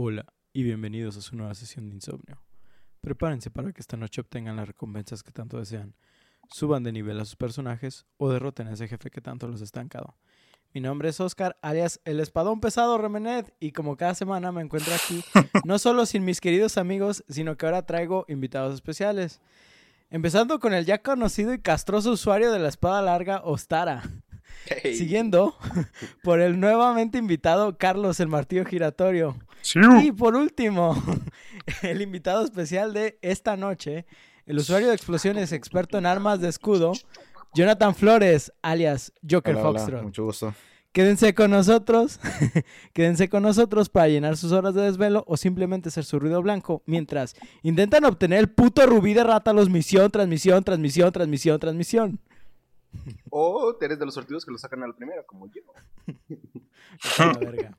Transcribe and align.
Hola 0.00 0.26
y 0.52 0.62
bienvenidos 0.62 1.16
a 1.16 1.20
su 1.20 1.34
nueva 1.34 1.56
sesión 1.56 1.88
de 1.88 1.96
insomnio. 1.96 2.40
Prepárense 3.00 3.50
para 3.50 3.72
que 3.72 3.80
esta 3.80 3.96
noche 3.96 4.20
obtengan 4.20 4.54
las 4.54 4.68
recompensas 4.68 5.24
que 5.24 5.32
tanto 5.32 5.58
desean, 5.58 5.96
suban 6.52 6.84
de 6.84 6.92
nivel 6.92 7.18
a 7.18 7.24
sus 7.24 7.34
personajes 7.34 8.06
o 8.16 8.30
derroten 8.30 8.68
a 8.68 8.74
ese 8.74 8.86
jefe 8.86 9.10
que 9.10 9.20
tanto 9.20 9.48
los 9.48 9.60
ha 9.60 9.64
estancado. 9.64 10.14
Mi 10.72 10.80
nombre 10.80 11.08
es 11.08 11.18
Oscar, 11.18 11.58
alias 11.62 12.00
el 12.04 12.20
espadón 12.20 12.60
pesado 12.60 12.96
Remenet, 12.96 13.52
y 13.58 13.72
como 13.72 13.96
cada 13.96 14.14
semana 14.14 14.52
me 14.52 14.62
encuentro 14.62 14.94
aquí, 14.94 15.24
no 15.64 15.80
solo 15.80 16.06
sin 16.06 16.24
mis 16.24 16.40
queridos 16.40 16.78
amigos, 16.78 17.24
sino 17.28 17.56
que 17.56 17.66
ahora 17.66 17.84
traigo 17.84 18.24
invitados 18.28 18.74
especiales. 18.74 19.40
Empezando 20.10 20.60
con 20.60 20.74
el 20.74 20.84
ya 20.84 21.02
conocido 21.02 21.52
y 21.52 21.60
castroso 21.60 22.12
usuario 22.12 22.52
de 22.52 22.60
la 22.60 22.68
espada 22.68 23.02
larga, 23.02 23.42
Ostara. 23.42 24.04
Hey. 24.66 24.94
Siguiendo 24.94 25.56
por 26.22 26.40
el 26.40 26.60
nuevamente 26.60 27.18
invitado 27.18 27.76
Carlos 27.78 28.20
el 28.20 28.28
Martillo 28.28 28.64
Giratorio. 28.64 29.36
Y 29.74 30.12
por 30.12 30.34
último, 30.34 30.94
el 31.82 32.00
invitado 32.02 32.44
especial 32.44 32.92
de 32.92 33.18
esta 33.22 33.56
noche, 33.56 34.06
el 34.46 34.58
usuario 34.58 34.88
de 34.88 34.94
explosiones 34.94 35.52
experto 35.52 35.98
en 35.98 36.06
armas 36.06 36.40
de 36.40 36.48
escudo, 36.48 36.92
Jonathan 37.54 37.94
Flores, 37.94 38.52
alias 38.62 39.12
Joker 39.28 39.56
Hola, 39.56 39.68
hola, 39.68 39.78
Foxtrot. 39.80 40.02
mucho 40.02 40.24
gusto. 40.24 40.54
Quédense 40.92 41.34
con 41.34 41.50
nosotros, 41.50 42.18
quédense 42.94 43.28
con 43.28 43.42
nosotros 43.42 43.88
para 43.90 44.08
llenar 44.08 44.36
sus 44.36 44.52
horas 44.52 44.74
de 44.74 44.82
desvelo 44.82 45.22
o 45.26 45.36
simplemente 45.36 45.90
ser 45.90 46.04
su 46.04 46.18
ruido 46.18 46.42
blanco 46.42 46.82
mientras 46.86 47.36
intentan 47.62 48.04
obtener 48.04 48.38
el 48.38 48.48
puto 48.48 48.86
rubí 48.86 49.12
de 49.12 49.22
rátalos 49.22 49.68
misión, 49.68 50.10
transmisión, 50.10 50.64
transmisión, 50.64 51.12
transmisión, 51.12 51.60
transmisión. 51.60 52.18
O 53.28 53.76
eres 53.80 53.98
de 53.98 54.06
los 54.06 54.14
sortidos 54.14 54.46
que 54.46 54.50
lo 54.50 54.58
sacan 54.58 54.82
al 54.82 54.94
primero, 54.94 55.24
como 55.26 55.46
yo. 55.48 55.60
A 57.18 57.26
la 57.26 57.38
verga. 57.38 57.78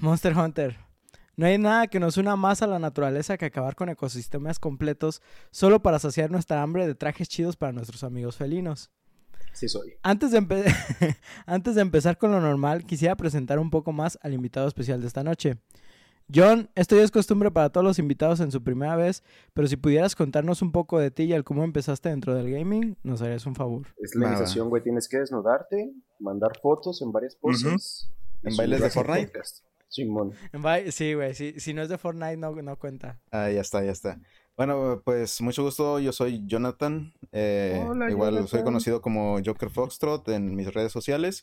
Monster 0.00 0.36
Hunter. 0.36 0.76
No 1.36 1.46
hay 1.46 1.56
nada 1.58 1.86
que 1.86 2.00
nos 2.00 2.16
una 2.16 2.34
más 2.36 2.62
a 2.62 2.66
la 2.66 2.78
naturaleza 2.78 3.36
que 3.38 3.44
acabar 3.46 3.76
con 3.76 3.88
ecosistemas 3.88 4.58
completos 4.58 5.22
solo 5.50 5.80
para 5.80 5.98
saciar 5.98 6.30
nuestra 6.30 6.62
hambre 6.62 6.86
de 6.86 6.94
trajes 6.94 7.28
chidos 7.28 7.56
para 7.56 7.72
nuestros 7.72 8.02
amigos 8.02 8.36
felinos. 8.36 8.90
Sí 9.52 9.68
soy. 9.68 9.94
Antes 10.02 10.30
de, 10.32 10.40
empe- 10.42 11.16
Antes 11.46 11.74
de 11.76 11.80
empezar 11.82 12.18
con 12.18 12.32
lo 12.32 12.40
normal, 12.40 12.84
quisiera 12.84 13.16
presentar 13.16 13.58
un 13.58 13.70
poco 13.70 13.92
más 13.92 14.18
al 14.22 14.34
invitado 14.34 14.66
especial 14.66 15.00
de 15.00 15.06
esta 15.06 15.22
noche. 15.22 15.58
John, 16.32 16.68
esto 16.74 16.94
ya 16.94 17.02
es 17.02 17.10
costumbre 17.10 17.50
para 17.50 17.70
todos 17.70 17.84
los 17.84 17.98
invitados 17.98 18.40
en 18.40 18.52
su 18.52 18.62
primera 18.62 18.96
vez, 18.96 19.22
pero 19.54 19.66
si 19.66 19.76
pudieras 19.76 20.14
contarnos 20.14 20.60
un 20.60 20.72
poco 20.72 20.98
de 20.98 21.10
ti 21.10 21.22
y 21.22 21.32
el 21.32 21.42
cómo 21.42 21.64
empezaste 21.64 22.10
dentro 22.10 22.34
del 22.34 22.50
gaming, 22.50 22.98
nos 23.02 23.22
harías 23.22 23.46
un 23.46 23.54
favor. 23.54 23.86
Es 24.02 24.14
la 24.14 24.28
iniciación, 24.28 24.68
güey. 24.68 24.82
Tienes 24.82 25.08
que 25.08 25.18
desnudarte, 25.18 25.90
mandar 26.18 26.52
fotos 26.60 27.00
en 27.00 27.12
varias 27.12 27.34
poses. 27.36 28.10
¿En 28.42 28.56
bailes 28.56 28.80
de 28.82 28.90
Fortnite? 28.90 29.28
podcast. 29.28 29.64
Simón. 29.88 30.32
Sí, 30.90 31.14
güey, 31.14 31.34
sí, 31.34 31.54
si 31.58 31.74
no 31.74 31.82
es 31.82 31.88
de 31.88 31.98
Fortnite 31.98 32.36
no, 32.36 32.54
no 32.54 32.78
cuenta. 32.78 33.20
Ah, 33.30 33.50
ya 33.50 33.60
está, 33.60 33.82
ya 33.84 33.92
está. 33.92 34.20
Bueno, 34.56 35.02
pues 35.04 35.40
mucho 35.40 35.62
gusto, 35.62 35.98
yo 36.00 36.12
soy 36.12 36.42
Jonathan. 36.46 37.12
eh, 37.32 37.84
Hola, 37.86 38.10
igual 38.10 38.48
soy 38.48 38.62
conocido 38.64 39.00
como 39.00 39.38
Joker 39.44 39.70
Foxtrot 39.70 40.28
en 40.30 40.56
mis 40.56 40.72
redes 40.74 40.92
sociales. 40.92 41.42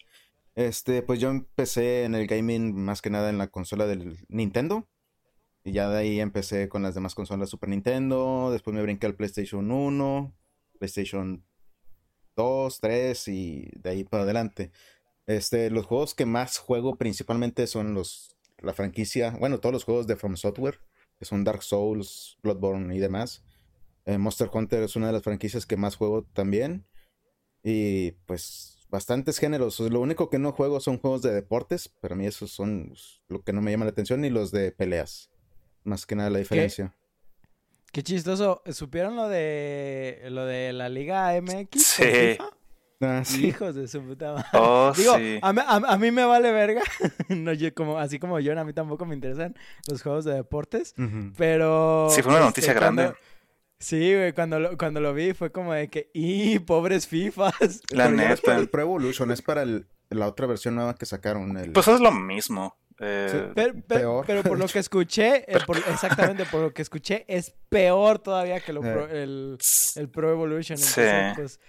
Este, 0.56 1.02
pues 1.02 1.20
yo 1.20 1.30
empecé 1.30 2.04
en 2.04 2.16
el 2.16 2.28
gaming 2.28 2.76
más 2.76 3.02
que 3.02 3.10
nada 3.10 3.30
en 3.30 3.38
la 3.38 3.48
consola 3.48 3.88
del 3.88 4.18
Nintendo. 4.28 4.88
Y 5.64 5.72
ya 5.72 5.90
de 5.90 5.98
ahí 5.98 6.20
empecé 6.20 6.70
con 6.70 6.84
las 6.84 6.94
demás 6.94 7.16
consolas 7.16 7.50
Super 7.50 7.70
Nintendo. 7.70 8.50
Después 8.52 8.76
me 8.76 8.82
brinqué 8.84 9.08
al 9.08 9.16
PlayStation 9.16 9.72
1, 9.72 10.34
PlayStation 10.78 11.44
2, 12.36 12.80
3 12.80 13.28
y 13.30 13.70
de 13.76 13.90
ahí 13.90 14.04
para 14.04 14.24
adelante. 14.24 14.72
Este, 15.26 15.72
los 15.72 15.86
juegos 15.86 16.14
que 16.14 16.26
más 16.26 16.58
juego 16.60 16.98
principalmente 16.98 17.66
son 17.66 17.94
los, 17.96 18.35
la 18.66 18.74
franquicia, 18.74 19.32
bueno, 19.40 19.60
todos 19.60 19.74
los 19.74 19.84
juegos 19.84 20.08
de 20.08 20.16
From 20.16 20.36
Software, 20.36 20.80
que 21.18 21.26
son 21.26 21.44
Dark 21.44 21.64
Souls, 21.64 22.38
Bloodborne 22.44 22.96
y 22.96 23.00
demás. 23.00 23.44
Eh, 24.06 24.18
Monster 24.18 24.50
Hunter 24.52 24.84
es 24.84 24.96
una 24.96 25.08
de 25.08 25.14
las 25.14 25.24
franquicias 25.24 25.66
que 25.66 25.78
más 25.78 25.96
juego 25.96 26.24
también. 26.34 26.86
Y 27.64 28.12
pues 28.28 28.76
bastantes 28.90 29.40
géneros. 29.40 29.80
Lo 29.80 30.00
único 30.00 30.30
que 30.30 30.40
no 30.40 30.52
juego 30.52 30.80
son 30.80 31.00
juegos 31.00 31.22
de 31.22 31.34
deportes. 31.34 31.90
Para 31.90 32.16
mí 32.16 32.26
esos 32.28 32.52
son 32.52 32.94
lo 33.28 33.44
que 33.44 33.54
no 33.54 33.62
me 33.62 33.72
llama 33.72 33.86
la 33.86 33.92
atención, 33.92 34.22
ni 34.22 34.30
los 34.30 34.52
de 34.52 34.72
peleas. 34.72 35.32
Más 35.84 36.06
que 36.06 36.16
nada 36.16 36.30
la 36.30 36.40
diferencia. 36.40 36.96
Qué 37.92 38.04
chistoso, 38.04 38.62
¿supieron 38.72 39.16
lo 39.16 39.30
de 39.30 40.28
lo 40.30 40.46
de 40.46 40.74
la 40.74 40.90
Liga 40.90 41.32
MX? 41.42 41.82
Sí. 41.82 42.04
FIFA? 42.04 42.50
Ah, 43.02 43.22
sí. 43.26 43.48
Hijos 43.48 43.76
de 43.76 43.88
su 43.88 44.02
puta 44.02 44.34
madre. 44.34 44.46
Oh, 44.54 44.94
Digo, 44.96 45.16
sí. 45.18 45.38
a, 45.42 45.52
mí, 45.54 45.62
a- 45.66 45.76
a 45.94 45.98
mí 45.98 46.12
me 46.12 46.24
vale 46.26 46.52
verga. 46.52 46.82
no, 47.30 47.52
yo 47.54 47.74
como, 47.74 48.00
así 48.00 48.20
como 48.20 48.40
yo, 48.40 48.58
a 48.58 48.64
mí 48.64 48.74
tampoco 48.74 49.06
me 49.06 49.16
interesan 49.16 49.54
los 49.88 50.02
juegos 50.02 50.24
de 50.26 50.34
deportes. 50.36 50.94
Pero. 51.38 52.08
Sí, 52.12 52.22
fue 52.22 52.32
una 52.32 52.40
este, 52.40 52.50
noticia 52.50 52.76
cuando- 52.78 53.02
grande. 53.02 53.20
Sí, 53.78 54.14
güey, 54.16 54.32
cuando 54.34 54.58
lo, 54.60 54.78
cuando 54.78 55.02
lo 55.02 55.14
vi 55.14 55.34
fue 55.34 55.52
como 55.52 55.74
de 55.74 55.90
que, 55.90 56.10
¡y 56.14 56.60
pobres 56.60 57.08
FIFAs! 57.08 57.82
La 57.92 58.06
Pero 58.06 58.18
ya 58.18 58.28
no 58.30 58.34
es 58.34 58.42
para 58.42 58.54
neta. 58.54 58.62
el 58.64 58.70
Pro 58.70 58.82
Evolution, 58.82 59.32
es 59.32 59.42
para 59.42 59.64
el- 59.64 59.88
la 60.10 60.28
otra 60.28 60.48
versión 60.48 60.76
nueva 60.76 60.96
que 60.96 61.06
sacaron. 61.06 61.58
El... 61.58 61.74
Pues 61.74 61.88
es 61.90 62.00
lo 62.00 62.12
mismo. 62.12 62.78
Eh, 63.00 63.28
Sí. 63.30 63.38
Pero, 63.54 63.74
pero- 63.86 64.00
Peor, 64.00 64.26
pero 64.26 64.44
por 64.44 64.58
lo 64.58 64.68
que 64.68 64.80
escuché, 64.80 65.44
eh, 65.52 65.60
por- 65.68 65.78
exactamente 65.78 66.46
por 66.46 66.62
lo 66.62 66.74
que 66.74 66.82
escuché, 66.82 67.26
es 67.28 67.54
peor 67.68 68.20
todavía 68.20 68.62
que 68.62 68.72
lo 68.72 68.82
Eh. 68.86 68.94
pro- 68.94 69.10
el, 69.10 69.58
el 69.98 70.10
Pro 70.10 70.32
Evolution. 70.32 70.78
Sí. 70.78 71.02
Entonces, 71.02 71.36
pues, 71.36 71.60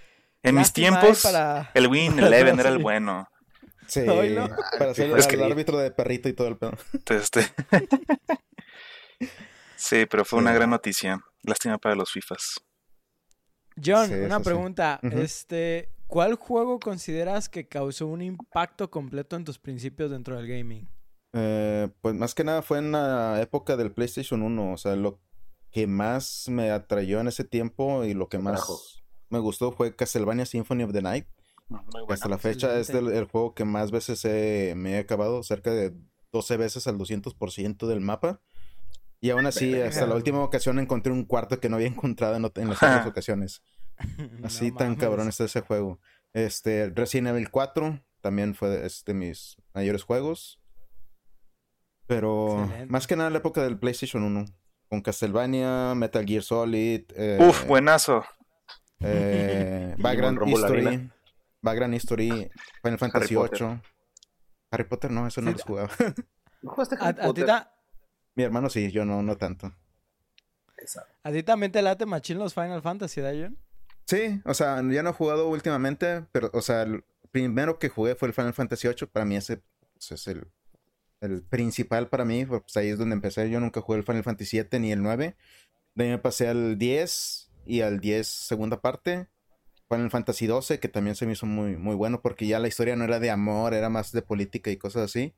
en 0.49 0.55
mis 0.57 0.69
ahí 0.69 0.73
tiempos, 0.73 1.23
para- 1.23 1.71
el 1.75 1.87
Win 1.89 2.19
Eleven 2.19 2.59
era 2.61 2.69
el 2.71 2.79
bueno. 2.79 3.29
Sí, 3.89 4.01
para 4.79 4.95
ser 4.95 5.17
Es 5.17 5.27
el 5.29 5.39
que- 5.39 5.45
árbitro 5.45 5.79
de 5.79 5.91
perrito 5.93 6.29
y 6.29 6.33
todo 6.33 6.49
el 6.49 6.57
pedo. 6.57 6.73
Este... 7.11 7.47
sí, 9.77 10.07
pero 10.07 10.25
fue 10.25 10.39
una 10.39 10.53
gran 10.53 10.71
noticia. 10.71 11.21
Lástima 11.43 11.79
para 11.79 11.95
los 11.95 12.11
FIFAs. 12.11 12.61
John, 13.85 14.09
Sí, 14.09 14.15
una 14.15 14.39
sí. 14.39 14.45
pregunta. 14.45 14.99
Este, 15.03 15.91
¿cuál 16.07 16.35
juego 16.35 16.81
consideras 16.81 17.49
que 17.49 17.69
causó 17.69 18.07
un 18.07 18.23
impacto 18.23 18.91
completo 18.91 19.37
en 19.37 19.45
tus 19.45 19.59
principios 19.59 20.11
dentro 20.11 20.37
del 20.37 20.49
gaming? 20.49 20.89
Eh, 21.35 21.89
pues 22.01 22.15
más 22.15 22.35
que 22.35 22.43
nada 22.45 22.63
fue 22.63 22.79
en 22.79 22.93
la 22.93 23.41
época 23.43 23.77
del 23.77 23.93
PlayStation 23.93 24.43
1, 24.43 24.73
o 24.73 24.77
sea, 24.79 24.97
lo 24.97 25.21
que 25.71 25.87
más 25.87 26.45
me 26.49 26.71
atrayó 26.71 27.21
en 27.21 27.29
ese 27.29 27.45
tiempo 27.45 28.03
y 28.05 28.15
lo 28.15 28.29
que 28.29 28.39
más. 28.39 29.05
Me 29.31 29.39
gustó 29.39 29.73
fue 29.73 29.95
Castlevania 29.97 30.47
Symphony 30.47 30.83
of 30.85 30.93
the 30.93 31.03
Night. 31.03 31.27
Muy 31.69 31.81
bueno. 31.91 32.07
Hasta 32.11 32.29
la 32.29 32.39
fecha 32.39 32.79
es 32.79 32.89
del- 32.89 33.09
el 33.13 33.25
juego 33.25 33.55
que 33.55 33.65
más 33.65 33.91
veces 33.91 34.25
he- 34.25 34.75
me 34.77 34.93
he 34.95 34.99
acabado, 34.99 35.43
cerca 35.43 35.71
de 35.73 35.93
12 36.33 36.57
veces 36.57 36.87
al 36.87 36.97
200% 36.99 37.87
del 37.89 38.01
mapa. 38.01 38.41
Y 39.21 39.31
aún 39.31 39.47
así, 39.47 39.75
hasta 39.81 40.07
la 40.07 40.15
última 40.15 40.41
ocasión 40.45 40.79
encontré 40.79 41.13
un 41.13 41.25
cuarto 41.25 41.59
que 41.59 41.69
no 41.69 41.77
había 41.77 41.89
encontrado 41.89 42.37
en, 42.37 42.43
las 42.43 42.77
otras 42.83 43.07
ocasiones. 43.07 43.63
Así 44.45 44.71
No 44.71 44.77
tan 44.77 44.89
mames. 44.89 45.01
cabrón 45.01 45.29
está 45.29 45.45
ese 45.45 45.63
juego. 45.63 45.99
Este, 46.35 46.91
Resident 46.91 47.29
Evil 47.29 47.51
4 47.51 47.99
también 48.21 48.55
fue 48.55 48.69
de, 48.69 48.87
es 48.87 49.05
de 49.07 49.15
mis 49.15 49.57
mayores 49.73 50.03
juegos. 50.03 50.61
Pero 52.07 52.61
Excelente. 52.65 52.87
más 52.93 53.07
que 53.07 53.17
nada 53.17 53.31
la 53.31 53.39
época 53.39 53.63
del 53.63 53.79
PlayStation 53.79 54.23
1. 54.23 54.45
Con 54.89 55.01
Castlevania, 55.01 55.95
Metal 55.97 56.25
Gear 56.25 56.43
Solid, 56.43 57.03
eh, 57.17 57.39
Uf, 57.41 57.67
buenazo. 57.67 58.25
Eh, 59.01 59.95
Background 59.99 60.49
History. 60.49 61.11
Background 61.63 61.95
History, 61.95 62.51
Final 62.83 62.99
Fantasy. 62.99 63.37
8. 63.37 63.83
Harry 64.71 64.85
Potter 64.85 65.11
no, 65.11 65.27
eso 65.27 65.41
no 65.41 65.51
Sí, 65.51 65.53
los 65.55 65.63
jugaba. 65.63 65.91
¿No 66.63 66.71
jugaste 66.71 66.97
¿A, 66.97 67.09
Harry 67.09 67.21
a 67.21 67.23
ti 67.33 67.41
Potter? 67.41 67.67
Mi 68.35 68.43
hermano 68.45 68.69
sí, 68.69 68.91
yo 68.91 69.05
no, 69.05 69.23
no 69.23 69.37
tanto. 69.37 69.73
A 71.23 71.33
ti 71.33 71.43
también 71.43 71.73
te 71.73 71.83
late 71.83 72.07
machín 72.07 72.39
los 72.39 72.55
Final 72.55 72.83
Fantasy, 72.83 73.21
¿da, 73.21 73.31
John? 73.31 73.59
Sí, 74.05 74.41
o 74.45 74.55
sea, 74.55 74.77
ya 74.89 75.03
no 75.03 75.11
he 75.11 75.13
jugado 75.13 75.49
últimamente, 75.49 76.25
pero, 76.31 76.51
o 76.53 76.63
sea, 76.63 76.83
el 76.83 77.05
primero 77.33 77.79
que 77.79 77.89
jugué 77.89 78.15
fue 78.15 78.29
el 78.29 78.35
Final 78.35 78.55
Fantasy 78.55 78.89
VIII. 78.89 79.09
Para 79.09 79.25
mí 79.25 79.37
ese 79.37 79.63
pues, 79.95 80.13
es 80.13 80.27
el, 80.29 80.47
el 81.21 81.43
principal 81.43 82.09
para 82.09 82.25
mí, 82.25 82.47
pues 82.47 82.77
ahí 82.77 82.89
es 82.89 82.99
donde 82.99 83.15
empecé. 83.15 83.51
Yo 83.51 83.59
nunca 83.59 83.81
jugué 83.81 83.99
el 83.99 84.05
Final 84.05 84.23
Fantasy 84.23 84.61
VII 84.61 84.81
ni 84.81 84.93
el 84.93 85.03
9. 85.03 85.37
De 85.95 86.05
ahí 86.05 86.11
me 86.11 86.19
pasé 86.19 86.49
al 86.49 86.79
10 86.79 87.46
y 87.67 87.81
al 87.81 88.01
10 88.01 88.27
segunda 88.27 88.81
parte. 88.81 89.29
Final 89.89 90.11
Fantasy 90.11 90.49
XII, 90.49 90.79
que 90.79 90.89
también 90.89 91.15
se 91.15 91.27
me 91.27 91.33
hizo 91.33 91.47
muy, 91.47 91.77
muy 91.77 91.95
bueno, 91.95 92.21
porque 92.21 92.47
ya 92.47 92.59
la 92.59 92.67
historia 92.69 92.97
no 92.97 93.05
era 93.05 93.21
de 93.21 93.31
amor, 93.31 93.73
era 93.73 93.89
más 93.89 94.11
de 94.11 94.23
política 94.23 94.71
y 94.71 94.77
cosas 94.77 95.05
así. 95.05 95.35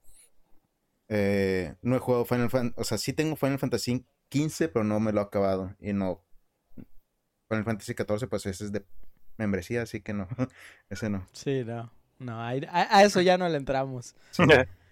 Eh, 1.09 1.75
no 1.83 1.97
he 1.97 1.99
jugado 1.99 2.25
Final 2.25 2.49
Fantasy, 2.49 2.81
o 2.81 2.85
sea, 2.85 2.97
sí 2.97 3.13
tengo 3.13 3.37
Final 3.37 3.59
Fantasy 3.59 4.07
XV, 4.33 4.71
pero 4.73 4.85
no 4.85 5.01
me 5.01 5.13
lo 5.13 5.21
he 5.21 5.25
acabado. 5.25 5.75
Y 5.81 5.93
no, 5.93 6.25
Final 7.49 7.65
Fantasy 7.65 7.93
XIV, 7.93 8.29
pues 8.29 8.47
ese 8.47 8.65
es 8.65 8.73
de 8.73 8.87
membresía, 9.37 9.83
así 9.83 10.01
que 10.01 10.15
no, 10.15 10.29
ese 10.89 11.11
no. 11.11 11.27
Sí, 11.33 11.63
no. 11.65 11.93
No, 12.19 12.41
a, 12.41 12.49
a 12.51 13.05
eso 13.05 13.21
ya 13.21 13.39
no 13.39 13.49
le 13.49 13.59
entramos. 13.59 14.17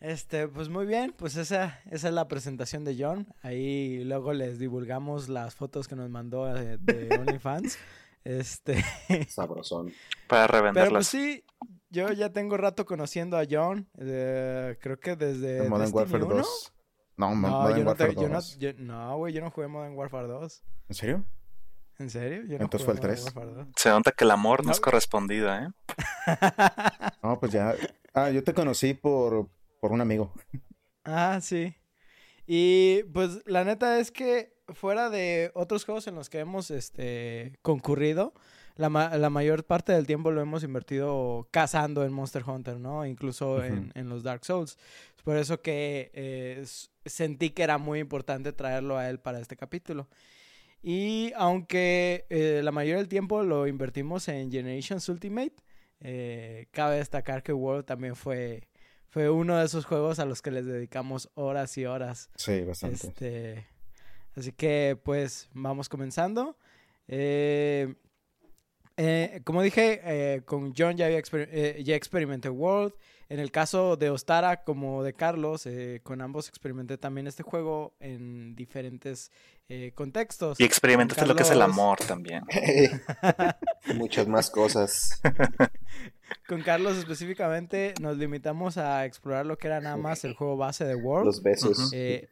Este, 0.00 0.46
pues 0.46 0.68
muy 0.68 0.86
bien, 0.86 1.12
pues 1.16 1.36
esa, 1.36 1.80
esa 1.90 2.08
es 2.08 2.14
la 2.14 2.28
presentación 2.28 2.84
de 2.84 2.96
John. 2.98 3.26
Ahí 3.42 4.04
luego 4.04 4.32
les 4.32 4.58
divulgamos 4.58 5.28
las 5.28 5.54
fotos 5.56 5.88
que 5.88 5.96
nos 5.96 6.08
mandó 6.08 6.44
de, 6.46 6.78
de 6.78 7.08
OnlyFans. 7.18 7.78
Este, 8.24 8.84
Sabrosón. 9.28 9.92
Para 10.28 10.46
pero 10.46 10.48
pues 10.48 10.50
revenderlas. 10.74 11.06
sí, 11.08 11.44
yo 11.90 12.12
ya 12.12 12.30
tengo 12.32 12.56
rato 12.56 12.84
conociendo 12.86 13.36
a 13.38 13.44
John. 13.50 13.88
eh, 13.98 14.76
creo 14.80 15.00
que 15.00 15.16
desde 15.16 15.58
El 15.64 15.68
Modern 15.70 15.90
Destiny 15.92 16.00
Warfare 16.02 16.24
1. 16.24 16.36
2. 16.36 16.72
No, 17.16 17.30
No, 17.30 17.34
Modern 17.36 17.78
yo 17.78 17.84
no, 17.84 17.94
te- 17.94 18.04
Warfare 18.04 18.14
yo 18.22 18.28
no, 18.28 18.34
2. 18.34 18.58
yo- 18.58 18.72
no, 18.78 19.16
güey, 19.16 19.32
yo 19.34 19.40
no 19.40 19.50
jugué 19.50 19.66
Modern 19.66 19.94
Warfare 19.96 20.28
2. 20.28 20.62
¿En 20.90 20.94
serio? 20.94 21.24
¿En 21.98 22.10
serio? 22.10 22.42
Yo 22.46 22.58
no 22.58 22.64
Entonces 22.64 22.84
fue 22.84 22.94
el 22.94 23.00
Modern 23.00 23.14
3. 23.16 23.24
Warfare 23.34 23.52
2. 23.64 23.66
Se 23.76 23.88
nota 23.90 24.12
que 24.12 24.24
el 24.24 24.30
amor 24.30 24.64
no 24.64 24.70
es 24.70 24.78
No. 24.78 24.82
correspondido, 24.82 25.52
¿eh? 25.52 25.68
No, 27.22 27.40
pues 27.40 27.50
ya. 27.52 27.74
Ah, 28.14 28.30
yo 28.30 28.44
te 28.44 28.52
conocí 28.54 28.94
por, 28.94 29.48
por 29.80 29.92
un 29.92 30.00
amigo. 30.00 30.32
Ah, 31.04 31.40
sí. 31.40 31.74
Y 32.46 33.02
pues 33.12 33.42
la 33.46 33.64
neta 33.64 33.98
es 33.98 34.10
que 34.10 34.56
fuera 34.68 35.10
de 35.10 35.50
otros 35.54 35.84
juegos 35.84 36.06
en 36.06 36.14
los 36.14 36.28
que 36.30 36.38
hemos 36.40 36.70
este, 36.70 37.58
concurrido, 37.62 38.34
la, 38.76 38.88
ma- 38.88 39.16
la 39.16 39.30
mayor 39.30 39.64
parte 39.64 39.92
del 39.92 40.06
tiempo 40.06 40.30
lo 40.30 40.40
hemos 40.40 40.62
invertido 40.62 41.48
cazando 41.50 42.04
en 42.04 42.12
Monster 42.12 42.44
Hunter, 42.46 42.78
¿no? 42.78 43.04
Incluso 43.04 43.64
en, 43.64 43.92
en 43.94 44.08
los 44.08 44.22
Dark 44.22 44.44
Souls. 44.44 44.78
Es 45.16 45.22
por 45.22 45.36
eso 45.36 45.60
que 45.60 46.10
eh, 46.14 46.64
sentí 47.04 47.50
que 47.50 47.64
era 47.64 47.76
muy 47.78 47.98
importante 47.98 48.52
traerlo 48.52 48.96
a 48.96 49.10
él 49.10 49.18
para 49.18 49.40
este 49.40 49.56
capítulo. 49.56 50.08
Y 50.80 51.32
aunque 51.34 52.26
eh, 52.30 52.60
la 52.62 52.70
mayoría 52.70 52.98
del 52.98 53.08
tiempo 53.08 53.42
lo 53.42 53.66
invertimos 53.66 54.28
en 54.28 54.52
Generations 54.52 55.08
Ultimate, 55.08 55.56
eh, 56.00 56.68
cabe 56.70 56.98
destacar 56.98 57.42
que 57.42 57.52
World 57.52 57.84
también 57.84 58.14
fue, 58.14 58.67
fue 59.08 59.30
uno 59.30 59.56
de 59.58 59.64
esos 59.64 59.84
juegos 59.84 60.18
a 60.18 60.24
los 60.24 60.42
que 60.42 60.50
les 60.50 60.66
dedicamos 60.66 61.30
horas 61.34 61.76
y 61.78 61.86
horas. 61.86 62.30
Sí, 62.36 62.62
bastante. 62.62 63.06
Este, 63.08 63.66
así 64.36 64.52
que 64.52 64.98
pues 65.02 65.48
vamos 65.52 65.88
comenzando. 65.88 66.56
Eh, 67.08 67.94
eh, 68.96 69.40
como 69.44 69.62
dije, 69.62 70.00
eh, 70.04 70.42
con 70.44 70.74
John 70.76 70.96
ya, 70.96 71.06
había 71.06 71.18
exper- 71.20 71.48
eh, 71.50 71.82
ya 71.84 71.94
experimenté 71.94 72.48
World. 72.48 72.92
En 73.30 73.40
el 73.40 73.50
caso 73.50 73.96
de 73.96 74.08
Ostara 74.08 74.64
como 74.64 75.02
de 75.02 75.12
Carlos, 75.12 75.66
eh, 75.66 76.00
con 76.02 76.22
ambos 76.22 76.48
experimenté 76.48 76.96
también 76.96 77.26
este 77.26 77.42
juego 77.42 77.94
en 78.00 78.56
diferentes 78.56 79.30
eh, 79.68 79.92
contextos. 79.94 80.58
Y 80.58 80.64
experimentaste 80.64 81.26
lo 81.26 81.36
que 81.36 81.42
es 81.42 81.50
el 81.50 81.60
amor 81.60 81.98
también. 81.98 82.42
Muchas 83.94 84.26
más 84.28 84.50
cosas. 84.50 85.20
Con 86.46 86.62
Carlos 86.62 86.96
específicamente 86.96 87.94
nos 88.00 88.16
limitamos 88.16 88.78
a 88.78 89.04
explorar 89.04 89.46
lo 89.46 89.58
que 89.58 89.66
era 89.66 89.80
nada 89.80 89.96
más 89.96 90.24
el 90.24 90.34
juego 90.34 90.56
base 90.56 90.84
de 90.84 90.94
World. 90.94 91.26
Los 91.26 91.42
besos. 91.42 91.90
Eh, 91.92 92.28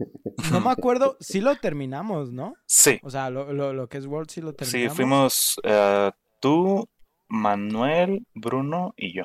no 0.51 0.61
me 0.61 0.71
acuerdo, 0.71 1.17
sí 1.21 1.41
lo 1.41 1.57
terminamos, 1.57 2.33
¿no? 2.33 2.55
Sí, 2.67 2.99
O 3.03 3.11
sea, 3.11 3.31
lo, 3.31 3.53
lo, 3.53 3.73
lo 3.73 3.89
que 3.89 3.99
es 3.99 4.07
World 4.07 4.31
sí 4.31 4.41
lo 4.41 4.51
sí, 4.51 4.57
terminamos. 4.57 4.97
fuimos 4.97 5.61
eh, 5.65 6.11
tú, 6.41 6.89
Manuel, 7.29 8.27
Bruno 8.35 8.95
y 8.97 9.15
yo. 9.15 9.25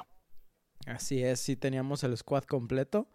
Así 0.85 1.23
es, 1.23 1.39
sí 1.39 1.55
teníamos 1.55 2.03
el 2.03 2.17
squad 2.17 2.43
completo. 2.43 3.07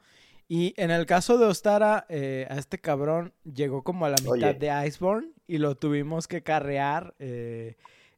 Y 0.49 0.75
en 0.77 0.91
el 0.93 1.07
caso 1.07 1.39
de 1.39 1.47
Ostara, 1.47 2.07
eh, 2.09 2.47
a 2.49 2.57
este 2.57 2.79
cabrón 2.79 3.35
llegó 3.43 3.83
como 3.83 4.07
a 4.07 4.11
la 4.11 4.17
mitad 4.23 4.51
Oye. 4.51 4.55
de 4.55 4.87
Iceborne 4.87 5.33
y 5.49 5.59
lo 5.59 5.75
tuvimos 5.75 6.29
que 6.29 6.43
carrear 6.43 7.15
eh, 7.19 7.77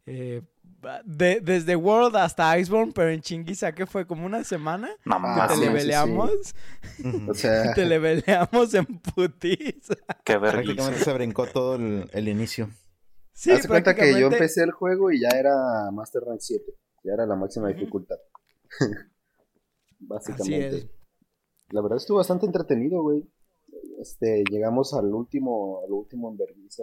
eh, 0.09 0.43
de- 1.05 1.41
desde 1.41 1.77
World 1.77 2.17
hasta 2.17 2.57
Iceborne, 2.59 2.93
pero 2.95 3.11
en 3.11 3.21
chinguiza 3.21 3.73
que 3.75 3.87
fue 3.87 4.07
como 4.07 4.25
una 4.27 4.45
semana 4.45 4.89
Ah, 5.07 5.47
que 5.49 5.55
te 5.55 5.55
sí, 5.55 5.61
sí, 5.61 5.67
leveleamos, 5.67 6.31
Ujú. 7.05 7.31
O 7.31 7.35
sea, 7.35 7.73
te 7.75 7.85
leveleamos 7.85 8.75
en 8.75 8.87
putiza. 8.87 9.95
qué 10.25 10.39
vergüenza. 10.39 10.53
Prácticamente 10.53 11.05
se 11.05 11.13
brincó 11.13 11.47
todo 11.47 11.75
el, 11.77 12.09
el 12.13 12.29
inicio. 12.29 12.71
Sí, 13.33 13.51
haz 13.53 13.67
cuenta 13.67 13.95
que 13.95 14.19
yo 14.19 14.27
empecé 14.29 14.63
el 14.65 14.73
juego 14.73 15.11
y 15.13 15.21
ya 15.21 15.29
era 15.29 15.53
Master 15.93 16.23
Rank 16.27 16.41
7. 16.41 16.65
Ya 17.05 17.13
era 17.15 17.27
la 17.27 17.37
máxima 17.37 17.69
dificultad. 17.69 18.17
Así 18.81 20.33
Básicamente. 20.33 20.77
es. 20.77 20.87
La 21.71 21.83
verdad 21.83 21.99
estuvo 21.99 22.19
bastante 22.19 22.47
entretenido, 22.47 23.03
güey. 23.03 23.29
Este, 24.01 24.43
llegamos 24.51 24.95
al 24.95 25.13
último, 25.13 25.83
al 25.85 25.93
último 25.93 26.31
en 26.31 26.37
vergüenza. 26.39 26.83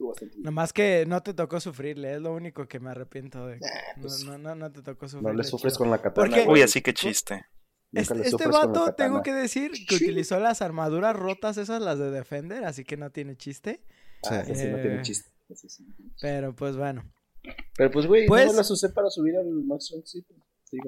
Estuvo 0.00 0.08
bastante 0.12 0.34
bien. 0.36 0.44
Nomás 0.44 0.72
que 0.72 1.04
no 1.06 1.22
te 1.22 1.34
tocó 1.34 1.60
sufrirle, 1.60 2.14
es 2.14 2.22
lo 2.22 2.32
único 2.32 2.66
que 2.66 2.80
me 2.80 2.88
arrepiento 2.90 3.46
de. 3.46 3.56
No, 3.58 3.66
pues, 4.00 4.24
no, 4.24 4.38
no, 4.38 4.54
no 4.54 4.72
te 4.72 4.80
tocó 4.80 5.04
No 5.04 5.08
sufrirle. 5.10 5.36
le 5.36 5.44
sufres 5.44 5.74
chido. 5.74 5.78
con 5.78 5.90
la 5.90 5.98
katana. 6.00 6.26
Porque- 6.34 6.48
Uy, 6.50 6.62
así 6.62 6.80
que 6.80 6.94
chiste. 6.94 7.44
Este, 7.92 8.14
este 8.14 8.30
sufres 8.30 8.50
vato, 8.50 8.94
tengo 8.94 9.20
que 9.22 9.34
decir 9.34 9.72
que 9.86 9.96
utilizó 9.96 10.38
las 10.40 10.62
armaduras 10.62 11.14
rotas, 11.14 11.58
esas 11.58 11.82
las 11.82 11.98
de 11.98 12.10
Defender, 12.10 12.64
así 12.64 12.84
que 12.84 12.96
no 12.96 13.10
tiene 13.10 13.36
chiste. 13.36 13.82
Ah, 14.30 14.42
sí 14.46 14.52
no 14.52 14.54
tiene 14.80 14.96
Eh. 14.96 15.02
chiste. 15.02 15.28
sí 15.54 15.84
no. 15.86 15.94
Pero 16.20 16.54
pues 16.56 16.76
bueno. 16.76 17.04
Pero 17.76 17.90
pues, 17.90 18.06
güey, 18.06 18.26
Pues- 18.26 18.46
no 18.46 18.52
las 18.54 18.70
usé 18.70 18.88
para 18.90 19.10
subir 19.10 19.36
al 19.36 19.46
Max 19.64 19.90
Rank 19.92 20.04
7. 20.06 20.34
Sí. 20.64 20.78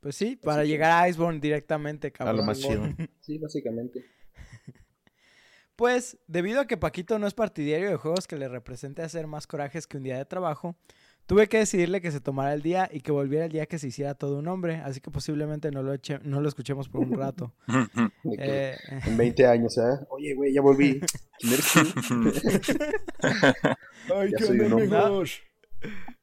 Pues 0.00 0.14
sí, 0.16 0.36
para 0.36 0.64
llegar 0.64 0.92
a 0.92 1.08
Iceborne 1.08 1.40
directamente, 1.40 2.08
A 2.08 2.10
cabrón. 2.12 2.36
lo 2.36 2.42
más 2.44 2.58
chido. 2.60 2.82
Sí, 3.20 3.38
básicamente. 3.38 4.04
Pues, 5.80 6.18
debido 6.26 6.60
a 6.60 6.66
que 6.66 6.76
Paquito 6.76 7.18
no 7.18 7.26
es 7.26 7.32
partidario 7.32 7.88
de 7.88 7.96
juegos 7.96 8.26
que 8.26 8.36
le 8.36 8.48
represente 8.48 9.00
hacer 9.00 9.26
más 9.26 9.46
corajes 9.46 9.86
que 9.86 9.96
un 9.96 10.02
día 10.02 10.18
de 10.18 10.26
trabajo, 10.26 10.76
tuve 11.24 11.48
que 11.48 11.56
decidirle 11.56 12.02
que 12.02 12.10
se 12.12 12.20
tomara 12.20 12.52
el 12.52 12.60
día 12.60 12.86
y 12.92 13.00
que 13.00 13.12
volviera 13.12 13.46
el 13.46 13.50
día 13.50 13.64
que 13.64 13.78
se 13.78 13.86
hiciera 13.88 14.12
todo 14.14 14.36
un 14.40 14.46
hombre, 14.48 14.76
así 14.84 15.00
que 15.00 15.10
posiblemente 15.10 15.70
no 15.70 15.82
lo, 15.82 15.94
eche- 15.94 16.20
no 16.22 16.42
lo 16.42 16.48
escuchemos 16.50 16.90
por 16.90 17.00
un 17.00 17.14
rato. 17.16 17.54
Eh, 18.38 18.76
En 19.06 19.16
20 19.16 19.46
años, 19.46 19.78
¿eh? 19.78 20.04
Oye, 20.10 20.34
güey, 20.34 20.52
ya 20.52 20.60
volví. 20.60 21.00
Ay, 24.14 24.30
Ya 24.32 24.36
qué 24.36 24.44
onda. 24.74 25.10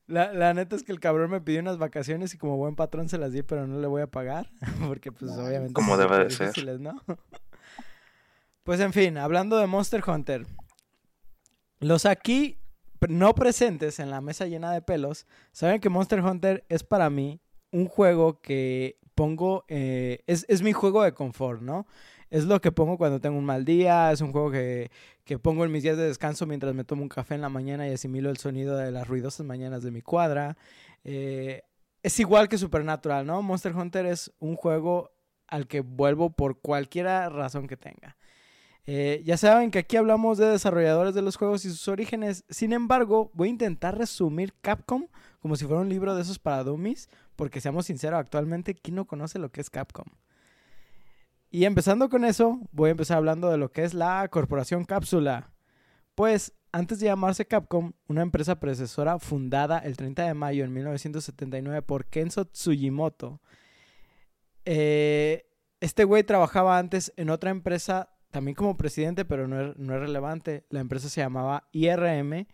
La, 0.06 0.31
la 0.33 0.54
neta 0.54 0.75
es 0.75 0.83
que 0.83 0.92
el 0.92 1.00
cabrón 1.00 1.31
me 1.31 1.42
pidió 1.42 1.59
unas 1.62 1.80
vacaciones 1.80 2.31
y 2.33 2.38
como 2.38 2.57
buen 2.57 2.75
patrón 2.75 3.09
se 3.09 3.18
las 3.18 3.31
di, 3.33 3.42
pero 3.42 3.65
no 3.65 3.80
le 3.81 3.88
voy 3.88 4.04
a 4.04 4.07
pagar. 4.07 4.51
Porque 4.88 5.12
pues 5.12 5.31
Ay, 5.31 5.48
obviamente... 5.48 5.74
como 5.74 5.95
son 5.98 6.07
debe 6.07 6.25
de 6.25 6.30
ser. 6.30 6.48
difíciles, 6.50 6.80
¿no? 6.80 7.01
Pues 8.68 8.81
en 8.81 8.92
fin, 8.92 9.18
hablando 9.18 9.56
de 9.56 9.66
Monster 9.66 10.04
Hunter. 10.06 10.46
Los 11.80 12.06
aquí 12.06 12.60
no 13.08 13.34
presentes 13.34 13.98
en 13.98 14.10
la 14.10 14.19
mesa 14.19 14.46
llena 14.46 14.74
de 14.74 14.81
pelos 14.81 15.25
saben 15.54 15.80
que 15.80 15.88
Monster 15.88 16.19
Hunter 16.19 16.66
es 16.68 16.84
para 16.84 17.10
mí 17.10 17.40
un 17.72 17.88
juego 17.88 18.42
que 18.42 19.00
pongo... 19.16 19.64
eh, 19.69 20.21
es, 20.28 20.45
es 20.50 20.64
mi 20.64 20.74
juego 20.74 21.02
de 21.04 21.14
confort, 21.14 21.62
¿no? 21.62 21.88
Es 22.30 22.44
lo 22.44 22.59
que 22.59 22.74
pongo 22.74 22.97
cuando 22.97 23.21
tengo 23.21 23.38
un 23.38 23.45
mal 23.45 23.64
día, 23.64 24.12
es 24.12 24.19
un 24.19 24.33
juego 24.33 24.52
que, 24.52 24.92
que 25.24 25.40
pongo 25.40 25.64
en 25.64 25.71
mis 25.71 25.83
días 25.83 25.95
de 25.95 26.04
descanso 26.04 26.45
mientras 26.45 26.76
me 26.76 26.83
tomo 26.83 27.04
un 27.04 27.07
café 27.07 27.36
en 27.36 27.42
la 27.44 27.50
mañana 27.50 27.88
y 27.88 27.94
asimilo 27.94 28.30
el 28.30 28.38
sonido 28.38 28.76
de 28.76 28.92
las 28.92 29.07
ruidosas 29.07 29.45
mañanas 29.45 29.81
de 29.81 29.92
mi 29.92 30.02
cuadra. 30.02 30.57
Eh, 31.06 31.64
es 32.04 32.19
igual 32.19 32.50
que 32.50 32.57
Supernatural, 32.57 33.26
¿no? 33.26 33.42
Monster 33.42 33.74
Hunter 33.74 34.07
es 34.07 34.33
un 34.40 34.57
juego 34.57 35.14
al 35.47 35.68
que 35.68 35.80
vuelvo 35.80 36.31
por 36.31 36.59
cualquier 36.59 37.06
razón 37.06 37.66
que 37.69 37.78
tenga. 37.78 38.18
Eh, 38.89 39.21
ya 39.25 39.35
saben 39.35 39.69
que 39.69 39.79
aquí 39.79 39.97
hablamos 39.97 40.37
de 40.37 40.47
desarrolladores 40.47 41.13
de 41.13 41.21
los 41.21 41.35
juegos 41.35 41.65
y 41.65 41.69
sus 41.69 41.89
orígenes. 41.89 42.45
Sin 42.49 42.71
embargo, 42.71 43.29
voy 43.33 43.49
a 43.49 43.51
intentar 43.51 43.97
resumir 43.97 44.53
Capcom 44.61 45.07
como 45.39 45.56
si 45.57 45.65
fuera 45.65 45.81
un 45.81 45.89
libro 45.89 46.15
de 46.15 46.21
esos 46.21 46.39
para 46.39 46.63
dummies, 46.63 47.09
porque 47.35 47.61
seamos 47.61 47.85
sinceros, 47.85 48.19
actualmente, 48.19 48.75
¿quién 48.75 48.95
no 48.95 49.06
conoce 49.06 49.39
lo 49.39 49.51
que 49.51 49.61
es 49.61 49.69
Capcom? 49.69 50.07
Y 51.49 51.65
empezando 51.65 52.09
con 52.09 52.25
eso, 52.25 52.59
voy 52.71 52.89
a 52.89 52.91
empezar 52.91 53.17
hablando 53.17 53.49
de 53.49 53.57
lo 53.57 53.71
que 53.71 53.83
es 53.83 53.94
la 53.94 54.27
Corporación 54.29 54.85
Cápsula. 54.85 55.51
Pues, 56.15 56.53
antes 56.71 56.99
de 56.99 57.06
llamarse 57.06 57.45
Capcom, 57.45 57.94
una 58.07 58.21
empresa 58.21 58.59
predecesora 58.59 59.19
fundada 59.19 59.79
el 59.79 59.95
30 59.95 60.23
de 60.25 60.33
mayo 60.33 60.63
de 60.63 60.69
1979 60.69 61.81
por 61.81 62.06
Kenzo 62.06 62.45
Tsujimoto, 62.45 63.41
eh, 64.65 65.45
este 65.79 66.03
güey 66.03 66.23
trabajaba 66.23 66.77
antes 66.77 67.13
en 67.15 67.29
otra 67.29 67.51
empresa, 67.51 68.09
también 68.31 68.56
como 68.56 68.78
presidente, 68.78 69.26
pero 69.26 69.48
no 69.48 69.62
es, 69.62 69.78
no 69.78 69.94
es 69.96 70.00
relevante. 70.00 70.66
La 70.69 70.80
empresa 70.80 71.10
se 71.10 71.22
llamaba 71.22 71.68
IRM 71.72 72.48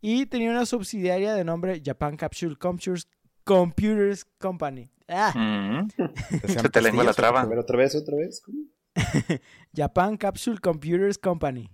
y 0.00 0.26
tenía 0.26 0.50
una 0.50 0.66
subsidiaria 0.66 1.34
de 1.34 1.44
nombre 1.44 1.82
Japan 1.84 2.16
Capsule 2.16 2.56
Computers, 2.56 3.08
Computers 3.44 4.24
Company. 4.38 4.90
Ah, 5.08 5.32
Mm, 5.34 5.88
Se 6.48 6.68
te 6.68 6.80
lengua 6.82 7.04
la 7.04 7.12
traba. 7.12 7.40
A 7.40 7.46
ver, 7.46 7.58
otra 7.58 7.76
vez, 7.76 7.94
otra 7.94 8.16
vez. 8.16 8.40
¿Cómo? 8.44 8.58
Japan 9.74 10.16
Capsule 10.16 10.58
Computers 10.58 11.18
Company. 11.18 11.70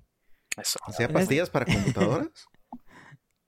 Eso. 0.56 0.78
¿Hacía 0.86 1.08
pastillas 1.08 1.48
para 1.50 1.64
computadoras? 1.66 2.28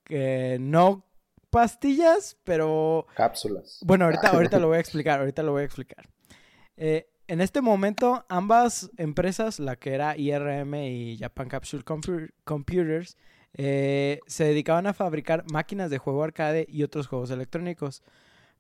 Que 0.05 0.59
no 0.61 1.07
pastillas, 1.51 2.37
pero 2.45 3.07
Cápsulas. 3.15 3.79
Bueno, 3.83 4.07
ahorita, 4.07 4.29
ahorita 4.31 4.59
lo 4.59 4.69
voy 4.69 4.79
a 4.79 4.81
explicar, 4.81 5.21
ahorita 5.21 5.43
lo 5.43 5.53
voy 5.53 5.63
a 5.63 5.67
explicar. 5.67 6.09
Eh, 6.77 7.09
en 7.29 7.41
este 7.41 7.61
momento, 7.61 8.25
ambas 8.29 8.91
empresas, 8.97 9.59
la 9.59 9.77
que 9.77 9.95
era 9.95 10.17
IRM 10.17 10.75
y 10.87 11.17
Japan 11.19 11.49
Capsule 11.49 11.85
Compu- 11.85 12.31
Computers, 12.45 13.17
Eh, 13.57 14.19
se 14.27 14.43
dedicaban 14.43 14.89
a 14.89 14.95
fabricar 14.95 15.45
máquinas 15.53 15.89
de 15.89 15.99
juego 15.99 16.25
arcade 16.25 16.67
y 16.69 16.83
otros 16.83 17.07
juegos 17.07 17.31
electrónicos. 17.31 18.03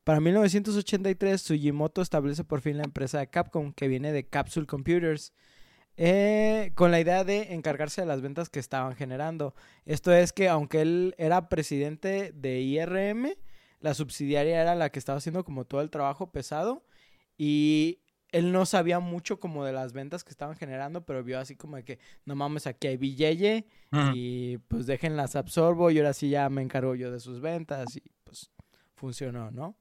Para 0.04 0.20
1983, 0.20 1.42
Sugimoto 1.42 2.00
establece 2.00 2.44
por 2.44 2.60
fin 2.60 2.76
la 2.76 2.84
empresa 2.84 3.18
de 3.18 3.26
Capcom, 3.26 3.72
que 3.72 3.88
viene 3.88 4.12
de 4.12 4.28
Capsule 4.28 4.66
Computers, 4.66 5.32
eh, 5.96 6.70
con 6.76 6.92
la 6.92 7.00
idea 7.00 7.24
de 7.24 7.54
encargarse 7.54 8.02
de 8.02 8.06
las 8.06 8.20
ventas 8.22 8.48
que 8.50 8.60
estaban 8.60 8.94
generando. 8.94 9.56
Esto 9.84 10.12
es 10.12 10.32
que 10.32 10.48
aunque 10.48 10.82
él 10.82 11.14
era 11.18 11.48
presidente 11.48 12.30
de 12.32 12.60
IRM, 12.60 13.36
la 13.80 13.94
subsidiaria 13.94 14.60
era 14.62 14.76
la 14.76 14.90
que 14.90 15.00
estaba 15.00 15.18
haciendo 15.18 15.42
como 15.44 15.64
todo 15.64 15.80
el 15.80 15.90
trabajo 15.90 16.30
pesado 16.30 16.84
y 17.36 17.98
él 18.34 18.50
no 18.50 18.66
sabía 18.66 18.98
mucho 18.98 19.38
como 19.38 19.64
de 19.64 19.72
las 19.72 19.92
ventas 19.92 20.24
que 20.24 20.30
estaban 20.30 20.56
generando, 20.56 21.06
pero 21.06 21.22
vio 21.22 21.38
así 21.38 21.54
como 21.54 21.76
de 21.76 21.84
que, 21.84 22.00
no 22.24 22.34
mames, 22.34 22.66
aquí 22.66 22.88
hay 22.88 22.96
billete 22.96 23.64
y 24.12 24.58
pues 24.58 24.86
déjenlas 24.86 25.36
absorbo 25.36 25.88
y 25.92 25.98
ahora 25.98 26.12
sí 26.12 26.30
ya 26.30 26.48
me 26.48 26.60
encargo 26.60 26.96
yo 26.96 27.12
de 27.12 27.20
sus 27.20 27.40
ventas 27.40 27.96
y 27.96 28.02
pues 28.24 28.50
funcionó, 28.96 29.52
¿no? 29.52 29.76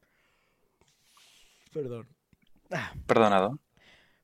Perdón. 1.73 2.07
Ah. 2.69 2.93
Perdonado. 3.07 3.57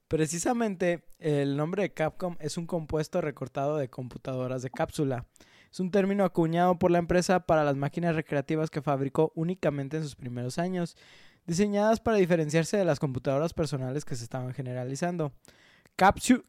Precisamente 0.07 1.03
el 1.17 1.57
nombre 1.57 1.81
de 1.81 1.93
Capcom 1.95 2.35
es 2.39 2.55
un 2.57 2.67
compuesto 2.67 3.21
recortado 3.21 3.77
de 3.77 3.89
computadoras 3.89 4.61
de 4.61 4.69
cápsula. 4.69 5.25
Es 5.71 5.79
un 5.79 5.89
término 5.89 6.23
acuñado 6.23 6.77
por 6.77 6.91
la 6.91 6.99
empresa 6.99 7.47
para 7.47 7.63
las 7.63 7.75
máquinas 7.75 8.15
recreativas 8.15 8.69
que 8.69 8.83
fabricó 8.83 9.31
únicamente 9.33 9.97
en 9.97 10.03
sus 10.03 10.15
primeros 10.15 10.59
años, 10.59 10.97
diseñadas 11.45 11.99
para 11.99 12.17
diferenciarse 12.17 12.77
de 12.77 12.85
las 12.85 12.99
computadoras 12.99 13.53
personales 13.53 14.05
que 14.05 14.15
se 14.15 14.23
estaban 14.23 14.53
generalizando. 14.53 15.33
Capsule, 15.95 16.43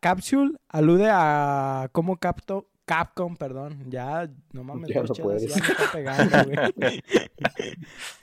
Capsule 0.00 0.58
alude 0.68 1.08
a 1.10 1.88
cómo 1.92 2.18
capto, 2.18 2.68
Capcom, 2.84 3.36
perdón, 3.36 3.90
ya 3.90 4.28
no 4.52 4.64
mames, 4.64 4.90
ya 4.92 5.02
no 5.02 5.14
puedes. 5.14 5.54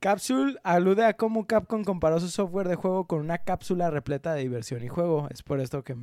Capsule 0.00 0.56
alude 0.62 1.04
a 1.04 1.14
cómo 1.14 1.48
Capcom 1.48 1.82
comparó 1.82 2.20
su 2.20 2.28
software 2.28 2.68
de 2.68 2.76
juego 2.76 3.08
con 3.08 3.18
una 3.18 3.38
cápsula 3.38 3.90
repleta 3.90 4.32
de 4.32 4.42
diversión 4.42 4.84
y 4.84 4.88
juego, 4.88 5.26
es 5.30 5.42
por 5.42 5.60
esto 5.60 5.82
que, 5.82 5.96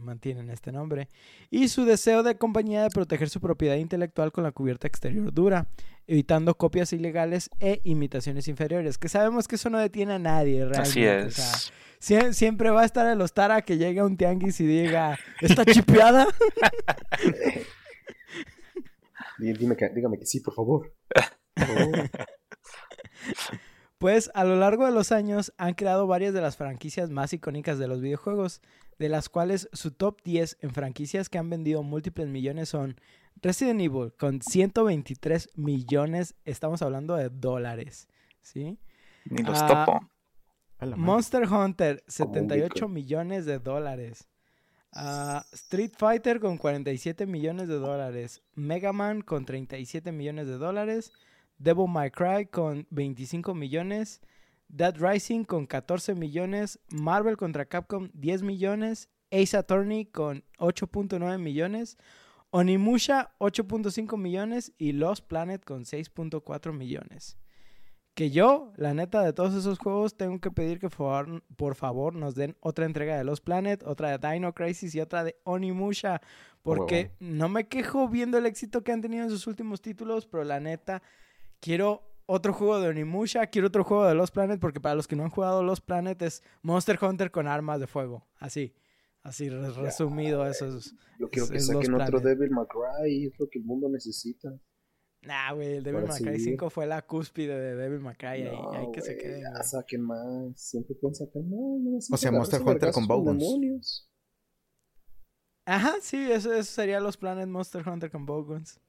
mantienen 0.00 0.48
este 0.48 0.72
nombre, 0.72 1.08
y 1.50 1.68
su 1.68 1.84
deseo 1.84 2.22
de 2.22 2.38
compañía 2.38 2.82
de 2.82 2.88
proteger 2.88 3.28
su 3.28 3.40
propiedad 3.40 3.76
intelectual 3.76 4.32
con 4.32 4.44
la 4.44 4.52
cubierta 4.52 4.86
exterior 4.86 5.34
dura, 5.34 5.66
evitando 6.06 6.56
copias 6.56 6.94
ilegales 6.94 7.50
e 7.60 7.82
imitaciones 7.84 8.48
inferiores, 8.48 8.96
que 8.96 9.10
sabemos 9.10 9.46
que 9.48 9.56
eso 9.56 9.68
no 9.68 9.78
detiene 9.78 10.14
a 10.14 10.18
nadie 10.18 10.64
realmente. 10.64 11.10
Así 11.10 12.14
es. 12.14 12.36
siempre 12.36 12.70
va 12.70 12.80
a 12.82 12.86
estar 12.86 13.06
el 13.06 13.20
Ostara 13.20 13.60
que 13.60 13.76
llegue 13.76 14.00
a 14.00 14.06
un 14.06 14.16
tianguis 14.16 14.60
y 14.60 14.66
diga, 14.66 15.18
¿está 15.42 15.66
chipeada? 15.66 16.26
Dime 19.38 19.76
que, 19.76 19.88
dígame 19.90 20.18
que 20.18 20.24
sí, 20.24 20.40
Por 20.40 20.54
favor. 20.54 20.94
Por 21.54 21.66
favor. 21.66 22.10
Pues 23.98 24.30
a 24.34 24.42
lo 24.42 24.56
largo 24.56 24.84
de 24.84 24.90
los 24.90 25.12
años 25.12 25.52
han 25.58 25.74
creado 25.74 26.08
varias 26.08 26.34
de 26.34 26.40
las 26.40 26.56
franquicias 26.56 27.10
más 27.10 27.32
icónicas 27.32 27.78
de 27.78 27.86
los 27.86 28.00
videojuegos, 28.00 28.60
de 28.98 29.08
las 29.08 29.28
cuales 29.28 29.68
su 29.72 29.92
top 29.92 30.20
10 30.24 30.58
en 30.60 30.70
franquicias 30.70 31.28
que 31.28 31.38
han 31.38 31.48
vendido 31.48 31.84
múltiples 31.84 32.26
millones 32.28 32.68
son 32.68 32.96
Resident 33.40 33.80
Evil 33.80 34.12
con 34.18 34.42
123 34.42 35.50
millones, 35.54 36.34
estamos 36.44 36.82
hablando 36.82 37.16
de 37.16 37.28
dólares, 37.28 38.08
¿sí? 38.40 38.78
Ni 39.24 39.42
los 39.42 39.60
ah, 39.62 39.84
topo. 39.86 40.96
Monster 40.96 41.44
Hunter, 41.48 42.02
78 42.06 42.88
millones 42.88 43.46
de 43.46 43.58
dólares. 43.58 44.28
Ah, 44.92 45.44
Street 45.52 45.92
Fighter 45.96 46.40
con 46.40 46.58
47 46.58 47.26
millones 47.26 47.68
de 47.68 47.76
dólares. 47.76 48.42
Mega 48.54 48.92
Man 48.92 49.22
con 49.22 49.44
37 49.44 50.12
millones 50.12 50.46
de 50.46 50.58
dólares. 50.58 51.12
Devil 51.62 51.88
May 51.88 52.10
Cry 52.10 52.46
con 52.46 52.86
25 52.90 53.54
millones, 53.54 54.20
Dead 54.68 54.96
Rising 54.98 55.44
con 55.44 55.66
14 55.66 56.14
millones, 56.14 56.80
Marvel 56.90 57.36
contra 57.36 57.66
Capcom 57.66 58.10
10 58.14 58.42
millones, 58.42 59.08
Ace 59.30 59.56
Attorney 59.56 60.06
con 60.06 60.44
8.9 60.58 61.38
millones, 61.38 61.96
Onimusha 62.50 63.30
8.5 63.38 64.18
millones 64.18 64.72
y 64.76 64.92
Lost 64.92 65.26
Planet 65.26 65.64
con 65.64 65.84
6.4 65.84 66.72
millones. 66.72 67.38
Que 68.14 68.30
yo, 68.30 68.72
la 68.76 68.92
neta, 68.92 69.22
de 69.22 69.32
todos 69.32 69.54
esos 69.54 69.78
juegos, 69.78 70.18
tengo 70.18 70.38
que 70.38 70.50
pedir 70.50 70.78
que 70.78 70.90
por, 70.90 71.74
favor 71.74 72.14
nos 72.14 72.34
den 72.34 72.56
otra 72.60 72.84
entrega 72.84 73.16
de 73.16 73.24
Lost 73.24 73.42
Planet, 73.42 73.82
otra 73.86 74.18
de 74.18 74.28
Dino 74.28 74.52
Crisis 74.52 74.94
y 74.94 75.00
otra 75.00 75.24
de 75.24 75.36
Onimusha. 75.44 76.20
Porque 76.60 77.12
no 77.20 77.48
me 77.48 77.68
quejo 77.68 78.08
viendo 78.08 78.36
el 78.36 78.44
éxito 78.44 78.84
que 78.84 78.92
han 78.92 79.00
tenido 79.00 79.24
en 79.24 79.30
sus 79.30 79.46
últimos 79.46 79.80
títulos, 79.80 80.26
pero 80.26 80.44
la 80.44 80.60
neta, 80.60 81.02
quiero 81.62 82.02
otro 82.26 82.52
juego 82.52 82.80
de 82.80 82.88
Onimusha, 82.88 83.46
quiero 83.46 83.68
otro 83.68 83.84
juego 83.84 84.04
de 84.06 84.14
Lost 84.14 84.34
Planet, 84.34 84.60
porque 84.60 84.80
para 84.80 84.94
los 84.94 85.08
que 85.08 85.16
no 85.16 85.22
han 85.22 85.30
jugado 85.30 85.62
Lost 85.62 85.86
Planet 85.86 86.20
es 86.20 86.42
Monster 86.60 86.98
Hunter 87.00 87.30
con 87.30 87.46
armas 87.46 87.80
de 87.80 87.86
fuego. 87.86 88.26
Así, 88.38 88.74
así 89.22 89.48
resumido 89.48 90.46
eso 90.46 90.76
es. 90.76 90.94
Yo 91.18 91.30
quiero 91.30 91.48
que 91.48 91.60
saquen 91.60 91.94
otro 91.94 92.20
Devil 92.20 92.50
May 92.50 92.66
Cry, 92.66 93.26
es 93.26 93.38
lo 93.38 93.48
que 93.48 93.60
el 93.60 93.64
mundo 93.64 93.88
necesita. 93.88 94.52
Nah, 95.22 95.52
güey, 95.52 95.76
el 95.76 95.84
Devil 95.84 96.08
May 96.08 96.20
Cry 96.20 96.40
5 96.40 96.68
fue 96.68 96.84
la 96.84 97.02
cúspide 97.02 97.56
de 97.58 97.76
Devil 97.76 98.00
May 98.00 98.16
Cry, 98.16 98.42
no, 98.42 98.72
ahí, 98.72 98.86
que 98.92 99.00
se 99.00 99.16
queden. 99.16 99.42
Ya 99.42 99.62
saquen 99.62 100.02
más, 100.02 100.60
siempre 100.60 100.96
pueden 100.96 101.14
sacar 101.14 101.42
más. 101.42 102.10
o 102.10 102.16
sea, 102.16 102.32
Monster 102.32 102.60
Hunter 102.60 102.90
con 102.90 103.06
Bowguns. 103.06 104.08
Ajá, 105.64 105.94
sí, 106.00 106.16
eso, 106.28 106.52
eso 106.52 106.72
sería 106.72 106.98
los 106.98 107.16
planes 107.16 107.46
Monster 107.46 107.88
Hunter 107.88 108.10
con 108.10 108.26
Bowguns, 108.26 108.80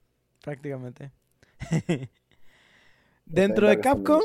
prácticamente. 0.42 1.12
Dentro 3.26 3.68
de 3.68 3.80
Capcom, 3.80 4.22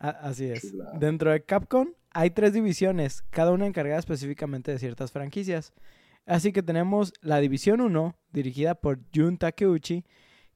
así 0.00 0.46
es. 0.46 0.74
Dentro 0.98 1.30
de 1.30 1.44
Capcom 1.44 1.88
hay 2.10 2.30
tres 2.30 2.52
divisiones, 2.52 3.22
cada 3.30 3.52
una 3.52 3.66
encargada 3.66 3.98
específicamente 3.98 4.70
de 4.70 4.78
ciertas 4.78 5.12
franquicias. 5.12 5.72
Así 6.26 6.52
que 6.52 6.62
tenemos 6.62 7.12
la 7.20 7.38
División 7.38 7.80
1, 7.80 8.16
dirigida 8.32 8.74
por 8.74 8.98
Jun 9.14 9.38
Takeuchi, 9.38 10.04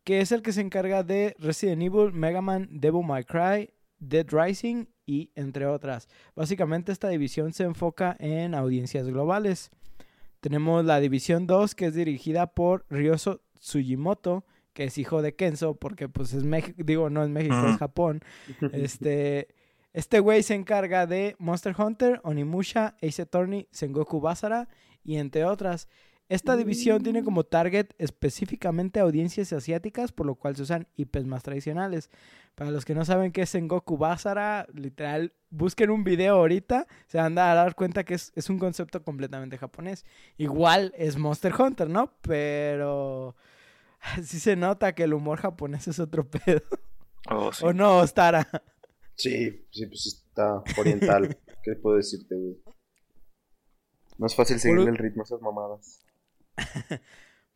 que 0.04 0.20
es 0.20 0.32
el 0.32 0.42
que 0.42 0.52
se 0.52 0.60
encarga 0.60 1.02
de 1.02 1.36
Resident 1.38 1.82
Evil, 1.82 2.12
Mega 2.12 2.40
Man, 2.40 2.68
Devil 2.72 3.06
May 3.06 3.24
Cry, 3.24 3.70
Dead 3.98 4.26
Rising 4.28 4.86
y 5.06 5.30
entre 5.34 5.66
otras. 5.66 6.08
Básicamente 6.34 6.90
esta 6.90 7.08
división 7.08 7.52
se 7.52 7.64
enfoca 7.64 8.16
en 8.18 8.54
audiencias 8.54 9.06
globales. 9.06 9.70
Tenemos 10.40 10.84
la 10.84 11.00
División 11.00 11.46
2, 11.46 11.74
que 11.74 11.86
es 11.86 11.94
dirigida 11.94 12.48
por 12.48 12.86
Ryoso 12.88 13.42
Tsujimoto, 13.58 14.44
que 14.80 14.86
es 14.86 14.96
hijo 14.96 15.20
de 15.20 15.34
Kenzo, 15.34 15.74
porque 15.74 16.08
pues 16.08 16.32
es 16.32 16.42
México, 16.42 16.82
digo, 16.82 17.10
no 17.10 17.22
es 17.22 17.28
México, 17.28 17.66
es 17.68 17.76
Japón. 17.76 18.22
Este, 18.72 19.48
este 19.92 20.20
güey 20.20 20.42
se 20.42 20.54
encarga 20.54 21.06
de 21.06 21.36
Monster 21.38 21.74
Hunter, 21.78 22.18
Onimusha, 22.24 22.96
Ace 23.02 23.20
Attorney, 23.20 23.68
Sengoku 23.72 24.22
Basara 24.22 24.70
y 25.04 25.16
entre 25.16 25.44
otras. 25.44 25.86
Esta 26.30 26.56
división 26.56 27.02
tiene 27.02 27.22
como 27.22 27.44
target 27.44 27.88
específicamente 27.98 29.00
audiencias 29.00 29.52
asiáticas, 29.52 30.12
por 30.12 30.24
lo 30.24 30.34
cual 30.34 30.56
se 30.56 30.62
usan 30.62 30.88
IPs 30.96 31.26
más 31.26 31.42
tradicionales. 31.42 32.08
Para 32.54 32.70
los 32.70 32.86
que 32.86 32.94
no 32.94 33.04
saben 33.04 33.32
qué 33.32 33.42
es 33.42 33.50
Sengoku 33.50 33.98
Basara, 33.98 34.66
literal, 34.72 35.34
busquen 35.50 35.90
un 35.90 36.04
video 36.04 36.36
ahorita, 36.36 36.86
se 37.06 37.18
van 37.18 37.36
a 37.36 37.54
dar 37.54 37.74
cuenta 37.74 38.04
que 38.04 38.14
es, 38.14 38.32
es 38.34 38.48
un 38.48 38.58
concepto 38.58 39.02
completamente 39.02 39.58
japonés. 39.58 40.06
Igual 40.38 40.94
es 40.96 41.18
Monster 41.18 41.52
Hunter, 41.60 41.90
¿no? 41.90 42.14
Pero 42.22 43.36
sí 44.24 44.40
se 44.40 44.56
nota 44.56 44.94
que 44.94 45.04
el 45.04 45.14
humor 45.14 45.40
japonés 45.40 45.88
es 45.88 45.98
otro 45.98 46.28
pedo. 46.28 46.62
Oh, 47.28 47.50
¿O 47.62 47.72
no, 47.72 48.06
Stara? 48.06 48.46
Sí, 49.14 49.66
sí, 49.70 49.86
pues 49.86 50.06
está 50.06 50.62
oriental. 50.78 51.36
¿Qué 51.62 51.74
puedo 51.76 51.96
decirte, 51.96 52.34
güey? 52.34 52.58
No 54.18 54.26
es 54.26 54.34
fácil 54.34 54.58
seguir 54.58 54.88
el 54.88 54.96
ritmo 54.96 55.22
a 55.22 55.24
esas 55.24 55.40
mamadas. 55.40 56.04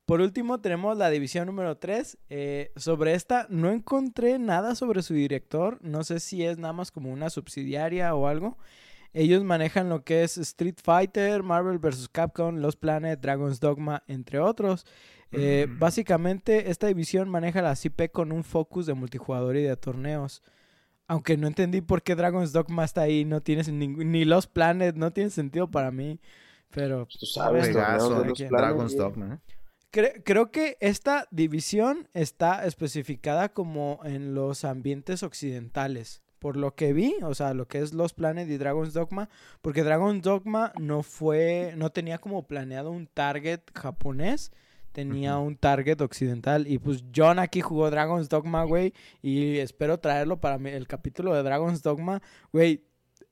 Por 0.06 0.20
último, 0.20 0.60
tenemos 0.60 0.96
la 0.98 1.10
división 1.10 1.46
número 1.46 1.78
3. 1.78 2.18
Eh, 2.28 2.72
sobre 2.76 3.14
esta, 3.14 3.46
no 3.48 3.70
encontré 3.70 4.38
nada 4.38 4.74
sobre 4.74 5.02
su 5.02 5.14
director. 5.14 5.78
No 5.82 6.04
sé 6.04 6.20
si 6.20 6.44
es 6.44 6.58
nada 6.58 6.72
más 6.72 6.90
como 6.90 7.10
una 7.10 7.30
subsidiaria 7.30 8.14
o 8.14 8.26
algo. 8.26 8.58
Ellos 9.14 9.44
manejan 9.44 9.88
lo 9.88 10.02
que 10.02 10.24
es 10.24 10.36
Street 10.38 10.74
Fighter, 10.82 11.44
Marvel 11.44 11.78
vs. 11.78 12.08
Capcom, 12.08 12.56
Los 12.56 12.74
Planet, 12.74 13.20
Dragon's 13.20 13.60
Dogma, 13.60 14.02
entre 14.08 14.40
otros. 14.40 14.84
Eh, 15.30 15.68
mm. 15.68 15.78
Básicamente, 15.78 16.68
esta 16.70 16.88
división 16.88 17.28
maneja 17.28 17.62
la 17.62 17.76
CP 17.76 18.10
con 18.10 18.32
un 18.32 18.42
focus 18.42 18.86
de 18.86 18.94
multijugador 18.94 19.56
y 19.56 19.62
de 19.62 19.76
torneos. 19.76 20.42
Aunque 21.06 21.36
no 21.36 21.46
entendí 21.46 21.80
por 21.80 22.02
qué 22.02 22.16
Dragon's 22.16 22.52
Dogma 22.52 22.84
está 22.84 23.02
ahí, 23.02 23.24
no 23.24 23.40
tiene 23.40 23.62
ni 23.70 24.24
Los 24.24 24.48
Planet, 24.48 24.96
no 24.96 25.12
tiene 25.12 25.30
sentido 25.30 25.70
para 25.70 25.92
mí. 25.92 26.18
Pero 26.70 27.04
pues 27.04 27.18
tú 27.18 27.26
sabes, 27.26 27.72
Dragon's 27.72 28.96
Dogma. 28.96 29.40
creo 29.92 30.50
que 30.50 30.76
esta 30.80 31.28
división 31.30 32.08
está 32.14 32.66
especificada 32.66 33.50
como 33.50 34.00
en 34.02 34.34
los 34.34 34.64
ambientes 34.64 35.22
occidentales. 35.22 36.23
Por 36.44 36.58
lo 36.58 36.74
que 36.74 36.92
vi, 36.92 37.14
o 37.22 37.34
sea, 37.34 37.54
lo 37.54 37.66
que 37.66 37.78
es 37.78 37.94
Los 37.94 38.12
Planet 38.12 38.46
y 38.50 38.58
Dragon's 38.58 38.92
Dogma, 38.92 39.30
porque 39.62 39.82
Dragon's 39.82 40.20
Dogma 40.20 40.74
no 40.78 41.02
fue, 41.02 41.72
no 41.78 41.88
tenía 41.88 42.18
como 42.18 42.46
planeado 42.46 42.90
un 42.90 43.06
target 43.06 43.60
japonés, 43.74 44.52
tenía 44.92 45.38
un 45.38 45.56
target 45.56 46.02
occidental. 46.02 46.66
Y 46.68 46.76
pues 46.76 47.02
John 47.16 47.38
aquí 47.38 47.62
jugó 47.62 47.90
Dragon's 47.90 48.28
Dogma, 48.28 48.62
güey. 48.64 48.92
Y 49.22 49.56
espero 49.56 50.00
traerlo 50.00 50.38
para 50.38 50.58
mi- 50.58 50.68
el 50.68 50.86
capítulo 50.86 51.32
de 51.34 51.42
Dragon's 51.42 51.82
Dogma. 51.82 52.20
Güey, 52.52 52.84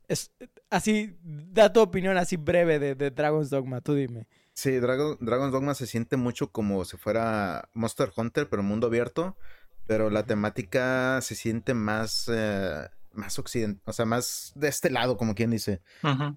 es 0.09 0.33
así, 0.71 1.15
da 1.23 1.71
tu 1.71 1.81
opinión 1.83 2.17
así 2.17 2.37
breve 2.39 2.79
de, 2.79 2.95
de 2.95 3.11
Dragon's 3.11 3.51
Dogma, 3.51 3.83
tú 3.83 3.93
dime. 3.95 4.27
Sí, 4.55 4.71
Dragon, 4.79 5.19
Dragon's 5.21 5.53
Dogma 5.53 5.75
se 5.75 5.87
siente 5.87 6.17
mucho 6.17 6.51
como 6.51 6.83
si 6.87 6.97
fuera 6.97 7.69
Monster 7.75 8.11
Hunter, 8.17 8.49
pero 8.49 8.63
mundo 8.63 8.87
abierto. 8.87 9.37
Pero 9.85 10.11
la 10.11 10.25
temática 10.25 11.21
se 11.23 11.35
siente 11.35 11.75
más, 11.75 12.31
eh, 12.33 12.89
más 13.15 13.39
occidental, 13.39 13.83
o 13.87 13.93
sea, 13.93 14.05
más 14.05 14.53
de 14.55 14.69
este 14.69 14.91
lado, 14.91 15.17
como 15.17 15.35
quien 15.35 15.51
dice. 15.51 15.83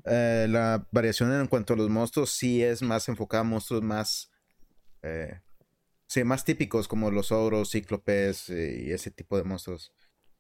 Eh, 0.06 0.48
la 0.50 0.88
variación 0.92 1.34
en 1.34 1.48
cuanto 1.48 1.74
a 1.74 1.78
los 1.78 1.90
monstruos 1.90 2.32
sí 2.32 2.64
es 2.64 2.82
más 2.82 3.08
enfocada 3.10 3.42
a 3.42 3.46
monstruos 3.46 3.82
más, 3.82 4.32
eh, 5.02 5.42
sí, 6.08 6.24
más 6.24 6.46
típicos 6.46 6.88
como 6.88 7.12
los 7.12 7.32
ogros, 7.32 7.72
cíclopes 7.72 8.50
eh, 8.50 8.84
y 8.88 8.92
ese 8.92 9.12
tipo 9.12 9.38
de 9.38 9.44
monstruos. 9.44 9.94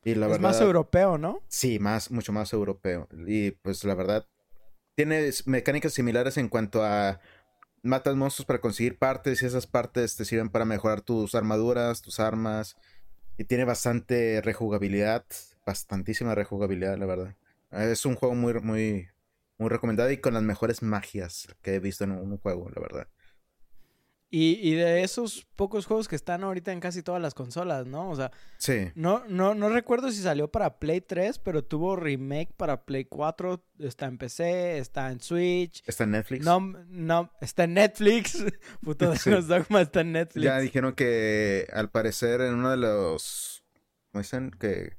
Y 0.03 0.15
la 0.15 0.27
es 0.27 0.33
verdad, 0.33 0.49
más 0.49 0.61
europeo, 0.61 1.17
¿no? 1.17 1.41
sí, 1.47 1.79
más, 1.79 2.11
mucho 2.11 2.31
más 2.31 2.53
europeo. 2.53 3.07
Y 3.27 3.51
pues 3.51 3.83
la 3.83 3.95
verdad, 3.95 4.27
tiene 4.95 5.29
mecánicas 5.45 5.93
similares 5.93 6.37
en 6.37 6.47
cuanto 6.47 6.83
a 6.83 7.19
matas 7.81 8.15
monstruos 8.15 8.45
para 8.45 8.61
conseguir 8.61 8.97
partes 8.97 9.41
y 9.41 9.45
esas 9.45 9.67
partes 9.67 10.15
te 10.15 10.25
sirven 10.25 10.49
para 10.49 10.65
mejorar 10.65 11.01
tus 11.01 11.35
armaduras, 11.35 12.01
tus 12.01 12.19
armas. 12.19 12.77
Y 13.37 13.43
tiene 13.43 13.65
bastante 13.65 14.41
rejugabilidad, 14.41 15.25
bastantísima 15.65 16.35
rejugabilidad, 16.35 16.97
la 16.97 17.05
verdad. 17.05 17.35
Es 17.71 18.05
un 18.05 18.15
juego 18.15 18.35
muy, 18.35 18.53
muy, 18.55 19.07
muy 19.57 19.69
recomendado 19.69 20.11
y 20.11 20.17
con 20.17 20.33
las 20.33 20.43
mejores 20.43 20.81
magias 20.81 21.47
que 21.61 21.75
he 21.75 21.79
visto 21.79 22.03
en 22.03 22.11
un 22.11 22.37
juego, 22.37 22.69
la 22.73 22.81
verdad. 22.81 23.07
Y, 24.31 24.59
y 24.61 24.73
de 24.73 25.03
esos 25.03 25.47
pocos 25.55 25.85
juegos 25.85 26.07
que 26.09 26.15
están 26.15 26.43
ahorita 26.43 26.73
en 26.73 26.79
casi 26.81 27.03
todas 27.03 27.21
las 27.21 27.33
consolas, 27.33 27.85
¿no? 27.85 28.09
O 28.09 28.15
sea, 28.15 28.31
Sí, 28.57 28.91
no, 28.95 29.23
no, 29.29 29.55
no 29.55 29.69
recuerdo 29.69 30.11
si 30.11 30.21
salió 30.21 30.51
para 30.51 30.77
Play 30.79 30.99
3, 30.99 31.39
pero 31.39 31.63
tuvo 31.63 31.95
remake 31.95 32.51
para 32.57 32.83
Play 32.83 33.05
4. 33.05 33.63
Está 33.79 34.07
en 34.07 34.17
PC, 34.17 34.77
está 34.79 35.11
en 35.11 35.21
Switch. 35.21 35.83
está 35.85 36.03
en 36.03 36.11
Netflix. 36.11 36.43
No, 36.43 36.59
no, 36.87 37.31
está 37.39 37.63
en 37.63 37.75
Netflix. 37.75 38.43
Puto 38.81 39.15
Sí. 39.15 39.29
Dragon's 39.29 39.47
Dogma 39.47 39.81
está 39.81 40.01
en 40.01 40.11
Netflix. 40.13 40.43
Ya 40.43 40.59
dijeron 40.59 40.93
que 40.95 41.67
al 41.71 41.89
parecer 41.91 42.41
en 42.41 42.55
uno 42.55 42.71
de 42.71 42.77
los... 42.77 43.63
¿Cómo 44.11 44.21
dicen? 44.21 44.51
Que 44.59 44.97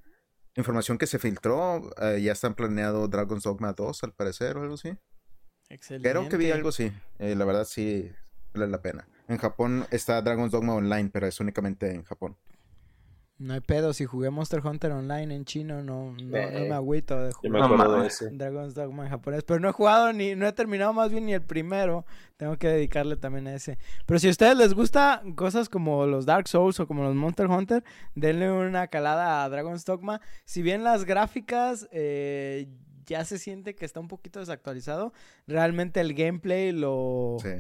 información 0.57 0.99
que 0.99 1.07
se 1.07 1.19
filtró, 1.19 1.91
eh, 2.01 2.21
ya 2.23 2.33
están 2.33 2.55
planeado 2.55 3.09
Dragon's 3.09 3.45
Dogma 3.45 3.73
2 3.73 4.05
al 4.05 4.13
parecer 4.13 4.57
o 4.57 4.63
algo 4.63 4.75
así. 4.75 4.97
Excelente. 5.69 6.11
Creo 6.11 6.29
que 6.29 6.37
vi 6.37 6.51
algo 6.51 6.71
así. 6.71 6.93
Eh, 7.19 7.35
la 7.35 7.45
verdad 7.45 7.65
sí 7.65 8.11
vale 8.55 8.71
la 8.71 8.81
pena. 8.81 9.09
En 9.29 9.39
Japón 9.39 9.87
está 9.91 10.23
Dragon's 10.23 10.53
Dogma 10.53 10.75
Online, 10.75 11.11
pero 11.13 11.27
es 11.27 11.41
únicamente 11.41 11.93
en 11.93 12.05
Japón. 12.05 12.37
No 13.39 13.53
hay 13.53 13.61
pedo, 13.61 13.93
si 13.93 14.07
jugué 14.07 14.31
Monster 14.31 14.67
Hunter 14.67 14.93
Online 14.93 15.35
en 15.35 15.45
chino, 15.45 15.83
no, 15.83 16.13
no, 16.13 16.23
no 16.23 16.37
Eh, 16.39 16.67
me 16.71 16.75
agüito 16.75 17.19
de 17.21 17.33
Yo 17.33 17.37
jugar 17.37 17.53
me 17.53 17.59
No 17.59 17.65
acuerdo 17.67 17.93
de 17.93 17.99
mames. 17.99 18.15
ese. 18.23 18.31
Dragon's 18.31 18.75
Dogma 18.75 19.05
en 19.05 19.11
japonés. 19.11 19.45
Pero 19.45 19.61
no 19.61 19.69
he 19.69 19.73
jugado 19.73 20.13
ni, 20.15 20.35
no 20.35 20.47
he 20.47 20.53
terminado 20.55 20.95
más 20.95 21.11
bien 21.11 21.27
ni 21.27 21.35
el 21.35 21.43
primero. 21.43 22.07
Tengo 22.39 22.57
que 22.57 22.69
dedicarle 22.69 23.17
también 23.17 23.47
a 23.49 23.55
ese. 23.55 23.77
Pero 24.07 24.19
si 24.19 24.29
a 24.29 24.31
ustedes 24.31 24.57
les 24.57 24.73
gusta 24.73 25.23
cosas 25.35 25.69
como 25.69 26.07
los 26.07 26.25
Dark 26.25 26.49
Souls 26.49 26.81
o 26.81 26.87
como 26.87 27.03
los 27.03 27.15
Monster 27.15 27.47
Hunter, 27.49 27.85
denle 28.15 28.51
una 28.51 28.87
calada 28.87 29.45
a 29.45 29.49
Dragon's 29.51 29.85
Dogma. 29.85 30.23
Si 30.47 30.63
bien 30.63 30.83
las 30.83 31.05
gráficas 31.05 31.87
eh, 31.93 32.69
ya 33.05 33.25
se 33.27 33.39
siente 33.39 33.75
que 33.75 33.85
está 33.85 34.01
un 34.01 34.09
poquito 34.09 34.41
desactualizado, 34.41 35.13
realmente 35.47 36.01
el 36.01 36.15
gameplay 36.15 36.73
lo... 36.73 37.37
Sí. 37.43 37.51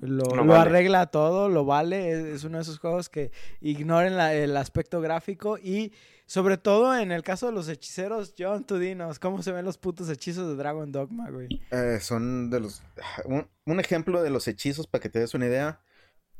Lo, 0.00 0.24
Lo 0.24 0.36
lo 0.36 0.46
vale. 0.46 0.60
arregla 0.70 1.06
todo, 1.06 1.48
lo 1.48 1.64
vale. 1.64 2.10
Es, 2.10 2.24
es 2.26 2.44
uno 2.44 2.58
de 2.58 2.62
esos 2.62 2.78
juegos 2.78 3.08
que 3.08 3.30
ignoren 3.60 4.16
la- 4.16 4.34
el 4.34 4.56
aspecto 4.56 5.00
gráfico. 5.00 5.56
Y 5.58 5.92
sobre 6.26 6.56
todo 6.58 6.96
en 6.98 7.12
el 7.12 7.22
caso 7.22 7.46
de 7.46 7.52
los 7.52 7.68
hechiceros, 7.68 8.34
John, 8.38 8.64
tú 8.64 8.78
dinos, 8.78 9.18
¿cómo 9.18 9.42
se 9.42 9.52
ven 9.52 9.64
los 9.64 9.78
putos 9.78 10.08
hechizos 10.10 10.48
de 10.48 10.56
Dragon 10.56 10.90
Dogma, 10.90 11.30
güey? 11.30 11.48
Eh, 11.70 11.98
son 12.00 12.50
de 12.50 12.60
los... 12.60 12.82
Un, 13.24 13.46
un 13.66 13.80
ejemplo 13.80 14.22
de 14.22 14.30
los 14.30 14.48
hechizos, 14.48 14.86
para 14.86 15.00
que 15.02 15.08
te 15.10 15.20
des 15.20 15.34
una 15.34 15.46
idea. 15.46 15.80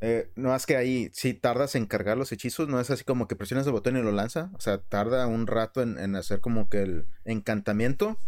Eh, 0.01 0.31
no 0.35 0.55
es 0.55 0.67
que 0.67 0.77
ahí, 0.77 1.09
si 1.14 1.33
tardas 1.33 1.77
en 1.77 1.87
cargar 1.87 2.19
los 2.19 2.33
hechizos, 2.33 2.69
no 2.69 2.81
es 2.81 2.90
así 2.90 3.05
como 3.05 3.29
que 3.29 3.37
presionas 3.37 3.67
el 3.67 3.73
botón 3.73 3.97
y 3.97 4.03
lo 4.03 4.11
lanza. 4.12 4.51
O 4.55 4.61
sea, 4.61 4.79
tarda 4.79 5.27
un 5.27 5.47
rato 5.47 5.81
en, 5.81 5.99
en 5.99 6.17
hacer 6.17 6.40
como 6.40 6.69
que 6.69 6.83
el 6.83 7.07
encantamiento. 7.25 8.19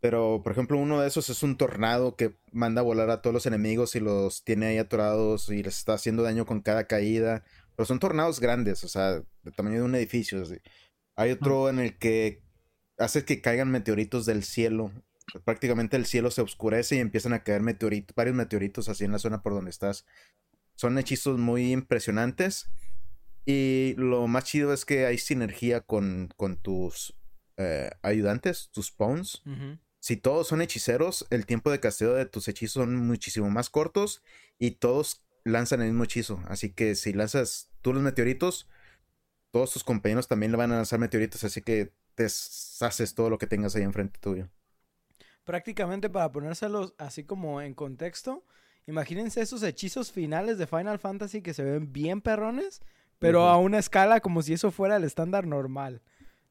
Pero, 0.00 0.42
por 0.44 0.52
ejemplo, 0.52 0.78
uno 0.78 1.00
de 1.00 1.08
esos 1.08 1.28
es 1.28 1.42
un 1.42 1.56
tornado 1.56 2.14
que 2.14 2.36
manda 2.52 2.80
a 2.80 2.84
volar 2.84 3.10
a 3.10 3.20
todos 3.20 3.34
los 3.34 3.46
enemigos 3.46 3.96
y 3.96 4.00
los 4.00 4.44
tiene 4.44 4.66
ahí 4.66 4.78
atorados 4.78 5.48
y 5.48 5.62
les 5.62 5.78
está 5.78 5.94
haciendo 5.94 6.22
daño 6.22 6.46
con 6.46 6.60
cada 6.60 6.86
caída. 6.86 7.44
Pero 7.74 7.86
son 7.86 7.98
tornados 7.98 8.40
grandes, 8.40 8.84
o 8.84 8.88
sea, 8.88 9.22
del 9.42 9.54
tamaño 9.56 9.76
de 9.76 9.82
un 9.82 9.94
edificio. 9.94 10.42
así. 10.42 10.58
Hay 11.16 11.32
otro 11.32 11.68
en 11.68 11.80
el 11.80 11.98
que 11.98 12.42
hace 12.96 13.24
que 13.24 13.40
caigan 13.40 13.70
meteoritos 13.70 14.24
del 14.24 14.44
cielo. 14.44 14.92
Prácticamente 15.44 15.96
el 15.96 16.06
cielo 16.06 16.30
se 16.30 16.42
oscurece 16.42 16.96
y 16.96 17.00
empiezan 17.00 17.32
a 17.32 17.42
caer 17.42 17.60
meteoritos, 17.60 18.14
varios 18.14 18.36
meteoritos 18.36 18.88
así 18.88 19.04
en 19.04 19.12
la 19.12 19.18
zona 19.18 19.42
por 19.42 19.52
donde 19.52 19.70
estás. 19.70 20.06
Son 20.76 20.96
hechizos 20.96 21.38
muy 21.38 21.72
impresionantes. 21.72 22.70
Y 23.44 23.94
lo 23.96 24.26
más 24.28 24.44
chido 24.44 24.72
es 24.72 24.84
que 24.84 25.06
hay 25.06 25.18
sinergia 25.18 25.80
con, 25.80 26.28
con 26.36 26.56
tus 26.56 27.16
eh, 27.56 27.90
ayudantes, 28.02 28.70
tus 28.72 28.92
pawns. 28.92 29.42
Ujú. 29.44 29.78
Si 30.00 30.16
todos 30.16 30.46
son 30.46 30.62
hechiceros, 30.62 31.26
el 31.30 31.46
tiempo 31.46 31.70
de 31.70 31.80
casteo 31.80 32.14
de 32.14 32.26
tus 32.26 32.48
hechizos 32.48 32.84
son 32.84 32.96
muchísimo 32.96 33.50
más 33.50 33.68
cortos 33.68 34.22
y 34.58 34.72
todos 34.72 35.24
lanzan 35.44 35.80
el 35.80 35.88
mismo 35.88 36.04
hechizo. 36.04 36.40
Así 36.46 36.70
que 36.70 36.94
si 36.94 37.12
lanzas 37.12 37.70
tú 37.82 37.92
los 37.92 38.02
meteoritos, 38.02 38.68
todos 39.50 39.72
tus 39.72 39.84
compañeros 39.84 40.28
también 40.28 40.52
le 40.52 40.58
van 40.58 40.72
a 40.72 40.76
lanzar 40.76 40.98
meteoritos, 40.98 41.42
así 41.44 41.62
que 41.62 41.92
deshaces 42.16 43.14
todo 43.14 43.30
lo 43.30 43.38
que 43.38 43.46
tengas 43.46 43.74
ahí 43.74 43.82
enfrente 43.82 44.18
tuyo. 44.20 44.48
Prácticamente 45.44 46.10
para 46.10 46.30
ponérselos 46.30 46.94
así 46.98 47.24
como 47.24 47.62
en 47.62 47.74
contexto, 47.74 48.44
imagínense 48.86 49.40
esos 49.40 49.62
hechizos 49.62 50.12
finales 50.12 50.58
de 50.58 50.66
Final 50.66 50.98
Fantasy 50.98 51.42
que 51.42 51.54
se 51.54 51.64
ven 51.64 51.92
bien 51.92 52.20
perrones, 52.20 52.82
pero 53.18 53.48
a 53.48 53.56
una 53.56 53.78
escala 53.78 54.20
como 54.20 54.42
si 54.42 54.52
eso 54.52 54.70
fuera 54.70 54.96
el 54.96 55.04
estándar 55.04 55.46
normal. 55.46 56.02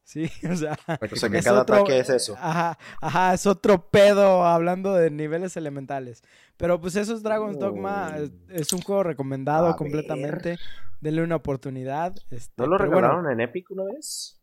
Sí, 0.08 0.24
o 0.50 0.56
sea, 0.56 0.72
O 1.12 1.16
sea, 1.16 1.28
que 1.28 1.36
Es 1.36 1.44
cada 1.44 1.60
otro- 1.62 1.76
ataque 1.76 1.98
es 1.98 2.08
eso. 2.08 2.34
Ajá, 2.40 2.78
ajá, 3.02 3.34
es 3.34 3.46
otro 3.46 3.90
pedo 3.90 4.42
hablando 4.46 4.94
de 4.94 5.10
niveles 5.10 5.54
elementales. 5.58 6.22
Pero 6.56 6.80
pues 6.80 6.96
eso 6.96 7.12
es 7.12 7.22
Dragon's 7.22 7.58
Dogma, 7.58 8.14
es, 8.16 8.30
es 8.48 8.72
un 8.72 8.80
juego 8.80 9.02
recomendado 9.02 9.66
A 9.68 9.76
completamente. 9.76 10.56
Denle 11.02 11.22
una 11.22 11.36
oportunidad. 11.36 12.14
este, 12.30 12.54
¿No 12.56 12.64
lo 12.66 12.78
bueno, 12.78 12.84
regalaron 12.94 13.30
en 13.30 13.40
Epic 13.42 13.70
una 13.70 13.84
vez? 13.84 14.40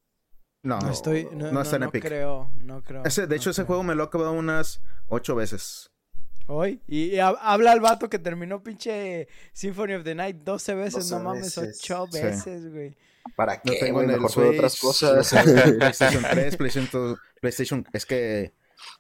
No, 0.62 0.78
no 0.80 0.92
estoy, 0.92 1.28
no, 1.32 1.46
no 1.48 1.52
no, 1.54 1.62
está 1.62 1.78
en 1.78 1.82
no 1.82 1.88
Epic. 1.88 2.04
creo, 2.04 2.52
no 2.58 2.84
creo. 2.84 3.04
Ese, 3.04 3.26
de 3.26 3.36
hecho, 3.36 3.50
ese 3.50 3.64
juego 3.64 3.82
me 3.82 3.96
lo 3.96 4.04
he 4.04 4.06
acabado 4.06 4.34
unas 4.34 4.84
ocho 5.08 5.34
veces. 5.34 5.92
Hoy, 6.48 6.82
y, 6.88 7.06
y 7.06 7.16
hab- 7.16 7.38
habla 7.42 7.74
el 7.74 7.80
vato 7.80 8.10
que 8.10 8.20
terminó 8.20 8.62
pinche 8.62 9.28
Symphony 9.54 9.94
of 9.96 10.04
the 10.04 10.14
Night 10.16 10.38
12 10.44 10.76
veces, 10.76 11.10
12 11.10 11.16
no 11.16 11.24
mames, 11.24 11.56
veces. 11.60 11.80
8 11.84 12.08
Sí. 12.12 12.22
veces, 12.22 12.72
güey. 12.72 12.96
¿Para 13.36 13.56
Lo 13.56 13.62
qué? 13.72 13.80
tengo 13.80 13.94
güey? 13.96 14.06
en 14.06 14.12
el 14.12 14.22
Mejor 14.22 14.32
juego 14.34 14.52
otras 14.52 14.74
Switch, 14.74 14.82
cosas. 14.82 15.18
o 15.20 15.24
sea, 15.24 15.44
PlayStation 15.80 16.24
3, 16.30 16.58
PlayStation, 16.58 17.18
PlayStation, 17.42 17.86
es 17.94 18.06
que 18.06 18.54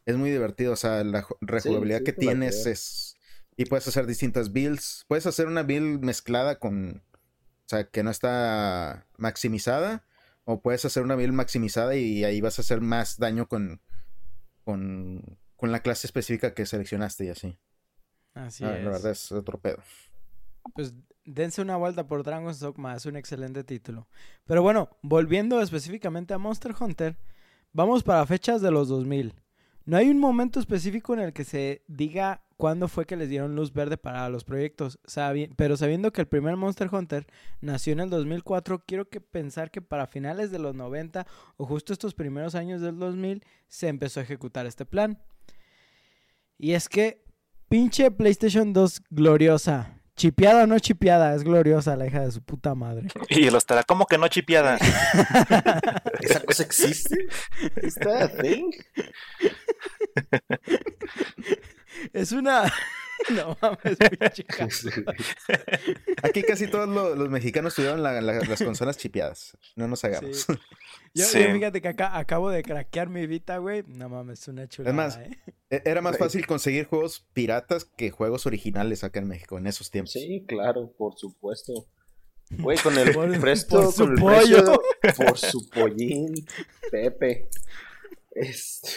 es 0.05 0.15
muy 0.15 0.31
divertido, 0.31 0.73
o 0.73 0.75
sea, 0.75 1.03
la 1.03 1.21
ju- 1.23 1.37
rejugabilidad 1.41 1.99
sí, 1.99 2.03
que 2.05 2.13
tienes 2.13 2.61
creo. 2.63 2.73
es 2.73 3.17
y 3.57 3.65
puedes 3.65 3.87
hacer 3.87 4.05
distintas 4.07 4.51
builds, 4.51 5.05
puedes 5.07 5.25
hacer 5.27 5.47
una 5.47 5.61
build 5.63 6.03
mezclada 6.03 6.57
con 6.59 7.03
o 7.07 7.67
sea, 7.69 7.83
que 7.87 8.03
no 8.03 8.09
está 8.11 9.07
maximizada 9.17 10.03
o 10.43 10.61
puedes 10.61 10.83
hacer 10.85 11.03
una 11.03 11.15
build 11.15 11.33
maximizada 11.33 11.95
y 11.95 12.23
ahí 12.23 12.41
vas 12.41 12.57
a 12.59 12.63
hacer 12.63 12.81
más 12.81 13.17
daño 13.17 13.47
con 13.47 13.81
con 14.63 15.37
con 15.65 15.71
la 15.71 15.79
clase 15.79 16.05
específica 16.05 16.53
que 16.53 16.65
seleccionaste 16.67 17.25
y 17.25 17.29
así. 17.29 17.57
Así 18.35 18.63
Ah, 18.63 18.77
es. 18.77 18.83
la 18.85 18.91
verdad 18.91 19.11
es 19.11 19.31
otro 19.31 19.57
pedo. 19.59 19.79
Pues 20.75 20.93
dense 21.25 21.59
una 21.61 21.75
vuelta 21.75 22.05
por 22.07 22.21
Dragon's 22.23 22.59
Dogma, 22.59 22.95
es 22.95 23.07
un 23.07 23.15
excelente 23.15 23.63
título. 23.63 24.07
Pero 24.45 24.61
bueno, 24.61 24.89
volviendo 25.01 25.59
específicamente 25.61 26.35
a 26.35 26.37
Monster 26.37 26.73
Hunter, 26.79 27.17
vamos 27.73 28.03
para 28.03 28.23
fechas 28.27 28.61
de 28.61 28.69
los 28.69 28.89
2000. 28.89 29.33
No 29.85 29.97
hay 29.97 30.09
un 30.09 30.19
momento 30.19 30.59
específico 30.59 31.13
en 31.15 31.19
el 31.21 31.33
que 31.33 31.43
se 31.43 31.83
diga 31.87 32.43
cuándo 32.57 32.87
fue 32.87 33.05
que 33.07 33.15
les 33.15 33.29
dieron 33.29 33.55
luz 33.55 33.73
verde 33.73 33.97
para 33.97 34.29
los 34.29 34.43
proyectos, 34.43 34.99
sabi- 35.05 35.51
pero 35.55 35.77
sabiendo 35.77 36.11
que 36.13 36.21
el 36.21 36.27
primer 36.27 36.55
Monster 36.57 36.89
Hunter 36.93 37.25
nació 37.61 37.93
en 37.93 38.01
el 38.01 38.09
2004, 38.11 38.83
quiero 38.85 39.09
que 39.09 39.19
pensar 39.19 39.71
que 39.71 39.81
para 39.81 40.05
finales 40.07 40.51
de 40.51 40.59
los 40.59 40.75
90 40.75 41.25
o 41.57 41.65
justo 41.65 41.91
estos 41.91 42.13
primeros 42.13 42.53
años 42.55 42.81
del 42.81 42.97
2000 42.99 43.43
se 43.67 43.87
empezó 43.87 44.19
a 44.19 44.23
ejecutar 44.23 44.65
este 44.67 44.85
plan. 44.85 45.19
Y 46.57 46.73
es 46.73 46.89
que 46.89 47.23
pinche 47.69 48.11
PlayStation 48.11 48.73
2 48.73 49.03
gloriosa. 49.09 49.91
Chipeada 50.15 50.63
o 50.63 50.67
no 50.67 50.79
chipeada, 50.79 51.35
es 51.35 51.43
gloriosa 51.43 51.97
la 51.97 52.07
hija 52.07 52.21
de 52.21 52.31
su 52.31 52.41
puta 52.41 52.73
madre. 52.73 53.09
Y 53.29 53.49
lo 53.49 53.57
estará 53.57 53.83
como 53.83 54.05
que 54.05 54.17
no 54.17 54.29
chipeada. 54.29 54.77
¿Esa 56.21 56.39
cosa 56.45 56.63
existe? 56.63 57.27
¿Está 57.75 58.23
a 58.23 58.27
thing? 58.29 58.71
Es 62.13 62.31
una 62.31 62.71
no 63.33 63.57
mames, 63.61 63.97
pinche. 64.19 64.45
Aquí 66.23 66.41
casi 66.43 66.67
todos 66.67 66.87
lo- 66.87 67.15
los 67.15 67.29
mexicanos 67.29 67.75
tuvieron 67.75 68.01
la- 68.03 68.21
la- 68.21 68.39
las 68.39 68.61
consolas 68.63 68.97
chipeadas. 68.97 69.57
No 69.75 69.87
nos 69.87 70.03
hagamos. 70.03 70.41
Sí. 70.41 70.53
Yo, 71.13 71.25
Sí. 71.25 71.39
yo 71.43 71.53
fíjate 71.53 71.81
que 71.81 71.87
acá 71.87 72.17
acabo 72.17 72.49
de 72.49 72.63
craquear 72.63 73.09
mi 73.09 73.25
Vita, 73.27 73.57
güey. 73.57 73.83
No 73.87 74.09
mames, 74.09 74.41
es 74.41 74.47
una 74.49 74.67
chulada, 74.67 74.93
más, 74.95 75.17
¿eh? 75.17 75.37
E- 75.69 75.81
Era 75.85 76.01
más 76.01 76.17
fácil 76.17 76.45
conseguir 76.45 76.85
juegos 76.85 77.25
piratas 77.33 77.85
que 77.85 78.11
juegos 78.11 78.45
originales 78.45 79.03
acá 79.03 79.19
en 79.19 79.27
México 79.27 79.57
en 79.57 79.67
esos 79.67 79.91
tiempos. 79.91 80.11
Sí, 80.13 80.43
claro, 80.47 80.91
por 80.97 81.17
supuesto. 81.17 81.87
Güey, 82.51 82.77
con 82.77 82.97
el 82.97 83.11
Por- 83.13 83.39
presto, 83.39 83.81
por 83.83 83.91
su 83.93 84.03
con 84.03 84.11
el 84.13 84.19
pollo. 84.19 84.81
precio, 85.01 85.25
por 85.25 85.37
su 85.37 85.69
pollín, 85.69 86.33
Pepe. 86.91 87.49
Este, 88.31 88.89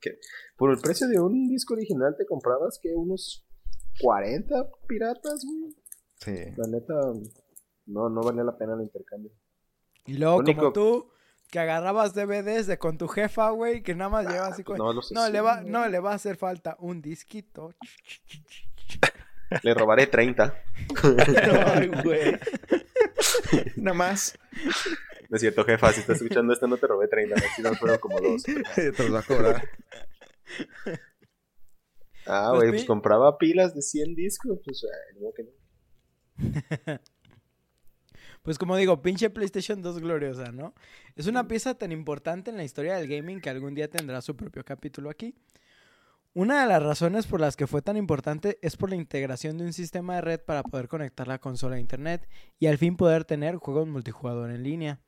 que 0.00 0.18
por 0.56 0.70
el 0.70 0.78
precio 0.80 1.08
de 1.08 1.18
un 1.20 1.48
disco 1.48 1.74
original 1.74 2.14
te 2.16 2.24
comprabas 2.26 2.78
que 2.80 2.90
unos 2.94 3.44
40 4.00 4.70
piratas, 4.86 5.44
güey. 5.44 5.74
Sí. 6.16 6.52
La 6.56 6.68
neta, 6.68 6.94
no, 7.86 8.08
no 8.08 8.20
valía 8.22 8.44
la 8.44 8.56
pena 8.56 8.74
el 8.74 8.82
intercambio. 8.82 9.30
Y 10.06 10.14
luego, 10.14 10.42
como 10.42 10.72
tú, 10.72 11.10
que 11.50 11.58
agarrabas 11.58 12.14
DVDs 12.14 12.66
de 12.66 12.78
con 12.78 12.98
tu 12.98 13.08
jefa, 13.08 13.50
güey, 13.50 13.82
que 13.82 13.94
nada 13.94 14.10
más 14.10 14.26
llevas 14.26 14.52
así 14.52 14.64
con... 14.64 14.78
No, 14.78 14.92
los 14.92 15.12
No, 15.12 15.28
le 15.28 15.40
va, 15.40 15.62
no, 15.62 15.88
le 15.88 16.00
va 16.00 16.12
a 16.12 16.14
hacer 16.14 16.36
falta 16.36 16.76
un 16.80 17.02
disquito. 17.02 17.74
Le 19.62 19.72
robaré 19.72 20.06
30. 20.06 20.62
Ay, 21.66 21.90
güey. 22.04 22.38
Nada 23.76 23.96
más. 23.96 24.38
No 25.28 25.36
es 25.36 25.40
cierto, 25.40 25.64
jefa, 25.64 25.92
si 25.92 26.00
estás 26.00 26.16
escuchando 26.16 26.52
esto, 26.52 26.66
no 26.66 26.76
te 26.76 26.86
robé 26.86 27.08
30, 27.08 27.36
si 27.56 27.62
no 27.62 27.74
fueron 27.74 27.98
como 27.98 28.20
dos. 28.20 28.42
Te 28.74 28.92
los 28.92 29.14
va 29.14 29.20
a 29.20 29.22
cobrar. 29.22 29.68
Ah, 32.28 32.48
Pues 32.50 32.60
güey, 32.60 32.70
pues 32.70 32.84
compraba 32.84 33.38
pilas 33.38 33.74
de 33.74 33.82
100 33.82 34.14
discos, 34.14 34.58
pues, 34.64 34.84
ay, 34.84 35.20
no, 35.20 35.32
que 35.32 35.44
no. 35.44 35.50
Pues 38.42 38.56
como 38.56 38.76
digo, 38.76 39.02
pinche 39.02 39.28
PlayStation 39.28 39.82
2 39.82 39.98
gloriosa, 39.98 40.52
¿no? 40.52 40.72
Es 41.16 41.26
una 41.26 41.48
pieza 41.48 41.74
tan 41.74 41.92
importante 41.92 42.50
en 42.50 42.56
la 42.56 42.64
historia 42.64 42.96
del 42.96 43.08
gaming 43.08 43.40
que 43.40 43.50
algún 43.50 43.74
día 43.74 43.90
tendrá 43.90 44.22
su 44.22 44.36
propio 44.36 44.64
capítulo 44.64 45.10
aquí. 45.10 45.34
Una 46.34 46.62
de 46.62 46.68
las 46.68 46.82
razones 46.82 47.26
por 47.26 47.40
las 47.40 47.56
que 47.56 47.66
fue 47.66 47.82
tan 47.82 47.96
importante 47.96 48.58
es 48.62 48.76
por 48.76 48.90
la 48.90 48.96
integración 48.96 49.58
de 49.58 49.64
un 49.64 49.72
sistema 49.72 50.14
de 50.14 50.20
red 50.20 50.40
para 50.40 50.62
poder 50.62 50.88
conectar 50.88 51.26
la 51.26 51.38
consola 51.40 51.76
a 51.76 51.80
internet 51.80 52.28
y 52.58 52.68
al 52.68 52.78
fin 52.78 52.96
poder 52.96 53.24
tener 53.24 53.56
juegos 53.56 53.88
multijugador 53.88 54.50
en 54.50 54.62
línea. 54.62 55.00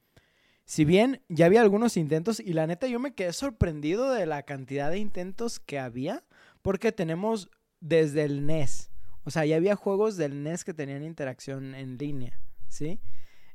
Si 0.65 0.85
bien 0.85 1.23
ya 1.29 1.47
había 1.47 1.61
algunos 1.63 1.97
intentos 1.97 2.41
y 2.41 2.53
la 2.53 2.67
neta 2.67 2.89
yo 2.89 2.99
me 2.99 3.15
quedé 3.15 3.33
sorprendido 3.33 4.13
de 4.13 4.27
la 4.27 4.43
cantidad 4.43 4.91
de 4.91 4.99
intentos 4.99 5.61
que 5.61 5.79
había 5.79 6.25
porque 6.63 6.93
tenemos 6.93 7.51
desde 7.81 8.25
el 8.25 8.47
NES. 8.47 8.91
O 9.25 9.31
sea, 9.31 9.45
ya 9.45 9.57
había 9.57 9.77
juegos 9.77 10.17
del 10.17 10.43
NES 10.43 10.65
que 10.65 10.75
tenían 10.75 11.03
interacción 11.03 11.75
en 11.75 11.99
línea, 11.99 12.41
¿sí? 12.69 13.01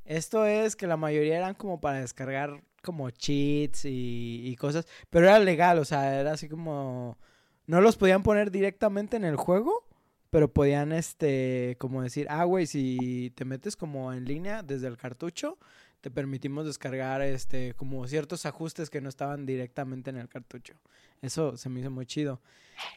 Esto 0.06 0.46
es 0.46 0.76
que 0.76 0.88
la 0.88 0.98
mayoría 0.98 1.38
eran 1.38 1.56
como 1.56 1.82
para 1.82 2.00
descargar 2.00 2.64
como 2.84 3.10
cheats 3.10 3.86
y, 3.86 4.42
y 4.46 4.56
cosas, 4.56 4.88
pero 5.10 5.26
era 5.26 5.40
legal, 5.40 5.80
o 5.80 5.86
sea, 5.86 6.20
era 6.20 6.34
así 6.34 6.48
como... 6.48 7.18
No 7.68 7.82
los 7.82 7.98
podían 7.98 8.22
poner 8.22 8.52
directamente 8.52 9.18
en 9.18 9.24
el 9.26 9.38
juego, 9.38 9.88
pero 10.30 10.54
podían, 10.54 10.92
este, 10.92 11.78
como 11.80 12.04
decir, 12.04 12.28
ah, 12.30 12.44
güey, 12.44 12.68
si 12.68 13.32
te 13.36 13.46
metes 13.46 13.76
como 13.76 14.14
en 14.14 14.26
línea 14.26 14.62
desde 14.62 14.88
el 14.88 14.98
cartucho, 14.98 15.58
te 16.06 16.12
permitimos 16.12 16.68
descargar, 16.68 17.24
este, 17.24 17.74
como 17.74 18.08
ciertos 18.08 18.46
ajustes 18.46 18.92
que 18.92 19.02
no 19.02 19.10
estaban 19.10 19.48
directamente 19.48 20.12
en 20.12 20.18
el 20.18 20.30
cartucho. 20.30 20.76
Eso 21.24 21.58
se 21.58 21.68
me 21.68 21.80
hizo 21.80 21.90
muy 21.90 22.06
chido. 22.06 22.44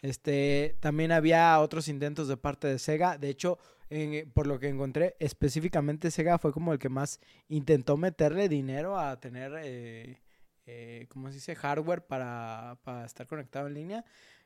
Este, 0.02 0.76
también 0.80 1.10
había 1.10 1.58
otros 1.58 1.88
intentos 1.88 2.28
de 2.28 2.36
parte 2.36 2.68
de 2.68 2.78
Sega. 2.78 3.16
De 3.16 3.30
hecho, 3.30 3.56
en- 3.88 4.30
por 4.32 4.46
lo 4.46 4.58
que 4.58 4.68
encontré, 4.68 5.16
específicamente 5.20 6.10
Sega 6.10 6.36
fue 6.36 6.52
como 6.52 6.74
el 6.74 6.78
que 6.78 6.90
más 6.90 7.18
intentó 7.48 7.96
meterle 7.96 8.46
dinero 8.50 8.98
a 8.98 9.18
tener, 9.18 9.52
eh, 9.62 10.20
eh, 10.66 11.06
¿cómo 11.08 11.28
se 11.28 11.36
dice? 11.36 11.54
Hardware 11.56 12.04
para, 12.06 12.78
para 12.84 13.06
estar 13.06 13.26
conectado 13.26 13.68
en 13.68 13.72
línea. 13.74 14.04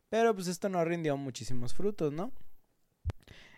Pero 0.08 0.36
pues 0.36 0.46
esto 0.46 0.68
no 0.68 0.84
rindió 0.84 1.16
muchísimos 1.16 1.74
frutos, 1.74 2.12
¿no? 2.12 2.30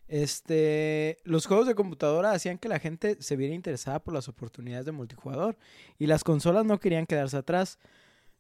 Este, 0.07 1.19
los 1.25 1.47
juegos 1.47 1.67
de 1.67 1.75
computadora 1.75 2.33
hacían 2.33 2.59
que 2.59 2.69
la 2.69 2.79
gente 2.79 3.17
se 3.21 3.37
viera 3.37 3.55
interesada 3.55 4.03
por 4.03 4.13
las 4.13 4.29
oportunidades 4.29 4.85
de 4.87 4.93
multijugador 4.93 5.57
y 5.99 6.07
las 6.07 6.25
consolas 6.25 6.67
no 6.67 6.79
querían 6.79 7.07
quedarse 7.07 7.37
atrás. 7.37 7.79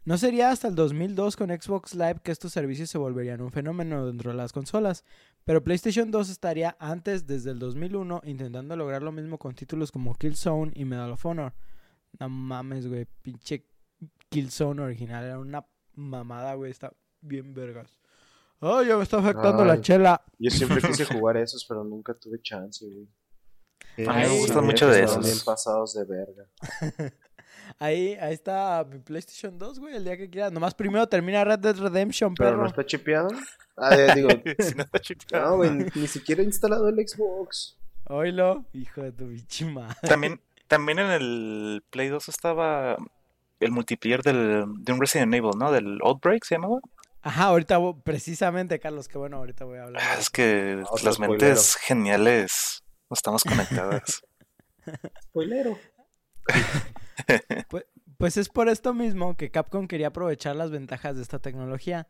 No 0.05 0.19
sería 0.19 0.51
hasta 0.51 0.69
el 0.69 0.75
2002 0.75 1.35
con 1.35 1.49
Xbox 1.49 1.95
Live 1.95 2.21
que 2.23 2.31
estos 2.31 2.53
servicios 2.53 2.91
se 2.91 2.99
volverían 2.99 3.41
un 3.41 3.51
fenómeno 3.51 4.05
dentro 4.05 4.33
de 4.33 4.37
las 4.37 4.53
consolas, 4.53 5.03
pero 5.47 5.65
PlayStation 5.65 6.11
2 6.11 6.29
estaría 6.29 6.77
antes, 6.79 7.27
desde 7.27 7.53
el 7.53 7.59
2001, 7.59 8.21
intentando 8.27 8.77
lograr 8.77 9.03
lo 9.03 9.13
mismo 9.13 9.39
con 9.39 9.55
títulos 9.55 9.91
como 9.91 10.15
Killzone 10.15 10.73
y 10.75 10.85
Medal 10.85 11.13
of 11.13 11.25
Honor. 11.25 11.55
No 12.21 12.29
mames, 12.29 12.87
güey, 12.87 13.07
pinche 13.23 13.65
Killzone 14.29 14.83
original 14.83 15.25
era 15.25 15.39
una 15.39 15.65
mamada, 15.95 16.55
güey, 16.55 16.71
está 16.71 16.93
bien 17.23 17.55
vergas. 17.55 17.99
Ay, 18.61 18.87
ya 18.89 18.97
me 18.97 19.03
está 19.03 19.19
afectando 19.19 19.65
la 19.65 19.81
chela. 19.81 20.23
Yo 20.39 20.51
siempre 20.51 20.81
quise 20.83 21.05
jugar 21.05 21.37
esos, 21.37 21.65
pero 21.67 21.85
nunca 21.85 22.15
tuve 22.15 22.41
chance, 22.43 22.85
güey. 22.87 23.09
Eh, 23.97 24.07
A 24.09 24.15
mí 24.15 24.21
me 24.23 24.39
gustan 24.39 24.65
mucho 24.65 24.89
de 24.89 25.01
Estaban 25.01 25.23
bien 25.23 25.33
esos. 25.33 25.45
pasados 25.45 25.95
de 25.95 26.05
verga. 26.05 26.47
Ahí, 27.79 28.15
ahí 28.21 28.35
está 28.35 28.87
mi 28.89 28.99
PlayStation 28.99 29.59
2, 29.59 29.79
güey, 29.81 29.97
el 29.97 30.05
día 30.05 30.17
que 30.17 30.29
quieras. 30.29 30.53
Nomás 30.53 30.75
primero 30.75 31.09
termina 31.09 31.43
Red 31.45 31.59
Dead 31.61 31.77
Redemption, 31.77 32.35
Pero 32.35 32.51
perro. 32.51 32.63
no 32.63 32.69
está 32.69 32.85
chipeado. 32.85 33.29
Ah, 33.77 33.95
eh, 33.97 34.13
digo, 34.15 34.29
Si 34.59 34.75
no 34.75 34.83
está 34.85 34.99
chipeado. 35.01 35.51
no, 35.51 35.57
güey, 35.57 35.71
ni, 35.95 36.07
siquiera 36.07 36.43
he 36.43 36.45
instalado 36.45 36.89
el 36.89 36.97
Xbox. 37.09 37.77
Oílo, 38.07 38.65
hijo 38.75 39.03
de 39.03 39.13
tu 39.13 39.25
madre. 39.71 39.97
También, 40.03 40.41
también 40.69 40.99
en 40.99 41.11
el 41.11 41.83
Play 41.91 42.09
2 42.09 42.29
estaba 42.29 42.97
el 43.61 43.71
multiplayer 43.73 44.23
del, 44.23 44.65
de 44.85 44.93
un 44.93 45.01
Resident 45.01 45.35
Evil, 45.35 45.53
¿no? 45.59 45.73
Del 45.73 45.99
Outbreak 46.03 46.45
se 46.45 46.57
llamaba. 46.57 46.81
Ajá, 47.25 47.45
ahorita, 47.45 47.79
precisamente, 48.05 48.79
Carlos, 48.79 49.09
que 49.09 49.17
bueno, 49.17 49.39
ahorita 49.39 49.65
voy 49.65 49.79
a 49.79 49.85
hablar. 49.85 50.03
Ah, 50.05 50.17
es 50.19 50.29
que 50.29 50.83
Otro 50.91 51.07
las 51.07 51.15
spoilero. 51.15 51.47
mentes 51.49 51.77
geniales 51.77 52.85
no 53.09 53.15
estamos 53.15 53.43
conectadas. 53.45 54.23
Spoilero. 55.25 55.79
Pues 58.17 58.37
es 58.37 58.49
por 58.49 58.69
esto 58.69 58.95
mismo 58.95 59.37
que 59.37 59.51
Capcom 59.51 59.89
quería 59.89 60.09
aprovechar 60.09 60.55
las 60.55 60.71
ventajas 60.71 61.17
de 61.17 61.23
esta 61.23 61.41
tecnología 61.41 62.07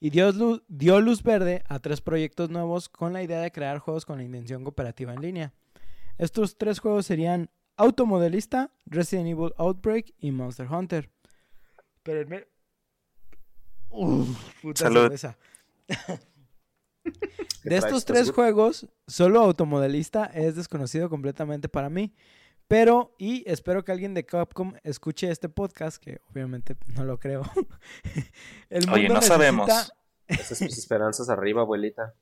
y 0.00 0.10
dio 0.10 0.30
luz, 0.30 0.62
dio 0.68 1.00
luz 1.00 1.22
verde 1.22 1.64
a 1.68 1.78
tres 1.78 2.00
proyectos 2.02 2.50
nuevos 2.50 2.88
con 2.90 3.12
la 3.14 3.22
idea 3.22 3.40
de 3.40 3.50
crear 3.50 3.78
juegos 3.78 4.04
con 4.04 4.18
la 4.18 4.24
intención 4.24 4.64
cooperativa 4.64 5.14
en 5.14 5.22
línea. 5.22 5.54
Estos 6.18 6.58
tres 6.58 6.78
juegos 6.78 7.06
serían 7.06 7.50
Automodelista, 7.78 8.70
Resident 8.84 9.28
Evil 9.28 9.54
Outbreak 9.56 10.14
y 10.18 10.30
Monster 10.30 10.66
Hunter. 10.70 11.10
Espérenme. 11.96 12.46
Uf, 13.90 14.28
puta 14.62 14.84
Salud. 14.84 15.02
cerveza. 15.02 15.36
¿Qué 15.86 15.94
De 17.64 17.76
estos 17.76 17.98
¿Estás 17.98 18.04
tres 18.04 18.30
juegos, 18.32 18.86
solo 19.06 19.40
Automodelista 19.40 20.26
es 20.26 20.56
desconocido 20.56 21.08
completamente 21.08 21.68
para 21.68 21.88
mí. 21.90 22.12
Pero, 22.68 23.14
y 23.18 23.44
espero 23.48 23.84
que 23.84 23.92
alguien 23.92 24.12
de 24.14 24.26
Capcom 24.26 24.74
escuche 24.82 25.30
este 25.30 25.48
podcast, 25.48 26.02
que 26.02 26.20
obviamente 26.32 26.76
no 26.96 27.04
lo 27.04 27.18
creo. 27.18 27.42
El 28.70 28.88
Oye, 28.90 29.02
mundo 29.02 29.14
no 29.14 29.22
sabemos. 29.22 29.68
necesita- 29.68 29.92
Esas 30.28 30.60
mis 30.62 30.76
esperanzas 30.76 31.28
arriba, 31.28 31.62
abuelita. 31.62 32.14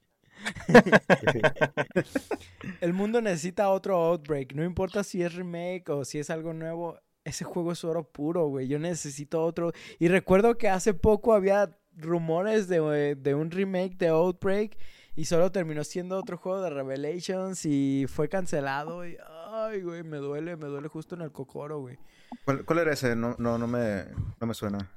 El 2.83 2.93
mundo 2.93 3.23
necesita 3.23 3.71
otro 3.71 3.97
Outbreak. 3.97 4.53
No 4.55 4.63
importa 4.65 5.03
si 5.05 5.23
es 5.23 5.35
remake 5.35 5.89
o 5.89 6.05
si 6.05 6.19
es 6.19 6.29
algo 6.29 6.53
nuevo. 6.53 6.99
Ese 7.25 7.45
juego 7.45 7.73
es 7.73 7.85
oro 7.85 8.05
puro, 8.05 8.47
güey. 8.49 8.69
Yo 8.69 8.79
necesito 8.79 9.43
otro. 9.43 9.73
Y 9.99 10.09
recuerdo 10.09 10.59
que 10.59 10.69
hace 10.69 10.93
poco 10.95 11.33
había 11.35 11.77
rumores 11.97 12.69
de, 12.69 13.15
de 13.15 13.35
un 13.35 13.51
remake 13.51 13.97
de 13.97 14.09
Outbreak. 14.09 14.77
Y 15.17 15.25
solo 15.27 15.51
terminó 15.53 15.85
siendo 15.85 16.19
otro 16.19 16.37
juego 16.37 16.61
de 16.61 16.71
Revelations. 16.71 17.65
Y 17.65 18.07
fue 18.09 18.29
cancelado. 18.29 19.07
Y, 19.07 19.17
ay, 19.49 19.81
güey, 19.83 20.03
me 20.03 20.19
duele, 20.19 20.57
me 20.57 20.67
duele 20.67 20.89
justo 20.89 21.15
en 21.15 21.23
el 21.23 21.33
cocoro, 21.33 21.81
güey. 21.81 21.99
¿Cuál, 22.45 22.65
cuál 22.65 22.81
era 22.81 22.93
ese? 22.93 23.15
No, 23.17 23.37
no, 23.39 23.57
no, 23.59 23.67
me, 23.67 24.05
no 24.41 24.47
me 24.47 24.55
suena. 24.55 24.91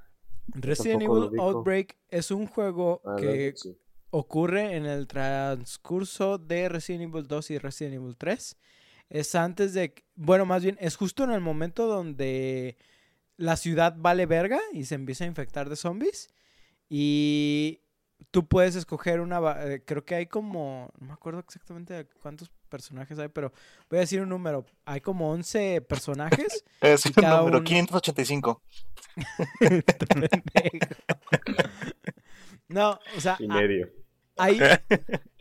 Resident 0.47 1.03
Evil. 1.03 1.29
Outbreak 1.39 1.97
es 2.09 2.31
un 2.31 2.47
juego 2.47 3.01
Ah, 3.05 3.15
que 3.17 3.53
sí. 3.55 3.77
ocurre 4.09 4.75
en 4.75 4.85
el 4.85 5.07
transcurso 5.07 6.37
de 6.37 6.69
Resident 6.69 7.03
Evil 7.13 7.27
2 7.27 7.51
y 7.51 7.57
Resident 7.57 7.95
Evil 7.95 8.15
3. 8.17 8.57
Es 9.09 9.35
antes 9.35 9.73
de... 9.73 9.93
que- 9.93 10.03
Bueno, 10.15 10.45
más 10.45 10.63
bien, 10.63 10.77
es 10.81 10.95
justo 10.95 11.23
en 11.23 11.31
el 11.31 11.41
momento 11.41 11.87
donde 11.87 12.77
la 13.37 13.55
ciudad 13.57 13.95
vale 13.97 14.25
verga 14.25 14.59
y 14.73 14.85
se 14.85 14.95
empieza 14.95 15.23
a 15.23 15.27
infectar 15.27 15.69
de 15.69 15.75
zombies. 15.75 16.29
Y 16.89 17.81
tú 18.31 18.47
puedes 18.47 18.75
escoger 18.75 19.19
una... 19.21 19.39
eh, 19.65 19.83
creo 19.85 20.03
que 20.05 20.15
hay 20.15 20.25
como... 20.27 20.91
No 20.99 21.07
me 21.07 21.13
acuerdo 21.13 21.39
exactamente 21.39 21.93
de 21.93 22.05
cuántos 22.21 22.49
personajes 22.69 23.17
hay, 23.19 23.29
pero 23.29 23.51
voy 23.89 23.97
a 23.97 24.01
decir 24.01 24.21
un 24.21 24.29
número. 24.29 24.65
Hay 24.85 25.01
como 25.01 25.29
11 25.31 25.81
personajes. 25.81 26.63
Es 26.81 27.05
el 27.05 27.13
número 27.15 27.45
uno- 27.45 27.63
585. 27.63 28.61
no, 32.67 32.99
o 33.15 33.21
sea, 33.21 33.37
Y 33.39 33.47
medio. 33.47 33.89
hay 34.37 34.59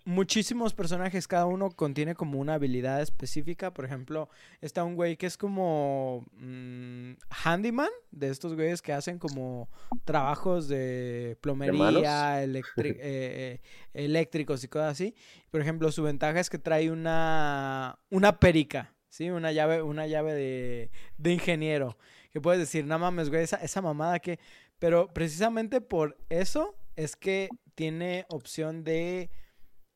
muchísimos 0.07 0.73
personajes, 0.73 1.27
cada 1.27 1.47
uno 1.47 1.71
contiene 1.71 2.14
como 2.14 2.38
una 2.38 2.55
habilidad 2.55 3.03
específica. 3.03 3.75
Por 3.75 3.85
ejemplo, 3.85 4.31
está 4.61 4.85
un 4.85 4.95
güey 4.95 5.16
que 5.16 5.27
es 5.27 5.37
como 5.37 6.25
mm, 6.38 7.14
handyman, 7.29 7.90
de 8.12 8.31
estos 8.31 8.55
güeyes 8.55 8.81
que 8.81 8.92
hacen 8.92 9.19
como 9.19 9.69
trabajos 10.05 10.69
de 10.69 11.37
plomería, 11.40 12.42
eh, 12.77 13.61
eléctricos 13.92 14.62
y 14.64 14.69
cosas 14.69 14.92
así. 14.92 15.14
Por 15.51 15.61
ejemplo, 15.61 15.90
su 15.90 16.05
ventaja 16.05 16.38
es 16.38 16.49
que 16.49 16.59
trae 16.59 16.90
una, 16.90 17.99
una 18.09 18.38
perica, 18.38 18.95
¿sí? 19.09 19.29
Una 19.31 19.51
llave, 19.51 19.83
una 19.83 20.07
llave 20.07 20.35
de, 20.35 20.90
de 21.19 21.33
ingeniero. 21.33 21.99
Que 22.33 22.40
puedes 22.40 22.61
decir, 22.61 22.85
no 22.85 22.99
mames, 22.99 23.29
güey, 23.29 23.42
esa, 23.42 23.57
esa 23.57 23.83
mamada 23.83 24.21
que... 24.21 24.38
Pero 24.79 25.09
precisamente 25.12 25.81
por 25.81 26.16
eso 26.29 26.77
es 26.95 27.16
que 27.16 27.49
tiene 27.75 28.25
opción 28.29 28.85
de... 28.85 29.31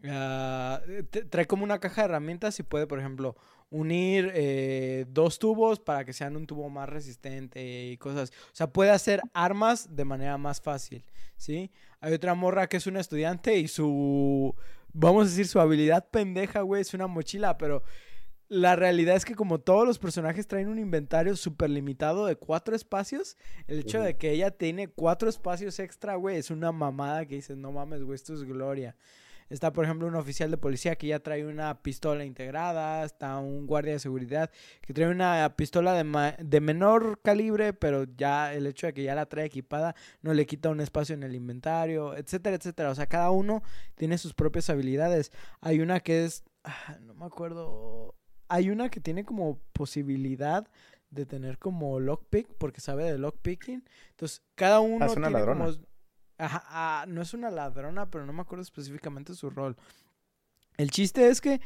ah, 0.09 0.81
te- 1.11 1.25
trae 1.25 1.47
como 1.47 1.65
una 1.65 1.79
caja 1.79 2.03
de 2.03 2.07
herramientas 2.07 2.59
y 2.59 2.63
puede, 2.63 2.87
por 2.87 2.99
ejemplo, 2.99 3.37
unir 3.71 4.31
eh, 4.35 5.07
dos 5.11 5.39
tubos 5.39 5.79
para 5.79 6.05
que 6.05 6.13
sean 6.13 6.37
un 6.37 6.47
tubo 6.47 6.69
más 6.69 6.89
resistente 6.89 7.85
y 7.91 7.97
cosas. 7.99 8.31
O 8.47 8.55
sea, 8.55 8.73
puede 8.73 8.91
hacer 8.91 9.21
armas 9.33 9.95
de 9.95 10.05
manera 10.05 10.39
más 10.39 10.61
fácil, 10.61 11.05
¿sí? 11.37 11.71
Hay 12.01 12.13
otra 12.13 12.35
morra 12.35 12.69
que 12.69 12.79
es 12.79 12.87
una 12.87 13.01
estudiante 13.01 13.57
y 13.59 13.69
su, 13.69 14.55
vamos 14.93 15.27
a 15.27 15.31
decir, 15.31 15.47
su 15.47 15.61
habilidad 15.61 16.09
pendeja, 16.11 16.63
güey, 16.63 16.83
es 16.83 16.95
una 16.95 17.07
mochila, 17.07 17.59
pero 17.59 17.83
la 18.49 18.75
realidad 18.75 19.15
es 19.15 19.25
que 19.25 19.37
como 19.37 19.61
todos 19.61 19.87
los 19.87 20.01
personajes 20.01 20.49
traen 20.49 20.67
un 20.69 20.81
inventario 20.81 21.37
súper 21.37 21.71
limitado 21.71 22.27
de 22.27 22.35
cuatro 22.35 22.75
espacios, 22.75 23.37
el 23.69 23.79
hecho 23.79 24.01
de 24.01 24.17
que 24.17 24.33
ella 24.33 24.51
tiene 24.51 24.89
cuatro 24.89 25.29
espacios 25.29 25.79
extra, 25.79 26.17
güey, 26.17 26.39
es 26.39 26.51
una 26.51 26.73
mamada 26.73 27.25
que 27.27 27.37
dices, 27.37 27.57
no 27.57 27.71
mames, 27.71 28.03
güey, 28.03 28.17
esto 28.17 28.35
es 28.35 28.43
gloria. 28.43 28.97
Está, 29.51 29.73
por 29.73 29.85
ejemplo, 29.85 30.07
un 30.07 30.15
oficial 30.15 30.51
de 30.51 30.57
policía 30.57 30.97
que 30.97 31.09
ya 31.09 31.19
trae 31.19 31.45
una 31.45 31.83
pistola 31.83 32.25
integrada. 32.25 33.05
Está 33.05 33.37
un 33.39 33.67
guardia 33.67 33.93
de 33.95 33.99
seguridad 33.99 34.49
que 34.81 34.95
trae 34.95 35.09
una 35.09 35.55
pistola 35.57 35.93
de, 35.93 36.05
ma- 36.05 36.37
de 36.39 36.61
menor 36.61 37.21
calibre, 37.21 37.73
pero 37.73 38.05
ya 38.17 38.55
el 38.55 38.67
hecho 38.67 38.87
de 38.87 38.95
que 38.95 39.03
ya 39.03 39.15
la 39.15 39.27
trae 39.27 39.45
equipada 39.47 39.95
no 40.23 40.33
le 40.35 40.47
quita 40.47 40.71
un 40.71 40.81
espacio 40.81 41.15
en 41.15 41.25
el 41.25 41.35
inventario, 41.35 42.17
etcétera, 42.17 42.57
etcétera. 42.57 42.91
O 42.91 42.95
sea, 42.95 43.07
cada 43.07 43.31
uno 43.31 43.63
tiene 43.97 44.17
sus 44.19 44.33
propias 44.35 44.71
habilidades. 44.71 45.33
Hay 45.61 45.81
una 45.81 46.01
que 46.01 46.25
es, 46.25 46.45
ah, 46.65 46.97
no 47.03 47.15
me 47.15 47.25
acuerdo, 47.27 48.15
hay 48.49 48.71
una 48.71 48.89
que 48.89 49.01
tiene 49.01 49.25
como 49.25 49.59
posibilidad 49.73 50.67
de 51.11 51.27
tener 51.27 51.59
como 51.59 51.99
lockpick 51.99 52.47
porque 52.57 52.81
sabe 52.81 53.03
de 53.11 53.19
lockpicking. 53.19 53.85
Entonces, 54.11 54.43
cada 54.55 54.79
uno 54.79 55.05
Ah, 55.05 55.07
es 55.09 55.17
una 55.17 55.27
tiene 55.27 55.41
ladrona. 55.41 55.65
como 55.67 55.77
Ah, 56.41 57.05
no 57.07 57.21
es 57.21 57.35
una 57.35 57.51
ladrona, 57.51 58.11
pero 58.11 58.25
no 58.25 58.33
me 58.33 58.43
acuerdo 58.43 58.63
específicamente 58.63 59.35
su 59.35 59.51
rol. 59.51 59.77
El 60.77 60.91
chiste 60.91 61.29
es 61.29 61.41
que 61.41 61.61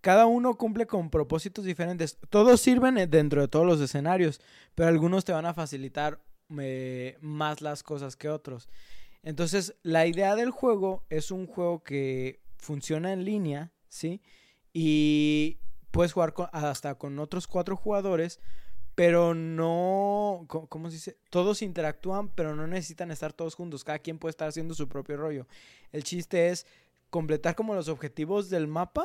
cada 0.00 0.26
uno 0.26 0.56
cumple 0.56 0.86
con 0.86 1.10
propósitos 1.10 1.64
diferentes. 1.64 2.18
Todos 2.30 2.60
sirven 2.60 2.98
eh, 2.98 3.06
dentro 3.06 3.40
de 3.40 3.48
todos 3.48 3.66
los 3.66 3.80
escenarios, 3.80 4.40
pero 4.74 4.88
algunos 4.88 5.24
te 5.24 5.32
van 5.32 5.46
a 5.46 5.54
facilitar 5.54 6.20
eh, 6.58 7.16
más 7.20 7.60
las 7.60 7.82
cosas 7.82 8.16
que 8.16 8.28
otros. 8.28 8.68
Entonces, 9.22 9.74
la 9.82 10.06
idea 10.06 10.36
del 10.36 10.50
juego 10.50 11.04
es 11.10 11.30
un 11.30 11.46
juego 11.46 11.82
que 11.82 12.40
funciona 12.56 13.12
en 13.12 13.24
línea, 13.24 13.72
¿sí? 13.88 14.22
Y 14.72 15.58
puedes 15.90 16.12
jugar 16.12 16.34
hasta 16.52 16.94
con 16.94 17.18
otros 17.18 17.46
cuatro 17.46 17.76
jugadores, 17.76 18.40
pero 18.96 19.34
no, 19.34 20.46
¿cómo 20.48 20.88
se 20.88 20.96
dice? 20.96 21.18
Todos 21.28 21.60
interactúan, 21.60 22.30
pero 22.30 22.56
no 22.56 22.66
necesitan 22.66 23.10
estar 23.10 23.34
todos 23.34 23.54
juntos. 23.54 23.84
Cada 23.84 23.98
quien 23.98 24.18
puede 24.18 24.30
estar 24.30 24.48
haciendo 24.48 24.74
su 24.74 24.88
propio 24.88 25.18
rollo. 25.18 25.46
El 25.92 26.02
chiste 26.02 26.48
es 26.48 26.66
completar 27.10 27.54
como 27.54 27.74
los 27.74 27.88
objetivos 27.88 28.48
del 28.48 28.68
mapa 28.68 29.04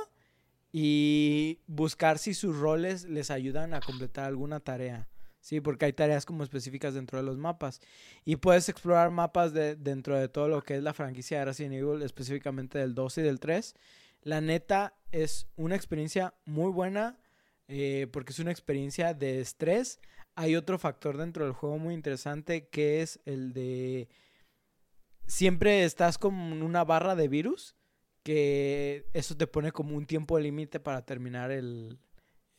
y 0.71 1.59
buscar 1.67 2.19
si 2.19 2.33
sus 2.33 2.57
roles 2.57 3.03
les 3.03 3.31
ayudan 3.31 3.73
a 3.73 3.81
completar 3.81 4.25
alguna 4.25 4.61
tarea. 4.61 5.09
Sí, 5.41 5.59
porque 5.59 5.85
hay 5.85 5.93
tareas 5.93 6.25
como 6.25 6.45
específicas 6.45 6.93
dentro 6.93 7.17
de 7.17 7.25
los 7.25 7.37
mapas. 7.37 7.81
Y 8.23 8.37
puedes 8.37 8.69
explorar 8.69 9.11
mapas 9.11 9.51
de, 9.51 9.75
dentro 9.75 10.17
de 10.17 10.29
todo 10.29 10.47
lo 10.47 10.61
que 10.61 10.77
es 10.77 10.83
la 10.83 10.93
franquicia 10.93 11.39
de 11.39 11.45
Resident 11.45 11.75
Evil, 11.75 12.01
específicamente 12.01 12.79
del 12.79 12.95
2 12.95 13.17
y 13.17 13.21
del 13.23 13.41
3. 13.41 13.75
La 14.21 14.39
neta 14.39 14.93
es 15.11 15.47
una 15.57 15.75
experiencia 15.75 16.33
muy 16.45 16.71
buena 16.71 17.17
eh, 17.73 18.07
porque 18.11 18.33
es 18.33 18.39
una 18.39 18.51
experiencia 18.51 19.13
de 19.13 19.39
estrés. 19.39 20.01
Hay 20.35 20.57
otro 20.57 20.77
factor 20.77 21.15
dentro 21.15 21.45
del 21.45 21.53
juego 21.53 21.77
muy 21.77 21.93
interesante 21.93 22.67
que 22.67 23.01
es 23.01 23.21
el 23.25 23.53
de 23.53 24.09
siempre 25.25 25.85
estás 25.85 26.17
como 26.17 26.53
en 26.53 26.63
una 26.63 26.83
barra 26.83 27.15
de 27.15 27.29
virus 27.29 27.77
que 28.23 29.07
eso 29.13 29.37
te 29.37 29.47
pone 29.47 29.71
como 29.71 29.95
un 29.95 30.05
tiempo 30.05 30.37
límite 30.37 30.81
para 30.81 31.05
terminar 31.05 31.49
el, 31.49 31.97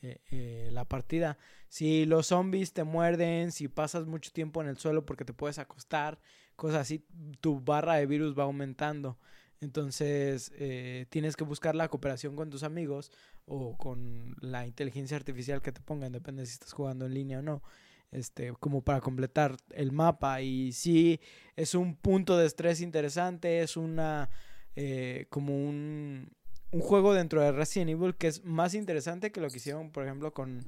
eh, 0.01 0.19
eh, 0.31 0.69
la 0.71 0.85
partida. 0.85 1.37
Si 1.69 2.05
los 2.07 2.27
zombies 2.27 2.73
te 2.73 2.83
muerden, 2.83 3.51
si 3.51 3.67
pasas 3.67 4.07
mucho 4.07 4.31
tiempo 4.31 4.63
en 4.63 4.67
el 4.67 4.77
suelo 4.77 5.05
porque 5.05 5.25
te 5.25 5.33
puedes 5.33 5.59
acostar, 5.59 6.19
cosas 6.55 6.81
así, 6.81 7.05
tu 7.39 7.59
barra 7.61 7.95
de 7.95 8.07
virus 8.07 8.37
va 8.37 8.43
aumentando. 8.45 9.19
Entonces 9.63 10.51
eh, 10.57 11.05
tienes 11.09 11.37
que 11.37 11.45
buscar 11.45 11.73
la 11.73 11.87
cooperación 11.87 12.35
con 12.35 12.49
tus 12.49 12.63
amigos 12.63 13.11
o 13.45 13.77
con 13.77 14.35
la 14.41 14.67
inteligencia 14.67 15.15
artificial 15.15 15.61
que 15.61 15.71
te 15.71 15.79
pongan, 15.79 16.11
depende 16.11 16.45
si 16.45 16.53
estás 16.53 16.73
jugando 16.73 17.05
en 17.05 17.13
línea 17.13 17.39
o 17.39 17.41
no, 17.41 17.63
este, 18.11 18.51
como 18.59 18.81
para 18.81 18.99
completar 18.99 19.55
el 19.71 19.93
mapa. 19.93 20.41
Y 20.41 20.73
sí, 20.73 21.21
es 21.55 21.75
un 21.75 21.95
punto 21.95 22.37
de 22.37 22.45
estrés 22.45 22.81
interesante, 22.81 23.61
es 23.61 23.77
una 23.77 24.29
eh, 24.75 25.27
como 25.29 25.55
un, 25.55 26.29
un 26.71 26.81
juego 26.81 27.13
dentro 27.13 27.41
de 27.41 27.53
Resident 27.53 27.91
Evil 27.91 28.15
que 28.15 28.27
es 28.27 28.43
más 28.43 28.73
interesante 28.73 29.31
que 29.31 29.39
lo 29.39 29.49
que 29.49 29.57
hicieron, 29.57 29.91
por 29.91 30.03
ejemplo, 30.03 30.33
con, 30.33 30.65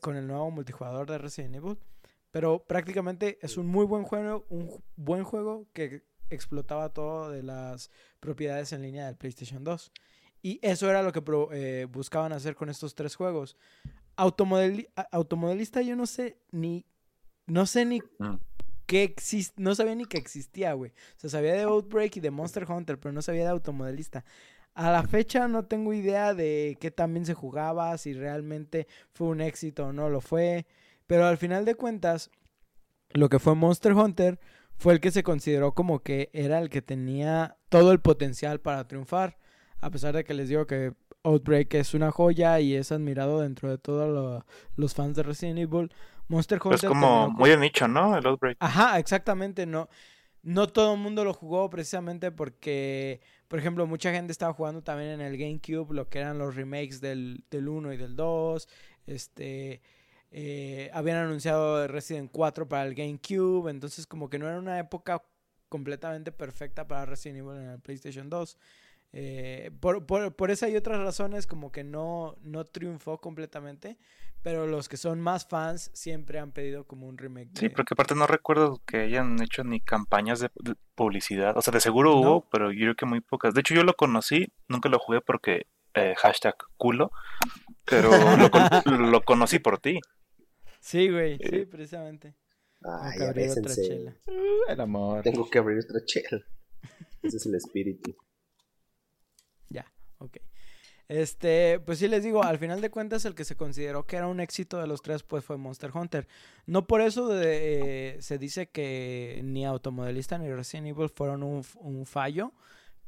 con 0.00 0.16
el 0.16 0.26
nuevo 0.26 0.50
multijugador 0.50 1.08
de 1.08 1.18
Resident 1.18 1.54
Evil. 1.54 1.78
Pero 2.32 2.64
prácticamente 2.66 3.38
es 3.40 3.56
un 3.56 3.68
muy 3.68 3.86
buen 3.86 4.02
juego, 4.02 4.44
un 4.50 4.82
buen 4.96 5.22
juego 5.22 5.68
que 5.72 6.02
explotaba 6.30 6.88
todo 6.92 7.30
de 7.30 7.42
las 7.42 7.90
propiedades 8.20 8.72
en 8.72 8.82
línea 8.82 9.06
del 9.06 9.16
PlayStation 9.16 9.62
2. 9.64 9.92
Y 10.42 10.58
eso 10.62 10.88
era 10.88 11.02
lo 11.02 11.12
que 11.12 11.22
pro- 11.22 11.50
eh, 11.52 11.86
buscaban 11.86 12.32
hacer 12.32 12.54
con 12.54 12.68
estos 12.68 12.94
tres 12.94 13.16
juegos. 13.16 13.56
Automodelista 15.12 15.82
yo 15.82 15.96
no 15.96 16.06
sé 16.06 16.38
ni... 16.50 16.84
No 17.46 17.66
sé 17.66 17.84
ni 17.84 18.00
Mm. 18.18 18.36
que 18.86 19.02
exist 19.04 19.56
no 19.58 19.74
sabía 19.74 19.94
ni 19.94 20.04
que 20.04 20.18
existía, 20.18 20.72
güey. 20.72 20.90
O 20.90 21.20
sea, 21.20 21.30
sabía 21.30 21.52
de 21.54 21.62
Outbreak 21.62 22.16
y 22.16 22.20
de 22.20 22.30
Monster 22.30 22.68
Hunter, 22.70 22.98
pero 22.98 23.12
no 23.12 23.22
sabía 23.22 23.42
de 23.44 23.50
Automodelista. 23.50 24.24
A 24.74 24.90
la 24.90 25.04
fecha 25.04 25.46
no 25.48 25.64
tengo 25.64 25.92
idea 25.92 26.34
de 26.34 26.76
qué 26.80 26.90
también 26.90 27.24
se 27.24 27.34
jugaba, 27.34 27.96
si 27.98 28.12
realmente 28.14 28.86
fue 29.12 29.28
un 29.28 29.40
éxito 29.40 29.86
o 29.86 29.92
no 29.92 30.08
lo 30.10 30.20
fue. 30.20 30.66
Pero 31.06 31.24
al 31.26 31.36
final 31.36 31.64
de 31.64 31.76
cuentas, 31.76 32.30
lo 33.10 33.28
que 33.28 33.38
fue 33.38 33.54
Monster 33.54 33.92
Hunter 33.92 34.40
fue 34.78 34.92
el 34.94 35.00
que 35.00 35.10
se 35.10 35.22
consideró 35.22 35.72
como 35.74 36.00
que 36.02 36.30
era 36.32 36.58
el 36.58 36.68
que 36.70 36.82
tenía 36.82 37.56
todo 37.68 37.92
el 37.92 38.00
potencial 38.00 38.60
para 38.60 38.86
triunfar. 38.86 39.38
A 39.80 39.90
pesar 39.90 40.14
de 40.14 40.24
que 40.24 40.34
les 40.34 40.48
digo 40.48 40.66
que 40.66 40.92
Outbreak 41.22 41.74
es 41.74 41.94
una 41.94 42.10
joya 42.10 42.60
y 42.60 42.74
es 42.74 42.92
admirado 42.92 43.40
dentro 43.40 43.68
de 43.70 43.78
todos 43.78 44.08
lo- 44.08 44.44
los 44.76 44.94
fans 44.94 45.16
de 45.16 45.22
Resident 45.22 45.58
Evil. 45.58 45.92
Monster 46.28 46.58
Pero 46.58 46.70
Hunter 46.70 46.84
es 46.84 46.88
como 46.88 47.30
muy 47.30 47.50
de 47.50 47.56
nicho, 47.56 47.86
¿no? 47.88 48.16
El 48.16 48.26
Outbreak. 48.26 48.56
Ajá, 48.60 48.98
exactamente, 48.98 49.64
no. 49.66 49.88
No 50.42 50.68
todo 50.68 50.94
el 50.94 51.00
mundo 51.00 51.24
lo 51.24 51.34
jugó 51.34 51.68
precisamente 51.70 52.30
porque, 52.30 53.20
por 53.48 53.58
ejemplo, 53.58 53.86
mucha 53.86 54.12
gente 54.12 54.30
estaba 54.32 54.52
jugando 54.52 54.82
también 54.82 55.10
en 55.10 55.20
el 55.20 55.36
GameCube 55.36 55.92
lo 55.94 56.08
que 56.08 56.20
eran 56.20 56.38
los 56.38 56.54
remakes 56.54 57.00
del, 57.00 57.44
del 57.50 57.68
1 57.68 57.92
y 57.92 57.96
del 57.96 58.14
2. 58.14 58.68
Este, 59.06 59.82
eh, 60.38 60.90
habían 60.92 61.16
anunciado 61.16 61.86
Resident 61.88 62.30
4 62.30 62.68
para 62.68 62.84
el 62.84 62.94
GameCube, 62.94 63.70
entonces 63.70 64.06
como 64.06 64.28
que 64.28 64.38
no 64.38 64.46
era 64.46 64.58
una 64.58 64.78
época 64.78 65.22
completamente 65.70 66.30
perfecta 66.30 66.86
para 66.86 67.06
Resident 67.06 67.38
Evil 67.38 67.56
en 67.62 67.70
el 67.70 67.80
PlayStation 67.80 68.28
2. 68.28 68.58
Eh, 69.14 69.70
por, 69.80 70.04
por, 70.04 70.34
por 70.36 70.50
esa 70.50 70.68
y 70.68 70.76
otras 70.76 70.98
razones 71.00 71.46
como 71.46 71.72
que 71.72 71.84
no, 71.84 72.36
no 72.42 72.64
triunfó 72.64 73.18
completamente, 73.18 73.96
pero 74.42 74.66
los 74.66 74.90
que 74.90 74.98
son 74.98 75.22
más 75.22 75.46
fans 75.46 75.90
siempre 75.94 76.38
han 76.38 76.52
pedido 76.52 76.84
como 76.84 77.06
un 77.06 77.16
remake. 77.16 77.48
Sí, 77.54 77.68
de- 77.68 77.70
porque 77.70 77.94
aparte 77.94 78.14
no 78.14 78.26
recuerdo 78.26 78.82
que 78.84 78.98
hayan 78.98 79.40
hecho 79.42 79.64
ni 79.64 79.80
campañas 79.80 80.40
de, 80.40 80.50
de 80.56 80.74
publicidad. 80.94 81.56
O 81.56 81.62
sea, 81.62 81.72
de 81.72 81.80
seguro 81.80 82.10
No. 82.10 82.16
hubo, 82.20 82.40
pero 82.50 82.72
yo 82.72 82.80
creo 82.80 82.94
que 82.94 83.06
muy 83.06 83.22
pocas. 83.22 83.54
De 83.54 83.60
hecho, 83.60 83.72
yo 83.74 83.84
lo 83.84 83.94
conocí, 83.94 84.52
nunca 84.68 84.90
lo 84.90 84.98
jugué 84.98 85.22
porque 85.22 85.66
eh, 85.94 86.14
hashtag 86.18 86.54
culo, 86.76 87.10
pero 87.86 88.10
lo, 88.36 88.50
con- 88.50 88.68
lo 89.12 89.22
conocí 89.22 89.58
por 89.60 89.78
ti. 89.78 89.98
Sí, 90.86 91.10
güey, 91.10 91.36
sí, 91.38 91.56
Eh. 91.56 91.66
precisamente. 91.66 92.34
Ah, 92.84 93.10
Tengo 93.12 93.12
que 93.12 93.18
ya 93.18 93.28
abrir 93.28 93.50
otra 93.50 93.74
chela. 93.74 94.16
El 94.68 94.80
amor. 94.80 95.22
Tengo 95.22 95.50
que 95.50 95.58
abrir 95.58 95.78
otra 95.78 96.00
chela. 96.04 96.44
Ese 97.22 97.36
es 97.38 97.46
el 97.46 97.54
espíritu. 97.56 98.14
Ya, 99.68 99.84
ok. 100.18 100.36
Este, 101.08 101.78
pues 101.80 101.98
sí 102.00 102.08
les 102.08 102.22
digo, 102.24 102.42
al 102.42 102.58
final 102.58 102.80
de 102.80 102.90
cuentas 102.90 103.24
el 103.24 103.34
que 103.34 103.44
se 103.44 103.56
consideró 103.56 104.06
que 104.06 104.16
era 104.16 104.26
un 104.26 104.40
éxito 104.40 104.78
de 104.80 104.86
los 104.88 105.02
tres 105.02 105.22
pues 105.22 105.44
fue 105.44 105.56
Monster 105.56 105.90
Hunter. 105.94 106.26
No 106.66 106.86
por 106.86 107.00
eso 107.00 107.28
de- 107.28 108.16
eh, 108.16 108.22
se 108.22 108.38
dice 108.38 108.68
que 108.68 109.40
ni 109.44 109.64
Automodelista 109.66 110.38
ni 110.38 110.52
Resident 110.52 110.88
Evil 110.88 111.08
fueron 111.08 111.42
un 111.42 112.06
fallo, 112.06 112.52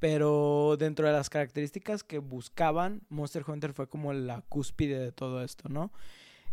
Pero 0.00 0.76
dentro 0.78 1.08
de 1.08 1.12
las 1.12 1.28
características 1.28 2.04
que 2.04 2.18
buscaban, 2.18 3.02
Monster 3.08 3.42
Hunter 3.44 3.72
fue 3.72 3.88
como 3.88 4.12
la 4.12 4.42
cúspide 4.48 4.96
de 5.00 5.10
todo 5.10 5.42
esto, 5.42 5.68
¿no? 5.68 5.90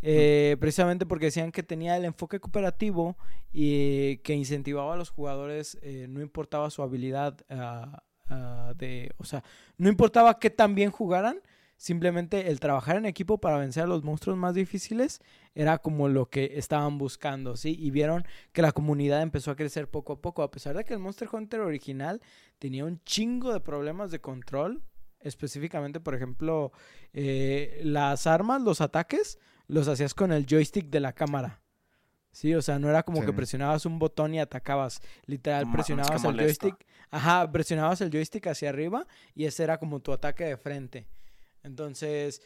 Eh, 0.08 0.56
precisamente 0.60 1.08
porque 1.08 1.26
decían 1.26 1.52
que 1.52 1.64
tenía 1.64 1.98
el 1.98 2.06
enfoque 2.06 2.40
cooperativo 2.40 3.18
y 3.52 4.18
que 4.18 4.36
incentivaba 4.36 4.94
a 4.94 4.98
los 4.98 5.10
jugadores, 5.10 5.80
eh, 5.82 6.06
no 6.08 6.22
importaba 6.22 6.70
su 6.70 6.84
habilidad 6.84 7.44
ah, 7.50 8.04
ah, 8.30 8.74
de, 8.78 9.12
o 9.18 9.24
sea, 9.24 9.44
no 9.80 9.90
importaba 9.90 10.38
qué 10.38 10.52
tan 10.52 10.76
bien 10.76 10.92
jugaran, 10.92 11.42
simplemente 11.76 12.52
el 12.52 12.60
trabajar 12.60 12.98
en 12.98 13.08
equipo 13.08 13.40
para 13.40 13.58
vencer 13.58 13.82
a 13.82 13.88
los 13.88 14.04
monstruos 14.04 14.38
más 14.38 14.54
difíciles 14.54 15.22
era 15.56 15.80
como 15.80 16.08
lo 16.08 16.30
que 16.30 16.52
estaban 16.54 17.00
buscando, 17.00 17.58
¿sí? 17.58 17.76
Y 17.80 17.90
vieron 17.90 18.28
que 18.52 18.62
la 18.62 18.74
comunidad 18.74 19.24
empezó 19.24 19.50
a 19.50 19.56
crecer 19.56 19.90
poco 19.90 20.14
a 20.14 20.22
poco, 20.22 20.44
a 20.44 20.52
pesar 20.52 20.78
de 20.78 20.84
que 20.84 20.94
el 20.94 21.00
Monster 21.00 21.30
Hunter 21.32 21.62
original 21.62 22.22
tenía 22.60 22.86
un 22.86 23.02
chingo 23.06 23.52
de 23.54 23.60
problemas 23.60 24.12
de 24.12 24.22
control, 24.22 24.84
específicamente, 25.20 26.00
por 26.00 26.14
ejemplo, 26.14 26.72
eh, 27.12 27.82
las 27.84 28.28
armas, 28.28 28.62
los 28.62 28.82
ataques, 28.82 29.40
los 29.68 29.88
hacías 29.88 30.14
con 30.14 30.32
el 30.32 30.46
joystick 30.46 30.90
de 30.90 31.00
la 31.00 31.14
cámara. 31.14 31.62
Sí, 32.32 32.54
o 32.54 32.62
sea, 32.62 32.80
no 32.80 32.90
era 32.90 33.04
como 33.04 33.22
Sí. 33.22 33.26
que 33.28 33.34
presionabas 33.34 33.86
un 33.86 33.98
botón 33.98 34.34
y 34.34 34.40
atacabas. 34.40 35.02
Literal, 35.26 35.72
presionabas 35.72 36.24
el 36.26 36.38
joystick. 36.38 36.76
Ajá, 37.10 37.50
presionabas 37.50 38.02
el 38.02 38.12
joystick 38.12 38.48
hacia 38.48 38.70
arriba 38.70 39.08
y 39.34 39.46
ese 39.46 39.64
era 39.64 39.78
como 39.78 40.02
tu 40.02 40.12
ataque 40.12 40.44
de 40.44 40.58
frente. 40.58 41.08
Entonces, 41.64 42.42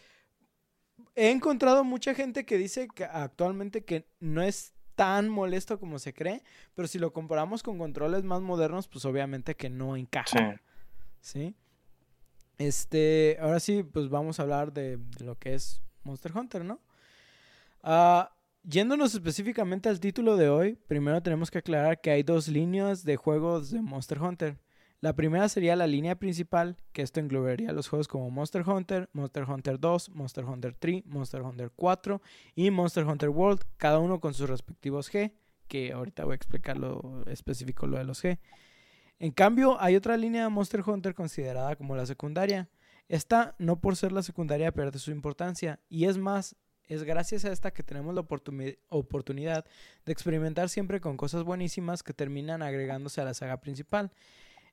he 1.16 1.32
encontrado 1.32 1.84
mucha 1.84 2.14
gente 2.14 2.46
que 2.46 2.58
dice 2.58 2.88
que 2.94 3.04
actualmente 3.04 3.84
que 3.84 4.06
no 4.20 4.44
es 4.44 4.74
tan 4.96 5.28
molesto 5.30 5.80
como 5.80 5.98
se 5.98 6.14
cree, 6.14 6.44
pero 6.76 6.88
si 6.88 7.00
lo 7.00 7.12
comparamos 7.12 7.64
con 7.64 7.78
controles 7.80 8.24
más 8.24 8.42
modernos, 8.42 8.88
pues 8.88 9.06
obviamente 9.06 9.56
que 9.56 9.70
no 9.70 9.96
encaja. 9.96 10.62
Sí. 11.22 11.40
¿sí? 11.40 11.56
Este, 12.58 13.38
ahora 13.40 13.60
sí, 13.60 13.84
pues 13.84 14.10
vamos 14.10 14.40
a 14.40 14.44
hablar 14.44 14.74
de, 14.74 14.98
de 14.98 15.26
lo 15.26 15.36
que 15.38 15.54
es 15.54 15.82
Monster 16.04 16.36
Hunter, 16.38 16.66
¿no? 16.66 16.80
Ah, 17.82 18.36
yéndonos 18.64 19.14
específicamente 19.14 19.90
al 19.90 20.00
título 20.00 20.36
de 20.36 20.50
hoy, 20.50 20.76
primero 20.88 21.22
tenemos 21.22 21.50
que 21.50 21.60
aclarar 21.60 22.02
que 22.02 22.12
hay 22.12 22.24
dos 22.24 22.48
líneas 22.48 23.04
de 23.04 23.16
juegos 23.16 23.72
de 23.72 23.82
Monster 23.82 24.22
Hunter. 24.22 24.58
La 25.02 25.16
primera 25.16 25.48
sería 25.48 25.78
la 25.78 25.88
línea 25.88 26.16
principal, 26.16 26.76
que 26.92 27.02
esto 27.02 27.22
englobaría 27.22 27.72
los 27.72 27.88
juegos 27.88 28.10
como 28.10 28.30
Monster 28.30 28.68
Hunter, 28.68 29.10
Monster 29.14 29.46
Hunter 29.46 29.80
2, 29.80 30.10
Monster 30.10 30.44
Hunter 30.44 30.76
3, 30.78 31.06
Monster 31.06 31.42
Hunter 31.42 31.72
4 31.74 32.22
y 32.56 32.70
Monster 32.70 33.06
Hunter 33.06 33.30
World, 33.30 33.62
cada 33.78 34.00
uno 34.00 34.20
con 34.20 34.34
sus 34.34 34.50
respectivos 34.50 35.10
G, 35.10 35.32
que 35.70 35.94
ahorita 35.94 36.26
voy 36.26 36.34
a 36.34 36.36
explicar 36.36 36.78
lo 36.78 37.24
específico 37.28 37.88
lo 37.88 37.98
de 37.98 38.04
los 38.04 38.22
G. 38.22 38.40
En 39.20 39.32
cambio, 39.32 39.82
hay 39.82 39.96
otra 39.96 40.18
línea 40.18 40.44
de 40.44 40.50
Monster 40.50 40.82
Hunter 40.86 41.14
considerada 41.16 41.78
como 41.78 41.96
la 41.96 42.06
secundaria. 42.06 42.68
Esta, 43.08 43.56
no 43.58 43.80
por 43.80 43.96
ser 43.96 44.12
la 44.12 44.22
secundaria, 44.22 44.74
pierde 44.74 45.00
su 45.00 45.12
importancia. 45.12 45.80
Y 45.88 46.06
es 46.06 46.18
más, 46.18 46.58
es 46.90 47.04
gracias 47.04 47.46
a 47.46 47.52
esta 47.52 47.72
que 47.72 47.84
tenemos 47.84 48.14
la 48.14 48.22
oportuni- 48.22 48.78
oportunidad 48.90 49.66
de 50.06 50.12
experimentar 50.12 50.68
siempre 50.70 51.00
con 51.00 51.16
cosas 51.16 51.44
buenísimas 51.44 52.04
que 52.04 52.14
terminan 52.14 52.62
agregándose 52.62 53.22
a 53.22 53.26
la 53.26 53.34
saga 53.34 53.62
principal. 53.62 54.12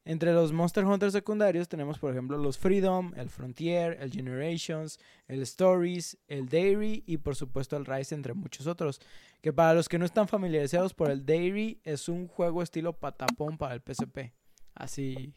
Entre 0.08 0.32
los 0.32 0.52
Monster 0.52 0.84
Hunter 0.84 1.10
secundarios 1.10 1.68
tenemos, 1.68 1.98
por 1.98 2.12
ejemplo, 2.12 2.38
los 2.38 2.58
Freedom, 2.58 3.12
el 3.16 3.28
Frontier, 3.28 3.98
el 4.00 4.12
Generations, 4.12 5.00
el 5.26 5.42
Stories, 5.42 6.16
el 6.28 6.48
Dairy 6.48 7.02
y, 7.06 7.16
por 7.18 7.34
supuesto, 7.34 7.76
el 7.76 7.84
Rise, 7.84 8.14
entre 8.14 8.32
muchos 8.32 8.68
otros. 8.68 9.00
Que 9.42 9.52
para 9.52 9.74
los 9.74 9.88
que 9.88 9.98
no 9.98 10.04
están 10.04 10.28
familiarizados 10.28 10.94
por 10.94 11.10
el 11.10 11.26
Dairy, 11.26 11.80
es 11.82 12.08
un 12.08 12.28
juego 12.28 12.62
estilo 12.62 12.92
patapón 12.92 13.58
para 13.58 13.74
el 13.74 13.80
PSP. 13.80 14.32
Así, 14.76 15.34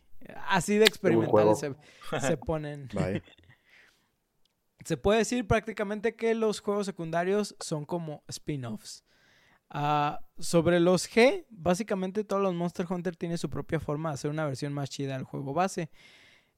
así 0.48 0.78
de 0.78 0.86
experimentales 0.86 1.60
se, 1.60 1.74
se 2.28 2.38
ponen. 2.38 2.88
Bye. 2.94 3.24
Se 4.86 4.98
puede 4.98 5.20
decir 5.20 5.46
prácticamente 5.46 6.16
que 6.16 6.34
los 6.36 6.62
juegos 6.62 6.86
secundarios 6.86 7.56
son 7.60 7.86
como 7.86 8.24
spin-offs. 8.28 9.04
Ah, 9.70 10.20
sobre 10.40 10.80
los 10.80 11.08
G, 11.10 11.46
básicamente 11.50 12.24
todos 12.24 12.42
los 12.42 12.56
Monster 12.56 12.88
Hunter 12.90 13.16
tienen 13.16 13.38
su 13.38 13.50
propia 13.50 13.80
forma 13.80 14.10
de 14.10 14.16
hacer 14.16 14.32
una 14.32 14.46
versión 14.46 14.74
más 14.74 14.90
chida 14.90 15.14
del 15.14 15.24
juego 15.26 15.54
base. 15.54 15.90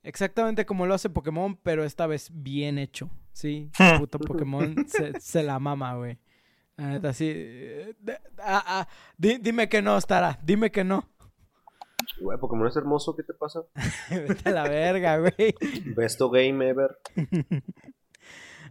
Exactamente 0.03 0.65
como 0.65 0.85
lo 0.85 0.93
hace 0.93 1.09
Pokémon, 1.09 1.55
pero 1.57 1.83
esta 1.83 2.07
vez 2.07 2.29
bien 2.31 2.77
hecho. 2.77 3.09
Sí, 3.33 3.69
puto 3.99 4.17
Pokémon 4.19 4.75
se, 4.87 5.19
se 5.19 5.43
la 5.43 5.59
mama, 5.59 5.95
güey. 5.95 6.19
La 6.77 6.87
neta, 6.87 7.13
sí. 7.13 7.27
eh, 7.33 7.95
ah, 8.39 8.63
ah, 8.65 8.87
di- 9.17 9.37
dime 9.39 9.67
que 9.67 9.81
no, 9.81 9.99
Stara. 9.99 10.39
Dime 10.41 10.71
que 10.71 10.83
no. 10.83 11.07
Güey, 12.21 12.37
Pokémon 12.39 12.67
es 12.67 12.75
hermoso, 12.77 13.15
¿qué 13.15 13.23
te 13.23 13.33
pasa? 13.33 13.61
Vete 14.09 14.49
a 14.49 14.53
la 14.53 14.63
verga, 14.69 15.17
güey. 15.17 15.53
Besto 15.95 16.29
game 16.29 16.67
ever. 16.69 16.97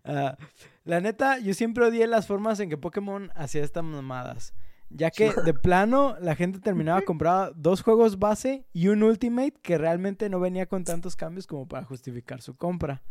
Ah, 0.04 0.36
la 0.84 1.00
neta, 1.00 1.38
yo 1.38 1.54
siempre 1.54 1.84
odié 1.84 2.06
las 2.06 2.26
formas 2.26 2.60
en 2.60 2.68
que 2.68 2.76
Pokémon 2.76 3.30
hacía 3.34 3.62
estas 3.62 3.84
mamadas. 3.84 4.54
Ya 4.92 5.12
que 5.12 5.32
de 5.44 5.54
plano 5.54 6.16
la 6.20 6.34
gente 6.34 6.58
terminaba 6.58 7.02
comprando 7.02 7.52
dos 7.54 7.80
juegos 7.80 8.18
base 8.18 8.66
y 8.72 8.88
un 8.88 9.04
Ultimate 9.04 9.54
que 9.62 9.78
realmente 9.78 10.28
no 10.28 10.40
venía 10.40 10.66
con 10.66 10.82
tantos 10.82 11.14
cambios 11.14 11.46
como 11.46 11.68
para 11.68 11.84
justificar 11.84 12.42
su 12.42 12.56
compra. 12.56 13.02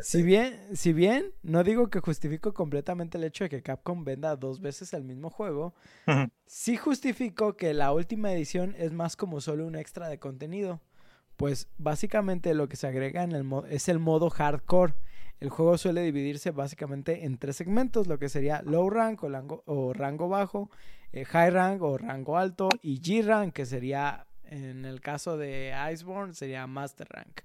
Si 0.00 0.22
bien, 0.22 0.60
si 0.74 0.92
bien 0.92 1.32
no 1.42 1.64
digo 1.64 1.88
que 1.88 2.00
justifico 2.00 2.52
completamente 2.52 3.16
el 3.18 3.24
hecho 3.24 3.44
de 3.44 3.50
que 3.50 3.62
Capcom 3.62 4.04
venda 4.04 4.36
dos 4.36 4.60
veces 4.60 4.92
el 4.92 5.04
mismo 5.04 5.30
juego, 5.30 5.74
sí 6.46 6.76
justifico 6.76 7.56
que 7.56 7.72
la 7.74 7.92
última 7.92 8.32
edición 8.32 8.74
es 8.78 8.92
más 8.92 9.16
como 9.16 9.40
solo 9.40 9.66
un 9.66 9.74
extra 9.74 10.08
de 10.08 10.18
contenido. 10.18 10.80
Pues 11.36 11.68
básicamente 11.78 12.54
lo 12.54 12.68
que 12.68 12.76
se 12.76 12.86
agrega 12.86 13.22
en 13.22 13.32
el 13.32 13.44
es 13.68 13.88
el 13.88 13.98
modo 13.98 14.30
hardcore. 14.30 14.94
El 15.38 15.50
juego 15.50 15.76
suele 15.76 16.02
dividirse 16.02 16.50
básicamente 16.50 17.24
en 17.24 17.36
tres 17.36 17.56
segmentos, 17.56 18.06
lo 18.06 18.18
que 18.18 18.28
sería 18.28 18.62
low 18.62 18.88
rank 18.88 19.22
o, 19.22 19.28
rango, 19.28 19.62
o 19.66 19.92
rango 19.92 20.28
bajo, 20.28 20.70
eh, 21.12 21.24
high 21.24 21.50
rank 21.50 21.82
o 21.82 21.98
rango 21.98 22.38
alto 22.38 22.68
y 22.80 23.00
G 23.00 23.24
rank, 23.24 23.52
que 23.52 23.66
sería, 23.66 24.26
en 24.44 24.84
el 24.86 25.00
caso 25.00 25.36
de 25.36 25.74
Iceborne, 25.92 26.32
sería 26.32 26.66
master 26.66 27.08
rank. 27.10 27.40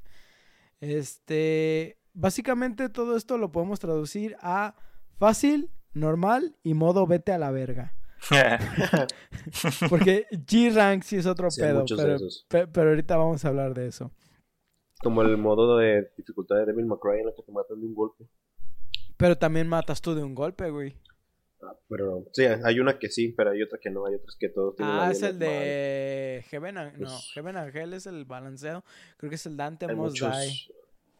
Este, 0.79 1.97
básicamente 2.13 2.89
todo 2.89 3.17
esto 3.17 3.37
lo 3.37 3.51
podemos 3.51 3.79
traducir 3.79 4.37
a 4.41 4.75
fácil, 5.17 5.69
normal 5.93 6.55
y 6.63 6.73
modo 6.73 7.05
vete 7.05 7.33
a 7.33 7.37
la 7.37 7.51
verga. 7.51 7.93
Porque 9.89 10.27
G 10.31 10.73
rank 10.73 11.03
sí 11.03 11.17
es 11.17 11.25
otro 11.25 11.51
Sí, 11.51 11.61
pedo, 11.61 11.85
pero 12.47 12.89
ahorita 12.89 13.17
vamos 13.17 13.43
a 13.43 13.49
hablar 13.49 13.73
de 13.73 13.87
eso. 13.87 14.11
Como 15.03 15.21
el 15.23 15.37
modo 15.37 15.77
de 15.77 16.11
dificultad 16.17 16.57
de 16.57 16.65
Devil 16.67 16.85
May 16.85 16.97
Cry 17.01 17.19
en 17.21 17.27
el 17.29 17.33
que 17.35 17.43
te 17.43 17.51
matan 17.51 17.79
de 17.79 17.87
un 17.87 17.95
golpe. 17.95 18.25
Pero 19.17 19.37
también 19.37 19.67
matas 19.67 20.01
tú 20.01 20.13
de 20.15 20.23
un 20.23 20.33
golpe, 20.35 20.69
güey. 20.69 20.95
Ah, 21.63 21.75
pero 21.87 22.25
sí, 22.33 22.43
hay 22.45 22.79
una 22.79 22.97
que 22.97 23.09
sí, 23.09 23.33
pero 23.37 23.51
hay 23.51 23.61
otra 23.61 23.77
que 23.79 23.89
no. 23.91 24.05
Hay 24.07 24.15
otras 24.15 24.35
que 24.39 24.49
todos 24.49 24.75
tienen 24.75 24.95
Ah, 24.95 25.11
es 25.11 25.21
el 25.21 25.37
de 25.37 26.43
Heaven 26.49 26.77
An- 26.77 26.93
No, 26.97 27.07
Pues- 27.07 27.31
Heaven 27.35 27.57
Angel 27.57 27.93
es 27.93 28.07
el 28.07 28.25
balanceado. 28.25 28.83
Creo 29.17 29.29
que 29.29 29.35
es 29.35 29.45
el 29.45 29.57
Dante 29.57 29.85
Hay 29.87 29.95
Must 29.95 30.21
muchos. 30.21 30.39
Die. 30.39 30.73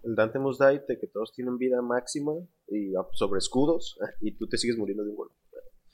El 0.04 0.16
Dante 0.16 0.40
Must 0.40 0.60
Die, 0.62 0.80
de 0.88 1.00
que 1.00 1.06
todos 1.08 1.32
tienen 1.32 1.60
vida 1.60 1.80
máxima 1.84 2.34
y 2.68 2.96
ah, 2.96 3.06
sobre 3.14 3.38
escudos 3.38 4.00
y 4.22 4.32
tú 4.32 4.48
te 4.48 4.58
sigues 4.58 4.78
muriendo 4.78 5.04
de 5.04 5.12
un 5.12 5.16
golpe. 5.16 5.36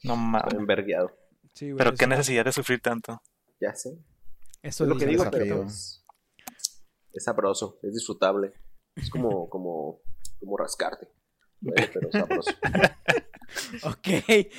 No 0.03 0.15
mames. 0.15 0.53
envergueado. 0.53 1.11
Sí, 1.53 1.71
güey, 1.71 1.77
Pero 1.77 1.93
qué 1.97 2.07
necesidad 2.07 2.45
de 2.45 2.51
sufrir 2.53 2.79
tanto. 2.81 3.21
Ya 3.59 3.73
sé. 3.75 3.97
Eso 4.61 4.83
es 4.85 4.89
lo 4.89 4.97
que 4.97 5.07
digo, 5.07 5.25
pero 5.31 5.63
pues, 5.63 6.05
es 7.17 7.23
sabroso, 7.25 7.79
es 7.83 7.93
disfrutable. 7.93 8.53
Es 8.95 9.09
como, 9.09 9.49
como, 9.49 9.99
como 10.39 10.57
rascarte. 10.57 11.07
Duele, 11.59 11.89
pero 11.93 12.11
sabroso. 12.11 12.51
Ok, 13.83 14.07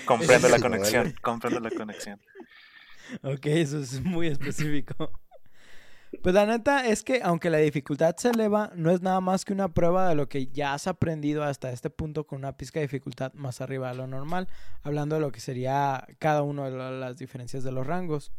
Comprendo 0.07 0.49
la 0.49 0.59
conexión. 0.61 1.15
Comprendo 1.23 1.61
la 1.61 1.71
conexión. 1.71 2.19
ok, 3.23 3.45
eso 3.47 3.79
es 3.81 4.01
muy 4.03 4.29
específico. 4.29 5.11
Pues 6.23 6.35
la 6.35 6.47
neta 6.47 6.87
es 6.87 7.03
que 7.03 7.21
aunque 7.23 7.51
la 7.51 7.59
dificultad 7.59 8.17
se 8.17 8.31
eleva, 8.31 8.73
no 8.75 8.91
es 8.91 9.03
nada 9.03 9.21
más 9.21 9.45
que 9.45 9.53
una 9.53 9.69
prueba 9.69 10.09
de 10.09 10.15
lo 10.15 10.27
que 10.31 10.47
ya 10.47 10.73
has 10.73 10.87
aprendido 10.87 11.45
hasta 11.45 11.71
este 11.71 11.91
punto 11.91 12.27
con 12.27 12.39
una 12.39 12.57
pizca 12.57 12.81
de 12.81 12.87
dificultad 12.87 13.35
más 13.35 13.61
arriba 13.61 13.91
de 13.91 13.97
lo 13.97 14.07
normal, 14.07 14.49
hablando 14.83 15.17
de 15.17 15.21
lo 15.21 15.33
que 15.33 15.41
sería 15.41 16.07
cada 16.19 16.41
una 16.43 16.71
de 16.71 16.77
la- 16.79 16.91
las 16.91 17.19
diferencias 17.19 17.63
de 17.63 17.73
los 17.73 17.87
rangos. 17.87 18.33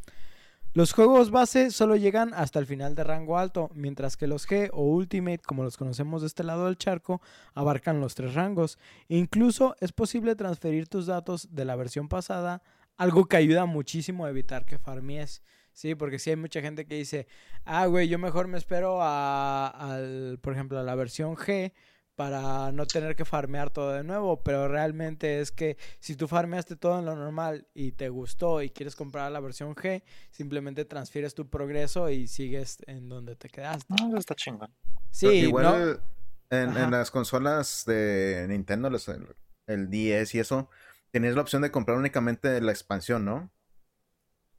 Los 0.72 0.92
juegos 0.92 1.32
base 1.32 1.72
solo 1.72 1.96
llegan 1.96 2.32
hasta 2.32 2.60
el 2.60 2.66
final 2.66 2.94
de 2.94 3.02
rango 3.02 3.38
alto, 3.38 3.72
mientras 3.74 4.16
que 4.16 4.28
los 4.28 4.46
G 4.46 4.70
o 4.72 4.84
Ultimate, 4.84 5.40
como 5.44 5.64
los 5.64 5.76
conocemos 5.76 6.20
de 6.20 6.28
este 6.28 6.44
lado 6.44 6.66
del 6.66 6.78
charco, 6.78 7.20
abarcan 7.54 7.98
los 7.98 8.14
tres 8.14 8.34
rangos. 8.34 8.78
Incluso 9.08 9.74
es 9.80 9.90
posible 9.90 10.36
transferir 10.36 10.86
tus 10.86 11.06
datos 11.06 11.48
de 11.50 11.64
la 11.64 11.74
versión 11.74 12.08
pasada, 12.08 12.62
algo 12.96 13.26
que 13.26 13.36
ayuda 13.36 13.66
muchísimo 13.66 14.24
a 14.24 14.30
evitar 14.30 14.64
que 14.64 14.78
farmies. 14.78 15.42
Sí, 15.72 15.96
porque 15.96 16.20
sí 16.20 16.30
hay 16.30 16.36
mucha 16.36 16.60
gente 16.60 16.86
que 16.86 16.94
dice, 16.94 17.26
ah, 17.64 17.86
güey, 17.86 18.06
yo 18.06 18.20
mejor 18.20 18.46
me 18.46 18.56
espero 18.56 19.02
a, 19.02 19.66
al, 19.66 20.38
por 20.40 20.52
ejemplo, 20.52 20.78
a 20.78 20.84
la 20.84 20.94
versión 20.94 21.34
G 21.34 21.72
para 22.20 22.70
no 22.70 22.84
tener 22.84 23.16
que 23.16 23.24
farmear 23.24 23.70
todo 23.70 23.92
de 23.92 24.04
nuevo, 24.04 24.42
pero 24.42 24.68
realmente 24.68 25.40
es 25.40 25.50
que 25.50 25.78
si 26.00 26.16
tú 26.16 26.28
farmeaste 26.28 26.76
todo 26.76 26.98
en 26.98 27.06
lo 27.06 27.16
normal 27.16 27.66
y 27.72 27.92
te 27.92 28.10
gustó 28.10 28.60
y 28.60 28.68
quieres 28.68 28.94
comprar 28.94 29.32
la 29.32 29.40
versión 29.40 29.74
G, 29.74 30.02
simplemente 30.30 30.84
transfieres 30.84 31.34
tu 31.34 31.48
progreso 31.48 32.10
y 32.10 32.26
sigues 32.26 32.76
en 32.86 33.08
donde 33.08 33.36
te 33.36 33.48
quedaste. 33.48 33.94
No, 33.98 34.18
está 34.18 34.34
chingón. 34.34 34.70
Sí, 35.10 35.28
igual 35.28 36.02
¿no? 36.50 36.58
en, 36.58 36.76
en 36.76 36.90
las 36.90 37.10
consolas 37.10 37.84
de 37.86 38.44
Nintendo, 38.50 38.90
los- 38.90 39.08
el, 39.08 39.26
el 39.66 39.88
10 39.88 40.34
y 40.34 40.40
eso, 40.40 40.68
tenías 41.12 41.34
la 41.34 41.40
opción 41.40 41.62
de 41.62 41.70
comprar 41.70 41.96
únicamente 41.96 42.60
la 42.60 42.70
expansión, 42.72 43.24
¿no? 43.24 43.50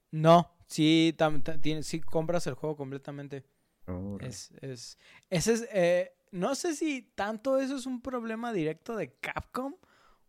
No, 0.10 0.52
sí, 0.66 1.14
tam- 1.16 1.44
ta- 1.44 1.62
tiene- 1.62 1.84
sí 1.84 2.02
compras 2.02 2.48
el 2.48 2.56
juego 2.56 2.76
completamente. 2.76 3.44
Es, 4.20 4.52
es, 4.62 4.98
ese 5.30 5.54
es, 5.54 5.68
eh, 5.72 6.14
no 6.32 6.56
sé 6.56 6.76
si 6.76 7.02
tanto 7.02 7.60
eso 7.60 7.76
es 7.76 7.86
un 7.86 8.02
problema 8.02 8.54
directo 8.54 8.96
de 8.96 9.14
Capcom 9.16 9.76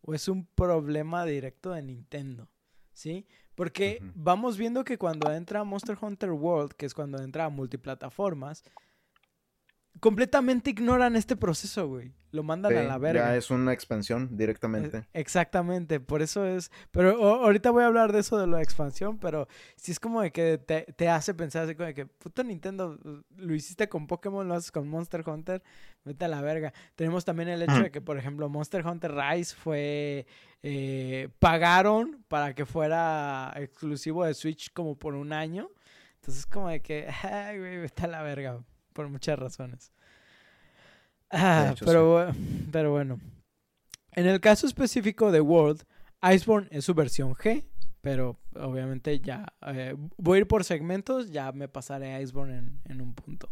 o 0.00 0.14
es 0.14 0.28
un 0.28 0.46
problema 0.46 1.24
directo 1.24 1.70
de 1.70 1.82
Nintendo, 1.82 2.48
¿sí? 2.92 3.26
Porque 3.55 4.03
vamos 4.14 4.57
viendo 4.57 4.82
que 4.84 4.98
cuando 4.98 5.30
entra 5.32 5.62
Monster 5.62 5.96
Hunter 6.00 6.32
World, 6.32 6.72
que 6.72 6.86
es 6.86 6.94
cuando 6.94 7.22
entra 7.22 7.44
a 7.44 7.50
multiplataformas, 7.50 8.64
completamente 10.01 10.70
ignoran 10.70 11.16
este 11.16 11.36
proceso, 11.36 11.86
güey. 11.88 12.12
Lo 12.32 12.43
mandan 12.43 12.72
a 12.72 12.82
la 12.88 12.97
verga. 12.99 13.26
Ya 13.32 13.36
es 13.36 13.51
una 13.51 13.74
expansión 13.74 14.36
directamente. 14.38 15.05
Exactamente, 15.12 16.01
por 16.01 16.22
eso 16.22 16.47
es. 16.47 16.70
Pero 16.90 17.20
o- 17.20 17.45
ahorita 17.45 17.70
voy 17.70 17.82
a 17.82 17.88
hablar 17.88 18.11
de 18.11 18.20
eso 18.20 18.38
de 18.38 18.47
la 18.47 18.62
expansión, 18.62 19.18
pero 19.18 19.49
sí 19.76 19.93
es 19.93 20.01
como 20.01 20.22
de 20.22 20.32
que 20.32 20.57
te, 20.57 20.86
te 20.97 21.11
hace 21.11 21.34
pensar 21.34 21.64
así 21.64 21.74
como 21.74 21.88
de 21.88 21.95
que, 21.95 22.07
puto 22.07 22.43
Nintendo, 22.43 22.99
lo 23.36 23.55
hiciste 23.55 23.90
con 23.90 24.07
Pokémon, 24.07 24.49
lo 24.49 24.55
haces 24.55 24.72
con 24.72 24.88
Monster 24.88 25.22
Hunter, 25.28 25.62
vete 26.05 26.24
a 26.24 26.28
la 26.28 26.40
verga. 26.40 26.72
Tenemos 26.97 27.26
también 27.26 27.51
el 27.51 27.62
hecho 27.62 27.82
de 27.82 27.90
que, 27.90 28.01
por 28.01 28.16
ejemplo, 28.16 28.49
Monster 28.49 28.86
Hunter 28.86 29.12
Rise 29.14 29.55
fue. 29.55 30.26
eh, 30.62 31.28
pagaron 31.38 32.24
para 32.28 32.55
que 32.55 32.64
fuera 32.64 33.53
exclusivo 33.57 34.24
de 34.24 34.32
Switch 34.32 34.72
como 34.72 34.97
por 34.99 35.14
un 35.14 35.32
año. 35.34 35.68
Entonces, 36.14 36.47
como 36.47 36.68
de 36.70 36.80
que, 36.80 37.09
ay, 37.24 37.59
güey, 37.59 37.78
vete 37.78 38.05
a 38.05 38.07
la 38.07 38.22
verga, 38.22 38.59
por 38.93 39.09
muchas 39.09 39.38
razones. 39.38 39.93
Ah, 41.30 41.70
hecho, 41.72 41.84
pero, 41.84 42.28
bu- 42.28 42.34
pero 42.70 42.90
bueno. 42.90 43.20
En 44.12 44.26
el 44.26 44.40
caso 44.40 44.66
específico 44.66 45.32
de 45.32 45.40
World, 45.40 45.82
Iceborne 46.22 46.68
es 46.70 46.84
su 46.84 46.95
versión 46.95 47.34
G, 47.34 47.64
pero 48.03 48.38
obviamente 48.55 49.18
ya 49.20 49.47
eh, 49.66 49.97
voy 50.18 50.36
a 50.36 50.40
ir 50.43 50.47
por 50.47 50.64
segmentos, 50.64 51.30
ya 51.30 51.53
me 51.53 51.68
pasaré 51.68 52.12
a 52.12 52.20
Iceborne 52.20 52.59
en, 52.59 52.80
en 52.84 53.01
un 53.01 53.14
punto. 53.14 53.49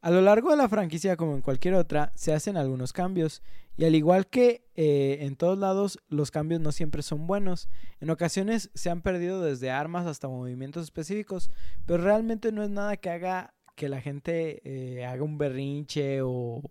A 0.00 0.10
lo 0.10 0.20
largo 0.20 0.50
de 0.50 0.56
la 0.56 0.68
franquicia, 0.68 1.16
como 1.16 1.34
en 1.36 1.42
cualquier 1.42 1.74
otra, 1.74 2.10
se 2.16 2.32
hacen 2.32 2.56
algunos 2.56 2.92
cambios. 2.92 3.40
Y 3.76 3.84
al 3.84 3.94
igual 3.94 4.26
que 4.26 4.68
eh, 4.74 5.18
en 5.20 5.36
todos 5.36 5.56
lados, 5.56 5.98
los 6.08 6.32
cambios 6.32 6.60
no 6.60 6.72
siempre 6.72 7.02
son 7.02 7.28
buenos. 7.28 7.68
En 8.00 8.10
ocasiones 8.10 8.70
se 8.74 8.90
han 8.90 9.00
perdido 9.00 9.40
desde 9.40 9.70
armas 9.70 10.06
hasta 10.06 10.26
movimientos 10.26 10.82
específicos, 10.82 11.50
pero 11.86 12.02
realmente 12.02 12.50
no 12.50 12.64
es 12.64 12.68
nada 12.70 12.96
que 12.96 13.10
haga 13.10 13.54
que 13.74 13.88
la 13.88 14.00
gente 14.00 14.60
eh, 14.64 15.04
haga 15.06 15.22
un 15.22 15.38
berrinche 15.38 16.20
o, 16.22 16.62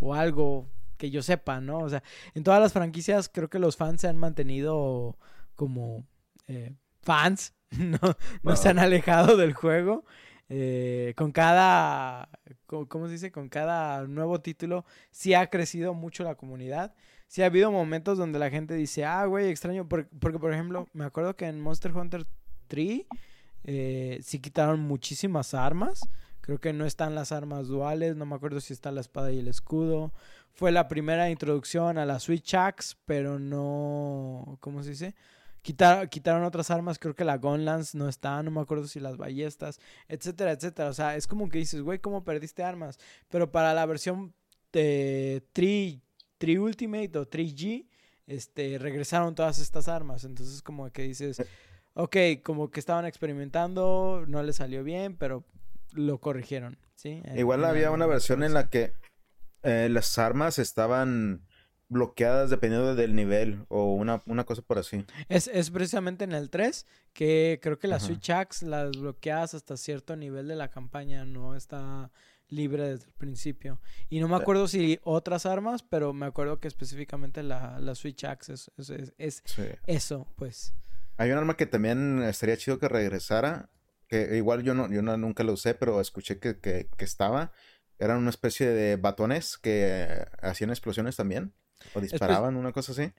o 0.00 0.14
algo 0.14 0.68
que 0.96 1.10
yo 1.10 1.22
sepa, 1.22 1.60
¿no? 1.60 1.78
O 1.78 1.88
sea, 1.88 2.02
en 2.34 2.42
todas 2.44 2.60
las 2.60 2.72
franquicias 2.72 3.28
creo 3.28 3.48
que 3.48 3.58
los 3.58 3.76
fans 3.76 4.00
se 4.00 4.08
han 4.08 4.16
mantenido 4.18 5.16
como 5.54 6.04
eh, 6.48 6.74
fans, 7.02 7.54
no, 7.78 7.98
no 8.42 8.56
se 8.56 8.68
han 8.68 8.78
alejado 8.78 9.36
del 9.36 9.52
juego. 9.54 10.04
Eh, 10.50 11.12
con 11.16 11.30
cada, 11.32 12.30
¿cómo 12.66 13.06
se 13.06 13.12
dice? 13.12 13.30
Con 13.30 13.48
cada 13.50 14.06
nuevo 14.06 14.40
título 14.40 14.86
sí 15.10 15.34
ha 15.34 15.48
crecido 15.50 15.92
mucho 15.94 16.24
la 16.24 16.36
comunidad. 16.36 16.94
Sí 17.26 17.42
ha 17.42 17.46
habido 17.46 17.70
momentos 17.70 18.16
donde 18.16 18.38
la 18.38 18.48
gente 18.50 18.72
dice, 18.74 19.04
ah, 19.04 19.26
güey, 19.26 19.50
extraño, 19.50 19.86
por- 19.86 20.08
porque 20.08 20.38
por 20.38 20.52
ejemplo, 20.52 20.88
me 20.94 21.04
acuerdo 21.04 21.36
que 21.36 21.44
en 21.46 21.60
Monster 21.60 21.92
Hunter 21.94 22.24
3 22.68 23.02
eh, 23.64 24.18
sí 24.22 24.38
quitaron 24.40 24.80
muchísimas 24.80 25.52
armas. 25.54 26.00
Creo 26.48 26.58
que 26.60 26.72
no 26.72 26.86
están 26.86 27.14
las 27.14 27.30
armas 27.30 27.68
duales, 27.68 28.16
no 28.16 28.24
me 28.24 28.34
acuerdo 28.34 28.58
si 28.62 28.72
está 28.72 28.90
la 28.90 29.02
espada 29.02 29.30
y 29.30 29.38
el 29.38 29.48
escudo. 29.48 30.14
Fue 30.54 30.72
la 30.72 30.88
primera 30.88 31.28
introducción 31.28 31.98
a 31.98 32.06
la 32.06 32.18
Switch 32.20 32.54
Axe, 32.54 32.96
pero 33.04 33.38
no, 33.38 34.56
¿cómo 34.60 34.82
se 34.82 34.88
dice? 34.92 35.14
Quitar- 35.62 36.08
quitaron 36.08 36.44
otras 36.44 36.70
armas, 36.70 36.98
creo 36.98 37.14
que 37.14 37.26
la 37.26 37.36
Gunlance 37.36 37.98
no 37.98 38.08
está, 38.08 38.42
no 38.42 38.50
me 38.50 38.62
acuerdo 38.62 38.86
si 38.88 38.98
las 38.98 39.18
ballestas, 39.18 39.78
etcétera, 40.08 40.52
etcétera. 40.52 40.88
O 40.88 40.94
sea, 40.94 41.16
es 41.16 41.26
como 41.26 41.50
que 41.50 41.58
dices, 41.58 41.82
güey, 41.82 41.98
¿cómo 41.98 42.24
perdiste 42.24 42.62
armas? 42.62 42.98
Pero 43.28 43.52
para 43.52 43.74
la 43.74 43.84
versión 43.84 44.32
de 44.72 45.44
3, 45.52 45.98
3 46.38 46.58
Ultimate 46.58 47.18
o 47.18 47.26
3G, 47.28 47.86
este, 48.26 48.78
regresaron 48.78 49.34
todas 49.34 49.58
estas 49.58 49.86
armas. 49.86 50.24
Entonces, 50.24 50.62
como 50.62 50.90
que 50.92 51.02
dices, 51.02 51.42
ok, 51.92 52.16
como 52.42 52.70
que 52.70 52.80
estaban 52.80 53.04
experimentando, 53.04 54.24
no 54.26 54.42
le 54.42 54.54
salió 54.54 54.82
bien, 54.82 55.14
pero 55.18 55.44
lo 55.92 56.18
corrigieron, 56.20 56.78
¿sí? 56.94 57.22
Igual 57.36 57.64
había 57.64 57.90
una 57.90 58.06
versión 58.06 58.42
en 58.42 58.54
la 58.54 58.68
que 58.70 58.92
eh, 59.62 59.88
las 59.90 60.18
armas 60.18 60.58
estaban 60.58 61.42
bloqueadas 61.90 62.50
dependiendo 62.50 62.94
del 62.94 63.14
nivel 63.14 63.64
o 63.68 63.94
una, 63.94 64.22
una 64.26 64.44
cosa 64.44 64.60
por 64.62 64.78
así. 64.78 65.04
Es, 65.28 65.48
es 65.48 65.70
precisamente 65.70 66.24
en 66.24 66.32
el 66.32 66.50
3 66.50 66.86
que 67.14 67.58
creo 67.62 67.78
que 67.78 67.88
la 67.88 67.96
Ajá. 67.96 68.06
Switch 68.06 68.28
Axe 68.30 68.66
las 68.66 68.90
bloqueadas 68.92 69.54
hasta 69.54 69.76
cierto 69.78 70.14
nivel 70.14 70.48
de 70.48 70.56
la 70.56 70.68
campaña, 70.68 71.24
no 71.24 71.54
está 71.56 72.10
libre 72.50 72.88
desde 72.90 73.06
el 73.06 73.12
principio. 73.12 73.80
Y 74.10 74.20
no 74.20 74.28
me 74.28 74.36
Eh. 74.36 74.38
acuerdo 74.40 74.68
si 74.68 75.00
otras 75.02 75.46
armas, 75.46 75.82
pero 75.82 76.12
me 76.12 76.26
acuerdo 76.26 76.60
que 76.60 76.68
específicamente 76.68 77.42
la, 77.42 77.78
la 77.80 77.94
Switch 77.94 78.22
Axe 78.24 78.52
es, 78.54 78.70
es- 78.76 78.90
es- 78.90 79.14
es 79.18 79.42
Sí. 79.46 79.62
eso, 79.86 80.26
pues. 80.36 80.74
Hay 81.16 81.30
un 81.32 81.38
arma 81.38 81.56
que 81.56 81.66
también 81.66 82.22
estaría 82.22 82.56
chido 82.58 82.78
que 82.78 82.88
regresara, 82.88 83.70
que 84.08 84.36
igual 84.36 84.62
yo 84.62 84.74
no, 84.74 84.90
yo 84.90 85.02
no- 85.02 85.16
nunca 85.16 85.44
lo 85.44 85.52
usé, 85.52 85.74
pero 85.74 86.00
escuché 86.00 86.38
que, 86.40 86.58
que, 86.58 86.88
que 86.96 87.04
estaba. 87.04 87.52
Eran 87.98 88.18
una 88.18 88.30
especie 88.30 88.68
de 88.68 88.96
batones 88.96 89.58
que 89.58 90.24
hacían 90.40 90.70
explosiones 90.70 91.16
también. 91.16 91.52
O 91.94 92.00
disparaban, 92.00 92.56
una 92.56 92.72
cosa 92.72 92.92
así. 92.92 93.12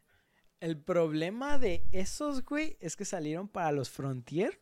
El 0.60 0.78
problema 0.82 1.58
de 1.60 1.86
esos, 1.94 2.44
güey, 2.44 2.76
es 2.82 2.96
que 2.98 3.06
salieron 3.06 3.48
para 3.48 3.72
los 3.72 3.90
Frontier. 3.90 4.60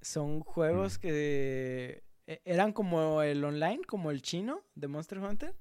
Son 0.00 0.40
juegos 0.40 0.96
Mm. 0.96 1.00
que 1.00 2.04
e- 2.26 2.40
eran 2.44 2.72
como 2.72 3.22
el 3.22 3.42
online, 3.44 3.80
como 3.86 4.10
el 4.10 4.22
chino 4.22 4.62
de 4.74 4.86
Monster 4.88 5.18
Hunter, 5.18 5.54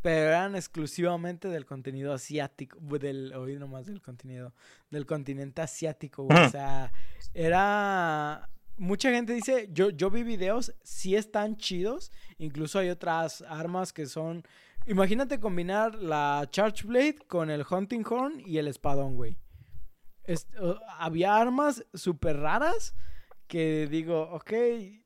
pero 0.00 0.28
eran 0.30 0.54
exclusivamente 0.56 1.48
del 1.48 1.66
contenido 1.66 2.12
asiático, 2.12 2.78
del, 2.98 3.32
oí 3.34 3.56
nomás 3.56 3.86
del 3.86 4.00
contenido, 4.02 4.52
del 4.90 5.06
continente 5.06 5.60
asiático, 5.62 6.24
güey. 6.24 6.44
O 6.46 6.50
sea, 6.50 6.92
era... 7.34 8.48
Mucha 8.76 9.10
gente 9.10 9.32
dice, 9.32 9.68
yo, 9.72 9.90
yo 9.90 10.10
vi 10.10 10.22
videos, 10.24 10.74
sí 10.82 11.14
están 11.14 11.56
chidos, 11.56 12.10
incluso 12.38 12.78
hay 12.78 12.90
otras 12.90 13.42
armas 13.42 13.92
que 13.92 14.06
son... 14.06 14.42
Imagínate 14.86 15.40
combinar 15.40 15.94
la 15.94 16.46
Charge 16.50 16.86
Blade 16.86 17.16
con 17.26 17.50
el 17.50 17.64
Hunting 17.68 18.04
Horn 18.08 18.42
y 18.44 18.58
el 18.58 18.68
espadón, 18.68 19.16
güey. 19.16 19.38
Es- 20.24 20.48
uh, 20.60 20.74
había 20.98 21.36
armas 21.36 21.84
súper 21.94 22.38
raras 22.38 22.94
que 23.46 23.86
digo, 23.90 24.22
ok, 24.32 24.52
eh, 24.52 24.96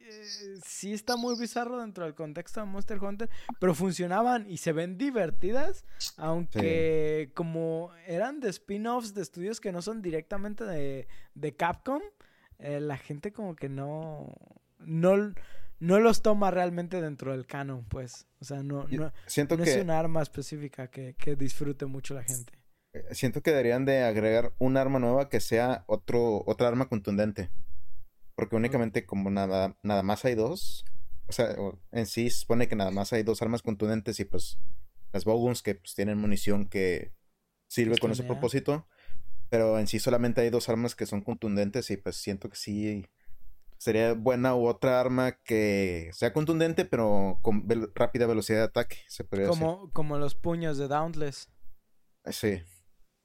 sí 0.64 0.92
está 0.92 1.16
muy 1.16 1.38
bizarro 1.38 1.80
dentro 1.80 2.04
del 2.04 2.14
contexto 2.14 2.60
de 2.60 2.66
Monster 2.66 2.98
Hunter, 3.02 3.28
pero 3.60 3.74
funcionaban 3.74 4.48
y 4.48 4.58
se 4.58 4.72
ven 4.72 4.96
divertidas, 4.96 5.84
aunque 6.16 7.30
como 7.34 7.92
eran 8.06 8.40
de 8.40 8.48
spin-offs 8.50 9.12
de 9.14 9.22
estudios 9.22 9.60
que 9.60 9.72
no 9.72 9.82
son 9.82 10.02
directamente 10.02 10.64
de, 10.64 11.08
de 11.34 11.54
Capcom, 11.56 12.00
eh, 12.58 12.80
la 12.80 12.96
gente 12.96 13.32
como 13.32 13.54
que 13.56 13.68
no, 13.68 14.34
no, 14.78 15.34
no 15.80 15.98
los 16.00 16.22
toma 16.22 16.50
realmente 16.50 17.00
dentro 17.00 17.32
del 17.32 17.46
canon, 17.46 17.84
pues. 17.84 18.26
O 18.40 18.44
sea, 18.44 18.62
no, 18.62 18.86
no, 18.88 19.12
siento 19.26 19.56
no 19.56 19.64
que 19.64 19.70
es 19.70 19.82
un 19.82 19.90
arma 19.90 20.22
específica 20.22 20.88
que, 20.88 21.14
que 21.14 21.36
disfrute 21.36 21.86
mucho 21.86 22.14
la 22.14 22.22
gente. 22.22 22.52
eh, 22.92 23.04
siento 23.12 23.42
que 23.42 23.50
deberían 23.50 23.84
de 23.84 24.02
agregar 24.02 24.52
un 24.58 24.76
arma 24.76 24.98
nueva 24.98 25.28
que 25.28 25.40
sea 25.40 25.84
otro 25.86 26.42
otra 26.46 26.68
arma 26.68 26.88
contundente. 26.88 27.50
Porque 28.34 28.56
únicamente 28.56 29.04
como 29.04 29.30
nada 29.30 29.76
nada 29.82 30.02
más 30.02 30.24
hay 30.24 30.34
dos, 30.36 30.84
o 31.26 31.32
sea, 31.32 31.56
en 31.90 32.06
sí 32.06 32.30
se 32.30 32.40
supone 32.40 32.68
que 32.68 32.76
nada 32.76 32.90
más 32.90 33.12
hay 33.12 33.22
dos 33.22 33.42
armas 33.42 33.62
contundentes 33.62 34.20
y 34.20 34.24
pues 34.24 34.58
las 35.12 35.24
bowguns 35.24 35.62
que 35.62 35.74
pues 35.74 35.94
tienen 35.94 36.18
munición 36.18 36.66
que 36.66 37.12
sirve 37.68 37.98
con 37.98 38.12
ese 38.12 38.24
propósito, 38.24 38.86
pero 39.50 39.78
en 39.78 39.86
sí 39.86 39.98
solamente 39.98 40.40
hay 40.40 40.50
dos 40.50 40.68
armas 40.68 40.94
que 40.94 41.06
son 41.06 41.22
contundentes 41.22 41.90
y 41.90 41.96
pues 41.96 42.16
siento 42.16 42.48
que 42.48 42.56
sí 42.56 43.06
sería 43.78 44.12
buena 44.14 44.54
u 44.56 44.66
otra 44.66 45.00
arma 45.00 45.32
que 45.44 46.10
sea 46.12 46.32
contundente 46.32 46.84
pero 46.84 47.38
con 47.42 47.64
rápida 47.94 48.26
velocidad 48.26 48.58
de 48.58 48.64
ataque, 48.64 48.98
se 49.08 49.24
podría 49.24 49.46
decir. 49.48 49.60
Como, 49.62 49.90
como 49.92 50.18
los 50.18 50.34
puños 50.34 50.78
de 50.78 50.88
Dauntless. 50.88 51.48
Sí. 52.26 52.62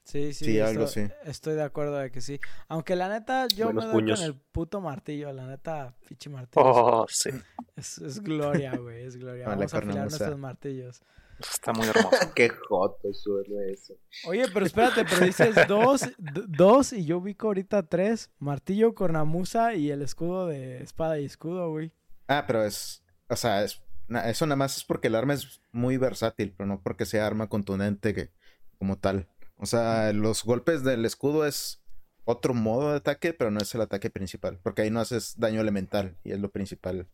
Sí, 0.06 0.34
sí, 0.34 0.46
Sí, 0.46 0.58
estoy, 0.58 0.60
algo 0.60 0.84
así. 0.84 1.08
estoy 1.24 1.56
de 1.56 1.64
acuerdo 1.64 1.98
de 1.98 2.12
que 2.12 2.20
sí. 2.20 2.38
Aunque 2.68 2.96
la 2.98 3.08
neta, 3.08 3.48
yo 3.48 3.68
Buenos 3.68 3.86
me 3.86 3.92
doy 3.92 4.02
puños. 4.02 4.20
con 4.20 4.28
el 4.28 4.36
puto 4.36 4.82
martillo. 4.82 5.32
La 5.32 5.48
neta, 5.48 5.96
pinche 6.08 6.30
martillo. 6.30 6.66
Oh, 6.66 7.06
sí. 7.10 7.30
Es, 7.78 8.00
es 8.00 8.20
gloria, 8.22 8.76
güey, 8.76 9.06
es 9.06 9.16
gloria. 9.16 9.48
Vamos 9.48 9.74
a 9.74 9.78
afilar 9.78 10.10
nuestros 10.10 10.38
martillos. 10.38 11.02
Está 11.40 11.74
muy 11.74 11.88
hermoso. 11.88 12.10
Qué 12.36 12.50
joto 12.50 13.14
suena 13.14 13.64
eso. 13.72 13.94
Oye, 14.26 14.46
pero 14.54 14.66
espérate, 14.66 15.04
pero 15.06 15.26
dices 15.26 15.56
dos, 15.68 16.02
dos 16.18 16.94
y 16.94 17.06
yo 17.06 17.18
ubico 17.18 17.48
ahorita 17.48 17.84
tres. 17.84 18.30
Martillo, 18.40 18.94
cornamusa 18.96 19.74
y 19.74 19.92
el 19.92 20.02
escudo 20.02 20.48
de 20.48 20.82
espada 20.84 21.20
y 21.20 21.26
escudo, 21.26 21.70
güey. 21.70 21.92
Ah, 22.28 22.46
pero 22.48 22.64
es. 22.64 23.04
O 23.30 23.36
sea, 23.36 23.64
es, 23.64 23.82
na- 24.08 24.30
eso 24.30 24.46
nada 24.46 24.56
más 24.56 24.78
es 24.78 24.84
porque 24.84 25.08
el 25.08 25.16
arma 25.16 25.34
es 25.34 25.62
muy 25.72 25.98
versátil, 25.98 26.54
pero 26.56 26.68
no 26.68 26.82
porque 26.82 27.06
sea 27.06 27.26
arma 27.28 27.48
contundente 27.48 28.14
que, 28.14 28.30
como 28.78 28.98
tal. 28.98 29.28
O 29.58 29.66
sea, 29.66 30.12
los 30.14 30.44
golpes 30.44 30.84
del 30.84 31.06
escudo 31.06 31.46
es 31.46 31.82
otro 32.26 32.54
modo 32.54 32.92
de 32.92 32.98
ataque, 32.98 33.34
pero 33.34 33.52
no 33.52 33.60
es 33.60 33.74
el 33.76 33.82
ataque 33.82 34.10
principal. 34.10 34.60
Porque 34.64 34.82
ahí 34.84 34.90
no 34.92 35.00
haces 35.00 35.36
daño 35.38 35.62
elemental 35.62 36.18
y 36.24 36.32
es 36.32 36.40
lo 36.40 36.50
principal 36.52 37.08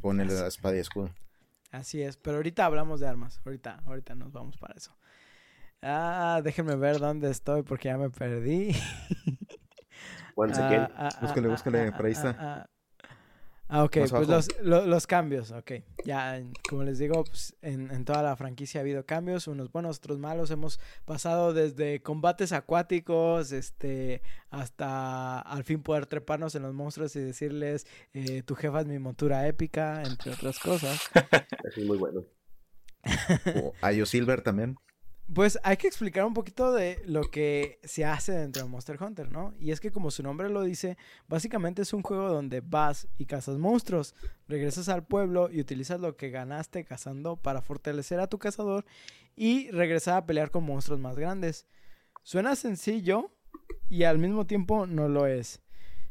con 0.00 0.20
el 0.20 0.28
la 0.28 0.46
espada 0.48 0.76
y 0.76 0.80
escudo. 0.80 1.10
Así 1.74 2.00
es, 2.00 2.16
pero 2.16 2.36
ahorita 2.36 2.64
hablamos 2.64 3.00
de 3.00 3.08
armas. 3.08 3.40
Ahorita, 3.44 3.82
ahorita 3.84 4.14
nos 4.14 4.32
vamos 4.32 4.56
para 4.56 4.74
eso. 4.74 4.96
Ah, 5.82 6.40
déjenme 6.44 6.76
ver 6.76 7.00
dónde 7.00 7.28
estoy 7.30 7.64
porque 7.64 7.88
ya 7.88 7.98
me 7.98 8.10
perdí. 8.10 8.76
Once 10.36 10.60
again. 10.62 10.88
ah, 10.96 11.08
ah, 11.12 11.18
Búscale, 11.20 11.48
ah, 11.48 11.50
búscale, 11.50 11.88
ah, 11.88 11.96
por 11.96 12.06
ahí 12.06 12.12
ah, 12.14 12.16
está. 12.16 12.70
Ah, 13.68 13.84
ok, 13.84 13.96
pues 14.10 14.28
los, 14.28 14.60
lo- 14.62 14.86
los 14.86 15.06
cambios, 15.06 15.50
ok. 15.50 15.72
Ya, 16.04 16.42
como 16.68 16.82
les 16.84 16.98
digo, 16.98 17.24
pues, 17.24 17.56
en, 17.62 17.90
en 17.90 18.04
toda 18.04 18.22
la 18.22 18.36
franquicia 18.36 18.80
ha 18.80 18.82
habido 18.82 19.04
cambios, 19.06 19.46
unos 19.48 19.72
buenos, 19.72 19.98
otros 19.98 20.18
malos. 20.18 20.50
Hemos 20.50 20.78
pasado 21.04 21.52
desde 21.54 22.02
combates 22.02 22.52
acuáticos, 22.52 23.52
este, 23.52 24.22
hasta 24.50 25.40
al 25.40 25.64
fin 25.64 25.82
poder 25.82 26.06
treparnos 26.06 26.54
en 26.54 26.62
los 26.62 26.74
monstruos 26.74 27.16
y 27.16 27.20
decirles, 27.20 27.86
eh, 28.12 28.42
tu 28.42 28.54
jefa 28.54 28.80
es 28.80 28.86
mi 28.86 28.98
montura 28.98 29.46
épica, 29.48 30.02
entre 30.02 30.32
otras 30.32 30.58
cosas. 30.58 31.00
Eso 31.14 31.80
es 31.80 31.86
muy 31.86 31.96
bueno. 31.96 32.22
O 33.56 33.72
Ayo 33.82 34.06
Silver 34.06 34.40
también. 34.42 34.76
Pues 35.32 35.58
hay 35.62 35.78
que 35.78 35.86
explicar 35.86 36.26
un 36.26 36.34
poquito 36.34 36.72
de 36.72 37.02
lo 37.06 37.22
que 37.22 37.80
se 37.82 38.04
hace 38.04 38.32
dentro 38.32 38.62
de 38.62 38.68
Monster 38.68 39.02
Hunter, 39.02 39.32
¿no? 39.32 39.54
Y 39.58 39.70
es 39.70 39.80
que 39.80 39.90
como 39.90 40.10
su 40.10 40.22
nombre 40.22 40.50
lo 40.50 40.62
dice, 40.62 40.98
básicamente 41.28 41.80
es 41.80 41.94
un 41.94 42.02
juego 42.02 42.28
donde 42.28 42.60
vas 42.60 43.08
y 43.16 43.24
cazas 43.24 43.56
monstruos, 43.56 44.14
regresas 44.48 44.90
al 44.90 45.06
pueblo 45.06 45.50
y 45.50 45.60
utilizas 45.60 45.98
lo 45.98 46.16
que 46.16 46.28
ganaste 46.28 46.84
cazando 46.84 47.36
para 47.36 47.62
fortalecer 47.62 48.20
a 48.20 48.26
tu 48.26 48.38
cazador 48.38 48.84
y 49.34 49.70
regresar 49.70 50.18
a 50.18 50.26
pelear 50.26 50.50
con 50.50 50.64
monstruos 50.64 51.00
más 51.00 51.16
grandes. 51.16 51.66
Suena 52.22 52.54
sencillo 52.54 53.30
y 53.88 54.04
al 54.04 54.18
mismo 54.18 54.46
tiempo 54.46 54.86
no 54.86 55.08
lo 55.08 55.26
es. 55.26 55.62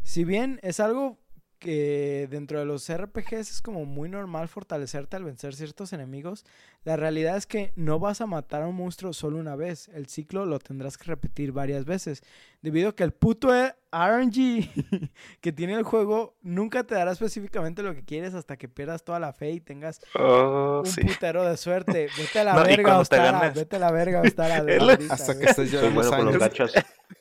Si 0.01 0.23
bien 0.23 0.59
es 0.63 0.79
algo 0.79 1.22
dentro 1.71 2.59
de 2.59 2.65
los 2.65 2.91
RPGs 2.91 3.51
es 3.51 3.61
como 3.61 3.85
muy 3.85 4.09
normal 4.09 4.47
fortalecerte 4.47 5.15
al 5.15 5.23
vencer 5.23 5.55
ciertos 5.55 5.93
enemigos, 5.93 6.45
la 6.83 6.97
realidad 6.97 7.37
es 7.37 7.45
que 7.45 7.71
no 7.75 7.99
vas 7.99 8.21
a 8.21 8.25
matar 8.25 8.63
a 8.63 8.67
un 8.67 8.75
monstruo 8.75 9.13
solo 9.13 9.37
una 9.37 9.55
vez. 9.55 9.89
El 9.89 10.07
ciclo 10.07 10.45
lo 10.45 10.59
tendrás 10.59 10.97
que 10.97 11.05
repetir 11.05 11.51
varias 11.51 11.85
veces. 11.85 12.21
Debido 12.61 12.89
a 12.89 12.95
que 12.95 13.03
el 13.03 13.13
puto 13.13 13.55
eh, 13.55 13.75
RNG 13.93 14.69
que 15.41 15.51
tiene 15.51 15.73
el 15.75 15.83
juego 15.83 16.35
nunca 16.41 16.83
te 16.83 16.95
dará 16.95 17.11
específicamente 17.11 17.83
lo 17.83 17.93
que 17.93 18.03
quieres 18.03 18.33
hasta 18.33 18.57
que 18.57 18.67
pierdas 18.67 19.03
toda 19.03 19.19
la 19.19 19.33
fe 19.33 19.51
y 19.51 19.59
tengas 19.59 20.01
Oh, 20.15 20.81
un 20.83 20.85
sí. 20.85 21.01
putero 21.01 21.43
de 21.43 21.57
suerte. 21.57 22.07
Vete 22.17 22.39
a 22.39 22.43
la 22.43 22.53
No, 22.55 22.63
verga, 22.63 22.99
Ostara. 22.99 23.49
Vete 23.51 23.75
a 23.75 23.79
la 23.79 23.91
verga, 23.91 24.21
Ostara. 24.21 24.63
de 24.63 25.07
Hasta 25.09 25.37
que 25.37 25.45
estés 25.45 25.71
llorando 25.71 26.01
bueno 26.01 26.09
con 26.17 26.25
los 26.25 26.37
gachas. 26.37 26.73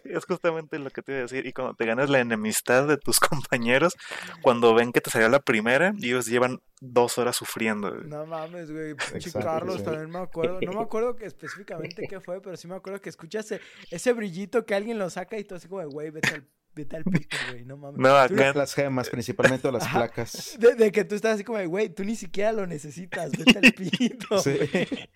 Es 0.05 0.25
justamente 0.27 0.79
lo 0.79 0.91
que 0.91 1.03
te 1.03 1.13
iba 1.13 1.19
a 1.21 1.23
decir. 1.23 1.47
Y 1.47 1.53
cuando 1.53 1.75
te 1.75 1.87
ganas 1.87 2.11
la 2.11 2.21
enemistad 2.21 2.87
de 2.87 2.97
tus 2.99 3.19
compañeros, 3.21 3.97
cuando 4.43 4.75
ven 4.75 4.93
que 4.93 5.01
te 5.01 5.11
salió 5.11 5.29
la 5.29 5.41
primera, 5.41 5.93
ellos 6.01 6.27
llevan 6.27 6.61
dos 6.81 7.17
horas 7.19 7.37
sufriendo. 7.37 7.91
güey. 7.95 8.09
No 8.09 8.27
mames, 8.27 8.71
güey. 8.71 8.91
Exacto, 8.91 9.41
Carlos 9.41 9.77
sí. 9.79 9.85
también 9.85 10.11
me 10.11 10.19
acuerdo. 10.19 10.59
No 10.61 10.73
me 10.73 10.83
acuerdo 10.83 11.17
que 11.17 11.27
específicamente 11.27 12.07
qué 12.09 12.21
fue, 12.21 12.41
pero 12.43 12.57
sí 12.57 12.67
me 12.69 12.75
acuerdo 12.75 13.01
que 13.01 13.09
escuchas 13.09 13.47
ese, 13.53 13.61
ese 13.91 14.13
brillito 14.13 14.67
que 14.67 14.75
alguien 14.75 14.99
lo 14.99 15.09
saca 15.09 15.39
y 15.39 15.45
tú 15.45 15.55
así 15.55 15.69
como, 15.69 15.81
de, 15.81 15.87
güey, 15.87 16.11
vete 16.11 16.35
al, 16.35 16.47
vete 16.75 16.97
al 16.97 17.05
pito, 17.05 17.37
güey. 17.51 17.65
No 17.65 17.77
mames. 17.77 17.99
No, 17.99 18.09
Tú- 18.29 18.35
acá 18.35 18.53
Las 18.55 18.75
gemas, 18.75 19.09
principalmente, 19.11 19.69
o 19.69 19.73
las 19.73 19.83
Ajá. 19.87 19.99
placas. 19.99 20.57
De, 20.59 20.75
de 20.75 20.93
que 20.93 21.05
tú 21.05 21.15
estás 21.15 21.35
así 21.35 21.45
como, 21.45 21.59
de, 21.59 21.67
güey, 21.67 21.89
tú 21.89 22.05
ni 22.05 22.17
siquiera 22.17 22.53
lo 22.53 22.67
necesitas, 22.67 23.31
vete 23.33 23.59
al 23.59 23.73
pito. 23.75 24.39
Sí. 24.39 24.59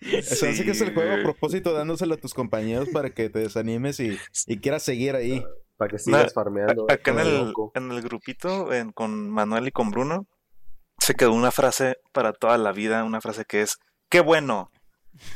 Eso 0.01 0.47
hace 0.47 0.63
que 0.63 0.71
es 0.71 0.81
el 0.81 0.89
Sí, 0.89 0.93
juego 0.93 1.13
a 1.13 1.23
propósito 1.23 1.73
dándoselo 1.73 2.13
a 2.15 2.17
tus 2.17 2.33
compañeros 2.33 2.89
para 2.89 3.09
que 3.09 3.29
te 3.29 3.39
desanimes 3.39 3.99
y, 3.99 4.17
y 4.47 4.57
quieras 4.59 4.83
seguir 4.83 5.15
ahí. 5.15 5.43
Para 5.77 5.91
que 5.91 5.99
sigas 5.99 6.23
No, 6.25 6.29
farmeando. 6.31 6.85
Acá 6.89 7.11
en 7.11 7.19
el, 7.19 7.53
en 7.75 7.91
el 7.91 8.01
grupito, 8.01 8.73
en- 8.73 8.91
con 8.91 9.29
Manuel 9.29 9.67
y 9.67 9.71
con 9.71 9.91
Bruno, 9.91 10.25
se 10.99 11.13
quedó 11.13 11.33
una 11.33 11.51
frase 11.51 11.97
para 12.11 12.33
toda 12.33 12.57
la 12.57 12.71
vida, 12.71 13.03
una 13.03 13.21
frase 13.21 13.45
que 13.45 13.61
es, 13.61 13.77
qué 14.09 14.19
bueno, 14.19 14.71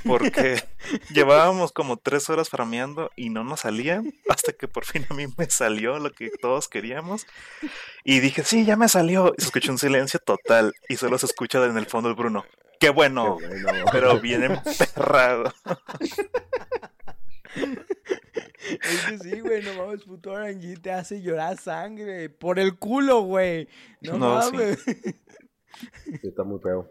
porque 0.06 0.62
llevábamos 1.14 1.72
como 1.72 1.98
tres 1.98 2.30
horas 2.30 2.50
farmeando 2.50 3.12
y 3.16 3.30
no 3.30 3.44
nos 3.44 3.62
salía, 3.62 4.02
hasta 4.30 4.54
que 4.54 4.68
por 4.68 4.86
fin 4.86 5.06
a 5.10 5.14
mí 5.14 5.26
me 5.38 5.50
salió 5.50 6.00
lo 6.00 6.12
que 6.12 6.30
todos 6.42 6.68
queríamos, 6.68 7.26
y 8.04 8.20
dije, 8.20 8.44
sí, 8.44 8.66
ya 8.66 8.76
me 8.78 8.90
salió, 8.90 9.34
y 9.38 9.42
se 9.42 9.48
escuchó 9.48 9.72
un 9.72 9.78
silencio 9.78 10.20
total, 10.20 10.74
y 10.90 10.98
solo 10.98 11.18
se 11.18 11.26
escucha 11.28 11.64
en 11.66 11.78
el 11.78 11.86
fondo 11.86 12.10
el 12.10 12.16
Bruno, 12.16 12.46
qué 12.80 12.90
bueno, 12.90 13.38
Qué 13.40 13.48
bueno. 13.64 13.86
pero 13.92 14.20
bien 14.20 14.44
emperrado. 14.44 15.54
Es 18.84 19.06
que 19.10 19.18
sí, 19.20 19.40
güey, 19.42 19.62
no 19.64 19.74
mames, 19.74 20.04
puto 20.04 20.36
RNG 20.38 20.82
te 20.82 20.92
hace 20.92 21.22
llorar 21.22 21.58
sangre 21.58 22.30
por 22.30 22.60
el 22.60 22.78
culo, 22.78 23.22
güey. 23.22 23.68
No, 24.02 24.18
No, 24.18 24.42
sí. 24.42 24.52
mames. 24.54 24.80
Sí, 24.84 26.20
Está 26.24 26.44
muy 26.44 26.60
feo. 26.62 26.90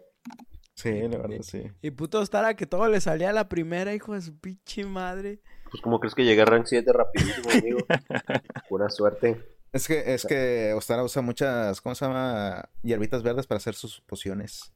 Sí, 0.81 0.91
la 0.91 1.17
verdad, 1.17 1.41
sí. 1.41 1.63
Y 1.81 1.91
puto 1.91 2.25
Stara 2.25 2.55
que 2.55 2.65
todo 2.65 2.87
le 2.89 3.01
salía 3.01 3.29
a 3.29 3.33
la 3.33 3.47
primera, 3.49 3.93
hijo 3.93 4.13
de 4.13 4.21
su 4.21 4.37
pinche 4.37 4.85
madre. 4.85 5.39
Pues 5.69 5.81
como 5.81 5.99
crees 5.99 6.15
que 6.15 6.23
llegué 6.25 6.41
a 6.41 6.45
rank 6.45 6.65
7 6.65 6.91
rapidísimo, 6.91 7.49
amigo. 7.51 7.77
Pura 8.69 8.89
suerte. 8.89 9.41
Es 9.73 9.87
que, 9.87 10.13
es 10.13 10.25
que 10.25 10.73
Ostara 10.75 11.03
usa 11.03 11.21
muchas, 11.21 11.79
¿cómo 11.81 11.95
se 11.95 12.05
llama? 12.05 12.69
Hierbitas 12.81 13.23
verdes 13.23 13.47
para 13.47 13.57
hacer 13.57 13.73
sus 13.75 14.01
pociones. 14.01 14.73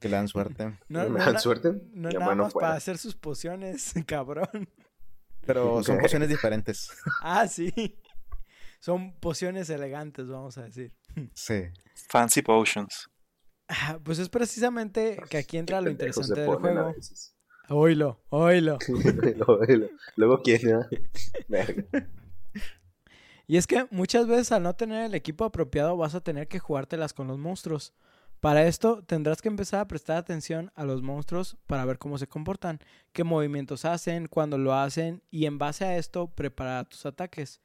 Que 0.00 0.08
le 0.08 0.16
dan 0.16 0.28
suerte. 0.28 0.78
No, 0.88 1.08
¿Me 1.08 1.18
no, 1.18 1.24
dan 1.24 1.40
suerte? 1.40 1.72
No 1.92 2.10
Ya 2.10 2.18
nada 2.20 2.34
más 2.34 2.52
fuera. 2.52 2.68
para 2.68 2.76
hacer 2.78 2.98
sus 2.98 3.14
pociones, 3.14 3.92
cabrón. 4.06 4.68
Pero 5.46 5.82
son 5.82 5.98
pociones 5.98 6.28
diferentes. 6.28 6.90
Ah, 7.20 7.46
sí. 7.46 8.00
Son 8.80 9.12
pociones 9.20 9.68
elegantes, 9.70 10.26
vamos 10.26 10.58
a 10.58 10.62
decir. 10.64 10.94
Sí. 11.34 11.64
Fancy 12.08 12.42
Potions. 12.42 13.08
Pues 14.02 14.18
es 14.18 14.28
precisamente 14.28 15.18
que 15.30 15.38
aquí 15.38 15.56
entra 15.56 15.80
lo 15.80 15.90
interesante 15.90 16.40
del 16.40 16.54
juego. 16.54 16.94
Oílo, 17.68 18.20
oílo. 18.28 18.78
luego, 20.16 20.42
¿quién? 20.42 20.60
Verga. 21.48 21.84
Y 23.46 23.56
es 23.56 23.66
que 23.66 23.86
muchas 23.90 24.26
veces 24.26 24.52
al 24.52 24.62
no 24.62 24.74
tener 24.74 25.04
el 25.04 25.14
equipo 25.14 25.44
apropiado 25.44 25.96
vas 25.96 26.14
a 26.14 26.22
tener 26.22 26.48
que 26.48 26.58
jugártelas 26.58 27.12
con 27.12 27.26
los 27.26 27.38
monstruos. 27.38 27.92
Para 28.40 28.66
esto 28.66 29.02
tendrás 29.02 29.40
que 29.40 29.48
empezar 29.48 29.80
a 29.80 29.88
prestar 29.88 30.18
atención 30.18 30.70
a 30.74 30.84
los 30.84 31.02
monstruos 31.02 31.56
para 31.66 31.84
ver 31.86 31.98
cómo 31.98 32.18
se 32.18 32.26
comportan, 32.26 32.78
qué 33.12 33.24
movimientos 33.24 33.86
hacen, 33.86 34.26
cuándo 34.28 34.58
lo 34.58 34.74
hacen 34.74 35.22
y 35.30 35.46
en 35.46 35.58
base 35.58 35.84
a 35.84 35.96
esto 35.96 36.28
preparar 36.28 36.86
tus 36.86 37.06
ataques. 37.06 37.60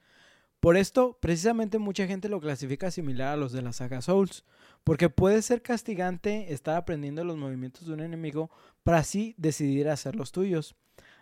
Por 0.60 0.76
esto, 0.76 1.18
precisamente 1.22 1.80
mucha 1.80 2.08
gente 2.08 2.30
lo 2.30 2.42
clasifica 2.42 2.92
similar 2.92 3.34
a 3.34 3.38
los 3.38 3.52
de 3.52 3.62
la 3.62 3.74
saga 3.74 4.02
Souls, 4.02 4.46
porque 4.84 5.10
puede 5.10 5.42
ser 5.42 5.62
castigante 5.62 6.54
estar 6.54 6.76
aprendiendo 6.76 7.24
los 7.24 7.38
movimientos 7.38 7.86
de 7.86 7.94
un 7.94 8.02
enemigo 8.02 8.50
para 8.84 9.00
así 9.00 9.36
decidir 9.38 9.90
hacer 9.90 10.16
los 10.16 10.32
tuyos. 10.32 10.76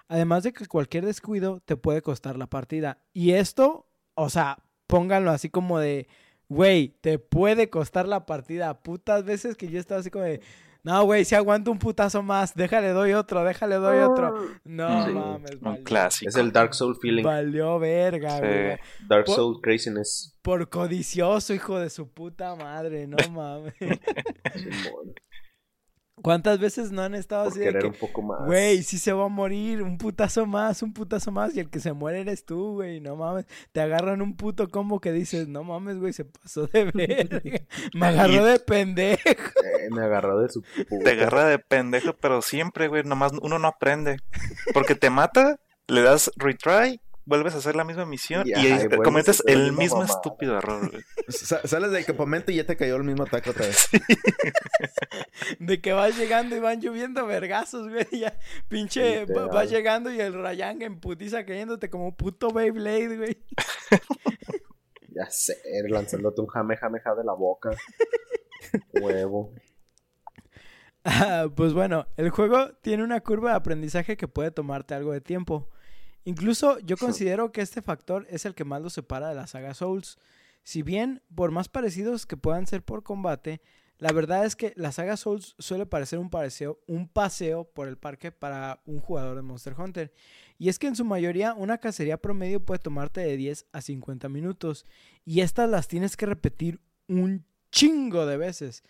Además 0.08 0.44
de 0.44 0.54
que 0.54 0.66
cualquier 0.68 1.06
descuido 1.06 1.60
te 1.66 1.76
puede 1.76 2.02
costar 2.02 2.38
la 2.38 2.48
partida. 2.48 3.00
Y 3.14 3.32
esto, 3.34 3.88
o 4.16 4.30
sea, 4.30 4.64
pónganlo 4.88 5.32
así 5.32 5.50
como 5.50 5.80
de, 5.80 6.08
güey, 6.48 6.96
te 7.02 7.20
puede 7.20 7.70
costar 7.70 8.08
la 8.08 8.26
partida. 8.26 8.82
Putas 8.82 9.26
veces 9.26 9.58
que 9.58 9.68
yo 9.68 9.80
estaba 9.80 10.00
así 10.00 10.10
como 10.10 10.24
de, 10.24 10.42
no, 10.88 11.04
güey, 11.04 11.26
si 11.26 11.36
aguanto 11.36 11.70
un 11.70 11.80
putazo 11.80 12.24
más, 12.24 12.56
déjale, 12.56 12.90
doy 12.90 13.12
otro, 13.14 13.44
déjale, 13.44 13.76
doy 13.76 14.00
otro. 14.00 14.48
No 14.64 15.06
Sí, 15.06 15.12
mames, 15.12 15.52
Un 15.56 15.60
valió, 15.62 15.84
clásico. 15.84 16.30
Es 16.30 16.36
el 16.38 16.52
Dark 16.54 16.74
Soul 16.74 16.96
feeling. 17.02 17.24
valió 17.24 17.78
verga, 17.78 18.32
Sí. 18.38 18.40
güey. 18.40 18.78
Dark 19.08 19.26
Por- 19.26 19.36
Soul 19.36 19.62
craziness. 19.62 20.34
Por 20.42 20.70
codicioso, 20.70 21.54
hijo 21.54 21.78
de 21.78 21.90
su 21.90 22.08
puta 22.10 22.56
madre, 22.56 23.06
no 23.06 23.18
mames. 23.32 23.74
¿Cuántas 26.22 26.60
veces 26.60 26.92
no 26.92 27.04
han 27.04 27.14
estado 27.14 27.44
Por 27.44 27.52
así 27.52 27.60
de 27.60 27.66
querer 27.66 27.82
que, 27.84 27.88
un 27.90 27.94
poco 27.94 28.22
más. 28.24 28.46
güey, 28.46 28.82
si 28.82 28.98
se 28.98 29.14
va 29.14 29.26
a 29.26 29.30
morir, 29.30 29.84
un 29.84 29.98
putazo 30.00 30.46
más, 30.48 30.82
un 30.82 30.92
putazo 30.92 31.32
más, 31.32 31.56
y 31.56 31.60
el 31.60 31.70
que 31.70 31.80
se 31.80 31.94
muere 31.94 32.22
eres 32.22 32.44
tú, 32.44 32.74
güey, 32.74 33.00
no 33.00 33.16
mames. 33.16 33.46
Te 33.72 33.82
agarran 33.82 34.22
un 34.22 34.36
puto 34.36 34.68
combo 34.70 35.00
que 35.00 35.12
dices, 35.12 35.48
no 35.48 35.64
mames, 35.64 36.00
güey, 36.00 36.14
se 36.14 36.26
pasó 36.26 36.66
de 36.68 36.86
verga. 36.94 37.42
Me 37.94 38.08
agarró 38.08 38.46
de 38.46 38.60
pendejo. 38.60 39.22
Eh, 39.68 39.90
me 39.92 40.02
agarró 40.02 40.40
de 40.40 40.50
su 40.50 40.62
puta. 40.62 41.04
Te 41.04 41.12
agarra 41.12 41.46
de 41.46 41.60
pendejo, 41.60 42.14
pero 42.14 42.42
siempre, 42.42 42.88
güey, 42.88 43.04
nomás 43.04 43.32
uno 43.42 43.60
no 43.60 43.68
aprende. 43.68 44.18
Porque 44.74 44.96
te 44.96 45.10
mata, 45.10 45.60
le 45.88 46.02
das 46.02 46.32
retry 46.38 47.00
vuelves 47.28 47.54
a 47.54 47.58
hacer 47.58 47.76
la 47.76 47.84
misma 47.84 48.06
misión 48.06 48.48
Y, 48.48 48.54
cometes 49.04 49.44
el 49.46 49.74
mismo 49.74 50.02
estúpido 50.04 50.58
error. 50.58 50.90
güey. 50.90 51.04
Sa- 51.28 51.66
sales 51.68 51.92
del 51.92 52.06
campamento 52.06 52.52
y 52.52 52.56
ya 52.56 52.66
te 52.66 52.78
cayó 52.78 52.96
el 52.96 53.04
mismo 53.04 53.24
ataque 53.24 53.50
otra 53.50 53.66
vez. 53.68 53.90
De 55.60 55.82
que 55.82 55.92
vas 55.94 56.18
llegando 56.18 56.56
y 56.56 56.60
van 56.60 56.80
lloviendo 56.82 57.26
vergazos, 57.28 57.90
güey. 57.90 58.08
Ya, 58.18 58.40
pinche, 58.70 59.26
vas 59.26 59.70
llegando 59.70 60.12
y 60.12 60.20
el 60.20 60.34
Rayang 60.34 60.82
en 60.82 61.00
putiza 61.00 61.46
cayéndote 61.46 61.90
como 61.90 62.16
puto 62.16 62.52
Beyblade, 62.52 63.18
güey. 63.18 63.38
Ya 65.10 65.30
sé, 65.30 65.58
lanzándote 65.90 66.42
un 66.42 66.48
jame 66.48 66.78
jame 66.78 67.00
ja 67.02 67.14
de 67.14 67.24
la 67.24 67.34
boca. 67.34 67.72
Huevo. 68.94 69.54
Ah, 71.04 71.48
pues 71.56 71.74
bueno, 71.74 72.08
el 72.18 72.30
juego 72.30 72.70
tiene 72.82 73.04
una 73.04 73.20
curva 73.22 73.52
de 73.52 73.56
aprendizaje 73.58 74.18
que 74.18 74.28
puede 74.28 74.52
tomarte 74.52 74.94
algo 74.94 75.12
de 75.14 75.22
tiempo. 75.22 75.70
Incluso 76.28 76.78
yo 76.80 76.98
considero 76.98 77.54
que 77.54 77.62
este 77.62 77.82
factor 77.82 78.28
es 78.30 78.44
el 78.44 78.54
que 78.54 78.66
más 78.66 78.82
lo 78.82 78.90
separa 78.90 79.30
de 79.30 79.36
la 79.36 79.48
saga 79.48 79.74
Souls. 79.74 80.18
Si 80.62 80.82
bien, 80.82 81.22
por 81.34 81.52
más 81.52 81.70
parecidos 81.70 82.26
que 82.26 82.36
puedan 82.36 82.68
ser 82.68 82.84
por 82.84 83.02
combate, 83.02 83.62
la 83.98 84.12
verdad 84.12 84.46
es 84.46 84.58
que 84.58 84.74
la 84.76 84.92
saga 84.92 85.16
Souls 85.16 85.56
suele 85.58 85.86
parecer 85.86 86.20
un 86.20 86.30
paseo, 86.30 86.82
un 86.86 87.08
paseo 87.08 87.64
por 87.64 87.88
el 87.88 87.98
parque 87.98 88.34
para 88.34 88.82
un 88.86 89.00
jugador 89.00 89.38
de 89.38 89.42
Monster 89.42 89.74
Hunter. 89.80 90.12
Y 90.58 90.68
es 90.68 90.80
que 90.80 90.88
en 90.88 90.98
su 90.98 91.06
mayoría 91.06 91.54
una 91.54 91.78
cacería 91.78 92.18
promedio 92.18 92.60
puede 92.60 92.80
tomarte 92.80 93.22
de 93.22 93.38
10 93.38 93.68
a 93.72 93.80
50 93.80 94.28
minutos. 94.28 94.86
Y 95.24 95.40
estas 95.40 95.70
las 95.70 95.88
tienes 95.88 96.18
que 96.18 96.26
repetir 96.26 96.82
un 97.08 97.46
chingo 97.72 98.26
de 98.26 98.36
veces. 98.36 98.84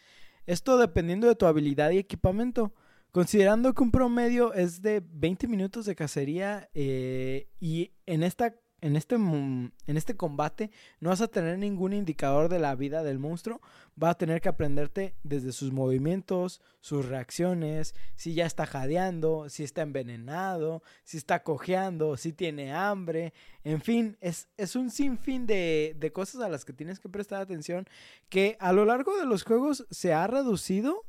Esto 0.48 0.80
dependiendo 0.80 1.28
de 1.28 1.36
tu 1.36 1.46
habilidad 1.46 1.92
y 1.92 2.00
equipamiento. 2.00 2.74
Considerando 3.18 3.74
que 3.74 3.82
un 3.82 3.90
promedio 3.90 4.54
es 4.54 4.84
de 4.84 5.02
20 5.04 5.48
minutos 5.48 5.88
de 5.88 5.96
cacería 5.96 6.70
eh, 6.76 7.48
y 7.60 7.90
en, 8.06 8.22
esta, 8.22 8.54
en, 8.80 8.96
este, 8.96 9.16
en 9.16 9.72
este 9.88 10.16
combate 10.16 10.70
no 11.00 11.10
vas 11.10 11.22
a 11.22 11.28
tener 11.28 11.58
ningún 11.58 11.94
indicador 11.94 12.48
de 12.48 12.60
la 12.60 12.76
vida 12.76 13.02
del 13.02 13.18
monstruo, 13.18 13.60
vas 13.96 14.12
a 14.12 14.18
tener 14.20 14.40
que 14.40 14.50
aprenderte 14.50 15.16
desde 15.24 15.52
sus 15.52 15.74
movimientos, 15.74 16.62
sus 16.80 17.08
reacciones, 17.08 17.96
si 18.14 18.36
ya 18.36 18.46
está 18.46 18.68
jadeando, 18.68 19.50
si 19.50 19.64
está 19.64 19.82
envenenado, 19.82 20.84
si 21.04 21.18
está 21.18 21.42
cojeando, 21.42 22.18
si 22.18 22.34
tiene 22.34 22.72
hambre, 22.72 23.34
en 23.64 23.82
fin, 23.82 24.16
es, 24.22 24.48
es 24.58 24.76
un 24.76 24.92
sinfín 24.92 25.48
de, 25.48 25.96
de 25.98 26.12
cosas 26.12 26.42
a 26.42 26.50
las 26.50 26.66
que 26.66 26.74
tienes 26.74 27.00
que 27.00 27.10
prestar 27.10 27.42
atención 27.42 27.88
que 28.30 28.58
a 28.60 28.74
lo 28.74 28.86
largo 28.86 29.18
de 29.18 29.26
los 29.26 29.42
juegos 29.42 29.88
se 29.90 30.14
ha 30.14 30.28
reducido, 30.28 31.04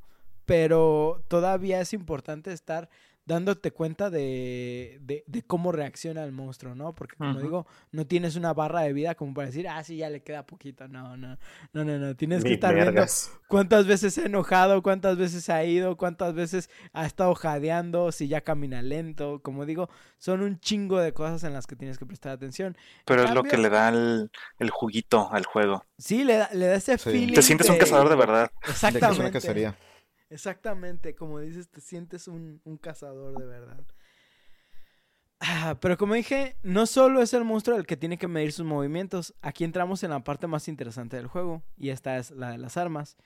pero 0.48 1.22
todavía 1.28 1.80
es 1.80 1.92
importante 1.92 2.52
estar 2.52 2.88
dándote 3.26 3.72
cuenta 3.72 4.08
de, 4.08 4.96
de, 5.02 5.22
de 5.26 5.42
cómo 5.42 5.70
reacciona 5.70 6.24
el 6.24 6.32
monstruo, 6.32 6.74
¿no? 6.74 6.94
Porque 6.94 7.14
como 7.16 7.38
digo, 7.38 7.66
no 7.92 8.06
tienes 8.06 8.36
una 8.36 8.54
barra 8.54 8.80
de 8.80 8.94
vida 8.94 9.16
como 9.16 9.34
para 9.34 9.48
decir, 9.48 9.68
ah, 9.68 9.84
sí, 9.84 9.98
ya 9.98 10.08
le 10.08 10.22
queda 10.22 10.46
poquito. 10.46 10.88
No, 10.88 11.14
no, 11.18 11.36
no, 11.74 11.84
no, 11.84 11.98
no. 11.98 12.16
Tienes 12.16 12.42
que 12.42 12.54
estar 12.54 12.74
viendo 12.74 13.04
cuántas 13.46 13.86
veces 13.86 14.14
se 14.14 14.22
ha 14.22 14.24
enojado, 14.24 14.82
cuántas 14.82 15.18
veces 15.18 15.44
se 15.44 15.52
ha 15.52 15.62
ido, 15.62 15.98
cuántas 15.98 16.32
veces 16.32 16.70
ha 16.94 17.04
estado 17.04 17.34
jadeando, 17.34 18.12
si 18.12 18.28
ya 18.28 18.40
camina 18.40 18.80
lento. 18.80 19.42
Como 19.42 19.66
digo, 19.66 19.90
son 20.16 20.40
un 20.40 20.58
chingo 20.58 20.98
de 20.98 21.12
cosas 21.12 21.44
en 21.44 21.52
las 21.52 21.66
que 21.66 21.76
tienes 21.76 21.98
que 21.98 22.06
prestar 22.06 22.32
atención. 22.32 22.78
Pero 23.04 23.24
es 23.24 23.34
lo 23.34 23.42
que 23.42 23.58
le 23.58 23.68
da 23.68 23.90
el, 23.90 24.30
el 24.58 24.70
juguito 24.70 25.28
al 25.30 25.44
juego. 25.44 25.84
Sí, 25.98 26.24
le 26.24 26.38
da, 26.38 26.48
le 26.54 26.66
da 26.66 26.76
ese 26.76 26.96
Sí. 26.96 27.10
feeling. 27.10 27.34
Te 27.34 27.42
sientes 27.42 27.68
un 27.68 27.76
cazador 27.76 28.08
de 28.08 28.16
verdad. 28.16 28.50
De 28.54 28.64
que 28.64 28.70
es 28.70 28.82
una 28.82 28.88
Exactamente. 28.88 29.32
cacería. 29.32 29.76
Exactamente, 30.30 31.14
como 31.14 31.40
dices, 31.40 31.68
te 31.68 31.80
sientes 31.80 32.28
un, 32.28 32.60
un 32.64 32.76
cazador 32.76 33.38
de 33.38 33.46
verdad. 33.46 33.84
Ah, 35.40 35.78
pero 35.80 35.96
como 35.96 36.14
dije, 36.14 36.56
no 36.62 36.86
solo 36.86 37.22
es 37.22 37.32
el 37.32 37.44
monstruo 37.44 37.76
el 37.76 37.86
que 37.86 37.96
tiene 37.96 38.18
que 38.18 38.26
medir 38.26 38.52
sus 38.52 38.66
movimientos. 38.66 39.34
Aquí 39.40 39.64
entramos 39.64 40.02
en 40.02 40.10
la 40.10 40.24
parte 40.24 40.46
más 40.46 40.68
interesante 40.68 41.16
del 41.16 41.28
juego, 41.28 41.62
y 41.76 41.90
esta 41.90 42.18
es 42.18 42.32
la 42.32 42.50
de 42.50 42.58
las 42.58 42.76
armas. 42.76 43.16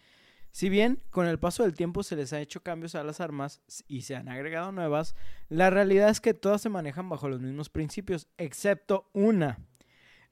Si 0.50 0.68
bien 0.68 1.02
con 1.08 1.26
el 1.26 1.38
paso 1.38 1.62
del 1.62 1.72
tiempo 1.72 2.02
se 2.02 2.14
les 2.14 2.34
ha 2.34 2.40
hecho 2.40 2.62
cambios 2.62 2.94
a 2.94 3.02
las 3.02 3.22
armas 3.22 3.62
y 3.88 4.02
se 4.02 4.16
han 4.16 4.28
agregado 4.28 4.70
nuevas, 4.70 5.14
la 5.48 5.70
realidad 5.70 6.10
es 6.10 6.20
que 6.20 6.34
todas 6.34 6.60
se 6.60 6.68
manejan 6.68 7.08
bajo 7.08 7.30
los 7.30 7.40
mismos 7.40 7.70
principios, 7.70 8.28
excepto 8.36 9.08
una. 9.14 9.58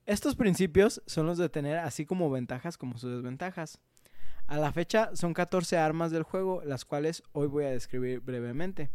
Estos 0.05 0.37
principios 0.37 1.03
son 1.07 1.27
los 1.27 1.39
de 1.39 1.49
tener 1.49 1.79
así 1.79 2.05
como 2.05 2.31
ventajas 2.31 2.77
como 2.77 2.99
sus 2.99 3.13
desventajas. 3.13 3.81
A 4.51 4.59
la 4.59 4.73
fecha 4.73 5.15
son 5.15 5.33
14 5.33 5.77
armas 5.77 6.11
del 6.11 6.25
juego, 6.25 6.61
las 6.65 6.85
cuales 6.85 7.23
hoy 7.31 7.47
voy 7.47 7.67
a 7.67 7.71
describir 7.71 8.19
brevemente. 8.19 8.91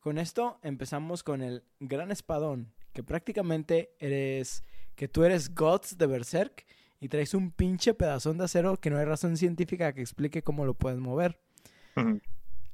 Con 0.00 0.18
esto 0.18 0.58
empezamos 0.64 1.22
con 1.22 1.40
el 1.40 1.62
Gran 1.78 2.10
Espadón, 2.10 2.72
que 2.92 3.04
prácticamente 3.04 3.94
eres 4.00 4.64
que 4.96 5.06
tú 5.06 5.22
eres 5.22 5.54
Gods 5.54 5.98
de 5.98 6.06
Berserk 6.08 6.66
y 6.98 7.08
traes 7.08 7.32
un 7.32 7.52
pinche 7.52 7.94
pedazón 7.94 8.38
de 8.38 8.44
acero 8.46 8.76
que 8.76 8.90
no 8.90 8.98
hay 8.98 9.04
razón 9.04 9.36
científica 9.36 9.92
que 9.92 10.00
explique 10.00 10.42
cómo 10.42 10.66
lo 10.66 10.74
puedes 10.74 10.98
mover. 10.98 11.38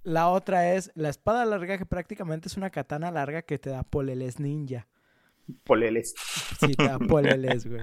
La 0.03 0.31
otra 0.31 0.73
es 0.77 0.91
la 0.95 1.11
espada 1.11 1.45
larga, 1.45 1.77
que 1.77 1.85
prácticamente 1.85 2.49
es 2.49 2.57
una 2.57 2.71
katana 2.71 3.11
larga 3.11 3.43
que 3.43 3.59
te 3.59 3.69
da 3.69 3.83
poleles 3.83 4.41
ninja. 4.41 4.89
Poleles. 5.63 6.15
Sí, 6.59 6.73
te 6.73 6.85
da 6.85 6.99
poleles, 7.07 7.67
güey. 7.67 7.83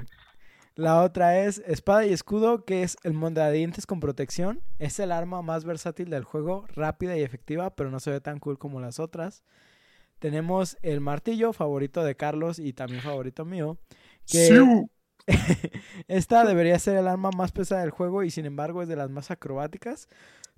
La 0.76 1.02
otra 1.02 1.40
es 1.46 1.60
espada 1.66 2.06
y 2.06 2.12
escudo, 2.12 2.66
que 2.66 2.84
es 2.84 2.98
el 3.04 3.14
mondadientes 3.14 3.86
con 3.86 4.02
protección. 4.02 4.62
Es 4.78 5.00
el 5.00 5.14
arma 5.14 5.42
más 5.42 5.64
versátil 5.64 6.10
del 6.10 6.26
juego, 6.26 6.66
rápida 6.76 7.18
y 7.18 7.24
efectiva, 7.24 7.74
pero 7.76 7.92
no 7.92 8.02
se 8.02 8.12
ve 8.12 8.20
tan 8.20 8.40
cool 8.40 8.58
como 8.58 8.82
las 8.82 9.00
otras. 9.00 9.44
Tenemos 10.20 10.78
el 10.82 11.00
martillo, 11.00 11.54
favorito 11.54 12.04
de 12.04 12.16
Carlos 12.16 12.60
y 12.60 12.74
también 12.74 13.02
favorito 13.02 13.46
mío. 13.46 13.78
Que 14.28 14.86
esta 16.10 16.44
debería 16.44 16.78
ser 16.78 16.98
el 16.98 17.08
arma 17.08 17.32
más 17.32 17.54
pesada 17.54 17.82
del 17.82 17.92
juego 17.92 18.24
y 18.24 18.30
sin 18.30 18.46
embargo 18.46 18.82
es 18.82 18.90
de 18.90 18.98
las 18.98 19.10
más 19.10 19.32
acrobáticas. 19.32 20.10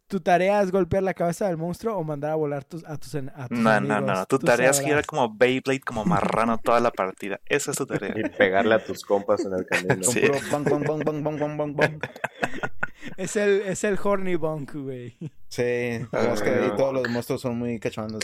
Tu 0.07 0.21
tarea 0.21 0.61
es 0.61 0.71
golpear 0.71 1.03
la 1.03 1.13
cabeza 1.13 1.47
del 1.47 1.57
monstruo 1.57 1.97
o 1.97 2.03
mandar 2.03 2.31
a 2.31 2.35
volar 2.35 2.63
tus, 2.63 2.85
a 2.85 2.95
tus, 2.97 3.13
en- 3.15 3.29
a 3.35 3.49
tus 3.49 3.57
No, 3.59 3.71
no, 3.81 3.97
enemigos. 3.97 4.17
no. 4.19 4.25
Tu 4.25 4.39
tarea 4.39 4.69
es 4.69 4.79
girar 4.81 5.05
como 5.05 5.35
Beyblade, 5.35 5.81
como 5.81 6.05
marrano 6.05 6.57
toda 6.59 6.79
la 6.79 6.91
partida. 6.91 7.41
Esa 7.45 7.71
es 7.71 7.77
tu 7.77 7.85
tarea. 7.85 8.13
Y 8.15 8.29
pegarle 8.29 8.75
a 8.75 8.83
tus 8.83 9.03
compas 9.03 9.43
en 9.45 9.53
el 9.53 9.65
camino. 9.65 10.03
Sí. 10.03 10.21
puro 10.21 10.39
bang, 10.51 10.63
bang, 10.63 10.83
bang, 10.87 11.03
bang, 11.03 11.23
bang, 11.23 11.39
bang, 11.39 11.57
bang, 11.57 11.75
bang. 11.75 11.99
Es 13.15 13.35
el, 13.37 13.61
es 13.61 13.83
el 13.85 13.97
Horny 14.03 14.35
Bonk, 14.35 14.73
güey. 14.73 15.17
Sí, 15.47 15.99
pero 16.11 16.33
es 16.33 16.41
que 16.41 16.49
ahí 16.49 16.71
todos 16.75 16.93
los 16.93 17.09
monstruos 17.09 17.41
son 17.41 17.57
muy 17.57 17.79
cachondos. 17.79 18.21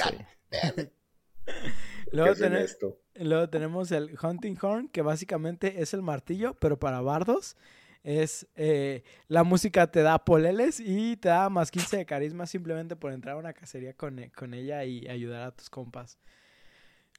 luego 3.15 3.49
tenemos 3.49 3.91
el 3.91 4.17
Hunting 4.21 4.55
Horn, 4.61 4.87
que 4.89 5.01
básicamente 5.01 5.81
es 5.81 5.93
el 5.93 6.01
martillo, 6.01 6.55
pero 6.55 6.77
para 6.79 7.01
bardos. 7.01 7.55
Es 8.03 8.45
eh, 8.55 9.03
la 9.29 9.43
música 9.45 9.87
te 9.89 10.01
da 10.01 10.23
poleles 10.25 10.79
y 10.81 11.15
te 11.17 11.29
da 11.29 11.49
más 11.49 11.71
15 11.71 11.97
de 11.97 12.05
carisma 12.05 12.45
simplemente 12.45 12.95
por 12.97 13.13
entrar 13.13 13.35
a 13.35 13.39
una 13.39 13.53
cacería 13.53 13.93
con, 13.93 14.19
e- 14.19 14.31
con 14.31 14.53
ella 14.53 14.83
y 14.83 15.07
ayudar 15.07 15.43
a 15.43 15.51
tus 15.55 15.69
compas. 15.69 16.19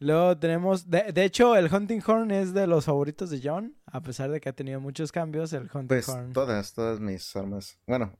Luego 0.01 0.37
tenemos, 0.37 0.91
de, 0.91 1.13
de 1.13 1.25
hecho, 1.25 1.57
el 1.57 1.73
Hunting 1.73 2.03
Horn 2.07 2.31
es 2.33 2.53
de 2.53 2.67
los 2.67 2.85
favoritos 2.85 3.31
de 3.31 3.41
John, 3.43 3.77
a 3.87 4.03
pesar 4.03 4.31
de 4.31 4.41
que 4.41 4.49
ha 4.49 4.53
tenido 4.53 4.81
muchos 4.81 5.13
cambios. 5.13 5.53
El 5.53 5.63
Hunting 5.73 5.87
Pues 5.89 6.09
Horn. 6.09 6.33
todas, 6.33 6.75
todas 6.75 7.01
mis 7.01 7.35
armas. 7.37 7.79
Bueno, 7.87 8.13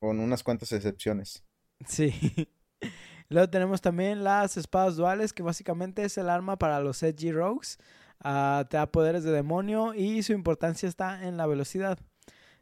con 0.00 0.18
unas 0.18 0.42
cuantas 0.42 0.72
excepciones. 0.72 1.44
Sí. 1.86 2.12
Luego 3.28 3.48
tenemos 3.48 3.80
también 3.80 4.22
las 4.22 4.56
espadas 4.56 4.96
duales, 4.96 5.32
que 5.32 5.42
básicamente 5.42 6.04
es 6.04 6.18
el 6.18 6.28
arma 6.28 6.58
para 6.58 6.80
los 6.80 7.02
Edgy 7.02 7.32
Rogues. 7.32 7.78
Te 8.22 8.76
da 8.76 8.90
poderes 8.90 9.24
de 9.24 9.32
demonio 9.32 9.94
y 9.94 10.22
su 10.22 10.32
importancia 10.32 10.88
está 10.88 11.26
en 11.26 11.36
la 11.36 11.46
velocidad. 11.46 11.98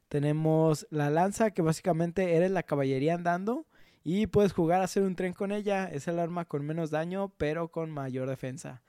Tenemos 0.08 0.86
la 0.90 1.10
lanza, 1.10 1.52
que 1.52 1.62
básicamente 1.62 2.36
eres 2.36 2.50
la 2.50 2.62
caballería 2.62 3.14
andando 3.14 3.66
y 4.04 4.26
puedes 4.26 4.52
jugar 4.52 4.80
a 4.80 4.84
hacer 4.84 5.02
un 5.02 5.16
tren 5.16 5.32
con 5.32 5.50
ella. 5.50 5.86
Es 5.86 6.06
el 6.08 6.18
arma 6.18 6.44
con 6.44 6.64
menos 6.64 6.90
daño, 6.90 7.32
pero 7.38 7.68
con 7.68 7.90
mayor 7.90 8.28
defensa. 8.28 8.82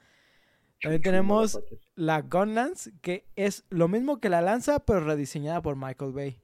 También 0.81 1.01
tenemos 1.01 1.59
la 1.95 2.21
Gunlance, 2.21 2.91
que 3.01 3.25
es 3.35 3.63
lo 3.69 3.87
mismo 3.87 4.19
que 4.19 4.29
la 4.29 4.41
lanza, 4.41 4.79
pero 4.79 4.99
rediseñada 4.99 5.61
por 5.61 5.77
Michael 5.77 6.11
Bay. 6.11 6.41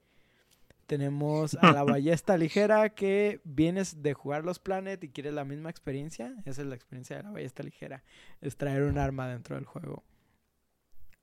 Tenemos 0.87 1.55
a 1.61 1.73
la 1.73 1.83
ballesta 1.83 2.37
ligera, 2.37 2.89
que 2.89 3.41
vienes 3.43 4.01
de 4.01 4.13
jugar 4.13 4.45
los 4.45 4.59
Planet 4.59 5.03
y 5.03 5.09
quieres 5.09 5.33
la 5.33 5.45
misma 5.45 5.69
experiencia. 5.69 6.33
Esa 6.45 6.61
es 6.61 6.67
la 6.67 6.75
experiencia 6.75 7.17
de 7.17 7.23
la 7.23 7.31
ballesta 7.31 7.61
ligera. 7.61 8.03
Es 8.39 8.57
traer 8.57 8.83
un 8.83 8.97
arma 8.97 9.27
dentro 9.27 9.55
del 9.55 9.65
juego. 9.65 10.03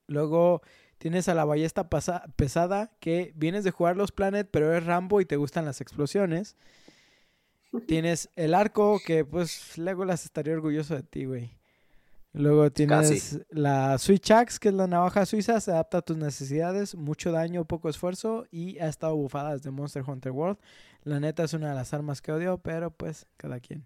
Luego 0.08 0.62
tienes 0.98 1.28
a 1.28 1.34
la 1.34 1.44
ballesta 1.44 1.88
pasa- 1.88 2.24
pesada, 2.34 2.90
que 2.98 3.32
vienes 3.36 3.62
de 3.62 3.70
jugar 3.70 3.96
los 3.96 4.10
Planet, 4.10 4.48
pero 4.50 4.72
eres 4.72 4.84
Rambo 4.86 5.20
y 5.20 5.24
te 5.26 5.36
gustan 5.36 5.64
las 5.64 5.80
explosiones. 5.80 6.56
Tienes 7.86 8.30
el 8.34 8.54
arco, 8.54 8.98
que 9.04 9.24
pues 9.24 9.76
Legolas 9.76 10.24
estaría 10.24 10.54
orgulloso 10.54 10.94
de 10.96 11.02
ti, 11.02 11.26
güey. 11.26 11.56
Luego 12.32 12.70
tienes 12.70 13.10
Casi. 13.10 13.38
la 13.50 13.98
Switch 13.98 14.30
Axe, 14.30 14.58
que 14.60 14.68
es 14.68 14.74
la 14.74 14.86
navaja 14.86 15.26
suiza, 15.26 15.60
se 15.60 15.70
adapta 15.72 15.98
a 15.98 16.02
tus 16.02 16.16
necesidades, 16.16 16.94
mucho 16.94 17.32
daño, 17.32 17.64
poco 17.64 17.88
esfuerzo 17.88 18.46
y 18.50 18.78
ha 18.78 18.88
estado 18.88 19.16
bufada 19.16 19.54
desde 19.54 19.70
Monster 19.70 20.02
Hunter 20.06 20.32
World. 20.32 20.58
La 21.04 21.20
neta 21.20 21.44
es 21.44 21.52
una 21.52 21.70
de 21.70 21.74
las 21.74 21.92
armas 21.94 22.20
que 22.22 22.32
odio, 22.32 22.58
pero 22.58 22.90
pues 22.90 23.26
cada 23.36 23.60
quien. 23.60 23.84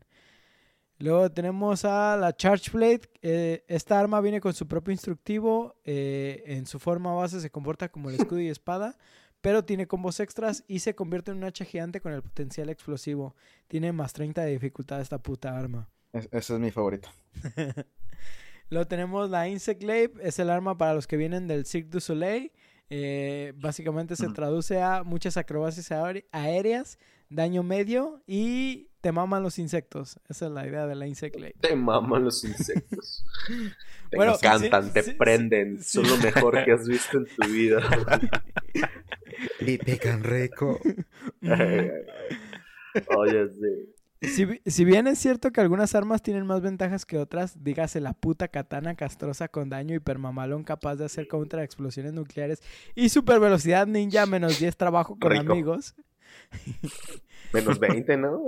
Luego 1.03 1.31
tenemos 1.33 1.85
a 1.85 2.17
la 2.17 2.35
Charge 2.37 2.71
Blade. 2.71 3.01
eh, 3.23 3.65
esta 3.69 3.99
arma 3.99 4.21
viene 4.21 4.41
con 4.41 4.55
su 4.55 4.67
propio 4.69 4.93
instructivo. 4.93 5.75
eh, 5.85 6.43
en 6.47 6.67
su 6.67 6.79
forma 6.79 7.13
base 7.15 7.41
se 7.41 7.51
comporta 7.51 7.89
como 7.91 8.09
el 8.11 8.17
escudo 8.17 8.41
y 8.41 8.49
espada. 8.49 8.97
Pero 9.41 9.65
tiene 9.65 9.89
combos 9.89 10.21
extras 10.21 10.63
y 10.69 10.79
se 10.79 10.95
convierte 10.95 11.33
en 11.33 11.39
un 11.39 11.45
hacha 11.45 11.65
gigante 11.65 12.01
con 12.01 12.13
el 12.13 12.23
potencial 12.23 12.69
explosivo. 12.69 13.35
Tiene 13.67 13.91
más 13.93 14.13
30 14.13 14.43
de 14.45 14.53
dificultad 14.53 15.01
esta 15.01 15.19
puta 15.21 15.59
arma. 15.59 15.89
Es- 16.13 16.29
esa 16.31 16.55
es 16.55 16.61
mi 16.61 16.71
favorita. 16.71 17.13
Luego 18.71 18.87
tenemos 18.87 19.29
la 19.29 19.49
Insect 19.49 19.81
Glaive, 19.83 20.15
es 20.23 20.39
el 20.39 20.49
arma 20.49 20.79
para 20.79 20.95
los 20.95 21.07
que 21.07 21.17
vienen 21.17 21.47
del 21.49 21.67
Cirque 21.67 21.91
du 21.91 22.01
Soleil. 22.01 22.53
Eh, 22.91 23.53
básicamente 23.57 24.17
se 24.17 24.29
traduce 24.29 24.81
a 24.81 25.03
muchas 25.03 25.37
acrobacias 25.37 25.91
aéreas, 26.31 26.99
daño 27.29 27.63
medio 27.63 28.23
y 28.27 28.89
te 29.03 29.13
maman 29.13 29.43
los 29.43 29.59
insectos. 29.59 30.19
Esa 30.31 30.47
es 30.47 30.53
la 30.53 30.67
idea 30.67 30.87
de 30.87 30.95
la 30.95 31.07
Insect 31.07 31.37
Glaive. 31.37 31.57
Te 31.61 31.77
maman 31.77 32.25
los 32.25 32.45
insectos. 32.45 33.25
Te 34.11 34.17
Bueno, 34.17 34.35
encantan, 34.35 34.93
sí, 34.93 34.93
te 34.93 35.03
sí, 35.03 35.13
prenden. 35.13 35.83
sí, 35.83 35.85
Son 35.85 36.07
lo 36.09 36.19
mejor 36.19 36.63
que 36.65 36.73
has 36.73 36.87
visto 36.87 37.19
en 37.19 37.27
tu 37.27 37.49
vida. 37.49 37.81
Y 39.61 39.79
pican 39.79 40.23
rico. 40.25 40.79
Oye, 43.17 43.49
sí. 43.49 43.95
Si, 44.25 44.47
si 44.67 44.85
bien 44.85 45.09
es 45.09 45.19
cierto 45.19 45.51
que 45.51 45.61
algunas 45.61 45.95
armas 45.97 46.23
tienen 46.23 46.47
más 46.47 46.61
ventajas 46.61 47.05
que 47.07 47.19
otras, 47.19 47.65
dígase 47.65 48.01
la 48.01 48.13
puta 48.13 48.49
katana 48.49 48.95
castrosa 48.95 49.49
con 49.49 49.69
daño 49.69 49.97
hipermamalón 49.97 50.63
capaz 50.63 50.95
de 50.97 51.07
hacer 51.07 51.27
contra 51.27 51.65
explosiones 51.65 52.13
nucleares 52.13 52.63
y 52.95 53.09
super 53.09 53.41
velocidad 53.41 53.87
ninja 53.89 54.27
menos 54.27 54.59
10 54.61 54.77
trabajo 54.77 55.19
con 55.19 55.33
Rico. 55.33 55.53
amigos. 55.53 55.97
Menos 57.53 57.79
20, 57.79 58.17
¿no? 58.17 58.41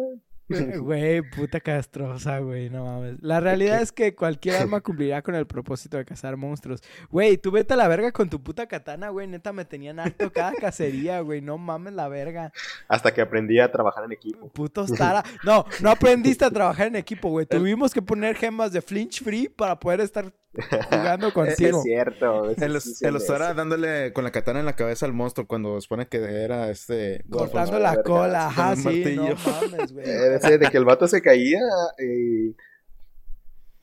Güey, 0.80 1.22
puta 1.22 1.60
castrosa, 1.60 2.38
güey, 2.40 2.68
no 2.68 2.84
mames. 2.84 3.16
La 3.22 3.40
realidad 3.40 3.80
es 3.80 3.92
que 3.92 4.14
cualquier 4.14 4.56
arma 4.56 4.80
cumplirá 4.82 5.22
con 5.22 5.34
el 5.34 5.46
propósito 5.46 5.96
de 5.96 6.04
cazar 6.04 6.36
monstruos. 6.36 6.82
Güey, 7.10 7.38
tú 7.38 7.50
vete 7.50 7.74
a 7.74 7.76
la 7.76 7.88
verga 7.88 8.12
con 8.12 8.28
tu 8.28 8.42
puta 8.42 8.66
katana, 8.66 9.08
güey. 9.08 9.26
Neta, 9.26 9.52
me 9.52 9.64
tenían 9.64 10.00
harto 10.00 10.30
cada 10.32 10.52
cacería, 10.60 11.20
güey. 11.20 11.40
No 11.40 11.58
mames 11.58 11.94
la 11.94 12.08
verga. 12.08 12.52
Hasta 12.88 13.12
que 13.12 13.22
aprendí 13.22 13.58
a 13.58 13.72
trabajar 13.72 14.04
en 14.04 14.12
equipo. 14.12 14.48
Putos 14.48 14.92
Tara. 14.92 15.24
No, 15.44 15.64
no 15.80 15.90
aprendiste 15.90 16.44
a 16.44 16.50
trabajar 16.50 16.88
en 16.88 16.96
equipo, 16.96 17.30
güey. 17.30 17.46
Tuvimos 17.46 17.94
que 17.94 18.02
poner 18.02 18.36
gemas 18.36 18.72
de 18.72 18.82
flinch 18.82 19.22
free 19.22 19.48
para 19.48 19.78
poder 19.80 20.00
estar 20.00 20.32
jugando 20.90 21.28
Es, 21.28 21.34
contigo. 21.34 21.82
cierto. 21.82 22.50
El, 22.50 22.80
sí 22.80 23.04
el 23.04 23.16
Ostara 23.16 23.46
hace. 23.48 23.54
dándole 23.54 24.12
con 24.12 24.24
la 24.24 24.30
katana 24.32 24.60
en 24.60 24.66
la 24.66 24.76
cabeza 24.76 25.06
al 25.06 25.12
monstruo 25.12 25.46
cuando 25.46 25.80
supone 25.80 26.06
que 26.06 26.18
era 26.18 26.70
este. 26.70 27.24
Cortando 27.30 27.78
la 27.78 27.90
verga, 27.90 28.02
cola, 28.04 28.46
ajá, 28.46 28.76
sí, 28.76 28.82
no 29.16 29.24
martillo. 29.24 29.36
mames, 29.70 29.92
güey. 29.92 30.06
Ese 30.36 30.58
de 30.58 30.70
que 30.70 30.76
el 30.76 30.84
vato 30.84 31.08
se 31.08 31.20
caía. 31.22 31.60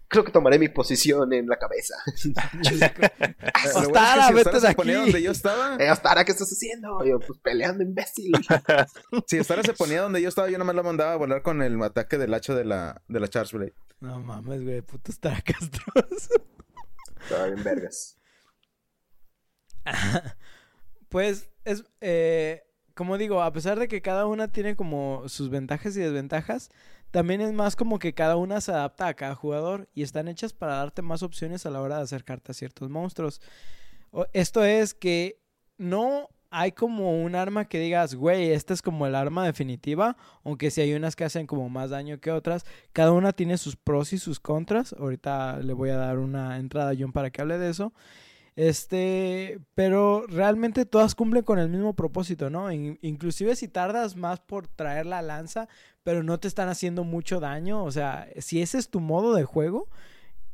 Creo 0.08 0.26
que 0.26 0.32
tomaré 0.34 0.60
mi 0.60 0.68
posición 0.68 1.32
en 1.32 1.48
la 1.48 1.58
cabeza. 1.58 1.96
Bueno 3.64 3.64
es 3.64 3.74
que 3.74 3.88
Ostara, 3.88 4.28
si 4.28 4.34
vete 4.34 4.50
Ostara 4.50 4.60
de 4.60 4.68
se 4.68 4.74
ponía 4.76 4.94
aquí. 4.96 5.02
donde 5.12 5.22
yo 5.22 5.32
estaba. 5.32 5.78
Eh, 5.80 5.90
Ostara, 5.92 6.26
¿qué 6.26 6.32
estás 6.34 6.50
haciendo? 6.52 7.06
Yo, 7.06 7.20
pues 7.20 7.40
peleando, 7.40 7.84
imbécil. 7.84 8.32
Si 9.28 9.40
Ostara 9.40 9.64
se 9.64 9.74
ponía 9.74 10.02
donde 10.02 10.22
yo 10.22 10.28
estaba, 10.30 10.50
yo 10.50 10.58
nomás 10.58 10.76
lo 10.76 10.84
mandaba 10.84 11.14
a 11.14 11.16
volar 11.16 11.42
con 11.44 11.62
el 11.62 11.82
ataque 11.82 12.18
del 12.18 12.34
hacha 12.34 12.54
de 12.56 12.66
la, 12.66 13.02
de 13.08 13.20
la 13.20 13.28
Charge 13.30 13.56
Blade. 13.56 13.74
No 14.02 14.20
mames, 14.20 14.64
güey. 14.64 14.82
Putos 14.82 15.18
Tara 15.20 15.42
castroso. 15.42 16.30
Estaba 17.24 17.48
bien 17.48 17.64
vergas. 17.64 18.18
Pues 21.10 21.50
es, 21.66 21.84
eh, 22.00 22.64
como 22.94 23.18
digo, 23.18 23.42
a 23.44 23.52
pesar 23.52 23.78
de 23.78 23.90
que 23.90 24.02
cada 24.02 24.28
una 24.28 24.48
tiene 24.48 24.78
como 24.78 25.28
sus 25.28 25.50
ventajas 25.50 25.98
y 25.98 26.00
desventajas, 26.00 26.70
también 27.12 27.42
es 27.42 27.52
más 27.52 27.76
como 27.76 28.00
que 28.00 28.14
cada 28.14 28.38
una 28.38 28.62
se 28.62 28.72
adapta 28.72 29.08
a 29.08 29.14
cada 29.14 29.36
jugador 29.36 29.90
y 29.94 30.04
están 30.04 30.30
hechas 30.30 30.54
para 30.54 30.76
darte 30.76 31.02
más 31.02 31.22
opciones 31.22 31.66
a 31.66 31.70
la 31.70 31.82
hora 31.82 31.98
de 31.98 32.04
acercarte 32.04 32.54
a 32.54 32.56
ciertos 32.56 32.90
monstruos. 32.90 33.42
Esto 34.32 34.64
es 34.64 34.94
que 34.94 35.42
no 35.78 36.30
hay 36.52 36.74
como 36.74 37.24
un 37.24 37.34
arma 37.36 37.66
que 37.66 37.80
digas, 37.80 38.14
güey, 38.14 38.52
esta 38.52 38.74
es 38.74 38.82
como 38.82 39.08
el 39.08 39.16
arma 39.16 39.46
definitiva, 39.46 40.18
aunque 40.44 40.70
si 40.70 40.82
hay 40.82 40.94
unas 40.94 41.16
que 41.16 41.24
hacen 41.24 41.48
como 41.48 41.70
más 41.70 41.90
daño 41.90 42.20
que 42.20 42.32
otras, 42.32 42.66
cada 42.94 43.12
una 43.14 43.32
tiene 43.34 43.58
sus 43.58 43.76
pros 43.78 44.14
y 44.14 44.18
sus 44.20 44.40
contras. 44.40 44.94
Ahorita 44.94 45.58
le 45.60 45.74
voy 45.74 45.90
a 45.90 45.98
dar 45.98 46.20
una 46.20 46.58
entrada 46.60 46.92
a 46.92 46.96
John 46.98 47.14
para 47.14 47.32
que 47.32 47.42
hable 47.42 47.58
de 47.58 47.70
eso. 47.70 47.94
Este, 48.58 49.60
pero 49.76 50.26
realmente 50.28 50.86
todas 50.86 51.16
cumplen 51.16 51.44
con 51.44 51.58
el 51.58 51.70
mismo 51.70 51.94
propósito, 51.96 52.50
¿no? 52.50 52.72
In- 52.72 53.00
inclusive 53.02 53.56
si 53.56 53.68
tardas 53.70 54.18
más 54.18 54.42
por 54.42 54.68
traer 54.68 55.06
la 55.06 55.22
lanza, 55.22 55.70
pero 56.04 56.22
no 56.22 56.38
te 56.40 56.50
están 56.50 56.68
haciendo 56.68 57.06
mucho 57.06 57.40
daño, 57.40 57.84
o 57.84 57.92
sea, 57.92 58.28
si 58.40 58.62
ese 58.62 58.78
es 58.78 58.90
tu 58.90 59.00
modo 59.00 59.34
de 59.36 59.46
juego, 59.46 59.88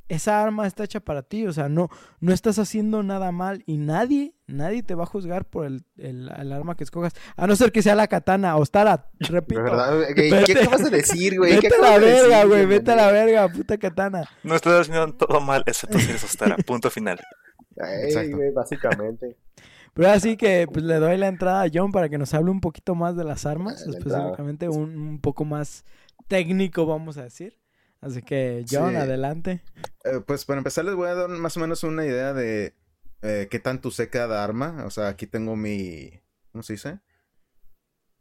esa 0.10 0.42
arma 0.42 0.66
está 0.68 0.84
hecha 0.84 1.00
para 1.00 1.22
ti, 1.24 1.46
o 1.48 1.54
sea, 1.54 1.68
no, 1.70 1.90
no 2.20 2.34
estás 2.34 2.60
haciendo 2.60 3.04
nada 3.04 3.32
mal 3.32 3.64
y 3.66 3.78
nadie, 3.78 4.34
nadie 4.48 4.84
te 4.84 4.96
va 4.96 5.04
a 5.04 5.08
juzgar 5.08 5.46
por 5.46 5.66
el, 5.66 5.84
el- 5.98 6.30
el 6.38 6.54
arma 6.54 6.76
que 6.76 6.84
escogas, 6.84 7.14
a 7.36 7.46
no 7.48 7.56
ser 7.56 7.72
que 7.72 7.82
sea 7.82 7.96
la 7.96 8.08
katana, 8.08 8.56
Ostara, 8.56 9.10
De 9.20 9.28
repito. 9.28 9.62
verdad, 9.64 10.00
¿qué, 10.16 10.30
Vete- 10.32 10.46
¿qué 10.46 10.60
acabas 10.62 10.84
de 10.84 10.98
decir, 10.98 11.38
güey? 11.38 11.60
¿Qué 11.60 11.70
Vete 11.70 11.76
a 11.76 11.92
la 11.92 11.98
verga, 12.00 12.44
güey, 12.46 12.66
vete 12.66 12.92
a 12.92 12.96
la 12.96 13.12
verga, 13.12 13.48
puta 13.50 13.78
katana. 13.78 14.30
No 14.44 14.56
estás 14.56 14.82
haciendo 14.88 15.14
todo 15.14 15.42
mal, 15.42 15.64
excepto 15.66 16.00
si 16.00 16.10
eres 16.10 16.24
Ostara. 16.24 16.56
Punto 16.66 16.90
final. 16.90 17.20
Ey, 17.76 18.06
Exacto. 18.06 18.38
güey, 18.38 18.52
básicamente. 18.54 19.38
Pero 19.94 20.10
así 20.12 20.38
que 20.38 20.68
pues, 20.72 20.86
le 20.86 20.96
doy 20.96 21.18
la 21.18 21.28
entrada 21.28 21.64
a 21.64 21.70
John 21.74 21.92
para 21.92 22.08
que 22.08 22.18
nos 22.20 22.34
hable 22.34 22.52
un 22.52 22.62
poquito 22.62 22.94
más 22.96 23.16
de 23.18 23.24
las 23.24 23.46
armas, 23.48 23.84
La 23.88 23.98
específicamente 23.98 24.70
un, 24.70 24.96
un 24.98 25.20
poco 25.20 25.44
más 25.44 25.86
técnico, 26.28 26.86
vamos 26.86 27.18
a 27.18 27.24
decir. 27.24 27.57
Así 28.02 28.22
que, 28.22 28.64
John, 28.70 28.92
Sí. 28.92 28.96
adelante. 28.98 29.64
Eh, 30.04 30.22
pues 30.26 30.46
para 30.46 30.60
empezar 30.60 30.86
les 30.86 30.96
voy 30.96 31.10
a 31.10 31.16
dar 31.16 31.30
más 31.30 31.58
o 31.58 31.60
menos 31.60 31.84
una 31.84 32.06
idea 32.06 32.34
de 32.34 32.76
eh, 33.24 33.48
qué 33.50 33.60
tanto 33.60 33.90
usé 33.90 34.10
cada 34.10 34.44
arma. 34.44 34.84
O 34.86 34.90
sea, 34.92 35.08
aquí 35.08 35.26
tengo 35.28 35.56
mi... 35.56 36.12
¿Cómo 36.52 36.64
se 36.64 36.74
dice? 36.74 37.00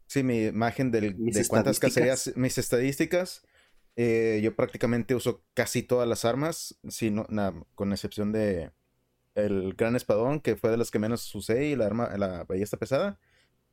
Sí, 0.07 0.23
mi 0.23 0.45
imagen 0.45 0.89
del, 0.91 1.15
de 1.17 1.47
cuántas 1.47 1.79
cacerías, 1.79 2.31
mis 2.35 2.57
estadísticas. 2.57 3.43
Eh, 3.95 4.39
yo 4.43 4.55
prácticamente 4.55 5.15
uso 5.15 5.43
casi 5.53 5.83
todas 5.83 6.07
las 6.07 6.23
armas, 6.23 6.79
si 6.87 7.09
no- 7.11 7.25
na- 7.29 7.53
con 7.75 7.91
excepción 7.91 8.31
de 8.31 8.71
el 9.35 9.73
gran 9.73 9.95
espadón, 9.95 10.39
que 10.39 10.55
fue 10.55 10.69
de 10.71 10.77
las 10.77 10.91
que 10.91 10.99
menos 10.99 11.33
usé, 11.35 11.65
y 11.65 11.75
la 11.75 11.85
arma, 11.87 12.15
la 12.17 12.43
ballesta 12.45 12.77
pesada. 12.77 13.19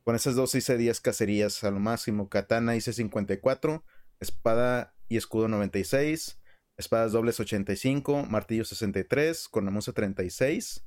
Con 0.03 0.15
esas 0.15 0.35
dos 0.35 0.53
hice 0.55 0.77
10 0.77 0.99
cacerías 1.01 1.63
a 1.63 1.71
lo 1.71 1.79
máximo. 1.79 2.27
Katana 2.29 2.75
hice 2.75 2.91
54, 2.93 3.83
espada 4.19 4.94
y 5.07 5.17
escudo 5.17 5.47
96, 5.47 6.39
espadas 6.77 7.11
dobles 7.11 7.39
85, 7.39 8.25
martillo 8.25 8.65
63, 8.65 9.47
cornamusa 9.49 9.93
36, 9.93 10.85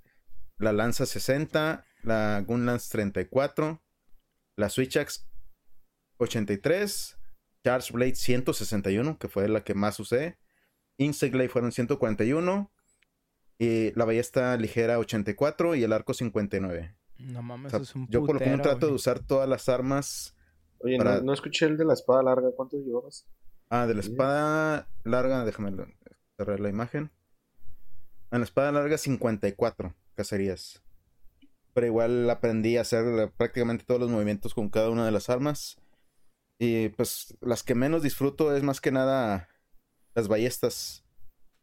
la 0.58 0.72
lanza 0.72 1.06
60, 1.06 1.84
la 2.02 2.44
gun 2.46 2.66
lance 2.66 2.88
34, 2.90 3.82
la 4.56 4.68
switch 4.68 4.96
axe 4.96 5.22
83, 6.18 7.16
charge 7.64 7.92
blade 7.92 8.14
161, 8.14 9.18
que 9.18 9.28
fue 9.28 9.48
la 9.48 9.62
que 9.62 9.74
más 9.74 9.98
usé, 10.00 10.38
insect 10.98 11.32
blade 11.32 11.48
fueron 11.48 11.72
141, 11.72 12.72
y 13.60 13.92
la 13.96 14.04
ballesta 14.04 14.56
ligera 14.56 14.98
84 14.98 15.74
y 15.74 15.82
el 15.82 15.92
arco 15.92 16.14
59. 16.14 16.96
No 17.18 17.42
mames, 17.42 17.72
O 17.74 17.76
sea, 17.76 17.82
es 17.82 17.94
un 17.96 18.06
yo 18.08 18.20
por 18.24 18.34
lo 18.34 18.38
putero, 18.38 18.62
trato 18.62 18.78
de 18.86 18.86
güey. 18.86 18.94
usar 18.96 19.18
todas 19.20 19.48
las 19.48 19.68
armas 19.68 20.34
Oye, 20.80 20.96
Para- 20.96 21.16
no, 21.16 21.22
no 21.24 21.32
escuché 21.32 21.66
el 21.66 21.76
de 21.76 21.84
la 21.84 21.94
espada 21.94 22.22
larga. 22.22 22.52
¿Cuántos 22.54 22.84
llevabas? 22.84 23.26
Ah, 23.70 23.86
de 23.86 23.94
la 23.94 24.00
espada 24.00 24.88
larga, 25.04 25.44
déjame 25.44 25.72
cerrar 26.36 26.60
la 26.60 26.68
imagen. 26.68 27.10
En 28.30 28.40
la 28.40 28.44
espada 28.44 28.72
larga 28.72 28.98
54 28.98 29.94
cacerías. 30.14 30.82
Pero 31.74 31.86
igual 31.86 32.28
aprendí 32.30 32.76
a 32.76 32.80
hacer 32.82 33.04
la- 33.04 33.30
prácticamente 33.30 33.84
todos 33.84 34.00
los 34.00 34.10
movimientos 34.10 34.54
con 34.54 34.68
cada 34.68 34.90
una 34.90 35.04
de 35.04 35.12
las 35.12 35.28
armas. 35.30 35.76
Y 36.58 36.88
pues 36.90 37.36
las 37.40 37.62
que 37.62 37.74
menos 37.74 38.02
disfruto 38.02 38.54
es 38.56 38.62
más 38.62 38.80
que 38.80 38.90
nada 38.90 39.48
las 40.14 40.28
ballestas. 40.28 41.04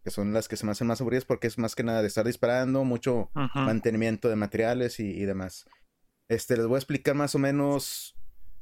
Que 0.04 0.12
son 0.12 0.32
las 0.34 0.48
que 0.48 0.56
se 0.56 0.66
me 0.66 0.72
hacen 0.72 0.88
más 0.88 1.02
aburridas 1.02 1.26
porque 1.26 1.48
es 1.48 1.58
más 1.58 1.74
que 1.76 1.84
nada 1.84 2.02
de 2.02 2.08
estar 2.08 2.26
disparando, 2.26 2.84
mucho 2.84 3.32
mantenimiento 3.66 4.30
de 4.30 4.36
materiales 4.36 5.00
y, 5.00 5.10
y 5.10 5.26
demás. 5.26 5.66
Este, 6.30 6.56
les 6.56 6.66
voy 6.68 6.76
a 6.76 6.80
explicar 6.80 7.16
más 7.16 7.34
o 7.36 7.40
menos 7.40 8.15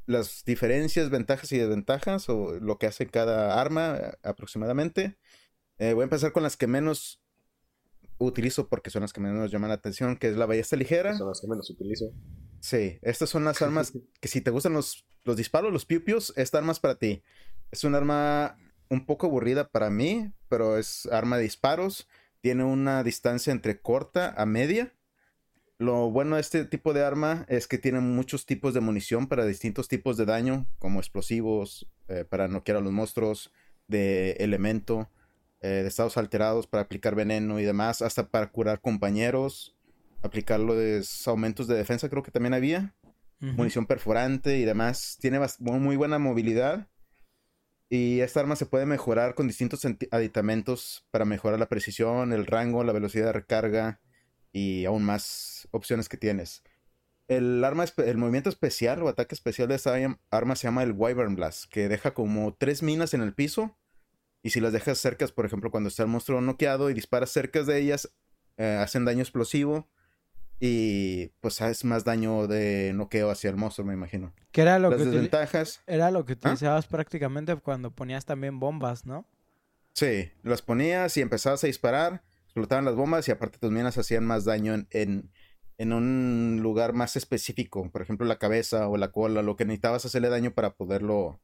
las 0.06 0.44
diferencias, 0.44 1.10
ventajas 1.10 1.50
y 1.52 1.58
desventajas 1.58 2.28
o 2.28 2.58
lo 2.60 2.78
que 2.78 2.86
hace 2.86 3.06
cada 3.06 3.60
arma 3.60 4.16
aproximadamente. 4.22 5.16
Eh, 5.78 5.92
voy 5.92 6.02
a 6.02 6.04
empezar 6.04 6.32
con 6.32 6.42
las 6.42 6.56
que 6.56 6.66
menos 6.66 7.22
utilizo 8.18 8.68
porque 8.68 8.90
son 8.90 9.02
las 9.02 9.12
que 9.12 9.20
menos 9.20 9.50
llaman 9.50 9.68
la 9.68 9.74
atención, 9.74 10.16
que 10.16 10.28
es 10.28 10.36
la 10.36 10.46
ballesta 10.46 10.76
ligera. 10.76 11.16
Son 11.16 11.28
las 11.28 11.40
que 11.40 11.48
menos 11.48 11.68
utilizo. 11.70 12.12
Sí, 12.60 12.98
estas 13.02 13.30
son 13.30 13.44
las 13.44 13.60
armas 13.62 13.92
que 14.20 14.28
si 14.28 14.40
te 14.40 14.50
gustan 14.50 14.72
los, 14.72 15.06
los 15.24 15.36
disparos, 15.36 15.72
los 15.72 15.86
piu-pius, 15.86 16.32
esta 16.36 16.58
arma 16.58 16.72
es 16.72 16.80
para 16.80 16.96
ti. 16.96 17.22
Es 17.70 17.84
un 17.84 17.94
arma 17.94 18.56
un 18.88 19.06
poco 19.06 19.26
aburrida 19.26 19.68
para 19.68 19.90
mí, 19.90 20.32
pero 20.48 20.78
es 20.78 21.06
arma 21.06 21.36
de 21.36 21.44
disparos. 21.44 22.08
Tiene 22.40 22.64
una 22.64 23.02
distancia 23.02 23.52
entre 23.52 23.80
corta 23.80 24.34
a 24.36 24.46
media. 24.46 24.93
Lo 25.84 26.10
bueno 26.10 26.36
de 26.36 26.40
este 26.40 26.64
tipo 26.64 26.94
de 26.94 27.04
arma 27.04 27.44
es 27.46 27.68
que 27.68 27.76
tiene 27.76 28.00
muchos 28.00 28.46
tipos 28.46 28.72
de 28.72 28.80
munición 28.80 29.26
para 29.26 29.44
distintos 29.44 29.86
tipos 29.86 30.16
de 30.16 30.24
daño, 30.24 30.66
como 30.78 30.98
explosivos, 30.98 31.86
eh, 32.08 32.24
para 32.26 32.48
noquear 32.48 32.78
a 32.78 32.80
los 32.80 32.90
monstruos, 32.90 33.52
de 33.86 34.30
elemento, 34.40 35.10
eh, 35.60 35.68
de 35.68 35.86
estados 35.86 36.16
alterados 36.16 36.66
para 36.66 36.84
aplicar 36.84 37.14
veneno 37.14 37.60
y 37.60 37.64
demás, 37.64 38.00
hasta 38.00 38.30
para 38.30 38.50
curar 38.50 38.80
compañeros, 38.80 39.76
aplicarlo 40.22 40.74
de 40.74 41.04
aumentos 41.26 41.66
de 41.66 41.74
defensa 41.74 42.08
creo 42.08 42.22
que 42.22 42.30
también 42.30 42.54
había, 42.54 42.94
munición 43.40 43.84
perforante 43.84 44.56
y 44.56 44.64
demás. 44.64 45.18
Tiene 45.20 45.38
muy 45.60 45.96
buena 45.96 46.18
movilidad. 46.18 46.88
Y 47.90 48.20
esta 48.20 48.40
arma 48.40 48.56
se 48.56 48.64
puede 48.64 48.86
mejorar 48.86 49.34
con 49.34 49.48
distintos 49.48 49.86
aditamentos 50.10 51.06
para 51.10 51.26
mejorar 51.26 51.58
la 51.58 51.68
precisión, 51.68 52.32
el 52.32 52.46
rango, 52.46 52.84
la 52.84 52.94
velocidad 52.94 53.26
de 53.26 53.32
recarga 53.34 54.00
y 54.54 54.84
aún 54.84 55.02
más 55.04 55.68
opciones 55.72 56.08
que 56.08 56.16
tienes. 56.16 56.62
El 57.26 57.62
arma, 57.64 57.84
el 57.98 58.16
movimiento 58.16 58.48
especial 58.48 59.02
o 59.02 59.08
ataque 59.08 59.34
especial 59.34 59.68
de 59.68 59.74
esta 59.74 59.94
arma 60.30 60.56
se 60.56 60.68
llama 60.68 60.84
el 60.84 60.92
Wyvern 60.92 61.34
Blast, 61.34 61.64
que 61.70 61.88
deja 61.88 62.14
como 62.14 62.54
tres 62.54 62.82
minas 62.82 63.12
en 63.14 63.20
el 63.20 63.34
piso. 63.34 63.76
Y 64.42 64.50
si 64.50 64.60
las 64.60 64.72
dejas 64.72 64.98
cercas, 64.98 65.32
por 65.32 65.44
ejemplo, 65.44 65.70
cuando 65.70 65.88
está 65.88 66.04
el 66.04 66.08
monstruo 66.08 66.40
noqueado 66.40 66.88
y 66.88 66.94
disparas 66.94 67.30
cerca 67.30 67.62
de 67.62 67.80
ellas, 67.80 68.14
eh, 68.56 68.78
hacen 68.80 69.04
daño 69.04 69.22
explosivo. 69.22 69.88
Y 70.60 71.28
pues 71.40 71.60
haces 71.60 71.84
más 71.84 72.04
daño 72.04 72.46
de 72.46 72.92
noqueo 72.94 73.30
hacia 73.30 73.50
el 73.50 73.56
monstruo, 73.56 73.86
me 73.86 73.94
imagino. 73.94 74.32
Que 74.52 74.60
era 74.60 74.78
lo 74.78 74.90
Las 74.90 74.98
que 75.00 75.06
desventajas, 75.06 75.82
era 75.86 76.12
lo 76.12 76.24
que 76.24 76.34
¿Ah? 76.34 76.36
utilizabas 76.36 76.86
prácticamente 76.86 77.56
cuando 77.56 77.90
ponías 77.90 78.24
también 78.24 78.60
bombas, 78.60 79.04
¿no? 79.04 79.26
sí, 79.94 80.30
las 80.42 80.62
ponías 80.62 81.16
y 81.16 81.22
empezabas 81.22 81.64
a 81.64 81.66
disparar, 81.66 82.22
explotaban 82.54 82.84
las 82.84 82.94
bombas 82.94 83.26
y 83.26 83.32
aparte 83.32 83.58
tus 83.58 83.72
minas 83.72 83.98
hacían 83.98 84.24
más 84.24 84.44
daño 84.44 84.74
en, 84.74 84.86
en, 84.90 85.30
en 85.76 85.92
un 85.92 86.60
lugar 86.62 86.92
más 86.92 87.16
específico, 87.16 87.90
por 87.90 88.00
ejemplo 88.00 88.24
la 88.26 88.38
cabeza 88.38 88.86
o 88.88 88.96
la 88.96 89.10
cola, 89.10 89.42
lo 89.42 89.56
que 89.56 89.64
necesitabas 89.64 90.04
hacerle 90.04 90.28
daño 90.28 90.54
para 90.54 90.74
poderlo, 90.76 91.40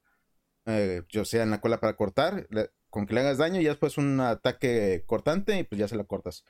eh, 0.67 1.03
yo 1.09 1.25
sea 1.25 1.43
en 1.43 1.51
la 1.51 1.61
cola 1.61 1.81
para 1.81 1.97
cortar, 1.97 2.47
le- 2.51 2.71
con 2.91 3.07
que 3.07 3.15
le 3.15 3.21
hagas 3.23 3.39
daño 3.39 3.61
y 3.61 3.65
después 3.65 3.99
un 3.99 4.21
ataque 4.21 5.03
cortante 5.05 5.59
y 5.59 5.65
pues 5.65 5.81
ya 5.81 5.89
se 5.89 5.97
la 5.97 6.05
cortas. 6.05 6.45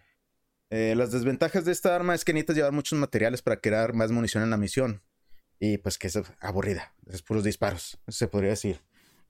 Eh, 0.68 0.94
las 0.94 1.10
desventajas 1.10 1.64
de 1.64 1.72
esta 1.72 1.96
arma 1.96 2.14
es 2.14 2.24
que 2.24 2.34
necesitas 2.34 2.56
llevar 2.56 2.72
muchos 2.72 2.98
materiales 2.98 3.40
para 3.40 3.60
crear 3.60 3.94
más 3.94 4.10
munición 4.12 4.42
en 4.42 4.50
la 4.50 4.56
misión. 4.58 5.02
Y 5.58 5.78
pues 5.78 5.98
que 5.98 6.06
es 6.06 6.18
aburrida, 6.40 6.94
es 7.06 7.22
puros 7.22 7.44
disparos, 7.44 7.98
se 8.08 8.28
podría 8.28 8.50
decir. 8.50 8.80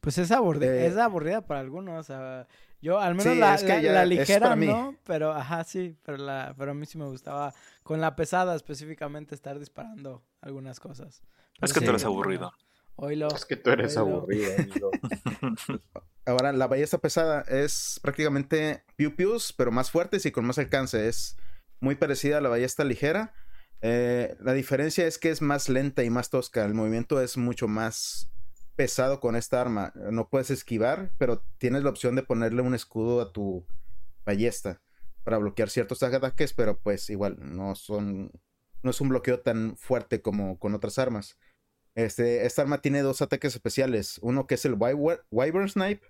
Pues 0.01 0.19
es 0.19 0.31
aburrida, 0.31 0.73
Eh, 0.73 0.87
es 0.87 0.97
aburrida 0.97 1.41
para 1.47 1.61
algunos, 1.61 1.99
o 1.99 2.03
sea, 2.05 2.47
yo 2.83 2.99
al 3.01 3.15
menos 3.15 3.33
Sí, 3.35 3.39
la, 3.39 3.55
es 3.55 3.63
que 3.63 3.69
la- 3.69 3.81
ya 3.81 3.93
la 3.93 4.03
es 4.05 4.09
ligera 4.09 4.41
para 4.41 4.57
mí. 4.57 4.67
no, 4.67 4.95
pero 5.05 5.33
ajá, 5.33 5.65
sí, 5.65 5.97
pero 6.05 6.19
la 6.19 6.55
pero 6.59 6.71
a 6.73 6.75
mí 6.75 6.87
sí 6.87 6.99
me 6.99 7.07
gustaba 7.07 7.53
con 7.83 8.01
la 8.01 8.17
pesada 8.17 8.55
específicamente 8.57 9.35
estar 9.35 9.59
disparando 9.59 10.23
algunas 10.41 10.81
cosas. 10.81 11.23
Es 11.61 11.73
que 11.73 11.81
tú 11.81 11.91
eres 11.91 12.05
aburrido. 12.05 12.53
Oílo. 12.97 13.29
Es 13.35 13.45
que 13.47 13.57
tú 13.57 13.71
eres 13.71 13.97
oílo. 13.97 14.17
aburrido, 14.19 14.51
amigo. 14.59 14.91
Ahora, 16.27 16.53
la 16.53 16.67
ballesta 16.67 16.99
pesada 16.99 17.43
es 17.49 17.99
prácticamente 18.03 18.85
piu 18.97 19.17
pius, 19.17 19.53
pero 19.53 19.71
más 19.73 19.91
fuertes 19.91 20.27
y 20.27 20.31
con 20.33 20.45
más 20.45 20.59
alcance. 20.59 21.09
Es 21.09 21.37
muy 21.81 21.95
parecida 21.95 22.39
a 22.39 22.41
la 22.41 22.49
ballesta 22.51 22.85
ligera. 22.85 23.33
Eh, 23.81 24.37
la 24.41 24.53
diferencia 24.53 25.07
es 25.07 25.19
que 25.19 25.31
es 25.31 25.41
más 25.41 25.69
lenta 25.71 26.05
y 26.05 26.11
más 26.11 26.29
tosca. 26.31 26.65
El 26.65 26.75
movimiento 26.75 27.21
es 27.21 27.37
mucho 27.39 27.69
más 27.69 28.31
pesado 28.81 29.21
con 29.21 29.37
esta 29.37 29.61
arma. 29.61 29.93
No 29.95 30.31
puedes 30.31 30.51
esquivar, 30.51 31.13
pero 31.19 31.45
tienes 31.59 31.83
la 31.83 31.91
opción 31.91 32.17
de 32.17 32.23
ponerle 32.23 32.63
un 32.63 32.75
escudo 32.75 33.21
a 33.21 33.31
tu 33.31 33.67
ballesta 34.25 34.81
para 35.23 35.37
bloquear 35.37 35.69
ciertos 35.69 36.03
ataques, 36.03 36.55
pero 36.55 36.81
pues 36.81 37.11
igual 37.11 37.37
no 37.39 37.75
son 37.75 38.33
no 38.83 38.91
es 38.91 39.03
un 39.03 39.11
bloqueo 39.11 39.41
tan 39.41 39.77
fuerte 39.77 40.23
como 40.23 40.59
con 40.59 40.75
otras 40.75 40.99
armas. 40.99 41.37
Este, 41.95 42.47
esta 42.47 42.63
arma 42.63 42.81
tiene 42.81 43.03
dos 43.03 43.21
ataques 43.21 43.55
especiales. 43.55 44.19
Uno 44.23 44.47
que 44.47 44.55
es 44.55 44.65
el 44.65 44.79
Wyver- 44.79 45.25
Wyvern 45.31 45.69
Snipe, 45.69 46.07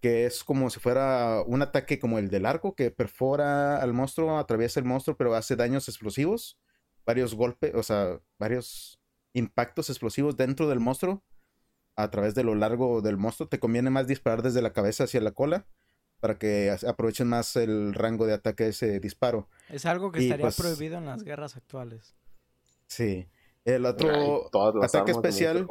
que 0.00 0.24
es 0.24 0.44
como 0.44 0.70
si 0.70 0.80
fuera 0.80 1.42
un 1.46 1.60
ataque 1.60 1.98
como 1.98 2.18
el 2.18 2.30
del 2.30 2.46
arco, 2.46 2.74
que 2.74 2.90
perfora 2.90 3.82
al 3.82 3.92
monstruo, 3.92 4.38
atraviesa 4.38 4.80
el 4.80 4.86
monstruo, 4.86 5.18
pero 5.18 5.34
hace 5.34 5.56
daños 5.56 5.88
explosivos. 5.88 6.58
Varios 7.04 7.34
golpes, 7.34 7.74
o 7.74 7.82
sea, 7.82 8.18
varios 8.38 8.98
impactos 9.34 9.90
explosivos 9.90 10.38
dentro 10.38 10.70
del 10.70 10.80
monstruo. 10.80 11.22
A 11.96 12.10
través 12.10 12.34
de 12.34 12.44
lo 12.44 12.54
largo 12.54 13.02
del 13.02 13.16
monstruo. 13.16 13.48
Te 13.48 13.58
conviene 13.58 13.90
más 13.90 14.06
disparar 14.06 14.42
desde 14.42 14.62
la 14.62 14.72
cabeza 14.72 15.04
hacia 15.04 15.20
la 15.20 15.32
cola. 15.32 15.66
Para 16.20 16.38
que 16.38 16.74
aprovechen 16.86 17.26
más 17.26 17.56
el 17.56 17.94
rango 17.94 18.26
de 18.26 18.34
ataque 18.34 18.64
de 18.64 18.70
ese 18.70 19.00
disparo. 19.00 19.48
Es 19.68 19.86
algo 19.86 20.12
que 20.12 20.20
y, 20.22 20.24
estaría 20.26 20.46
pues- 20.46 20.56
prohibido 20.56 20.96
en 20.98 21.06
las 21.06 21.24
guerras 21.24 21.56
actuales. 21.56 22.14
Sí. 22.86 23.28
El 23.64 23.86
otro 23.86 24.08
Ay, 24.52 24.80
ataque 24.84 25.10
especial 25.12 25.66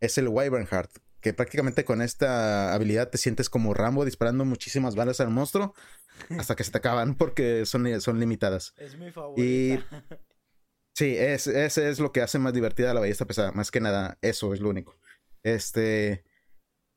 es 0.00 0.16
el 0.18 0.28
Wyvern 0.28 0.66
Heart, 0.66 0.90
que 1.20 1.32
prácticamente 1.34 1.84
con 1.84 2.02
esta 2.02 2.72
habilidad 2.74 3.10
te 3.10 3.18
sientes 3.18 3.50
como 3.50 3.74
Rambo 3.74 4.04
disparando 4.04 4.44
muchísimas 4.44 4.94
balas 4.94 5.20
al 5.20 5.30
monstruo 5.30 5.74
hasta 6.38 6.54
que 6.56 6.64
se 6.64 6.70
te 6.70 6.78
acaban 6.78 7.14
porque 7.16 7.66
son, 7.66 8.00
son 8.00 8.18
limitadas. 8.20 8.74
Es 8.76 8.96
mi 8.96 9.08
Y 9.08 9.10
favorita. 9.10 10.04
sí, 10.94 11.16
es, 11.16 11.46
ese 11.48 11.90
es 11.90 11.98
lo 11.98 12.12
que 12.12 12.22
hace 12.22 12.38
más 12.38 12.52
divertida 12.52 12.94
la 12.94 13.00
ballesta 13.00 13.24
pesada. 13.26 13.52
Más 13.52 13.70
que 13.70 13.80
nada, 13.80 14.18
eso 14.22 14.54
es 14.54 14.60
lo 14.60 14.70
único. 14.70 14.96
Este. 15.42 16.24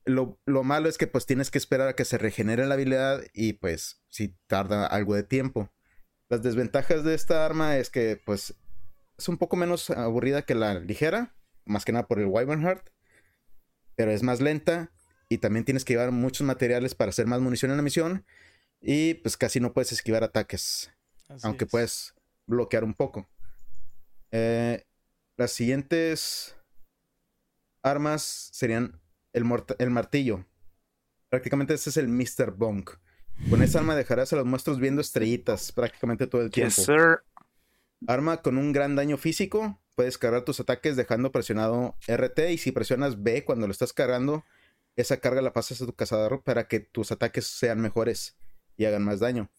Lo, 0.06 0.38
lo 0.46 0.64
malo 0.64 0.89
es 0.89 0.98
que 0.98 1.08
pues 1.08 1.26
tienes 1.26 1.50
que 1.50 1.58
esperar 1.58 1.88
a 1.88 1.96
que 1.96 2.04
se 2.04 2.18
regenere 2.18 2.66
la 2.66 2.74
habilidad 2.74 3.24
y 3.34 3.54
pues 3.54 4.04
sí 4.10 4.38
tarda 4.48 4.86
algo 4.86 5.16
de 5.16 5.24
tiempo. 5.24 5.72
Las 6.30 6.44
desventajas 6.44 7.06
de 7.06 7.16
esta 7.16 7.46
arma 7.46 7.78
es 7.78 7.89
que 7.89 8.22
pues 8.26 8.56
es 9.18 9.30
un 9.30 9.38
poco 9.38 9.56
menos 9.56 9.89
aburrida 9.91 10.41
que 10.41 10.56
la 10.56 10.74
ligera, 10.80 11.36
más 11.64 11.86
que 11.86 11.94
nada 11.94 12.08
por 12.08 12.20
el 12.20 12.26
Wyvern 12.26 12.62
Heart, 12.64 12.89
pero 13.96 14.12
es 14.12 14.24
más 14.24 14.41
lenta 14.41 14.91
y 15.30 15.38
también 15.38 15.64
tienes 15.64 15.86
que 15.86 15.94
llevar 15.94 16.12
muchos 16.12 16.46
materiales 16.46 16.96
para 16.96 17.10
hacer 17.10 17.26
más 17.28 17.39
munición 17.39 17.72
en 17.72 17.78
la 17.78 17.84
misión 17.84 18.26
y 18.82 19.14
pues 19.16 19.38
casi 19.38 19.60
no 19.62 19.74
puedes 19.74 19.94
esquivar 19.94 20.24
ataques 20.24 20.91
Así 21.30 21.48
aunque 21.48 21.64
es. 21.66 21.72
puedes 21.72 22.14
bloquear 22.46 22.84
un 22.84 22.94
poco. 22.94 23.30
Eh, 24.32 24.84
las 25.38 25.52
siguientes 25.52 26.56
armas 27.84 28.50
serían 28.52 29.00
el, 29.34 29.46
el 29.78 29.90
martillo. 29.90 30.46
Prácticamente 31.30 31.74
ese 31.74 31.90
es 31.90 31.98
el 31.98 32.08
Mr. 32.08 32.52
Bonk. 32.52 32.92
Con 33.50 33.62
esa 33.62 33.80
arma 33.80 33.96
dejarás 33.96 34.32
a 34.34 34.36
los 34.38 34.46
monstruos 34.46 34.80
viendo 34.80 35.02
estrellitas 35.02 35.72
prácticamente 35.72 36.28
todo 36.28 36.42
el 36.42 36.52
tiempo. 36.52 36.76
Yes, 36.76 36.86
sir. 36.86 37.24
Arma 38.08 38.42
con 38.42 38.58
un 38.58 38.72
gran 38.72 38.96
daño 38.96 39.18
físico. 39.18 39.80
Puedes 39.96 40.18
cargar 40.18 40.44
tus 40.44 40.60
ataques 40.60 40.96
dejando 40.96 41.32
presionado 41.32 41.96
RT 42.08 42.52
y 42.52 42.58
si 42.58 42.72
presionas 42.72 43.22
B 43.22 43.44
cuando 43.44 43.68
lo 43.68 43.72
estás 43.72 43.94
cargando, 43.94 44.44
esa 44.96 45.18
carga 45.18 45.42
la 45.42 45.54
pasas 45.54 45.82
a 45.82 45.86
tu 45.86 45.94
cazador 45.94 46.44
para 46.44 46.68
que 46.68 46.80
tus 46.80 47.12
ataques 47.12 47.46
sean 47.46 47.80
mejores 47.80 48.36
y 48.78 48.86
hagan 48.86 49.04
más 49.04 49.20
daño. 49.20 49.50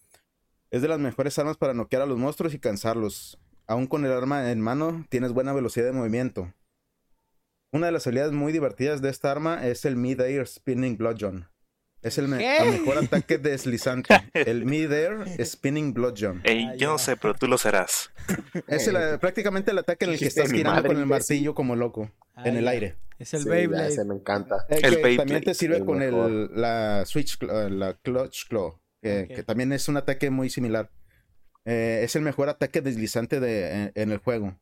Es 0.70 0.82
de 0.82 0.88
las 0.88 0.98
mejores 0.98 1.38
armas 1.38 1.56
para 1.56 1.74
noquear 1.74 2.02
a 2.02 2.06
los 2.06 2.18
monstruos 2.18 2.54
y 2.54 2.58
cansarlos. 2.58 3.38
Aún 3.66 3.86
con 3.86 4.04
el 4.04 4.12
arma 4.12 4.50
en 4.50 4.60
mano, 4.60 5.06
tienes 5.08 5.32
buena 5.32 5.52
velocidad 5.52 5.86
de 5.86 5.92
movimiento. 5.92 6.52
Una 7.74 7.86
de 7.86 7.92
las 7.92 8.06
habilidades 8.06 8.32
muy 8.32 8.52
divertidas 8.52 9.02
de 9.02 9.10
esta 9.10 9.32
arma 9.32 9.66
es 9.66 9.84
el 9.84 9.96
Mid-Air 9.96 10.46
Spinning 10.46 10.96
Bludgeon. 10.96 11.48
Es 12.02 12.18
el, 12.18 12.28
me- 12.28 12.38
¿Qué? 12.38 12.58
el 12.58 12.80
mejor 12.80 12.98
ataque 12.98 13.36
deslizante. 13.38 14.14
El 14.34 14.64
Mid-Air 14.64 15.24
Spinning 15.44 15.92
Bludgeon. 15.92 16.40
Ey, 16.44 16.66
Ah, 16.66 16.74
yo 16.76 16.90
no 16.92 16.98
sé, 16.98 17.16
pero 17.16 17.34
tú 17.34 17.48
lo 17.48 17.58
serás. 17.58 18.10
Es 18.68 18.86
el- 18.86 19.18
prácticamente 19.18 19.70
el 19.72 19.78
ataque 19.78 20.04
en 20.04 20.12
el 20.12 20.18
que 20.20 20.26
estás 20.26 20.52
girando 20.52 20.86
con 20.86 20.98
el 20.98 21.06
martillo 21.06 21.54
como 21.54 21.74
loco 21.74 22.12
Ah, 22.36 22.42
en 22.48 22.56
el 22.58 22.68
aire. 22.68 22.96
Es 23.18 23.34
el 23.34 23.42
Sí, 23.42 23.48
Beyblade. 23.48 23.88
ese 23.88 24.04
me 24.04 24.14
encanta. 24.14 24.66
Eh, 24.68 24.76
El 24.76 24.80
que 24.82 24.88
Beyblade. 24.90 25.16
también 25.16 25.42
te 25.44 25.54
sirve 25.54 25.78
El 25.78 25.84
con 25.84 26.00
el, 26.02 26.50
la 26.54 27.04
Switch, 27.06 27.38
Cl- 27.38 27.70
la 27.70 27.94
Clutch 27.94 28.46
Claw, 28.48 28.78
que, 29.02 29.42
también 29.46 29.72
es 29.72 29.88
un 29.88 29.96
ataque 29.96 30.30
muy 30.30 30.48
similar. 30.50 30.90
Eh, 31.64 32.02
es 32.04 32.14
el 32.14 32.22
mejor 32.22 32.48
ataque 32.50 32.82
deslizante 32.82 33.40
de, 33.40 33.70
en, 33.84 33.92
en 33.94 34.12
el 34.12 34.18
juego. 34.18 34.60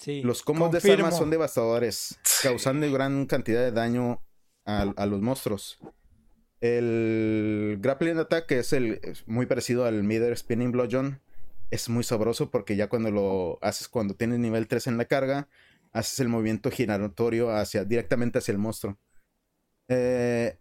Sí, 0.00 0.22
Los 0.22 0.42
combos 0.42 0.72
de 0.72 0.78
esta 0.78 0.94
arma 0.94 1.12
son 1.12 1.28
devastadores, 1.28 2.18
causando 2.42 2.90
gran 2.90 3.26
cantidad 3.26 3.60
de 3.60 3.70
daño 3.70 4.22
a, 4.64 4.82
a 4.96 5.06
los 5.06 5.20
monstruos. 5.20 5.78
El 6.62 7.76
Grappling 7.80 8.18
Attack, 8.18 8.46
que 8.46 8.60
es, 8.60 8.72
el, 8.72 8.98
es 9.02 9.28
muy 9.28 9.44
parecido 9.44 9.84
al 9.84 10.02
Middle 10.02 10.34
Spinning 10.34 10.72
Bludgeon, 10.72 11.20
es 11.70 11.90
muy 11.90 12.02
sabroso 12.02 12.50
porque 12.50 12.76
ya 12.76 12.88
cuando 12.88 13.10
lo 13.10 13.58
haces, 13.60 13.88
cuando 13.88 14.14
tienes 14.14 14.38
nivel 14.38 14.68
3 14.68 14.86
en 14.86 14.96
la 14.96 15.04
carga, 15.04 15.48
haces 15.92 16.18
el 16.20 16.28
movimiento 16.28 16.70
giratorio 16.70 17.50
hacia, 17.50 17.84
directamente 17.84 18.38
hacia 18.38 18.52
el 18.52 18.58
monstruo. 18.58 18.98
Eh, 19.88 20.58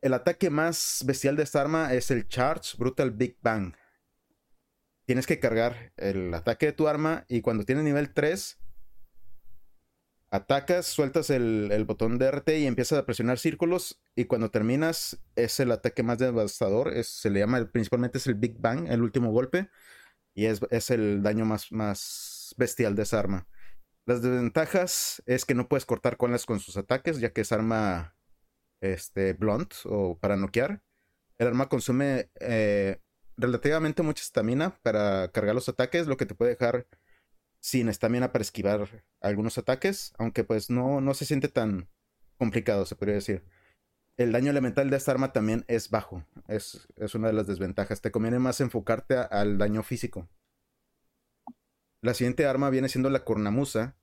el 0.00 0.14
ataque 0.14 0.50
más 0.50 1.02
bestial 1.06 1.36
de 1.36 1.44
esta 1.44 1.60
arma 1.60 1.94
es 1.94 2.10
el 2.10 2.28
Charge 2.28 2.76
Brutal 2.76 3.12
Big 3.12 3.38
Bang. 3.40 3.74
Tienes 5.06 5.26
que 5.26 5.40
cargar 5.40 5.92
el 5.96 6.32
ataque 6.34 6.66
de 6.66 6.72
tu 6.72 6.88
arma 6.88 7.24
y 7.28 7.40
cuando 7.42 7.64
tienes 7.64 7.84
nivel 7.84 8.12
3, 8.12 8.58
atacas, 10.30 10.86
sueltas 10.86 11.30
el, 11.30 11.70
el 11.72 11.84
botón 11.84 12.18
de 12.18 12.26
RT 12.26 12.58
y 12.58 12.66
empiezas 12.66 12.98
a 12.98 13.06
presionar 13.06 13.38
círculos 13.38 14.00
y 14.16 14.24
cuando 14.24 14.50
terminas 14.50 15.18
es 15.36 15.60
el 15.60 15.70
ataque 15.72 16.02
más 16.02 16.18
devastador, 16.18 16.92
es- 16.94 17.08
se 17.08 17.30
le 17.30 17.40
llama 17.40 17.64
principalmente 17.70 18.18
es 18.18 18.26
el 18.26 18.34
Big 18.34 18.58
Bang, 18.60 18.88
el 18.90 19.02
último 19.02 19.30
golpe 19.30 19.70
y 20.34 20.46
es, 20.46 20.60
es 20.70 20.90
el 20.90 21.22
daño 21.22 21.44
más, 21.46 21.72
más 21.72 22.54
bestial 22.58 22.96
de 22.96 23.02
esa 23.04 23.20
arma. 23.20 23.48
Las 24.06 24.22
desventajas 24.22 25.22
es 25.26 25.44
que 25.46 25.54
no 25.54 25.68
puedes 25.68 25.86
cortar 25.86 26.16
colas 26.18 26.46
con 26.46 26.60
sus 26.60 26.76
ataques 26.76 27.20
ya 27.20 27.32
que 27.32 27.42
esa 27.42 27.56
arma 27.56 28.16
este, 28.80 29.34
blunt 29.34 29.74
o 29.86 30.18
para 30.18 30.36
noquear. 30.36 30.82
El 31.38 31.48
arma 31.48 31.68
consume 31.68 32.30
eh, 32.40 32.98
relativamente 33.36 34.02
mucha 34.02 34.22
estamina 34.22 34.78
para 34.82 35.28
cargar 35.28 35.54
los 35.54 35.68
ataques, 35.68 36.06
lo 36.06 36.16
que 36.16 36.26
te 36.26 36.34
puede 36.34 36.52
dejar 36.52 36.86
sin 37.60 37.88
estamina 37.88 38.30
para 38.32 38.42
esquivar 38.42 39.04
algunos 39.20 39.56
ataques, 39.58 40.12
aunque 40.18 40.44
pues 40.44 40.70
no, 40.70 41.00
no 41.00 41.14
se 41.14 41.24
siente 41.24 41.48
tan 41.48 41.88
complicado, 42.36 42.84
se 42.84 42.96
podría 42.96 43.14
decir. 43.14 43.44
El 44.16 44.32
daño 44.32 44.50
elemental 44.50 44.90
de 44.90 44.96
esta 44.96 45.12
arma 45.12 45.32
también 45.32 45.64
es 45.66 45.90
bajo, 45.90 46.24
es, 46.46 46.86
es 46.96 47.14
una 47.14 47.28
de 47.28 47.32
las 47.32 47.46
desventajas. 47.46 48.00
Te 48.00 48.12
conviene 48.12 48.38
más 48.38 48.60
enfocarte 48.60 49.16
al 49.16 49.58
daño 49.58 49.82
físico. 49.82 50.28
La 52.00 52.14
siguiente 52.14 52.46
arma 52.46 52.70
viene 52.70 52.90
siendo 52.90 53.08
la 53.08 53.24
cornamusa. 53.24 53.96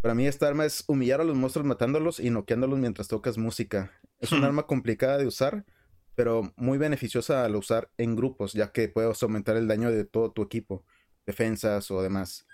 Para 0.00 0.14
mí 0.14 0.26
esta 0.26 0.48
arma 0.48 0.64
es 0.64 0.84
humillar 0.88 1.20
a 1.20 1.24
los 1.24 1.36
monstruos 1.36 1.66
matándolos 1.66 2.18
y 2.18 2.30
noqueándolos 2.30 2.78
mientras 2.78 3.06
tocas 3.06 3.36
música. 3.36 3.92
Es 4.18 4.32
un 4.32 4.44
arma 4.44 4.66
complicada 4.66 5.18
de 5.18 5.26
usar, 5.26 5.66
pero 6.14 6.52
muy 6.56 6.78
beneficiosa 6.78 7.44
al 7.44 7.56
usar 7.56 7.90
en 7.98 8.16
grupos, 8.16 8.52
ya 8.52 8.72
que 8.72 8.88
puedes 8.88 9.22
aumentar 9.22 9.56
el 9.56 9.66
daño 9.68 9.90
de 9.90 10.04
todo 10.04 10.30
tu 10.32 10.42
equipo, 10.42 10.84
defensas 11.26 11.90
o 11.90 12.02
demás. 12.02 12.46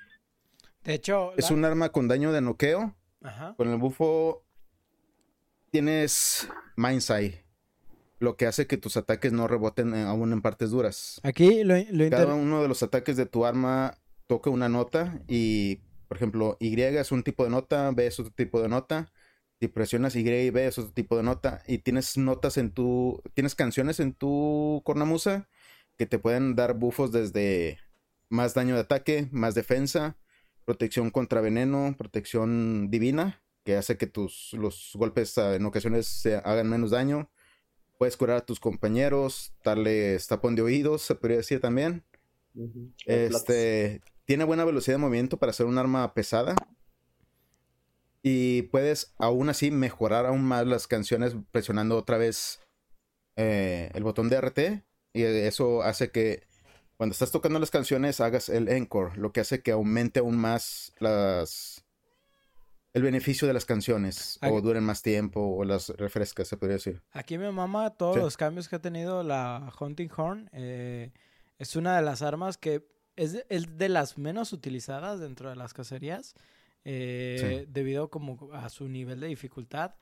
De 0.85 0.95
hecho, 0.95 1.33
es 1.37 1.51
la- 1.51 1.57
un 1.57 1.65
arma 1.65 1.91
con 1.91 2.09
daño 2.09 2.33
de 2.33 2.41
noqueo. 2.41 2.97
Ajá. 3.23 3.55
Con 3.57 3.69
el 3.69 3.77
bufo 3.77 4.45
tienes 5.71 6.49
Mindsight, 6.77 7.37
lo 8.19 8.37
que 8.37 8.47
hace 8.47 8.67
que 8.67 8.77
tus 8.77 8.97
ataques 8.97 9.33
no 9.33 9.47
reboten 9.47 9.95
eh, 9.95 10.03
aún 10.05 10.33
en 10.33 10.43
partes 10.43 10.71
duras. 10.71 11.21
Aquí 11.23 11.63
lo, 11.65 11.75
lo 11.75 11.81
inter- 12.05 12.11
Cada 12.11 12.35
uno 12.35 12.63
de 12.63 12.69
los 12.69 12.83
ataques 12.83 13.17
de 13.17 13.27
tu 13.27 13.45
arma 13.45 13.99
toca 14.27 14.51
una 14.51 14.69
nota 14.69 15.21
y, 15.29 15.77
por 16.09 16.17
ejemplo, 16.17 16.57
Y 16.61 16.81
es 16.81 17.13
un 17.13 17.23
tipo 17.23 17.45
de 17.45 17.51
nota, 17.51 17.91
B 17.93 18.07
es 18.07 18.19
otro 18.19 18.33
tipo 18.33 18.61
de 18.61 18.69
nota. 18.69 19.11
Si 19.61 19.69
presionas 19.69 20.17
Y 20.17 20.21
y 20.27 20.51
B 20.51 20.67
es 20.67 20.79
otro 20.79 20.93
tipo 20.93 21.19
de 21.19 21.23
nota 21.23 21.63
y 21.67 21.79
tienes 21.79 22.17
notas 22.17 22.57
en 22.57 22.71
tu, 22.71 23.23
tienes 23.35 23.55
canciones 23.55 24.01
en 24.01 24.15
tu 24.15 24.81
cornamusa 24.87 25.51
que 25.99 26.07
te 26.07 26.19
pueden 26.19 26.57
dar 26.57 26.79
bufos 26.79 27.13
desde 27.13 27.79
más 28.31 28.55
daño 28.55 28.75
de 28.75 28.81
ataque, 28.81 29.29
más 29.33 29.55
defensa, 29.55 30.17
protección 30.65 31.11
contra 31.11 31.43
veneno, 31.43 31.95
protección 31.99 32.91
divina, 32.91 33.43
que 33.65 33.77
hace 33.77 33.99
que 33.99 34.07
tus 34.07 34.55
los 34.55 34.93
golpes 34.95 35.37
en 35.37 35.67
ocasiones 35.67 36.07
se 36.07 36.37
hagan 36.37 36.71
menos 36.71 36.93
daño. 36.93 37.31
Puedes 37.99 38.17
curar 38.17 38.39
a 38.39 38.47
tus 38.47 38.61
compañeros, 38.61 39.53
darles 39.63 40.27
tapón 40.27 40.57
de 40.57 40.63
oídos, 40.63 41.03
se 41.03 41.17
podría 41.17 41.37
decir 41.37 41.61
también. 41.61 42.03
Este 43.05 44.01
tiene 44.25 44.45
buena 44.45 44.65
velocidad 44.65 44.95
de 44.95 45.03
movimiento 45.03 45.37
para 45.37 45.53
ser 45.53 45.67
un 45.67 45.77
arma 45.77 46.15
pesada. 46.15 46.55
Y 48.23 48.63
puedes 48.63 49.15
aún 49.19 49.49
así 49.49 49.71
mejorar 49.71 50.27
aún 50.27 50.43
más 50.45 50.67
las 50.67 50.87
canciones 50.87 51.35
presionando 51.53 51.97
otra 51.97 52.19
vez 52.19 52.61
eh, 53.37 53.91
el 53.95 54.03
botón 54.03 54.29
de 54.29 54.37
RT. 54.41 54.59
Y 55.15 55.23
eso 55.23 55.83
hace 55.83 56.11
que 56.11 56.43
cuando 56.97 57.13
estás 57.15 57.31
tocando 57.31 57.59
las 57.59 57.71
canciones 57.71 58.21
hagas 58.21 58.49
el 58.51 58.69
encore, 58.69 59.17
lo 59.17 59.33
que 59.33 59.41
hace 59.41 59.63
que 59.63 59.73
aumente 59.73 60.21
aún 60.21 60.37
más 60.37 60.93
las 60.99 61.85
el 62.93 63.03
beneficio 63.03 63.47
de 63.47 63.55
las 63.55 63.65
canciones 63.65 64.37
Aquí- 64.41 64.53
o 64.53 64.61
duren 64.61 64.83
más 64.83 65.01
tiempo 65.01 65.41
o 65.41 65.65
las 65.65 65.91
refrescas, 65.91 66.49
se 66.49 66.57
podría 66.57 66.75
decir. 66.77 67.03
Aquí 67.13 67.39
me 67.39 67.51
mama 67.53 67.91
todos 67.91 68.17
Sí. 68.17 68.21
los 68.21 68.37
cambios 68.37 68.69
que 68.69 68.77
ha 68.77 68.81
tenido 68.81 69.23
la 69.23 69.73
Hunting 69.79 70.09
Horn. 70.17 70.51
eh, 70.53 71.13
es 71.59 71.77
una 71.77 71.95
de 71.97 72.03
las 72.03 72.21
armas 72.23 72.59
que 72.59 72.85
es 73.17 73.33
de, 73.33 73.47
es 73.49 73.79
de 73.79 73.89
las 73.89 74.19
menos 74.19 74.53
utilizadas 74.53 75.21
dentro 75.21 75.49
de 75.51 75.57
las 75.57 75.73
cacerías. 75.73 76.35
Eh, 76.85 77.67
Debido 77.69 78.09
como 78.11 78.51
a 78.53 78.69
su 78.69 78.89
nivel 78.89 79.21
de 79.21 79.29
dificultad. 79.29 79.95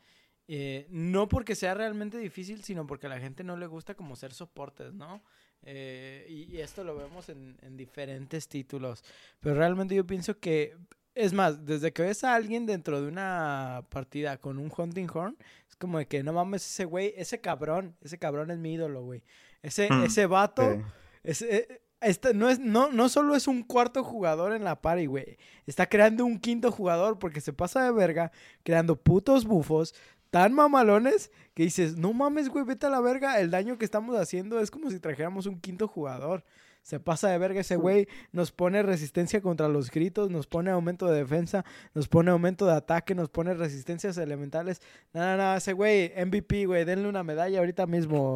Eh, 0.50 0.86
no 0.88 1.28
porque 1.28 1.54
sea 1.54 1.74
realmente 1.74 2.16
difícil, 2.16 2.64
sino 2.64 2.86
porque 2.86 3.06
a 3.06 3.10
la 3.10 3.20
gente 3.20 3.44
no 3.44 3.56
le 3.56 3.66
gusta 3.66 3.94
como 3.94 4.16
ser 4.16 4.32
soportes, 4.32 4.94
¿no? 4.94 5.22
Eh, 5.62 6.24
y, 6.28 6.56
y 6.56 6.60
esto 6.60 6.84
lo 6.84 6.96
vemos 6.96 7.28
en, 7.28 7.58
en 7.60 7.76
diferentes 7.76 8.48
títulos. 8.48 9.02
Pero 9.40 9.56
realmente 9.56 9.94
yo 9.94 10.06
pienso 10.06 10.38
que, 10.38 10.74
es 11.14 11.34
más, 11.34 11.66
desde 11.66 11.92
que 11.92 12.02
ves 12.02 12.24
a 12.24 12.34
alguien 12.34 12.64
dentro 12.64 13.02
de 13.02 13.08
una 13.08 13.84
partida 13.90 14.38
con 14.38 14.58
un 14.58 14.72
Hunting 14.74 15.08
Horn, 15.12 15.36
es 15.68 15.76
como 15.76 15.98
de 15.98 16.06
que 16.06 16.22
no 16.22 16.32
mames 16.32 16.64
ese 16.64 16.86
güey, 16.86 17.12
ese 17.16 17.40
cabrón, 17.40 17.96
ese 18.00 18.18
cabrón 18.18 18.50
es 18.50 18.58
mi 18.58 18.72
ídolo, 18.72 19.02
güey. 19.02 19.22
Ese, 19.60 19.88
Hmm. 19.90 20.04
ese 20.04 20.24
vato, 20.26 20.62
Eh, 20.62 20.82
ese, 21.24 21.56
eh, 21.56 21.82
este 22.00 22.34
no, 22.34 22.48
es, 22.48 22.58
no, 22.58 22.90
no 22.90 23.08
solo 23.08 23.34
es 23.34 23.48
un 23.48 23.62
cuarto 23.62 24.04
jugador 24.04 24.52
en 24.52 24.64
la 24.64 24.80
party, 24.80 25.06
güey. 25.06 25.38
Está 25.66 25.86
creando 25.86 26.24
un 26.24 26.38
quinto 26.38 26.70
jugador 26.70 27.18
porque 27.18 27.40
se 27.40 27.52
pasa 27.52 27.82
de 27.82 27.92
verga, 27.92 28.32
creando 28.62 28.96
putos 28.96 29.44
bufos 29.44 29.94
tan 30.30 30.52
mamalones 30.52 31.30
que 31.54 31.64
dices, 31.64 31.96
no 31.96 32.12
mames, 32.12 32.48
güey, 32.48 32.64
vete 32.64 32.86
a 32.86 32.90
la 32.90 33.00
verga. 33.00 33.40
El 33.40 33.50
daño 33.50 33.78
que 33.78 33.84
estamos 33.84 34.16
haciendo 34.16 34.60
es 34.60 34.70
como 34.70 34.90
si 34.90 35.00
trajéramos 35.00 35.46
un 35.46 35.60
quinto 35.60 35.88
jugador. 35.88 36.44
Se 36.88 36.98
pasa 37.00 37.28
de 37.28 37.36
verga 37.36 37.60
ese 37.60 37.76
güey, 37.76 38.08
nos 38.32 38.50
pone 38.50 38.82
resistencia 38.82 39.42
contra 39.42 39.68
los 39.68 39.90
gritos, 39.90 40.30
nos 40.30 40.46
pone 40.46 40.70
aumento 40.70 41.04
de 41.06 41.18
defensa, 41.18 41.62
nos 41.92 42.08
pone 42.08 42.30
aumento 42.30 42.64
de 42.64 42.72
ataque, 42.72 43.14
nos 43.14 43.28
pone 43.28 43.52
resistencias 43.52 44.16
elementales. 44.16 44.80
Nada, 45.12 45.36
nada, 45.36 45.56
ese 45.58 45.74
güey, 45.74 46.10
MVP, 46.16 46.64
güey, 46.64 46.86
denle 46.86 47.06
una 47.06 47.22
medalla 47.22 47.58
ahorita 47.58 47.86
mismo. 47.86 48.32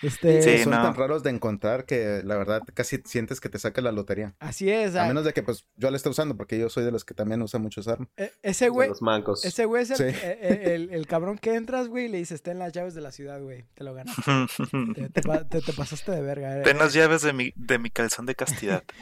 este, 0.00 0.40
Sí, 0.40 0.62
son 0.64 0.72
no. 0.72 0.82
tan 0.82 0.94
raros 0.94 1.22
de 1.22 1.28
encontrar 1.28 1.84
que 1.84 2.22
la 2.24 2.38
verdad 2.38 2.62
casi 2.72 2.98
sientes 3.04 3.40
que 3.42 3.50
te 3.50 3.58
saca 3.58 3.82
la 3.82 3.92
lotería. 3.92 4.34
Así 4.38 4.70
es. 4.70 4.96
A 4.96 5.04
ah, 5.04 5.08
menos 5.08 5.26
de 5.26 5.34
que 5.34 5.42
pues 5.42 5.66
yo 5.76 5.90
la 5.90 5.98
esté 5.98 6.08
usando, 6.08 6.34
porque 6.34 6.58
yo 6.58 6.70
soy 6.70 6.84
de 6.84 6.92
los 6.92 7.04
que 7.04 7.12
también 7.12 7.42
usa 7.42 7.60
mucho 7.60 7.82
esa 7.82 7.92
arma. 7.92 8.08
e- 8.16 8.32
ese 8.42 8.70
güey, 8.70 8.88
los 8.88 9.02
mancos. 9.02 9.44
ese 9.44 9.66
güey 9.66 9.82
es 9.82 9.90
el, 9.90 9.96
Sí. 9.98 10.04
e- 10.04 10.38
e- 10.40 10.74
el- 10.74 10.94
el 10.94 11.06
cabrón 11.06 11.36
que 11.36 11.56
entras, 11.56 11.88
güey, 11.88 12.06
y 12.06 12.08
le 12.08 12.16
dices, 12.16 12.40
ten 12.42 12.58
las 12.58 12.72
llaves 12.72 12.94
de 12.94 13.02
la 13.02 13.12
ciudad, 13.12 13.38
güey, 13.42 13.66
te 13.74 13.84
lo 13.84 13.92
ganas. 13.92 14.16
Te, 14.96 15.10
te 15.10 15.20
pa- 15.20 15.46
te- 15.46 15.60
te 15.60 15.72
pasaste 15.74 16.10
de 16.12 16.22
verga. 16.22 16.58
eh. 16.58 16.62
Ten 16.62 16.78
las 16.78 16.94
llaves 16.94 17.20
de 17.20 17.34
mi, 17.34 17.52
de 17.54 17.81
mi 17.82 17.90
calzón 17.90 18.26
de 18.26 18.34
castidad. 18.34 18.84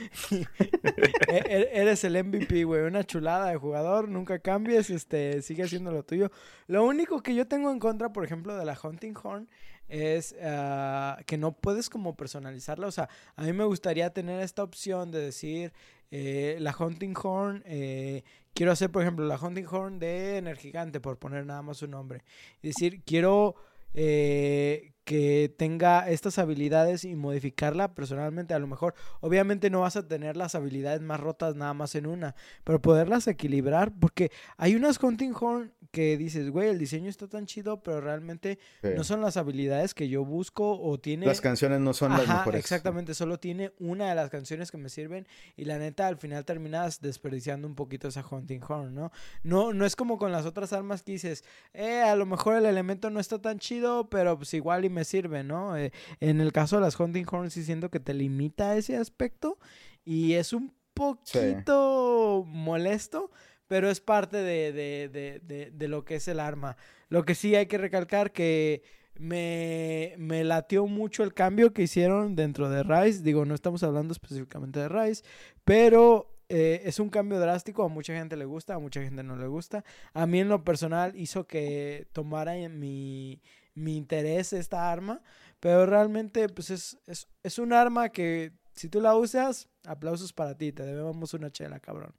E- 1.28 1.44
e- 1.46 1.80
Eres 1.80 2.02
el 2.04 2.22
MVP, 2.24 2.64
güey. 2.64 2.82
Una 2.82 3.04
chulada 3.04 3.50
de 3.50 3.56
jugador. 3.56 4.08
Nunca 4.08 4.38
cambies. 4.38 4.90
Este, 4.90 5.42
sigue 5.42 5.62
haciendo 5.64 5.92
lo 5.92 6.02
tuyo. 6.02 6.30
Lo 6.66 6.84
único 6.84 7.22
que 7.22 7.34
yo 7.34 7.46
tengo 7.46 7.70
en 7.70 7.78
contra, 7.78 8.12
por 8.12 8.24
ejemplo, 8.24 8.56
de 8.56 8.64
la 8.64 8.78
Hunting 8.82 9.14
Horn 9.22 9.48
es 9.88 10.34
ah, 10.42 11.18
que 11.26 11.36
no 11.38 11.52
puedes 11.52 11.88
como 11.90 12.16
personalizarla. 12.16 12.86
O 12.86 12.92
sea, 12.92 13.08
a 13.36 13.42
mí 13.42 13.52
me 13.52 13.64
gustaría 13.64 14.10
tener 14.10 14.40
esta 14.40 14.62
opción 14.62 15.10
de 15.10 15.20
decir 15.20 15.72
eh, 16.10 16.56
la 16.60 16.74
Hunting 16.76 17.14
Horn. 17.22 17.62
eh, 17.66 18.22
quiero 18.54 18.72
hacer, 18.72 18.90
por 18.90 19.02
ejemplo, 19.02 19.26
la 19.26 19.36
Hunting 19.38 19.66
Horn 19.70 19.98
de 19.98 20.36
Energigante, 20.38 21.00
por 21.00 21.18
poner 21.18 21.44
nada 21.46 21.62
más 21.62 21.76
su 21.78 21.86
nombre. 21.86 22.22
Y 22.62 22.68
decir, 22.68 23.02
quiero 23.04 23.54
eh, 23.94 24.92
que 25.10 25.52
tenga 25.58 26.08
estas 26.08 26.38
habilidades 26.38 27.04
y 27.04 27.16
modificarla 27.16 27.96
personalmente. 27.96 28.54
A 28.54 28.60
lo 28.60 28.68
mejor, 28.68 28.94
obviamente 29.18 29.68
no 29.68 29.80
vas 29.80 29.96
a 29.96 30.06
tener 30.06 30.36
las 30.36 30.54
habilidades 30.54 31.00
más 31.00 31.18
rotas 31.18 31.56
nada 31.56 31.74
más 31.74 31.96
en 31.96 32.06
una, 32.06 32.36
pero 32.62 32.80
poderlas 32.80 33.26
equilibrar, 33.26 33.92
porque 33.98 34.30
hay 34.56 34.76
unas 34.76 35.02
Hunting 35.02 35.32
Horn 35.34 35.72
que 35.90 36.16
dices, 36.16 36.50
güey, 36.50 36.68
el 36.68 36.78
diseño 36.78 37.10
está 37.10 37.26
tan 37.26 37.46
chido, 37.46 37.82
pero 37.82 38.00
realmente 38.00 38.60
Sí. 38.82 38.90
no 38.96 39.02
son 39.02 39.20
las 39.20 39.36
habilidades 39.36 39.94
que 39.94 40.08
yo 40.08 40.24
busco 40.24 40.80
o 40.80 41.00
tiene... 41.00 41.26
Las 41.26 41.40
canciones 41.40 41.80
no 41.80 41.92
son 41.92 42.12
las 42.12 42.28
mejores. 42.28 42.60
exactamente, 42.60 43.12
solo 43.14 43.40
tiene 43.40 43.72
una 43.80 44.08
de 44.10 44.14
las 44.14 44.30
canciones 44.30 44.70
que 44.70 44.76
me 44.78 44.90
sirven 44.90 45.26
y 45.56 45.64
la 45.64 45.78
neta 45.80 46.06
al 46.06 46.18
final 46.18 46.44
terminas 46.44 47.00
desperdiciando 47.00 47.66
un 47.66 47.74
poquito 47.74 48.06
esa 48.06 48.24
Hunting 48.24 48.60
Horn, 48.68 48.94
¿no? 48.94 49.10
No, 49.42 49.72
no 49.72 49.84
es 49.84 49.96
como 49.96 50.18
con 50.18 50.30
las 50.30 50.46
otras 50.46 50.72
armas 50.72 51.02
que 51.02 51.10
dices, 51.10 51.42
eh, 51.74 52.00
a 52.02 52.14
lo 52.14 52.26
mejor 52.26 52.54
el 52.54 52.66
elemento 52.66 53.10
no 53.10 53.18
está 53.18 53.40
tan 53.40 53.58
chido, 53.58 54.08
pero 54.08 54.36
pues 54.36 54.54
igual 54.54 54.84
y 54.84 54.88
me 54.88 54.99
sirve, 55.04 55.44
¿no? 55.44 55.76
Eh, 55.76 55.92
en 56.20 56.40
el 56.40 56.52
caso 56.52 56.76
de 56.76 56.82
las 56.82 56.98
Hunting 56.98 57.26
Horn 57.30 57.50
sí 57.50 57.64
siento 57.64 57.90
que 57.90 58.00
te 58.00 58.14
limita 58.14 58.76
ese 58.76 58.96
aspecto 58.96 59.58
y 60.04 60.34
es 60.34 60.52
un 60.52 60.72
poquito 60.94 62.44
molesto, 62.46 63.30
pero 63.66 63.88
es 63.88 64.00
parte 64.00 64.38
de, 64.38 64.72
de, 64.72 65.40
de, 65.42 65.70
de, 65.70 65.88
lo 65.88 66.04
que 66.04 66.16
es 66.16 66.28
el 66.28 66.40
arma. 66.40 66.76
Lo 67.08 67.24
que 67.24 67.34
sí 67.34 67.54
hay 67.54 67.66
que 67.66 67.78
recalcar 67.78 68.32
que 68.32 68.82
me, 69.18 70.14
me 70.18 70.44
latió 70.44 70.86
mucho 70.86 71.22
el 71.22 71.34
cambio 71.34 71.72
que 71.72 71.82
hicieron 71.82 72.34
dentro 72.36 72.68
de 72.68 72.82
Rise. 72.82 73.22
Digo, 73.22 73.44
no 73.44 73.54
estamos 73.54 73.82
hablando 73.82 74.12
específicamente 74.12 74.80
de 74.80 74.88
Rise, 74.88 75.22
pero 75.64 76.30
eh, 76.48 76.82
es 76.84 76.98
un 76.98 77.08
cambio 77.08 77.38
drástico. 77.38 77.84
A 77.84 77.88
mucha 77.88 78.12
gente 78.12 78.36
le 78.36 78.44
gusta, 78.44 78.74
a 78.74 78.78
mucha 78.78 79.00
gente 79.00 79.22
no 79.22 79.36
le 79.36 79.46
gusta. 79.46 79.84
A 80.12 80.26
mí 80.26 80.40
en 80.40 80.48
lo 80.48 80.64
personal 80.64 81.16
hizo 81.16 81.46
que 81.46 82.08
tomara 82.12 82.56
en 82.56 82.78
mi, 82.80 83.40
mi 83.74 83.96
interés 83.96 84.52
esta 84.52 84.90
arma, 84.90 85.22
pero 85.60 85.86
realmente 85.86 86.48
pues 86.48 86.70
es, 86.70 86.98
es, 87.06 87.28
es 87.42 87.58
un 87.58 87.72
arma 87.72 88.08
que 88.08 88.52
si 88.74 88.88
tú 88.88 89.00
la 89.00 89.14
usas, 89.14 89.68
aplausos 89.84 90.32
para 90.32 90.56
ti, 90.56 90.72
te 90.72 90.84
debemos 90.84 91.34
una 91.34 91.50
chela, 91.50 91.80
cabrón. 91.80 92.14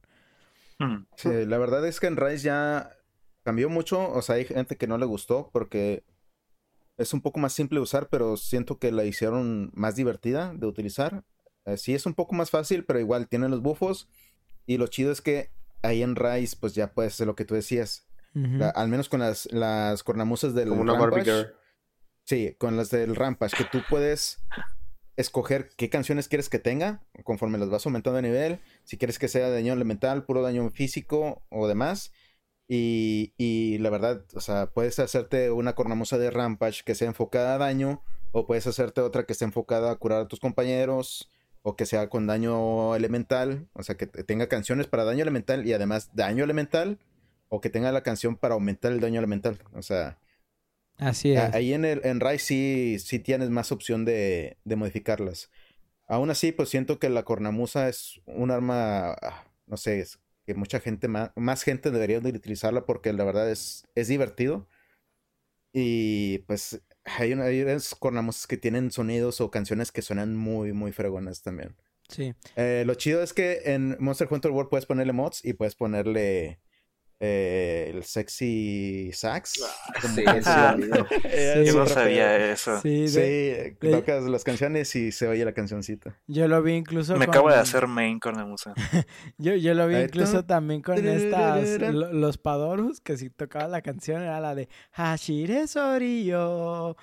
Sí, 1.16 1.30
la 1.46 1.58
verdad 1.58 1.86
es 1.86 2.00
que 2.00 2.08
en 2.08 2.18
Rise 2.18 2.46
ya 2.46 2.92
cambió 3.44 3.70
mucho. 3.70 4.12
O 4.12 4.22
sea, 4.22 4.36
hay 4.36 4.46
gente 4.46 4.78
que 4.78 4.88
no 4.88 4.98
le 4.98 5.06
gustó 5.06 5.50
porque 5.54 6.04
es 6.98 7.14
un 7.14 7.22
poco 7.22 7.40
más 7.40 7.54
simple 7.54 7.78
de 7.78 7.84
usar, 7.84 8.10
pero 8.10 8.38
siento 8.38 8.80
que 8.80 8.92
la 8.92 9.04
hicieron 9.06 9.72
más 9.74 9.96
divertida 9.96 10.54
de 10.56 10.68
utilizar. 10.68 11.24
Eh, 11.66 11.78
sí 11.78 11.94
es 11.94 12.06
un 12.06 12.14
poco 12.14 12.34
más 12.36 12.50
fácil, 12.50 12.86
pero 12.86 13.00
igual 13.00 13.28
tiene 13.28 13.50
los 13.50 13.62
buffos. 13.62 14.10
Y 14.66 14.78
lo 14.78 14.88
chido 14.88 15.12
es 15.12 15.22
que 15.22 15.52
ahí 15.82 16.04
en 16.04 16.16
Rise, 16.16 16.58
pues 16.60 16.74
ya 16.74 16.94
puedes 16.94 17.14
hacer 17.14 17.28
lo 17.28 17.36
que 17.36 17.46
tú 17.46 17.56
decías. 17.56 18.08
La- 18.34 18.70
al 18.70 18.88
menos 18.88 19.10
con 19.10 19.20
las, 19.20 19.52
las 19.52 20.04
cornamusas 20.04 20.54
del 20.54 20.70
Como 20.70 20.82
una 20.82 20.94
Barbie 20.94 21.18
Rampage. 21.24 21.32
Girl. 21.32 21.56
Sí, 22.24 22.56
con 22.58 22.78
las 22.78 22.90
del 22.90 23.16
Rampage, 23.16 23.58
que 23.58 23.66
tú 23.66 23.82
puedes 23.90 24.42
escoger 25.18 25.70
qué 25.78 25.90
canciones 25.90 26.28
quieres 26.28 26.50
que 26.50 26.60
tenga 26.60 27.04
conforme 27.24 27.58
las 27.58 27.70
vas 27.70 27.86
aumentando 27.86 28.16
de 28.18 28.22
nivel. 28.24 28.60
Si 28.84 28.98
quieres 28.98 29.20
que 29.20 29.28
sea 29.28 29.50
daño 29.50 29.74
elemental, 29.74 30.24
puro 30.26 30.42
daño 30.42 30.70
físico 30.72 31.44
o 31.50 31.68
demás. 31.68 32.12
Y, 32.68 33.34
y 33.38 33.80
la 33.80 33.90
verdad, 33.90 34.24
o 34.34 34.40
sea, 34.40 34.68
puedes 34.68 34.98
hacerte 35.00 35.52
una 35.52 35.74
cornamusa 35.74 36.18
de 36.18 36.32
Rampage 36.32 36.84
que 36.86 36.96
sea 36.96 37.08
enfocada 37.10 37.56
a 37.56 37.58
daño, 37.58 38.02
o 38.32 38.48
puedes 38.48 38.66
hacerte 38.66 39.02
otra 39.02 39.26
que 39.26 39.34
esté 39.34 39.44
enfocada 39.44 39.92
a 39.92 39.96
curar 39.98 40.22
a 40.22 40.28
tus 40.30 40.40
compañeros, 40.40 41.30
o 41.64 41.76
que 41.76 41.86
sea 41.86 42.08
con 42.08 42.28
daño 42.28 42.96
elemental, 42.96 43.68
o 43.74 43.84
sea, 43.84 43.98
que 43.98 44.08
te- 44.08 44.24
tenga 44.24 44.48
canciones 44.48 44.88
para 44.88 45.04
daño 45.04 45.22
elemental 45.22 45.68
y 45.68 45.74
además 45.74 46.12
daño 46.14 46.46
elemental, 46.46 46.98
o 47.54 47.60
que 47.60 47.70
tenga 47.70 47.92
la 47.92 48.02
canción 48.02 48.38
para 48.38 48.54
aumentar 48.54 48.94
el 48.94 49.02
daño 49.02 49.20
elemental. 49.20 49.60
O 49.74 49.82
sea, 49.82 50.18
Así 50.98 51.34
es. 51.34 51.54
Ahí 51.54 51.74
en 51.74 51.84
el 51.84 52.00
en 52.06 52.22
Rise 52.22 52.46
sí, 52.46 52.98
sí 53.00 53.20
tienes 53.20 53.50
más 53.50 53.72
opción 53.74 54.06
de, 54.06 54.58
de 54.64 54.76
modificarlas. 54.78 55.52
Aún 56.08 56.30
así, 56.30 56.54
pues 56.54 56.70
siento 56.70 56.98
que 56.98 57.10
la 57.10 57.24
cornamusa 57.24 57.90
es 57.90 58.22
un 58.26 58.52
arma, 58.52 59.12
ah, 59.14 59.46
no 59.68 59.76
sé, 59.76 60.00
es 60.00 60.20
que 60.46 60.54
mucha 60.54 60.80
gente, 60.80 61.10
más, 61.10 61.32
más 61.36 61.64
gente 61.64 61.92
debería 61.92 62.22
de 62.22 62.30
utilizarla 62.30 62.86
porque 62.86 63.12
la 63.12 63.26
verdad 63.26 63.52
es, 63.52 63.86
es 63.96 64.08
divertido. 64.08 64.68
Y 65.74 66.40
pues 66.40 66.82
hay, 67.04 67.34
una, 67.34 67.46
hay 67.46 67.62
unas 67.64 67.94
cornamusas 67.96 68.48
que 68.48 68.58
tienen 68.58 68.92
sonidos 68.92 69.42
o 69.42 69.52
canciones 69.52 69.92
que 69.92 70.02
suenan 70.02 70.38
muy, 70.38 70.72
muy 70.72 70.94
fregonas 70.94 71.42
también. 71.42 71.76
Sí. 72.08 72.34
Eh, 72.56 72.84
lo 72.86 72.94
chido 72.94 73.22
es 73.22 73.34
que 73.34 73.62
en 73.66 73.98
Monster 74.00 74.28
Hunter 74.32 74.52
World 74.52 74.70
puedes 74.70 74.86
ponerle 74.86 75.12
mods 75.12 75.44
y 75.44 75.54
puedes 75.54 75.76
ponerle 75.76 76.60
eh, 77.24 77.92
el 77.94 78.04
sexy 78.04 79.12
sax. 79.14 79.52
Sí, 80.16 80.24
Ah. 80.46 80.76
Sí. 81.22 81.66
Yo 81.66 81.74
no 81.78 81.86
sabía 81.86 82.52
eso. 82.52 82.82
Sí, 82.82 83.08
Sí, 83.08 83.20
de- 83.20 83.78
de- 83.80 83.92
tocas 83.92 84.24
las 84.24 84.44
canciones 84.44 84.96
y 84.96 85.12
se 85.12 85.28
oye 85.28 85.46
la 85.46 85.54
cancioncita. 85.54 86.18
yo 86.26 86.48
lo 86.48 86.64
vi 86.64 86.74
incluso 86.74 87.14
Me 87.16 87.26
con- 87.28 87.36
acabo 87.36 87.50
de 87.50 87.56
hacer 87.58 87.86
main 87.86 88.20
con 88.20 88.36
la 88.36 88.46
musa. 88.46 88.74
Yo, 89.38 89.54
yo 89.56 89.74
lo 89.76 89.88
vi 89.88 89.96
Ahí 89.96 90.04
incluso 90.06 90.46
también 90.46 90.82
con 90.82 90.98
estas, 91.08 91.80
lo- 91.94 92.12
los 92.12 92.38
Padorus, 92.40 93.02
que 93.02 93.16
si 93.18 93.30
tocaba 93.30 93.68
la 93.68 93.82
canción 93.84 94.22
era 94.24 94.40
la 94.40 94.56
de 94.56 94.68
Hashire 94.94 95.68
Sorio. 95.68 96.98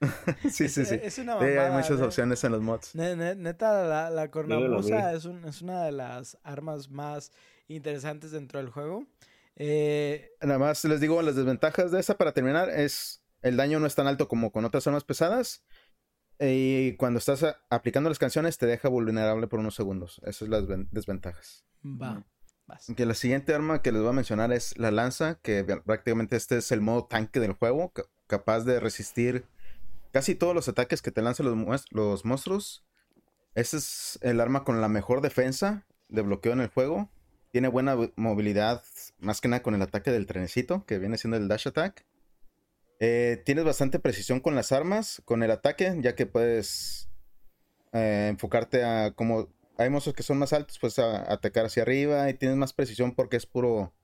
sí, 0.50 0.68
sí, 0.68 0.84
sí. 0.84 0.98
Es 1.02 1.18
una 1.18 1.38
Sí, 1.38 1.44
hay 1.46 1.54
mamada, 1.56 1.76
muchas 1.80 1.98
ne- 1.98 2.04
opciones 2.06 2.44
en 2.44 2.52
los 2.52 2.60
mods. 2.62 2.94
ne- 2.94 3.16
ne- 3.16 3.34
Neta, 3.34 3.84
la, 3.84 4.10
la 4.10 4.30
cornamusa 4.30 5.12
es, 5.12 5.24
un- 5.24 5.44
es 5.44 5.62
una 5.62 5.82
de 5.84 5.92
las 5.92 6.38
armas 6.44 6.88
más 6.90 7.32
interesantes 7.68 8.30
dentro 8.30 8.58
del 8.58 8.70
juego. 8.70 9.06
Eh, 9.56 10.30
Nada 10.42 10.58
más 10.58 10.84
les 10.84 11.00
digo 11.00 11.20
las 11.22 11.36
desventajas 11.36 11.90
de 11.92 12.00
esa 12.00 12.16
para 12.18 12.32
terminar 12.32 12.68
es 12.70 13.22
el 13.42 13.56
daño 13.56 13.78
no 13.78 13.86
es 13.86 13.94
tan 13.94 14.06
alto 14.06 14.26
como 14.26 14.50
con 14.50 14.64
otras 14.64 14.86
armas 14.86 15.04
pesadas 15.04 15.62
y 16.40 16.96
cuando 16.96 17.18
estás 17.18 17.42
a- 17.44 17.60
aplicando 17.70 18.08
las 18.08 18.18
canciones 18.18 18.58
te 18.58 18.66
deja 18.66 18.88
vulnerable 18.88 19.46
por 19.46 19.60
unos 19.60 19.74
segundos. 19.76 20.18
Esas 20.22 20.36
son 20.36 20.50
las 20.50 20.66
ven- 20.66 20.88
desventajas. 20.90 21.64
va, 21.84 22.24
vas. 22.66 22.86
Que 22.96 23.06
la 23.06 23.14
siguiente 23.14 23.54
arma 23.54 23.80
que 23.82 23.92
les 23.92 24.00
voy 24.00 24.10
a 24.10 24.14
mencionar 24.14 24.52
es 24.52 24.76
la 24.78 24.90
lanza, 24.90 25.38
que 25.42 25.62
prácticamente 25.84 26.34
este 26.36 26.56
es 26.58 26.72
el 26.72 26.80
modo 26.80 27.04
tanque 27.04 27.38
del 27.38 27.52
juego, 27.52 27.92
ca- 27.92 28.04
capaz 28.26 28.60
de 28.64 28.80
resistir 28.80 29.44
casi 30.12 30.34
todos 30.34 30.54
los 30.54 30.68
ataques 30.68 31.02
que 31.02 31.12
te 31.12 31.22
lanzan 31.22 31.46
los, 31.46 31.84
los 31.92 32.24
monstruos. 32.24 32.84
Este 33.54 33.76
es 33.76 34.18
el 34.22 34.40
arma 34.40 34.64
con 34.64 34.80
la 34.80 34.88
mejor 34.88 35.20
defensa 35.20 35.86
de 36.08 36.22
bloqueo 36.22 36.52
en 36.54 36.60
el 36.62 36.68
juego. 36.68 37.08
Tiene 37.54 37.68
buena 37.68 37.96
movilidad, 38.16 38.82
más 39.20 39.40
que 39.40 39.46
nada 39.46 39.62
con 39.62 39.76
el 39.76 39.82
ataque 39.82 40.10
del 40.10 40.26
trenecito, 40.26 40.84
que 40.86 40.98
viene 40.98 41.16
siendo 41.18 41.36
el 41.36 41.46
dash 41.46 41.68
attack. 41.68 42.04
Eh, 42.98 43.40
tienes 43.46 43.64
bastante 43.64 44.00
precisión 44.00 44.40
con 44.40 44.56
las 44.56 44.72
armas, 44.72 45.22
con 45.24 45.44
el 45.44 45.52
ataque, 45.52 45.96
ya 46.00 46.16
que 46.16 46.26
puedes 46.26 47.08
eh, 47.92 48.26
enfocarte 48.30 48.82
a 48.82 49.12
como 49.12 49.54
hay 49.78 49.88
monstruos 49.88 50.16
que 50.16 50.24
son 50.24 50.38
más 50.38 50.52
altos, 50.52 50.80
pues 50.80 50.98
a, 50.98 51.32
atacar 51.32 51.66
hacia 51.66 51.84
arriba 51.84 52.28
y 52.28 52.34
tienes 52.34 52.56
más 52.56 52.72
precisión 52.72 53.14
porque 53.14 53.36
es 53.36 53.46
puro 53.46 53.94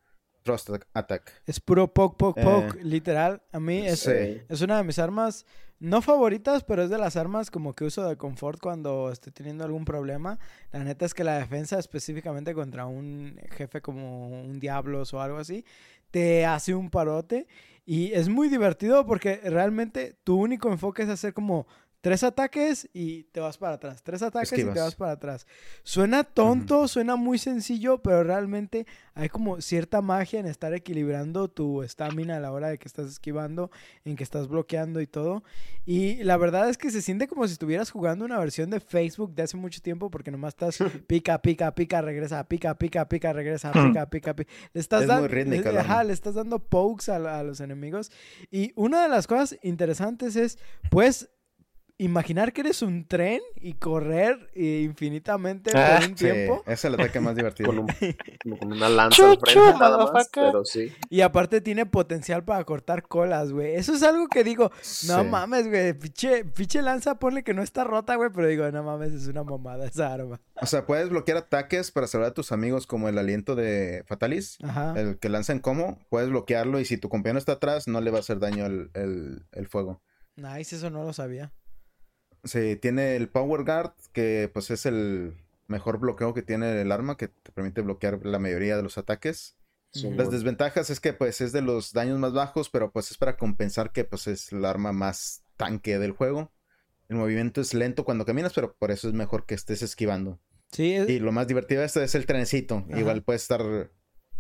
thrust 0.45 0.71
attack-. 0.95 1.33
Es 1.45 1.59
puro 1.59 1.93
poke, 1.93 2.19
poke, 2.19 2.41
Eh, 2.41 2.45
poke, 2.45 2.85
literal. 2.85 3.43
A 3.51 3.59
mí 3.59 3.85
es, 3.85 3.99
Sí. 3.99 4.43
es 4.49 4.61
una 4.61 4.77
de 4.77 4.85
mis 4.85 5.01
armas, 5.01 5.45
no 5.81 6.03
favoritas, 6.03 6.63
pero 6.63 6.83
es 6.83 6.91
de 6.91 6.99
las 6.99 7.17
armas 7.17 7.51
como 7.51 7.75
que 7.75 7.85
uso 7.85 8.07
de 8.07 8.17
confort 8.17 8.61
cuando 8.61 9.11
estoy 9.11 9.33
teniendo 9.33 9.65
algún 9.65 9.87
problema. 9.87 10.39
La 10.73 10.85
neta 10.85 11.07
es 11.07 11.15
que 11.15 11.25
la 11.25 11.39
defensa, 11.39 11.79
específicamente 11.79 12.55
contra 12.55 12.87
un 12.87 13.41
jefe 13.51 13.81
como 13.81 14.29
un 14.29 14.61
Diablos 14.61 15.15
o 15.15 15.23
algo 15.23 15.39
así, 15.39 15.65
te 16.11 16.45
hace 16.45 16.75
un 16.75 16.91
parote. 16.91 17.47
Y 17.87 18.13
es 18.13 18.29
muy 18.29 18.49
divertido 18.49 19.07
porque 19.07 19.41
realmente 19.43 20.15
tu 20.23 20.37
único 20.37 20.71
enfoque 20.71 21.03
es 21.03 21.09
hacer 21.09 21.33
como 21.33 21.67
tres 22.01 22.23
ataques 22.23 22.89
y 22.93 23.25
te 23.25 23.41
vas 23.41 23.59
para 23.59 23.75
atrás. 23.75 24.03
Tres 24.03 24.23
ataques 24.23 24.53
y 24.59 24.65
te 24.65 24.81
vas 24.81 24.95
para 24.95 25.13
atrás. 25.13 25.47
Suena 25.83 26.25
tonto, 26.25 26.89
suena 26.89 27.17
muy 27.17 27.39
sencillo, 27.39 27.99
pero 27.99 28.25
realmente 28.25 28.87
hay 29.15 29.29
como 29.29 29.61
cierta 29.61 30.01
magia 30.01 30.41
en 30.41 30.47
estar 30.47 30.73
equilibrando 30.73 31.49
tu 31.49 31.83
estamina 31.83 32.37
a 32.37 32.41
la 32.41 32.53
hora 32.53 32.69
de 32.69 32.79
que 32.79 32.89
estás 32.89 33.11
esquivando, 33.11 33.71
en 34.05 34.17
que 34.17 34.25
estás 34.25 34.49
bloqueando 34.49 35.01
y 35.01 35.07
todo. 35.07 35.45
Y 35.85 36.23
la 36.25 36.37
verdad 36.37 36.69
es 36.69 36.79
que 36.79 36.91
se 36.91 37.03
siente 37.03 37.29
como 37.29 37.47
si 37.47 37.53
estuvieras 37.53 37.91
jugando 37.91 38.25
una 38.25 38.39
versión 38.39 38.71
de 38.71 38.81
Facebook 38.81 39.35
de 39.35 39.43
hace 39.43 39.57
mucho 39.57 39.81
tiempo 39.81 40.11
porque 40.11 40.31
nomás 40.31 40.55
estás 40.55 40.79
pica, 41.07 41.41
pica, 41.41 41.75
pica, 41.75 42.01
regresa, 42.01 42.45
pica, 42.49 42.75
pica, 42.75 43.09
pica, 43.09 43.33
regresa, 43.33 43.73
pica, 43.73 44.09
pica, 44.09 44.35
pica. 44.35 44.53
Le 44.73 44.81
estás 44.81 45.03
Es 45.03 45.09
dando, 45.09 45.29
rítmica 45.29 45.71
ajá, 45.79 46.05
le 46.05 46.13
estás 46.13 46.35
dando 46.35 46.59
pokes 46.59 47.11
a, 47.11 47.39
a 47.39 47.43
los 47.43 47.61
enemigos. 47.61 48.11
Y 48.51 48.73
una 48.75 49.03
de 49.03 49.09
las 49.09 49.27
cosas 49.27 49.59
interesantes 49.63 50.37
es, 50.37 50.59
pues, 50.91 51.29
imaginar 52.05 52.53
que 52.53 52.63
eres 52.63 52.83
un 52.83 53.07
tren 53.07 53.41
y 53.57 53.75
correr 53.75 54.51
eh, 54.55 54.83
infinitamente 54.85 55.71
Ah, 55.75 55.99
por 56.01 56.11
un 56.11 56.17
Sí, 56.17 56.25
tiempo. 56.25 56.63
es 56.67 56.85
el 56.85 56.95
ataque 56.95 57.21
más 57.21 57.37
divertido. 57.37 57.69
Con, 57.69 57.79
un- 57.81 57.87
como 58.43 58.59
con 58.59 58.73
una 58.73 58.89
lanza 58.89 59.31
al 59.31 59.39
frente 59.39 59.61
nada 59.79 60.11
más, 60.13 60.29
pero 60.33 60.65
sí. 60.65 60.93
Y 61.09 61.21
aparte 61.21 61.61
tiene 61.61 61.87
potencial 61.87 62.45
para 62.45 62.65
cortar 62.65 63.03
colas, 63.07 63.53
güey. 63.53 63.75
Eso 63.75 63.93
es 63.95 64.03
algo 64.03 64.29
que 64.29 64.45
digo, 64.45 64.71
no 65.07 65.23
Sí. 65.23 65.29
mames, 65.29 65.69
güey. 65.69 65.93
Pinche, 65.95 66.45
pinche 66.45 66.83
lanza, 66.83 67.19
ponle 67.19 67.43
que 67.45 67.55
no 67.55 67.63
está 67.63 67.85
rota, 67.85 68.15
güey. 68.17 68.31
Pero 68.35 68.47
digo, 68.49 68.71
no 68.71 68.83
mames, 68.83 69.13
es 69.13 69.27
una 69.27 69.45
mamada 69.45 69.87
esa 69.87 70.13
arma. 70.13 70.41
O 70.63 70.67
sea, 70.67 70.87
puedes 70.87 71.09
bloquear 71.11 71.39
ataques 71.39 71.91
para 71.91 72.07
salvar 72.07 72.31
a 72.31 72.35
tus 72.35 72.53
amigos 72.53 72.87
como 72.87 73.09
el 73.09 73.19
aliento 73.19 73.55
de 73.55 74.05
Fatalis. 74.07 74.59
Ajá. 74.63 74.95
El 74.97 75.19
que 75.19 75.29
lanza 75.29 75.53
en 75.53 75.59
como, 75.61 75.99
puedes 76.09 76.29
bloquearlo 76.31 76.81
y 76.81 76.85
si 76.85 76.97
tu 76.97 77.09
compañero 77.09 77.39
está 77.39 77.53
atrás 77.53 77.89
no 77.89 78.01
le 78.01 78.11
va 78.11 78.19
a 78.19 78.21
hacer 78.21 78.39
daño 78.39 78.65
el, 78.67 78.91
el- 78.95 79.47
el 79.53 79.67
fuego. 79.69 80.03
Nice, 80.37 80.77
eso 80.77 80.89
no 80.91 81.03
lo 81.05 81.13
sabía. 81.13 81.53
Sí, 82.45 82.77
tiene 82.77 83.17
el 83.17 83.29
Power 83.29 83.65
Guard, 83.65 83.93
que 84.13 84.51
pues 84.53 84.71
es 84.71 84.87
el 84.87 85.35
mejor 85.67 85.99
bloqueo 85.99 86.35
que 86.35 86.43
tiene 86.43 86.81
el 86.81 86.91
arma, 86.93 87.17
que 87.17 87.29
te 87.29 87.53
permite 87.53 87.81
bloquear 87.83 88.25
la 88.25 88.39
mayoría 88.39 88.77
de 88.77 88.83
los 88.83 88.99
ataques. 88.99 89.57
Sí. 89.93 90.05
Las 90.09 90.17
bueno. 90.17 90.31
desventajas 90.31 90.89
es 90.91 91.01
que 91.01 91.13
pues 91.13 91.41
es 91.41 91.53
de 91.53 91.63
los 91.63 91.93
daños 91.93 92.19
más 92.19 92.33
bajos, 92.33 92.71
pero 92.71 92.93
pues 92.93 93.11
es 93.11 93.19
para 93.19 93.37
compensar 93.37 93.93
que 93.93 94.05
pues 94.05 94.27
es 94.27 94.53
el 94.53 94.65
arma 94.65 94.93
más 94.93 95.43
tanque 95.57 95.99
del 95.99 96.13
juego. 96.13 96.53
El 97.09 97.17
movimiento 97.17 97.61
es 97.61 97.75
lento 97.75 98.05
cuando 98.05 98.25
caminas, 98.25 98.53
pero 98.55 98.75
por 98.77 98.91
eso 98.93 99.09
es 99.09 99.15
mejor 99.15 99.45
que 99.47 99.55
estés 99.55 99.83
esquivando. 99.83 100.39
Sí, 100.71 100.93
es- 100.95 101.09
Y 101.09 101.19
lo 101.19 101.33
más 101.33 101.49
divertido 101.49 101.81
de 101.81 101.87
esto 101.89 102.01
es 102.01 102.15
el 102.15 102.25
trenecito. 102.27 102.85
Ajá. 102.89 103.01
Igual 103.01 103.23
puedes 103.25 103.43
estar 103.43 103.91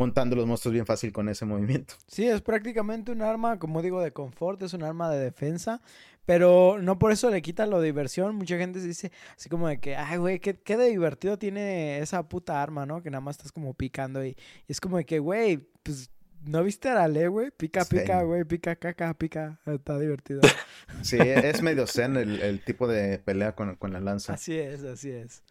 montando 0.00 0.34
los 0.34 0.46
monstruos 0.46 0.72
bien 0.72 0.86
fácil 0.86 1.12
con 1.12 1.28
ese 1.28 1.44
movimiento. 1.46 1.94
sí, 2.08 2.26
es 2.26 2.40
prácticamente 2.40 3.12
un 3.12 3.22
arma, 3.22 3.58
como 3.58 3.82
digo, 3.82 4.02
de 4.02 4.12
confort, 4.12 4.60
es 4.62 4.74
un 4.74 4.82
arma 4.82 5.10
de 5.10 5.20
defensa. 5.20 5.80
Pero 6.26 6.78
no 6.80 6.98
por 6.98 7.10
eso 7.10 7.28
le 7.28 7.42
quita 7.42 7.66
lo 7.66 7.80
diversión. 7.80 8.36
Mucha 8.36 8.56
gente 8.56 8.80
se 8.80 8.86
dice 8.86 9.10
así 9.36 9.48
como 9.48 9.66
de 9.66 9.80
que, 9.80 9.96
ay, 9.96 10.16
güey, 10.18 10.38
¿qué, 10.38 10.54
qué 10.54 10.76
de 10.76 10.88
divertido 10.88 11.38
tiene 11.38 11.98
esa 11.98 12.28
puta 12.28 12.62
arma, 12.62 12.86
¿no? 12.86 13.02
Que 13.02 13.10
nada 13.10 13.20
más 13.20 13.36
estás 13.36 13.50
como 13.50 13.74
picando 13.74 14.24
y, 14.24 14.36
y 14.68 14.72
es 14.72 14.80
como 14.80 14.98
de 14.98 15.06
que, 15.06 15.18
güey, 15.18 15.56
pues, 15.82 16.10
¿no 16.44 16.62
viste 16.62 16.88
a 16.88 16.94
la 16.94 17.08
ley, 17.08 17.26
güey? 17.26 17.50
Pica, 17.50 17.84
pica, 17.84 18.22
güey, 18.22 18.44
pica, 18.44 18.76
caca, 18.76 19.12
pica. 19.14 19.58
Está 19.66 19.98
divertido. 19.98 20.40
Sí, 21.02 21.18
es 21.20 21.62
medio 21.62 21.86
zen 21.86 22.16
el, 22.16 22.40
el 22.42 22.64
tipo 22.64 22.86
de 22.86 23.18
pelea 23.18 23.54
con, 23.54 23.76
con 23.76 23.92
la 23.92 24.00
lanza. 24.00 24.34
así 24.34 24.56
es, 24.58 24.82
así 24.82 25.10
es. 25.10 25.42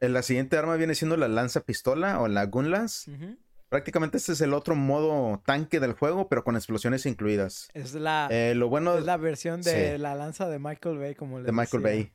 La 0.00 0.22
siguiente 0.22 0.56
arma 0.56 0.76
viene 0.76 0.94
siendo 0.94 1.16
la 1.16 1.28
lanza 1.28 1.60
pistola 1.62 2.20
o 2.20 2.28
la 2.28 2.44
gun 2.46 2.70
lance. 2.70 3.10
Ujú. 3.10 3.36
Prácticamente 3.68 4.16
este 4.16 4.32
es 4.32 4.40
el 4.40 4.54
otro 4.54 4.74
modo 4.74 5.42
tanque 5.44 5.78
del 5.80 5.92
juego, 5.92 6.28
pero 6.28 6.42
con 6.42 6.56
explosiones 6.56 7.04
incluidas. 7.04 7.68
Es 7.74 7.92
la, 7.94 8.28
Eh, 8.30 8.54
lo 8.54 8.68
bueno 8.68 8.96
es 8.96 9.04
la 9.04 9.16
versión 9.18 9.60
de 9.60 9.92
sí. 9.96 9.98
la 9.98 10.14
lanza 10.14 10.48
de 10.48 10.58
Michael 10.58 10.98
Bay, 10.98 11.14
como 11.14 11.38
le 11.38 11.44
de 11.46 11.52
Michael 11.52 11.82
decía. 11.82 11.98
Bay. 11.98 12.12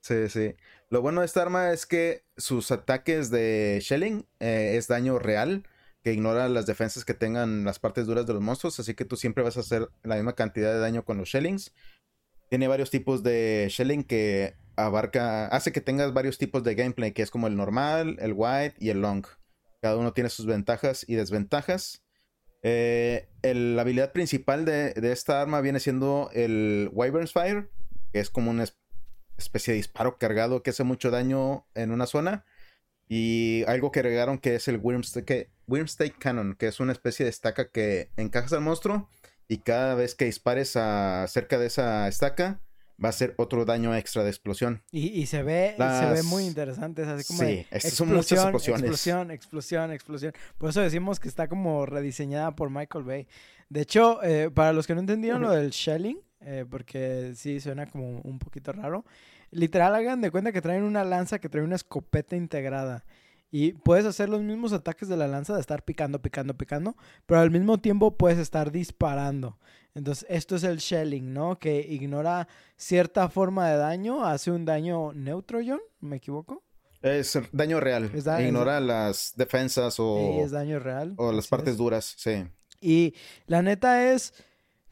Sí, 0.00 0.28
sí. 0.28 0.54
Lo 0.90 1.02
bueno 1.02 1.20
de 1.20 1.26
esta 1.26 1.42
arma 1.42 1.72
es 1.72 1.84
que 1.84 2.22
sus 2.36 2.70
ataques 2.70 3.30
de 3.30 3.80
shelling 3.82 4.24
eh, 4.38 4.74
es 4.76 4.86
daño 4.86 5.18
real, 5.18 5.64
que 6.04 6.12
ignora 6.12 6.48
las 6.48 6.66
defensas 6.66 7.04
que 7.04 7.12
tengan 7.14 7.64
las 7.64 7.80
partes 7.80 8.06
duras 8.06 8.24
de 8.26 8.34
los 8.34 8.40
monstruos, 8.42 8.78
así 8.78 8.94
que 8.94 9.04
tú 9.04 9.16
siempre 9.16 9.42
vas 9.42 9.56
a 9.56 9.60
hacer 9.60 9.88
la 10.04 10.14
misma 10.14 10.34
cantidad 10.36 10.72
de 10.72 10.78
daño 10.78 11.04
con 11.04 11.18
los 11.18 11.28
shellings. 11.28 11.72
Tiene 12.48 12.68
varios 12.68 12.90
tipos 12.90 13.24
de 13.24 13.66
shelling 13.68 14.04
que 14.04 14.54
abarca, 14.86 15.46
hace 15.48 15.72
que 15.72 15.80
tengas 15.80 16.12
varios 16.12 16.38
tipos 16.38 16.62
de 16.64 16.74
gameplay, 16.74 17.12
que 17.12 17.22
es 17.22 17.30
como 17.30 17.46
el 17.46 17.56
normal, 17.56 18.16
el 18.20 18.32
white 18.34 18.76
y 18.78 18.90
el 18.90 19.00
long. 19.00 19.24
Cada 19.80 19.96
uno 19.96 20.12
tiene 20.12 20.30
sus 20.30 20.46
ventajas 20.46 21.04
y 21.08 21.14
desventajas. 21.14 22.04
Eh, 22.62 23.28
la 23.42 23.82
habilidad 23.82 24.12
principal 24.12 24.64
de, 24.64 24.92
de 24.94 25.12
esta 25.12 25.40
arma 25.40 25.60
viene 25.60 25.80
siendo 25.80 26.30
el 26.32 26.90
Wyvern's 26.92 27.32
Fire, 27.32 27.70
que 28.12 28.20
es 28.20 28.30
como 28.30 28.50
una 28.50 28.64
es- 28.64 28.76
especie 29.36 29.72
de 29.72 29.76
disparo 29.78 30.18
cargado 30.18 30.62
que 30.62 30.70
hace 30.70 30.84
mucho 30.84 31.10
daño 31.10 31.66
en 31.74 31.92
una 31.92 32.06
zona. 32.06 32.44
Y 33.08 33.64
algo 33.66 33.90
que 33.90 34.00
agregaron 34.00 34.38
que 34.38 34.54
es 34.56 34.68
el 34.68 34.80
Wyrmstake 34.82 36.18
Cannon, 36.18 36.54
que 36.54 36.66
es 36.66 36.80
una 36.80 36.92
especie 36.92 37.24
de 37.24 37.30
estaca 37.30 37.70
que 37.70 38.10
encajas 38.16 38.52
al 38.52 38.60
monstruo 38.60 39.08
y 39.48 39.58
cada 39.58 39.94
vez 39.94 40.14
que 40.14 40.26
dispares 40.26 40.70
cerca 40.70 41.58
de 41.58 41.66
esa 41.66 42.06
estaca 42.06 42.60
va 43.02 43.10
a 43.10 43.12
ser 43.12 43.34
otro 43.38 43.64
daño 43.64 43.94
extra 43.94 44.24
de 44.24 44.30
explosión. 44.30 44.82
Y, 44.90 45.08
y 45.08 45.26
se 45.26 45.42
ve, 45.42 45.74
se 45.76 46.12
ve 46.12 46.22
muy 46.24 46.44
interesante, 46.44 47.02
es 47.02 47.08
así 47.08 47.24
como 47.24 47.48
Sí, 47.48 47.66
estas 47.70 47.92
son 47.92 48.08
muchas 48.08 48.40
explosiones. 48.40 48.82
explosión, 48.82 49.30
explosión, 49.30 49.92
explosión. 49.92 50.32
Por 50.58 50.70
eso 50.70 50.80
decimos 50.80 51.20
que 51.20 51.28
está 51.28 51.48
como 51.48 51.86
rediseñada 51.86 52.54
por 52.56 52.70
Michael 52.70 53.04
Bay. 53.04 53.28
De 53.68 53.82
hecho, 53.82 54.22
eh, 54.22 54.50
para 54.50 54.72
los 54.72 54.86
que 54.86 54.94
no 54.94 55.00
entendieron 55.00 55.42
lo 55.42 55.50
del 55.50 55.70
shelling, 55.70 56.18
eh, 56.40 56.64
porque 56.68 57.32
sí 57.36 57.60
suena 57.60 57.86
como 57.86 58.20
un 58.20 58.38
poquito 58.38 58.72
raro, 58.72 59.04
literal 59.50 59.94
hagan 59.94 60.20
de 60.20 60.30
cuenta 60.30 60.52
que 60.52 60.62
traen 60.62 60.82
una 60.82 61.04
lanza 61.04 61.38
que 61.38 61.48
trae 61.48 61.62
una 61.62 61.76
escopeta 61.76 62.36
integrada. 62.36 63.04
Y 63.50 63.72
puedes 63.72 64.04
hacer 64.04 64.28
los 64.28 64.42
mismos 64.42 64.74
ataques 64.74 65.08
de 65.08 65.16
la 65.16 65.26
lanza 65.26 65.54
de 65.54 65.60
estar 65.60 65.82
picando, 65.82 66.20
picando, 66.20 66.54
picando, 66.56 66.96
pero 67.24 67.40
al 67.40 67.50
mismo 67.50 67.78
tiempo 67.78 68.16
puedes 68.16 68.38
estar 68.38 68.70
disparando. 68.72 69.58
Entonces, 69.94 70.26
esto 70.28 70.56
es 70.56 70.62
el 70.64 70.78
shelling, 70.78 71.32
¿no? 71.32 71.58
Que 71.58 71.80
ignora 71.80 72.46
cierta 72.76 73.28
forma 73.28 73.68
de 73.68 73.76
daño, 73.78 74.24
hace 74.24 74.50
un 74.50 74.64
daño 74.64 75.12
neutro, 75.12 75.60
John, 75.66 75.80
¿me 76.00 76.16
equivoco? 76.16 76.62
Es 77.02 77.38
daño 77.52 77.80
real. 77.80 78.10
Es 78.14 78.24
da- 78.24 78.40
es 78.40 78.46
Ignora 78.46 78.80
las 78.80 79.32
defensas 79.36 79.96
o, 79.98 80.18
Sí, 80.18 80.40
es 80.40 80.50
daño 80.50 80.78
real. 80.78 81.14
o 81.16 81.32
las 81.32 81.46
partes 81.48 81.72
es. 81.72 81.78
duras, 81.78 82.14
sí. 82.16 82.44
Y 82.80 83.14
la 83.46 83.62
neta 83.62 84.12
es 84.12 84.34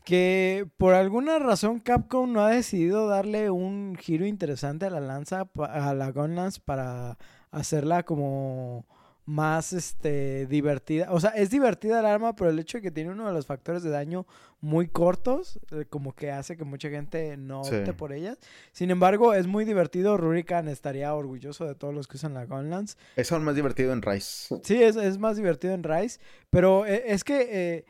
que 0.04 0.66
por 0.76 0.94
alguna 0.94 1.38
razón 1.40 1.80
Capcom 1.80 2.32
no 2.32 2.44
ha 2.44 2.50
decidido 2.50 3.08
darle 3.08 3.50
un 3.50 3.96
giro 4.00 4.24
interesante 4.26 4.86
a 4.86 4.90
la 4.90 5.00
lanza, 5.00 5.48
a 5.68 5.94
la 5.94 6.10
Gun 6.12 6.36
Lance 6.36 6.60
para 6.64 7.18
hacerla 7.50 8.04
como 8.04 8.86
más 9.26 9.72
este 9.72 10.46
divertida. 10.46 11.08
O 11.12 11.18
sea, 11.20 11.30
es 11.30 11.50
divertida 11.50 11.98
el 12.00 12.06
arma, 12.06 12.34
pero 12.36 12.48
el 12.50 12.58
hecho 12.60 12.78
de 12.78 12.82
que 12.82 12.90
tiene 12.92 13.10
uno 13.10 13.26
de 13.26 13.32
los 13.32 13.44
factores 13.44 13.82
de 13.82 13.90
daño 13.90 14.24
muy 14.60 14.86
cortos, 14.88 15.58
eh, 15.72 15.84
como 15.90 16.14
que 16.14 16.30
hace 16.30 16.56
que 16.56 16.64
mucha 16.64 16.88
gente 16.88 17.36
no 17.36 17.64
Sí. 17.64 17.74
opte 17.74 17.92
por 17.92 18.12
ellas. 18.12 18.38
Sin 18.72 18.90
embargo, 18.90 19.34
es 19.34 19.46
muy 19.48 19.64
divertido. 19.64 20.16
Rurikan 20.16 20.68
estaría 20.68 21.12
orgulloso 21.14 21.66
de 21.66 21.74
todos 21.74 21.92
los 21.92 22.06
que 22.06 22.16
usan 22.16 22.34
la 22.34 22.46
Gun 22.46 22.70
Lance. 22.70 22.96
Es 23.16 23.32
aún 23.32 23.42
más 23.44 23.56
divertido 23.56 23.92
en 23.92 24.00
Rise. 24.02 24.60
Sí, 24.62 24.80
es, 24.82 24.94
es 24.96 25.18
más 25.18 25.36
divertido 25.36 25.74
en 25.74 25.82
Rise, 25.82 26.20
pero 26.48 26.86
eh, 26.86 27.02
es 27.06 27.24
que 27.24 27.48
eh, 27.50 27.84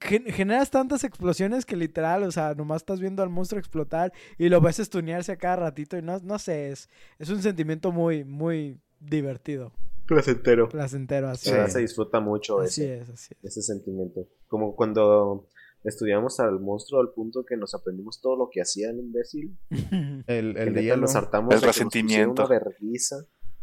gen- 0.00 0.26
generas 0.26 0.70
tantas 0.70 1.04
explosiones 1.04 1.64
que 1.64 1.76
literal, 1.76 2.24
o 2.24 2.32
sea, 2.32 2.54
nomás 2.54 2.82
estás 2.82 2.98
viendo 2.98 3.22
al 3.22 3.28
monstruo 3.30 3.60
explotar 3.60 4.12
y 4.36 4.48
lo 4.48 4.60
ves 4.60 4.80
estunearse 4.80 5.30
a 5.30 5.36
cada 5.36 5.54
ratito 5.56 5.96
y 5.96 6.02
no, 6.02 6.18
no 6.18 6.40
sé, 6.40 6.72
es, 6.72 6.88
es 7.20 7.28
un 7.30 7.40
sentimiento 7.40 7.92
muy, 7.92 8.24
muy 8.24 8.80
divertido, 8.98 9.72
Placentero. 10.14 10.68
placentero, 10.68 11.28
así, 11.28 11.50
Se, 11.50 11.64
Sí. 11.66 11.70
se 11.72 11.78
disfruta 11.80 12.20
mucho 12.20 12.60
así 12.60 12.82
ese, 12.84 12.98
es, 13.00 13.08
así 13.10 13.34
es. 13.42 13.44
ese 13.44 13.62
sentimiento. 13.62 14.26
Como 14.48 14.74
cuando 14.76 15.48
estudiamos 15.84 16.38
al 16.40 16.60
monstruo 16.60 17.00
al 17.00 17.10
punto 17.12 17.44
que 17.44 17.56
nos 17.56 17.74
aprendimos 17.74 18.20
todo 18.20 18.36
lo 18.36 18.48
que 18.50 18.60
hacía 18.62 18.90
el 18.90 18.98
imbécil. 19.00 19.56
El, 20.28 20.56
el 20.56 20.74
de 20.74 20.82
hielo. 20.84 21.02
Nos 21.02 21.16
hartamos 21.16 21.54
El 21.54 21.60
de 21.60 21.62
que 21.62 21.66
nos 21.66 21.76
resentimiento. 21.76 22.46
Una. 22.46 22.60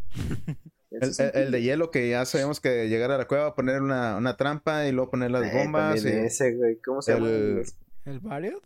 El, 0.92 1.04
el- 1.20 1.32
el 1.36 1.52
de 1.52 1.62
hielo 1.62 1.92
que 1.92 2.10
ya 2.10 2.26
sabemos 2.26 2.60
que 2.60 2.90
llegar 2.90 3.12
a 3.12 3.18
la 3.20 3.28
cueva, 3.28 3.54
poner 3.54 3.80
una, 3.82 4.18
una 4.18 4.36
trampa 4.38 4.88
y 4.88 4.92
luego 4.92 5.12
poner 5.12 5.30
las 5.30 5.44
Eh, 5.46 5.52
bombas. 5.54 6.04
y- 6.04 6.08
ese, 6.08 6.56
güey. 6.56 6.80
¿Cómo 6.82 7.02
se 7.04 7.14
llama? 7.14 7.28
el- 7.30 7.64
¿El 8.06 8.20
Variod? 8.20 8.62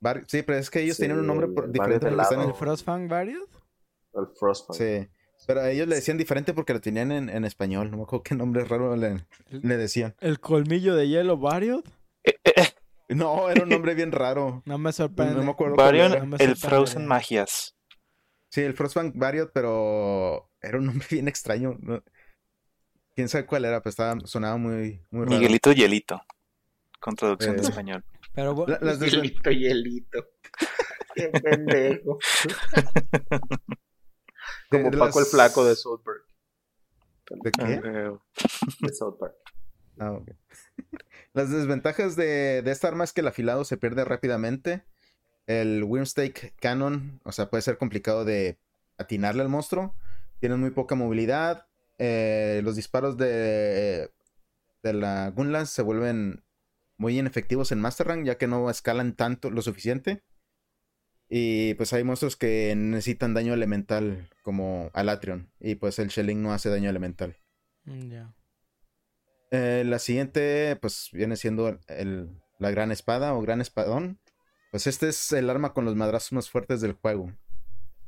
Var- 0.00 0.24
Sí, 0.26 0.42
pero 0.42 0.58
es 0.58 0.68
que 0.68 0.80
ellos 0.80 0.96
Sí, 0.96 1.02
tenían 1.02 1.20
un 1.20 1.26
nombre 1.28 1.46
por- 1.46 1.66
el 1.66 1.72
diferente 1.72 2.08
en- 2.08 2.40
¿El 2.40 2.54
Frostfang 2.54 3.06
Variod? 3.08 3.46
El 4.14 4.26
Frostpunk. 4.38 4.76
Sí. 4.76 5.08
Pero 5.46 5.60
a 5.60 5.70
ellos 5.70 5.88
le 5.88 5.96
decían 5.96 6.18
diferente 6.18 6.54
porque 6.54 6.72
lo 6.72 6.80
tenían 6.80 7.10
en, 7.12 7.28
en 7.28 7.44
español. 7.44 7.90
No 7.90 7.96
me 7.96 8.02
acuerdo 8.04 8.22
qué 8.22 8.34
nombre 8.34 8.64
raro 8.64 8.94
le, 8.96 9.24
le 9.50 9.76
decían. 9.76 10.14
¿El 10.20 10.38
colmillo 10.40 10.94
de 10.94 11.08
hielo 11.08 11.36
Variod? 11.38 11.84
No, 13.08 13.50
era 13.50 13.64
un 13.64 13.68
nombre 13.68 13.94
bien 13.94 14.10
raro. 14.10 14.62
No 14.64 14.78
me 14.78 14.90
sorprende. 14.90 15.34
No 15.34 15.42
me 15.42 15.50
acuerdo 15.50 15.74
cuál 15.74 15.88
Varion, 15.88 16.12
era. 16.12 16.20
no 16.20 16.26
me 16.28 16.36
el 16.36 16.56
sorprende. 16.56 16.68
Frozen 16.68 17.06
Magias. 17.06 17.76
Sí, 18.48 18.62
el 18.62 18.72
Frostbank 18.72 19.14
Variot, 19.16 19.50
pero 19.52 20.50
era 20.62 20.78
un 20.78 20.86
nombre 20.86 21.06
bien 21.10 21.28
extraño. 21.28 21.76
no- 21.80 22.02
Quién 23.14 23.28
sabe 23.28 23.44
cuál 23.44 23.66
era, 23.66 23.82
pero 23.82 23.90
estaba, 23.90 24.18
sonaba 24.24 24.56
muy, 24.56 25.02
muy 25.10 25.26
raro. 25.26 25.36
Miguelito 25.36 25.72
Hielito. 25.72 26.22
Con 27.00 27.14
traducción 27.14 27.56
de 27.56 27.62
Eh. 27.62 27.66
español. 27.68 28.02
Pero 28.32 28.64
La- 28.66 28.78
las 28.80 28.98
Hielito, 28.98 29.50
hielito. 29.50 30.24
Qué 31.14 31.28
pendejo. 31.28 32.18
Como 34.72 34.90
de 34.90 34.98
Paco 34.98 35.20
el 35.20 35.26
Flaco 35.26 35.64
de 35.64 35.76
South 35.76 36.00
Park. 36.04 36.24
¿De 37.30 37.50
qué? 37.50 37.80
Eh, 37.84 38.12
De 38.80 38.92
South 38.92 39.16
Park. 39.18 39.34
Ah, 39.98 40.12
ok. 40.12 40.30
Las 41.34 41.50
desventajas 41.50 42.16
de, 42.16 42.62
de 42.62 42.70
esta 42.70 42.88
arma 42.88 43.04
es 43.04 43.12
que 43.12 43.20
el 43.20 43.28
afilado 43.28 43.64
se 43.64 43.76
pierde 43.76 44.04
rápidamente. 44.04 44.84
El 45.46 45.84
Wyrmstake 45.84 46.54
Cannon, 46.60 47.20
o 47.24 47.32
sea, 47.32 47.50
puede 47.50 47.62
ser 47.62 47.78
complicado 47.78 48.24
de 48.24 48.58
atinarle 48.98 49.42
al 49.42 49.48
monstruo. 49.48 49.94
Tienen 50.40 50.60
muy 50.60 50.70
poca 50.70 50.94
movilidad. 50.94 51.66
Eh, 51.98 52.60
los 52.64 52.76
disparos 52.76 53.16
de, 53.16 54.10
de 54.82 54.92
la 54.92 55.30
Gunlance 55.30 55.72
se 55.72 55.82
vuelven 55.82 56.44
muy 56.96 57.18
inefectivos 57.18 57.72
en 57.72 57.80
Master 57.80 58.08
Rank, 58.08 58.24
ya 58.24 58.38
que 58.38 58.46
no 58.46 58.68
escalan 58.70 59.14
tanto 59.14 59.50
lo 59.50 59.62
suficiente. 59.62 60.22
Y 61.34 61.72
pues 61.74 61.94
hay 61.94 62.04
monstruos 62.04 62.36
que 62.36 62.74
necesitan 62.76 63.32
daño 63.32 63.54
elemental, 63.54 64.28
como 64.42 64.90
Alatrion. 64.92 65.50
Y 65.60 65.76
pues 65.76 65.98
el 65.98 66.08
Shelling 66.08 66.42
no 66.42 66.52
hace 66.52 66.68
daño 66.68 66.90
elemental. 66.90 67.38
Mm, 67.84 68.10
Ya. 68.10 68.34
Eh, 69.50 69.82
la 69.86 69.98
siguiente, 69.98 70.76
pues 70.80 71.08
viene 71.12 71.36
siendo 71.36 71.78
el- 71.88 72.28
la 72.58 72.70
gran 72.70 72.92
espada 72.92 73.32
o 73.34 73.40
gran 73.40 73.62
espadón. 73.62 74.20
Pues 74.70 74.86
este 74.86 75.08
es 75.08 75.32
el 75.32 75.48
arma 75.48 75.72
con 75.72 75.86
los 75.86 75.96
madrazos 75.96 76.32
más 76.32 76.50
fuertes 76.50 76.82
del 76.82 76.92
juego. 76.92 77.32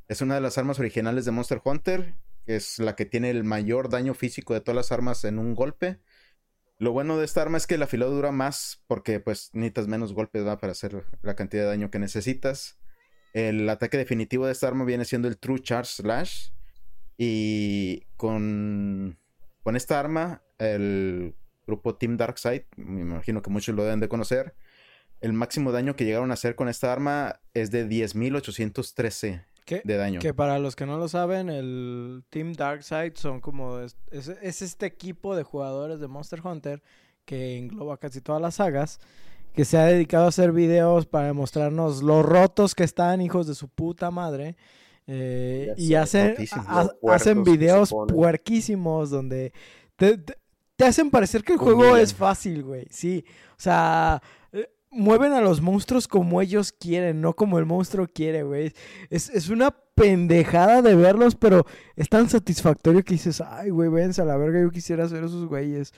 Es 0.06 0.20
una 0.20 0.34
de 0.34 0.42
las 0.42 0.58
armas 0.58 0.78
originales 0.78 1.24
de 1.24 1.30
Monster 1.30 1.62
Hunter, 1.64 2.14
que 2.44 2.56
es 2.56 2.78
la 2.78 2.94
que 2.94 3.06
tiene 3.06 3.30
el 3.30 3.42
mayor 3.42 3.88
daño 3.88 4.12
físico 4.12 4.52
de 4.52 4.60
todas 4.60 4.76
las 4.76 4.92
armas 4.92 5.24
en 5.24 5.38
un 5.38 5.54
golpe. 5.54 5.98
Lo 6.78 6.92
bueno 6.92 7.16
de 7.16 7.24
esta 7.24 7.40
arma 7.40 7.56
es 7.56 7.66
que 7.66 7.76
el 7.76 7.82
afilado 7.82 8.12
dura 8.12 8.32
más 8.32 8.82
porque 8.86 9.18
pues 9.18 9.48
necesitas 9.54 9.86
menos 9.88 10.12
golpes 10.12 10.46
¿va? 10.46 10.58
para 10.58 10.72
hacer 10.72 11.04
la 11.22 11.34
cantidad 11.36 11.62
de 11.62 11.68
daño 11.70 11.90
que 11.90 11.98
necesitas. 11.98 12.78
El 13.34 13.68
ataque 13.68 13.98
definitivo 13.98 14.46
de 14.46 14.52
esta 14.52 14.68
arma 14.68 14.84
viene 14.84 15.04
siendo 15.04 15.28
el 15.28 15.36
True 15.36 15.60
Charge 15.60 16.02
Slash. 16.02 16.50
Y 17.18 18.06
con, 18.16 19.18
con 19.62 19.76
esta 19.76 20.00
arma, 20.00 20.42
el 20.58 21.34
grupo 21.66 21.96
Team 21.96 22.16
Darkseid, 22.16 22.62
me 22.76 23.02
imagino 23.02 23.42
que 23.42 23.50
muchos 23.50 23.74
lo 23.74 23.84
deben 23.84 24.00
de 24.00 24.08
conocer, 24.08 24.54
el 25.20 25.32
máximo 25.32 25.72
daño 25.72 25.96
que 25.96 26.04
llegaron 26.04 26.30
a 26.30 26.34
hacer 26.34 26.54
con 26.54 26.68
esta 26.68 26.92
arma 26.92 27.40
es 27.54 27.70
de 27.70 27.88
10.813 27.88 29.44
¿Qué? 29.64 29.80
de 29.84 29.96
daño. 29.96 30.20
Que 30.20 30.34
para 30.34 30.58
los 30.58 30.76
que 30.76 30.86
no 30.86 30.98
lo 30.98 31.08
saben, 31.08 31.48
el 31.48 32.24
Team 32.30 32.52
Darkseid 32.52 33.14
son 33.14 33.40
como... 33.40 33.78
Es, 33.78 33.96
es, 34.10 34.28
es 34.28 34.62
este 34.62 34.86
equipo 34.86 35.34
de 35.34 35.42
jugadores 35.42 36.00
de 36.00 36.08
Monster 36.08 36.40
Hunter 36.44 36.82
que 37.24 37.56
engloba 37.56 37.96
casi 37.96 38.20
todas 38.20 38.42
las 38.42 38.56
sagas, 38.56 39.00
que 39.54 39.64
se 39.64 39.78
ha 39.78 39.84
dedicado 39.84 40.24
a 40.24 40.28
hacer 40.28 40.52
videos 40.52 41.06
para 41.06 41.26
demostrarnos 41.28 42.02
lo 42.02 42.22
rotos 42.22 42.74
que 42.74 42.84
están, 42.84 43.20
hijos 43.20 43.46
de 43.46 43.54
su 43.54 43.68
puta 43.68 44.10
madre. 44.10 44.56
eh, 45.06 45.74
y 45.76 45.94
hacen, 45.94 46.34
ha- 46.66 46.88
hacen 47.12 47.44
videos 47.44 47.90
puerquísimos 48.14 49.10
donde 49.10 49.52
te, 49.96 50.16
te- 50.18 50.38
te 50.76 50.84
hacen 50.84 51.10
parecer 51.10 51.42
que 51.44 51.52
el 51.52 51.58
juego 51.58 51.96
es 52.02 52.14
fácil, 52.14 52.62
güey. 52.64 52.86
Sí, 52.90 53.24
o 53.50 53.58
sea, 53.60 54.22
eh, 54.52 54.68
mueven 54.90 55.32
a 55.34 55.40
los 55.42 55.60
monstruos 55.60 56.08
como 56.08 56.40
ellos 56.40 56.72
quieren, 56.72 57.20
no 57.20 57.34
como 57.34 57.58
el 57.58 57.66
monstruo 57.66 58.08
quiere, 58.12 58.42
güey. 58.44 58.72
Es, 59.10 59.28
es 59.30 59.50
una 59.50 59.70
pendejada 59.94 60.80
de 60.82 60.94
verlos, 60.96 61.36
pero 61.36 61.66
es 61.96 62.08
tan 62.08 62.28
satisfactorio 62.28 63.04
que 63.04 63.12
dices, 63.14 63.40
ay, 63.40 63.70
güey, 63.70 63.88
véanse 63.90 64.22
a 64.22 64.24
la 64.24 64.36
verga, 64.36 64.60
yo 64.60 64.70
quisiera 64.70 65.06
ser 65.08 65.22
esos 65.22 65.46
güeyes. 65.46 65.92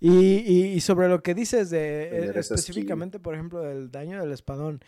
Y, 0.00 0.10
y, 0.10 0.64
y 0.74 0.80
sobre 0.80 1.08
lo 1.08 1.22
que 1.22 1.34
dices 1.34 1.70
de 1.70 2.28
eh, 2.28 2.32
específicamente, 2.34 3.18
por 3.18 3.34
ejemplo, 3.34 3.60
del 3.62 3.90
daño 3.90 4.20
del 4.20 4.32
espadón. 4.32 4.80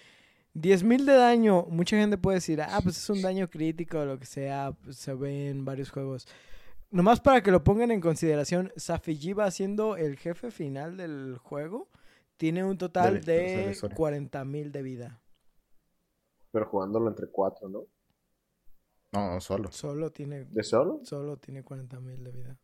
10.000 0.54 1.04
de 1.04 1.14
daño, 1.14 1.66
mucha 1.68 1.96
gente 1.96 2.18
puede 2.18 2.36
decir, 2.36 2.60
ah, 2.60 2.80
pues 2.82 2.96
es 2.96 3.08
un 3.10 3.22
daño 3.22 3.48
crítico 3.48 4.00
o 4.00 4.04
lo 4.04 4.18
que 4.18 4.26
sea, 4.26 4.72
pues 4.82 4.96
se 4.96 5.14
ve 5.14 5.48
en 5.48 5.64
varios 5.64 5.90
juegos. 5.90 6.26
Nomás 6.90 7.20
para 7.20 7.40
que 7.40 7.52
lo 7.52 7.62
pongan 7.62 7.92
en 7.92 8.00
consideración, 8.00 8.72
Safijiba 8.76 9.48
siendo 9.52 9.96
el 9.96 10.16
jefe 10.16 10.50
final 10.50 10.96
del 10.96 11.38
juego, 11.38 11.88
tiene 12.36 12.64
un 12.64 12.78
total 12.78 13.20
dale, 13.20 13.66
de 13.68 13.74
sorry. 13.74 13.94
40.000 13.94 14.70
de 14.72 14.82
vida. 14.82 15.20
Pero 16.50 16.66
jugándolo 16.66 17.08
entre 17.08 17.28
cuatro, 17.28 17.68
¿no? 17.68 17.84
No, 19.12 19.40
solo. 19.40 19.70
Solo 19.70 20.10
tiene, 20.10 20.46
¿De 20.46 20.64
solo? 20.64 21.00
solo 21.04 21.36
tiene 21.36 21.64
40.000 21.64 22.16
de 22.22 22.32
vida. 22.32 22.58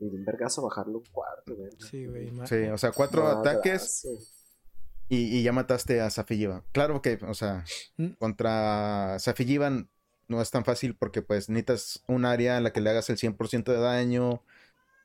Y 0.00 0.08
de 0.08 0.16
un 0.16 0.24
vergazo 0.24 0.62
bajarlo 0.62 0.98
un 0.98 1.04
cuarto. 1.12 1.54
Sí, 1.78 2.06
güey. 2.06 2.32
Sí, 2.46 2.56
o 2.72 2.78
sea, 2.78 2.90
cuatro 2.92 3.26
ataques 3.28 4.06
y, 5.08 5.38
y 5.38 5.42
ya 5.42 5.52
mataste 5.52 6.00
a 6.00 6.08
Safiyiva. 6.10 6.64
Claro 6.72 7.02
que, 7.02 7.18
o 7.26 7.34
sea, 7.34 7.64
Mm. 7.98 8.12
contra 8.18 9.18
Safiyiva 9.18 9.70
no 10.28 10.40
es 10.40 10.50
tan 10.50 10.64
fácil 10.64 10.96
porque 10.96 11.22
pues 11.22 11.48
necesitas 11.48 12.02
un 12.06 12.24
área 12.24 12.56
en 12.56 12.64
la 12.64 12.72
que 12.72 12.80
le 12.80 12.90
hagas 12.90 13.10
el 13.10 13.16
100% 13.18 13.72
de 13.72 13.78
daño. 13.78 14.42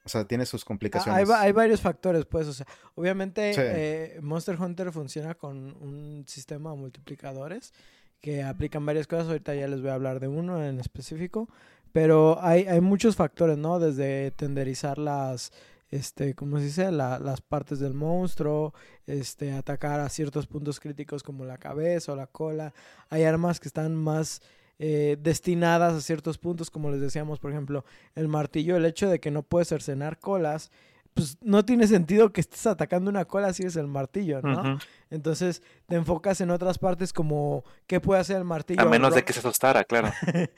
O 0.06 0.10
sea, 0.10 0.26
tiene 0.28 0.46
sus 0.46 0.62
Ah, 0.62 0.66
complicaciones. 0.68 1.18
Hay, 1.20 1.26
va- 1.26 1.42
hay 1.42 1.52
varios 1.52 1.82
factores, 1.82 2.26
pues, 2.26 2.46
o 2.48 2.54
sea, 2.54 2.68
obviamente 2.94 3.54
Sí. 3.56 3.60
eh, 3.64 4.20
Monster 4.22 4.56
Hunter 4.62 4.92
funciona 4.92 5.34
con 5.34 5.76
un 5.82 6.26
sistema 6.28 6.70
de 6.72 6.78
multiplicadores 6.78 7.74
que 8.22 8.44
aplican 8.44 8.86
varias 8.86 9.08
cosas, 9.08 9.28
ahorita 9.28 9.56
ya 9.56 9.68
les 9.68 9.82
voy 9.82 9.90
a 9.90 9.96
hablar 9.96 10.20
de 10.20 10.28
uno 10.28 10.64
en 10.64 10.80
específico, 10.80 11.50
pero 11.96 12.38
hay, 12.42 12.66
hay 12.68 12.82
muchos 12.82 13.16
factores, 13.16 13.58
¿no? 13.58 13.80
Desde 13.80 14.32
tenderizar 14.32 14.98
las, 14.98 15.54
este, 15.90 16.36
¿cómo 16.36 16.58
se 16.58 16.66
dice? 16.66 16.92
La- 16.92 17.20
las 17.20 17.40
partes 17.40 17.80
del 17.80 17.94
monstruo, 17.94 18.74
este, 19.08 19.54
atacar 19.54 20.02
a 20.02 20.10
ciertos 20.10 20.46
puntos 20.46 20.82
críticos 20.82 21.24
como 21.24 21.46
la 21.46 21.58
cabeza 21.58 22.12
o 22.12 22.18
la 22.18 22.28
cola, 22.28 22.74
hay 23.10 23.24
armas 23.24 23.62
que 23.62 23.70
están 23.70 23.96
más... 23.96 24.42
eh, 24.78 25.16
destinadas 25.22 25.94
a 25.94 26.02
ciertos 26.02 26.38
puntos, 26.38 26.70
como 26.70 26.92
les 26.92 27.00
decíamos, 27.00 27.40
por 27.40 27.50
ejemplo, 27.50 27.86
el 28.14 28.28
martillo, 28.28 28.76
el 28.76 28.84
hecho 28.84 29.08
de 29.10 29.22
que 29.22 29.32
no 29.32 29.42
puedes 29.42 29.70
cercenar 29.70 30.20
colas, 30.20 30.70
pues 31.14 31.38
no 31.42 31.64
tiene 31.64 31.88
sentido 31.88 32.34
que 32.34 32.42
estés 32.42 32.68
atacando 32.68 33.10
una 33.10 33.24
cola 33.24 33.54
si 33.54 33.64
es 33.64 33.78
el 33.78 33.88
martillo, 33.88 34.42
¿no? 34.42 34.80
Entonces 35.12 35.62
te 35.88 35.96
enfocas 35.96 36.42
en 36.42 36.50
otras 36.50 36.78
partes 36.80 37.14
como 37.14 37.64
qué 37.88 38.00
puede 38.02 38.20
hacer 38.22 38.38
el 38.38 38.44
martillo. 38.44 38.82
A 38.82 38.86
menos 38.86 39.14
de 39.14 39.24
que 39.24 39.34
se 39.34 39.40
asustara, 39.40 39.84
claro. 39.84 40.12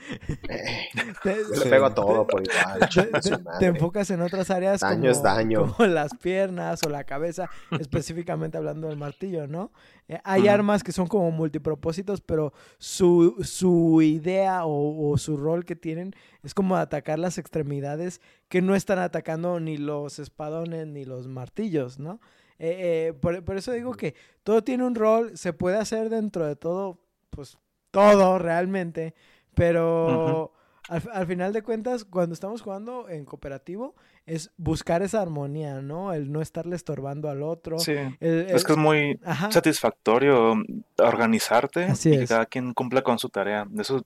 Te, 1.24 1.36
yo 1.54 1.64
le 1.64 1.70
pego 1.70 1.86
a 1.86 1.94
todo 1.94 2.26
por 2.26 2.42
igual. 2.44 2.90
te- 3.60 3.66
enfocas 3.66 4.10
en 4.12 4.22
otras 4.22 4.50
áreas 4.50 4.82
Daño 4.82 5.00
como, 5.02 5.12
es 5.12 5.22
daño. 5.24 5.74
como 5.76 5.88
las 5.90 6.14
piernas 6.16 6.82
o 6.86 6.90
la 6.90 7.04
cabeza, 7.04 7.50
específicamente 7.80 8.58
hablando 8.58 8.88
del 8.88 8.98
martillo, 8.98 9.48
¿no? 9.48 9.72
Eh, 10.08 10.20
hay 10.24 10.48
armas 10.48 10.84
que 10.84 10.92
son 10.92 11.08
como 11.08 11.30
multipropósitos, 11.32 12.22
pero 12.22 12.54
su, 12.78 13.36
su 13.44 14.02
idea 14.02 14.66
o, 14.66 15.12
o 15.12 15.18
su 15.18 15.36
rol 15.38 15.66
que 15.66 15.76
tienen 15.76 16.14
es 16.44 16.54
como 16.54 16.78
atacar 16.78 17.20
las 17.20 17.38
extremidades 17.38 18.22
que 18.48 18.62
no 18.62 18.76
están 18.76 19.00
atacando 19.00 19.60
ni 19.60 19.78
los 19.78 20.20
espadones 20.20 20.88
ni 20.88 21.04
los 21.06 21.28
martillos, 21.28 22.00
¿no? 22.00 22.22
Eh, 22.60 23.10
eh, 23.10 23.14
por, 23.14 23.44
por 23.44 23.58
eso 23.58 23.72
digo 23.72 23.94
que 23.94 24.16
todo 24.44 24.64
tiene 24.64 24.84
un 24.84 24.96
rol, 24.96 25.38
se 25.38 25.54
puede 25.54 25.78
hacer 25.78 26.10
dentro 26.10 26.46
de 26.46 26.56
todo, 26.56 27.00
pues 27.30 27.58
todo 27.92 28.40
realmente, 28.40 29.14
pero 29.54 30.54
al, 30.90 31.04
al 31.14 31.28
final 31.28 31.54
de 31.54 31.62
cuentas, 31.64 32.06
cuando 32.06 32.34
estamos 32.34 32.62
jugando 32.62 33.10
en 33.10 33.26
cooperativo, 33.26 33.96
es 34.26 34.52
buscar 34.58 35.02
esa 35.04 35.22
armonía, 35.22 35.82
¿no? 35.82 36.14
El 36.14 36.32
no 36.32 36.42
estarle 36.42 36.76
estorbando 36.76 37.30
al 37.30 37.44
otro. 37.44 37.80
Sí. 37.80 37.94
el- 38.20 38.48
Es 38.50 38.64
que 38.64 38.74
es 38.74 38.78
muy 38.78 39.20
Ajá. 39.24 39.52
satisfactorio 39.52 40.56
organizarte 40.98 41.86
Así 41.86 42.10
y 42.10 42.14
es. 42.14 42.20
que 42.22 42.28
cada 42.28 42.46
quien 42.46 42.74
cumpla 42.74 43.02
con 43.04 43.20
su 43.20 43.30
tarea. 43.30 43.68
Eso 43.78 44.04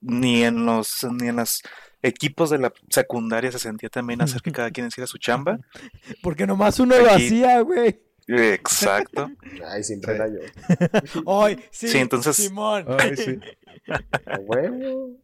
ni 0.00 0.44
en 0.44 0.64
los 0.66 1.06
ni 1.20 1.28
en 1.28 1.36
los 1.36 1.62
equipos 2.02 2.50
de 2.50 2.58
la 2.58 2.72
secundaria 2.90 3.50
se 3.50 3.58
sentía 3.58 3.88
también 3.88 4.22
hacer 4.22 4.40
que 4.42 4.52
cada 4.52 4.70
quien 4.70 4.86
hiciera 4.86 5.06
su 5.06 5.18
chamba. 5.18 5.58
Porque 6.22 6.46
nomás 6.46 6.78
uno 6.80 6.96
lo 6.98 7.10
hacía, 7.10 7.60
güey. 7.60 8.00
Exacto. 8.26 9.30
Ay, 9.66 9.82
siempre 9.82 10.14
era 10.14 10.28
yo. 10.28 10.40
Ay, 11.42 11.58
sí, 11.70 11.88
Sí, 11.88 11.98
entonces- 11.98 12.36
Simón. 12.36 12.84
Ay, 12.98 13.16
sí. 13.16 13.38
A 14.26 14.38
huevo. 14.40 15.16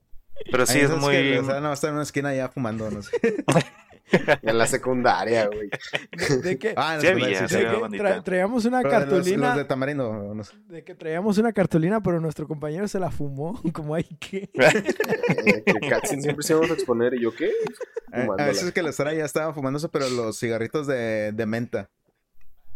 Pero 0.50 0.66
sí 0.66 0.78
Ay, 0.78 0.84
es 0.84 0.90
muy 0.90 1.12
que, 1.12 1.38
o 1.38 1.44
sea, 1.44 1.60
no, 1.60 1.72
está 1.72 1.88
en 1.88 1.94
una 1.94 2.02
esquina 2.02 2.34
ya 2.34 2.48
fumando, 2.48 2.90
no 2.90 3.02
sé. 3.02 3.10
En 4.42 4.58
la 4.58 4.66
secundaria, 4.66 5.46
güey. 5.46 5.70
De, 6.12 6.36
de 6.38 6.58
que, 6.58 6.74
Ah, 6.76 6.94
en 6.96 7.00
Sí 7.00 7.06
la 7.06 7.12
había, 7.12 7.48
sí 7.48 7.56
de 7.56 7.60
que 7.64 7.76
tra- 7.98 8.22
traíamos 8.22 8.64
una 8.64 8.82
Pero 8.82 8.90
de 8.90 9.00
los- 9.06 9.08
cartulina. 9.14 9.48
Los, 9.48 9.56
de 9.56 9.64
tamarindo, 9.64 10.34
no 10.34 10.44
sé. 10.44 10.56
De 10.68 10.84
que 10.84 10.94
traíamos 10.94 11.38
una 11.38 11.52
cartulina, 11.52 12.02
pero 12.02 12.20
nuestro 12.20 12.46
compañero 12.46 12.86
se 12.88 12.98
la 13.00 13.10
fumó. 13.10 13.60
Como 13.72 13.94
hay 13.94 14.04
que. 14.04 14.50
Eh, 15.46 15.62
que 15.64 16.06
siempre 16.20 16.42
se 16.44 16.52
íbamos 16.52 16.70
a 16.70 16.74
exponer. 16.74 17.14
¿Y 17.14 17.22
yo 17.22 17.34
qué? 17.34 17.46
A, 18.12 18.18
a 18.18 18.20
Fumándola. 18.22 18.46
veces 18.46 18.72
que 18.72 18.82
los 18.82 18.96
ya 18.96 19.24
estaban 19.24 19.54
fumándose, 19.54 19.88
pero 19.88 20.08
los 20.10 20.38
cigarritos 20.38 20.86
de, 20.86 21.32
de 21.32 21.46
menta. 21.46 21.88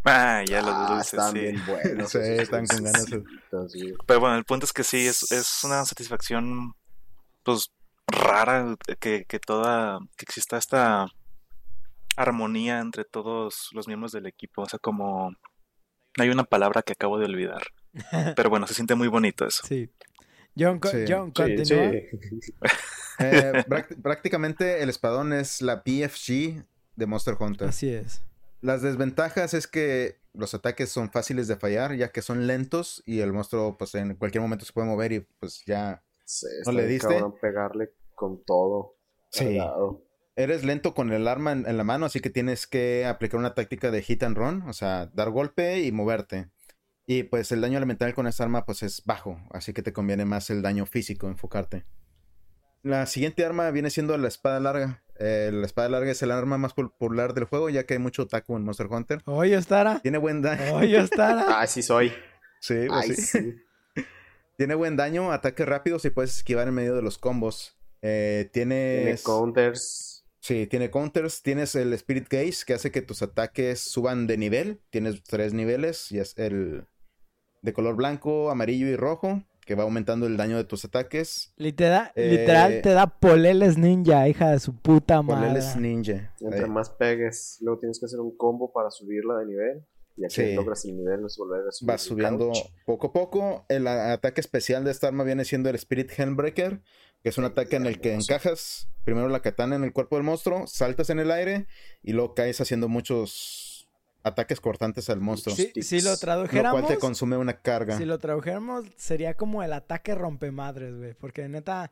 Ah, 0.05 0.43
ya 0.49 0.63
los 0.63 0.71
Ah, 0.75 0.87
dulces, 0.95 1.13
están 1.15 1.33
sí. 1.33 1.39
bien 1.41 1.63
buenos. 1.67 2.11
Sí, 2.11 2.19
están 2.21 2.67
con 2.67 2.85
ganas. 2.85 3.07
Pero 4.07 4.21
bueno, 4.21 4.37
el 4.37 4.45
punto 4.45 4.65
es 4.65 4.73
que 4.73 4.85
sí, 4.85 5.07
es, 5.07 5.31
es 5.33 5.65
una 5.65 5.85
satisfacción, 5.85 6.73
pues, 7.43 7.71
rara 8.07 8.75
que, 9.01 9.25
que 9.27 9.39
toda, 9.39 9.99
que 10.17 10.25
exista 10.25 10.57
esta 10.57 11.07
armonía 12.23 12.81
entre 12.81 13.05
todos 13.05 13.69
los 13.73 13.87
miembros 13.89 14.13
del 14.13 14.27
equipo. 14.27 14.63
O 14.63 14.67
sea, 14.67 14.79
como 14.79 15.33
hay 16.19 16.29
una 16.31 16.45
palabra 16.45 16.83
que 16.83 16.93
acabo 16.93 17.19
de 17.19 17.27
olvidar. 17.27 17.63
Pero 18.37 18.51
bueno, 18.51 18.67
se 18.67 18.75
siente 18.75 18.95
muy 18.95 19.09
bonito 19.09 19.47
eso. 19.47 19.63
Sí. 19.67 19.91
John, 20.59 20.79
co- 20.81 20.89
Sí. 20.89 21.05
John 21.09 21.29
Sí, 21.29 21.43
continúa. 21.43 21.91
sí. 21.91 22.53
Eh, 23.21 23.65
práct- 23.67 24.01
prácticamente 24.01 24.81
el 24.81 24.89
espadón 24.91 25.33
es 25.33 25.61
la 25.61 25.83
PFG 25.83 26.65
de 26.95 27.07
Monster 27.07 27.35
Hunter. 27.41 27.69
Así 27.69 27.93
es. 27.93 28.23
Las 28.61 28.83
desventajas 28.83 29.55
es 29.55 29.67
que 29.67 30.21
los 30.35 30.55
ataques 30.55 30.89
son 30.89 31.11
fáciles 31.11 31.49
de 31.49 31.57
fallar, 31.57 31.97
ya 31.97 32.13
que 32.13 32.23
son 32.23 32.47
lentos 32.47 33.03
y 33.07 33.19
el 33.19 33.33
monstruo 33.33 33.77
pues 33.77 33.97
en 33.97 34.15
cualquier 34.15 34.41
momento 34.43 34.65
se 34.65 34.73
puede 34.73 34.87
mover 34.87 35.11
y 35.13 35.21
pues 35.41 35.65
ya 35.67 36.01
Sí, 36.25 36.47
¿No 36.65 36.71
le 36.71 36.87
diste? 36.87 37.09
cabrón 37.09 37.35
pegarle 37.41 37.91
con 38.15 38.45
todo. 38.45 38.95
Sí. 39.31 39.45
cargado. 39.57 40.01
Eres 40.39 40.65
lento 40.65 40.95
con 40.95 41.13
el 41.13 41.27
arma 41.29 41.53
en, 41.53 41.67
en 41.67 41.77
la 41.77 41.85
mano, 41.85 42.07
así 42.07 42.21
que 42.21 42.31
tienes 42.31 42.67
que 42.67 43.05
aplicar 43.05 43.39
una 43.39 43.55
táctica 43.55 43.91
de 43.91 44.03
hit 44.03 44.23
and 44.23 44.37
run, 44.37 44.63
o 44.69 44.73
sea, 44.73 45.11
dar 45.13 45.31
golpe 45.31 45.81
y 45.83 45.93
moverte. 45.93 46.49
Y 47.07 47.25
pues 47.25 47.51
el 47.53 47.61
daño 47.61 47.79
elemental 47.79 48.15
con 48.15 48.27
esa 48.27 48.45
arma 48.45 48.65
pues 48.65 48.83
es 48.83 49.03
bajo, 49.05 49.41
así 49.51 49.73
que 49.73 49.83
te 49.83 49.93
conviene 49.93 50.25
más 50.25 50.51
el 50.51 50.63
daño 50.63 50.87
físico, 50.87 51.27
enfocarte. 51.27 51.87
La 52.83 53.07
siguiente 53.07 53.45
arma 53.45 53.71
viene 53.71 53.91
siendo 53.91 54.17
la 54.17 54.29
espada 54.29 54.61
larga. 54.61 55.03
Eh, 55.19 55.51
la 55.53 55.67
espada 55.67 55.89
larga 55.89 56.13
es 56.13 56.23
el 56.23 56.31
arma 56.31 56.59
más 56.59 56.75
popular 56.75 57.35
del 57.35 57.45
juego, 57.45 57.71
ya 57.71 57.85
que 57.85 57.95
hay 57.95 57.99
mucho 57.99 58.23
otaku 58.23 58.57
en 58.57 58.63
Monster 58.65 58.87
Hunter. 58.89 59.23
Oye, 59.25 59.57
Ostara. 59.57 59.99
Tiene 60.01 60.19
buen 60.19 60.43
daño. 60.43 60.77
Oye, 60.77 61.01
Ostara. 61.01 61.47
Ah, 61.61 61.67
sí 61.67 61.83
soy. 61.83 62.13
Sí, 62.61 62.85
pues 62.87 63.05
Ay, 63.05 63.15
sí. 63.15 63.23
sí. 63.23 64.03
Tiene 64.57 64.75
buen 64.75 64.97
daño, 64.97 65.33
ataques 65.33 65.67
rápidos 65.67 66.05
y 66.05 66.11
puedes 66.11 66.37
esquivar 66.37 66.69
en 66.69 66.75
medio 66.75 66.95
de 66.95 67.03
los 67.03 67.19
combos. 67.19 67.77
Eh, 68.03 68.49
Tiene 68.53 69.01
tienes... 69.03 69.23
counters. 69.23 70.18
Sí, 70.41 70.67
tiene 70.67 70.91
counters. 70.91 71.43
Tienes 71.43 71.75
el 71.75 71.93
Spirit 71.95 72.29
Gaze 72.31 72.65
que 72.67 72.75
hace 72.75 72.91
que 72.91 73.03
tus 73.03 73.23
ataques 73.23 73.81
suban 73.81 74.27
de 74.27 74.37
nivel. 74.39 74.81
Tienes 74.91 75.23
tres 75.25 75.53
niveles. 75.53 76.11
Y 76.13 76.19
es 76.19 76.37
el 76.39 76.87
de 77.63 77.73
color 77.73 77.97
blanco, 77.97 78.51
amarillo 78.51 78.87
y 78.87 78.97
rojo. 78.97 79.43
Que 79.67 79.75
va 79.75 79.83
aumentando 79.83 80.27
el 80.27 80.39
daño 80.39 80.57
de 80.57 80.65
tus 80.65 80.87
ataques. 80.87 81.53
Literal, 81.57 82.11
Eh, 82.15 82.31
literal 82.31 82.81
te 82.81 82.89
da 82.91 83.07
poleles 83.07 83.77
ninja, 83.77 84.27
hija 84.27 84.51
de 84.53 84.61
su 84.61 84.75
puta 84.75 85.21
madre. 85.21 85.49
Poleles 85.49 85.77
Ninja. 85.77 86.33
Entre 86.41 86.65
Ahí. 86.65 86.71
más 86.71 86.89
pegues, 86.89 87.59
luego 87.61 87.79
tienes 87.79 87.99
que 88.01 88.07
hacer 88.07 88.19
un 88.19 88.35
combo 88.35 88.73
para 88.73 88.91
subirla 88.91 89.37
de 89.41 89.45
nivel. 89.47 89.85
Y 90.17 90.25
aquí 90.25 90.35
Sí. 90.37 90.55
logras 90.55 90.85
el 90.87 90.97
nivel, 90.97 91.21
no 91.21 91.27
es 91.27 91.37
volver 91.37 91.69
a 91.69 91.71
subir. 91.71 91.91
Va 91.91 91.99
subiendo 91.99 92.47
couch. 92.47 92.59
poco 92.87 93.09
a 93.09 93.13
poco. 93.13 93.67
El 93.69 93.87
ataque 93.89 94.41
especial 94.41 94.85
de 94.85 94.91
esta 94.91 95.09
arma 95.09 95.23
viene 95.23 95.45
siendo 95.45 95.69
el 95.69 95.75
Spirit 95.75 96.11
Helmbreaker. 96.19 96.81
Que 97.23 97.31
es 97.31 97.39
un 97.39 97.45
ataque 97.45 97.77
en 97.77 97.87
el 97.87 98.01
que 98.01 98.15
encajas 98.15 98.89
primero 99.05 99.29
la 99.29 99.41
katana 99.41 99.75
en 99.75 99.85
el 99.85 99.93
cuerpo 99.93 100.17
del 100.17 100.25
monstruo, 100.25 100.67
saltas 100.67 101.11
en 101.11 101.19
el 101.19 101.31
aire 101.31 101.67
y 102.03 102.13
luego 102.13 102.35
caes 102.35 102.61
haciendo 102.61 102.89
muchos 102.89 103.89
ataques 104.23 104.61
cortantes 104.61 105.09
al 105.09 105.21
monstruo. 105.21 105.57
Sí, 105.57 105.73
si 105.83 106.01
lo 106.03 106.11
Lo 106.11 106.17
tradujéramos, 106.19 106.81
cual 106.83 106.95
te 106.95 107.01
consume 107.01 107.37
una 107.37 107.61
carga. 107.61 107.97
si 107.97 108.05
lo 108.05 108.19
tradujéramos, 108.19 108.85
sería 108.97 109.35
como 109.35 109.63
el 109.63 109.73
ataque 109.73 110.15
rompemadres, 110.15 110.95
güey. 110.97 111.15
Porque 111.15 111.49
neta, 111.49 111.91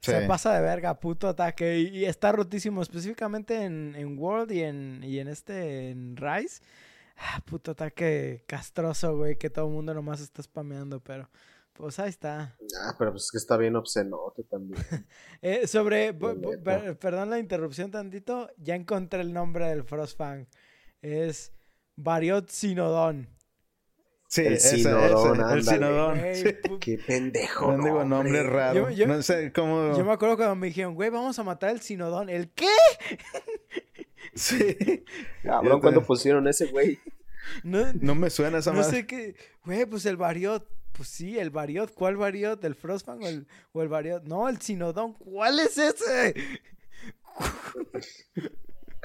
se 0.00 0.22
pasa 0.22 0.54
de 0.54 0.62
verga, 0.62 0.98
puto 0.98 1.28
ataque. 1.28 1.78
Y, 1.80 1.98
y 1.98 2.04
está 2.06 2.32
rotísimo, 2.32 2.80
específicamente 2.82 3.62
en, 3.62 3.94
en 3.96 4.18
World 4.18 4.50
y 4.52 4.62
en, 4.62 5.04
y 5.04 5.18
en 5.18 5.28
este, 5.28 5.90
en 5.90 6.16
Rise. 6.16 6.62
Ah, 7.16 7.40
puto 7.44 7.72
ataque 7.72 8.42
castroso, 8.46 9.16
güey, 9.16 9.36
que 9.36 9.50
todo 9.50 9.66
el 9.66 9.72
mundo 9.72 9.94
nomás 9.94 10.20
está 10.20 10.42
spameando, 10.42 11.00
pero... 11.00 11.28
Pues 11.74 11.98
ahí 11.98 12.08
está. 12.08 12.56
Ah, 12.82 12.94
pero 12.98 13.10
pues 13.12 13.24
es 13.24 13.30
que 13.32 13.38
está 13.38 13.56
bien 13.56 13.74
obscenote 13.76 14.44
también. 14.44 14.82
Eh, 15.42 15.66
sobre, 15.66 16.14
per- 16.14 16.96
perdón 16.98 17.28
la 17.28 17.38
interrupción 17.38 17.90
tantito, 17.90 18.48
ya 18.56 18.74
encontré 18.76 19.20
el 19.20 19.32
nombre 19.34 19.66
del 19.68 19.82
Frostfang. 19.84 20.46
Es 21.02 21.52
Variot 21.96 22.48
Sinodon. 22.48 23.28
Sí, 24.28 24.40
El 24.40 24.54
ese, 24.54 24.76
Sinodón, 24.78 25.40
ese, 25.40 25.54
el. 25.54 25.62
Sinodón. 25.64 26.20
Sí. 26.34 26.78
Qué 26.80 26.98
pendejo. 26.98 27.72
No 27.76 27.84
digo 27.84 28.04
nombre 28.04 28.42
raro. 28.42 28.88
Yo- 28.88 28.90
yo- 28.90 29.06
no 29.06 29.20
sé 29.22 29.52
cómo. 29.52 29.94
Yo 29.96 30.04
me 30.04 30.12
acuerdo 30.12 30.36
cuando 30.36 30.54
me 30.54 30.68
dijeron, 30.68 30.94
güey, 30.94 31.10
vamos 31.10 31.38
a 31.38 31.42
matar 31.42 31.70
el 31.70 31.80
Sinodón. 31.80 32.30
¿El 32.30 32.50
qué? 32.52 32.66
Sí. 34.34 35.04
Cabrón, 35.42 35.72
Yo 35.74 35.80
cuando 35.80 36.02
pusieron 36.02 36.48
ese 36.48 36.66
güey. 36.66 36.98
No, 37.62 37.84
No 38.00 38.14
me 38.14 38.30
suena 38.30 38.58
esa 38.58 38.72
no 38.72 38.80
madre. 38.80 38.96
sé 39.00 39.06
qué. 39.06 39.36
Güey, 39.64 39.86
pues 39.86 40.06
el 40.06 40.16
Variot. 40.16 40.66
Pues 40.96 41.08
sí, 41.08 41.38
el 41.38 41.50
Variot. 41.50 41.92
¿Cuál 41.94 42.16
Variot? 42.16 42.62
¿El 42.64 42.74
Frostfang 42.74 43.22
o 43.22 43.26
el, 43.28 43.46
o 43.72 43.82
el 43.82 43.88
Variot? 43.88 44.24
No, 44.24 44.48
el 44.48 44.60
Sinodón. 44.60 45.14
¿Cuál 45.14 45.58
es 45.60 45.76
ese? 45.76 46.34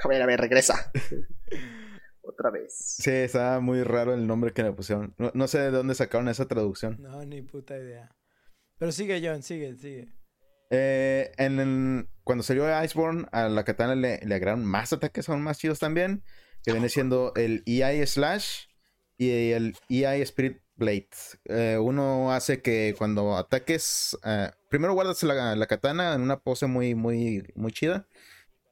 A 0.02 0.08
ver, 0.08 0.40
regresa. 0.40 0.90
Otra 2.22 2.50
vez. 2.50 2.74
Sí, 2.76 3.10
está 3.10 3.60
muy 3.60 3.82
raro 3.82 4.14
el 4.14 4.26
nombre 4.26 4.52
que 4.52 4.62
le 4.62 4.72
pusieron. 4.72 5.14
No, 5.18 5.30
no 5.34 5.48
sé 5.48 5.58
de 5.58 5.70
dónde 5.70 5.94
sacaron 5.94 6.28
esa 6.28 6.46
traducción. 6.46 6.96
No, 7.00 7.24
ni 7.24 7.42
puta 7.42 7.76
idea. 7.76 8.14
Pero 8.78 8.92
sigue, 8.92 9.20
John, 9.22 9.42
sigue, 9.42 9.74
sigue. 9.76 10.08
Eh, 10.70 11.32
en 11.36 11.58
el- 11.58 12.08
cuando 12.22 12.44
salió 12.44 12.64
Iceborne, 12.84 13.26
a 13.32 13.48
la 13.48 13.64
katana 13.64 13.94
le, 13.96 14.18
le 14.18 14.34
agregaron 14.34 14.64
más 14.64 14.92
ataques, 14.92 15.24
son 15.24 15.42
más 15.42 15.58
chidos 15.58 15.80
también. 15.80 16.22
Que 16.62 16.72
viene 16.72 16.88
siendo 16.88 17.32
el 17.36 17.62
EI 17.66 18.06
Slash 18.06 18.66
y 19.16 19.50
el 19.50 19.74
EI 19.88 20.20
Spirit 20.22 20.58
Blade. 20.80 21.10
Eh, 21.44 21.78
uno 21.80 22.32
hace 22.32 22.60
que 22.62 22.96
cuando 22.98 23.36
ataques, 23.36 24.18
eh, 24.24 24.50
primero 24.68 24.94
guardas 24.94 25.22
la, 25.22 25.54
la 25.54 25.66
katana 25.66 26.14
en 26.14 26.22
una 26.22 26.40
pose 26.40 26.66
muy, 26.66 26.96
muy, 26.96 27.44
muy 27.54 27.70
chida. 27.70 28.08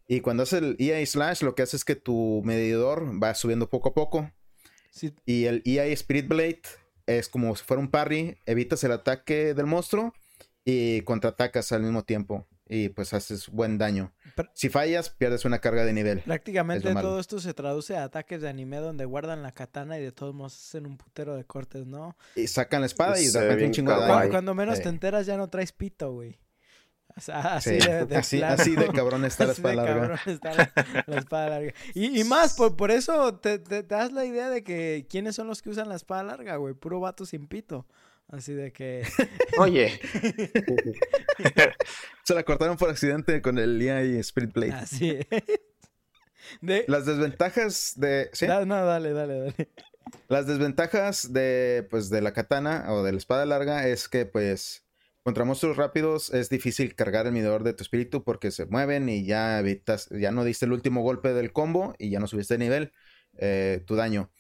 Y 0.09 0.21
cuando 0.21 0.43
haces 0.43 0.63
el 0.63 0.77
EI 0.81 1.07
Slash, 1.07 1.43
lo 1.43 1.55
que 1.55 1.63
hace 1.63 1.77
es 1.77 1.85
que 1.85 1.95
tu 1.95 2.43
medidor 2.45 3.23
va 3.23 3.35
subiendo 3.35 3.69
poco 3.69 3.91
a 3.91 3.95
poco. 3.95 4.33
Sí, 4.91 5.15
Y 5.27 5.45
el 5.45 5.63
EI 5.65 5.93
Spirit 5.93 6.27
Blade 6.27 6.63
es 7.07 7.29
como 7.29 7.55
si 7.55 7.63
fuera 7.63 7.81
un 7.81 7.91
parry, 7.91 8.39
evitas 8.47 8.83
el 8.85 8.93
ataque 8.93 9.55
del 9.55 9.67
monstruo 9.67 10.15
y 10.65 11.03
contraatacas 11.03 11.73
al 11.73 11.83
mismo 11.83 12.05
tiempo. 12.05 12.47
Y 12.69 12.91
pues 12.91 13.15
haces 13.15 13.49
buen 13.49 13.79
daño. 13.79 14.13
Pero- 14.37 14.51
Si 14.55 14.69
fallas, 14.69 15.09
pierdes 15.11 15.45
una 15.47 15.59
carga 15.59 15.85
de 15.85 15.93
nivel. 15.95 16.21
prácticamente 16.21 16.89
Es 16.91 16.95
todo 17.01 17.19
esto 17.19 17.41
se 17.41 17.55
traduce 17.55 17.97
a 17.97 18.05
ataques 18.05 18.43
de 18.43 18.49
anime 18.49 18.77
donde 18.79 19.05
guardan 19.07 19.43
la 19.43 19.53
katana 19.53 19.99
y 19.99 20.03
de 20.03 20.13
todos 20.13 20.35
modos 20.35 20.55
hacen 20.55 20.85
un 20.87 20.97
putero 20.99 21.35
de 21.37 21.45
cortes, 21.45 21.87
¿no? 21.87 22.17
Y 22.37 22.47
sacan 22.47 22.81
la 22.83 22.87
espada 22.87 23.19
y 23.19 23.25
Se 23.27 23.39
de 23.39 23.45
repente 23.47 23.65
un 23.67 23.73
chingo 23.73 23.91
de. 23.93 23.97
Cuando, 23.99 24.15
daño. 24.15 24.31
cuando 24.31 24.55
menos 24.55 24.77
Sí. 24.77 24.83
te 24.83 24.89
enteras 24.91 25.25
ya 25.27 25.37
no 25.39 25.49
traes 25.49 25.73
pito, 25.73 26.13
güey. 26.13 26.39
O 27.17 27.21
sea, 27.21 27.57
así 27.57 27.81
Sí, 27.81 27.89
de, 27.89 28.05
de 28.07 28.17
así, 28.17 28.43
así 28.43 28.77
de 28.77 28.87
cabrón 28.93 29.25
está 29.25 29.47
la 29.47 29.53
Así 29.53 29.63
de 29.63 29.69
espada 29.71 29.87
larga. 29.87 30.01
cabrón 30.01 30.19
está 30.27 30.55
la, 30.55 31.05
la 31.07 31.19
espada 31.19 31.49
larga. 31.49 31.73
Y, 31.95 32.21
y 32.21 32.25
más, 32.25 32.55
por, 32.55 32.77
por 32.77 32.91
eso 32.91 33.35
te, 33.39 33.59
te- 33.59 33.83
te 33.83 33.95
das 33.95 34.13
la 34.13 34.25
idea 34.27 34.51
de 34.51 34.63
que 34.63 35.07
quiénes 35.11 35.35
son 35.35 35.47
los 35.49 35.63
que 35.63 35.71
usan 35.71 35.89
la 35.89 35.97
espada 35.97 36.23
larga, 36.23 36.57
güey. 36.57 36.75
Puro 36.75 37.01
vato 37.01 37.25
sin 37.27 37.49
pito. 37.49 37.87
Así 38.29 38.53
de 38.53 38.73
que... 38.73 39.05
Oye, 39.59 40.01
Se 42.25 42.35
la 42.35 42.43
cortaron 42.43 42.77
por 42.77 42.91
accidente 42.91 43.41
con 43.41 43.59
el 43.59 43.81
EI 43.81 44.19
Spirit 44.19 44.53
Blade. 44.53 44.73
Así 44.73 45.11
es. 45.11 45.27
De... 46.63 46.85
Las 46.89 47.05
desventajas 47.05 47.93
de... 47.97 48.31
¿sí? 48.33 48.47
Da- 48.47 48.65
no, 48.65 48.83
dale, 48.87 49.13
dale, 49.13 49.39
dale. 49.39 49.55
Las 50.29 50.47
desventajas 50.47 51.33
de, 51.35 51.87
pues, 51.91 52.09
de 52.09 52.23
la 52.23 52.33
katana 52.33 52.87
o 52.89 53.03
de 53.03 53.13
la 53.13 53.19
espada 53.19 53.45
larga 53.45 53.87
es 53.87 54.09
que, 54.09 54.25
pues, 54.25 54.87
contra 55.23 55.45
monstruos 55.45 55.77
rápidos 55.77 56.33
es 56.33 56.49
difícil 56.49 56.95
cargar 56.95 57.27
el 57.27 57.33
medidor 57.33 57.65
de 57.65 57.75
tu 57.75 57.83
espíritu 57.83 58.25
porque 58.25 58.51
se 58.51 58.65
mueven 58.65 59.11
y 59.11 59.27
ya 59.27 59.59
evitas, 59.59 60.09
ya 60.11 60.31
no 60.31 60.43
diste 60.43 60.65
el 60.65 60.73
último 60.73 61.03
golpe 61.03 61.35
del 61.35 61.53
combo 61.53 61.95
y 61.99 62.09
ya 62.09 62.19
no 62.19 62.27
subiste 62.27 62.55
de 62.55 62.59
nivel 62.65 62.93
eh, 63.37 63.83
tu 63.87 63.95
daño. 63.95 64.31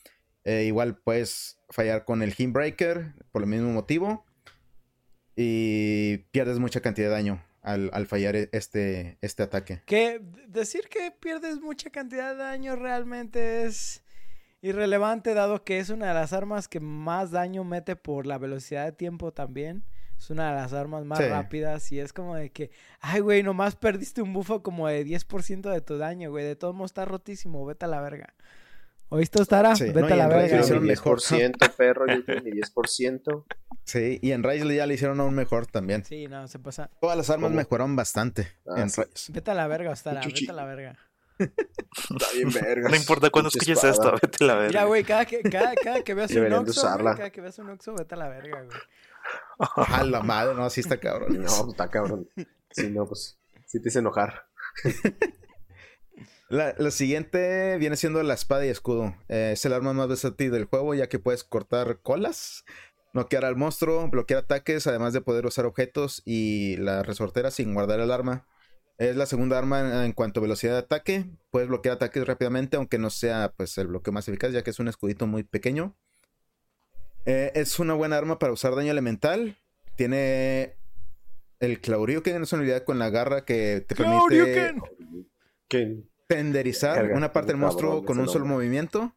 Eh, 0.48 0.64
igual 0.64 0.96
puedes 0.96 1.58
fallar 1.68 2.06
con 2.06 2.22
el 2.22 2.34
Breaker 2.48 3.12
por 3.32 3.42
el 3.42 3.48
mismo 3.48 3.70
motivo 3.70 4.24
y 5.36 6.18
pierdes 6.30 6.58
mucha 6.58 6.80
cantidad 6.80 7.08
de 7.08 7.12
daño 7.14 7.44
al, 7.62 7.90
al 7.92 8.06
fallar 8.06 8.34
e- 8.34 8.48
este, 8.52 9.18
este 9.20 9.42
ataque. 9.42 9.82
Que 9.84 10.20
decir 10.46 10.88
que 10.88 11.10
pierdes 11.10 11.60
mucha 11.60 11.90
cantidad 11.90 12.30
de 12.32 12.36
daño 12.42 12.76
realmente 12.76 13.64
es 13.64 14.02
irrelevante 14.62 15.34
dado 15.34 15.64
que 15.64 15.78
es 15.80 15.90
una 15.90 16.08
de 16.08 16.14
las 16.14 16.32
armas 16.32 16.66
que 16.66 16.80
más 16.80 17.30
daño 17.30 17.62
mete 17.64 17.94
por 17.94 18.26
la 18.26 18.38
velocidad 18.38 18.86
de 18.86 18.92
tiempo 18.92 19.32
también. 19.32 19.84
Es 20.18 20.30
una 20.30 20.48
de 20.50 20.56
las 20.56 20.72
armas 20.72 21.04
más 21.04 21.18
Sí. 21.18 21.26
rápidas 21.26 21.92
y 21.92 22.00
es 22.00 22.12
como 22.12 22.34
de 22.34 22.50
que, 22.50 22.70
ay, 23.00 23.20
güey, 23.20 23.42
nomás 23.44 23.76
perdiste 23.76 24.20
un 24.22 24.32
bufo 24.32 24.64
como 24.64 24.88
de 24.88 25.04
10% 25.04 25.70
de 25.70 25.80
tu 25.80 25.96
daño, 25.98 26.30
güey. 26.30 26.44
De 26.44 26.56
todos 26.56 26.74
modos 26.74 26.90
está 26.90 27.04
rotísimo, 27.04 27.64
vete 27.64 27.84
a 27.84 27.88
la 27.88 28.00
verga. 28.00 28.34
¿Oíste, 29.10 29.40
Ostara? 29.40 29.74
Sí, 29.74 29.84
Vete 29.84 30.00
no, 30.00 30.06
a 30.06 30.10
y 30.14 30.18
la 30.18 30.28
verga. 30.28 30.60
Hicieron 30.60 30.82
mi 30.82 30.88
güey. 30.88 30.96
mejor. 30.96 31.20
10%, 31.20 31.72
perro, 31.76 32.06
yo 32.06 32.24
tengo 32.24 32.42
mi 32.44 32.50
10%. 32.52 33.44
Sí, 33.84 34.18
y 34.20 34.32
en 34.32 34.42
Rise 34.42 34.74
ya 34.74 34.86
le 34.86 34.94
hicieron 34.94 35.18
aún 35.20 35.34
mejor 35.34 35.66
también. 35.66 36.04
Sí, 36.04 36.26
no, 36.28 36.46
se 36.46 36.58
pasa. 36.58 36.90
Todas 37.00 37.16
las 37.16 37.30
armas 37.30 37.48
¿Cómo? 37.48 37.56
mejoraron 37.56 37.96
bastante 37.96 38.48
Ah, 38.66 38.80
en 38.82 38.90
sí. 38.90 39.02
Vete 39.32 39.50
a 39.50 39.54
la 39.54 39.66
verga, 39.66 39.90
Ostara, 39.92 40.20
Chuchi. 40.20 40.42
vete 40.44 40.52
a 40.52 40.54
la 40.56 40.64
verga. 40.66 40.98
Está 41.38 42.26
bien 42.34 42.50
vergas. 42.52 42.90
No 42.90 42.96
importa 42.96 43.30
cuándo 43.30 43.48
escuches 43.48 43.82
esto, 43.82 44.12
vete 44.20 44.44
a 44.44 44.46
la 44.46 44.54
verga. 44.56 44.68
Mira, 44.68 44.84
güey, 44.84 45.04
cada 45.04 45.24
que, 45.24 45.40
cada, 45.42 45.74
cada 45.76 46.02
que 46.02 46.12
veas 46.14 46.30
un 46.32 46.52
Oxxo, 46.52 46.82
cada 46.82 47.30
que 47.30 47.40
veas 47.40 47.58
un 47.58 47.70
Oxxo, 47.70 47.94
vete 47.94 48.14
a 48.14 48.18
la 48.18 48.28
verga, 48.28 48.62
güey. 48.62 48.78
A 49.88 50.04
la 50.04 50.20
madre, 50.22 50.54
no, 50.54 50.64
así 50.64 50.80
está 50.80 50.98
cabrón. 50.98 51.42
No, 51.42 51.70
está 51.70 51.88
cabrón. 51.90 52.28
Si 52.70 52.88
no, 52.90 53.06
pues, 53.06 53.38
sí 53.66 53.80
te 53.80 53.88
hice 53.88 53.98
enojar. 53.98 54.46
La, 56.48 56.74
la 56.78 56.90
siguiente 56.90 57.76
viene 57.78 57.96
siendo 57.96 58.22
la 58.22 58.34
espada 58.34 58.64
y 58.64 58.70
escudo. 58.70 59.14
Eh, 59.28 59.50
es 59.52 59.64
el 59.64 59.72
arma 59.72 59.92
más 59.92 60.08
versátil 60.08 60.50
del 60.50 60.64
juego, 60.64 60.94
ya 60.94 61.08
que 61.08 61.18
puedes 61.18 61.44
cortar 61.44 62.00
colas, 62.02 62.64
noquear 63.12 63.44
al 63.44 63.56
monstruo, 63.56 64.08
bloquear 64.08 64.44
ataques, 64.44 64.86
además 64.86 65.12
de 65.12 65.20
poder 65.20 65.44
usar 65.44 65.66
objetos 65.66 66.22
y 66.24 66.76
la 66.78 67.02
resortera 67.02 67.50
sin 67.50 67.74
guardar 67.74 68.00
el 68.00 68.10
arma. 68.10 68.46
Es 68.96 69.14
la 69.14 69.26
segunda 69.26 69.58
arma 69.58 69.80
en, 69.80 70.04
en 70.06 70.12
cuanto 70.12 70.40
a 70.40 70.42
velocidad 70.42 70.72
de 70.72 70.78
ataque. 70.78 71.26
Puedes 71.50 71.68
bloquear 71.68 71.96
ataques 71.96 72.26
rápidamente, 72.26 72.76
aunque 72.76 72.98
no 72.98 73.10
sea 73.10 73.52
pues 73.56 73.76
el 73.78 73.88
bloqueo 73.88 74.12
más 74.12 74.26
eficaz, 74.26 74.52
ya 74.52 74.62
que 74.62 74.70
es 74.70 74.78
un 74.78 74.88
escudito 74.88 75.26
muy 75.26 75.44
pequeño. 75.44 75.96
Eh, 77.26 77.52
es 77.54 77.78
una 77.78 77.92
buena 77.92 78.16
arma 78.16 78.38
para 78.38 78.54
usar 78.54 78.74
daño 78.74 78.90
elemental. 78.90 79.58
Tiene 79.96 80.76
el 81.60 81.80
Clauryuken, 81.80 82.42
es 82.42 82.52
una 82.52 82.60
habilidad 82.60 82.84
con 82.84 82.98
la 82.98 83.10
garra 83.10 83.44
que 83.44 83.84
te 83.86 83.94
permite. 83.94 84.74
Tenderizar 86.28 87.12
una 87.12 87.32
parte 87.32 87.52
del 87.52 87.60
cabrón 87.60 87.60
monstruo 87.60 88.04
con 88.04 88.20
un 88.20 88.28
solo 88.28 88.44
movimiento. 88.44 89.16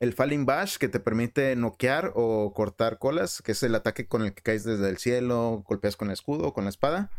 El 0.00 0.12
Falling 0.12 0.46
Bash, 0.46 0.76
que 0.76 0.88
te 0.88 0.98
permite 0.98 1.54
noquear 1.56 2.12
o 2.14 2.52
cortar 2.54 2.98
colas, 2.98 3.42
que 3.42 3.52
es 3.52 3.62
el 3.62 3.74
ataque 3.74 4.06
con 4.06 4.22
el 4.22 4.34
que 4.34 4.42
caes 4.42 4.64
desde 4.64 4.88
el 4.88 4.98
cielo, 4.98 5.62
golpeas 5.66 5.96
con 5.96 6.08
el 6.08 6.14
escudo 6.14 6.48
o 6.48 6.52
con 6.52 6.64
la 6.64 6.70
espada. 6.70 7.10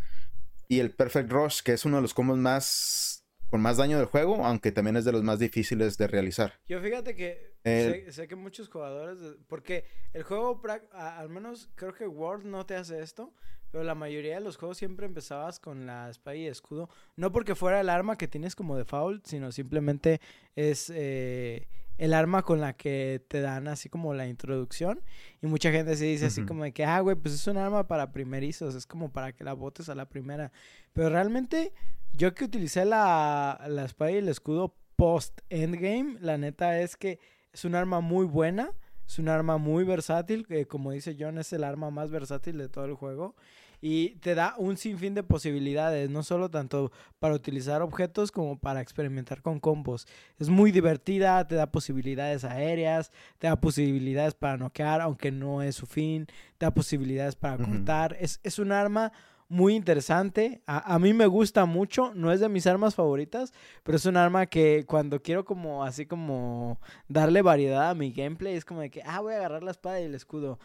Y 0.67 0.79
el 0.79 0.91
Perfect 0.91 1.31
Rush, 1.31 1.61
que 1.61 1.73
es 1.73 1.85
uno 1.85 1.97
de 1.97 2.01
los 2.01 2.13
combos 2.13 2.37
más 2.37 3.25
con 3.51 3.61
más 3.61 3.77
daño 3.77 3.97
del 3.97 4.05
juego, 4.05 4.45
aunque 4.45 4.71
también 4.71 4.95
es 4.95 5.05
de 5.05 5.11
los 5.11 5.23
más 5.23 5.37
difíciles 5.37 5.97
de 5.97 6.07
realizar. 6.07 6.53
Yo 6.67 6.79
fíjate 6.81 7.15
que 7.15 7.50
Sé, 7.63 8.11
sé 8.11 8.27
que 8.27 8.35
muchos 8.35 8.69
jugadores, 8.69 9.19
porque 9.47 9.85
el 10.13 10.23
juego, 10.23 10.61
al 10.93 11.29
menos 11.29 11.69
creo 11.75 11.93
que 11.93 12.07
World 12.07 12.45
no 12.45 12.65
te 12.65 12.75
hace 12.75 13.01
esto, 13.01 13.33
pero 13.71 13.83
la 13.83 13.95
mayoría 13.95 14.35
de 14.35 14.41
los 14.41 14.57
juegos 14.57 14.77
siempre 14.77 15.05
empezabas 15.05 15.59
con 15.59 15.85
la 15.85 16.09
espada 16.09 16.35
y 16.35 16.47
escudo, 16.47 16.89
no 17.15 17.31
porque 17.31 17.55
fuera 17.55 17.79
el 17.79 17.89
arma 17.89 18.17
que 18.17 18.27
tienes 18.27 18.55
como 18.55 18.77
default, 18.77 19.25
sino 19.25 19.51
simplemente 19.51 20.19
es 20.55 20.91
eh, 20.93 21.67
el 21.97 22.13
arma 22.13 22.41
con 22.41 22.59
la 22.59 22.73
que 22.73 23.23
te 23.27 23.41
dan 23.41 23.67
así 23.67 23.87
como 23.87 24.13
la 24.13 24.27
introducción 24.27 25.01
y 25.41 25.47
mucha 25.47 25.71
gente 25.71 25.95
se 25.95 26.05
dice 26.05 26.25
así 26.25 26.43
como 26.45 26.63
de 26.63 26.73
que, 26.73 26.83
ah, 26.83 26.99
güey, 26.99 27.15
pues 27.15 27.33
es 27.35 27.47
un 27.47 27.57
arma 27.57 27.87
para 27.87 28.11
primerizos, 28.11 28.75
es 28.75 28.85
como 28.85 29.11
para 29.11 29.31
que 29.33 29.43
la 29.43 29.53
botes 29.53 29.87
a 29.87 29.95
la 29.95 30.09
primera, 30.09 30.51
pero 30.93 31.09
realmente 31.09 31.73
yo 32.11 32.33
que 32.33 32.45
utilicé 32.45 32.85
la, 32.85 33.63
la 33.69 33.85
espada 33.85 34.11
y 34.11 34.15
el 34.15 34.27
escudo 34.27 34.75
post 34.97 35.39
endgame, 35.49 36.17
la 36.19 36.37
neta 36.37 36.81
es 36.81 36.97
que 36.97 37.19
es 37.53 37.65
un 37.65 37.75
arma 37.75 37.99
muy 37.99 38.25
buena, 38.25 38.71
es 39.05 39.19
un 39.19 39.29
arma 39.29 39.57
muy 39.57 39.83
versátil, 39.83 40.47
que 40.47 40.65
como 40.67 40.91
dice 40.91 41.15
John 41.19 41.37
es 41.37 41.51
el 41.53 41.63
arma 41.63 41.89
más 41.91 42.11
versátil 42.11 42.57
de 42.57 42.69
todo 42.69 42.85
el 42.85 42.93
juego 42.93 43.35
y 43.81 44.11
te 44.17 44.35
da 44.35 44.53
un 44.57 44.77
sinfín 44.77 45.15
de 45.15 45.23
posibilidades, 45.23 46.09
no 46.09 46.21
solo 46.21 46.49
tanto 46.49 46.91
para 47.19 47.33
utilizar 47.33 47.81
objetos 47.81 48.31
como 48.31 48.59
para 48.59 48.79
experimentar 48.79 49.41
con 49.41 49.59
combos. 49.59 50.07
Es 50.37 50.49
muy 50.49 50.71
divertida, 50.71 51.45
te 51.47 51.55
da 51.55 51.71
posibilidades 51.71 52.43
aéreas, 52.43 53.11
te 53.39 53.47
da 53.47 53.59
posibilidades 53.59 54.35
para 54.35 54.57
noquear, 54.57 55.01
aunque 55.01 55.31
no 55.31 55.63
es 55.63 55.75
su 55.75 55.87
fin, 55.87 56.27
te 56.59 56.67
da 56.67 56.73
posibilidades 56.73 57.35
para 57.35 57.57
cortar. 57.57 58.15
Es, 58.19 58.39
es 58.43 58.59
un 58.59 58.71
arma 58.71 59.11
muy 59.51 59.75
interesante. 59.75 60.61
A, 60.65 60.95
a 60.95 60.97
mí 60.99 61.13
me 61.13 61.27
gusta 61.27 61.65
mucho. 61.65 62.13
No 62.15 62.31
es 62.31 62.39
de 62.39 62.49
mis 62.49 62.65
armas 62.67 62.95
favoritas, 62.95 63.53
pero 63.83 63.97
es 63.97 64.05
un 64.05 64.17
arma 64.17 64.45
que 64.47 64.85
cuando 64.87 65.21
quiero 65.21 65.45
como 65.45 65.83
así 65.83 66.05
como 66.05 66.79
darle 67.07 67.41
variedad 67.41 67.89
a 67.89 67.95
mi 67.95 68.11
gameplay, 68.11 68.55
es 68.55 68.65
como 68.65 68.81
de 68.81 68.89
que, 68.89 69.03
ah, 69.05 69.19
voy 69.19 69.33
a 69.33 69.37
agarrar 69.37 69.61
la 69.63 69.71
espada 69.71 69.99
y 70.01 70.05
el 70.05 70.15
escudo. 70.15 70.57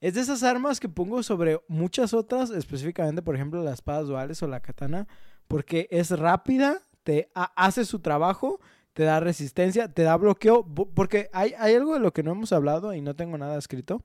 Es 0.00 0.14
de 0.14 0.20
esas 0.20 0.42
armas 0.42 0.80
que 0.80 0.88
pongo 0.88 1.22
sobre 1.22 1.60
muchas 1.68 2.14
otras, 2.14 2.50
específicamente, 2.50 3.22
por 3.22 3.34
ejemplo, 3.34 3.62
las 3.62 3.74
espadas 3.74 4.06
duales 4.06 4.42
o 4.42 4.46
la 4.46 4.60
katana, 4.60 5.08
porque 5.48 5.88
es 5.90 6.10
rápida, 6.10 6.82
te 7.04 7.30
ha- 7.34 7.52
hace 7.56 7.84
su 7.84 8.00
trabajo, 8.00 8.60
te 8.92 9.02
da 9.04 9.18
resistencia, 9.20 9.88
te 9.88 10.02
da 10.02 10.16
bloqueo, 10.16 10.64
porque 10.94 11.28
hay, 11.32 11.54
hay 11.58 11.74
algo 11.74 11.94
de 11.94 12.00
lo 12.00 12.12
que 12.12 12.22
no 12.22 12.32
hemos 12.32 12.52
hablado 12.52 12.94
y 12.94 13.00
no 13.00 13.16
tengo 13.16 13.36
nada 13.38 13.58
escrito. 13.58 14.02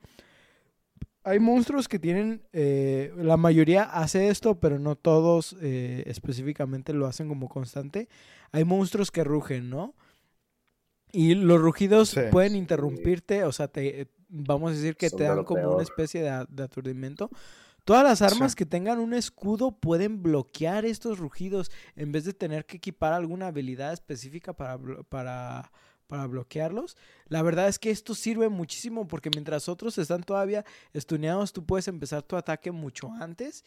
Hay 1.30 1.40
monstruos 1.40 1.88
que 1.88 2.00
tienen, 2.00 2.42
eh, 2.54 3.14
la 3.18 3.38
mayoría 3.38 3.84
hace 3.84 4.30
esto, 4.30 4.60
pero 4.60 4.80
no 4.80 4.96
todos 4.96 5.56
eh, 5.62 6.04
específicamente 6.08 6.92
lo 6.94 7.06
hacen 7.06 7.28
como 7.28 7.48
constante. 7.50 8.10
Hay 8.52 8.64
monstruos 8.66 9.12
que 9.12 9.24
rugen, 9.24 9.70
¿no? 9.70 9.94
Y 11.12 11.36
los 11.36 11.60
rugidos 11.62 12.10
Sí. 12.10 12.22
pueden 12.32 12.56
interrumpirte, 12.56 13.44
o 13.44 13.52
sea, 13.52 13.68
te, 13.68 14.08
vamos 14.28 14.72
a 14.72 14.76
decir 14.76 14.96
que 14.96 15.10
Son 15.10 15.18
te 15.18 15.24
dan 15.26 15.44
como 15.44 15.62
peor. 15.62 15.74
una 15.76 15.84
especie 15.84 16.22
de, 16.22 16.46
de 16.50 16.64
aturdimiento. 16.64 17.30
Todas 17.86 18.04
las 18.04 18.22
armas 18.22 18.56
que 18.56 18.66
tengan 18.68 19.00
un 19.00 19.14
escudo 19.16 19.72
pueden 19.72 20.22
bloquear 20.22 20.86
estos 20.86 21.18
rugidos 21.18 21.72
en 21.96 22.12
vez 22.12 22.26
de 22.26 22.34
tener 22.34 22.66
que 22.66 22.78
equipar 22.78 23.14
alguna 23.14 23.48
habilidad 23.48 23.94
específica 23.94 24.54
para, 24.54 24.78
para, 25.10 25.72
para 26.10 26.26
bloquearlos. 26.26 26.98
La 27.28 27.44
verdad 27.44 27.68
es 27.68 27.78
que 27.78 27.92
esto 27.92 28.16
sirve 28.16 28.50
muchísimo 28.50 29.08
porque 29.08 29.30
mientras 29.30 29.70
otros 29.70 29.98
están 30.00 30.24
todavía 30.24 30.66
estuneados, 30.92 31.54
tú 31.54 31.64
puedes 31.64 31.88
empezar 31.88 32.24
tu 32.24 32.36
ataque 32.36 32.72
mucho 32.72 33.12
antes. 33.22 33.64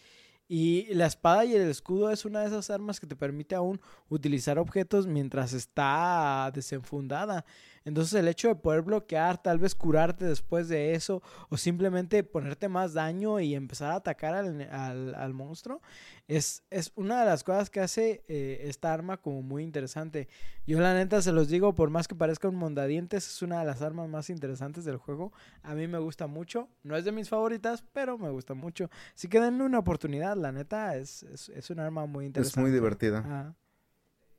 Y 0.48 0.92
la 0.92 1.06
espada 1.06 1.44
y 1.44 1.54
el 1.54 1.70
escudo 1.70 2.10
es 2.10 2.24
una 2.24 2.40
de 2.40 2.48
esas 2.48 2.68
armas 2.68 2.98
que 2.98 3.06
te 3.06 3.14
permite 3.14 3.54
aún 3.54 3.80
utilizar 4.10 4.58
objetos 4.58 5.06
mientras 5.06 5.52
está 5.52 6.50
desenfundada. 6.52 7.46
Entonces 7.84 8.14
el 8.14 8.28
hecho 8.28 8.48
de 8.48 8.54
poder 8.54 8.82
bloquear, 8.82 9.42
tal 9.42 9.58
vez 9.58 9.74
curarte 9.74 10.24
después 10.24 10.68
de 10.68 10.94
eso, 10.94 11.22
o 11.48 11.56
simplemente 11.56 12.22
ponerte 12.24 12.68
más 12.68 12.94
daño 12.94 13.40
y 13.40 13.54
empezar 13.54 13.90
a 13.92 13.96
atacar 13.96 14.34
al, 14.34 14.60
al- 14.70 15.14
al 15.14 15.34
monstruo, 15.34 15.80
es, 16.28 16.62
es 16.70 16.92
una 16.94 17.20
de 17.20 17.26
las 17.26 17.44
cosas 17.44 17.70
que 17.70 17.80
hace 17.80 18.24
eh, 18.28 18.62
esta 18.68 18.92
arma 18.92 19.16
como 19.16 19.42
muy 19.42 19.62
interesante. 19.64 20.28
Yo 20.66 20.80
la 20.80 20.94
neta 20.94 21.20
se 21.22 21.32
los 21.32 21.48
digo, 21.48 21.74
por 21.74 21.90
más 21.90 22.06
que 22.06 22.14
parezca 22.14 22.48
un 22.48 22.54
mondadientes, 22.56 23.26
es 23.26 23.42
una 23.42 23.58
de 23.60 23.66
las 23.66 23.82
armas 23.82 24.08
más 24.08 24.30
interesantes 24.30 24.84
del 24.84 24.96
juego. 24.96 25.32
A 25.62 25.74
mí 25.74 25.88
me 25.88 25.98
gusta 25.98 26.26
mucho, 26.26 26.68
no 26.84 26.96
es 26.96 27.04
de 27.04 27.12
mis 27.12 27.28
favoritas, 27.28 27.82
pero 27.92 28.16
me 28.18 28.30
gusta 28.30 28.54
mucho. 28.54 28.88
Así 29.14 29.28
que 29.28 29.40
denle 29.40 29.64
una 29.64 29.80
oportunidad, 29.80 30.36
la 30.36 30.52
neta 30.52 30.96
es, 30.96 31.24
es, 31.24 31.48
es 31.48 31.70
un 31.70 31.80
arma 31.80 32.06
muy 32.06 32.24
Es 32.24 32.28
interesante. 32.28 32.60
muy 32.60 32.70
divertida. 32.70 33.18
Ajá. 33.18 33.54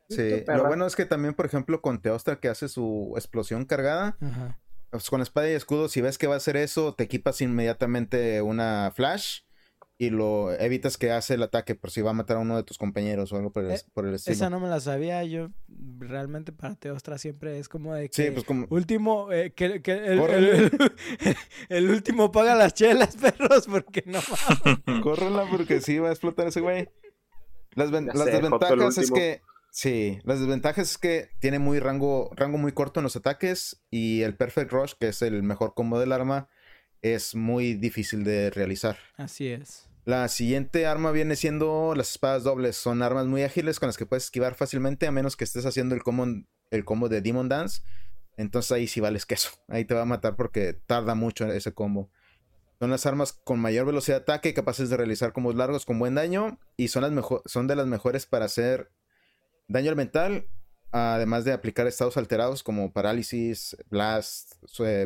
Sí, 0.10 0.44
lo 0.48 0.66
bueno 0.68 0.86
es 0.86 0.96
que 0.96 1.06
también, 1.06 1.34
por 1.34 1.46
ejemplo, 1.46 1.82
con 1.82 2.02
Teostra 2.02 2.36
que 2.40 2.50
hace 2.50 2.68
su 2.70 3.14
explosión 3.16 3.66
cargada, 3.66 4.18
Ajá. 4.22 4.60
pues, 4.92 5.10
con 5.10 5.22
espada 5.22 5.50
y 5.50 5.54
escudo, 5.54 5.88
si 5.90 6.02
ves 6.02 6.18
que 6.18 6.28
va 6.28 6.36
a 6.36 6.38
hacer 6.38 6.58
eso, 6.58 6.94
te 6.94 7.04
equipas 7.06 7.42
inmediatamente 7.42 8.42
una 8.42 8.92
flash 8.96 9.40
y 9.98 10.10
lo 10.10 10.52
evitas 10.54 10.98
que 10.98 11.12
hace 11.12 11.36
el 11.36 11.44
ataque 11.44 11.76
por 11.76 11.90
si 11.92 12.02
va 12.02 12.10
a 12.10 12.14
matar 12.14 12.38
a 12.38 12.40
uno 12.42 12.58
de 12.58 12.64
tus 12.64 12.78
compañeros 12.78 13.32
o 13.32 13.38
algo 13.38 13.52
por 13.52 13.64
el, 13.64 13.72
Eh, 13.72 13.82
por 13.94 14.06
el 14.08 14.16
estilo. 14.16 14.34
Esa 14.36 14.50
no 14.50 14.60
me 14.60 14.68
la 14.68 14.80
sabía, 14.82 15.24
yo 15.24 15.50
realmente 16.00 16.52
para 16.52 16.76
Teostra 16.76 17.18
siempre 17.18 17.58
es 17.60 17.70
como 17.70 17.94
de 17.94 18.10
que 18.10 18.24
Sí, 18.26 18.32
pues 18.32 18.44
como... 18.44 18.66
último, 18.70 19.32
eh, 19.32 19.54
que, 19.54 19.82
que 19.82 19.94
el, 19.94 20.20
Córrele. 20.20 20.52
el- 20.58 20.64
el- 20.64 21.38
el 21.70 21.90
último 21.92 22.32
paga 22.32 22.56
las 22.56 22.74
chelas, 22.74 23.16
perros, 23.22 23.68
porque 23.68 24.04
no. 24.06 24.20
Córrela 25.02 25.46
porque 25.50 25.80
sí 25.80 26.00
va 26.00 26.10
a 26.10 26.12
explotar 26.12 26.48
ese 26.48 26.60
güey. 26.60 26.90
Las, 27.76 27.90
ven- 27.92 28.08
las 28.08 28.18
sé, 28.26 28.32
desventajas 28.32 28.98
es 28.98 29.10
que. 29.12 29.42
Sí, 29.76 30.20
las 30.24 30.40
desventajas 30.40 30.91
es 30.91 30.98
que 31.00 31.32
tiene 31.40 31.58
muy 31.58 31.80
rango, 31.80 32.30
rango 32.36 32.60
muy 32.60 32.74
corto 32.74 33.00
en 33.00 33.06
los 33.06 33.16
ataques. 33.16 33.82
Y 33.90 34.22
el 34.22 34.36
Perfect 34.38 34.72
Rush, 34.72 34.94
que 35.00 35.08
es 35.08 35.24
el 35.24 35.41
mejor 35.41 35.74
combo 35.74 36.00
del 36.00 36.12
arma, 36.12 36.48
es 37.02 37.34
muy 37.34 37.74
difícil 37.74 38.24
de 38.24 38.52
realizar. 38.52 38.98
Así 39.18 39.48
es. 39.48 39.90
La 40.06 40.28
siguiente 40.28 40.86
arma 40.86 41.10
viene 41.12 41.36
siendo 41.36 41.95
las 41.95 42.12
espadas 42.12 42.44
dobles. 42.44 42.78
Son 42.78 43.02
armas 43.02 43.26
muy 43.26 43.41
ágiles 43.41 43.80
con 43.80 43.88
las 43.88 43.98
que 43.98 44.06
puedes 44.06 44.26
esquivar 44.26 44.54
fácilmente, 44.54 45.08
a 45.08 45.12
menos 45.12 45.36
que 45.36 45.44
estés 45.44 45.66
haciendo 45.66 45.95
el 45.95 46.04
combo, 46.04 46.28
el 46.70 46.86
combo 46.86 47.10
de 47.10 47.22
Demon 47.22 47.50
Dance. 47.50 47.82
Entonces 48.38 48.72
ahí 48.74 48.86
sí 48.86 49.00
vales 49.00 49.26
queso. 49.26 49.50
Ahí 49.70 49.86
te 49.86 49.95
va 49.95 50.04
a 50.04 50.06
matar 50.06 50.36
porque 50.36 50.74
tarda 50.74 51.16
mucho 51.16 51.52
ese 51.52 51.74
combo. 51.74 52.12
Son 52.80 52.91
las 52.91 53.08
armas 53.08 53.34
con 53.34 53.60
mayor 53.60 53.88
velocidad 53.88 54.18
de 54.18 54.22
ataque, 54.24 54.54
capaces 54.54 54.91
de 54.91 54.98
realizar 54.98 55.34
combos 55.34 55.56
largos 55.56 55.84
con 55.84 55.98
buen 55.98 56.14
daño. 56.14 56.60
Y 56.78 56.90
son, 56.90 57.02
las 57.02 57.12
mejo- 57.12 57.41
son 57.45 57.66
de 57.66 57.76
las 57.76 57.88
mejores 57.88 58.28
para 58.28 58.45
hacer 58.45 58.91
daño 59.74 59.88
elemental. 59.88 60.48
Además 60.95 61.44
de 61.44 61.54
aplicar 61.54 61.88
estados 61.88 62.18
alterados 62.18 62.62
como 62.62 62.94
parálisis, 62.94 63.76
blast, 63.90 64.54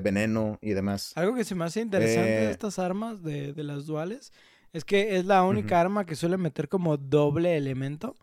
veneno 0.03 0.60
y 0.61 0.72
demás. 0.72 1.14
Algo 1.15 1.34
que 1.34 1.45
se 1.45 1.56
me 1.56 1.64
hace 1.64 1.80
interesante 1.80 2.30
de 2.30 2.48
Eh, 2.48 2.52
estas 2.52 2.77
armas, 2.77 3.23
de, 3.23 3.53
de 3.53 3.64
las 3.64 3.85
duales, 3.85 4.34
es 4.73 4.84
que 4.84 5.15
es 5.15 5.23
la 5.23 5.44
única 5.44 5.80
arma 5.80 6.06
que 6.06 6.18
suele 6.18 6.35
meter 6.35 6.68
como 6.68 6.98
doble 6.98 7.56
elemento. 7.56 8.18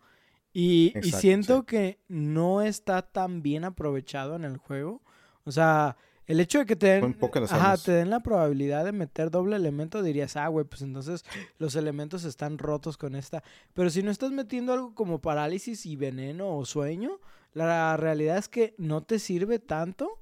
Y, 0.52 0.92
y 1.02 1.12
siento 1.12 1.60
sí. 1.60 1.64
que 1.66 1.98
no 2.06 2.60
está 2.60 3.00
tan 3.00 3.42
bien 3.42 3.64
aprovechado 3.64 4.36
en 4.36 4.44
el 4.44 4.58
juego. 4.58 5.02
O 5.44 5.50
sea, 5.50 5.96
el 6.26 6.40
hecho 6.40 6.58
de 6.58 6.66
que 6.66 6.76
te 6.76 6.86
den, 6.86 7.16
ajá, 7.50 7.76
te 7.76 7.92
den 7.92 8.10
la 8.10 8.20
probabilidad 8.20 8.84
de 8.84 8.92
meter 8.92 9.30
doble 9.30 9.56
elemento, 9.56 10.02
dirías, 10.02 10.36
ah, 10.36 10.48
güey, 10.48 10.64
pues 10.64 10.82
entonces 10.82 11.24
los 11.58 11.76
elementos 11.76 12.24
están 12.24 12.58
rotos 12.58 12.96
con 12.96 13.14
esta. 13.14 13.42
Pero 13.74 13.90
si 13.90 14.02
no 14.02 14.10
estás 14.10 14.30
metiendo 14.30 14.72
algo 14.72 14.94
como 14.94 15.20
parálisis 15.20 15.84
y 15.86 15.96
veneno 15.96 16.56
o 16.56 16.64
sueño, 16.64 17.20
la 17.52 17.96
realidad 17.96 18.38
es 18.38 18.48
que 18.48 18.74
no 18.78 19.02
te 19.02 19.18
sirve 19.18 19.58
tanto 19.58 20.20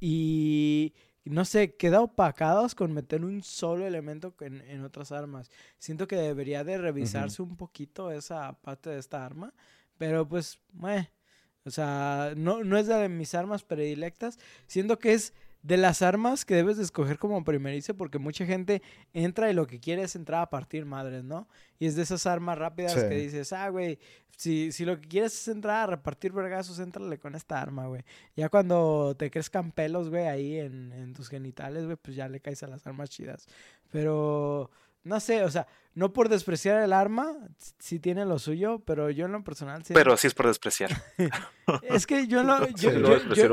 y 0.00 0.94
no 1.24 1.44
sé, 1.44 1.74
queda 1.74 2.00
opacados 2.00 2.74
con 2.74 2.92
meter 2.92 3.24
un 3.24 3.42
solo 3.42 3.86
elemento 3.86 4.34
en, 4.40 4.62
en 4.62 4.84
otras 4.84 5.12
armas. 5.12 5.50
Siento 5.78 6.06
que 6.06 6.16
debería 6.16 6.64
de 6.64 6.78
revisarse 6.78 7.42
un 7.42 7.56
poquito 7.56 8.10
esa 8.12 8.52
parte 8.60 8.90
de 8.90 8.98
esta 8.98 9.24
arma, 9.24 9.52
pero 9.98 10.26
pues, 10.28 10.60
meh. 10.72 11.10
O 11.66 11.70
sea, 11.70 12.32
no, 12.36 12.64
no 12.64 12.78
es 12.78 12.86
de 12.86 13.08
mis 13.08 13.34
armas 13.34 13.62
predilectas, 13.64 14.38
siento 14.66 14.98
que 14.98 15.12
es 15.12 15.34
de 15.62 15.76
las 15.76 16.00
armas 16.00 16.44
que 16.44 16.54
debes 16.54 16.76
de 16.76 16.84
escoger 16.84 17.18
como 17.18 17.42
primerizo 17.42 17.96
porque 17.96 18.18
mucha 18.20 18.46
gente 18.46 18.82
entra 19.12 19.50
y 19.50 19.52
lo 19.52 19.66
que 19.66 19.80
quiere 19.80 20.02
es 20.02 20.14
entrar 20.14 20.42
a 20.42 20.48
partir 20.50 20.84
madres, 20.84 21.24
¿no? 21.24 21.48
Y 21.80 21.86
es 21.86 21.96
de 21.96 22.02
esas 22.02 22.24
armas 22.26 22.56
rápidas 22.56 22.92
Sí. 22.92 23.00
que 23.00 23.16
dices, 23.16 23.52
ah, 23.52 23.68
güey, 23.70 23.98
si, 24.36 24.70
si 24.70 24.84
lo 24.84 25.00
que 25.00 25.08
quieres 25.08 25.34
es 25.34 25.48
entrar 25.48 25.82
a 25.82 25.86
repartir 25.96 26.30
vergazos, 26.32 26.78
éntrale 26.78 27.18
con 27.18 27.34
esta 27.34 27.60
arma, 27.60 27.86
güey. 27.88 28.04
Ya 28.36 28.48
cuando 28.48 29.16
te 29.18 29.28
crezcan 29.28 29.72
pelos, 29.72 30.08
güey, 30.08 30.28
ahí 30.28 30.56
en, 30.60 30.92
en 30.92 31.14
tus 31.14 31.28
genitales, 31.28 31.84
güey, 31.84 31.96
pues 31.96 32.14
ya 32.16 32.28
le 32.28 32.38
caes 32.38 32.62
a 32.62 32.68
las 32.68 32.86
armas 32.86 33.10
chidas. 33.10 33.48
Pero, 33.90 34.70
no 35.04 35.18
sé, 35.20 35.42
o 35.42 35.50
sea, 35.50 35.66
no 35.96 36.12
por 36.12 36.28
despreciar 36.28 36.82
el 36.82 36.92
arma, 36.92 37.34
sí 37.78 37.98
tiene 37.98 38.24
lo 38.26 38.38
suyo, 38.38 38.80
pero 38.84 39.10
yo 39.10 39.24
en 39.24 39.32
lo 39.32 39.42
personal... 39.42 39.82
siento- 39.82 39.98
Pero 39.98 40.12
así 40.12 40.26
es 40.26 40.34
por 40.34 40.46
despreciar. 40.46 40.90
es 41.82 42.06
que 42.06 42.26
yo, 42.26 42.42
en 42.42 42.46
lo, 42.48 42.68
yo, 42.76 42.90
Sí, 42.92 43.00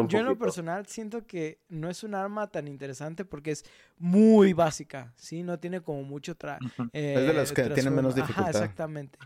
yo- 0.09 0.19
en 0.19 0.25
lo 0.25 0.37
personal 0.37 0.85
siento 0.85 1.25
que 1.25 1.61
no 1.69 1.89
es 1.89 2.03
un 2.03 2.13
arma 2.15 2.47
tan 2.51 2.67
interesante 2.67 3.23
porque 3.23 3.51
es 3.51 3.63
muy 3.97 4.51
básica, 4.51 5.13
¿sí? 5.15 5.41
No 5.41 5.57
tiene 5.57 5.81
como 5.81 6.03
mucho 6.03 6.35
tra 6.35 6.59
eh, 6.91 7.15
Es 7.17 7.27
de 7.27 7.33
las 7.33 7.51
que 7.53 7.63
tienen 7.69 7.95
menos 7.95 8.13
Ajá, 8.13 8.21
dificultad. 8.23 8.49
exactamente. 8.61 9.17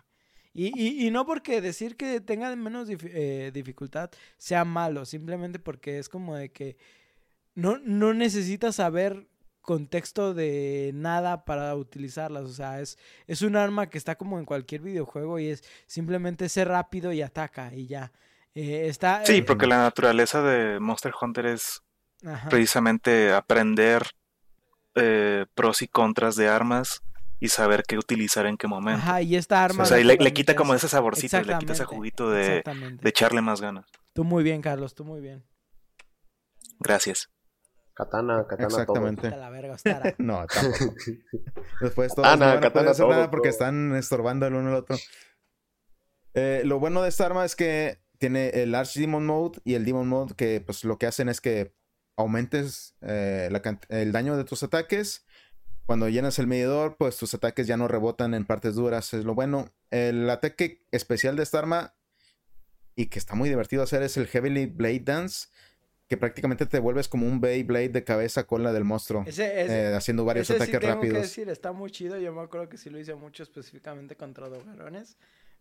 Y, 0.53 0.67
y, 0.79 1.07
y 1.07 1.11
no 1.11 1.25
porque 1.25 1.59
decir 1.59 1.97
que 1.97 2.21
tenga 2.21 2.55
menos 2.55 2.87
dif- 2.87 3.09
eh, 3.11 3.51
dificultad 3.53 4.11
sea 4.37 4.63
malo, 4.63 5.05
simplemente 5.05 5.57
porque 5.59 5.97
es 5.99 6.07
como 6.07 6.35
de 6.35 6.51
que 6.51 6.77
no, 7.55 7.79
no 7.83 8.13
necesitas 8.13 8.75
saber 8.75 9.27
contexto 9.67 10.33
de 10.33 10.91
nada 10.93 11.43
para 11.43 11.75
utilizarlas. 11.75 12.45
O 12.45 12.53
sea, 12.53 12.79
es, 12.79 12.97
es 13.27 13.41
un 13.41 13.57
arma 13.57 13.89
que 13.89 13.97
está 13.97 14.15
como 14.15 14.39
en 14.39 14.45
cualquier 14.45 14.79
videojuego 14.81 15.39
y 15.39 15.49
es 15.49 15.63
simplemente 15.87 16.47
ser 16.47 16.69
rápido 16.69 17.11
y 17.11 17.21
ataca 17.21 17.73
y 17.73 17.85
ya. 17.85 18.13
Eh, 18.55 18.87
está, 18.87 19.25
Sí, 19.25 19.39
eh, 19.39 19.43
porque 19.43 19.67
la 19.67 19.77
naturaleza 19.79 20.41
de 20.41 20.79
Monster 20.79 21.11
Hunter 21.21 21.47
es 21.47 21.83
ajá. 22.25 22.47
precisamente 22.47 23.33
aprender 23.33 24.03
eh, 24.95 25.45
pros 25.53 25.81
y 25.81 25.89
contras 25.89 26.37
de 26.37 26.47
armas 26.47 27.03
y 27.41 27.49
saber 27.49 27.83
qué 27.83 27.97
utilizar 27.97 28.45
en 28.45 28.55
qué 28.57 28.67
momento. 28.67 29.01
Ajá, 29.01 29.21
y 29.21 29.35
esta 29.35 29.65
arma... 29.65 29.83
o 29.83 29.85
sea, 29.85 29.99
y 29.99 30.05
le, 30.05 30.17
quita 30.33 30.55
como 30.55 30.73
es- 30.73 30.83
ese 30.83 30.89
saborcito, 30.89 31.41
le 31.41 31.57
quita 31.59 31.73
ese 31.73 31.83
juguito 31.85 32.31
de 32.31 32.63
echarle 33.03 33.41
más 33.41 33.59
ganas. 33.59 33.85
Tú 34.13 34.23
muy 34.23 34.43
bien, 34.43 34.61
Carlos, 34.61 34.95
tú 34.95 35.03
muy 35.03 35.19
bien. 35.19 35.43
Gracias. 36.79 37.29
Katana, 37.97 38.45
katana 38.47 38.67
Exactamente. 38.67 39.29
La 39.31 39.49
verga, 39.49 39.73
Ostara. 39.73 40.13
No, 40.19 40.45
tampoco. 40.45 40.93
Después 41.81 42.13
todos 42.13 42.27
Katana, 42.27 42.45
no 42.45 42.45
van 42.45 42.57
a 42.57 42.59
poder 42.59 42.61
katana 42.61 42.91
hacer 42.91 43.05
todo, 43.05 43.13
nada 43.15 43.31
porque 43.31 43.49
todo. 43.49 43.53
están 43.53 43.95
estorbando 43.95 44.45
el 44.45 44.53
uno 44.53 44.69
al 44.69 44.75
otro. 44.75 44.97
Eh, 46.35 46.61
lo 46.63 46.79
bueno 46.79 47.01
de 47.01 47.09
esta 47.09 47.25
arma 47.25 47.43
es 47.43 47.55
que 47.55 47.99
tiene 48.19 48.49
el 48.49 48.75
Archdemon 48.75 49.25
Mode 49.25 49.59
y 49.63 49.73
el 49.73 49.83
Demon 49.83 50.07
Mode 50.07 50.35
que 50.35 50.61
pues 50.61 50.83
lo 50.83 50.99
que 50.99 51.07
hacen 51.07 51.27
es 51.27 51.41
que 51.41 51.73
aumentes 52.15 52.95
eh, 53.01 53.49
la 53.51 53.79
el 53.89 54.11
daño 54.11 54.37
de 54.37 54.43
tus 54.43 54.61
ataques. 54.61 55.25
Cuando 55.87 56.07
llenas 56.07 56.37
el 56.37 56.45
medidor, 56.45 56.97
pues 56.97 57.17
tus 57.17 57.33
ataques 57.33 57.65
ya 57.65 57.77
no 57.77 57.87
rebotan 57.87 58.35
en 58.35 58.45
partes 58.45 58.75
duras, 58.75 59.13
es 59.15 59.25
lo 59.25 59.33
bueno. 59.33 59.73
El 59.89 60.29
ataque 60.29 60.85
especial 60.91 61.35
de 61.35 61.43
esta 61.43 61.59
arma 61.59 61.95
y 62.95 63.07
que 63.07 63.17
está 63.17 63.33
muy 63.35 63.49
divertido 63.49 63.81
hacer 63.81 64.03
es 64.03 64.17
el 64.17 64.27
Heavily 64.27 64.65
Blade 64.67 64.99
Dance, 64.99 65.47
que 66.07 66.17
prácticamente 66.17 66.65
te 66.65 66.79
vuelves 66.79 67.07
como 67.09 67.27
un 67.27 67.41
Beyblade 67.41 67.89
de 67.89 68.03
cabeza 68.03 68.41
a 68.41 68.43
cola 68.45 68.71
del 68.71 68.83
monstruo, 68.85 69.23
Ese, 69.27 69.61
ese, 69.61 69.89
eh, 69.91 69.93
haciendo 69.95 70.23
varios 70.25 70.49
ese 70.49 70.57
sí 70.59 70.63
ataques 70.63 70.79
tengo 70.79 71.01
que 71.01 71.07
rápidos. 71.07 71.21
decir, 71.23 71.49
está 71.49 71.71
muy 71.73 71.91
chido. 71.91 72.17
Yo 72.17 72.33
me 72.33 72.41
acuerdo 72.41 72.69
que 72.69 72.77
sí 72.77 72.89
lo 72.89 72.97
hice 72.99 73.13
mucho 73.15 73.43
específicamente 73.43 74.15
contra 74.15 74.47
dogarones. 74.47 75.17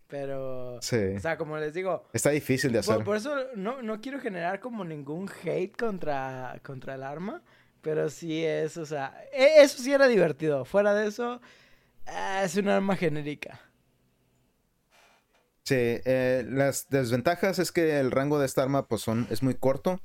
Pero, 0.09 0.79
Sí. 0.83 0.97
o 1.17 1.21
sea, 1.21 1.37
como 1.37 1.57
les 1.59 1.75
digo, 1.75 2.05
Está 2.13 2.31
difícil 2.31 2.71
de 2.73 2.79
hacer. 2.79 2.95
por, 2.95 3.05
por 3.05 3.17
eso 3.17 3.35
no, 3.57 3.83
no 3.83 4.01
quiero 4.01 4.21
generar 4.21 4.61
como 4.61 4.85
ningún 4.85 5.29
hate 5.45 5.77
contra, 5.77 6.61
contra 6.65 6.95
el 6.95 7.03
arma. 7.03 7.43
Pero 7.83 8.09
sí 8.09 8.45
es, 8.45 8.77
o 8.77 8.87
sea, 8.87 9.15
e- 9.33 9.63
eso 9.63 9.83
sí 9.83 9.93
era 9.93 10.07
divertido. 10.07 10.65
Fuera 10.65 10.95
de 10.95 11.09
eso, 11.09 11.41
ah, 12.07 12.43
es 12.45 12.55
un 12.57 12.69
arma 12.69 12.95
genérica. 12.97 13.61
Sí, 15.65 15.75
eh, 15.77 16.45
las 16.49 16.89
desventajas 16.89 17.59
es 17.59 17.73
que 17.73 17.99
el 17.99 18.13
rango 18.13 18.39
de 18.39 18.47
esta 18.47 18.63
arma 18.63 18.87
pues 18.87 19.03
son, 19.03 19.27
es 19.31 19.43
muy 19.43 19.55
corto. 19.55 20.01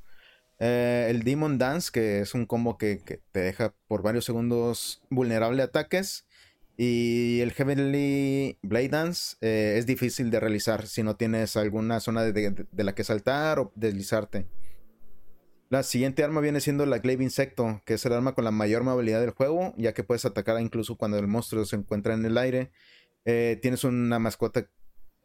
Eh, 0.64 1.08
el 1.10 1.24
Demon 1.24 1.58
Dance, 1.58 1.90
que 1.92 2.20
es 2.20 2.36
un 2.36 2.46
combo 2.46 2.78
que, 2.78 3.02
te 3.32 3.40
deja 3.40 3.74
por 3.88 4.04
varios 4.04 4.26
segundos 4.26 5.02
vulnerable 5.10 5.64
a 5.64 5.66
ataques. 5.66 6.28
Y 6.78 7.40
el 7.42 7.52
Heavenly 7.52 8.60
Blade 8.62 8.90
Dance 8.90 9.38
eh, 9.42 9.76
es 9.80 9.88
difícil 9.88 10.30
de 10.30 10.40
realizar 10.40 10.86
si 10.86 11.02
no 11.02 11.16
tienes 11.16 11.58
alguna 11.58 12.00
zona 12.00 12.22
de, 12.24 12.68
la 12.76 12.94
que 12.94 13.04
saltar 13.04 13.58
o 13.58 13.72
deslizarte. 13.76 14.46
La 15.70 15.82
siguiente 15.82 16.24
arma 16.24 16.42
viene 16.42 16.60
siendo 16.60 16.86
la 16.86 17.00
Glaive 17.00 17.24
Insecto, 17.24 17.82
que 17.84 17.96
es 17.96 18.06
el 18.06 18.14
arma 18.14 18.36
con 18.36 18.44
la 18.44 18.52
mayor 18.52 18.84
movilidad 18.84 19.20
del 19.20 19.32
juego, 19.32 19.74
ya 19.78 19.96
que 19.96 20.04
puedes 20.04 20.26
atacar 20.26 20.62
incluso 20.62 20.96
cuando 20.96 21.18
el 21.18 21.28
monstruo 21.28 21.66
se 21.66 21.76
encuentra 21.76 22.14
en 22.14 22.24
el 22.24 22.38
aire. 22.38 22.70
Eh, 23.26 23.58
tienes 23.64 23.84
una 23.84 24.20
mascota 24.20 24.70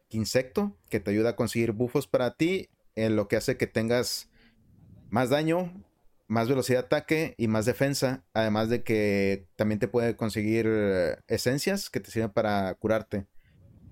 insecto 0.09 0.79
que 0.89 1.01
te 1.01 1.11
ayuda 1.11 1.31
a 1.31 1.37
conseguir 1.37 1.73
buffos 1.73 2.07
para 2.07 2.37
ti, 2.37 2.71
en 2.95 3.17
lo 3.17 3.29
que 3.29 3.37
hace 3.37 3.59
que 3.59 3.67
tengas 3.67 4.31
más 5.11 5.31
daño, 5.31 5.73
más 6.29 6.49
velocidad 6.49 6.81
de 6.81 6.87
ataque 6.87 7.35
y 7.39 7.49
más 7.49 7.67
defensa. 7.67 8.25
Además 8.35 8.69
de 8.69 8.83
que 8.83 9.49
también 9.57 9.79
te 9.79 9.89
puede 9.89 10.17
conseguir 10.17 10.67
eh, 10.69 11.17
esencias 11.29 11.91
que 11.91 12.01
te 12.01 12.11
sirven 12.11 12.31
para 12.31 12.75
curarte. 12.75 13.27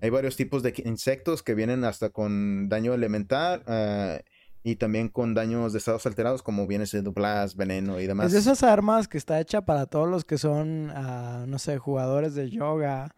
Hay 0.00 0.10
varios 0.10 0.36
tipos 0.36 0.62
de 0.62 0.74
insectos 0.84 1.42
que 1.42 1.54
vienen 1.54 1.84
hasta 1.84 2.10
con 2.10 2.68
daño 2.68 2.92
elemental 2.92 3.62
eh, 3.66 4.22
y 4.62 4.76
también 4.76 5.08
con 5.08 5.34
daños 5.34 5.72
de 5.72 5.78
estados 5.78 6.04
alterados, 6.06 6.42
como 6.42 6.66
viene 6.66 6.86
siendo 6.86 7.12
blast, 7.12 7.56
veneno 7.56 8.00
y 8.00 8.06
demás. 8.06 8.26
Es 8.26 8.32
de 8.32 8.38
esas 8.40 8.62
armas 8.62 9.08
que 9.08 9.18
está 9.18 9.40
hecha 9.40 9.62
para 9.64 9.86
todos 9.86 10.08
los 10.08 10.24
que 10.24 10.36
son, 10.36 10.90
ah, 10.94 11.44
no 11.46 11.58
sé, 11.58 11.78
jugadores 11.78 12.34
de 12.34 12.50
yoga, 12.50 13.14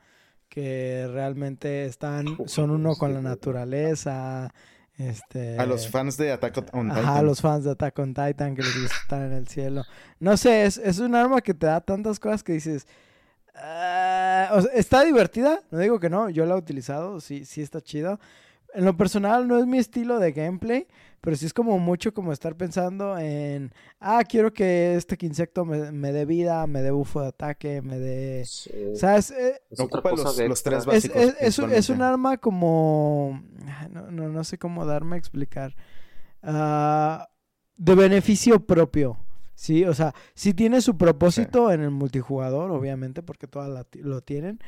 que 0.48 1.08
realmente 1.10 1.86
están, 1.86 2.36
son 2.46 2.70
uno 2.70 2.94
con 2.96 3.14
la 3.14 3.20
naturaleza. 3.20 4.52
Este, 4.98 5.58
A 5.58 5.66
los 5.66 5.88
fans 5.88 6.16
de 6.16 6.32
Attack 6.32 6.56
on 6.72 6.88
Titan. 6.88 7.04
Ajá, 7.04 7.22
los 7.22 7.40
fans 7.42 7.64
de 7.64 7.70
Attack 7.72 7.98
on 7.98 8.14
Titan 8.14 8.54
que 8.54 8.62
les 8.62 8.80
gusta 8.80 8.96
estar 9.02 9.22
en 9.22 9.32
el 9.32 9.46
cielo. 9.46 9.84
No 10.20 10.36
sé, 10.36 10.64
es, 10.64 10.78
es 10.78 10.98
un 11.00 11.14
arma 11.14 11.40
que 11.42 11.52
te 11.54 11.66
da 11.66 11.80
tantas 11.82 12.18
cosas 12.18 12.42
que 12.42 12.54
dices. 12.54 12.86
"Ah", 13.54 14.50
o 14.52 14.60
sea, 14.62 14.72
está 14.72 15.04
divertida, 15.04 15.60
no 15.70 15.78
digo 15.78 16.00
que 16.00 16.08
no, 16.10 16.30
yo 16.30 16.46
la 16.46 16.54
he 16.54 16.58
utilizado, 16.58 17.20
sí, 17.20 17.44
sí 17.44 17.60
está 17.62 17.80
chido. 17.80 18.18
En 18.76 18.84
lo 18.84 18.96
personal 18.96 19.48
no 19.48 19.58
es 19.58 19.66
mi 19.66 19.78
estilo 19.78 20.18
de 20.18 20.32
gameplay, 20.32 20.86
pero 21.20 21.34
sí 21.36 21.46
es 21.46 21.52
como 21.54 21.78
mucho 21.78 22.12
como 22.12 22.32
estar 22.32 22.54
pensando 22.56 23.18
en, 23.18 23.72
ah, 24.00 24.22
quiero 24.28 24.52
que 24.52 24.94
este 24.94 25.16
insecto 25.26 25.64
me, 25.64 25.90
me 25.92 26.12
dé 26.12 26.24
vida, 26.26 26.66
me 26.66 26.82
dé 26.82 26.90
bufo 26.90 27.22
de 27.22 27.28
ataque, 27.28 27.80
me 27.82 27.98
dé... 27.98 28.44
Sí. 28.44 28.70
¿Sabes? 28.94 29.30
Eh, 29.30 29.60
Es 29.70 29.80
otra 29.80 30.00
Ocupa 30.00 30.10
cosa 30.10 30.24
los- 30.24 30.36
de 30.36 30.48
los 30.48 30.58
extra. 30.58 30.70
tres 30.72 30.82
es, 30.82 30.86
básicos, 31.10 31.22
es, 31.22 31.36
es 31.40 31.58
un, 31.58 31.72
es 31.72 31.88
un 31.90 32.02
arma 32.02 32.36
como... 32.36 33.42
No, 33.90 34.10
no, 34.10 34.28
no 34.28 34.44
sé 34.44 34.58
cómo 34.58 34.84
darme 34.84 35.16
a 35.16 35.18
explicar. 35.18 35.74
Ah, 36.42 37.28
de 37.76 37.94
beneficio 37.94 38.64
propio. 38.66 39.18
Sí, 39.54 39.84
o 39.84 39.94
sea, 39.94 40.14
sí 40.34 40.52
tiene 40.52 40.82
su 40.82 40.98
propósito 40.98 41.72
en 41.72 41.80
el 41.80 41.90
multijugador, 41.90 42.70
obviamente, 42.70 43.22
porque 43.22 43.46
todas 43.46 43.70
la 43.70 43.84
ti- 43.84 44.00
lo 44.02 44.20
tienen. 44.20 44.60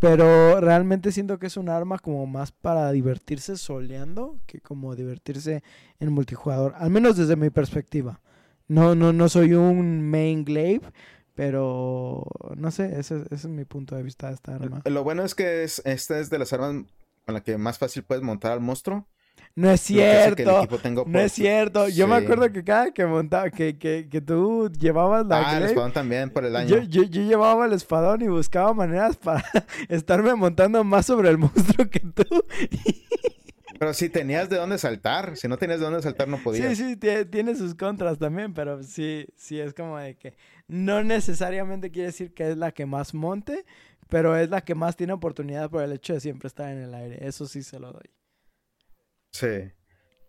Pero 0.00 0.60
realmente 0.60 1.12
siento 1.12 1.38
que 1.38 1.46
es 1.46 1.58
un 1.58 1.68
arma 1.68 1.98
como 1.98 2.26
más 2.26 2.52
para 2.52 2.90
divertirse 2.90 3.58
soleando 3.58 4.40
que 4.46 4.60
como 4.60 4.96
divertirse 4.96 5.62
en 6.00 6.12
multijugador. 6.12 6.74
Al 6.76 6.90
menos 6.90 7.16
desde 7.16 7.36
mi 7.36 7.50
perspectiva. 7.50 8.20
No, 8.66 8.94
no, 8.94 9.12
no 9.12 9.28
soy 9.28 9.52
un 9.52 10.00
main 10.00 10.44
glaive, 10.44 10.90
pero 11.34 12.24
no 12.56 12.70
sé, 12.70 12.98
ese, 12.98 13.22
ese 13.30 13.34
es 13.34 13.46
mi 13.48 13.64
punto 13.64 13.94
de 13.94 14.02
vista 14.02 14.28
de 14.28 14.34
esta 14.34 14.54
arma. 14.54 14.80
Lo 14.86 15.04
bueno 15.04 15.22
es 15.22 15.34
que 15.34 15.64
es, 15.64 15.82
esta 15.84 16.18
es 16.18 16.30
de 16.30 16.38
las 16.38 16.52
armas 16.52 16.84
con 17.26 17.34
la 17.34 17.42
que 17.42 17.58
más 17.58 17.78
fácil 17.78 18.02
puedes 18.02 18.24
montar 18.24 18.52
al 18.52 18.60
monstruo. 18.60 19.06
No 19.56 19.70
es 19.70 19.80
que 19.82 19.94
cierto. 19.94 20.66
No 21.06 21.18
es 21.20 21.32
cierto. 21.32 21.88
Yo 21.88 22.06
me 22.06 22.14
acuerdo 22.16 22.50
que 22.52 22.62
cada 22.64 22.92
que 22.92 23.04
montaba, 23.04 23.50
que, 23.50 23.76
que, 23.76 24.08
que 24.08 24.20
tú 24.20 24.70
llevabas 24.78 25.26
la 25.26 25.38
Ah, 25.46 25.56
el 25.58 25.64
espadón 25.64 25.92
también 25.92 26.30
por 26.30 26.44
el 26.44 26.54
año. 26.56 26.68
yo, 26.68 26.82
yo, 26.82 27.02
yo 27.02 27.22
llevaba 27.22 27.66
el 27.66 27.72
espadón 27.72 28.22
y 28.22 28.28
buscaba 28.28 28.72
maneras 28.72 29.16
para 29.16 29.44
estarme 29.88 30.34
montando 30.34 30.82
más 30.84 31.06
sobre 31.06 31.28
el 31.30 31.38
monstruo 31.38 31.88
que 31.90 32.00
tú. 32.00 32.24
Pero 33.78 33.94
si 33.94 34.10
tenías 34.10 34.50
de 34.50 34.56
dónde 34.56 34.76
saltar, 34.76 35.36
si 35.38 35.48
no 35.48 35.56
tenías 35.56 35.80
de 35.80 35.86
dónde 35.86 36.02
saltar 36.02 36.28
no 36.28 36.36
podías. 36.42 36.76
Sí, 36.76 36.84
sí, 36.84 36.96
tie- 36.96 37.28
tiene 37.30 37.54
sus 37.54 37.74
contras 37.74 38.18
también, 38.18 38.52
pero 38.52 38.82
sí, 38.82 39.26
sí 39.36 39.58
es 39.58 39.72
como 39.72 39.96
de 39.96 40.16
que 40.16 40.36
no 40.68 41.02
necesariamente 41.02 41.90
quiere 41.90 42.08
decir 42.08 42.34
que 42.34 42.50
es 42.50 42.58
la 42.58 42.72
que 42.72 42.84
más 42.84 43.14
monte, 43.14 43.64
pero 44.10 44.36
es 44.36 44.50
la 44.50 44.60
que 44.60 44.74
más 44.74 44.96
tiene 44.96 45.14
oportunidad 45.14 45.70
por 45.70 45.82
el 45.82 45.92
hecho 45.92 46.12
de 46.12 46.20
siempre 46.20 46.46
estar 46.48 46.70
en 46.70 46.82
el 46.82 46.92
aire. 46.92 47.26
Eso 47.26 47.46
sí 47.46 47.62
se 47.62 47.80
lo 47.80 47.90
doy. 47.92 48.10
Sí. 49.32 49.72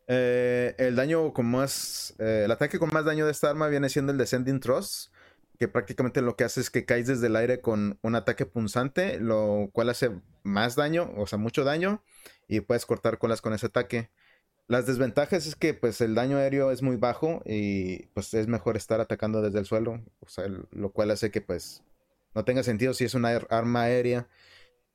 Eh, 0.07 0.75
el 0.77 0.95
daño 0.95 1.33
con 1.33 1.45
más. 1.45 2.13
eh, 2.19 2.43
el 2.45 2.51
ataque 2.51 2.79
con 2.79 2.89
más 2.93 3.05
daño 3.05 3.25
de 3.25 3.31
esta 3.31 3.49
arma 3.49 3.67
viene 3.67 3.89
siendo 3.89 4.11
el 4.11 4.17
Descending 4.17 4.59
Thrust. 4.59 5.11
Que 5.59 5.67
prácticamente 5.67 6.21
lo 6.23 6.35
que 6.35 6.43
hace 6.43 6.59
es 6.59 6.71
que 6.71 6.85
caes 6.85 7.05
desde 7.05 7.27
el 7.27 7.35
aire 7.35 7.61
con 7.61 7.99
un 8.01 8.15
ataque 8.15 8.47
punzante, 8.47 9.19
lo 9.19 9.69
cual 9.73 9.89
hace 9.89 10.09
más 10.41 10.75
daño, 10.75 11.13
o 11.17 11.27
sea, 11.27 11.37
mucho 11.37 11.63
daño, 11.63 12.03
y 12.47 12.61
puedes 12.61 12.87
cortar 12.87 13.19
colas 13.19 13.41
con 13.41 13.53
ese 13.53 13.67
ataque. 13.67 14.09
Las 14.67 14.87
desventajas 14.87 15.45
es 15.45 15.55
que 15.55 15.75
pues 15.75 16.01
el 16.01 16.15
daño 16.15 16.37
aéreo 16.37 16.71
es 16.71 16.81
muy 16.81 16.95
bajo 16.95 17.43
y 17.45 18.07
pues 18.15 18.33
es 18.33 18.47
mejor 18.47 18.75
estar 18.75 19.01
atacando 19.01 19.43
desde 19.43 19.59
el 19.59 19.65
suelo, 19.67 20.03
o 20.21 20.27
sea, 20.27 20.45
lo 20.71 20.91
cual 20.93 21.11
hace 21.11 21.29
que 21.29 21.41
pues 21.41 21.83
no 22.33 22.43
tenga 22.43 22.63
sentido 22.63 22.95
si 22.95 23.03
es 23.05 23.13
una 23.13 23.29
ar- 23.29 23.47
arma 23.51 23.83
aérea. 23.83 24.27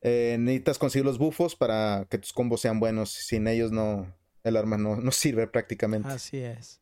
Eh, 0.09 0.37
necesitas 0.39 0.79
conseguir 0.79 1.05
los 1.05 1.19
bufos 1.19 1.57
para 1.57 2.07
que 2.09 2.19
tus 2.19 2.33
combos 2.33 2.61
sean 2.61 2.79
buenos, 2.79 3.11
sin 3.11 3.49
ellos 3.49 3.73
no, 3.73 4.15
el 4.45 4.57
arma 4.57 4.79
no, 4.79 4.97
no 4.97 5.11
sirve 5.13 5.49
prácticamente. 5.49 6.09
Así 6.09 6.39
es. 6.39 6.81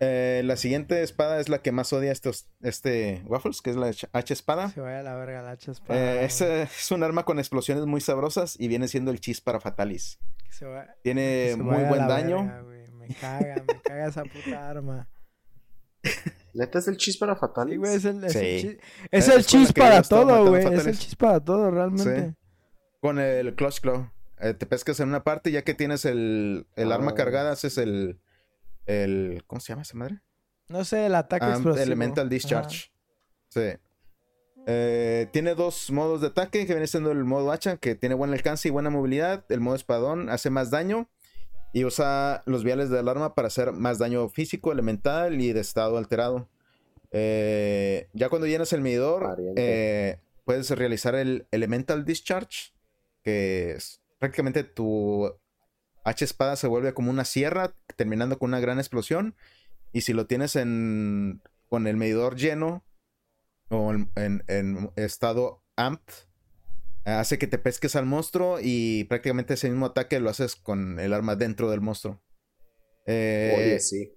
Eh, 0.00 0.42
la 0.44 0.56
siguiente 0.56 1.02
espada 1.04 1.38
es 1.40 1.48
la 1.48 1.62
que 1.62 1.70
más 1.70 1.92
odia 1.92 2.10
estos, 2.10 2.48
este 2.60 3.22
Waffles, 3.26 3.62
que 3.62 3.70
es 3.70 3.76
la 3.76 3.86
H 3.86 4.08
H 4.12 4.32
espada. 4.34 4.68
Se 4.70 4.80
vaya 4.80 4.98
a 4.98 5.02
la 5.04 5.14
verga 5.14 5.40
la 5.42 5.52
hacha 5.52 5.70
espada. 5.70 5.98
Eh, 6.22 6.24
es, 6.24 6.40
es 6.40 6.90
un 6.90 7.04
arma 7.04 7.24
con 7.24 7.38
explosiones 7.38 7.86
muy 7.86 8.00
sabrosas 8.00 8.56
y 8.58 8.66
viene 8.66 8.88
siendo 8.88 9.12
el 9.12 9.20
chis 9.20 9.40
para 9.40 9.60
Fatalis. 9.60 10.18
Que 10.44 10.52
se 10.52 10.64
vaya- 10.66 10.94
que 10.96 11.00
Tiene 11.02 11.50
se 11.52 11.56
muy 11.56 11.84
buen 11.84 12.08
daño. 12.08 12.38
verga. 12.44 12.62
Me 12.94 13.14
caga, 13.14 13.54
me 13.66 13.80
caga 13.82 14.08
esa 14.08 14.24
puta 14.24 14.68
arma. 14.70 15.08
¿Neta 16.54 16.78
es 16.78 16.88
el 16.88 16.96
chis 16.96 17.16
para 17.18 17.36
fatal? 17.36 17.68
Sí, 17.68 17.76
güey, 17.76 17.94
es 17.96 18.04
el, 18.04 18.22
es 18.24 18.34
el 18.36 18.42
chis, 18.60 18.78
es 19.10 19.68
el 19.68 19.74
para 19.74 20.02
todo, 20.02 20.48
güey. 20.48 20.64
Es 20.74 20.86
el 20.86 20.98
chis 20.98 21.16
para 21.16 21.40
todo, 21.40 21.70
realmente. 21.70 22.34
Con 23.00 23.18
el 23.18 23.54
Clutch 23.54 23.80
Claw. 23.80 24.08
Eh, 24.40 24.54
te 24.54 24.64
pescas 24.66 24.98
en 25.00 25.08
una 25.08 25.22
parte, 25.24 25.50
ya 25.50 25.62
que 25.62 25.74
tienes 25.74 26.04
el, 26.04 26.66
el 26.76 26.92
arma 26.92 27.10
Ah. 27.12 27.14
cargada, 27.14 27.52
haces 27.52 27.76
el, 27.78 28.20
el. 28.86 29.42
¿Cómo 29.46 29.60
se 29.60 29.72
llama 29.72 29.82
esa 29.82 29.96
madre? 29.96 30.20
No 30.68 30.84
sé, 30.84 31.06
el 31.06 31.14
ataque 31.14 31.44
Ah, 31.46 31.50
explosivo. 31.54 31.82
Elemental 31.82 32.28
Discharge. 32.28 32.92
Sí. 33.48 33.60
Eh, 34.66 35.28
tiene 35.32 35.54
dos 35.54 35.90
modos 35.90 36.20
de 36.22 36.28
ataque, 36.28 36.66
que 36.66 36.72
viene 36.72 36.86
siendo 36.86 37.12
el 37.12 37.24
modo 37.24 37.52
hacha, 37.52 37.76
que 37.76 37.94
tiene 37.94 38.14
buen 38.14 38.32
alcance 38.32 38.68
y 38.68 38.70
buena 38.70 38.90
movilidad. 38.90 39.44
El 39.50 39.60
modo 39.60 39.74
espadón 39.76 40.30
hace 40.30 40.50
más 40.50 40.70
daño. 40.70 41.08
Y 41.74 41.84
usa 41.84 42.42
los 42.46 42.64
viales 42.64 42.88
del 42.88 43.08
arma 43.08 43.34
para 43.34 43.48
hacer 43.48 43.72
más 43.72 43.98
daño 43.98 44.28
físico, 44.30 44.72
elemental 44.72 45.38
y 45.40 45.52
de 45.52 45.60
estado 45.60 45.98
alterado. 45.98 46.48
Eh, 47.10 48.08
ya 48.14 48.28
cuando 48.28 48.46
llenas 48.46 48.72
el 48.72 48.80
medidor, 48.80 49.36
eh, 49.56 50.18
puedes 50.44 50.70
realizar 50.70 51.14
el 51.14 51.46
Elemental 51.50 52.04
Discharge, 52.04 52.72
que 53.22 53.72
es 53.72 54.00
prácticamente 54.18 54.64
tu 54.64 55.30
H 56.04 56.24
espada 56.24 56.56
se 56.56 56.68
vuelve 56.68 56.94
como 56.94 57.10
una 57.10 57.24
sierra, 57.24 57.74
terminando 57.96 58.38
con 58.38 58.50
una 58.50 58.60
gran 58.60 58.78
explosión. 58.78 59.34
Y 59.92 60.02
si 60.02 60.12
lo 60.12 60.26
tienes 60.26 60.56
en 60.56 61.42
con 61.68 61.86
el 61.88 61.96
medidor 61.96 62.36
lleno 62.36 62.84
o 63.68 63.90
en, 63.92 64.10
en- 64.16 64.44
en 64.46 64.90
estado 64.96 65.62
amped, 65.76 66.14
hace 67.04 67.38
que 67.38 67.46
te 67.46 67.58
pesques 67.58 67.96
al 67.96 68.06
monstruo 68.06 68.58
y 68.62 69.04
prácticamente 69.04 69.54
ese 69.54 69.68
mismo 69.68 69.86
ataque 69.86 70.20
lo 70.20 70.30
haces 70.30 70.56
con 70.56 70.98
el 70.98 71.12
arma 71.12 71.36
dentro 71.36 71.70
del 71.70 71.80
monstruo. 71.80 72.22
Eh, 73.06 73.54
Oye, 73.56 73.80
sí. 73.80 74.12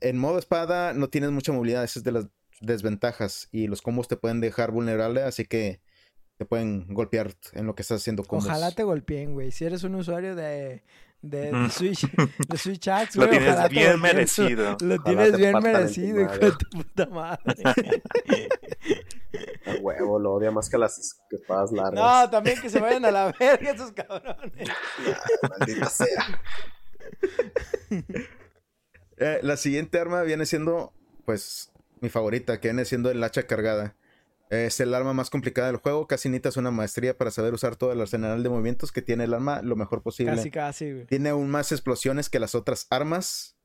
en 0.00 0.16
modo 0.18 0.38
espada 0.38 0.94
no 0.94 1.08
tienes 1.10 1.30
mucha 1.30 1.52
movilidad, 1.52 1.84
esa 1.84 1.98
es 2.00 2.04
de 2.04 2.12
las 2.12 2.26
desventajas 2.60 3.48
y 3.52 3.66
los 3.66 3.82
combos 3.82 4.08
te 4.08 4.16
pueden 4.16 4.40
dejar 4.40 4.70
vulnerable, 4.70 5.22
así 5.22 5.44
que 5.44 5.80
te 6.38 6.46
pueden 6.46 6.86
golpear 6.94 7.34
en 7.52 7.66
lo 7.66 7.74
que 7.74 7.82
estás 7.82 8.00
haciendo 8.00 8.24
combos. 8.24 8.46
Ojalá 8.46 8.70
te 8.72 8.82
golpeen, 8.82 9.34
güey. 9.34 9.50
Si 9.52 9.66
eres 9.66 9.84
un 9.84 9.94
usuario 9.94 10.34
de, 10.34 10.82
de, 11.20 11.40
de 11.42 11.52
Mm. 11.52 11.70
Switch, 11.70 12.10
de 12.48 12.56
Switch 12.56 12.88
Axe, 12.88 13.18
Lo 13.18 13.26
güey, 13.26 13.38
tienes 13.38 13.52
ojalá 13.54 13.68
te 13.68 13.74
bien 13.74 14.00
merecido. 14.00 14.76
Lo 14.80 14.94
Ojalá 14.94 15.04
tienes 15.04 15.36
bien 15.36 15.58
merecido, 15.62 16.20
hijo 16.22 16.38
de 16.38 16.52
tu 16.52 16.70
puta 16.70 17.06
madre. 17.06 17.54
A 19.66 19.74
huevo, 19.80 20.18
lo 20.18 20.32
odia 20.34 20.50
más 20.50 20.68
que 20.68 20.78
las 20.78 21.18
espadas 21.30 21.72
largas. 21.72 21.94
No, 21.94 22.30
también 22.30 22.60
que 22.60 22.68
se 22.68 22.80
vayan 22.80 23.04
a 23.04 23.10
la 23.10 23.32
verga 23.38 23.70
esos 23.70 23.92
cabrones. 23.92 24.68
Maldita 25.58 25.88
sea. 25.88 26.42
Eh, 29.22 29.38
la 29.42 29.58
siguiente 29.58 29.98
arma 29.98 30.22
viene 30.22 30.46
siendo, 30.46 30.94
pues, 31.26 31.70
mi 32.00 32.08
favorita, 32.08 32.58
que 32.58 32.68
viene 32.68 32.86
siendo 32.86 33.10
el 33.10 33.22
hacha 33.22 33.42
cargada. 33.46 33.94
Es 34.48 34.80
el 34.80 34.94
arma 34.94 35.12
más 35.12 35.28
complicada 35.28 35.68
del 35.68 35.76
juego, 35.76 36.06
casi 36.06 36.30
necesitas 36.30 36.56
una 36.56 36.70
maestría 36.70 37.16
para 37.16 37.30
saber 37.30 37.52
usar 37.52 37.76
todo 37.76 37.92
el 37.92 38.00
arsenal 38.00 38.42
de 38.42 38.48
movimientos 38.48 38.90
que 38.92 39.02
tiene 39.02 39.24
el 39.24 39.34
arma 39.34 39.60
lo 39.60 39.76
mejor 39.76 40.02
posible. 40.02 40.34
Casi, 40.34 40.50
casi, 40.50 40.92
güey. 40.92 41.06
Tiene 41.06 41.28
aún 41.28 41.50
más 41.50 41.70
explosiones 41.70 42.30
que 42.30 42.40
las 42.40 42.54
otras 42.54 42.86
armas. 42.88 43.58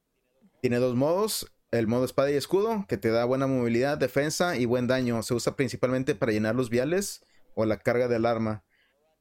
Tiene 0.61 0.77
dos 0.77 0.95
modos. 0.95 1.49
El 1.71 1.87
modo 1.87 2.05
espada 2.05 2.31
y 2.31 2.35
escudo, 2.35 2.85
que 2.87 2.97
te 2.97 3.09
da 3.09 3.25
buena 3.25 3.47
movilidad, 3.47 3.97
defensa 3.97 4.57
y 4.57 4.65
buen 4.65 4.87
daño. 4.87 5.21
Se 5.23 5.33
usa 5.33 5.55
principalmente 5.55 6.15
para 6.15 6.31
llenar 6.31 6.55
los 6.55 6.69
viales 6.69 7.25
o 7.55 7.65
la 7.65 7.77
carga 7.77 8.07
del 8.07 8.25
arma. 8.25 8.63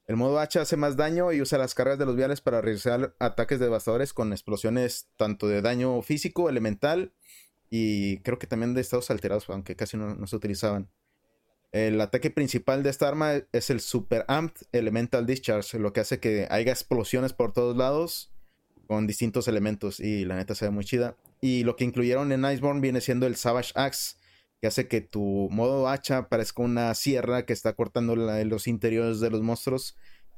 El 0.06 0.16
modo 0.16 0.38
hacha 0.38 0.60
hace 0.60 0.76
más 0.76 0.96
daño 0.96 1.32
y 1.32 1.40
usa 1.40 1.58
las 1.58 1.74
cargas 1.74 1.98
de 1.98 2.04
los 2.04 2.16
viales 2.16 2.40
para 2.40 2.60
realizar 2.60 3.14
ataques 3.18 3.58
devastadores 3.58 4.12
con 4.12 4.32
explosiones 4.32 5.08
tanto 5.16 5.48
de 5.48 5.62
daño 5.62 6.02
físico, 6.02 6.50
elemental 6.50 7.14
y 7.70 8.18
creo 8.18 8.38
que 8.38 8.46
también 8.46 8.74
de 8.74 8.82
estados 8.82 9.10
alterados, 9.10 9.48
aunque 9.48 9.76
casi 9.76 9.96
no, 9.96 10.14
no 10.14 10.26
se 10.26 10.36
utilizaban. 10.36 10.90
El 11.72 12.00
ataque 12.00 12.30
principal 12.30 12.82
de 12.82 12.90
esta 12.90 13.08
arma 13.08 13.32
es 13.50 13.70
el 13.70 13.80
Super 13.80 14.24
Amped 14.28 14.66
Elemental 14.70 15.26
Discharge, 15.26 15.78
lo 15.78 15.92
que 15.92 16.00
hace 16.00 16.20
que 16.20 16.46
haya 16.50 16.70
explosiones 16.70 17.32
por 17.32 17.52
todos 17.52 17.76
lados 17.76 18.30
con 18.86 19.06
distintos 19.06 19.48
elementos 19.48 19.98
y 20.00 20.24
la 20.24 20.36
neta 20.36 20.54
se 20.54 20.66
ve 20.66 20.70
muy 20.70 20.84
chida. 20.84 21.16
Y 21.44 21.62
lo 21.64 21.76
que 21.76 21.84
incluyeron 21.84 22.32
en 22.32 22.44
Iceborne 22.44 22.80
viene 22.80 23.00
siendo 23.02 23.26
el 23.26 23.36
Savage 23.36 23.72
Axe, 23.74 24.16
que 24.62 24.66
hace 24.68 24.88
que 24.88 25.02
tu 25.02 25.48
modo 25.50 25.88
hacha 25.90 26.28
parezca 26.30 26.62
una 26.62 26.94
sierra 26.94 27.44
que 27.44 27.52
está 27.52 27.74
cortando 27.74 28.16
la- 28.16 28.42
los 28.44 28.66
interiores 28.66 29.20
de 29.20 29.28
los 29.30 29.42
monstruos 29.42 29.94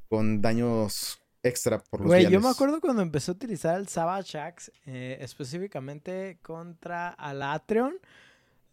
con 0.08 0.40
daños 0.42 1.20
extra 1.44 1.78
por 1.78 2.00
los 2.00 2.08
Güey, 2.08 2.28
yo 2.28 2.40
me 2.40 2.48
acuerdo 2.48 2.80
cuando 2.80 3.02
empecé 3.02 3.30
a 3.30 3.34
utilizar 3.34 3.78
el 3.78 3.86
Savage 3.86 4.36
Axe, 4.36 4.72
eh, 4.86 5.18
específicamente 5.20 6.38
contra 6.42 7.10
Alatreon. 7.10 7.94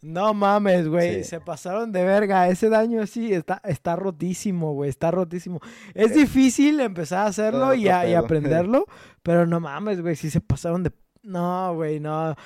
No 0.02 0.34
mames, 0.34 0.88
güey, 0.88 1.22
Sí. 1.22 1.30
se 1.30 1.40
pasaron 1.40 1.92
de 1.92 2.04
verga. 2.04 2.48
Ese 2.48 2.68
daño 2.68 3.06
sí 3.06 3.32
está, 3.32 3.62
está 3.64 3.94
rotísimo, 3.96 4.74
güey, 4.74 4.90
está 4.90 5.10
rotísimo. 5.12 5.60
Es 5.94 6.14
difícil 6.14 6.80
empezar 6.80 7.20
a 7.20 7.26
hacerlo 7.26 7.74
y, 7.74 7.88
a- 7.88 8.06
y 8.08 8.14
aprenderlo, 8.68 8.86
pero 9.22 9.46
no 9.46 9.60
mames, 9.60 10.00
güey, 10.02 10.16
sí 10.16 10.30
se 10.30 10.40
pasaron 10.40 10.82
de... 10.82 10.90
No, 11.24 11.74
güey, 11.74 12.00
no. 12.00 12.36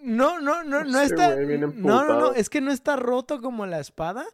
No, 0.00 0.38
no, 0.40 0.64
no, 0.64 0.84
no 0.84 1.00
está... 1.00 1.34
No, 1.74 2.04
no, 2.04 2.20
no, 2.20 2.32
es 2.34 2.50
que 2.50 2.60
no 2.60 2.70
está 2.70 2.96
roto 2.96 3.40
como 3.40 3.64
la 3.66 3.80
espada, 3.80 4.24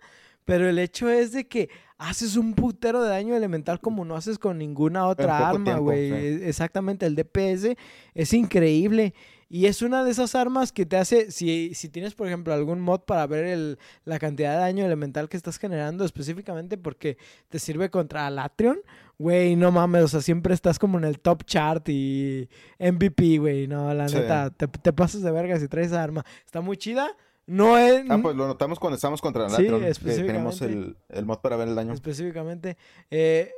pero 0.45 0.69
el 0.69 0.79
hecho 0.79 1.09
es 1.09 1.33
de 1.33 1.47
que 1.47 1.69
haces 1.97 2.37
un 2.37 2.55
putero 2.55 3.03
de 3.03 3.11
daño 3.11 3.37
elemental 3.37 3.81
como 3.81 4.05
no 4.05 4.17
haces 4.17 4.39
con 4.39 4.59
ninguna 4.59 5.07
otra 5.07 5.49
arma, 5.51 5.79
güey. 5.79 6.09
sí. 6.09 6.15
E- 6.45 6.49
Exactamente, 6.49 7.07
el 7.07 7.15
DPS 7.15 7.77
es 8.15 8.33
increíble. 8.33 9.15
Y 9.53 9.67
es 9.67 9.83
una 9.83 10.05
de 10.05 10.13
esas 10.13 10.35
armas 10.37 10.71
que 10.73 10.87
te 10.87 10.97
hace, 10.97 11.31
si, 11.33 11.75
si 11.75 11.89
tienes, 11.89 12.15
por 12.15 12.27
ejemplo, 12.29 12.53
algún 12.55 12.81
mod 12.81 13.01
para 13.01 13.27
ver 13.27 13.45
el- 13.47 13.79
la 14.05 14.19
cantidad 14.19 14.53
de 14.55 14.59
daño 14.61 14.85
elemental 14.87 15.29
que 15.29 15.37
estás 15.37 15.59
generando, 15.59 16.05
específicamente 16.05 16.79
porque 16.79 17.19
te 17.49 17.59
sirve 17.59 17.91
contra 17.91 18.27
Alatrion, 18.27 18.79
güey, 19.21 19.55
no 19.55 19.71
mames, 19.71 20.03
o 20.05 20.09
sea, 20.09 20.21
siempre 20.23 20.55
estás 20.55 20.79
como 20.79 20.97
en 20.97 21.05
el 21.05 21.21
top 21.21 21.45
chart 21.45 21.87
y 21.91 22.49
MVP, 22.79 23.37
güey, 23.39 23.67
no, 23.69 23.93
la 23.93 24.09
Sí. 24.09 24.15
neta, 24.17 24.49
te, 24.51 24.67
te 24.67 24.93
pasas 24.95 25.21
de 25.21 25.31
verga 25.31 25.59
si 25.61 25.69
traes 25.69 25.89
esa 25.89 26.03
arma. 26.03 26.25
Está 26.47 26.63
muy 26.63 26.79
chida, 26.79 27.07
no 27.45 27.77
es... 27.77 28.03
Ah, 28.09 28.19
pues 28.23 28.35
lo 28.35 28.47
notamos 28.47 28.79
cuando 28.79 28.95
estábamos 28.95 29.21
contra 29.21 29.51
Sí, 29.51 29.63
Latron, 29.65 29.83
que 29.83 29.93
tenemos 29.93 29.99
específicamente. 29.99 30.65
el, 30.67 30.97
el 31.11 31.27
mod 31.27 31.39
para 31.41 31.57
ver 31.57 31.69
el 31.69 31.75
daño. 31.75 31.93
específicamente. 31.93 32.79
Eh, 33.11 33.51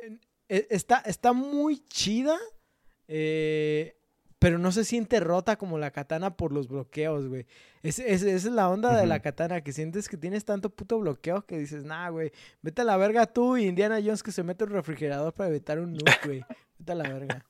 e- 0.49 0.67
está, 0.71 0.99
está 1.07 1.33
muy 1.33 1.79
chida, 1.87 2.37
eh, 3.07 3.95
pero 4.43 4.59
no 4.59 4.73
se 4.73 4.85
siente 4.85 5.21
rota 5.21 5.57
como 5.57 5.79
la 5.79 5.91
katana 5.93 6.37
por 6.37 6.53
los 6.53 6.69
bloqueos, 6.69 7.29
güey. 7.29 7.47
Es, 7.83 7.99
es- 7.99 8.23
esa 8.23 8.49
es 8.49 8.53
la 8.53 8.69
onda 8.69 8.95
de 9.01 9.07
la 9.07 9.21
katana, 9.21 9.63
que 9.63 9.73
sientes 9.73 10.09
que 10.09 10.17
tienes 10.19 10.45
tanto 10.45 10.69
puto 10.69 10.99
bloqueo 10.99 11.47
que 11.47 11.57
dices, 11.59 11.85
nah, 11.85 12.11
güey, 12.11 12.33
vete 12.61 12.83
a 12.83 12.85
la 12.85 12.97
verga 12.99 13.27
tú 13.27 13.57
y 13.57 13.67
Indiana 13.67 14.01
Jones 14.05 14.23
que 14.23 14.33
se 14.33 14.43
mete 14.43 14.65
un 14.65 14.71
refrigerador 14.71 15.33
para 15.33 15.49
evitar 15.49 15.79
un 15.79 15.93
nuke, 15.95 16.21
güey. 16.27 16.45
Vete 16.79 16.93
a 16.93 16.95
la 16.97 17.09
verga. 17.09 17.45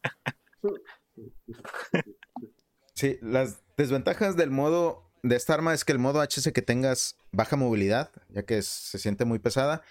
Sí, 2.95 3.19
las 3.23 3.61
desventajas 3.77 4.37
del 4.37 4.51
modo 4.51 5.11
de 5.23 5.37
esta 5.37 5.55
arma 5.55 5.73
es 5.75 5.85
que 5.85 5.93
el 5.93 5.99
modo 5.99 6.21
H 6.21 6.41
hace 6.41 6.53
que 6.53 6.63
tengas 6.63 7.17
baja 7.33 7.57
movilidad, 7.57 8.11
ya 8.29 8.43
que 8.45 8.59
es- 8.59 8.67
se 8.69 8.99
siente 8.99 9.25
muy 9.25 9.39
pesada. 9.39 9.83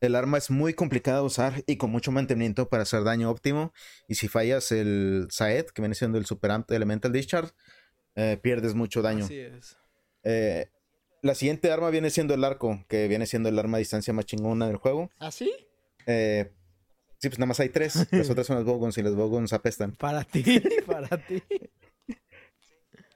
El 0.00 0.14
arma 0.14 0.38
es 0.38 0.50
muy 0.50 0.74
complicada 0.74 1.18
de 1.18 1.24
usar 1.24 1.64
y 1.66 1.76
con 1.76 1.90
mucho 1.90 2.12
mantenimiento 2.12 2.68
para 2.68 2.82
hacer 2.82 3.04
daño 3.04 3.30
óptimo. 3.30 3.72
Y 4.08 4.16
si 4.16 4.28
fallas 4.28 4.70
el 4.72 5.28
Saed, 5.30 5.66
que 5.66 5.80
viene 5.82 5.94
siendo 5.94 6.18
el 6.18 6.26
Super 6.26 6.50
Amp 6.50 6.68
de 6.68 6.76
Elemental 6.76 7.12
Discharge, 7.12 7.52
eh, 8.16 8.38
pierdes 8.42 8.74
mucho 8.74 9.02
daño. 9.02 9.24
Así 9.24 9.38
es. 9.38 9.76
Eh, 10.24 10.68
la 11.22 11.34
siguiente 11.34 11.70
arma 11.72 11.90
viene 11.90 12.10
siendo 12.10 12.34
el 12.34 12.44
arco, 12.44 12.84
que 12.88 13.08
viene 13.08 13.26
siendo 13.26 13.48
el 13.48 13.58
arma 13.58 13.78
a 13.78 13.80
distancia 13.80 14.12
más 14.12 14.26
chingona 14.26 14.66
del 14.66 14.76
juego. 14.76 15.10
¿Así? 15.18 15.50
Eh, 16.06 16.52
sí, 17.18 17.28
pues 17.28 17.38
nada 17.38 17.46
más 17.46 17.60
hay 17.60 17.70
tres. 17.70 17.94
Las 18.12 18.28
otras 18.28 18.46
son 18.46 18.56
las 18.56 18.64
Bogons 18.64 18.98
y 18.98 19.02
las 19.02 19.14
Bogons 19.14 19.52
apestan. 19.52 19.92
Para 19.92 20.24
ti, 20.24 20.44
para 20.86 21.16
ti. 21.16 21.42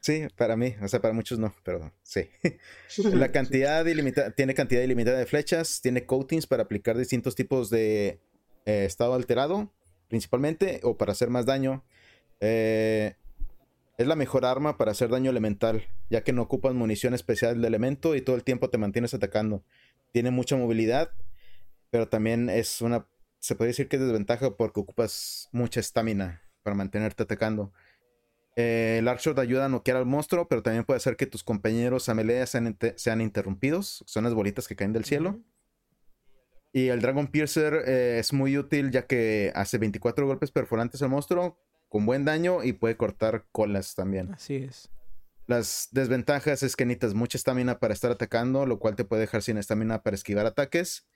Sí, 0.00 0.26
para 0.36 0.56
mí, 0.56 0.74
o 0.80 0.88
sea, 0.88 1.00
para 1.00 1.12
muchos 1.12 1.38
no, 1.38 1.54
pero 1.64 1.92
sí. 2.02 2.30
La 3.12 3.32
cantidad 3.32 3.84
ilimitada, 3.84 4.30
tiene 4.30 4.54
cantidad 4.54 4.82
ilimitada 4.82 5.18
de 5.18 5.26
flechas, 5.26 5.80
tiene 5.80 6.06
coatings 6.06 6.46
para 6.46 6.62
aplicar 6.62 6.96
distintos 6.96 7.34
tipos 7.34 7.68
de 7.70 8.20
eh, 8.64 8.84
estado 8.84 9.14
alterado, 9.14 9.72
principalmente, 10.08 10.80
o 10.82 10.96
para 10.96 11.12
hacer 11.12 11.30
más 11.30 11.46
daño. 11.46 11.84
Eh, 12.40 13.14
es 13.98 14.06
la 14.06 14.14
mejor 14.14 14.44
arma 14.44 14.78
para 14.78 14.92
hacer 14.92 15.10
daño 15.10 15.30
elemental, 15.30 15.82
ya 16.08 16.22
que 16.22 16.32
no 16.32 16.42
ocupas 16.42 16.72
munición 16.72 17.14
especial 17.14 17.60
de 17.60 17.66
elemento 17.66 18.14
y 18.14 18.22
todo 18.22 18.36
el 18.36 18.44
tiempo 18.44 18.70
te 18.70 18.78
mantienes 18.78 19.12
atacando. 19.12 19.64
Tiene 20.12 20.30
mucha 20.30 20.56
movilidad, 20.56 21.10
pero 21.90 22.08
también 22.08 22.48
es 22.48 22.80
una, 22.80 23.08
se 23.40 23.56
puede 23.56 23.70
decir 23.70 23.88
que 23.88 23.96
es 23.96 24.02
desventaja 24.02 24.56
porque 24.56 24.80
ocupas 24.80 25.48
mucha 25.50 25.80
estamina 25.80 26.42
para 26.62 26.76
mantenerte 26.76 27.24
atacando. 27.24 27.72
Eh, 28.60 28.96
el 28.98 29.06
Archshot 29.06 29.38
ayuda 29.38 29.66
a 29.66 29.68
noquear 29.68 29.98
al 29.98 30.04
monstruo, 30.04 30.48
pero 30.48 30.64
también 30.64 30.82
puede 30.82 30.96
hacer 30.96 31.16
que 31.16 31.26
tus 31.26 31.44
compañeros 31.44 32.08
a 32.08 32.14
melee 32.14 32.44
sean, 32.44 32.76
sean 32.96 33.20
interrumpidos. 33.20 34.02
Son 34.04 34.24
las 34.24 34.34
bolitas 34.34 34.66
que 34.66 34.74
caen 34.74 34.92
del 34.92 35.04
cielo. 35.04 35.38
Y 36.72 36.88
el 36.88 37.00
Dragon 37.00 37.28
Piercer 37.28 37.84
eh, 37.86 38.18
es 38.18 38.32
muy 38.32 38.58
útil 38.58 38.90
ya 38.90 39.06
que 39.06 39.52
hace 39.54 39.78
24 39.78 40.26
golpes 40.26 40.50
perforantes 40.50 41.00
al 41.02 41.08
monstruo 41.08 41.56
con 41.88 42.04
buen 42.04 42.24
daño 42.24 42.64
y 42.64 42.72
puede 42.72 42.96
cortar 42.96 43.46
colas 43.52 43.94
también. 43.94 44.32
Así 44.32 44.56
es. 44.56 44.90
Las 45.46 45.90
desventajas 45.92 46.64
es 46.64 46.74
que 46.74 46.84
necesitas 46.84 47.14
mucha 47.14 47.38
estamina 47.38 47.78
para 47.78 47.94
estar 47.94 48.10
atacando, 48.10 48.66
lo 48.66 48.80
cual 48.80 48.96
te 48.96 49.04
puede 49.04 49.20
dejar 49.20 49.42
sin 49.42 49.56
estamina 49.56 50.02
para 50.02 50.16
esquivar 50.16 50.46
ataques. 50.46 51.06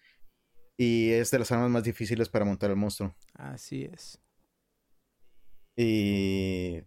Y 0.77 1.11
es 1.11 1.33
de 1.33 1.41
las 1.41 1.51
armas 1.51 1.71
más 1.71 1.83
difíciles 1.83 2.29
para 2.29 2.45
montar 2.45 2.71
el 2.71 2.77
monstruo. 2.77 3.17
Así 3.35 3.83
es. 3.93 4.21
Y 5.75 6.83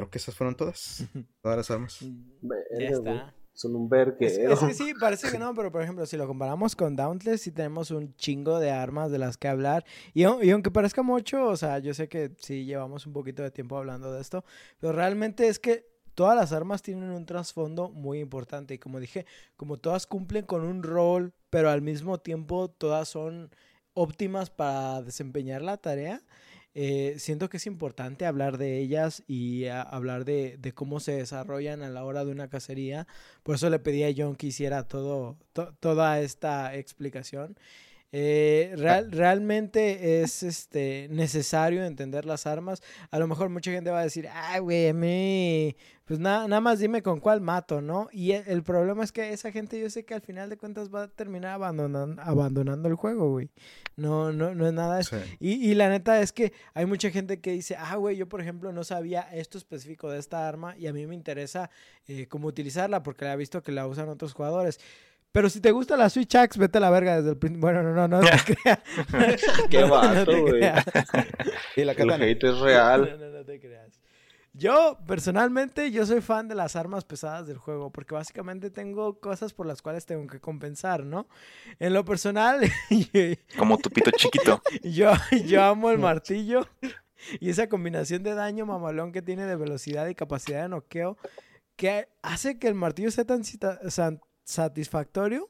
creo 0.00 0.10
que 0.10 0.18
esas 0.18 0.34
fueron 0.34 0.54
todas. 0.56 1.04
Todas 1.42 1.56
las 1.58 1.70
armas. 1.70 1.98
Ya 2.00 2.08
Verga, 2.40 2.98
güey. 2.98 3.16
está. 3.16 3.34
Son 3.52 3.76
un 3.76 3.84
Es, 3.86 3.90
verguero. 3.90 4.52
es 4.52 4.60
que 4.60 4.74
sí, 4.74 4.94
parece 4.98 5.30
que 5.30 5.38
no, 5.38 5.54
pero 5.54 5.70
por 5.70 5.82
ejemplo, 5.82 6.06
si 6.06 6.16
lo 6.16 6.26
comparamos 6.26 6.74
con 6.76 6.96
Dauntless, 6.96 7.42
sí 7.42 7.52
tenemos 7.52 7.90
un 7.90 8.14
chingo 8.16 8.58
de 8.58 8.70
armas 8.70 9.10
de 9.10 9.18
las 9.18 9.36
que 9.36 9.48
hablar. 9.48 9.84
Y, 10.14 10.22
y 10.22 10.50
aunque 10.50 10.70
parezca 10.70 11.02
mucho, 11.02 11.46
o 11.46 11.56
sea, 11.56 11.78
yo 11.78 11.92
sé 11.92 12.08
que 12.08 12.32
sí 12.38 12.64
llevamos 12.64 13.06
un 13.06 13.12
poquito 13.12 13.42
de 13.42 13.50
tiempo 13.50 13.76
hablando 13.76 14.12
de 14.12 14.20
esto, 14.20 14.44
pero 14.78 14.92
realmente 14.92 15.48
es 15.48 15.58
que 15.58 15.86
todas 16.14 16.36
las 16.36 16.52
armas 16.52 16.82
tienen 16.82 17.10
un 17.10 17.26
trasfondo 17.26 17.90
muy 17.90 18.20
importante. 18.20 18.74
Y 18.74 18.78
como 18.78 19.00
dije, 19.00 19.26
como 19.56 19.76
todas 19.76 20.06
cumplen 20.06 20.46
con 20.46 20.62
un 20.64 20.82
rol, 20.82 21.34
pero 21.50 21.70
al 21.70 21.82
mismo 21.82 22.18
tiempo 22.18 22.68
todas 22.70 23.08
son 23.08 23.50
óptimas 23.94 24.50
para 24.50 25.02
desempeñar 25.02 25.60
la 25.62 25.76
tarea. 25.76 26.22
Eh, 26.74 27.16
siento 27.18 27.48
que 27.48 27.56
es 27.58 27.66
importante 27.66 28.26
hablar 28.26 28.58
de 28.58 28.78
ellas 28.78 29.22
y 29.26 29.66
a- 29.66 29.82
hablar 29.82 30.24
de, 30.24 30.56
de 30.58 30.72
cómo 30.72 31.00
se 31.00 31.12
desarrollan 31.12 31.82
a 31.82 31.90
la 31.90 32.04
hora 32.04 32.24
de 32.24 32.30
una 32.32 32.48
cacería. 32.48 33.06
Por 33.42 33.56
eso 33.56 33.68
le 33.70 33.78
pedí 33.80 34.04
a 34.04 34.12
John 34.16 34.36
que 34.36 34.48
hiciera 34.48 34.86
todo, 34.86 35.36
to- 35.52 35.74
toda 35.80 36.20
esta 36.20 36.74
explicación. 36.76 37.56
Eh, 38.12 38.74
real- 38.76 39.12
realmente 39.12 40.22
es 40.22 40.42
este 40.42 41.06
necesario 41.10 41.84
entender 41.84 42.24
las 42.26 42.46
armas. 42.46 42.82
A 43.10 43.18
lo 43.20 43.28
mejor 43.28 43.48
mucha 43.50 43.70
gente 43.70 43.90
va 43.90 44.00
a 44.00 44.04
decir, 44.04 44.28
ay, 44.32 44.58
güey, 44.60 44.88
a 44.88 44.94
mí, 44.94 45.76
pues 46.06 46.18
nada, 46.18 46.48
nada 46.48 46.60
más 46.60 46.80
dime 46.80 47.02
con 47.02 47.20
cuál 47.20 47.40
mato, 47.40 47.80
¿no? 47.80 48.08
Y 48.12 48.32
el, 48.32 48.42
el 48.48 48.62
problema 48.64 49.04
es 49.04 49.12
que 49.12 49.32
esa 49.32 49.52
gente 49.52 49.78
yo 49.80 49.88
sé 49.90 50.04
que 50.04 50.14
al 50.14 50.22
final 50.22 50.50
de 50.50 50.56
cuentas 50.56 50.92
va 50.92 51.04
a 51.04 51.08
terminar 51.08 51.56
abandonan- 51.60 52.18
abandonando 52.20 52.88
el 52.88 52.96
juego, 52.96 53.30
güey. 53.30 53.48
No, 53.94 54.32
no, 54.32 54.56
no 54.56 54.66
es 54.66 54.72
nada 54.72 54.96
de 54.96 55.02
eso. 55.02 55.16
Sí. 55.16 55.36
Y, 55.38 55.70
y 55.70 55.74
la 55.76 55.88
neta 55.88 56.20
es 56.20 56.32
que 56.32 56.52
hay 56.74 56.86
mucha 56.86 57.10
gente 57.10 57.40
que 57.40 57.52
dice, 57.52 57.76
ah, 57.78 57.94
güey, 57.94 58.16
yo 58.16 58.28
por 58.28 58.40
ejemplo 58.40 58.72
no 58.72 58.82
sabía 58.82 59.20
esto 59.32 59.56
específico 59.56 60.10
de 60.10 60.18
esta 60.18 60.48
arma 60.48 60.76
y 60.76 60.88
a 60.88 60.92
mí 60.92 61.06
me 61.06 61.14
interesa 61.14 61.70
eh, 62.08 62.26
cómo 62.26 62.48
utilizarla 62.48 63.04
porque 63.04 63.24
la 63.24 63.34
he 63.34 63.36
visto 63.36 63.62
que 63.62 63.70
la 63.70 63.86
usan 63.86 64.08
otros 64.08 64.32
jugadores. 64.32 64.80
Pero 65.32 65.48
si 65.48 65.60
te 65.60 65.70
gusta 65.70 65.96
la 65.96 66.10
Switch 66.10 66.34
Axe, 66.34 66.58
vete 66.58 66.78
a 66.78 66.80
la 66.80 66.90
verga 66.90 67.16
desde 67.16 67.30
el 67.30 67.36
principio. 67.36 67.60
Bueno, 67.60 67.82
no, 67.82 67.94
no, 67.94 68.08
no 68.08 68.20
te 68.20 68.54
creas. 68.54 68.80
Qué 69.70 69.80
No, 69.80 69.86
no 69.88 69.94
vato, 69.94 70.40
güey. 70.42 70.60
Y 71.76 71.84
la 71.84 71.92
El 71.92 71.96
katana. 71.96 72.24
hate 72.24 72.44
es 72.44 72.54
No, 72.58 72.64
real. 72.64 73.16
no, 73.20 73.30
no 73.30 73.44
te 73.44 73.60
creas. 73.60 74.00
Yo, 74.52 74.98
personalmente, 75.06 75.92
yo 75.92 76.04
soy 76.04 76.20
fan 76.20 76.48
de 76.48 76.56
las 76.56 76.74
armas 76.74 77.04
pesadas 77.04 77.46
del 77.46 77.56
juego, 77.56 77.90
porque 77.92 78.16
básicamente 78.16 78.68
tengo 78.70 79.20
cosas 79.20 79.52
por 79.52 79.64
las 79.66 79.80
cuales 79.80 80.06
tengo 80.06 80.26
que 80.26 80.40
compensar, 80.40 81.04
¿no? 81.04 81.28
En 81.78 81.94
lo 81.94 82.04
personal, 82.04 82.60
Como 83.56 83.78
tu 83.78 83.90
pito 83.90 84.10
chiquito. 84.10 84.60
yo, 84.82 85.12
yo 85.46 85.62
amo 85.62 85.92
el 85.92 85.98
martillo 85.98 86.66
y 87.38 87.50
esa 87.50 87.68
combinación 87.68 88.24
de 88.24 88.34
daño 88.34 88.66
mamalón 88.66 89.12
que 89.12 89.22
tiene 89.22 89.46
de 89.46 89.54
velocidad 89.54 90.08
y 90.08 90.16
capacidad 90.16 90.62
de 90.62 90.68
noqueo, 90.70 91.16
que 91.76 92.08
hace 92.22 92.58
que 92.58 92.66
el 92.66 92.74
martillo 92.74 93.12
sea 93.12 93.24
tan 93.24 93.44
satisfactorio. 94.50 95.48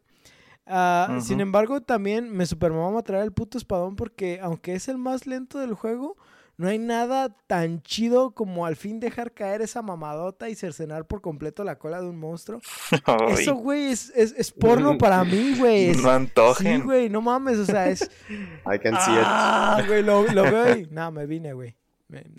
Ah, 0.66 1.18
Sin 1.20 1.40
embargo, 1.40 1.80
también 1.80 2.30
me 2.30 2.46
supermama 2.46 3.02
traer 3.02 3.24
el 3.24 3.32
puto 3.32 3.58
espadón 3.58 3.96
porque 3.96 4.38
aunque 4.40 4.74
es 4.74 4.88
el 4.88 4.98
más 4.98 5.26
lento 5.26 5.58
del 5.58 5.74
juego, 5.74 6.16
no 6.56 6.68
hay 6.68 6.78
nada 6.78 7.34
tan 7.46 7.82
chido 7.82 8.32
como 8.32 8.66
al 8.66 8.76
fin 8.76 9.00
dejar 9.00 9.32
caer 9.32 9.62
esa 9.62 9.82
mamadota 9.82 10.48
y 10.48 10.54
cercenar 10.54 11.06
por 11.06 11.22
completo 11.22 11.64
la 11.64 11.78
cola 11.78 12.00
de 12.00 12.08
un 12.08 12.18
monstruo. 12.20 12.60
Ay, 13.06 13.32
Eso, 13.42 13.54
güey, 13.56 13.86
es, 13.86 14.12
es, 14.14 14.32
es 14.36 14.52
porno 14.52 14.96
para 14.98 15.24
mí, 15.24 15.56
güey. 15.58 15.88
Es- 15.88 16.02
no 16.02 16.10
antojen. 16.10 16.80
Sí, 16.80 16.84
güey, 16.84 17.08
no 17.08 17.20
mames, 17.22 17.58
o 17.58 17.64
sea, 17.64 17.88
es... 17.88 18.02
I 18.30 18.78
can 18.78 18.94
see 19.00 19.14
it. 19.14 19.24
Ah, 19.24 19.82
güey, 19.88 20.02
lo, 20.04 20.22
lo 20.30 20.42
veo 20.44 20.76
y... 20.76 20.86
No, 20.90 21.10
me 21.10 21.26
vine, 21.26 21.52
güey. 21.54 21.74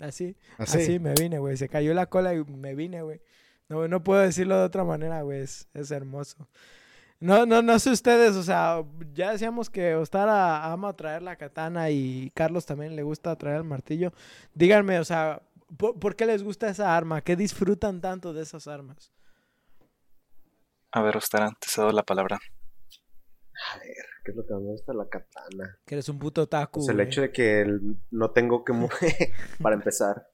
Así, 0.00 0.36
Así. 0.58 0.78
así 0.78 0.98
me 0.98 1.14
vine, 1.14 1.38
güey. 1.38 1.56
Se 1.56 1.68
cayó 1.68 1.92
la 1.94 2.06
cola 2.06 2.34
y 2.34 2.44
me 2.44 2.74
vine, 2.74 3.02
güey. 3.02 3.20
No, 3.72 3.88
no 3.88 4.04
puedo 4.04 4.20
decirlo 4.20 4.58
de 4.58 4.64
otra 4.64 4.84
manera, 4.84 5.22
güey. 5.22 5.40
Es, 5.40 5.66
es 5.72 5.90
hermoso. 5.90 6.46
No, 7.20 7.46
no, 7.46 7.62
no 7.62 7.78
sé 7.78 7.90
ustedes, 7.90 8.36
o 8.36 8.42
sea, 8.42 8.84
ya 9.14 9.30
decíamos 9.30 9.70
que 9.70 9.94
Ostara 9.94 10.70
ama 10.70 10.92
traer 10.94 11.22
la 11.22 11.36
katana 11.36 11.88
y 11.88 12.30
Carlos 12.34 12.66
también 12.66 12.96
le 12.96 13.02
gusta 13.02 13.34
traer 13.36 13.58
el 13.58 13.64
martillo. 13.64 14.12
Díganme, 14.54 14.98
o 14.98 15.04
sea, 15.04 15.40
¿por, 15.78 15.98
por 15.98 16.16
qué 16.16 16.26
les 16.26 16.42
gusta 16.42 16.68
esa 16.68 16.94
arma? 16.94 17.22
¿Qué 17.22 17.34
disfrutan 17.34 18.02
tanto 18.02 18.34
de 18.34 18.42
esas 18.42 18.66
armas? 18.66 19.10
A 20.90 21.00
ver, 21.00 21.16
Ostara, 21.16 21.56
te 21.58 21.68
cedo 21.68 21.92
la 21.92 22.02
palabra. 22.02 22.40
A 23.72 23.78
ver, 23.78 24.04
¿qué 24.24 24.32
es 24.32 24.36
lo 24.36 24.44
que 24.44 24.54
me 24.54 24.60
gusta? 24.60 24.92
La 24.92 25.08
katana. 25.08 25.78
Que 25.86 25.94
eres 25.94 26.08
un 26.10 26.18
puto 26.18 26.46
taku. 26.46 26.80
Pues 26.80 26.88
el 26.90 27.00
hecho 27.00 27.22
de 27.22 27.32
que 27.32 27.64
no 28.10 28.32
tengo 28.32 28.64
que 28.64 28.74
mover 28.74 28.90
para 29.62 29.76
empezar. 29.76 30.26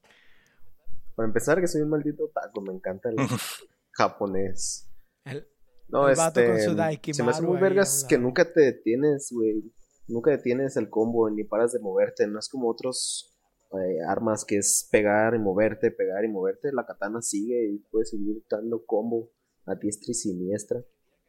Para 1.19 1.27
empezar, 1.27 1.59
que 1.59 1.67
soy 1.67 1.81
un 1.81 1.89
maldito 1.89 2.29
taco, 2.33 2.61
me 2.61 2.73
encanta 2.73 3.09
el 3.09 3.17
japonés. 3.91 4.89
El- 5.25 5.45
No, 5.89 6.07
El 6.07 6.15
vato 6.15 6.39
con 6.39 6.51
este. 6.55 6.63
su 7.09 7.13
se 7.13 7.23
me 7.23 7.31
hace 7.31 7.41
muy 7.41 7.59
vergas 7.59 8.05
que 8.07 8.17
nunca 8.17 8.53
te 8.53 8.61
detienes, 8.61 9.27
güey. 9.29 9.69
Nunca 10.07 10.31
detienes 10.31 10.77
el 10.77 10.89
combo 10.89 11.29
ni 11.29 11.43
paras 11.43 11.73
de 11.73 11.79
moverte. 11.79 12.25
No 12.25 12.39
es 12.39 12.47
como 12.47 12.69
otros 12.69 13.37
eh, 13.73 13.97
armas 14.07 14.45
que 14.45 14.59
es 14.59 14.87
pegar 14.89 15.35
y 15.35 15.39
moverte, 15.39 15.91
pegar 15.91 16.23
y 16.23 16.29
moverte. 16.29 16.71
La 16.71 16.85
katana 16.85 17.21
sigue 17.21 17.67
y 17.69 17.79
puedes 17.91 18.11
seguir 18.11 18.41
dando 18.49 18.85
combo 18.85 19.29
a 19.65 19.75
diestra 19.75 20.11
y 20.11 20.13
siniestra. 20.13 20.79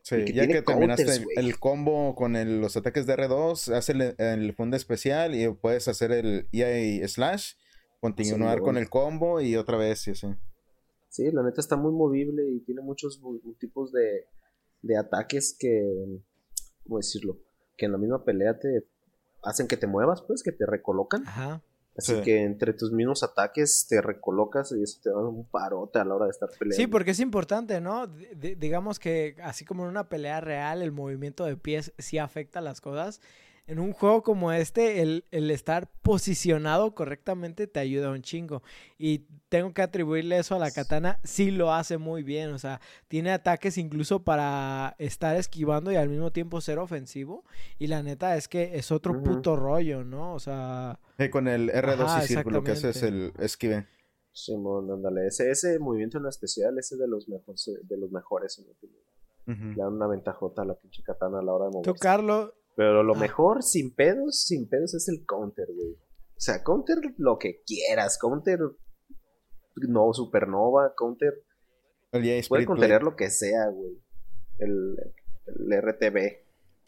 Sí, 0.03 0.15
Y 0.19 0.25
que 0.27 0.33
ya 0.35 0.47
que 0.47 0.62
terminaste 0.62 1.05
counters, 1.05 1.27
el 1.37 1.59
combo 1.59 2.15
con 2.15 2.37
el- 2.37 2.61
los 2.61 2.77
ataques 2.77 3.07
de 3.07 3.15
R2, 3.17 3.75
hace 3.75 3.91
el, 3.91 4.15
el 4.19 4.55
fondo 4.55 4.77
especial 4.77 5.35
y 5.35 5.49
puedes 5.53 5.89
hacer 5.89 6.12
el 6.12 6.49
EA 6.53 7.09
slash, 7.09 7.55
continuar 8.01 8.59
Sí, 8.59 8.64
con 8.64 8.77
el 8.77 8.89
combo 8.89 9.40
y 9.40 9.56
otra 9.56 9.77
vez 9.77 10.06
y 10.09 10.12
así. 10.12 10.27
Sí, 11.09 11.31
la 11.32 11.43
neta 11.43 11.60
está 11.60 11.77
muy 11.77 11.93
movible 11.93 12.48
y 12.48 12.60
tiene 12.60 12.81
muchos 12.82 13.20
tipos 13.59 13.93
de, 13.93 14.27
de 14.82 14.97
ataques 14.97 15.56
que, 15.59 16.20
¿cómo 16.85 16.98
decirlo? 16.98 17.39
Que 17.77 17.86
en 17.86 17.93
la 17.93 17.98
misma 17.98 18.24
pelea 18.24 18.59
te 18.59 18.86
hacen 19.43 19.66
que 19.66 19.77
te 19.77 19.86
muevas, 19.86 20.22
pues, 20.22 20.43
que 20.43 20.52
te 20.52 20.66
recolocan. 20.66 21.27
Ajá. 21.27 21.62
Así 21.97 22.14
Sí. 22.14 22.22
que 22.22 22.43
entre 22.44 22.72
tus 22.72 22.93
mismos 22.93 23.22
ataques 23.24 23.86
te 23.89 24.01
recolocas 24.01 24.70
y 24.72 24.82
eso 24.82 25.01
te 25.02 25.10
da 25.10 25.16
un 25.18 25.44
parote 25.51 25.98
a 25.98 26.05
la 26.05 26.14
hora 26.14 26.27
de 26.27 26.31
estar 26.31 26.48
peleando. 26.59 26.77
Sí, 26.77 26.86
porque 26.86 27.10
es 27.10 27.20
importante, 27.20 27.81
¿no? 27.81 28.06
D- 28.06 28.55
digamos 28.56 28.98
que 29.01 29.35
así 29.43 29.64
como 29.64 29.82
en 29.82 29.90
una 29.90 30.09
pelea 30.09 30.40
real, 30.40 30.81
el 30.82 30.93
movimiento 30.93 31.44
de 31.44 31.56
pies 31.56 31.93
sí 31.98 32.16
afecta 32.18 32.60
las 32.60 32.81
cosas. 32.81 33.20
En 33.71 33.79
un 33.79 33.93
juego 33.93 34.23
como 34.23 34.51
este, 34.51 35.01
el, 35.01 35.25
el 35.31 35.51
estar 35.51 35.89
posicionado 36.03 36.93
correctamente 36.95 37.69
te 37.69 37.79
ayuda 37.79 38.11
un 38.11 38.23
chingo. 38.23 38.63
Y 38.99 39.27
tengo 39.49 39.73
que 39.73 39.83
atribuirle 39.83 40.39
eso 40.39 40.57
a 40.57 40.59
la 40.59 40.73
katana, 40.73 41.21
sí 41.23 41.53
lo 41.53 41.73
hace 41.73 41.97
muy 41.97 42.25
bien. 42.25 42.51
O 42.51 42.59
sea, 42.59 42.81
tiene 43.07 43.31
ataques 43.31 43.79
incluso 43.79 44.25
para 44.25 44.97
estar 44.99 45.37
esquivando 45.37 45.93
y 45.93 45.97
al 45.97 46.09
mismo 46.09 46.33
tiempo 46.33 46.61
ser 46.61 46.79
ofensivo. 46.81 47.45
Y 47.79 47.87
la 47.87 48.03
neta 48.03 48.37
es 48.37 48.49
que 48.49 48.77
es 48.77 48.91
otro 48.91 49.23
puto 49.23 49.55
rollo, 49.55 50.03
¿no? 50.03 50.35
O 50.35 50.41
sea, 50.41 50.99
Sí, 51.17 51.31
con 51.31 51.47
el 51.47 51.71
R2 51.71 52.01
Ajá, 52.05 52.25
y 52.25 52.27
círculo 52.27 52.65
que 52.65 52.73
haces 52.73 53.03
el 53.03 53.15
exactamente. 53.15 53.45
esquive. 53.47 53.87
Simón, 54.33 54.91
ándale. 54.91 55.27
Ese, 55.29 55.51
ese 55.51 55.79
movimiento 55.79 56.19
en 56.19 56.27
especial, 56.27 56.77
ese 56.79 56.95
es 56.97 57.01
de 57.01 57.07
los 57.09 57.29
mejores, 57.29 57.71
de 57.83 57.97
los 57.97 58.11
mejores 58.11 58.59
en 58.59 58.67
mi 58.67 58.73
opinión. 58.73 59.01
Le 59.47 59.83
da 59.83 59.89
una 59.89 60.07
ventajota 60.07 60.63
a 60.63 60.65
la 60.65 60.75
pinche 60.75 61.03
katana 61.03 61.41
a 61.41 61.43
la 61.43 61.53
hora 61.53 61.65
de 61.67 61.71
moverse. 61.73 61.93
tú, 61.93 61.99
Carlos, 61.99 62.53
Pero 62.81 63.02
lo 63.02 63.15
mejor, 63.15 63.62
sin 63.62 63.94
pedos, 63.94 64.40
sin 64.40 64.66
pedos, 64.66 64.94
es 64.94 65.07
el 65.11 65.27
counter, 65.27 65.66
güey. 65.70 65.90
O 65.93 66.40
sea, 66.40 66.65
counter 66.65 66.97
lo 67.19 67.39
que 67.39 67.62
quieras. 67.66 68.16
Counter 68.16 68.59
no 69.86 70.15
supernova, 70.15 70.94
counter 70.97 71.44
El 72.11 72.43
puede 72.48 72.65
contener 72.65 73.02
lo 73.02 73.16
que 73.16 73.28
sea, 73.28 73.66
güey. 73.69 74.02
El, 74.61 74.97
el 75.47 75.82
RTB, 75.82 76.39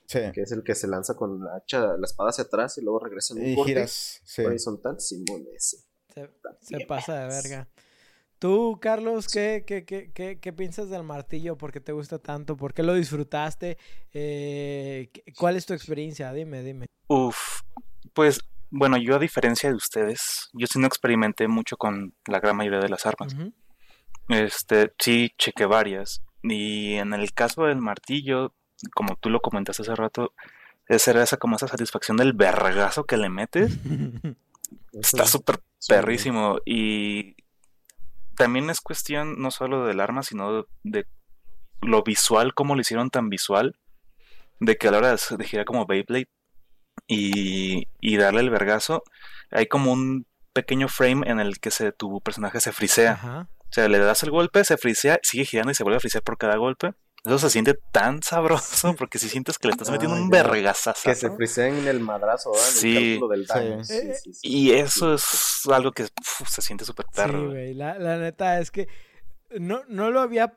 Sí. 0.07 0.21
que 0.33 0.41
es 0.41 0.53
el 0.53 0.63
que 0.65 0.75
se 0.75 0.89
lanza 0.89 1.15
con 1.15 1.45
la 1.45 1.57
hacha, 1.57 1.99
la 1.99 2.07
espada 2.07 2.31
hacia 2.31 2.45
atrás 2.45 2.79
y 2.79 2.81
luego 2.81 2.99
regresa 3.01 3.35
en 3.35 3.41
un 3.43 3.47
Y 3.49 3.55
corte 3.55 3.73
giras. 3.73 4.23
Sí. 4.25 4.47
horizontal. 4.47 4.99
Simón, 4.99 5.45
ese. 5.55 5.77
Se, 6.63 6.87
pasa 6.87 7.21
de 7.21 7.27
verga. 7.27 7.69
Tú, 8.43 8.81
Carlos, 8.81 9.29
¿qué, 9.29 9.63
qué, 9.65 9.85
qué, 9.85 10.11
qué, 10.13 10.41
qué 10.41 10.53
piensas 10.53 10.91
del 10.91 11.05
martillo? 11.05 11.57
¿Por 11.57 11.71
qué 11.71 11.79
te 11.79 11.93
gusta 11.93 12.19
tanto? 12.19 12.57
¿Por 12.57 12.75
qué 12.75 12.83
lo 12.83 12.93
disfrutaste? 12.95 13.79
Eh, 14.13 15.11
¿qué- 15.13 15.33
¿Cuál 15.39 15.55
es 15.55 15.65
tu 15.65 15.75
experiencia? 15.75 16.33
Dime, 16.33 16.61
dime. 16.65 16.87
Uf, 17.07 17.61
pues 18.13 18.41
bueno, 18.69 18.97
yo 18.97 19.15
a 19.15 19.21
diferencia 19.21 19.69
de 19.71 19.77
ustedes, 19.77 20.49
yo 20.55 20.67
sí 20.67 20.81
no 20.81 20.89
experimenté 20.89 21.47
mucho 21.47 21.77
con 21.77 22.15
la 22.27 22.41
gran 22.41 22.57
mayoría 22.57 22.81
de 22.81 22.89
las 22.89 23.07
armas. 23.07 23.37
Este, 24.29 24.93
sí, 24.99 25.31
chequé 25.39 25.67
varias. 25.67 26.21
Y 26.43 26.95
en 26.95 27.13
el 27.15 27.33
caso 27.35 27.67
del 27.67 27.77
martillo, 27.79 28.57
como 28.93 29.15
tú 29.15 29.31
lo 29.31 29.39
comentaste 29.41 29.83
hace 29.83 29.95
rato, 29.95 30.35
es 30.89 31.07
era 31.07 31.23
esa 31.23 31.37
como 31.37 31.55
esa 31.55 31.69
satisfacción 31.69 32.17
del 32.17 32.33
vergazo 32.33 33.05
que 33.05 33.19
le 33.19 33.29
metes. 33.29 33.79
Está 34.93 35.27
súper 35.27 35.61
perrísimo. 35.87 36.59
Y 36.67 37.37
también 38.37 38.71
es 38.71 38.81
cuestión 38.81 39.41
no 39.41 39.51
solo 39.51 39.87
del 39.87 40.01
arma, 40.01 40.23
sino 40.23 40.67
de 40.83 41.07
lo 41.81 42.03
visual, 42.03 42.55
cómo 42.55 42.75
lo 42.75 42.81
hicieron 42.81 43.11
tan 43.11 43.29
visual, 43.29 43.77
de 44.61 44.77
que 44.77 44.89
a 44.89 44.93
la 44.93 44.99
hora 44.99 45.17
de 45.17 45.45
girar 45.45 45.65
como 45.65 45.87
Beyblade 45.87 46.29
y, 47.07 47.89
y 48.01 48.17
darle 48.17 48.41
el 48.41 48.51
vergazo, 48.51 49.03
hay 49.51 49.67
como 49.67 49.93
un 49.93 50.27
pequeño 50.53 50.89
frame 50.89 51.29
en 51.29 51.41
el 51.41 51.59
que 51.59 51.71
se, 51.71 51.93
tu 51.93 52.21
personaje 52.21 52.61
se 52.61 52.73
frisea. 52.73 53.13
Ajá. 53.13 53.49
O 53.59 53.75
sea, 53.75 53.89
le 53.89 53.99
das 53.99 54.23
el 54.23 54.31
golpe, 54.31 54.65
se 54.65 54.77
frisea, 54.77 55.19
sigue 55.23 55.47
girando 55.47 55.73
y 55.73 55.75
se 55.75 55.83
vuelve 55.83 55.97
a 55.97 56.01
frisear 56.01 56.23
por 56.23 56.37
cada 56.37 56.57
golpe. 56.57 56.93
Eso 57.25 57.39
se 57.39 57.51
siente 57.51 57.75
tan 57.93 58.23
sabroso 58.23 58.95
porque 58.99 59.19
si 59.19 59.29
sientes 59.29 59.59
que 59.59 59.69
le 59.69 59.73
estás 59.73 59.91
metiendo 59.91 60.17
Ah, 60.17 60.21
un 60.21 60.29
vergazazo. 60.29 61.01
Que 61.05 61.15
se 61.15 61.31
friseen 61.31 61.77
en 61.79 61.87
el 61.89 62.01
madrazo, 62.01 62.51
¿verdad? 62.53 62.67
En 62.69 62.73
Sí. 62.75 62.97
el 62.97 63.13
cálculo 63.13 63.29
del 63.33 63.47
daño. 63.47 63.85
Sí. 63.85 63.93
Sí, 63.95 64.07
Eh, 64.09 64.15
sí, 64.23 64.33
sí. 64.35 64.41
Y 64.49 64.71
eso 64.73 65.17
Sí, 65.19 65.37
es 65.67 65.73
algo 65.73 65.93
que 65.93 66.03
uf, 66.05 66.49
se 66.49 66.63
siente 66.63 66.85
súper 66.85 67.07
Sí, 67.07 67.17
perro. 67.17 67.39
güey. 67.47 67.51
güey. 67.51 67.75
La, 67.75 67.99
la 67.99 68.19
neta 68.19 68.59
es 68.59 68.71
que 68.73 68.89
no, 69.61 69.83
no 69.87 70.11
lo 70.11 70.21
había 70.21 70.55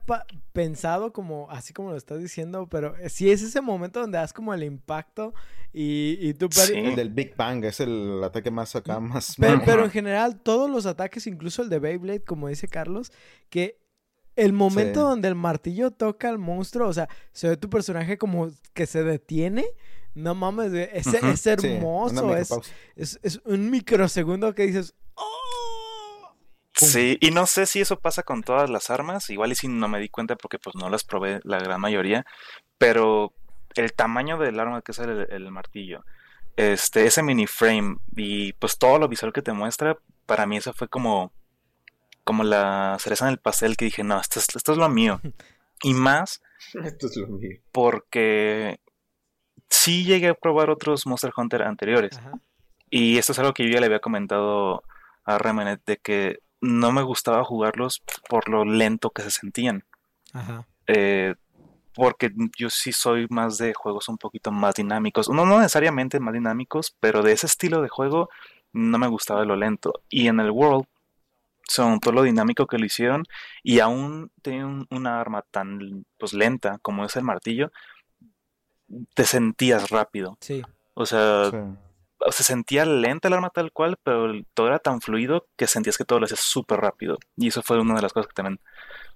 pensado 0.54 1.12
como 1.12 1.52
así 1.52 1.74
como 1.74 1.92
lo 1.92 1.98
estás 1.98 2.20
diciendo, 2.22 2.68
pero 2.68 2.96
sí 3.10 3.30
es 3.30 3.42
ese 3.42 3.60
momento 3.62 4.00
donde 4.00 4.18
das 4.18 4.32
como 4.34 4.54
el 4.54 4.64
impacto 4.64 5.34
y, 5.74 6.18
y 6.22 6.34
tú... 6.34 6.48
Sí. 6.50 6.74
El 6.74 6.96
del 6.96 7.10
Big 7.10 7.36
Bang 7.36 7.64
es 7.66 7.82
el 7.82 8.24
ataque 8.24 8.52
más 8.52 8.76
acá, 8.76 9.00
más. 9.02 9.36
Pe- 9.36 9.60
Pero, 9.66 9.80
Ujú. 9.80 9.86
en 9.86 9.92
general, 9.92 10.40
todos 10.42 10.70
los 10.70 10.86
ataques, 10.86 11.28
incluso 11.28 11.62
el 11.62 11.70
de 11.70 11.80
Beyblade, 11.80 12.24
como 12.24 12.48
dice 12.48 12.70
Carlos, 12.70 13.12
que 13.50 13.78
el 14.36 14.54
momento 14.54 15.02
Sí. 15.02 15.06
donde 15.08 15.28
el 15.28 15.36
martillo 15.36 15.92
toca 15.92 16.30
al 16.30 16.38
monstruo, 16.38 16.88
o 16.90 16.94
sea, 16.94 17.08
se 17.32 17.50
ve 17.50 17.58
tu 17.58 17.70
personaje 17.70 18.18
como 18.18 18.50
que 18.74 18.86
se 18.86 19.04
detiene. 19.04 19.66
No 20.14 20.34
mames, 20.34 20.72
es, 20.74 21.08
es 21.08 21.40
Sí, 21.42 21.50
hermoso, 21.50 22.36
es, 22.38 22.50
es, 22.96 23.20
es 23.22 23.42
un 23.46 23.70
microsegundo 23.70 24.56
que 24.56 24.66
dices, 24.68 24.96
¡Oh! 25.16 26.36
Sí, 26.74 27.18
y 27.22 27.32
no 27.32 27.46
sé 27.46 27.66
si 27.66 27.80
eso 27.82 28.00
pasa 28.00 28.24
con 28.24 28.42
todas 28.44 28.70
las 28.70 28.90
armas, 28.90 29.30
igual 29.30 29.52
y 29.52 29.56
si 29.56 29.68
no 29.68 29.88
me 29.88 30.00
di 30.00 30.10
cuenta 30.10 30.36
porque 30.36 30.60
pues 30.60 30.76
no 30.76 30.90
las 30.90 31.04
probé 31.04 31.40
la 31.44 31.60
gran 31.60 31.80
mayoría, 31.82 32.26
pero 32.78 33.34
el 33.76 33.94
tamaño 33.94 34.38
del 34.38 34.60
arma 34.60 34.82
que 34.82 34.92
es 34.92 35.00
el, 35.00 35.28
el 35.30 35.52
martillo, 35.52 36.04
este, 36.58 37.06
ese 37.06 37.24
mini 37.24 37.48
frame 37.48 37.98
y 38.16 38.54
pues 38.54 38.78
todo 38.78 39.00
lo 39.00 39.08
visual 39.08 39.34
que 39.34 39.42
te 39.42 39.52
muestra, 39.54 39.98
para 40.26 40.46
mí 40.46 40.58
eso 40.58 40.74
fue 40.74 40.88
como, 40.88 41.32
como 42.26 42.44
la 42.44 42.98
cereza 43.00 43.26
en 43.26 43.32
el 43.32 43.38
pastel 43.38 43.78
que 43.78 43.86
dije, 43.86 44.04
no, 44.04 44.20
esto 44.20 44.40
es, 44.40 44.48
esto 44.54 44.74
es 44.74 44.78
lo 44.78 44.90
mío. 44.90 45.22
Y 45.82 45.94
más 45.94 46.42
Esto 46.84 47.08
es 47.08 47.16
lo 47.16 47.28
mío. 47.28 47.60
porque 47.72 48.82
sí 49.70 50.04
llegué 50.04 50.30
a 50.30 50.34
probar 50.34 50.70
otros 50.70 51.06
Monster 51.08 51.32
Hunter 51.36 51.62
anteriores. 51.62 52.18
Ajá. 52.18 52.34
Y 52.90 53.18
esto 53.18 53.32
es 53.32 53.40
algo 53.40 53.54
que 53.54 53.64
yo 53.64 53.70
ya 53.70 53.80
le 53.80 53.86
había 53.86 54.00
comentado 54.00 54.84
a 55.24 55.38
Remenet 55.38 55.82
de 55.86 55.98
que 55.98 56.40
no 56.62 56.92
me 56.92 57.02
gustaba 57.04 57.44
jugarlos 57.44 58.04
por 58.30 58.50
lo 58.50 58.66
lento 58.66 59.12
que 59.12 59.22
se 59.22 59.32
sentían. 59.32 59.84
Ajá. 60.34 60.68
Eh, 60.88 61.36
porque 61.94 62.32
yo 62.58 62.70
sí 62.70 62.92
soy 62.92 63.26
más 63.30 63.58
de 63.58 63.74
juegos 63.74 64.10
un 64.10 64.18
poquito 64.18 64.52
más 64.52 64.76
dinámicos. 64.76 65.30
No, 65.30 65.46
no 65.46 65.58
necesariamente 65.60 66.20
más 66.20 66.34
dinámicos, 66.34 66.96
pero 67.00 67.22
de 67.24 67.32
ese 67.32 67.46
estilo 67.46 67.82
de 67.82 67.90
juego 67.90 68.30
no 68.74 68.98
me 68.98 69.08
gustaba 69.08 69.46
lo 69.46 69.56
lento. 69.56 70.02
Y 70.10 70.28
en 70.28 70.40
el 70.40 70.52
World 70.52 70.86
Son 71.68 72.00
todo 72.00 72.14
lo 72.14 72.24
dinámico 72.24 72.68
que 72.68 72.78
lo 72.78 72.86
hicieron 72.86 73.24
y 73.64 73.80
aún 73.80 74.32
tienen 74.42 74.86
una 74.92 75.20
arma 75.20 75.44
tan 75.50 76.06
pues 76.18 76.34
lenta 76.34 76.78
como 76.82 77.06
es 77.06 77.16
el 77.16 77.24
martillo, 77.24 77.72
te 79.14 79.26
sentías 79.26 79.90
rápido. 79.90 80.38
Sí. 80.42 80.62
O 80.94 81.06
sea, 81.06 81.50
Sí. 81.52 81.58
se 82.32 82.44
sentía 82.44 82.86
lenta 82.86 83.28
el 83.28 83.34
arma 83.34 83.50
tal 83.50 83.72
cual, 83.72 83.98
pero 84.04 84.26
el- 84.26 84.46
todo 84.54 84.68
era 84.68 84.80
tan 84.80 85.02
fluido 85.02 85.48
que 85.58 85.68
sentías 85.68 85.98
que 85.98 86.06
todo 86.06 86.20
lo 86.20 86.26
hacías 86.26 86.40
súper 86.40 86.80
rápido. 86.80 87.18
Y 87.36 87.48
eso 87.48 87.62
fue 87.62 87.80
una 87.80 87.96
de 87.96 88.02
las 88.02 88.14
cosas 88.14 88.28
que 88.28 88.34
también 88.34 88.60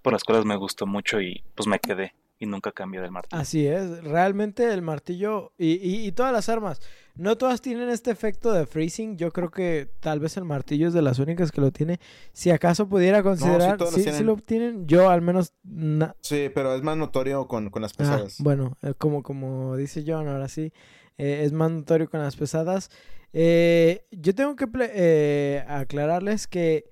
por 0.01 0.13
las 0.13 0.23
cuales 0.23 0.45
me 0.45 0.55
gustó 0.55 0.85
mucho 0.87 1.21
y 1.21 1.43
pues 1.55 1.67
me 1.67 1.79
quedé 1.79 2.13
y 2.39 2.45
nunca 2.45 2.71
cambié 2.71 3.01
del 3.01 3.11
martillo. 3.11 3.41
Así 3.41 3.67
es, 3.67 4.01
realmente 4.03 4.71
el 4.73 4.81
martillo 4.81 5.51
y, 5.57 5.73
y- 5.73 6.07
y 6.07 6.11
todas 6.13 6.31
las 6.31 6.47
armas, 6.47 6.79
no 7.15 7.37
todas 7.37 7.61
tienen 7.61 7.89
este 7.89 8.11
efecto 8.11 8.53
de 8.53 8.65
freezing, 8.65 9.17
yo 9.17 9.31
creo 9.31 9.51
que 9.51 9.89
tal 9.99 10.21
vez 10.21 10.37
el 10.37 10.45
martillo 10.45 10.87
es 10.87 10.93
de 10.93 11.01
las 11.01 11.19
únicas 11.19 11.51
que 11.51 11.59
lo 11.59 11.71
tiene, 11.71 11.99
si 12.31 12.49
acaso 12.49 12.87
pudiera 12.87 13.21
considerar, 13.23 13.77
todas 13.77 13.93
sí, 13.93 14.23
lo 14.23 14.37
tienen, 14.37 14.87
yo 14.87 15.09
al 15.09 15.21
menos, 15.21 15.53
na- 15.63 16.15
Sí, 16.21 16.49
pero 16.55 16.73
es 16.75 16.81
más 16.81 16.95
notorio 16.95 17.45
con, 17.47 17.69
con 17.69 17.81
las 17.81 17.91
Ah, 17.91 17.97
pesadas. 17.97 18.37
bueno, 18.39 18.77
eh, 18.83 18.93
como, 18.97 19.21
como 19.21 19.75
dice 19.75 20.05
John, 20.07 20.29
ahora 20.29 20.47
sí, 20.47 20.71
eh, 21.17 21.41
es 21.43 21.51
más 21.51 21.69
notorio 21.71 22.09
con 22.09 22.21
las 22.21 22.37
pesadas. 22.37 22.89
Eh, 23.33 24.05
yo 24.11 24.33
tengo 24.33 24.55
que 24.55 24.65
ple- 24.67 24.89
eh, 24.93 25.63
aclararles 25.67 26.47
que 26.47 26.85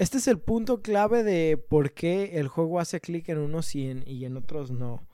este 0.00 0.18
es 0.18 0.26
el 0.26 0.38
punto 0.38 0.80
clave 0.82 1.22
de 1.22 1.56
por 1.56 1.92
qué 1.92 2.38
el 2.40 2.48
juego 2.48 2.80
hace 2.80 3.00
clic 3.00 3.28
en 3.28 3.38
unos 3.38 3.74
y 3.76 3.88
en, 3.88 4.02
y 4.06 4.24
en 4.24 4.36
otros 4.36 4.70
no. 4.70 5.06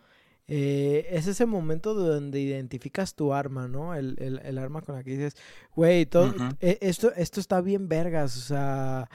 Eh, 0.48 1.08
es 1.10 1.26
ese 1.26 1.44
momento 1.44 1.92
donde 1.92 2.38
identificas 2.40 3.14
tu 3.16 3.32
arma, 3.34 3.66
¿no? 3.66 3.94
El, 3.94 4.14
el- 4.20 4.38
el 4.44 4.58
arma 4.58 4.80
con 4.82 4.94
la 4.94 5.02
que 5.02 5.10
dices, 5.10 5.36
güey, 5.74 6.06
todo, 6.06 6.32
eh, 6.60 6.78
esto, 6.80 7.12
esto 7.16 7.40
está 7.40 7.60
bien 7.60 7.88
vergas, 7.88 8.36
o 8.36 8.40
sea... 8.40 9.08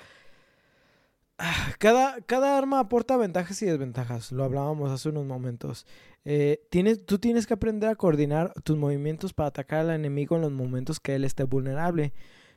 Cada, 1.79 2.21
cada 2.21 2.55
arma 2.57 2.79
aporta 2.79 3.17
ventajas 3.17 3.59
y 3.63 3.65
desventajas, 3.65 4.31
lo 4.31 4.43
hablábamos 4.43 4.91
hace 4.91 5.09
unos 5.09 5.25
momentos. 5.25 5.87
Eh, 6.23 6.61
tienes, 6.69 7.03
tú 7.03 7.17
tienes 7.17 7.47
que 7.47 7.55
aprender 7.55 7.89
a 7.89 7.95
coordinar 7.95 8.53
tus 8.63 8.77
movimientos 8.77 9.33
para 9.33 9.47
atacar 9.47 9.79
al 9.79 9.89
enemigo 9.89 10.35
en 10.35 10.43
los 10.43 10.51
momentos 10.51 10.99
que 10.99 11.15
él 11.15 11.23
esté 11.23 11.43
vulnerable. 11.43 12.13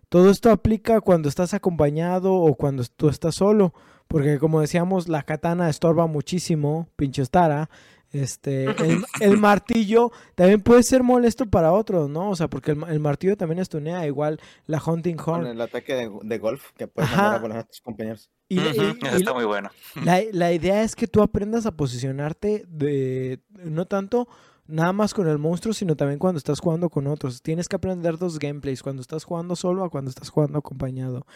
Todo 0.08 0.30
esto 0.30 0.50
aplica 0.50 1.00
cuando 1.00 1.28
estás 1.28 1.54
acompañado 1.54 2.32
o 2.34 2.54
cuando 2.54 2.84
tú 2.96 3.08
estás 3.08 3.34
solo, 3.36 3.74
porque 4.08 4.38
como 4.38 4.60
decíamos, 4.60 5.08
la 5.08 5.22
katana 5.22 5.68
estorba 5.68 6.06
muchísimo, 6.06 6.88
pinche 6.96 7.24
Tara. 7.26 7.68
Este, 8.12 8.66
el, 8.66 9.04
el 9.20 9.36
martillo 9.38 10.12
también 10.36 10.60
puede 10.60 10.84
ser 10.84 11.02
molesto 11.02 11.46
para 11.46 11.72
otros, 11.72 12.08
¿no? 12.08 12.30
O 12.30 12.36
sea, 12.36 12.48
porque 12.48 12.70
el, 12.70 12.76
ma- 12.76 12.88
el 12.92 13.00
martillo 13.00 13.36
también 13.36 13.58
estunea, 13.58 14.06
igual 14.06 14.38
la 14.66 14.80
Hunting 14.80 15.16
Con 15.16 15.34
Horn. 15.40 15.46
el 15.48 15.60
ataque 15.60 15.94
de, 15.96 16.10
de 16.22 16.38
golf 16.38 16.70
que 16.76 16.86
puedes 16.86 17.10
Ajá. 17.10 17.22
mandar 17.22 17.38
a 17.38 17.42
volar 17.42 17.58
a 17.58 17.62
tus 17.64 17.80
compañeros. 17.80 18.30
Y, 18.48 18.60
eso 18.60 18.84
y- 18.84 19.06
está 19.16 19.34
muy 19.34 19.44
bueno. 19.44 19.68
la, 20.04 20.20
la 20.30 20.52
idea 20.52 20.84
es 20.84 20.94
que 20.94 21.08
tú 21.08 21.22
aprendas 21.22 21.66
a 21.66 21.72
posicionarte 21.72 22.64
de 22.68 23.40
no 23.64 23.86
tanto 23.86 24.28
nada 24.66 24.92
más 24.92 25.12
con 25.14 25.28
el 25.28 25.38
monstruo, 25.38 25.74
sino 25.74 25.96
también 25.96 26.18
cuando 26.18 26.38
estás 26.38 26.60
jugando 26.60 26.88
con 26.90 27.06
otros. 27.06 27.42
Tienes 27.42 27.68
que 27.68 27.76
aprender 27.76 28.18
dos 28.18 28.38
gameplays, 28.38 28.82
cuando 28.82 29.02
estás 29.02 29.24
jugando 29.24 29.56
solo 29.56 29.84
a 29.84 29.90
cuando 29.90 30.10
estás 30.10 30.30
jugando 30.30 30.58
acompañado. 30.58 31.26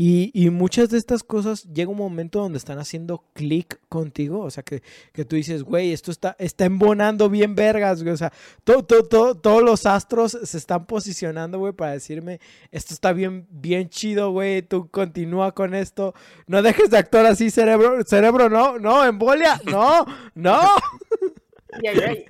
Y, 0.00 0.30
y 0.32 0.50
muchas 0.50 0.90
de 0.90 0.98
estas 0.98 1.24
cosas 1.24 1.64
llega 1.74 1.90
un 1.90 1.96
momento 1.98 2.38
donde 2.38 2.56
están 2.58 2.78
haciendo 2.78 3.24
clic 3.32 3.80
contigo, 3.88 4.42
o 4.42 4.50
sea, 4.52 4.62
que, 4.62 4.80
que 5.12 5.24
tú 5.24 5.34
dices, 5.34 5.64
güey, 5.64 5.92
esto 5.92 6.12
está, 6.12 6.36
está 6.38 6.66
embonando 6.66 7.28
bien 7.28 7.56
vergas, 7.56 8.04
güey, 8.04 8.14
o 8.14 8.16
sea, 8.16 8.32
to- 8.62 8.84
to- 8.84 9.02
to- 9.02 9.34
todos 9.34 9.60
los 9.60 9.86
astros 9.86 10.38
se 10.40 10.56
están 10.56 10.86
posicionando, 10.86 11.58
güey, 11.58 11.72
para 11.72 11.90
decirme, 11.94 12.38
esto 12.70 12.94
está 12.94 13.12
bien, 13.12 13.48
bien 13.50 13.88
chido, 13.88 14.30
güey, 14.30 14.62
tú 14.62 14.88
continúa 14.88 15.50
con 15.50 15.74
esto, 15.74 16.14
no 16.46 16.62
dejes 16.62 16.90
de 16.90 16.98
actuar 16.98 17.26
así, 17.26 17.50
cerebro, 17.50 18.04
cerebro, 18.06 18.48
no, 18.48 18.78
no, 18.78 19.04
embolia, 19.04 19.60
no, 19.64 20.06
no. 20.36 20.60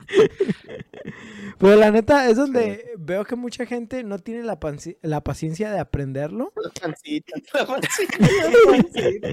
Pero 1.58 1.76
la 1.76 1.90
neta 1.90 2.28
es 2.28 2.36
donde 2.36 2.92
veo 2.98 3.24
que 3.24 3.36
mucha 3.36 3.66
gente 3.66 4.04
no 4.04 4.18
tiene 4.18 4.42
la, 4.44 4.58
la 5.02 5.24
paciencia 5.24 5.70
de 5.72 5.78
aprenderlo. 5.80 6.52
La 6.62 6.70
pancita, 6.80 7.32
la 7.54 7.66
pancita, 7.66 8.18
la 8.18 8.72
pancita. 8.72 9.32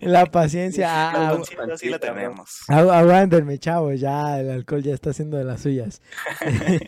La 0.00 0.26
paciencia. 0.26 0.88
ah, 0.90 1.12
La 1.12 1.28
ah, 1.28 1.32
pancita 1.34 1.76
sí 1.76 1.88
la 1.88 1.98
tenemos. 1.98 2.60
Agu- 2.68 2.90
Aguántenme, 2.92 3.58
chavos, 3.58 4.00
ya 4.00 4.40
el 4.40 4.50
alcohol 4.50 4.82
ya 4.82 4.94
está 4.94 5.10
haciendo 5.10 5.36
de 5.36 5.44
las 5.44 5.62
suyas. 5.62 6.00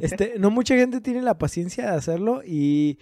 este, 0.00 0.34
no 0.38 0.50
mucha 0.50 0.74
gente 0.76 1.00
tiene 1.00 1.22
la 1.22 1.38
paciencia 1.38 1.90
de 1.90 1.96
hacerlo 1.96 2.42
y 2.44 2.98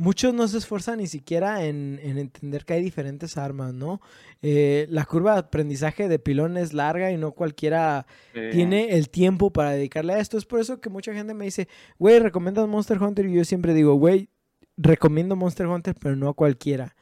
muchos 0.00 0.32
no 0.32 0.48
se 0.48 0.56
esfuerzan 0.56 0.98
ni 0.98 1.06
siquiera 1.06 1.66
en, 1.66 2.00
en 2.02 2.16
entender 2.16 2.64
que 2.64 2.72
hay 2.72 2.82
diferentes 2.82 3.36
armas, 3.36 3.74
¿no? 3.74 4.00
Eh, 4.40 4.86
la 4.88 5.04
curva 5.04 5.34
de 5.34 5.40
aprendizaje 5.40 6.08
de 6.08 6.18
pilón 6.18 6.56
es 6.56 6.72
larga 6.72 7.12
y 7.12 7.18
no 7.18 7.32
cualquiera 7.32 8.06
Eh, 8.32 8.48
tiene 8.50 8.96
el 8.96 9.10
tiempo 9.10 9.52
para 9.52 9.72
dedicarle 9.72 10.14
a 10.14 10.18
esto. 10.18 10.38
Es 10.38 10.46
por 10.46 10.58
eso 10.58 10.80
que 10.80 10.88
mucha 10.88 11.12
gente 11.12 11.34
me 11.34 11.44
dice, 11.44 11.68
güey, 11.98 12.18
¿recomiendas 12.18 12.66
Monster 12.66 13.00
Hunter? 13.02 13.26
Y 13.26 13.34
yo 13.34 13.44
siempre 13.44 13.74
digo, 13.74 13.94
güey, 13.94 14.30
recomiendo 14.78 15.36
Monster 15.36 15.66
Hunter, 15.66 15.94
pero 16.00 16.16
no 16.16 16.30
a 16.30 16.34
cualquiera. 16.34 16.96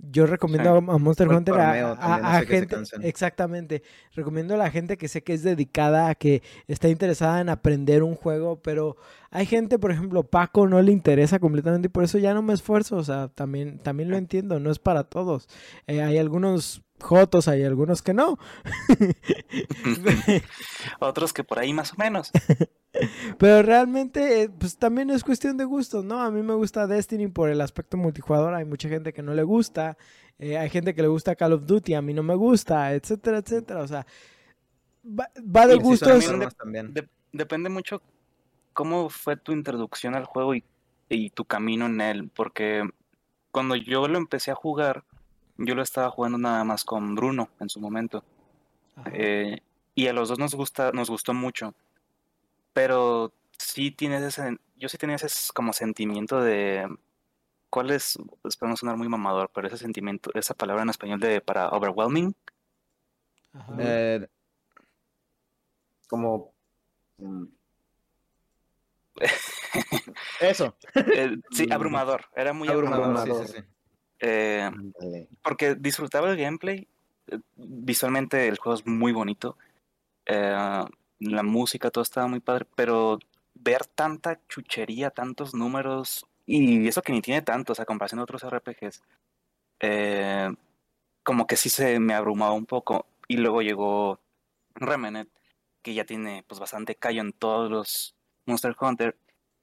Yo 0.00 0.26
recomiendo 0.26 0.76
a 0.76 0.80
Monster 0.80 1.28
Hunter 1.28 1.54
a, 1.58 2.42
gente. 2.46 2.76
Exactamente. 3.02 3.82
Recomiendo 4.14 4.54
a 4.54 4.56
la 4.56 4.70
gente 4.70 4.96
que 4.96 5.08
sé 5.08 5.24
que 5.24 5.34
es 5.34 5.42
dedicada, 5.42 6.08
a 6.08 6.14
que 6.14 6.42
está 6.68 6.88
interesada 6.88 7.40
en 7.40 7.48
aprender 7.48 8.04
un 8.04 8.14
juego, 8.14 8.62
pero 8.62 8.96
hay 9.30 9.44
gente, 9.46 9.76
por 9.78 9.90
ejemplo, 9.90 10.22
Paco 10.22 10.68
no 10.68 10.80
le 10.82 10.92
interesa 10.92 11.40
completamente 11.40 11.86
y 11.86 11.90
por 11.90 12.04
eso 12.04 12.18
ya 12.18 12.32
no 12.32 12.42
me 12.42 12.54
esfuerzo. 12.54 12.96
O 12.96 13.02
sea, 13.02 13.28
también, 13.28 13.80
también 13.80 14.08
lo 14.08 14.16
entiendo, 14.16 14.60
no 14.60 14.70
es 14.70 14.78
para 14.78 15.02
todos. 15.02 15.48
Eh, 15.88 16.00
hay 16.00 16.16
algunos 16.16 16.84
jotos, 17.00 17.48
hay 17.48 17.64
algunos 17.64 18.02
que 18.02 18.14
no. 18.14 18.38
Otros 21.00 21.32
que 21.32 21.44
por 21.44 21.58
ahí 21.58 21.72
más 21.72 21.92
o 21.92 21.96
menos. 21.96 22.30
Pero 23.38 23.62
realmente, 23.62 24.42
eh, 24.42 24.48
pues 24.48 24.76
también 24.76 25.10
es 25.10 25.24
cuestión 25.24 25.56
de 25.56 25.64
gustos, 25.64 26.04
¿no? 26.04 26.20
A 26.20 26.30
mí 26.30 26.42
me 26.42 26.54
gusta 26.54 26.86
Destiny 26.86 27.28
por 27.28 27.50
el 27.50 27.60
aspecto 27.60 27.96
multijugador, 27.96 28.54
hay 28.54 28.64
mucha 28.64 28.88
gente 28.88 29.12
que 29.12 29.22
no 29.22 29.34
le 29.34 29.42
gusta, 29.42 29.96
eh, 30.38 30.58
hay 30.58 30.70
gente 30.70 30.94
que 30.94 31.02
le 31.02 31.08
gusta 31.08 31.36
Call 31.36 31.52
of 31.52 31.66
Duty, 31.66 31.94
a 31.94 32.02
mí 32.02 32.14
no 32.14 32.22
me 32.22 32.34
gusta, 32.34 32.92
etcétera, 32.94 33.38
etcétera. 33.38 33.82
O 33.82 33.88
sea, 33.88 34.06
va, 35.04 35.30
va 35.38 35.66
de 35.66 35.74
sí 35.74 35.80
gustos. 35.80 36.28
armas 36.28 36.56
también. 36.56 36.94
De- 36.94 37.08
depende 37.32 37.68
mucho 37.68 38.02
cómo 38.72 39.10
fue 39.10 39.36
tu 39.36 39.52
introducción 39.52 40.14
al 40.14 40.24
juego 40.24 40.54
y, 40.54 40.64
y 41.08 41.30
tu 41.30 41.44
camino 41.44 41.86
en 41.86 42.00
él, 42.00 42.30
porque 42.34 42.88
cuando 43.50 43.76
yo 43.76 44.08
lo 44.08 44.18
empecé 44.18 44.50
a 44.50 44.54
jugar, 44.54 45.04
yo 45.58 45.74
lo 45.74 45.82
estaba 45.82 46.10
jugando 46.10 46.38
nada 46.38 46.64
más 46.64 46.84
con 46.84 47.14
Bruno 47.14 47.50
en 47.60 47.68
su 47.68 47.80
momento. 47.80 48.24
Eh, 49.12 49.60
y 49.94 50.06
a 50.06 50.12
los 50.12 50.28
dos 50.28 50.38
nos 50.38 50.54
gusta, 50.54 50.92
nos 50.92 51.10
gustó 51.10 51.34
mucho. 51.34 51.74
Pero 52.72 53.32
sí 53.58 53.90
tienes 53.90 54.22
ese, 54.22 54.56
yo 54.76 54.88
sí 54.88 54.98
tenía 54.98 55.16
ese 55.16 55.28
como 55.52 55.72
sentimiento 55.72 56.40
de 56.40 56.88
¿cuál 57.70 57.90
es? 57.90 58.18
Espero 58.44 58.70
no 58.70 58.76
sonar 58.76 58.96
muy 58.96 59.08
mamador, 59.08 59.50
pero 59.52 59.66
ese 59.68 59.76
sentimiento, 59.78 60.30
esa 60.34 60.54
palabra 60.54 60.82
en 60.84 60.90
español 60.90 61.20
de 61.20 61.40
para 61.40 61.68
overwhelming. 61.70 62.34
Ajá. 63.52 63.72
Eh, 63.78 64.28
Como. 66.08 66.52
mm, 67.18 67.44
eso. 70.40 70.76
Eh, 70.94 71.36
sí, 71.50 71.66
Mm. 71.66 71.72
abrumador, 71.72 72.26
era 72.34 72.52
muy 72.52 72.68
Abrumador, 72.68 73.04
abrumador. 73.16 73.46
sí, 73.46 73.52
sí, 73.52 73.58
sí. 73.60 73.64
Eh, 74.20 74.70
porque 75.42 75.74
disfrutaba 75.74 76.30
el 76.30 76.36
gameplay. 76.36 76.86
eh, 77.28 77.38
Visualmente 77.56 78.48
el 78.48 78.58
juego 78.58 78.78
es 78.78 78.86
muy 78.86 79.12
bonito. 79.12 79.56
eh, 80.26 80.84
la 81.20 81.42
música, 81.42 81.90
todo 81.90 82.02
estaba 82.02 82.28
muy 82.28 82.40
padre, 82.40 82.66
pero 82.76 83.18
ver 83.54 83.86
tanta 83.86 84.40
chuchería, 84.48 85.10
tantos 85.10 85.54
números, 85.54 86.26
y 86.46 86.86
eso 86.86 87.02
que 87.02 87.12
ni 87.12 87.20
tiene 87.20 87.42
tantos 87.42 87.80
a 87.80 87.84
comparación 87.84 88.18
de 88.18 88.22
otros 88.22 88.44
RPGs, 88.44 89.02
eh, 89.80 90.48
como 91.24 91.46
que 91.46 91.56
sí 91.56 91.68
se 91.70 91.98
me 91.98 92.14
abrumaba 92.14 92.52
un 92.52 92.66
poco. 92.66 93.06
Y 93.26 93.36
luego 93.38 93.62
llegó 93.62 94.20
Remnant, 94.74 95.28
que 95.82 95.94
ya 95.94 96.04
tiene 96.04 96.44
pues 96.46 96.60
bastante 96.60 96.94
callo 96.94 97.20
en 97.20 97.32
todos 97.32 97.70
los 97.70 98.14
Monster 98.46 98.76
Hunter, 98.80 99.16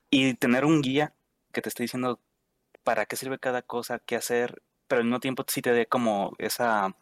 y 0.09 0.33
tener 0.35 0.65
un 0.65 0.81
guía 0.81 1.13
que 1.53 1.61
te 1.61 1.69
esté 1.69 1.83
diciendo 1.83 2.19
para 2.85 3.05
qué 3.05 3.17
sirve 3.17 3.39
cada 3.39 3.63
cosa, 3.63 3.99
qué 3.99 4.15
hacer, 4.15 4.61
pero 4.87 4.99
al 4.99 5.05
mismo 5.05 5.19
tiempo 5.19 5.43
sí 5.47 5.61
te 5.61 5.73
dé 5.73 5.87
como 5.87 6.33
esa, 6.37 6.95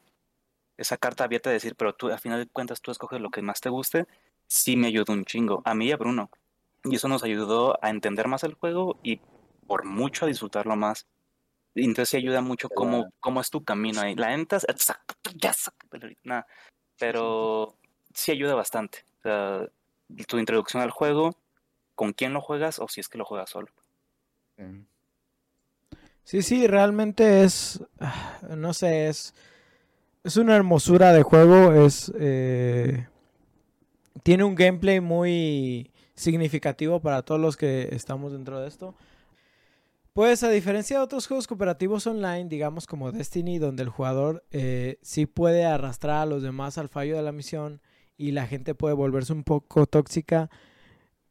esa 0.77 0.97
carta 0.97 1.25
abierta 1.25 1.51
de 1.51 1.55
decir, 1.55 1.75
pero 1.75 1.93
tú, 1.93 2.09
a 2.09 2.17
final 2.17 2.39
de 2.39 2.49
cuentas, 2.49 2.81
tú 2.81 2.89
escoges 2.89 3.21
lo 3.21 3.29
que 3.29 3.43
más 3.43 3.61
te 3.61 3.69
guste, 3.69 4.07
sí 4.47 4.75
me 4.77 4.87
ayudó 4.87 5.13
un 5.13 5.25
chingo, 5.25 5.61
a 5.65 5.75
mí 5.75 5.87
y 5.87 5.91
a 5.91 5.97
Bruno. 5.97 6.31
Y 6.85 6.95
eso 6.95 7.07
nos 7.07 7.23
ayudó 7.23 7.77
a 7.83 7.89
entender 7.89 8.27
más 8.27 8.43
el 8.43 8.55
juego 8.55 8.99
y 9.03 9.21
por 9.67 9.85
mucho 9.85 10.25
a 10.25 10.27
disfrutarlo 10.27 10.75
más. 10.75 11.05
Y 11.75 11.83
entonces 11.83 12.09
sí 12.09 12.17
ayuda 12.17 12.41
mucho 12.41 12.69
cómo, 12.69 13.11
cómo 13.19 13.41
es 13.41 13.49
tu 13.49 13.63
camino 13.63 14.01
ahí. 14.01 14.15
La 14.15 14.33
entas, 14.33 14.65
nada, 16.23 16.47
pero 16.97 17.77
sí 18.13 18.31
ayuda 18.31 18.55
bastante. 18.55 19.05
O 19.19 19.21
sea, 19.21 19.69
tu 20.27 20.37
introducción 20.37 20.81
al 20.81 20.91
juego, 20.91 21.35
con 21.95 22.13
quién 22.13 22.33
lo 22.33 22.41
juegas 22.41 22.79
o 22.79 22.87
si 22.87 23.01
es 23.01 23.09
que 23.09 23.17
lo 23.17 23.25
juegas 23.25 23.49
solo. 23.49 23.67
Sí. 24.57 24.63
Sí, 26.23 26.41
sí, 26.41 26.67
realmente 26.67 27.43
es, 27.43 27.83
no 28.55 28.73
sé, 28.73 29.07
es, 29.07 29.33
es 30.23 30.37
una 30.37 30.55
hermosura 30.55 31.13
de 31.13 31.23
juego, 31.23 31.73
es, 31.73 32.11
eh, 32.17 33.07
tiene 34.23 34.43
un 34.43 34.55
gameplay 34.55 35.01
muy 35.01 35.91
significativo 36.15 37.01
para 37.01 37.23
todos 37.23 37.41
los 37.41 37.57
que 37.57 37.89
estamos 37.91 38.31
dentro 38.31 38.59
de 38.59 38.67
esto. 38.67 38.95
Pues 40.13 40.43
a 40.43 40.49
diferencia 40.49 40.97
de 40.97 41.03
otros 41.03 41.25
juegos 41.25 41.47
cooperativos 41.47 42.05
online, 42.05 42.45
digamos 42.47 42.85
como 42.85 43.11
Destiny, 43.11 43.57
donde 43.57 43.81
el 43.81 43.89
jugador 43.89 44.45
eh, 44.51 44.99
sí 45.01 45.25
puede 45.25 45.65
arrastrar 45.65 46.21
a 46.21 46.25
los 46.27 46.43
demás 46.43 46.77
al 46.77 46.87
fallo 46.87 47.15
de 47.15 47.23
la 47.23 47.31
misión 47.31 47.81
y 48.15 48.31
la 48.31 48.45
gente 48.45 48.75
puede 48.75 48.93
volverse 48.93 49.33
un 49.33 49.43
poco 49.43 49.87
tóxica. 49.87 50.51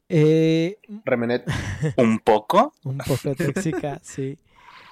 Eh, 0.09 0.79
Remenet. 1.05 1.47
¿Un 1.97 2.19
poco? 2.19 2.75
un 2.85 2.99
poco 2.99 3.37
tóxica, 3.37 4.01
sí. 4.03 4.37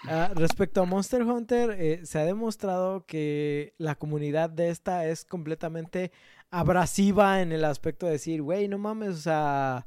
Ah, 0.08 0.30
respecto 0.34 0.80
a 0.80 0.86
Monster 0.86 1.22
Hunter, 1.22 1.72
eh, 1.78 2.00
se 2.06 2.18
ha 2.18 2.24
demostrado 2.24 3.04
que 3.06 3.74
la 3.76 3.94
comunidad 3.96 4.48
de 4.48 4.70
esta 4.70 5.06
es 5.06 5.24
completamente 5.26 6.10
abrasiva 6.50 7.42
en 7.42 7.52
el 7.52 7.64
aspecto 7.64 8.06
de 8.06 8.12
decir, 8.12 8.40
güey, 8.42 8.66
no 8.66 8.78
mames, 8.78 9.10
o 9.10 9.20
sea, 9.20 9.86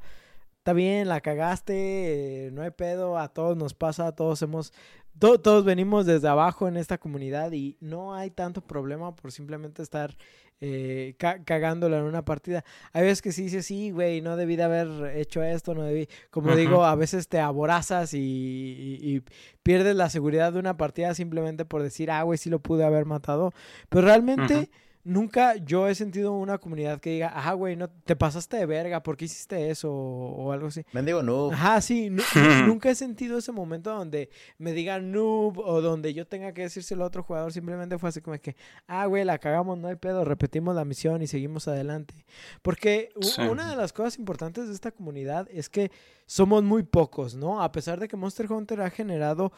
está 0.58 0.74
bien, 0.74 1.08
la 1.10 1.20
cagaste, 1.22 2.48
eh, 2.48 2.52
no 2.52 2.62
hay 2.62 2.72
pedo, 2.72 3.18
a 3.18 3.28
todos 3.30 3.58
nos 3.58 3.74
pasa, 3.74 4.12
todos 4.16 4.42
hemos, 4.44 4.72
to- 5.20 5.40
todos 5.42 5.66
venimos 5.66 6.06
desde 6.06 6.28
abajo 6.28 6.68
en 6.68 6.78
esta 6.78 7.00
comunidad 7.00 7.52
y 7.52 7.76
no 7.82 8.14
hay 8.14 8.30
tanto 8.30 8.62
problema 8.62 9.16
por 9.16 9.32
simplemente 9.32 9.82
estar 9.82 10.16
eh, 10.62 11.16
ca- 11.18 11.44
cagándola 11.44 11.98
en 11.98 12.04
una 12.06 12.24
partida. 12.26 12.64
Hay 12.94 13.04
veces 13.04 13.22
que 13.22 13.32
sí 13.32 13.44
dices, 13.44 13.66
sí, 13.66 13.92
güey, 13.92 14.22
no 14.22 14.38
debí 14.38 14.56
de 14.56 14.64
haber 14.64 15.18
hecho 15.18 15.44
esto, 15.44 15.74
no 15.76 15.84
debí, 15.84 16.08
como 16.30 16.48
digo, 16.56 16.86
a 16.86 16.96
veces 16.96 17.28
te 17.28 17.40
aborazas 17.40 18.14
y, 18.14 18.20
y- 18.20 19.16
y 19.16 19.22
pierdes 19.64 19.96
la 19.96 20.10
seguridad 20.10 20.54
de 20.54 20.60
una 20.60 20.78
partida 20.78 21.14
simplemente 21.16 21.66
por 21.66 21.84
decir, 21.84 22.12
ah, 22.12 22.24
güey, 22.24 22.38
sí 22.38 22.50
lo 22.50 22.60
pude 22.60 22.84
haber 22.86 23.06
matado. 23.06 23.52
Pero 23.90 24.06
realmente. 24.08 24.70
Nunca 25.06 25.56
yo 25.58 25.88
he 25.88 25.96
sentido 25.96 26.32
una 26.34 26.58
comunidad 26.58 27.00
que 27.02 27.10
diga, 27.12 27.32
ah, 27.36 27.54
güey, 27.54 27.76
no, 27.76 27.90
te 27.90 28.16
pasaste 28.16 28.58
de 28.58 28.66
verga, 28.66 29.04
¿por 29.04 29.18
qué 29.18 29.26
hiciste 29.26 29.70
eso? 29.70 29.92
O, 29.92 30.46
o 30.46 30.52
algo 30.52 30.68
así. 30.68 30.84
Mendigo, 30.94 31.22
no. 31.22 31.52
Ajá, 31.52 31.82
sí, 31.82 32.10
nu- 32.10 32.24
nu- 32.36 32.68
nunca 32.68 32.90
he 32.90 32.96
sentido 32.96 33.38
ese 33.38 33.52
momento 33.52 33.92
donde 33.94 34.30
me 34.58 34.72
digan 34.74 35.12
noob 35.12 35.60
o 35.60 35.82
donde 35.82 36.14
yo 36.14 36.26
tenga 36.26 36.54
que 36.54 36.62
decírselo 36.64 37.04
a 37.04 37.08
otro 37.08 37.24
jugador, 37.24 37.52
simplemente 37.52 37.98
fue 37.98 38.10
así 38.10 38.22
como 38.22 38.38
que, 38.40 38.56
ah, 38.88 39.06
güey, 39.06 39.26
la 39.26 39.38
cagamos, 39.40 39.78
no 39.78 39.88
hay 39.90 39.96
pedo, 39.96 40.24
repetimos 40.26 40.74
la 40.76 40.86
misión 40.86 41.22
y 41.22 41.28
seguimos 41.28 41.68
adelante. 41.68 42.14
Porque 42.62 43.10
Sí. 43.22 43.42
una 43.42 43.70
de 43.70 43.76
las 43.76 43.92
cosas 43.94 44.18
importantes 44.20 44.68
de 44.68 44.74
esta 44.74 44.92
comunidad 44.92 45.48
es 45.52 45.70
que 45.70 45.92
somos 46.26 46.64
muy 46.64 46.84
pocos, 46.84 47.36
¿no? 47.36 47.62
A 47.62 47.72
pesar 47.72 48.00
de 48.00 48.08
que 48.08 48.16
Monster 48.16 48.50
Hunter 48.52 48.80
ha 48.82 48.90
generado 48.90 49.52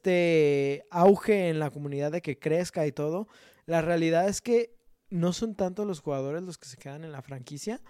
este 0.00 0.84
auge 0.90 1.48
en 1.48 1.58
la 1.58 1.70
comunidad 1.70 2.12
de 2.12 2.20
que 2.20 2.38
crezca 2.38 2.86
y 2.86 2.92
todo, 2.92 3.28
la 3.66 3.80
realidad 3.82 4.28
es 4.28 4.40
que 4.40 4.78
no 5.10 5.32
son 5.32 5.54
tantos 5.54 5.86
los 5.86 6.00
jugadores 6.00 6.42
los 6.42 6.58
que 6.58 6.68
se 6.68 6.76
quedan 6.76 7.04
en 7.04 7.12
la 7.12 7.22
franquicia. 7.22 7.80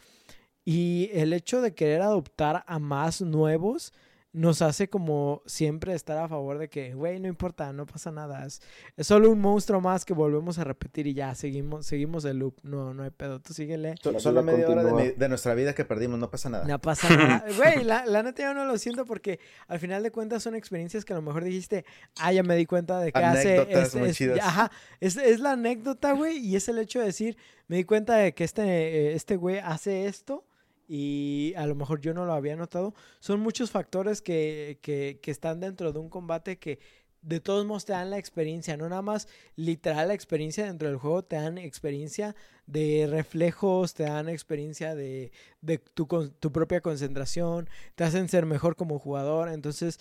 Y 0.64 1.10
el 1.12 1.32
hecho 1.32 1.62
de 1.62 1.74
querer 1.74 2.02
adoptar 2.02 2.64
a 2.66 2.78
más 2.78 3.22
nuevos 3.22 3.92
nos 4.32 4.62
hace 4.62 4.88
como 4.88 5.42
siempre 5.44 5.92
estar 5.92 6.16
a 6.18 6.28
favor 6.28 6.58
de 6.58 6.68
que, 6.68 6.94
güey, 6.94 7.18
no 7.18 7.26
importa, 7.26 7.72
no 7.72 7.84
pasa 7.84 8.12
nada. 8.12 8.46
Es, 8.46 8.62
es 8.96 9.08
solo 9.08 9.28
un 9.28 9.40
monstruo 9.40 9.80
más 9.80 10.04
que 10.04 10.14
volvemos 10.14 10.56
a 10.60 10.64
repetir 10.64 11.08
y 11.08 11.14
ya, 11.14 11.34
seguimos, 11.34 11.84
seguimos 11.86 12.24
el 12.24 12.38
loop. 12.38 12.54
No, 12.62 12.94
no 12.94 13.02
hay 13.02 13.10
pedo, 13.10 13.40
tú 13.40 13.52
síguele. 13.52 13.96
Solo 14.18 14.42
media 14.44 14.68
hora 14.68 14.84
de, 14.84 14.92
mi- 14.92 15.10
de 15.10 15.28
nuestra 15.28 15.54
vida 15.54 15.74
que 15.74 15.84
perdimos, 15.84 16.18
no 16.20 16.30
pasa 16.30 16.48
nada. 16.48 16.64
No 16.64 16.78
pasa 16.80 17.08
nada. 17.16 17.44
Güey, 17.56 17.82
la, 17.82 18.06
la 18.06 18.22
neta 18.22 18.44
yo 18.44 18.54
no 18.54 18.64
lo 18.66 18.78
siento 18.78 19.04
porque 19.04 19.40
al 19.66 19.80
final 19.80 20.02
de 20.04 20.12
cuentas 20.12 20.42
son 20.44 20.54
experiencias 20.54 21.04
que 21.04 21.12
a 21.12 21.16
lo 21.16 21.22
mejor 21.22 21.42
dijiste, 21.42 21.84
ah, 22.20 22.32
ya 22.32 22.44
me 22.44 22.54
di 22.54 22.66
cuenta 22.66 23.00
de 23.00 23.10
que 23.10 23.18
hace... 23.18 23.58
Anécdotas 23.58 23.86
este- 23.88 23.98
muy 23.98 24.08
es- 24.10 24.16
chidas. 24.16 24.38
ajá, 24.40 24.70
es, 25.00 25.16
es 25.16 25.40
la 25.40 25.52
anécdota, 25.52 26.12
güey, 26.12 26.38
y 26.38 26.54
es 26.54 26.68
el 26.68 26.78
hecho 26.78 27.00
de 27.00 27.06
decir, 27.06 27.36
me 27.66 27.76
di 27.78 27.84
cuenta 27.84 28.14
de 28.16 28.32
que 28.32 28.44
este, 28.44 28.62
eh, 28.62 29.14
este 29.14 29.34
güey 29.36 29.58
hace 29.58 30.06
esto 30.06 30.44
y 30.92 31.54
a 31.56 31.66
lo 31.66 31.76
mejor 31.76 32.00
yo 32.00 32.12
no 32.14 32.26
lo 32.26 32.32
había 32.32 32.56
notado. 32.56 32.94
Son 33.20 33.38
muchos 33.38 33.70
factores 33.70 34.20
que, 34.20 34.80
que, 34.82 35.20
que 35.22 35.30
están 35.30 35.60
dentro 35.60 35.92
de 35.92 36.00
un 36.00 36.10
combate 36.10 36.58
que 36.58 36.80
de 37.22 37.38
todos 37.38 37.64
modos 37.64 37.84
te 37.84 37.92
dan 37.92 38.10
la 38.10 38.18
experiencia, 38.18 38.76
no 38.76 38.88
nada 38.88 39.02
más 39.02 39.28
literal 39.54 40.08
la 40.08 40.14
experiencia 40.14 40.64
dentro 40.66 40.88
del 40.88 40.96
juego, 40.96 41.22
te 41.22 41.36
dan 41.36 41.58
experiencia 41.58 42.34
de 42.66 43.06
reflejos, 43.08 43.94
te 43.94 44.02
dan 44.02 44.28
experiencia 44.28 44.96
de, 44.96 45.30
de 45.60 45.78
tu, 45.78 46.06
tu 46.40 46.50
propia 46.50 46.80
concentración, 46.80 47.68
te 47.94 48.02
hacen 48.02 48.28
ser 48.28 48.44
mejor 48.44 48.74
como 48.74 48.98
jugador, 48.98 49.48
entonces 49.48 50.00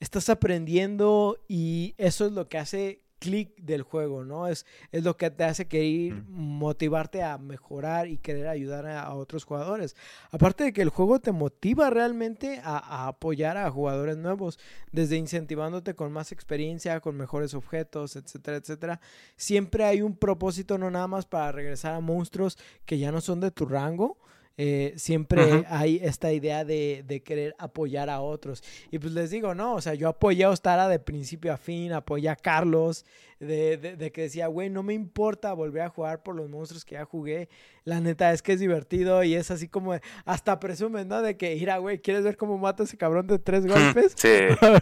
estás 0.00 0.28
aprendiendo 0.30 1.38
y 1.46 1.94
eso 1.96 2.26
es 2.26 2.32
lo 2.32 2.48
que 2.48 2.58
hace 2.58 3.03
clic 3.24 3.56
del 3.56 3.82
juego, 3.82 4.22
¿no? 4.22 4.48
Es, 4.48 4.66
es 4.92 5.02
lo 5.02 5.16
que 5.16 5.30
te 5.30 5.44
hace 5.44 5.66
querer 5.66 6.22
motivarte 6.28 7.22
a 7.22 7.38
mejorar 7.38 8.06
y 8.06 8.18
querer 8.18 8.48
ayudar 8.48 8.84
a, 8.86 9.02
a 9.02 9.14
otros 9.14 9.44
jugadores. 9.44 9.96
Aparte 10.30 10.64
de 10.64 10.72
que 10.74 10.82
el 10.82 10.90
juego 10.90 11.20
te 11.20 11.32
motiva 11.32 11.88
realmente 11.88 12.60
a, 12.62 12.76
a 12.76 13.08
apoyar 13.08 13.56
a 13.56 13.70
jugadores 13.70 14.18
nuevos, 14.18 14.58
desde 14.92 15.16
incentivándote 15.16 15.94
con 15.94 16.12
más 16.12 16.32
experiencia, 16.32 17.00
con 17.00 17.16
mejores 17.16 17.54
objetos, 17.54 18.16
etcétera, 18.16 18.58
etcétera. 18.58 19.00
Siempre 19.36 19.84
hay 19.84 20.02
un 20.02 20.16
propósito, 20.16 20.76
no 20.76 20.90
nada 20.90 21.06
más 21.06 21.24
para 21.24 21.50
regresar 21.50 21.94
a 21.94 22.00
monstruos 22.00 22.58
que 22.84 22.98
ya 22.98 23.10
no 23.10 23.22
son 23.22 23.40
de 23.40 23.50
tu 23.50 23.64
rango. 23.64 24.18
Eh, 24.56 24.92
siempre 24.96 25.64
hay 25.68 25.98
esta 26.02 26.32
idea 26.32 26.64
de, 26.64 27.04
de 27.06 27.22
querer 27.22 27.54
apoyar 27.58 28.08
a 28.10 28.20
otros. 28.20 28.62
Y 28.90 28.98
pues 28.98 29.12
les 29.12 29.30
digo, 29.30 29.54
no, 29.54 29.74
o 29.74 29.80
sea, 29.80 29.94
yo 29.94 30.08
apoyé 30.08 30.44
a 30.44 30.50
Ostara 30.50 30.88
de 30.88 30.98
principio 31.00 31.52
a 31.52 31.56
fin, 31.56 31.92
apoyé 31.92 32.28
a 32.28 32.36
Carlos, 32.36 33.04
de, 33.40 33.76
de- 33.76 33.96
de 33.96 34.12
que 34.12 34.22
decía, 34.22 34.46
güey, 34.46 34.70
no 34.70 34.82
me 34.82 34.94
importa 34.94 35.52
volver 35.52 35.82
a 35.82 35.88
jugar 35.90 36.22
por 36.22 36.36
los 36.36 36.48
monstruos 36.48 36.84
que 36.84 36.94
ya 36.94 37.04
jugué. 37.04 37.48
La 37.84 38.00
neta 38.00 38.32
es 38.32 38.42
que 38.42 38.52
es 38.52 38.60
divertido 38.60 39.22
y 39.24 39.34
es 39.34 39.50
así 39.50 39.68
como, 39.68 39.94
hasta 40.24 40.60
presumen, 40.60 41.08
¿no? 41.08 41.20
De 41.20 41.36
que, 41.36 41.54
mira, 41.56 41.78
güey, 41.78 41.98
¿quieres 41.98 42.22
ver 42.22 42.36
cómo 42.36 42.56
mata 42.56 42.84
a 42.84 42.86
ese 42.86 42.96
cabrón 42.96 43.26
de 43.26 43.38
tres 43.40 43.66
golpes? 43.66 44.12
Sí. 44.16 44.28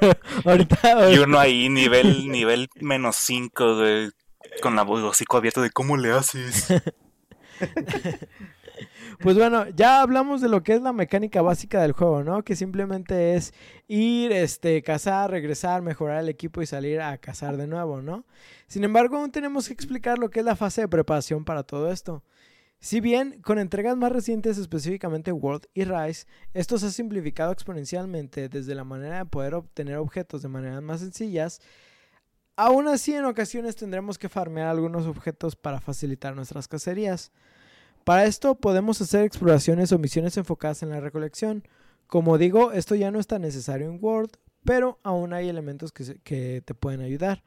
ahorita, 0.45 1.13
Y 1.13 1.19
uno 1.19 1.39
ahí, 1.39 1.69
nivel, 1.71 2.29
nivel 2.31 2.69
menos 2.81 3.17
5, 3.17 3.77
de 3.79 4.11
con 4.61 4.77
la 4.77 4.83
voz 4.83 5.03
hocico 5.03 5.39
abierto 5.39 5.63
de 5.63 5.71
cómo 5.71 5.97
le 5.97 6.11
haces. 6.13 6.67
Pues 9.21 9.37
bueno, 9.37 9.69
ya 9.71 10.01
hablamos 10.01 10.41
de 10.41 10.49
lo 10.49 10.63
que 10.63 10.75
es 10.75 10.83
la 10.83 10.93
mecánica 10.93 11.43
básica 11.43 11.81
del 11.83 11.93
juego, 11.93 12.25
¿no? 12.25 12.43
Que 12.43 12.57
simplemente 12.57 13.35
es 13.35 13.55
ir, 13.89 14.33
este, 14.33 14.83
cazar, 14.83 15.31
regresar, 15.31 15.83
mejorar 15.83 16.21
el 16.21 16.29
equipo 16.29 16.63
y 16.63 16.67
salir 16.67 17.01
a 17.01 17.17
cazar 17.19 17.57
de 17.57 17.67
nuevo, 17.67 18.03
¿no? 18.03 18.25
Sin 18.67 18.85
embargo, 18.85 19.17
aún 19.17 19.31
tenemos 19.31 19.67
que 19.67 19.75
explicar 19.75 20.19
lo 20.19 20.31
que 20.31 20.41
es 20.41 20.47
la 20.47 20.57
fase 20.57 20.83
de 20.83 20.89
preparación 20.89 21.45
para 21.45 21.63
todo 21.63 21.91
esto. 21.91 22.23
Si 22.83 23.01
bien 23.01 23.41
con 23.43 23.61
entregas 23.61 23.97
más 23.97 24.11
recientes, 24.11 24.59
específicamente 24.59 25.31
World 25.31 25.67
y 25.73 25.85
Rise, 25.85 26.27
esto 26.53 26.79
se 26.79 26.87
ha 26.87 26.91
simplificado 26.91 27.53
exponencialmente 27.53 28.49
desde 28.49 28.75
la 28.75 28.83
manera 28.83 29.19
de 29.19 29.25
poder 29.25 29.55
obtener 29.55 29.99
objetos 29.99 30.43
de 30.43 30.49
maneras 30.49 30.83
más 30.83 30.99
sencillas, 30.99 31.61
aún 32.57 32.89
así 32.89 33.15
en 33.15 33.25
ocasiones 33.25 33.77
tendremos 33.77 34.19
que 34.19 34.29
farmear 34.29 34.67
algunos 34.67 35.07
objetos 35.07 35.55
para 35.55 35.81
facilitar 35.81 36.35
nuestras 36.35 36.67
cacerías. 36.67 37.31
Para 38.05 38.25
esto 38.25 38.55
podemos 38.57 39.01
hacer 39.01 39.25
exploraciones 39.25 39.93
o 39.93 39.99
misiones 39.99 40.37
enfocadas 40.37 40.83
en 40.83 40.91
la 40.91 41.01
recolección. 41.01 41.67
Como 42.07 42.39
digo, 42.39 42.73
esto 42.73 42.95
ya 42.95 43.11
no 43.11 43.19
es 43.19 43.27
tan 43.27 43.43
necesario 43.43 43.89
en 43.89 43.99
World, 44.01 44.33
pero 44.65 44.99
aún 45.03 45.33
hay 45.33 45.49
elementos 45.49 45.93
que 45.93 46.63
te 46.65 46.75
pueden 46.75 47.01
ayudar. 47.01 47.43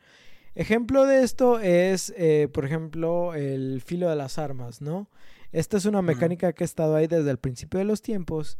Ejemplo 0.55 1.05
de 1.05 1.21
esto 1.23 1.59
es, 1.59 2.13
eh, 2.15 2.47
por 2.51 2.63
ejemplo, 2.63 3.33
el 3.33 3.81
filo 3.85 4.09
de 4.09 4.15
las 4.15 4.37
armas, 4.37 4.81
¿no? 4.81 5.09
Esta 5.51 5.75
es 5.75 5.83
una 5.83 6.01
mecánica 6.01 6.53
que 6.53 6.63
ha 6.63 6.65
estado 6.65 6.95
ahí 6.95 7.07
desde 7.07 7.29
el 7.29 7.37
principio 7.37 7.77
de 7.77 7.85
los 7.85 8.01
tiempos 8.01 8.57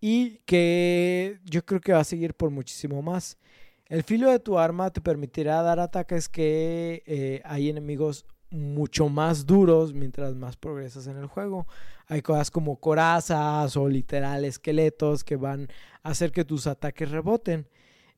y 0.00 0.38
que 0.46 1.38
yo 1.44 1.64
creo 1.64 1.82
que 1.82 1.92
va 1.92 2.00
a 2.00 2.04
seguir 2.04 2.34
por 2.34 2.50
muchísimo 2.50 3.02
más. 3.02 3.36
El 3.86 4.02
filo 4.02 4.30
de 4.30 4.38
tu 4.38 4.58
arma 4.58 4.90
te 4.90 5.02
permitirá 5.02 5.60
dar 5.62 5.80
ataques 5.80 6.30
que 6.30 7.02
eh, 7.06 7.42
hay 7.44 7.68
enemigos 7.68 8.24
mucho 8.54 9.08
más 9.08 9.46
duros 9.46 9.92
mientras 9.92 10.34
más 10.34 10.56
progresas 10.56 11.06
en 11.06 11.16
el 11.16 11.26
juego. 11.26 11.66
Hay 12.06 12.22
cosas 12.22 12.50
como 12.50 12.76
corazas 12.76 13.76
o 13.76 13.88
literal 13.88 14.44
esqueletos 14.44 15.24
que 15.24 15.36
van 15.36 15.68
a 16.02 16.10
hacer 16.10 16.32
que 16.32 16.44
tus 16.44 16.66
ataques 16.66 17.10
reboten. 17.10 17.66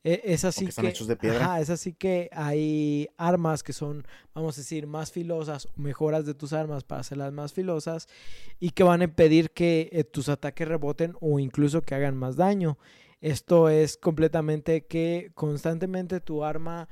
E- 0.03 0.21
Es 0.25 0.45
así 0.45 0.65
que 0.65 0.69
están 0.69 0.83
que, 0.85 0.91
hechos 0.91 1.07
de 1.07 1.15
piedra. 1.15 1.43
Ajá, 1.45 1.59
es 1.59 1.69
así 1.69 1.93
que 1.93 2.29
hay 2.31 3.09
armas 3.17 3.63
que 3.63 3.73
son, 3.73 4.05
vamos 4.33 4.57
a 4.57 4.61
decir, 4.61 4.85
más 4.87 5.11
filosas, 5.11 5.67
mejoras 5.75 6.25
de 6.25 6.33
tus 6.35 6.53
armas 6.53 6.83
para 6.83 7.01
hacerlas 7.01 7.33
más 7.33 7.51
filosas 7.51 8.07
y 8.59 8.69
que 8.71 8.83
van 8.83 9.01
a 9.01 9.05
impedir 9.05 9.51
que 9.51 9.89
eh, 9.91 10.03
tus 10.03 10.29
ataques 10.29 10.67
reboten 10.67 11.15
o 11.19 11.39
incluso 11.39 11.81
que 11.81 11.95
hagan 11.95 12.15
más 12.15 12.35
daño. 12.35 12.77
Esto 13.19 13.69
es 13.69 13.97
completamente 13.97 14.85
que 14.85 15.31
constantemente 15.33 16.19
tu 16.19 16.43
arma 16.43 16.87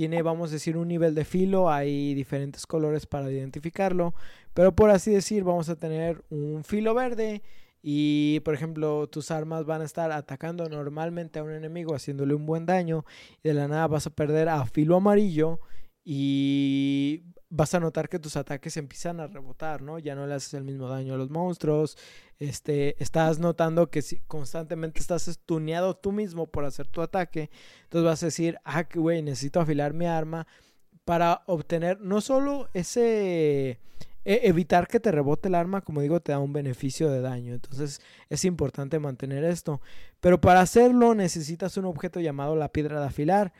tiene, 0.00 0.22
vamos 0.22 0.48
a 0.48 0.54
decir, 0.54 0.78
un 0.78 0.88
nivel 0.88 1.14
de 1.14 1.26
filo, 1.26 1.68
hay 1.68 2.14
diferentes 2.14 2.66
colores 2.66 3.04
para 3.04 3.30
identificarlo, 3.30 4.14
pero 4.54 4.74
por 4.74 4.88
así 4.88 5.10
decir, 5.10 5.44
vamos 5.44 5.68
a 5.68 5.76
tener 5.76 6.24
un 6.30 6.64
filo 6.64 6.94
verde 6.94 7.42
y 7.82 8.40
por 8.40 8.54
ejemplo 8.54 9.08
tus 9.08 9.30
armas 9.30 9.66
van 9.66 9.82
a 9.82 9.84
estar 9.84 10.10
atacando 10.10 10.66
normalmente 10.70 11.38
a 11.38 11.42
un 11.42 11.52
enemigo 11.52 11.94
haciéndole 11.94 12.32
un 12.32 12.46
buen 12.46 12.64
daño 12.64 13.04
y 13.44 13.48
de 13.48 13.54
la 13.54 13.68
nada 13.68 13.88
vas 13.88 14.06
a 14.06 14.10
perder 14.10 14.48
a 14.48 14.64
filo 14.64 14.96
amarillo 14.96 15.60
y 16.02 17.24
vas 17.50 17.74
a 17.74 17.80
notar 17.80 18.08
que 18.08 18.18
tus 18.18 18.36
ataques 18.36 18.76
empiezan 18.76 19.20
a 19.20 19.26
rebotar, 19.26 19.82
¿no? 19.82 19.98
Ya 19.98 20.14
no 20.14 20.26
le 20.26 20.34
haces 20.34 20.54
el 20.54 20.64
mismo 20.64 20.88
daño 20.88 21.14
a 21.14 21.16
los 21.18 21.30
monstruos, 21.30 21.98
este, 22.38 23.00
estás 23.02 23.38
notando 23.38 23.90
que 23.90 24.02
si 24.02 24.20
constantemente 24.20 25.00
estás 25.00 25.28
estuneado 25.28 25.96
tú 25.96 26.12
mismo 26.12 26.46
por 26.46 26.64
hacer 26.64 26.86
tu 26.86 27.02
ataque, 27.02 27.50
entonces 27.82 28.06
vas 28.06 28.22
a 28.22 28.26
decir, 28.26 28.58
ah, 28.64 28.84
güey, 28.94 29.20
necesito 29.22 29.60
afilar 29.60 29.92
mi 29.92 30.06
arma 30.06 30.46
para 31.04 31.42
obtener 31.46 32.00
no 32.00 32.20
solo 32.20 32.68
ese 32.72 33.80
e, 34.24 34.48
evitar 34.48 34.86
que 34.86 35.00
te 35.00 35.10
rebote 35.10 35.48
el 35.48 35.54
arma, 35.54 35.80
como 35.80 36.00
digo, 36.02 36.20
te 36.20 36.32
da 36.32 36.38
un 36.38 36.52
beneficio 36.52 37.10
de 37.10 37.20
daño. 37.20 37.54
Entonces 37.54 38.00
es 38.28 38.44
importante 38.44 38.98
mantener 38.98 39.44
esto. 39.44 39.80
Pero 40.20 40.40
para 40.40 40.60
hacerlo 40.60 41.14
necesitas 41.14 41.76
un 41.76 41.86
objeto 41.86 42.20
llamado 42.20 42.54
la 42.56 42.70
piedra 42.70 43.00
de 43.00 43.06
afilar. 43.06 43.52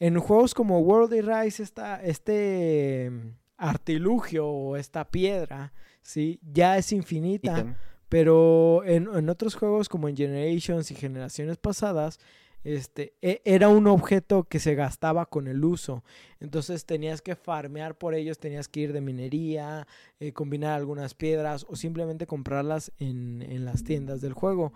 En 0.00 0.18
juegos 0.18 0.54
como 0.54 0.80
World 0.80 1.12
of 1.12 1.26
Rise, 1.26 1.62
esta, 1.62 2.02
este 2.02 3.10
mm, 3.10 3.28
artilugio 3.58 4.48
o 4.48 4.76
esta 4.76 5.10
piedra, 5.10 5.74
¿sí? 6.00 6.40
Ya 6.42 6.78
es 6.78 6.90
infinita. 6.90 7.76
Pero 8.08 8.82
en, 8.84 9.08
en, 9.14 9.28
otros 9.28 9.54
juegos 9.54 9.88
como 9.88 10.08
en 10.08 10.16
Generations 10.16 10.90
y 10.90 10.96
generaciones 10.96 11.58
pasadas, 11.58 12.18
este, 12.64 13.14
e, 13.22 13.40
era 13.44 13.68
un 13.68 13.86
objeto 13.86 14.44
que 14.44 14.58
se 14.58 14.74
gastaba 14.74 15.26
con 15.26 15.46
el 15.46 15.64
uso. 15.64 16.02
Entonces 16.40 16.86
tenías 16.86 17.22
que 17.22 17.36
farmear 17.36 17.96
por 17.96 18.14
ellos, 18.14 18.38
tenías 18.38 18.68
que 18.68 18.80
ir 18.80 18.92
de 18.92 19.02
minería, 19.02 19.86
eh, 20.18 20.32
combinar 20.32 20.72
algunas 20.72 21.14
piedras 21.14 21.66
o 21.68 21.76
simplemente 21.76 22.26
comprarlas 22.26 22.90
en, 22.98 23.42
en 23.42 23.64
las 23.64 23.84
tiendas 23.84 24.20
del 24.20 24.32
juego. 24.32 24.72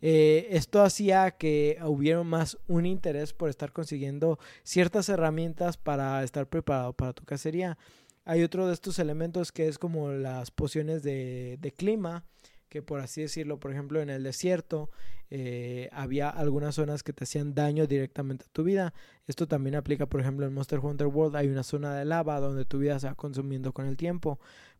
Eh, 0.00 0.48
esto 0.50 0.82
hacía 0.82 1.32
que 1.32 1.78
hubiera 1.84 2.22
más 2.22 2.58
un 2.68 2.86
interés 2.86 3.32
por 3.32 3.50
estar 3.50 3.72
consiguiendo 3.72 4.38
ciertas 4.62 5.08
herramientas 5.08 5.76
para 5.76 6.22
estar 6.22 6.48
preparado 6.48 6.92
para 6.92 7.12
tu 7.12 7.24
cacería. 7.24 7.78
Hay 8.24 8.42
otro 8.42 8.66
de 8.66 8.74
estos 8.74 8.98
elementos 8.98 9.52
que 9.52 9.68
es 9.68 9.78
como 9.78 10.12
las 10.12 10.50
pociones 10.50 11.02
de, 11.02 11.58
de 11.60 11.72
clima 11.72 12.24
que 12.68 12.82
por 12.82 13.00
así 13.00 13.22
decirlo, 13.22 13.58
por 13.58 13.72
ejemplo, 13.72 14.00
en 14.00 14.10
el 14.10 14.22
desierto 14.22 14.90
eh, 15.30 15.88
había 15.92 16.28
algunas 16.28 16.74
zonas 16.74 17.02
que 17.02 17.12
te 17.12 17.24
hacían 17.24 17.54
daño 17.54 17.86
directamente 17.86 18.44
a 18.46 18.52
tu 18.52 18.62
vida. 18.64 18.94
Esto 19.26 19.46
también 19.46 19.76
aplica, 19.76 20.06
por 20.06 20.20
ejemplo, 20.20 20.46
en 20.46 20.54
Monster 20.54 20.78
Hunter 20.78 21.06
World 21.06 21.36
hay 21.36 21.48
una 21.48 21.62
zona 21.62 21.94
de 21.94 22.04
lava 22.04 22.40
donde 22.40 22.64
tu 22.64 22.78
vida 22.78 22.98
se 22.98 23.08
va 23.08 23.14
consumiendo 23.14 23.72
con 23.72 23.86
el 23.86 23.96
tiempo. 23.96 24.38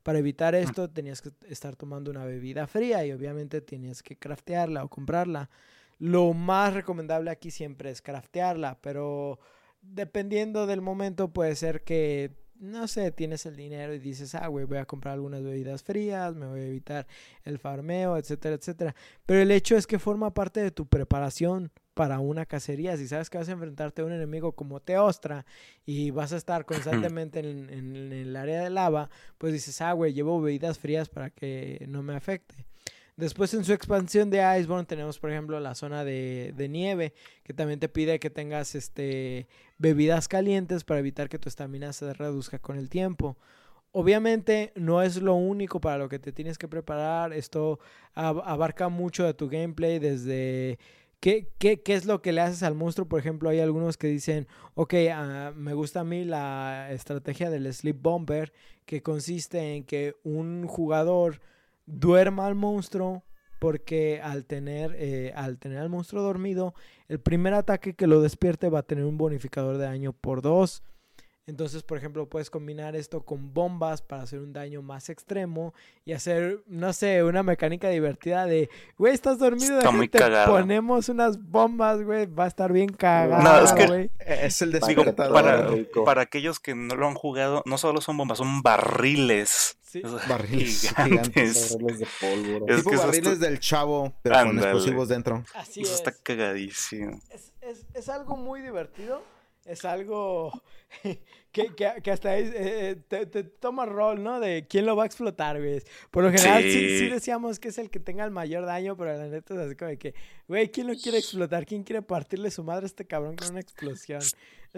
Para 0.08 0.20
evitar 0.20 0.54
esto 0.54 0.88
tenías 0.88 1.20
que 1.20 1.32
estar 1.50 1.76
tomando 1.76 2.10
una 2.10 2.24
bebida 2.24 2.66
fría 2.66 3.04
y 3.04 3.12
obviamente 3.12 3.60
tenías 3.60 4.02
que 4.02 4.16
craftearla 4.16 4.82
o 4.82 4.88
comprarla. 4.88 5.50
Lo 5.98 6.32
más 6.32 6.72
recomendable 6.72 7.30
aquí 7.30 7.50
siempre 7.50 7.90
es 7.90 8.00
craftearla, 8.00 8.78
pero 8.80 9.38
dependiendo 9.82 10.66
del 10.66 10.80
momento 10.80 11.30
puede 11.34 11.54
ser 11.56 11.84
que 11.84 12.32
no 12.60 12.88
sé, 12.88 13.10
tienes 13.12 13.46
el 13.46 13.56
dinero 13.56 13.94
y 13.94 13.98
dices, 13.98 14.34
ah, 14.34 14.46
güey, 14.48 14.64
voy 14.64 14.78
a 14.78 14.84
comprar 14.84 15.14
algunas 15.14 15.42
bebidas 15.42 15.82
frías, 15.82 16.34
me 16.34 16.46
voy 16.46 16.60
a 16.60 16.66
evitar 16.66 17.06
el 17.44 17.58
farmeo, 17.58 18.16
etcétera, 18.16 18.56
etcétera. 18.56 18.94
Pero 19.26 19.40
el 19.40 19.50
hecho 19.50 19.76
es 19.76 19.86
que 19.86 19.98
forma 19.98 20.34
parte 20.34 20.60
de 20.60 20.70
tu 20.70 20.86
preparación 20.86 21.70
para 21.94 22.20
una 22.20 22.46
cacería. 22.46 22.96
Si 22.96 23.08
sabes 23.08 23.30
que 23.30 23.38
vas 23.38 23.48
a 23.48 23.52
enfrentarte 23.52 24.02
a 24.02 24.04
un 24.04 24.12
enemigo 24.12 24.52
como 24.52 24.80
Teostra 24.80 25.46
y 25.84 26.10
vas 26.10 26.32
a 26.32 26.36
estar 26.36 26.64
constantemente 26.64 27.40
en, 27.40 27.70
en 27.70 28.12
el 28.12 28.36
área 28.36 28.62
de 28.62 28.70
lava, 28.70 29.10
pues 29.38 29.52
dices, 29.52 29.80
ah, 29.80 29.92
güey, 29.92 30.12
llevo 30.12 30.40
bebidas 30.40 30.78
frías 30.78 31.08
para 31.08 31.30
que 31.30 31.84
no 31.88 32.02
me 32.02 32.14
afecte. 32.14 32.68
Después 33.18 33.52
en 33.52 33.64
su 33.64 33.72
expansión 33.72 34.30
de 34.30 34.38
Iceborne 34.60 34.86
tenemos 34.86 35.18
por 35.18 35.32
ejemplo 35.32 35.58
la 35.58 35.74
zona 35.74 36.04
de, 36.04 36.54
nieve 36.70 37.14
que 37.42 37.52
también 37.52 37.80
te 37.80 37.88
pide 37.88 38.20
que 38.20 38.30
tengas 38.30 38.76
este, 38.76 39.48
bebidas 39.78 40.28
calientes 40.28 40.84
para 40.84 41.00
evitar 41.00 41.28
que 41.28 41.38
tu 41.38 41.48
estamina 41.48 41.92
se 41.92 42.12
reduzca 42.12 42.58
con 42.58 42.76
el 42.76 42.90
tiempo. 42.90 43.36
Obviamente 43.92 44.72
no 44.76 45.02
es 45.02 45.22
lo 45.22 45.34
único 45.34 45.80
para 45.80 45.98
lo 45.98 46.08
que 46.08 46.18
te 46.18 46.32
tienes 46.32 46.58
que 46.58 46.68
preparar, 46.68 47.32
esto 47.32 47.78
abarca 48.14 48.88
mucho 48.88 49.24
de 49.24 49.34
tu 49.34 49.48
gameplay 49.48 49.98
desde 49.98 50.78
¿Qué, 51.20 51.48
qué, 51.58 51.82
qué 51.82 51.94
es 51.94 52.04
lo 52.04 52.22
que 52.22 52.32
le 52.32 52.40
haces 52.40 52.62
al 52.62 52.76
monstruo? 52.76 53.08
Por 53.08 53.18
ejemplo, 53.18 53.48
hay 53.48 53.58
algunos 53.58 53.96
que 53.96 54.06
dicen, 54.06 54.46
ok, 54.74 54.94
uh, 54.94 55.54
me 55.56 55.74
gusta 55.74 56.00
a 56.00 56.04
mí 56.04 56.24
la 56.24 56.92
estrategia 56.92 57.50
del 57.50 57.72
Sleep 57.74 58.00
Bomber, 58.00 58.52
que 58.86 59.02
consiste 59.02 59.74
en 59.74 59.84
que 59.84 60.14
un 60.22 60.68
jugador 60.68 61.40
duerma 61.86 62.46
al 62.46 62.54
monstruo 62.54 63.24
porque 63.58 64.20
al 64.22 64.44
tener, 64.44 64.94
eh, 64.98 65.32
al 65.34 65.58
tener 65.58 65.78
al 65.78 65.88
monstruo 65.88 66.22
dormido, 66.22 66.74
el 67.08 67.20
primer 67.20 67.54
ataque 67.54 67.94
que 67.94 68.06
lo 68.06 68.20
despierte 68.20 68.68
va 68.68 68.80
a 68.80 68.84
tener 68.84 69.04
un 69.04 69.18
bonificador 69.18 69.78
de 69.78 69.84
daño 69.84 70.12
por 70.12 70.42
dos. 70.42 70.82
Entonces, 71.48 71.82
por 71.82 71.96
ejemplo, 71.96 72.28
puedes 72.28 72.50
combinar 72.50 72.94
esto 72.94 73.22
con 73.24 73.54
bombas 73.54 74.02
para 74.02 74.22
hacer 74.22 74.38
un 74.40 74.52
daño 74.52 74.82
más 74.82 75.08
extremo 75.08 75.72
y 76.04 76.12
hacer, 76.12 76.62
no 76.66 76.92
sé, 76.92 77.24
una 77.24 77.42
mecánica 77.42 77.88
divertida 77.88 78.44
de, 78.44 78.68
güey, 78.98 79.14
estás 79.14 79.38
dormido, 79.38 79.78
Está 79.78 79.90
muy 79.90 80.08
te 80.10 80.18
cagado. 80.18 80.52
ponemos 80.52 81.08
unas 81.08 81.42
bombas, 81.42 82.02
güey, 82.02 82.26
va 82.26 82.44
a 82.44 82.48
estar 82.48 82.70
bien 82.70 82.90
cagado. 82.90 83.42
No, 83.42 83.64
es 83.64 83.72
que- 83.72 83.86
güey. 83.86 84.10
Es 84.18 84.60
el 84.60 84.72
despertador. 84.72 85.32
para, 86.04 86.20
aquellos 86.20 86.60
que 86.60 86.74
no 86.74 86.94
lo 86.96 87.08
han 87.08 87.14
jugado, 87.14 87.62
no 87.64 87.78
solo 87.78 88.02
son 88.02 88.18
bombas, 88.18 88.36
son 88.38 88.60
barriles. 88.62 89.78
Sí. 89.80 90.02
Barriles 90.28 90.92
gigantes. 90.96 91.72
Barriles 91.80 91.98
de 92.00 92.06
pólvora. 92.20 92.74
Es 92.74 92.78
tipo 92.80 92.90
que 92.90 92.96
barriles 92.98 93.32
está- 93.32 93.46
del 93.46 93.58
chavo, 93.58 94.12
pero 94.20 94.34
con 94.44 94.58
explosivos 94.58 95.08
dentro. 95.08 95.44
Así 95.54 95.80
Eso 95.80 95.92
es. 95.94 95.98
está 95.98 96.12
cagadísimo. 96.12 97.18
es, 97.30 97.52
es, 97.62 97.86
es 97.94 98.08
algo 98.10 98.36
muy 98.36 98.60
divertido. 98.60 99.22
Es 99.64 99.84
algo 99.84 100.62
que, 101.52 101.74
que, 101.74 101.92
que 102.02 102.10
hasta 102.10 102.36
es, 102.36 102.50
eh, 102.54 102.96
te, 103.08 103.26
te 103.26 103.44
toma 103.44 103.86
rol, 103.86 104.22
¿no? 104.22 104.40
De 104.40 104.66
quién 104.68 104.86
lo 104.86 104.96
va 104.96 105.02
a 105.02 105.06
explotar, 105.06 105.58
güey. 105.58 105.82
Por 106.10 106.24
lo 106.24 106.30
general 106.30 106.62
sí. 106.62 106.72
Sí. 106.72 106.98
sí 107.00 107.08
decíamos 107.08 107.58
que 107.58 107.68
es 107.68 107.78
el 107.78 107.90
que 107.90 108.00
tenga 108.00 108.24
el 108.24 108.30
mayor 108.30 108.64
daño, 108.64 108.96
pero 108.96 109.16
la 109.16 109.26
neta 109.26 109.54
es 109.54 109.60
así 109.60 109.76
como 109.76 109.90
de 109.90 109.98
que, 109.98 110.14
güey, 110.46 110.70
¿quién 110.70 110.86
lo 110.86 110.94
quiere 110.94 111.18
explotar? 111.18 111.66
¿Quién 111.66 111.82
quiere 111.82 112.02
partirle 112.02 112.50
su 112.50 112.64
madre 112.64 112.84
a 112.84 112.86
este 112.86 113.06
cabrón 113.06 113.36
con 113.36 113.50
una 113.50 113.60
explosión? 113.60 114.22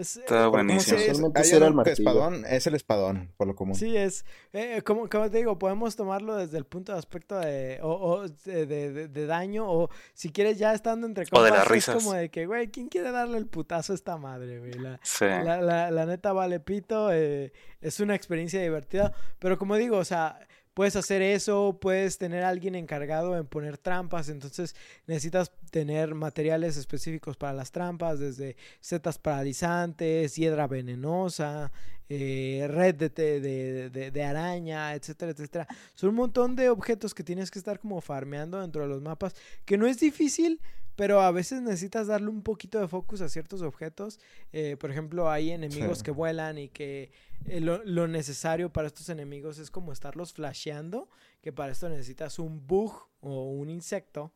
Es, 0.01 0.17
Está 0.17 0.45
eh, 0.45 0.47
buenísimo. 0.47 0.97
es- 0.97 1.03
Usualmente 1.09 1.39
Hay 1.39 1.45
ese 1.45 1.57
era 1.57 1.67
el 1.67 1.79
espadón, 1.87 2.45
es 2.47 2.67
el 2.67 2.75
espadón, 2.75 3.31
por 3.37 3.47
lo 3.47 3.55
común. 3.55 3.75
Sí, 3.75 3.95
es, 3.95 4.25
eh, 4.53 4.81
como, 4.83 5.07
como 5.07 5.29
te 5.29 5.37
digo, 5.37 5.57
podemos 5.59 5.95
tomarlo 5.95 6.35
desde 6.35 6.57
el 6.57 6.65
punto 6.65 6.91
de 6.91 6.97
aspecto 6.99 7.39
de, 7.39 7.79
o, 7.81 7.89
o 7.93 8.27
de, 8.27 8.65
de- 8.65 9.07
de- 9.07 9.25
daño, 9.27 9.65
o 9.71 9.89
si 10.13 10.31
quieres 10.31 10.57
ya 10.57 10.73
estando 10.73 11.05
entre 11.07 11.23
O 11.23 11.25
de 11.25 11.29
compas, 11.31 11.51
las 11.51 11.63
es 11.63 11.67
risas. 11.71 11.95
como 11.95 12.13
de 12.13 12.29
que, 12.29 12.45
güey, 12.47 12.69
¿quién 12.69 12.87
quiere 12.89 13.11
darle 13.11 13.37
el 13.37 13.45
putazo 13.47 13.93
a 13.93 13.95
esta 13.95 14.17
madre, 14.17 14.59
güey? 14.59 14.73
La, 14.73 14.99
Sí. 15.03 15.25
la, 15.25 15.61
la, 15.61 15.91
la 15.91 16.05
neta 16.05 16.33
vale 16.33 16.59
pito, 16.59 17.11
eh, 17.13 17.53
es 17.81 17.99
una 17.99 18.15
experiencia 18.15 18.61
divertida, 18.61 19.13
pero 19.39 19.57
como 19.57 19.75
digo, 19.75 19.97
o 19.97 20.05
sea, 20.05 20.39
puedes 20.81 20.95
hacer 20.95 21.21
eso, 21.21 21.77
puedes 21.79 22.17
tener 22.17 22.43
a 22.43 22.49
alguien 22.49 22.73
encargado 22.73 23.37
en 23.37 23.45
poner 23.45 23.77
trampas, 23.77 24.29
entonces 24.29 24.75
necesitas 25.05 25.51
tener 25.69 26.15
materiales 26.15 26.75
específicos 26.75 27.37
para 27.37 27.53
las 27.53 27.71
trampas, 27.71 28.17
desde 28.17 28.55
setas 28.79 29.19
paralizantes, 29.19 30.35
hiedra 30.35 30.65
venenosa, 30.65 31.71
eh, 32.09 32.65
red 32.67 32.95
de, 32.95 33.09
de, 33.11 33.89
de- 33.91 34.09
de 34.09 34.23
araña, 34.23 34.95
etcétera, 34.95 35.33
etcétera. 35.33 35.67
Son 35.93 36.09
un 36.09 36.15
montón 36.15 36.55
de 36.55 36.71
objetos 36.71 37.13
que 37.13 37.23
tienes 37.23 37.51
que 37.51 37.59
estar 37.59 37.77
como 37.79 38.01
farmeando 38.01 38.59
dentro 38.59 38.81
de 38.81 38.87
los 38.87 39.03
mapas, 39.03 39.35
que 39.65 39.77
no 39.77 39.85
es 39.85 39.99
difícil, 39.99 40.59
pero 40.95 41.21
a 41.21 41.31
veces 41.31 41.61
necesitas 41.61 42.07
darle 42.07 42.29
un 42.29 42.41
poquito 42.41 42.79
de 42.79 42.87
focus 42.87 43.21
a 43.21 43.29
ciertos 43.29 43.61
objetos. 43.61 44.19
Eh, 44.53 44.77
por 44.79 44.91
ejemplo, 44.91 45.29
hay 45.29 45.51
enemigos 45.51 45.99
Sí. 45.99 46.03
que 46.03 46.11
vuelan 46.11 46.57
y 46.57 46.69
que 46.69 47.11
eh, 47.47 47.59
lo, 47.59 47.83
lo 47.83 48.07
necesario 48.07 48.71
para 48.71 48.87
estos 48.87 49.09
enemigos 49.09 49.57
es 49.57 49.71
como 49.71 49.91
estarlos 49.91 50.33
flasheando, 50.33 51.09
que 51.41 51.51
para 51.51 51.71
esto 51.71 51.89
necesitas 51.89 52.37
un 52.39 52.67
bug 52.67 52.93
o 53.21 53.49
un 53.51 53.69
insecto. 53.69 54.31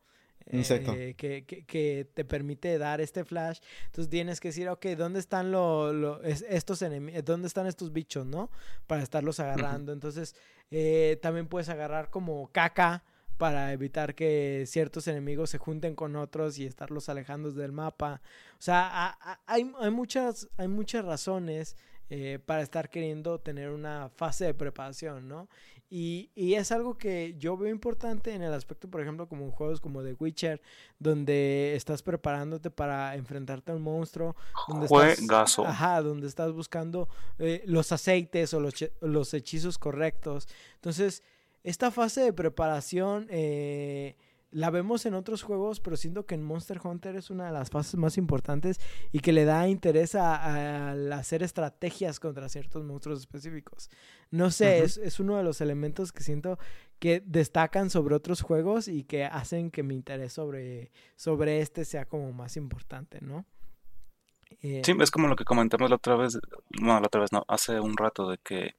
Insecto. 0.52 0.92
eh, 0.94 1.14
que, 1.14 1.44
que- 1.44 1.64
que 1.64 2.08
te 2.14 2.24
permite 2.24 2.78
dar 2.78 3.00
este 3.00 3.24
flash. 3.24 3.58
Entonces 3.86 4.08
tienes 4.08 4.38
que 4.38 4.48
decir, 4.48 4.68
ok, 4.68 4.86
¿dónde 4.96 5.18
están 5.18 5.50
lo- 5.50 5.92
lo- 5.92 6.22
es- 6.22 6.44
estos 6.48 6.82
enemigos? 6.82 7.24
¿Dónde 7.24 7.48
están 7.48 7.66
estos 7.66 7.92
bichos, 7.92 8.24
no? 8.26 8.48
Para 8.86 9.02
estarlos 9.02 9.40
agarrando. 9.40 9.92
Entonces, 9.92 10.36
eh, 10.70 11.18
también 11.20 11.48
puedes 11.48 11.68
agarrar 11.68 12.10
como 12.10 12.48
caca 12.52 13.02
para 13.38 13.72
evitar 13.72 14.14
que 14.14 14.64
ciertos 14.66 15.06
enemigos 15.08 15.50
se 15.50 15.58
junten 15.58 15.94
con 15.94 16.16
otros 16.16 16.58
y 16.58 16.66
estarlos 16.66 17.08
alejando 17.08 17.52
del 17.52 17.72
mapa. 17.72 18.20
O 18.58 18.62
sea, 18.62 18.86
a- 18.86 19.18
a- 19.32 19.40
hay, 19.46 19.70
hay 19.80 19.90
muchas, 19.90 20.48
hay 20.56 20.68
muchas 20.68 21.04
razones 21.04 21.76
eh, 22.08 22.38
para 22.46 22.62
estar 22.62 22.88
queriendo 22.88 23.40
tener 23.40 23.70
una 23.70 24.08
fase 24.14 24.44
de 24.44 24.54
preparación, 24.54 25.26
¿no? 25.26 25.48
Y, 25.90 26.30
y 26.34 26.54
es 26.54 26.72
algo 26.72 26.96
que 26.98 27.34
yo 27.38 27.56
veo 27.56 27.70
importante 27.70 28.32
en 28.32 28.42
el 28.42 28.52
aspecto, 28.54 28.88
por 28.88 29.00
ejemplo, 29.00 29.28
como 29.28 29.44
en 29.44 29.50
juegos 29.50 29.80
como 29.80 30.02
The 30.02 30.14
Witcher, 30.18 30.60
donde 30.98 31.74
estás 31.76 32.02
preparándote 32.02 32.70
para 32.70 33.14
enfrentarte 33.16 33.70
a 33.72 33.74
un 33.76 33.82
monstruo, 33.82 34.34
donde 34.68 34.86
estás, 34.86 35.18
Juegazo. 35.18 35.66
ajá, 35.66 36.00
donde 36.02 36.26
estás 36.26 36.52
buscando 36.52 37.08
eh, 37.38 37.62
los 37.66 37.92
aceites 37.92 38.52
o 38.54 38.60
los, 38.60 38.74
los 39.00 39.32
hechizos 39.34 39.78
correctos. 39.78 40.48
Entonces, 40.76 41.22
esta 41.66 41.90
fase 41.90 42.20
de 42.20 42.32
preparación, 42.32 43.26
eh, 43.28 44.16
la 44.52 44.70
vemos 44.70 45.04
en 45.04 45.14
otros 45.14 45.42
juegos, 45.42 45.80
pero 45.80 45.96
siento 45.96 46.24
que 46.24 46.36
en 46.36 46.44
Monster 46.44 46.80
Hunter 46.82 47.16
es 47.16 47.28
una 47.28 47.46
de 47.46 47.52
las 47.52 47.70
fases 47.70 47.96
más 47.96 48.16
importantes 48.18 48.80
y 49.10 49.18
que 49.18 49.32
le 49.32 49.44
da 49.44 49.66
interés 49.66 50.14
a, 50.14 50.36
a 50.36 51.18
hacer 51.18 51.42
estrategias 51.42 52.20
contra 52.20 52.48
ciertos 52.48 52.84
monstruos 52.84 53.18
específicos. 53.18 53.90
No 54.30 54.52
sé, 54.52 54.84
es, 54.84 54.96
es 54.96 55.18
uno 55.18 55.36
de 55.36 55.42
los 55.42 55.60
elementos 55.60 56.12
que 56.12 56.22
siento 56.22 56.56
que 57.00 57.20
destacan 57.26 57.90
sobre 57.90 58.14
otros 58.14 58.42
juegos 58.42 58.86
y 58.86 59.02
que 59.02 59.24
hacen 59.24 59.72
que 59.72 59.82
mi 59.82 59.96
interés 59.96 60.32
sobre, 60.32 60.92
sobre 61.16 61.60
este 61.62 61.84
sea 61.84 62.04
como 62.04 62.32
más 62.32 62.56
importante, 62.56 63.18
¿no? 63.20 63.44
Eh, 64.62 64.82
Sí, 64.84 64.94
es 65.00 65.10
como 65.10 65.26
lo 65.26 65.34
que 65.34 65.44
comentamos 65.44 65.90
la 65.90 65.96
otra 65.96 66.14
vez, 66.14 66.38
no, 66.80 67.00
la 67.00 67.06
otra 67.08 67.22
vez 67.22 67.32
no, 67.32 67.44
hace 67.48 67.80
un 67.80 67.96
rato 67.96 68.30
de 68.30 68.38
que 68.38 68.76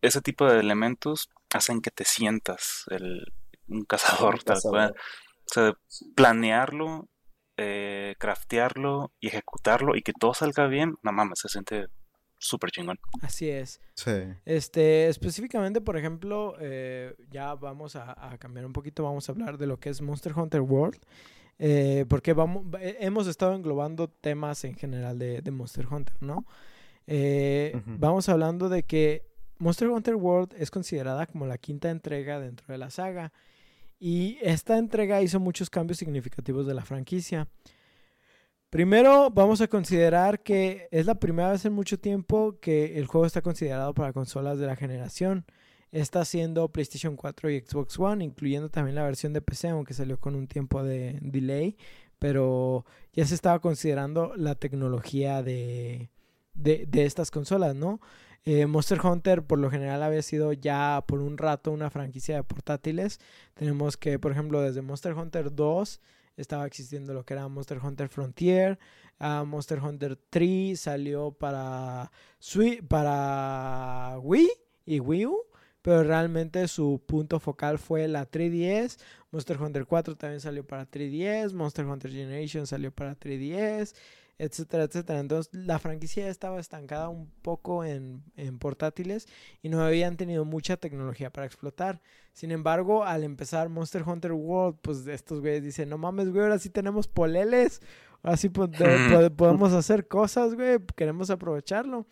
ese 0.00 0.20
tipo 0.20 0.46
de 0.46 0.60
elementos 0.60 1.30
hacen 1.56 1.80
que 1.80 1.90
te 1.90 2.04
sientas 2.04 2.84
el, 2.90 3.32
un 3.68 3.84
cazador, 3.88 4.42
tal 4.42 4.58
cual. 4.62 4.94
O 4.94 5.52
sea, 5.52 5.74
planearlo, 6.14 7.08
eh, 7.56 8.14
craftearlo 8.18 9.12
y 9.20 9.28
ejecutarlo 9.28 9.96
y 9.96 10.02
que 10.02 10.12
todo 10.12 10.34
salga 10.34 10.66
bien, 10.66 10.94
no 11.02 11.12
mames, 11.12 11.40
se 11.40 11.48
siente 11.48 11.86
súper 12.38 12.70
chingón. 12.70 12.98
Así 13.22 13.48
es. 13.48 13.80
Sí. 13.94 14.10
Este, 14.44 15.08
específicamente, 15.08 15.80
por 15.80 15.96
ejemplo, 15.96 16.56
eh, 16.60 17.14
ya 17.30 17.54
vamos 17.54 17.96
a, 17.96 18.32
a 18.32 18.38
cambiar 18.38 18.66
un 18.66 18.72
poquito, 18.72 19.04
vamos 19.04 19.28
a 19.28 19.32
hablar 19.32 19.58
de 19.58 19.66
lo 19.66 19.78
que 19.78 19.90
es 19.90 20.00
Monster 20.00 20.32
Hunter 20.36 20.60
World, 20.60 21.00
eh, 21.58 22.04
porque 22.08 22.32
vamos, 22.32 22.64
hemos 22.80 23.26
estado 23.26 23.54
englobando 23.54 24.08
temas 24.08 24.64
en 24.64 24.74
general 24.74 25.18
de, 25.18 25.40
de 25.40 25.50
Monster 25.50 25.86
Hunter, 25.86 26.16
¿no? 26.20 26.46
Eh. 27.06 27.80
Vamos 27.86 28.28
hablando 28.28 28.68
de 28.68 28.82
que 28.82 29.33
Monster 29.64 29.88
Hunter 29.88 30.16
World 30.16 30.54
es 30.58 30.70
considerada 30.70 31.26
como 31.26 31.46
la 31.46 31.56
quinta 31.56 31.88
entrega 31.88 32.38
dentro 32.38 32.66
de 32.68 32.76
la 32.76 32.90
saga, 32.90 33.32
y 33.98 34.36
esta 34.42 34.76
entrega 34.76 35.22
hizo 35.22 35.40
muchos 35.40 35.70
cambios 35.70 35.96
significativos 35.96 36.66
de 36.66 36.74
la 36.74 36.84
franquicia. 36.84 37.48
Primero, 38.68 39.30
vamos 39.30 39.62
a 39.62 39.68
considerar 39.68 40.42
que 40.42 40.86
es 40.90 41.06
la 41.06 41.14
primera 41.14 41.50
vez 41.50 41.64
en 41.64 41.72
mucho 41.72 41.98
tiempo 41.98 42.58
que 42.60 42.98
el 42.98 43.06
juego 43.06 43.24
está 43.24 43.40
considerado 43.40 43.94
para 43.94 44.12
consolas 44.12 44.58
de 44.58 44.66
la 44.66 44.76
generación. 44.76 45.46
Está 45.92 46.26
siendo 46.26 46.68
PlayStation 46.68 47.16
4 47.16 47.48
y 47.48 47.60
Xbox 47.60 47.98
One, 47.98 48.22
incluyendo 48.22 48.68
también 48.68 48.96
la 48.96 49.04
versión 49.04 49.32
de 49.32 49.40
PC, 49.40 49.68
aunque 49.68 49.94
salió 49.94 50.20
con 50.20 50.34
un 50.34 50.46
tiempo 50.46 50.82
de 50.82 51.18
delay. 51.22 51.78
Pero 52.18 52.84
ya 53.14 53.24
se 53.24 53.34
estaba 53.34 53.60
considerando 53.60 54.34
la 54.36 54.56
tecnología 54.56 55.42
de, 55.42 56.10
de, 56.54 57.04
estas 57.04 57.30
consolas, 57.30 57.74
¿no? 57.74 58.00
Eh, 58.46 58.66
Monster 58.66 59.00
Hunter 59.04 59.42
por 59.42 59.58
lo 59.58 59.70
general 59.70 60.02
había 60.02 60.20
sido 60.20 60.52
ya 60.52 61.02
por 61.06 61.20
un 61.20 61.38
rato 61.38 61.72
una 61.72 61.90
franquicia 61.90 62.36
de 62.36 62.42
portátiles. 62.44 63.18
Tenemos 63.54 63.96
que, 63.96 64.18
por 64.18 64.32
ejemplo, 64.32 64.60
desde 64.60 64.82
Monster 64.82 65.14
Hunter 65.14 65.54
2 65.54 66.00
estaba 66.36 66.66
existiendo 66.66 67.14
lo 67.14 67.24
que 67.24 67.34
era 67.34 67.48
Monster 67.48 67.78
Hunter 67.82 68.08
Frontier. 68.08 68.78
ah, 69.18 69.44
Monster 69.46 69.80
Hunter 69.80 70.16
3 70.30 70.78
salió 70.78 71.32
para, 71.32 72.10
para 72.88 74.18
Wii 74.20 74.50
y 74.86 75.00
Wii 75.00 75.26
U. 75.26 75.38
Pero 75.82 76.02
realmente 76.02 76.66
su 76.68 77.02
punto 77.06 77.38
focal 77.40 77.78
fue 77.78 78.08
la 78.08 78.30
3DS. 78.30 78.98
Monster 79.30 79.60
Hunter 79.60 79.84
4 79.86 80.16
también 80.16 80.40
salió 80.40 80.66
para 80.66 80.90
3DS. 80.90 81.52
Monster 81.52 81.84
Hunter 81.86 82.10
Generation 82.10 82.66
salió 82.66 82.90
para 82.90 83.18
3DS. 83.18 83.94
Etcétera, 84.36 84.84
etcétera. 84.84 85.20
Entonces 85.20 85.54
la 85.54 85.78
franquicia 85.78 86.28
estaba 86.28 86.58
estancada 86.58 87.08
un 87.08 87.30
poco 87.42 87.84
en, 87.84 88.22
en 88.36 88.58
portátiles 88.58 89.26
y 89.62 89.68
no 89.68 89.80
habían 89.82 90.16
tenido 90.16 90.44
mucha 90.44 90.76
tecnología 90.76 91.30
para 91.30 91.46
explotar. 91.46 92.00
Sin 92.32 92.50
embargo, 92.50 93.04
al 93.04 93.22
empezar 93.22 93.68
Monster 93.68 94.02
Hunter 94.02 94.32
World, 94.32 94.78
pues 94.82 95.06
estos 95.06 95.40
güeyes 95.40 95.62
dicen, 95.62 95.88
no 95.88 95.98
mames, 95.98 96.30
güey, 96.30 96.42
ahora 96.42 96.58
sí 96.58 96.68
tenemos 96.68 97.06
poleles, 97.06 97.80
ahora 98.22 98.36
sí 98.36 98.48
po- 98.48 98.66
de- 98.66 99.28
po- 99.30 99.36
podemos 99.36 99.72
hacer 99.72 100.08
cosas, 100.08 100.54
güey, 100.54 100.78
queremos 100.96 101.30
aprovecharlo. 101.30 102.06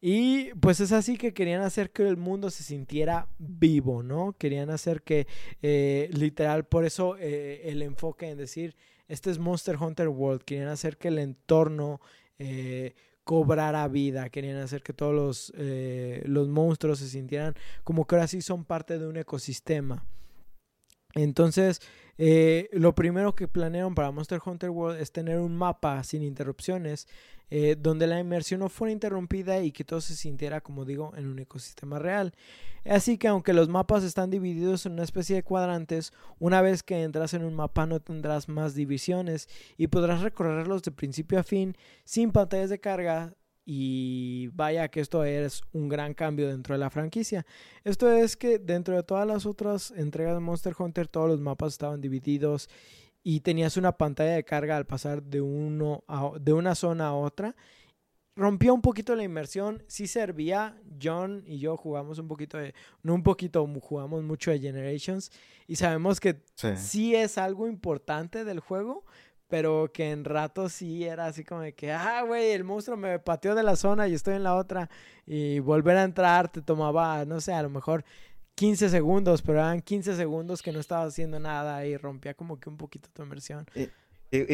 Y 0.00 0.52
pues 0.54 0.80
es 0.80 0.90
así 0.90 1.16
que 1.16 1.32
querían 1.32 1.62
hacer 1.62 1.90
que 1.92 2.08
el 2.08 2.16
mundo 2.16 2.50
se 2.50 2.64
sintiera 2.64 3.28
vivo, 3.38 4.02
¿no? 4.02 4.34
Querían 4.36 4.70
hacer 4.70 5.02
que, 5.02 5.28
eh, 5.62 6.10
literal, 6.12 6.64
por 6.64 6.84
eso 6.84 7.16
eh, 7.20 7.60
el 7.70 7.82
enfoque 7.82 8.28
en 8.30 8.38
decir, 8.38 8.74
este 9.12 9.30
es 9.30 9.38
Monster 9.38 9.76
Hunter 9.76 10.08
World, 10.08 10.42
querían 10.42 10.68
hacer 10.68 10.96
que 10.96 11.08
el 11.08 11.18
entorno 11.18 12.00
eh, 12.38 12.94
cobrara 13.24 13.86
vida, 13.88 14.30
querían 14.30 14.56
hacer 14.56 14.82
que 14.82 14.94
todos 14.94 15.14
los, 15.14 15.52
eh, 15.58 16.22
los 16.24 16.48
monstruos 16.48 16.98
se 17.00 17.08
sintieran 17.08 17.54
como 17.84 18.06
que 18.06 18.14
ahora 18.14 18.26
sí 18.26 18.40
son 18.40 18.64
parte 18.64 18.98
de 18.98 19.06
un 19.06 19.18
ecosistema. 19.18 20.02
Entonces, 21.14 21.82
eh, 22.18 22.68
lo 22.72 22.94
primero 22.94 23.34
que 23.34 23.48
planearon 23.48 23.94
para 23.94 24.10
Monster 24.10 24.40
Hunter 24.44 24.70
World 24.70 25.00
es 25.00 25.12
tener 25.12 25.38
un 25.38 25.56
mapa 25.56 26.02
sin 26.04 26.22
interrupciones, 26.22 27.08
eh, 27.50 27.76
donde 27.78 28.06
la 28.06 28.18
inmersión 28.18 28.60
no 28.60 28.68
fuera 28.68 28.92
interrumpida 28.92 29.60
y 29.62 29.72
que 29.72 29.84
todo 29.84 30.00
se 30.00 30.16
sintiera, 30.16 30.60
como 30.60 30.84
digo, 30.84 31.12
en 31.16 31.26
un 31.26 31.38
ecosistema 31.38 31.98
real. 31.98 32.32
Así 32.84 33.18
que 33.18 33.28
aunque 33.28 33.52
los 33.52 33.68
mapas 33.68 34.04
están 34.04 34.30
divididos 34.30 34.86
en 34.86 34.92
una 34.92 35.04
especie 35.04 35.36
de 35.36 35.42
cuadrantes, 35.42 36.12
una 36.38 36.62
vez 36.62 36.82
que 36.82 37.02
entras 37.02 37.34
en 37.34 37.44
un 37.44 37.54
mapa 37.54 37.86
no 37.86 38.00
tendrás 38.00 38.48
más 38.48 38.74
divisiones 38.74 39.48
y 39.76 39.88
podrás 39.88 40.22
recorrerlos 40.22 40.82
de 40.82 40.90
principio 40.90 41.38
a 41.38 41.42
fin 41.42 41.76
sin 42.04 42.32
pantallas 42.32 42.70
de 42.70 42.80
carga. 42.80 43.34
Y 43.64 44.48
vaya 44.48 44.88
que 44.88 45.00
esto 45.00 45.24
es 45.24 45.62
un 45.72 45.88
gran 45.88 46.14
cambio 46.14 46.48
dentro 46.48 46.74
de 46.74 46.78
la 46.80 46.90
franquicia. 46.90 47.46
Esto 47.84 48.10
es 48.10 48.36
que 48.36 48.58
dentro 48.58 48.96
de 48.96 49.02
todas 49.04 49.26
las 49.26 49.46
otras 49.46 49.92
entregas 49.92 50.34
de 50.34 50.40
Monster 50.40 50.74
Hunter, 50.76 51.06
todos 51.08 51.28
los 51.28 51.40
mapas 51.40 51.72
estaban 51.74 52.00
divididos 52.00 52.68
y 53.22 53.40
tenías 53.40 53.76
una 53.76 53.92
pantalla 53.92 54.32
de 54.32 54.44
carga 54.44 54.76
al 54.76 54.86
pasar 54.86 55.22
de, 55.22 55.40
uno 55.40 56.02
a- 56.08 56.32
de 56.40 56.52
una 56.52 56.74
zona 56.74 57.08
a 57.08 57.14
otra. 57.14 57.54
Rompía 58.34 58.72
un 58.72 58.80
poquito 58.80 59.14
la 59.14 59.22
inmersión, 59.24 59.82
sí 59.86 60.06
servía. 60.06 60.80
John 61.00 61.44
y 61.46 61.58
yo 61.58 61.76
jugamos 61.76 62.18
un 62.18 62.26
poquito 62.28 62.56
de, 62.58 62.74
no 63.02 63.14
un 63.14 63.22
poquito, 63.22 63.64
jugamos 63.80 64.24
mucho 64.24 64.50
de 64.50 64.58
Generations 64.58 65.30
y 65.68 65.76
sabemos 65.76 66.18
que 66.18 66.42
Sí. 66.54 66.68
sí 66.76 67.14
es 67.14 67.36
algo 67.38 67.68
importante 67.68 68.44
del 68.44 68.58
juego, 68.60 69.04
pero 69.52 69.90
que 69.92 70.10
en 70.12 70.24
ratos 70.24 70.72
sí 70.72 71.04
era 71.04 71.26
así 71.26 71.44
como 71.44 71.60
de 71.60 71.74
que, 71.74 71.92
ah, 71.92 72.22
güey, 72.26 72.52
el 72.52 72.64
monstruo 72.64 72.96
me 72.96 73.18
pateó 73.18 73.54
de 73.54 73.62
la 73.62 73.76
zona 73.76 74.08
y 74.08 74.14
estoy 74.14 74.34
en 74.36 74.44
la 74.44 74.54
otra. 74.54 74.88
Y 75.26 75.58
volver 75.58 75.98
a 75.98 76.04
entrar 76.04 76.48
te 76.50 76.62
tomaba, 76.62 77.26
no 77.26 77.38
sé, 77.42 77.52
a 77.52 77.60
lo 77.62 77.68
mejor 77.68 78.02
15 78.54 78.88
segundos, 78.88 79.42
pero 79.42 79.58
eran 79.58 79.82
15 79.82 80.16
segundos 80.16 80.62
que 80.62 80.72
no 80.72 80.80
estaba 80.80 81.04
haciendo 81.04 81.38
nada 81.38 81.84
y 81.84 81.98
rompía 81.98 82.32
como 82.32 82.58
que 82.58 82.70
un 82.70 82.78
poquito 82.78 83.10
tu 83.12 83.22
inmersión. 83.22 83.66
I- 83.76 83.90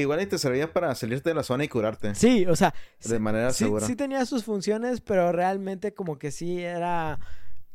Igual 0.01 0.21
y 0.23 0.27
te 0.27 0.37
servía 0.37 0.73
para 0.73 0.93
salirte 0.97 1.29
de 1.31 1.37
la 1.37 1.45
zona 1.45 1.63
y 1.63 1.69
curarte. 1.69 2.13
Sí, 2.17 2.45
o 2.47 2.57
sea, 2.57 2.75
De 3.05 3.21
manera 3.21 3.53
sí, 3.53 3.63
segura. 3.63 3.87
sí 3.87 3.95
tenía 3.95 4.27
sus 4.27 4.43
funciones, 4.43 5.01
pero 5.01 5.31
realmente 5.31 5.95
como 5.95 6.19
que 6.19 6.33
sí 6.33 6.61
era... 6.61 7.21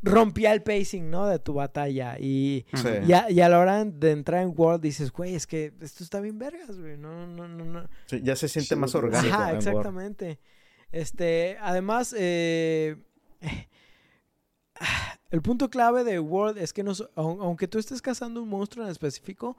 Rompía 0.04 0.52
el 0.54 0.62
pacing, 0.64 1.10
¿no? 1.10 1.28
De 1.28 1.40
tu 1.40 1.54
batalla. 1.54 2.18
Y, 2.20 2.66
Sí. 2.76 2.88
y, 3.08 3.14
a, 3.14 3.32
y 3.32 3.40
a 3.42 3.50
la 3.50 3.60
hora 3.60 3.84
de 3.86 4.12
entrar 4.12 4.44
en 4.44 4.54
World 4.56 4.82
dices, 4.82 5.12
güey, 5.12 5.34
es 5.36 5.48
que 5.48 5.74
esto 5.82 6.04
está 6.04 6.20
bien 6.20 6.38
vergas, 6.38 6.78
güey. 6.78 6.98
No, 6.98 7.26
no, 7.26 7.48
no, 7.48 7.64
no. 7.66 7.88
Sí, 8.08 8.20
ya 8.24 8.36
se 8.36 8.48
siente 8.50 8.76
Sí, 8.76 8.80
más 8.80 8.94
orgánico. 8.96 9.34
Ajá, 9.34 9.54
exactamente. 9.54 10.40
Este, 10.92 11.58
además, 11.62 12.14
eh, 12.18 12.98
el 15.32 15.42
punto 15.42 15.70
clave 15.70 16.04
de 16.04 16.20
World 16.20 16.58
es 16.58 16.74
que 16.74 16.84
no, 16.84 16.94
so- 16.94 17.10
aun- 17.16 17.40
aunque 17.42 17.68
tú 17.68 17.80
estés 17.80 18.02
cazando 18.02 18.42
un 18.44 18.50
monstruo 18.50 18.86
en 18.86 18.92
específico, 18.92 19.58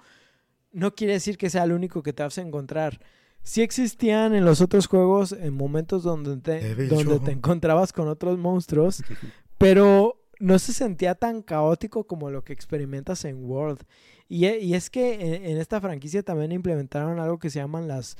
no 0.73 0.95
quiere 0.95 1.15
decir 1.15 1.39
que 1.39 1.51
sea 1.51 1.65
el 1.65 1.73
único 1.73 2.03
que 2.03 2.13
te 2.13 2.23
vas 2.23 2.37
a 2.39 2.43
encontrar. 2.43 3.01
Sí 3.43 3.63
existían 3.63 4.35
en 4.35 4.45
los 4.45 4.61
otros 4.61 4.87
juegos 4.87 5.33
en 5.33 5.55
momentos 5.55 6.03
donde 6.03 6.37
te, 6.39 6.75
donde 6.87 7.21
te 7.21 7.33
encontrabas 7.33 7.93
con 7.93 8.09
otros 8.09 8.39
monstruos, 8.39 9.03
pero 9.59 10.21
no 10.41 10.59
se 10.59 10.73
sentía 10.73 11.15
tan 11.15 11.43
caótico 11.43 12.07
como 12.07 12.31
lo 12.31 12.43
que 12.45 12.53
experimentas 12.53 13.25
en 13.25 13.45
World. 13.45 13.83
Y, 14.29 14.47
e- 14.47 14.59
y 14.61 14.75
es 14.75 14.91
que 14.91 15.15
en, 15.15 15.45
en 15.45 15.59
esta 15.59 15.81
franquicia 15.81 16.23
también 16.23 16.53
implementaron 16.53 17.19
algo 17.21 17.39
que 17.39 17.51
se 17.51 17.59
llaman 17.61 17.89
las 17.89 18.17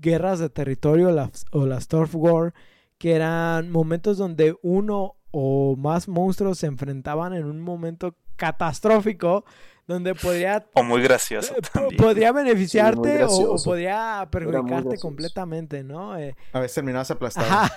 guerras 0.00 0.38
de 0.40 0.48
territorio 0.50 1.10
las- 1.10 1.44
o 1.52 1.66
las 1.66 1.88
Turf 1.88 2.14
War, 2.14 2.54
que 2.98 3.14
eran 3.14 3.70
momentos 3.70 4.18
donde 4.18 4.56
uno 4.62 5.16
o 5.30 5.76
más 5.76 6.08
monstruos 6.08 6.58
se 6.58 6.66
enfrentaban 6.66 7.32
en 7.34 7.44
un 7.44 7.60
momento 7.60 8.16
catastrófico 8.36 9.44
donde 9.86 10.14
podría 10.14 10.66
O 10.74 10.82
muy 10.82 11.02
gracioso 11.02 11.54
eh, 11.56 11.60
también. 11.72 11.96
podría 12.00 12.32
beneficiarte 12.32 13.24
o- 13.24 13.56
podría 13.62 14.26
perjudicarte 14.30 14.96
completamente, 14.98 15.84
¿no? 15.84 16.18
Eh, 16.18 16.34
A 16.52 16.60
veces 16.60 16.74
terminabas 16.76 17.10
aplastado. 17.12 17.46
Ajá. 17.50 17.72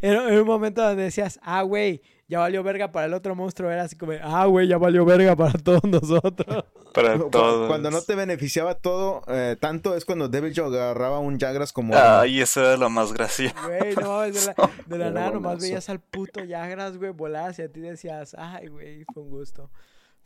Era, 0.00 0.28
era 0.30 0.40
un 0.40 0.46
momento 0.46 0.82
donde 0.82 1.04
decías, 1.04 1.38
ah, 1.42 1.62
güey, 1.62 2.00
ya 2.28 2.40
valió 2.40 2.62
verga 2.62 2.92
para 2.92 3.06
el 3.06 3.14
otro 3.14 3.34
monstruo. 3.34 3.70
Era 3.70 3.82
así 3.82 3.96
como, 3.96 4.12
ah, 4.22 4.44
güey, 4.46 4.68
ya 4.68 4.76
valió 4.78 5.04
verga 5.04 5.34
para 5.34 5.58
todos 5.58 5.84
nosotros. 5.84 6.64
Para 6.94 7.18
todos. 7.18 7.68
Cuando 7.68 7.90
no 7.90 8.00
te 8.00 8.14
beneficiaba 8.14 8.74
todo 8.74 9.22
eh, 9.28 9.56
tanto 9.60 9.94
es 9.94 10.06
cuando 10.06 10.28
Devil 10.28 10.54
Joe 10.56 10.74
agarraba 10.74 11.18
un 11.18 11.38
Jagras 11.38 11.70
como... 11.70 11.94
Ay, 11.94 12.40
eso 12.40 12.60
era 12.60 12.78
lo 12.78 12.88
más 12.88 13.12
gracioso. 13.12 13.54
Güey, 13.66 13.94
no 13.94 14.22
de 14.22 14.32
la, 14.32 14.54
de 14.86 14.98
la 14.98 15.04
Era 15.08 15.10
nada 15.10 15.30
nomás 15.32 15.60
veías 15.60 15.88
al 15.90 16.00
puto 16.00 16.42
Yagras, 16.42 16.96
güey, 16.96 17.12
volar 17.12 17.50
hacia 17.50 17.70
ti 17.70 17.80
y 17.80 17.82
decías, 17.82 18.34
ay, 18.38 18.68
güey, 18.68 19.04
fue 19.12 19.22
un 19.22 19.28
gusto. 19.28 19.70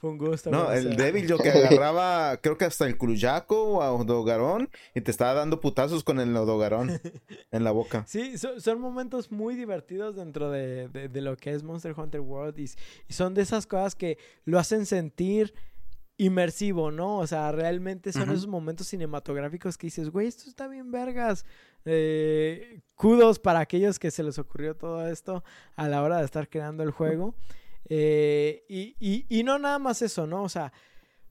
Fue 0.02 0.10
un 0.10 0.18
gusto. 0.18 0.50
No, 0.50 0.72
el 0.72 0.88
sea. 0.88 0.96
débil 0.96 1.28
yo 1.28 1.38
que 1.38 1.48
agarraba, 1.52 2.36
creo 2.38 2.58
que 2.58 2.64
hasta 2.64 2.86
el 2.86 2.98
Cruyaco 2.98 3.62
o 3.62 3.82
a 3.82 3.92
Odogarón 3.92 4.68
y 4.96 5.00
te 5.00 5.12
estaba 5.12 5.32
dando 5.32 5.60
putazos 5.60 6.02
con 6.02 6.18
el 6.18 6.36
Odogarón 6.36 6.90
en 7.52 7.62
la 7.64 7.70
boca. 7.70 8.04
Sí, 8.08 8.36
so- 8.36 8.58
son 8.58 8.80
momentos 8.80 9.30
muy 9.30 9.54
divertidos 9.54 10.16
dentro 10.16 10.50
de, 10.50 10.88
de- 10.88 11.08
de 11.08 11.20
lo 11.20 11.36
que 11.36 11.52
es 11.52 11.62
Monster 11.62 11.94
Hunter 11.96 12.20
World 12.20 12.58
y, 12.58 12.68
son 13.12 13.32
de 13.32 13.42
esas 13.42 13.68
cosas 13.68 13.94
que 13.94 14.18
lo 14.44 14.58
hacen 14.58 14.86
sentir 14.86 15.54
inmersivo, 16.18 16.90
¿no? 16.90 17.18
O 17.18 17.26
sea, 17.28 17.52
realmente 17.52 18.12
son 18.12 18.30
esos 18.30 18.46
momentos 18.46 18.88
cinematográficos 18.88 19.78
que 19.78 19.86
dices, 19.86 20.10
güey, 20.10 20.26
esto 20.26 20.48
está 20.48 20.66
bien 20.68 20.90
vergas. 20.90 21.44
Eh, 21.84 22.80
kudos 22.96 23.38
para 23.38 23.60
aquellos 23.60 23.98
que 23.98 24.10
se 24.10 24.22
les 24.22 24.38
ocurrió 24.38 24.76
todo 24.76 25.06
esto 25.08 25.42
a 25.76 25.88
la 25.88 26.02
hora 26.02 26.18
de 26.18 26.24
estar 26.24 26.48
creando 26.48 26.82
el 26.82 26.90
juego. 26.90 27.34
Eh, 27.88 28.64
y, 28.68 28.96
y- 29.00 29.26
y 29.28 29.42
no 29.42 29.58
nada 29.58 29.78
más 29.78 30.02
eso, 30.02 30.26
¿no? 30.26 30.42
O 30.44 30.48
sea, 30.48 30.72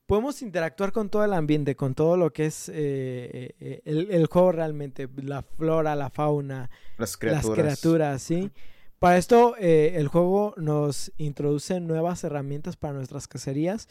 podemos 0.06 0.41
interactuar 0.41 0.91
con 0.91 1.10
todo 1.10 1.23
el 1.23 1.34
ambiente, 1.34 1.76
con 1.76 1.95
todo 1.95 2.18
lo 2.18 2.34
que 2.34 2.45
es 2.48 2.69
eh, 2.69 3.56
eh, 3.60 3.82
el, 3.86 4.11
el 4.11 4.26
juego 4.28 4.52
realmente, 4.52 5.07
la 5.23 5.41
flora, 5.44 5.95
la 5.95 6.10
fauna, 6.10 6.69
Las 6.98 7.18
criaturas. 7.18 7.45
las 7.45 7.56
criaturas, 7.80 8.22
¿sí? 8.22 8.52
Para 8.99 9.18
esto, 9.18 9.56
eh, 9.57 9.94
el 9.95 10.07
juego 10.10 10.53
nos 10.57 11.11
introduce 11.18 11.80
nuevas 11.80 12.23
herramientas 12.23 12.76
para 12.78 12.94
nuestras 12.94 13.28
cacerías. 13.28 13.88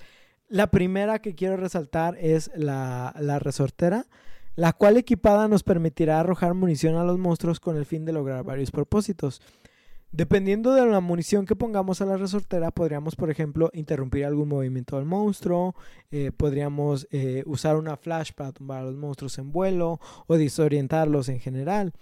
La 0.49 0.69
primera 0.71 1.21
que 1.21 1.35
quiero 1.35 1.57
resaltar 1.57 2.17
es 2.21 2.51
la, 2.55 3.15
la 3.19 3.39
resortera, 3.39 4.07
la 4.57 4.73
cual 4.73 4.97
equipada 4.99 5.49
nos 5.49 5.63
permitirá 5.63 6.21
arrojar 6.21 6.55
munición 6.55 6.97
a 6.97 7.05
los 7.05 7.19
monstruos 7.19 7.61
con 7.61 7.77
el 7.77 7.87
fin 7.87 8.05
de 8.05 8.13
lograr 8.13 8.45
varios 8.45 8.71
propósitos. 8.71 9.41
Dependiendo 10.13 10.75
de 10.75 10.85
la 10.87 10.99
munición 10.99 11.47
que 11.47 11.55
pongamos 11.55 12.01
a 12.01 12.07
la 12.07 12.17
resortera, 12.17 12.73
podríamos, 12.73 13.15
por 13.15 13.31
ejemplo, 13.31 13.71
interrumpir 13.73 14.25
algún 14.25 14.49
movimiento 14.49 14.97
del 14.97 15.05
monstruo, 15.05 15.77
eh, 16.11 16.33
podríamos 16.37 17.07
eh, 17.13 17.45
usar 17.47 17.77
una 17.77 17.97
flash 17.97 18.33
para 18.33 18.51
tumbar 18.51 18.81
a 18.81 18.85
los 18.87 18.97
monstruos 18.97 19.39
en 19.39 19.53
vuelo 19.53 20.01
o 20.27 20.37
desorientarlos 20.37 21.29
en 21.29 21.39
general. 21.39 21.93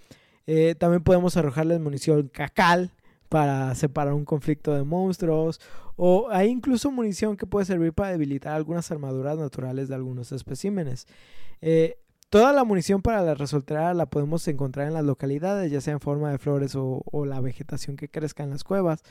Eh, 0.47 0.73
también 0.73 1.03
podemos 1.03 1.37
arrojarles 1.37 1.79
munición 1.79 2.29
cacal 2.29 2.91
para 3.29 3.75
separar 3.75 4.13
un 4.13 4.25
conflicto 4.25 4.73
de 4.73 4.83
monstruos. 4.83 5.61
O 5.95 6.29
hay 6.31 6.49
incluso 6.49 6.89
munición 6.89 7.37
que 7.37 7.45
puede 7.45 7.67
servir 7.67 7.93
para 7.93 8.09
debilitar 8.09 8.55
algunas 8.55 8.89
armaduras 8.89 9.37
naturales 9.37 9.87
de 9.87 9.93
algunos 9.93 10.31
especímenes. 10.31 11.05
Toda 12.29 12.53
la 12.53 12.63
munición 12.63 13.01
para 13.01 13.21
la 13.21 13.33
resoltera 13.33 13.93
la 13.93 14.05
podemos 14.05 14.47
encontrar 14.47 14.87
en 14.87 14.93
las 14.93 15.03
localidades, 15.03 15.71
ya 15.71 15.81
sea 15.81 15.93
en 15.93 15.99
forma 15.99 16.31
de 16.31 16.37
flores 16.37 16.73
o, 16.75 17.03
la 17.25 17.41
vegetación 17.41 17.95
que 17.95 18.09
crezca 18.09 18.43
en 18.43 18.51
las 18.51 18.63
cuevas. 18.63 19.03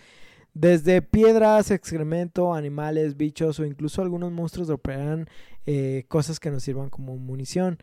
Desde 0.54 1.02
piedras, 1.02 1.70
excremento, 1.70 2.54
animales, 2.54 3.16
bichos 3.16 3.60
o 3.60 3.64
incluso 3.64 4.02
algunos 4.02 4.32
monstruos 4.32 4.68
dropearán 4.68 5.28
eh, 5.66 6.04
cosas 6.08 6.40
que 6.40 6.50
nos 6.50 6.62
sirvan 6.62 6.90
como 6.90 7.16
munición 7.16 7.78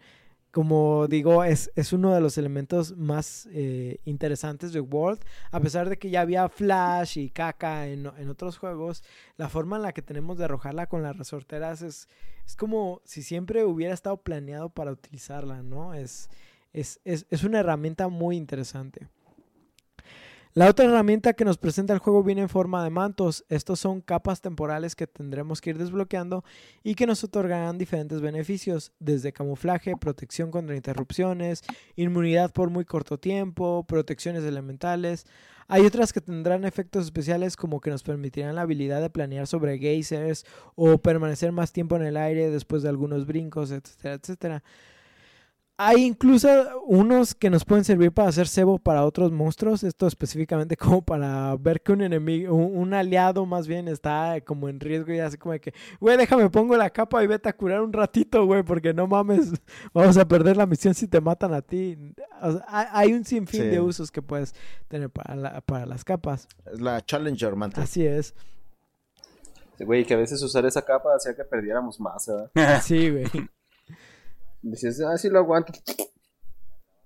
como 0.56 1.08
digo, 1.10 1.44
es, 1.44 1.70
es 1.76 1.92
uno 1.92 2.14
de 2.14 2.22
los 2.22 2.38
elementos 2.38 2.96
más 2.96 3.46
eh, 3.52 4.00
interesantes 4.06 4.72
de 4.72 4.80
World. 4.80 5.20
A 5.52 5.60
pesar 5.60 5.90
de 5.90 5.98
que 5.98 6.10
ya 6.10 6.22
había 6.22 6.48
Flash 6.48 7.18
y 7.18 7.30
caca 7.30 7.88
en, 7.88 8.10
en 8.18 8.30
otros 8.30 8.58
juegos, 8.58 9.04
la 9.36 9.50
forma 9.50 9.76
en 9.76 9.82
la 9.82 9.92
que 9.92 10.02
tenemos 10.02 10.38
de 10.38 10.46
arrojarla 10.46 10.88
con 10.88 11.04
las 11.04 11.18
resorteras 11.18 11.82
es, 11.82 12.08
es 12.46 12.56
como 12.56 13.02
si 13.04 13.22
siempre 13.22 13.66
hubiera 13.66 13.94
estado 13.94 14.16
planeado 14.16 14.70
para 14.70 14.94
utilizarla, 14.94 15.62
¿no? 15.62 15.94
Es, 15.94 16.30
es, 16.72 17.02
es, 17.04 17.26
es 17.30 17.44
una 17.44 17.60
herramienta 17.60 18.08
muy 18.08 18.38
interesante. 18.38 19.10
La 20.58 20.70
otra 20.70 20.86
herramienta 20.86 21.34
que 21.34 21.44
nos 21.44 21.58
presenta 21.58 21.92
el 21.92 22.00
juego 22.00 22.24
viene 22.24 22.44
en 22.44 22.48
forma 22.48 22.82
de 22.82 22.90
mantos. 22.90 23.44
Estos 23.50 23.78
son 23.78 24.00
capas 24.00 24.40
temporales 24.40 24.96
que 24.96 25.06
tendremos 25.06 25.60
que 25.60 25.72
ir 25.72 25.78
desbloqueando 25.78 26.46
y 26.82 26.96
que 26.96 27.06
nos 27.06 27.26
otorgarán 27.26 27.78
diferentes 27.78 28.22
beneficios, 28.22 28.94
desde 28.98 29.34
camuflaje, 29.34 29.98
protección 29.98 30.52
contra 30.52 30.78
interrupciones, 30.78 31.62
inmunidad 31.98 32.54
por 32.54 32.70
muy 32.70 32.86
corto 32.86 33.20
tiempo, 33.20 33.84
protecciones 33.86 34.46
elementales. 34.46 35.26
Hay 35.68 35.86
otras 35.86 36.14
que 36.14 36.22
tendrán 36.22 36.64
efectos 36.64 37.04
especiales 37.04 37.58
como 37.58 37.82
que 37.82 37.90
nos 37.90 38.04
permitirán 38.04 38.56
la 38.56 38.62
habilidad 38.62 39.02
de 39.02 39.10
planear 39.10 39.48
sobre 39.48 39.78
geysers 39.78 40.46
o 40.76 41.00
permanecer 41.00 41.52
más 41.52 41.74
tiempo 41.74 41.98
en 41.98 42.04
el 42.04 42.16
aire 42.16 42.50
después 42.50 42.82
de 42.82 42.88
algunos 42.88 43.26
brincos, 43.26 43.72
etcétera, 43.72 44.14
etcétera. 44.14 44.64
Hay 45.78 46.06
incluso 46.06 46.48
unos 46.86 47.36
que 47.36 47.50
nos 47.50 47.66
pueden 47.66 47.84
servir 47.84 48.14
para 48.14 48.30
hacer 48.30 48.48
cebo 48.48 48.80
para 48.80 49.04
otros 49.04 49.34
monstruos. 49.34 49.84
Esto 49.84 50.08
específicamente 50.08 50.78
como 50.78 51.02
para 51.02 51.54
ver 51.58 51.82
que 51.82 51.92
un 51.92 52.02
enemigo, 52.02 52.56
un, 52.56 52.78
un 52.78 52.94
aliado 52.94 53.46
más 53.46 53.68
bien 53.68 53.90
está 53.90 54.40
como 54.46 54.70
en 54.70 54.80
riesgo 54.80 55.12
y 55.14 55.20
así 55.20 55.38
como 55.38 55.52
de 55.52 55.60
que, 55.60 55.74
güey, 56.00 56.16
déjame 56.16 56.50
pongo 56.50 56.78
la 56.78 56.90
capa 56.90 57.22
y 57.24 57.28
vete 57.28 57.50
a 57.50 57.54
curar 57.58 57.82
un 57.82 57.92
ratito, 57.92 58.46
güey, 58.46 58.64
porque 58.64 58.94
no 58.94 59.06
mames, 59.06 59.52
vamos 59.94 60.16
a 60.18 60.26
perder 60.26 60.56
la 60.56 60.66
misión 60.66 60.94
si 60.94 61.08
te 61.10 61.20
matan 61.20 61.54
a 61.54 61.62
ti. 61.62 61.98
O 62.42 62.54
sea, 62.54 62.66
hay, 62.70 62.86
hay 62.92 63.14
un 63.14 63.26
sinfín 63.26 63.64
Sí. 63.64 63.68
de 63.68 63.82
usos 63.82 64.12
que 64.12 64.22
puedes 64.22 64.56
tener 64.88 65.10
para, 65.10 65.36
la- 65.36 65.60
para 65.62 65.86
las 65.86 66.06
capas. 66.06 66.48
Es 66.72 66.80
la 66.80 67.02
Challenger 67.06 67.54
Mantle. 67.56 67.84
Así 67.84 68.06
es. 68.06 68.34
Güey, 69.78 70.06
que 70.06 70.14
a 70.14 70.18
veces 70.18 70.42
usar 70.42 70.66
esa 70.66 70.82
capa 70.84 71.10
hacía 71.18 71.36
que 71.36 71.44
perdiéramos 71.44 72.00
más, 72.00 72.28
¿verdad? 72.54 72.82
Sí, 72.82 73.10
güey. 73.10 73.26
Decías, 74.68 75.00
ah, 75.02 75.18
sí 75.18 75.30
lo 75.30 75.40
aguanto. 75.40 75.74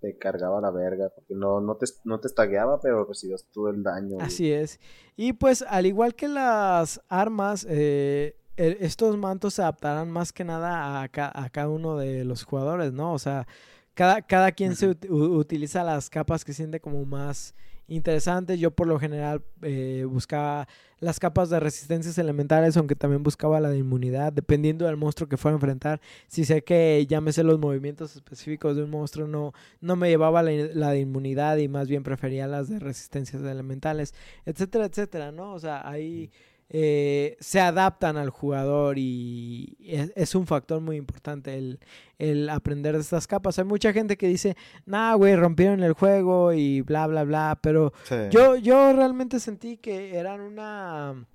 Te 0.01 0.17
cargaba 0.17 0.61
la 0.61 0.71
verga, 0.71 1.09
porque 1.13 1.33
no, 1.35 1.59
no 1.59 1.75
te, 1.75 1.85
no 2.05 2.19
te 2.21 2.27
estagueaba, 2.27 2.79
pero 2.79 3.03
recibías 3.05 3.45
todo 3.51 3.69
el 3.69 3.83
daño. 3.83 4.15
güey. 4.15 4.25
Así 4.25 4.49
es. 4.51 4.79
Y 5.17 5.33
pues 5.33 5.61
al 5.67 5.85
igual 5.85 6.15
que 6.15 6.29
las 6.29 7.01
armas, 7.09 7.65
eh, 7.69 8.37
e- 8.55 8.77
estos 8.79 9.17
mantos 9.17 9.55
se 9.55 9.61
adaptarán 9.61 10.09
más 10.09 10.31
que 10.31 10.45
nada 10.45 11.01
a, 11.01 11.09
ca- 11.09 11.33
a 11.35 11.49
cada 11.49 11.67
uno 11.67 11.97
de 11.97 12.23
los 12.23 12.43
jugadores, 12.45 12.93
¿no? 12.93 13.11
O 13.11 13.19
sea, 13.19 13.45
cada, 13.93 14.21
cada 14.21 14.53
quien 14.53 14.77
se 14.77 14.89
ut- 14.91 15.09
utiliza 15.09 15.83
las 15.83 16.09
capas 16.09 16.45
que 16.45 16.53
siente 16.53 16.79
como 16.79 17.03
más 17.03 17.53
interesantes. 17.89 18.59
Yo 18.59 18.71
por 18.71 18.87
lo 18.87 18.99
general 18.99 19.43
eh, 19.61 20.05
buscaba 20.07 20.67
las 20.99 21.19
capas 21.19 21.49
de 21.49 21.59
resistencias 21.59 22.17
elementales, 22.17 22.75
aunque 22.77 22.95
también 22.95 23.23
buscaba 23.23 23.59
la 23.59 23.69
de 23.69 23.77
inmunidad, 23.77 24.33
dependiendo 24.33 24.85
del 24.85 24.97
monstruo 24.97 25.29
que 25.29 25.37
fuera 25.37 25.55
a 25.55 25.57
enfrentar. 25.57 26.01
Si 26.27 26.45
sé 26.45 26.63
que 26.63 27.05
sé 27.31 27.43
los 27.43 27.59
movimientos 27.59 28.15
específicos 28.15 28.75
de 28.75 28.83
un 28.83 28.89
monstruo, 28.89 29.27
no, 29.27 29.53
no 29.81 29.95
me 29.95 30.09
llevaba 30.09 30.43
la, 30.43 30.51
la 30.51 30.91
de 30.91 30.99
inmunidad 30.99 31.57
y 31.57 31.67
más 31.67 31.87
bien 31.87 32.03
prefería 32.03 32.47
las 32.47 32.69
de 32.69 32.79
resistencias 32.79 33.41
elementales, 33.41 34.13
etcétera, 34.45 34.85
etcétera, 34.85 35.31
¿no? 35.31 35.53
O 35.53 35.59
sea, 35.59 35.87
ahí 35.87 36.31
eh, 36.71 37.35
se 37.39 37.59
adaptan 37.59 38.15
al 38.17 38.29
jugador 38.29 38.97
y 38.99 39.75
es, 39.83 40.11
es 40.15 40.35
un 40.35 40.45
factor 40.45 40.79
muy 40.81 40.97
importante 40.97 41.57
el, 41.57 41.79
el 42.19 42.47
aprender 42.49 42.93
de 42.95 43.01
estas 43.01 43.25
capas. 43.25 43.57
Hay 43.57 43.65
mucha 43.65 43.91
gente 43.91 44.17
que 44.17 44.27
dice, 44.27 44.55
nah, 44.85 45.15
güey, 45.15 45.35
rompieron 45.35 45.81
el 45.83 45.93
juego 45.93 46.53
y 46.53 46.81
bla, 46.81 47.07
bla, 47.07 47.23
bla, 47.23 47.57
pero 47.61 47.91
Sí. 48.03 48.15
yo, 48.29 48.55
yo 48.55 48.93
realmente 48.93 49.39
sentí 49.39 49.77
que 49.77 50.15
eran 50.15 50.41
una, 50.41 51.25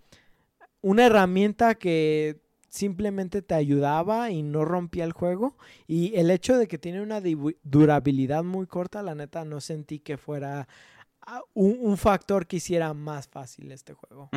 una 0.83 1.07
herramienta 1.07 1.75
que 1.75 2.41
simplemente 2.69 3.41
te 3.43 3.55
ayudaba 3.55 4.31
y 4.31 4.43
no 4.43 4.65
rompía 4.65 5.05
el 5.05 5.13
juego. 5.13 5.57
Y 5.87 6.15
el 6.17 6.31
hecho 6.31 6.59
de 6.59 6.67
que 6.67 6.79
tiene 6.79 7.01
una 7.03 7.21
durabilidad 7.63 8.43
muy 8.45 8.67
corta, 8.67 9.03
la 9.03 9.15
neta, 9.15 9.45
no 9.45 9.61
sentí 9.61 9.99
que 10.01 10.17
fuera 10.17 10.67
un, 11.55 11.79
un 11.81 11.97
factor 11.97 12.47
que 12.47 12.57
hiciera 12.57 12.93
más 12.95 13.29
fácil 13.29 13.71
este 13.73 13.95
juego. 13.95 14.31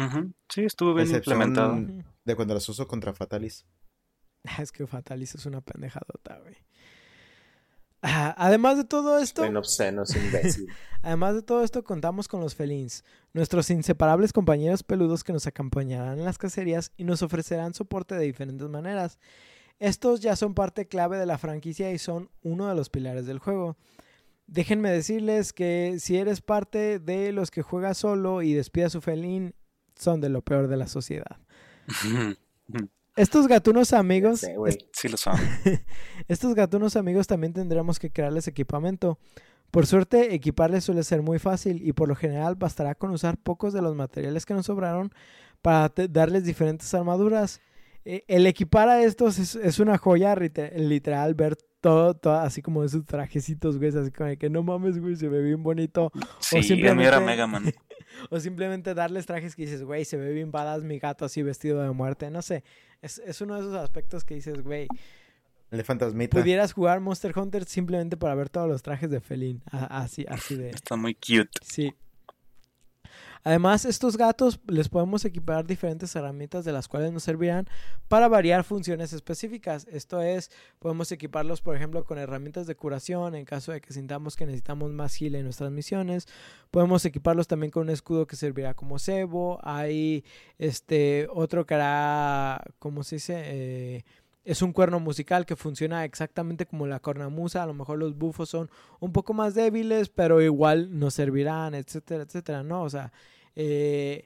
Sí, 0.50 0.64
estuvo 0.66 0.94
bien 0.94 1.08
Excepción- 1.08 1.36
implementado. 1.42 2.04
De 2.26 2.36
cuando 2.36 2.54
las 2.54 2.68
uso 2.70 2.88
contra 2.88 3.14
Fatalis. 3.14 3.66
Es 4.60 4.72
que 4.72 4.88
Fatalis 4.88 5.36
es 5.36 5.46
una 5.46 5.62
pendejadota, 5.62 6.40
güey. 6.40 6.56
Ah, 8.04 8.36
además 8.38 8.78
de 8.78 8.84
todo 8.84 9.18
esto, 9.18 9.44
En 9.44 9.58
obsceno, 9.58 10.04
es 10.04 10.16
imbécil. 10.16 10.68
Además 11.02 11.34
de 11.36 11.42
todo 11.42 11.64
esto, 11.64 11.84
contamos 11.84 12.28
con 12.28 12.42
los 12.42 12.54
felins, 12.56 13.04
nuestros 13.34 13.70
inseparables 13.70 14.34
compañeros 14.34 14.84
peludos 14.84 15.24
que 15.24 15.34
nos 15.34 15.48
acompañarán 15.48 16.20
en 16.20 16.26
las 16.26 16.38
cacerías 16.38 16.92
y 16.98 17.04
nos 17.06 17.22
ofrecerán 17.24 17.74
soporte 17.74 18.16
de 18.16 18.26
diferentes 18.26 18.68
maneras. 18.70 19.18
Estos 19.80 20.22
ya 20.22 20.36
son 20.36 20.54
parte 20.54 20.88
clave 20.88 21.18
de 21.18 21.26
la 21.26 21.38
franquicia 21.38 21.92
y 21.92 21.98
son 21.98 22.30
uno 22.42 22.68
de 22.68 22.76
los 22.76 22.90
pilares 22.90 23.26
del 23.26 23.40
juego. 23.40 23.78
Déjenme 24.48 24.90
decirles 24.90 25.52
que 25.52 25.98
si 26.00 26.18
eres 26.18 26.42
parte 26.42 27.00
de 27.00 27.34
los 27.34 27.52
que 27.52 27.62
juega 27.62 27.94
solo 27.94 28.42
y 28.42 28.54
despide 28.54 28.86
a 28.86 28.90
su 28.90 29.02
felín, 29.02 29.54
son 29.96 30.22
de 30.22 30.30
lo 30.30 30.42
peor 30.42 30.68
de 30.68 30.78
la 30.78 30.88
sociedad. 30.88 31.38
Estos 33.18 33.48
gatunos 33.48 33.94
amigos, 33.94 34.42
Sí. 34.42 34.50
Sí 34.94 35.10
lo 35.10 35.18
son. 35.18 35.36
estos 36.28 36.54
gatunos 36.54 36.96
amigos 36.96 37.26
también 37.26 37.52
tendremos 37.52 37.98
que 37.98 38.12
crearles 38.12 38.48
equipamiento. 38.48 39.18
Por 39.72 39.88
suerte, 39.88 40.36
equiparles 40.36 40.84
suele 40.84 41.04
ser 41.04 41.24
muy 41.24 41.40
fácil 41.40 41.82
y 41.82 41.94
por 41.94 42.08
lo 42.08 42.16
general 42.16 42.56
bastará 42.56 42.94
con 42.94 43.10
usar 43.10 43.38
pocos 43.38 43.74
de 43.74 43.82
los 43.82 43.96
materiales 43.96 44.46
que 44.46 44.54
nos 44.54 44.68
sobraron 44.68 45.12
para 45.64 45.92
darles 46.10 46.44
diferentes 46.44 46.94
armaduras. 46.94 47.60
Eh, 48.06 48.24
el 48.28 48.46
equipar 48.46 48.88
a 48.88 49.02
estos 49.02 49.40
es, 49.40 49.56
es 49.56 49.80
una 49.80 49.98
joya, 49.98 50.36
literal, 50.36 51.34
ver 51.34 51.58
todo, 51.82 52.14
todo 52.16 52.36
así 52.36 52.62
como 52.62 52.82
de 52.84 52.90
sus 52.90 53.06
trajecitos, 53.06 53.78
güey, 53.78 53.90
así 53.96 54.12
como 54.12 54.30
de 54.30 54.38
que 54.38 54.50
no 54.50 54.64
mames, 54.64 55.00
güey, 55.00 55.16
se 55.16 55.28
ve 55.28 55.42
bien 55.42 55.64
bonito. 55.64 56.12
Sí, 56.40 56.58
el 56.58 56.62
mío 56.62 56.68
simplemente- 56.68 57.08
era 57.08 57.20
Mega 57.20 57.48
Man. 57.48 57.66
O 58.32 58.40
simplemente 58.40 58.94
darles 58.96 59.26
trajes 59.26 59.56
que 59.56 59.64
dices, 59.64 59.84
güey, 59.84 60.04
se 60.06 60.18
ve 60.18 60.32
bien 60.34 60.50
badass 60.52 60.84
mi 60.84 60.98
gato 60.98 61.26
así 61.26 61.44
vestido 61.44 61.82
de 61.84 61.92
muerte. 61.92 62.32
No 62.32 62.42
sé, 62.42 62.64
es, 63.02 63.20
es 63.20 63.42
uno 63.42 63.56
de 63.56 63.62
esos 63.62 63.76
aspectos 63.76 64.24
que 64.24 64.34
dices, 64.34 64.62
güey, 64.64 64.88
El 65.72 65.78
de 65.80 65.84
fantasmita. 65.84 66.40
pudieras 66.40 66.74
jugar 66.74 67.00
Monster 67.00 67.38
Hunter 67.38 67.66
simplemente 67.66 68.18
para 68.18 68.34
ver 68.34 68.50
todos 68.50 68.68
los 68.70 68.82
trajes 68.82 69.12
de 69.12 69.20
Felín. 69.22 69.62
Así, 69.72 70.26
así 70.30 70.56
de... 70.56 70.70
Está 70.70 70.96
muy 70.96 71.14
cute. 71.16 71.50
Sí. 71.62 71.94
Además, 73.44 73.86
estos 73.86 74.18
gatos 74.18 74.60
les 74.68 74.90
podemos 74.90 75.26
equipar 75.26 75.66
diferentes 75.66 76.16
herramientas 76.16 76.66
de 76.66 76.72
las 76.72 76.88
cuales 76.88 77.12
nos 77.12 77.24
servirán 77.24 77.68
para 78.08 78.28
variar 78.28 78.64
funciones 78.64 79.14
específicas. 79.14 79.88
Esto 79.90 80.22
es, 80.22 80.52
podemos 80.80 81.12
equiparlos, 81.12 81.62
por 81.62 81.76
ejemplo, 81.76 82.04
con 82.04 82.18
herramientas 82.18 82.68
de 82.68 82.76
curación 82.76 83.36
en 83.36 83.46
caso 83.46 83.72
de 83.72 83.82
que 83.82 83.94
sintamos 83.94 84.36
que 84.36 84.46
necesitamos 84.46 84.92
más 84.92 85.20
heal 85.22 85.36
en 85.36 85.44
nuestras 85.44 85.72
misiones. 85.72 86.28
Podemos 86.72 87.06
equiparlos 87.06 87.48
también 87.48 87.72
con 87.72 87.84
un 87.84 87.90
escudo 87.90 88.28
que 88.28 88.36
servirá 88.36 88.74
como 88.74 89.00
cebo. 89.00 89.60
Hay 89.64 90.24
este 90.58 91.28
otro 91.34 91.66
que 91.66 91.76
hará, 91.76 92.64
¿cómo 92.80 93.04
se 93.04 93.16
dice? 93.16 93.42
Eh, 93.46 94.04
es 94.48 94.62
un 94.62 94.72
cuerno 94.72 95.02
musical 95.02 95.46
que 95.46 95.58
funciona 95.58 96.06
exactamente 96.06 96.66
como 96.66 96.88
la 96.88 97.02
cornamusa. 97.02 97.64
A 97.64 97.66
lo 97.66 97.74
mejor 97.74 98.00
los 98.00 98.18
bufos 98.18 98.48
son 98.48 98.70
un 99.02 99.12
poco 99.12 99.34
más 99.34 99.56
débiles, 99.56 100.08
pero 100.08 100.42
igual 100.42 100.98
nos 100.98 101.16
servirán, 101.16 101.76
etcétera, 101.76 102.24
etcétera, 102.24 102.64
¿no? 102.64 102.84
O 102.84 102.90
sea, 102.90 103.12
eh, 103.58 104.26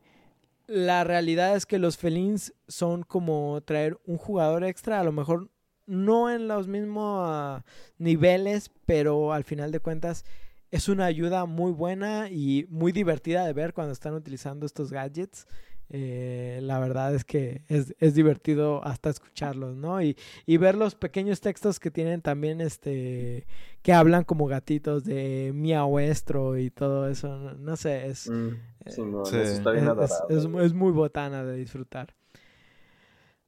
la 0.68 1.04
realidad 1.04 1.56
es 1.56 1.66
que 1.66 1.80
los 1.80 1.98
felins 1.98 2.54
son 2.68 3.02
como 3.02 3.62
traer 3.66 4.00
un 4.06 4.18
jugador 4.18 4.64
extra, 4.64 5.00
a 5.00 5.04
lo 5.04 5.12
mejor 5.12 5.50
no 5.88 6.30
en 6.30 6.48
los 6.48 6.68
mismos 6.68 7.64
niveles, 7.98 8.70
pero 8.86 9.34
al 9.34 9.44
final 9.44 9.72
de 9.72 9.80
cuentas 9.80 10.24
es 10.70 10.88
una 10.88 11.06
ayuda 11.06 11.48
muy 11.48 11.72
buena 11.72 12.30
y 12.30 12.68
muy 12.70 12.92
divertida 12.92 13.44
de 13.44 13.54
ver 13.54 13.74
cuando 13.74 13.92
están 13.92 14.14
utilizando 14.14 14.68
estos 14.68 14.92
gadgets. 14.92 15.48
Eh, 15.94 16.60
la 16.64 16.80
verdad 16.80 17.14
es 17.14 17.26
que 17.26 17.64
es, 17.68 17.94
es 18.00 18.16
divertido 18.16 18.82
hasta 18.86 19.10
escucharlos, 19.10 19.76
¿no? 19.76 20.02
Y, 20.02 20.16
y 20.46 20.56
ver 20.56 20.76
los 20.76 20.96
pequeños 20.96 21.42
textos 21.42 21.80
que 21.82 21.92
tienen 21.92 22.22
también, 22.22 22.62
este, 22.62 23.46
que 23.82 23.92
hablan 23.92 24.24
como 24.24 24.48
gatitos 24.48 25.04
de 25.04 25.52
miauestro 25.54 26.58
y 26.58 26.70
todo 26.70 27.10
eso, 27.10 27.28
no, 27.38 27.54
no 27.56 27.76
sé, 27.76 28.08
es, 28.08 28.30
Mm, 28.30 28.50
sí, 28.88 29.02
no, 29.02 29.26
Sí. 29.26 29.36
eso 29.38 29.54
está 29.54 29.72
bien 29.72 29.84
es, 29.84 29.90
adorable. 29.92 30.38
es- 30.38 30.66
es 30.66 30.74
muy 30.74 30.92
botana 30.94 31.44
de 31.44 31.58
disfrutar. 31.58 32.14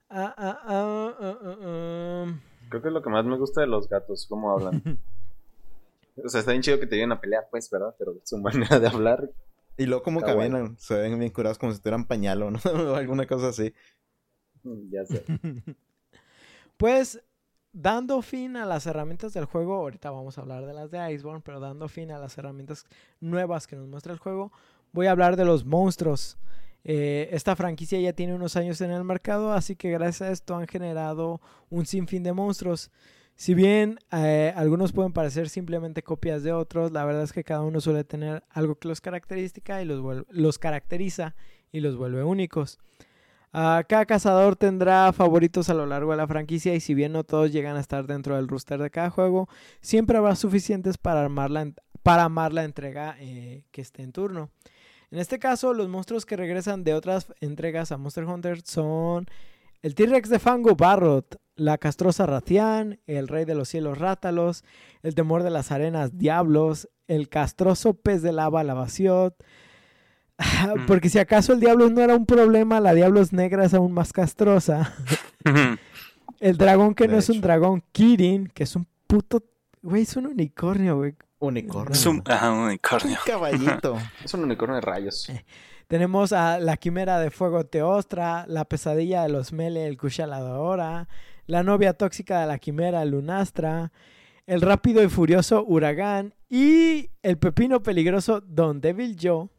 Ah, 0.09 0.33
ah, 0.37 0.59
ah. 0.67 2.33
Creo 2.69 2.81
que 2.81 2.87
es 2.89 2.93
lo 2.93 3.01
que 3.01 3.09
más 3.09 3.25
me 3.25 3.37
gusta 3.37 3.61
de 3.61 3.67
los 3.67 3.87
gatos, 3.87 4.25
cómo 4.27 4.51
hablan. 4.51 4.81
o 6.23 6.29
sea, 6.29 6.39
está 6.41 6.51
bien 6.51 6.61
chido 6.61 6.79
que 6.79 6.87
te 6.87 6.95
lleguen 6.95 7.11
a 7.13 7.21
pelear, 7.21 7.47
pues, 7.49 7.69
¿verdad? 7.69 7.95
Pero 7.97 8.15
su 8.23 8.37
manera 8.37 8.79
de 8.79 8.87
hablar. 8.87 9.29
Y 9.77 9.85
luego 9.85 10.03
como 10.03 10.21
caminan, 10.21 10.77
se 10.77 10.95
ven 10.95 11.17
bien 11.19 11.31
curados 11.31 11.57
como 11.57 11.73
si 11.73 11.79
tuvieran 11.79 12.05
pañal 12.05 12.43
o 12.43 12.51
¿no? 12.51 12.59
o 12.63 12.95
alguna 12.95 13.25
cosa 13.25 13.49
así. 13.49 13.73
mm, 14.63 14.89
Ya 14.89 15.05
sé. 15.05 15.23
Pues 16.77 17.21
dando 17.71 18.21
fin 18.21 18.55
a 18.57 18.65
las 18.65 18.85
herramientas 18.85 19.33
del 19.33 19.45
juego, 19.45 19.75
ahorita 19.75 20.11
vamos 20.11 20.37
a 20.37 20.41
hablar 20.41 20.65
de 20.65 20.73
las 20.73 20.91
de 20.91 21.13
Iceborne, 21.13 21.41
pero 21.43 21.59
dando 21.59 21.87
fin 21.87 22.11
a 22.11 22.19
las 22.19 22.37
herramientas 22.37 22.85
nuevas 23.19 23.67
que 23.67 23.75
nos 23.75 23.87
muestra 23.87 24.13
el 24.13 24.19
juego, 24.19 24.51
voy 24.91 25.07
a 25.07 25.11
hablar 25.11 25.35
de 25.35 25.45
los 25.45 25.65
monstruos. 25.65 26.37
Eh, 26.83 27.29
esta 27.31 27.55
franquicia 27.55 27.99
ya 27.99 28.13
tiene 28.13 28.33
unos 28.33 28.57
años 28.57 28.81
en 28.81 28.91
el 28.91 29.03
mercado, 29.03 29.53
así 29.53 29.75
que 29.75 29.91
gracias 29.91 30.21
a 30.29 30.31
esto 30.31 30.55
han 30.55 30.67
generado 30.67 31.39
un 31.69 31.85
sinfín 31.85 32.23
de 32.23 32.33
monstruos. 32.33 32.91
Si 33.35 33.53
bien 33.53 33.99
eh, 34.11 34.53
algunos 34.55 34.91
pueden 34.93 35.11
parecer 35.11 35.49
simplemente 35.49 36.03
copias 36.03 36.43
de 36.43 36.53
otros, 36.53 36.91
la 36.91 37.03
verdad 37.03 37.23
es 37.23 37.33
que 37.33 37.43
cada 37.43 37.61
uno 37.61 37.81
suele 37.81 38.03
tener 38.03 38.43
algo 38.49 38.75
que 38.75 38.87
los 38.87 39.01
caracteriza 39.01 39.81
y 39.81 39.85
los, 39.85 40.01
vuel- 40.01 40.25
los 40.29 40.59
caracteriza 40.59 41.35
y 41.71 41.79
los 41.79 41.97
vuelve 41.97 42.23
únicos. 42.23 42.79
Ah, 43.51 43.83
cada 43.87 44.05
cazador 44.05 44.55
tendrá 44.55 45.11
favoritos 45.13 45.69
a 45.69 45.73
lo 45.73 45.85
largo 45.85 46.11
de 46.11 46.17
la 46.17 46.27
franquicia 46.27 46.73
y 46.73 46.79
si 46.79 46.93
bien 46.93 47.11
no 47.11 47.23
todos 47.23 47.51
llegan 47.51 47.75
a 47.75 47.81
estar 47.81 48.07
dentro 48.07 48.35
del 48.35 48.47
roster 48.47 48.81
de 48.81 48.89
cada 48.89 49.09
juego, 49.09 49.47
siempre 49.81 50.17
habrá 50.17 50.35
suficientes 50.35 50.97
para, 50.97 51.21
armar 51.21 51.51
la 51.51 51.71
para 52.01 52.29
la 52.29 52.63
entrega 52.63 53.15
eh, 53.19 53.63
que 53.71 53.81
esté 53.81 54.03
en 54.03 54.11
turno. 54.11 54.49
En 55.11 55.19
este 55.19 55.37
caso, 55.37 55.73
los 55.73 55.87
monstruos 55.87 56.25
que 56.25 56.35
regresan 56.35 56.83
de 56.83 56.95
otras 56.95 57.31
entregas 57.41 57.91
a 57.91 57.97
Monster 57.97 58.25
Hunter 58.25 58.61
son 58.63 59.27
el 59.83 59.93
T-Rex 59.93 60.29
de 60.29 60.39
Fango 60.39 60.75
Barrot, 60.75 61.39
la 61.55 61.77
castrosa 61.77 62.25
Ratian, 62.25 62.99
el 63.05 63.27
Rey 63.27 63.45
de 63.45 63.55
los 63.55 63.69
Cielos 63.69 63.97
Rátalos, 63.97 64.63
el 65.03 65.15
Temor 65.15 65.43
de 65.43 65.49
las 65.51 65.71
Arenas 65.71 66.17
Diablos, 66.17 66.89
el 67.07 67.29
castroso 67.29 67.93
Pez 67.93 68.21
de 68.21 68.31
Lava 68.31 68.63
Lavaciot, 68.63 69.35
Mm. 70.37 70.87
porque 70.87 71.09
si 71.09 71.19
acaso 71.19 71.53
el 71.53 71.59
Diablos 71.59 71.91
no 71.91 72.01
era 72.01 72.15
un 72.15 72.25
problema, 72.25 72.79
la 72.79 72.93
Diablos 72.93 73.33
Negra 73.33 73.65
es 73.65 73.73
aún 73.73 73.93
más 73.93 74.11
castrosa. 74.11 74.93
El 76.39 76.57
dragón 76.57 76.95
que 76.95 77.05
De 77.07 77.13
no 77.13 77.19
es 77.19 77.29
un 77.29 77.39
dragón, 77.39 77.83
Kirin, 77.91 78.47
que 78.47 78.63
es 78.63 78.75
un 78.75 78.85
puto... 79.07 79.43
Güey, 79.81 80.01
es 80.01 80.17
un 80.17 80.25
unicornio, 80.25 80.97
güey. 80.97 81.15
Unicornio. 81.39 81.93
Es 81.93 82.05
un, 82.05 82.21
ajá, 82.25 82.51
un 82.51 82.59
unicornio. 82.59 83.11
Un 83.25 83.31
caballito. 83.31 83.97
Es 84.25 84.33
un 84.33 84.43
unicornio 84.43 84.75
de 84.75 84.81
rayos. 84.81 85.31
Tenemos 85.87 86.33
a 86.33 86.59
la 86.59 86.75
quimera 86.77 87.19
de 87.19 87.29
fuego 87.31 87.65
Teostra, 87.65 88.45
la 88.47 88.65
pesadilla 88.65 89.21
de 89.23 89.29
los 89.29 89.53
Mele, 89.53 89.85
el 89.87 89.97
Kushaladora, 89.97 91.07
la 91.47 91.63
novia 91.63 91.93
tóxica 91.93 92.41
de 92.41 92.47
la 92.47 92.59
quimera 92.59 93.03
Lunastra, 93.05 93.91
el 94.45 94.61
rápido 94.61 95.03
y 95.03 95.09
furioso 95.09 95.63
Huracán 95.65 96.33
y 96.49 97.09
el 97.21 97.37
pepino 97.37 97.81
peligroso 97.81 98.41
Don 98.41 98.81
Devil 98.81 99.17
Joe. 99.21 99.49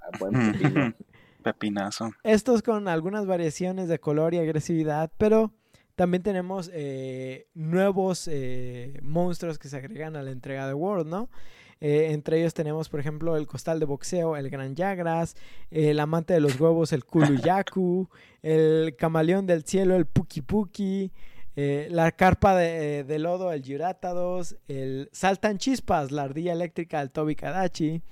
Ah, 0.00 0.18
buen 0.18 0.52
pepino. 0.52 0.94
Pepinazo. 1.42 2.12
Estos 2.22 2.62
con 2.62 2.86
algunas 2.86 3.26
variaciones 3.26 3.88
de 3.88 3.98
color 3.98 4.34
y 4.34 4.38
agresividad, 4.38 5.10
pero 5.16 5.54
también 5.94 6.22
tenemos 6.22 6.70
eh, 6.72 7.48
nuevos 7.54 8.28
eh, 8.30 8.98
monstruos 9.02 9.58
que 9.58 9.68
se 9.68 9.76
agregan 9.78 10.16
a 10.16 10.22
la 10.22 10.30
entrega 10.30 10.66
de 10.66 10.74
World, 10.74 11.06
¿no? 11.06 11.30
Eh, 11.80 12.08
entre 12.10 12.40
ellos 12.40 12.54
tenemos, 12.54 12.88
por 12.88 13.00
ejemplo, 13.00 13.36
el 13.36 13.46
costal 13.46 13.80
de 13.80 13.86
boxeo, 13.86 14.36
el 14.36 14.50
gran 14.50 14.74
Yagras, 14.76 15.34
el 15.70 15.98
amante 15.98 16.34
de 16.34 16.40
los 16.40 16.60
huevos, 16.60 16.92
el 16.92 17.04
Kuluyaku, 17.04 18.08
el 18.42 18.96
camaleón 18.98 19.46
del 19.46 19.64
cielo, 19.64 19.96
el 19.96 20.06
Puki 20.06 20.42
Puki, 20.42 21.10
eh, 21.56 21.88
la 21.90 22.12
carpa 22.12 22.54
de, 22.54 23.04
de 23.04 23.18
lodo, 23.18 23.52
el 23.52 23.62
Yuratados, 23.62 24.56
el 24.68 25.08
saltan 25.12 25.58
chispas, 25.58 26.12
la 26.12 26.24
ardilla 26.24 26.52
eléctrica, 26.52 27.00
el 27.00 27.10
Tobi 27.10 27.34
Kadachi, 27.34 28.02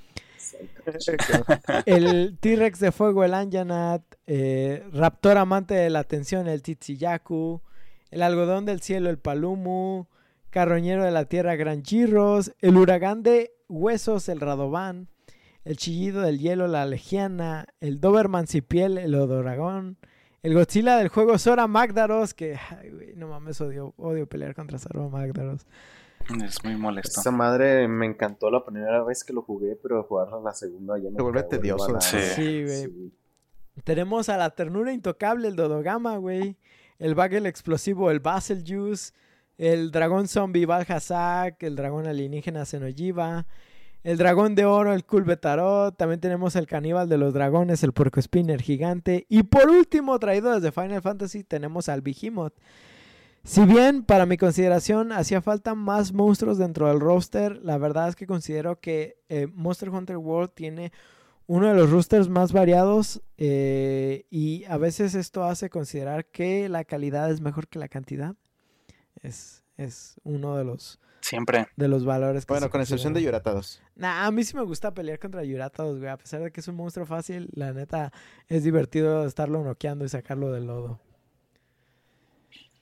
el 1.87 2.39
T-Rex 2.41 2.81
de 2.81 2.93
fuego, 2.93 3.25
el 3.25 3.35
Anjanat, 3.35 4.03
eh, 4.27 4.85
Raptor 4.93 5.39
amante 5.39 5.75
de 5.75 5.91
la 5.91 6.01
atención, 6.01 6.49
el 6.49 6.63
Titsiyaku, 6.63 7.61
el 8.11 8.23
algodón 8.23 8.65
del 8.65 8.81
cielo, 8.81 9.11
el 9.11 9.19
Palumu, 9.19 10.07
carroñero 10.51 11.05
de 11.05 11.11
la 11.11 11.27
tierra, 11.27 11.57
Gran 11.57 11.85
Girros, 11.85 12.53
el 12.61 12.77
huracán 12.77 13.23
de 13.23 13.53
huesos, 13.69 14.29
el 14.29 14.41
Radovan, 14.41 15.09
el 15.65 15.77
chillido 15.77 16.23
del 16.23 16.39
hielo, 16.39 16.67
la 16.67 16.87
Legiana, 16.87 17.67
el 17.81 18.01
Doberman 18.01 18.47
Cipiel, 18.47 18.99
el 18.99 19.15
Odoragón, 19.15 19.99
el 20.43 20.55
Godzilla 20.55 20.97
del 20.97 21.09
juego, 21.09 21.37
Sora 21.39 21.67
Magdaros, 21.67 22.33
que, 22.33 22.57
ay, 22.71 23.13
no 23.17 23.29
mames, 23.29 23.61
odio, 23.61 23.93
odio 23.97 24.27
pelear 24.27 24.55
contra 24.55 24.79
Sora 24.79 25.09
Magdaros. 25.09 25.67
Es 26.45 26.63
muy 26.63 26.77
molesto. 26.77 27.21
Esa 27.21 27.31
madre 27.31 27.89
me 27.89 28.07
encantó 28.07 28.51
la 28.51 28.65
primera 28.65 29.03
vez 29.03 29.25
que 29.25 29.33
lo 29.33 29.43
jugué, 29.43 29.77
pero 29.77 30.03
jugarla 30.05 30.41
la 30.41 30.53
segunda 30.53 30.99
ya 30.99 31.11
me 31.11 31.17
Se 31.17 31.23
vuelve 31.23 31.43
tedioso. 31.45 32.01
Sí, 32.01 32.65
güey. 32.65 33.13
Tenemos 33.85 34.29
a 34.29 34.37
la 34.37 34.51
ternura 34.51 34.93
intocable, 34.93 35.49
el 35.49 35.57
Dodogama, 35.57 36.17
güey. 36.19 36.57
El 36.99 37.15
Bagel 37.15 37.47
explosivo, 37.47 38.11
el 38.11 38.21
Basel 38.21 38.65
Juice. 38.67 39.13
El 39.59 39.91
dragón 39.91 40.29
zombie 40.29 40.65
Valhazak. 40.65 41.63
El 41.63 41.77
dragón 41.77 42.07
alienígena 42.07 42.65
Zenoyiba. 42.65 43.47
El 44.05 44.17
dragón 44.17 44.55
de 44.55 44.65
oro, 44.65 44.95
el 44.95 45.05
Kulbetarot. 45.05 45.97
También 45.97 46.21
tenemos 46.21 46.57
el 46.57 46.67
caníbal 46.67 47.09
de 47.09 47.19
los 47.19 47.35
dragones, 47.35 47.83
el 47.83 47.93
puerco 47.93 48.23
spinner 48.23 48.63
gigante. 48.63 49.27
Y 49.29 49.43
por 49.43 49.69
último, 49.69 50.19
traído 50.19 50.55
desde 50.55 50.73
Final 50.73 51.03
Fantasy, 51.03 51.45
tenemos 51.45 51.89
al 51.91 52.01
Behemoth. 52.01 52.55
Si 53.45 53.65
bien 53.65 54.05
para 54.05 54.27
mi 54.27 54.37
consideración 54.37 55.11
hacía 55.11 55.41
falta 55.41 55.75
más 55.75 56.13
monstruos 56.13 56.59
dentro 56.59 56.89
del 56.89 57.01
roster, 57.01 57.61
la 57.65 57.79
verdad 57.79 58.09
es 58.09 58.17
que 58.17 58.27
considero 58.27 58.79
que 58.81 59.17
eh, 59.29 59.47
Monster 59.47 59.89
Hunter 59.89 60.19
World 60.19 60.51
tiene 60.55 60.93
uno 61.47 61.69
de 61.69 61.75
los 61.75 61.91
rosters 61.91 62.29
más 62.29 62.53
variados 62.53 63.23
eh, 63.39 64.27
y 64.29 64.65
a 64.65 64.77
veces 64.77 65.15
esto 65.15 65.45
hace 65.45 65.71
considerar 65.71 66.27
que 66.27 66.69
la 66.69 66.85
calidad 66.85 67.31
es 67.31 67.41
mejor 67.41 67.69
que 67.69 67.79
la 67.79 67.89
cantidad. 67.89 68.35
Es, 69.23 69.65
es 69.77 70.21
uno 70.25 70.57
de 70.57 70.65
los, 70.65 71.01
Siempre. 71.21 71.67
de 71.77 71.89
los 71.89 72.05
valores 72.05 72.47
que 72.47 72.53
Bueno, 72.53 72.67
se 72.67 72.71
con 72.71 72.81
excepción 72.81 73.15
de. 73.15 73.23
Yuratados. 73.23 73.83
Nah, 73.97 74.27
a 74.27 74.31
mí 74.31 74.45
sí 74.45 74.57
me 74.57 74.63
gusta 74.63 74.95
pelear 74.95 75.19
contra 75.19 75.43
Yuratados, 75.45 75.99
güey. 75.99 76.11
A 76.11 76.17
pesar 76.19 76.43
de 76.43 76.51
que 76.53 76.61
es 76.61 76.69
un 76.69 76.77
monstruo 76.77 77.07
fácil, 77.07 77.49
la 77.53 77.73
neta 77.73 78.13
es 78.49 78.65
divertido 78.65 79.25
estarlo 79.27 79.63
noqueando 79.65 80.05
y 80.05 80.09
sacarlo 80.09 80.53
del 80.53 80.67
lodo. 80.67 81.01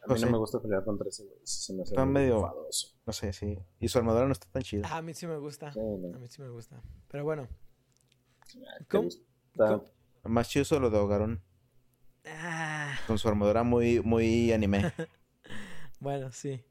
A 0.09 0.13
mí 0.15 0.21
no 0.21 0.31
me 0.31 0.39
gusta 0.39 0.61
pelear 0.61 0.85
contra 0.85 1.09
ese 1.09 1.25
güey. 1.25 1.39
Se 1.43 1.73
me 1.75 1.83
hace 1.83 1.95
Está 1.95 2.05
medio- 2.07 2.37
enfadoso. 2.37 2.95
No 3.05 3.13
sé, 3.13 3.33
sí. 3.33 3.59
Y 3.81 3.89
su 3.89 3.99
armadura 3.99 4.27
no 4.27 4.33
está 4.33 4.47
tan 4.53 4.63
chida. 4.63 4.87
Ah, 4.91 4.99
a 4.99 5.03
mí 5.03 5.13
sí 5.15 5.27
me 5.27 5.37
gusta. 5.39 5.73
Sí, 5.73 5.81
no. 5.81 6.15
A 6.17 6.19
mí 6.21 6.29
sí 6.29 6.41
me 6.43 6.49
gusta. 6.49 6.81
Pero 7.09 7.25
bueno. 7.25 7.49
¿Te 8.53 8.85
¿Cómo? 8.89 9.09
Más 10.23 10.49
chido 10.49 10.79
lo 10.79 10.91
de 10.91 10.99
Ogaron. 10.99 11.41
Ah, 12.25 12.95
Con 13.09 13.19
su 13.19 13.29
armadura 13.29 13.63
muy, 13.65 14.01
muy 14.01 14.53
anime. 14.53 14.93
bueno, 16.01 16.33
sí. 16.33 16.63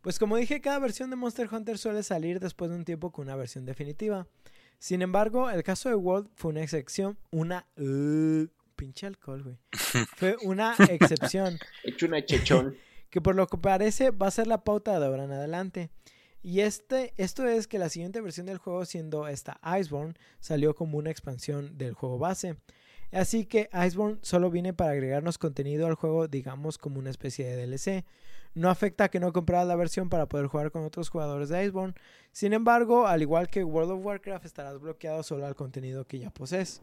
Pues 0.00 0.18
como 0.18 0.36
dije, 0.36 0.60
cada 0.60 0.78
versión 0.78 1.10
de 1.10 1.16
Monster 1.16 1.48
Hunter 1.50 1.78
suele 1.78 2.02
salir 2.02 2.40
después 2.40 2.70
de 2.70 2.76
un 2.76 2.84
tiempo 2.84 3.10
con 3.10 3.26
una 3.26 3.36
versión 3.36 3.64
definitiva. 3.64 4.26
Sin 4.78 5.00
embargo, 5.00 5.48
el 5.50 5.62
caso 5.62 5.88
de 5.88 5.94
World 5.94 6.28
fue 6.34 6.50
una 6.50 6.62
excepción, 6.62 7.16
una... 7.30 7.66
uh, 7.78 8.46
pinche 8.76 9.06
alcohol, 9.06 9.42
güey. 9.42 9.56
Fue 10.16 10.36
una 10.42 10.74
excepción. 10.90 11.58
Hecho 11.84 12.06
una 12.06 12.24
chechón. 12.24 12.76
que 13.10 13.20
por 13.20 13.34
lo 13.34 13.46
que 13.46 13.56
parece 13.56 14.10
va 14.10 14.26
a 14.26 14.32
ser 14.32 14.46
la 14.46 14.64
pauta 14.64 14.98
de 14.98 15.06
ahora 15.06 15.24
en 15.24 15.32
adelante. 15.32 15.90
Y 16.42 16.60
este, 16.60 17.14
esto 17.16 17.46
es 17.46 17.66
que 17.66 17.78
la 17.78 17.88
siguiente 17.88 18.20
versión 18.20 18.46
del 18.46 18.58
juego, 18.58 18.84
siendo 18.84 19.28
esta 19.28 19.60
Iceborne, 19.80 20.14
salió 20.40 20.74
como 20.74 20.98
una 20.98 21.10
expansión 21.10 21.78
del 21.78 21.94
juego 21.94 22.18
base. 22.18 22.56
Así 23.12 23.46
que 23.46 23.70
Iceborne 23.72 24.18
solo 24.22 24.50
viene 24.50 24.74
para 24.74 24.90
agregarnos 24.90 25.38
contenido 25.38 25.86
al 25.86 25.94
juego, 25.94 26.28
digamos 26.28 26.76
como 26.76 26.98
una 26.98 27.10
especie 27.10 27.46
de 27.46 27.66
DLC. 27.66 28.04
No 28.54 28.70
afecta 28.70 29.08
que 29.10 29.18
no 29.20 29.32
compraras 29.32 29.66
la 29.66 29.74
versión 29.76 30.08
para 30.08 30.26
poder 30.28 30.46
jugar 30.46 30.70
con 30.70 30.84
otros 30.84 31.08
jugadores 31.08 31.48
de 31.48 31.64
Iceborne. 31.64 31.94
Sin 32.32 32.52
embargo, 32.52 33.06
al 33.06 33.20
igual 33.22 33.48
que 33.48 33.64
World 33.64 33.92
of 33.92 34.04
Warcraft, 34.04 34.44
estarás 34.44 34.78
bloqueado 34.80 35.22
solo 35.22 35.46
al 35.46 35.54
contenido 35.56 36.06
que 36.06 36.18
ya 36.20 36.30
posees. 36.30 36.82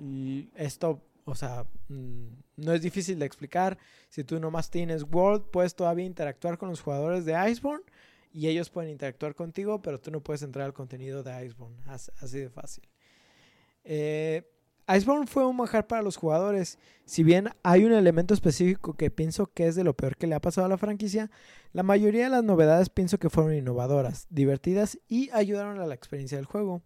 Y 0.00 0.48
esto, 0.54 1.02
o 1.24 1.34
sea, 1.34 1.66
mm, 1.88 2.26
no 2.56 2.72
es 2.72 2.82
difícil 2.82 3.18
de 3.18 3.26
explicar. 3.26 3.78
Si 4.08 4.24
tú 4.24 4.38
nomás 4.40 4.70
tienes 4.70 5.02
World, 5.10 5.50
puedes 5.50 5.74
todavía 5.74 6.04
interactuar 6.04 6.56
con 6.58 6.68
los 6.70 6.80
jugadores 6.80 7.24
de 7.24 7.34
Iceborne 7.50 7.84
y 8.32 8.46
ellos 8.48 8.70
pueden 8.70 8.90
interactuar 8.90 9.34
contigo, 9.34 9.82
pero 9.82 10.00
tú 10.00 10.10
no 10.10 10.20
puedes 10.22 10.42
entrar 10.42 10.66
al 10.66 10.74
contenido 10.74 11.22
de 11.22 11.44
Iceborne. 11.46 11.76
As- 11.86 12.12
Así 12.20 12.38
de 12.38 12.50
fácil. 12.50 12.84
Eh, 13.84 14.42
Iceborne 14.88 15.26
fue 15.26 15.46
un 15.46 15.56
manjar 15.56 15.86
para 15.86 16.02
los 16.02 16.16
jugadores. 16.16 16.78
Si 17.04 17.22
bien 17.22 17.50
hay 17.62 17.84
un 17.84 17.92
elemento 17.92 18.32
específico 18.32 18.94
que 18.94 19.10
pienso 19.10 19.46
que 19.46 19.66
es 19.66 19.74
de 19.74 19.84
lo 19.84 19.94
peor 19.94 20.16
que 20.16 20.26
le 20.26 20.34
ha 20.34 20.40
pasado 20.40 20.64
a 20.64 20.70
la 20.70 20.78
franquicia, 20.78 21.30
la 21.72 21.82
mayoría 21.82 22.24
de 22.24 22.30
las 22.30 22.44
novedades 22.44 22.88
pienso 22.88 23.18
que 23.18 23.28
fueron 23.28 23.54
innovadoras, 23.54 24.26
divertidas 24.30 24.98
y 25.06 25.28
ayudaron 25.32 25.78
a 25.78 25.86
la 25.86 25.94
experiencia 25.94 26.38
del 26.38 26.46
juego. 26.46 26.82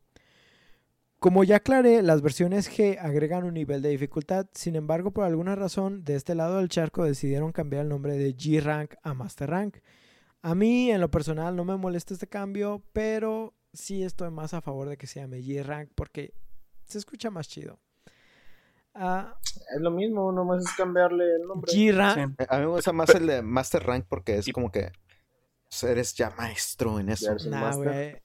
Como 1.21 1.45
ya 1.45 1.57
aclaré, 1.57 2.03
las 2.03 2.21
versiones 2.21 2.69
G 2.69 2.99
agregan 2.99 3.45
un 3.45 3.55
nivel 3.55 3.81
de 3.81 3.91
dificultad, 3.91 4.49
sin 4.53 4.75
embargo, 4.75 5.13
por 5.13 5.25
alguna 5.25 5.55
razón, 5.55 6.03
de 6.03 6.17
este 6.17 6.35
lado 6.35 6.59
del 6.59 6.69
charco 6.69 7.05
decidieron 7.05 7.53
cambiar 7.53 7.83
el 7.83 7.89
nombre 7.91 8.19
de 8.19 8.35
G-Rank 8.35 8.95
a 9.05 9.15
Master 9.15 9.49
Rank. 9.49 9.77
A 10.41 10.57
mí, 10.57 10.91
en 10.91 11.01
lo 11.01 11.13
personal, 11.13 11.55
no 11.55 11.65
me 11.65 11.77
molesta 11.77 12.15
este 12.15 12.27
cambio, 12.27 12.83
pero 12.93 13.55
sí 13.73 14.03
estoy 14.03 14.33
más 14.33 14.55
a 14.55 14.61
favor 14.61 14.89
de 14.89 14.97
que 14.97 15.07
se 15.07 15.21
llame 15.21 15.39
G-Rank 15.39 15.91
porque 15.95 16.35
se 16.85 16.99
escucha 16.99 17.31
más 17.31 17.47
chido. 17.47 17.79
Ah, 18.95 19.35
Es 19.75 19.81
lo 19.81 19.91
mismo, 19.91 20.31
nomás 20.33 20.65
es 20.65 20.73
cambiarle 20.73 21.37
el 21.37 21.43
nombre. 21.47 21.73
G-Rank, 21.73 22.35
Sí. 22.39 22.47
A 22.49 22.57
mí 22.59 22.61
me 22.63 22.71
gusta 22.71 22.93
más 22.93 23.11
el 23.15 23.27
de 23.27 23.43
Master 23.43 23.83
Rank 23.85 24.05
porque 24.09 24.37
es 24.37 24.53
como 24.53 24.71
que 24.71 24.93
eres 25.83 26.15
ya 26.15 26.31
maestro 26.37 27.01
en 27.01 27.09
eso. 27.09 27.35
Nah. 27.49 27.73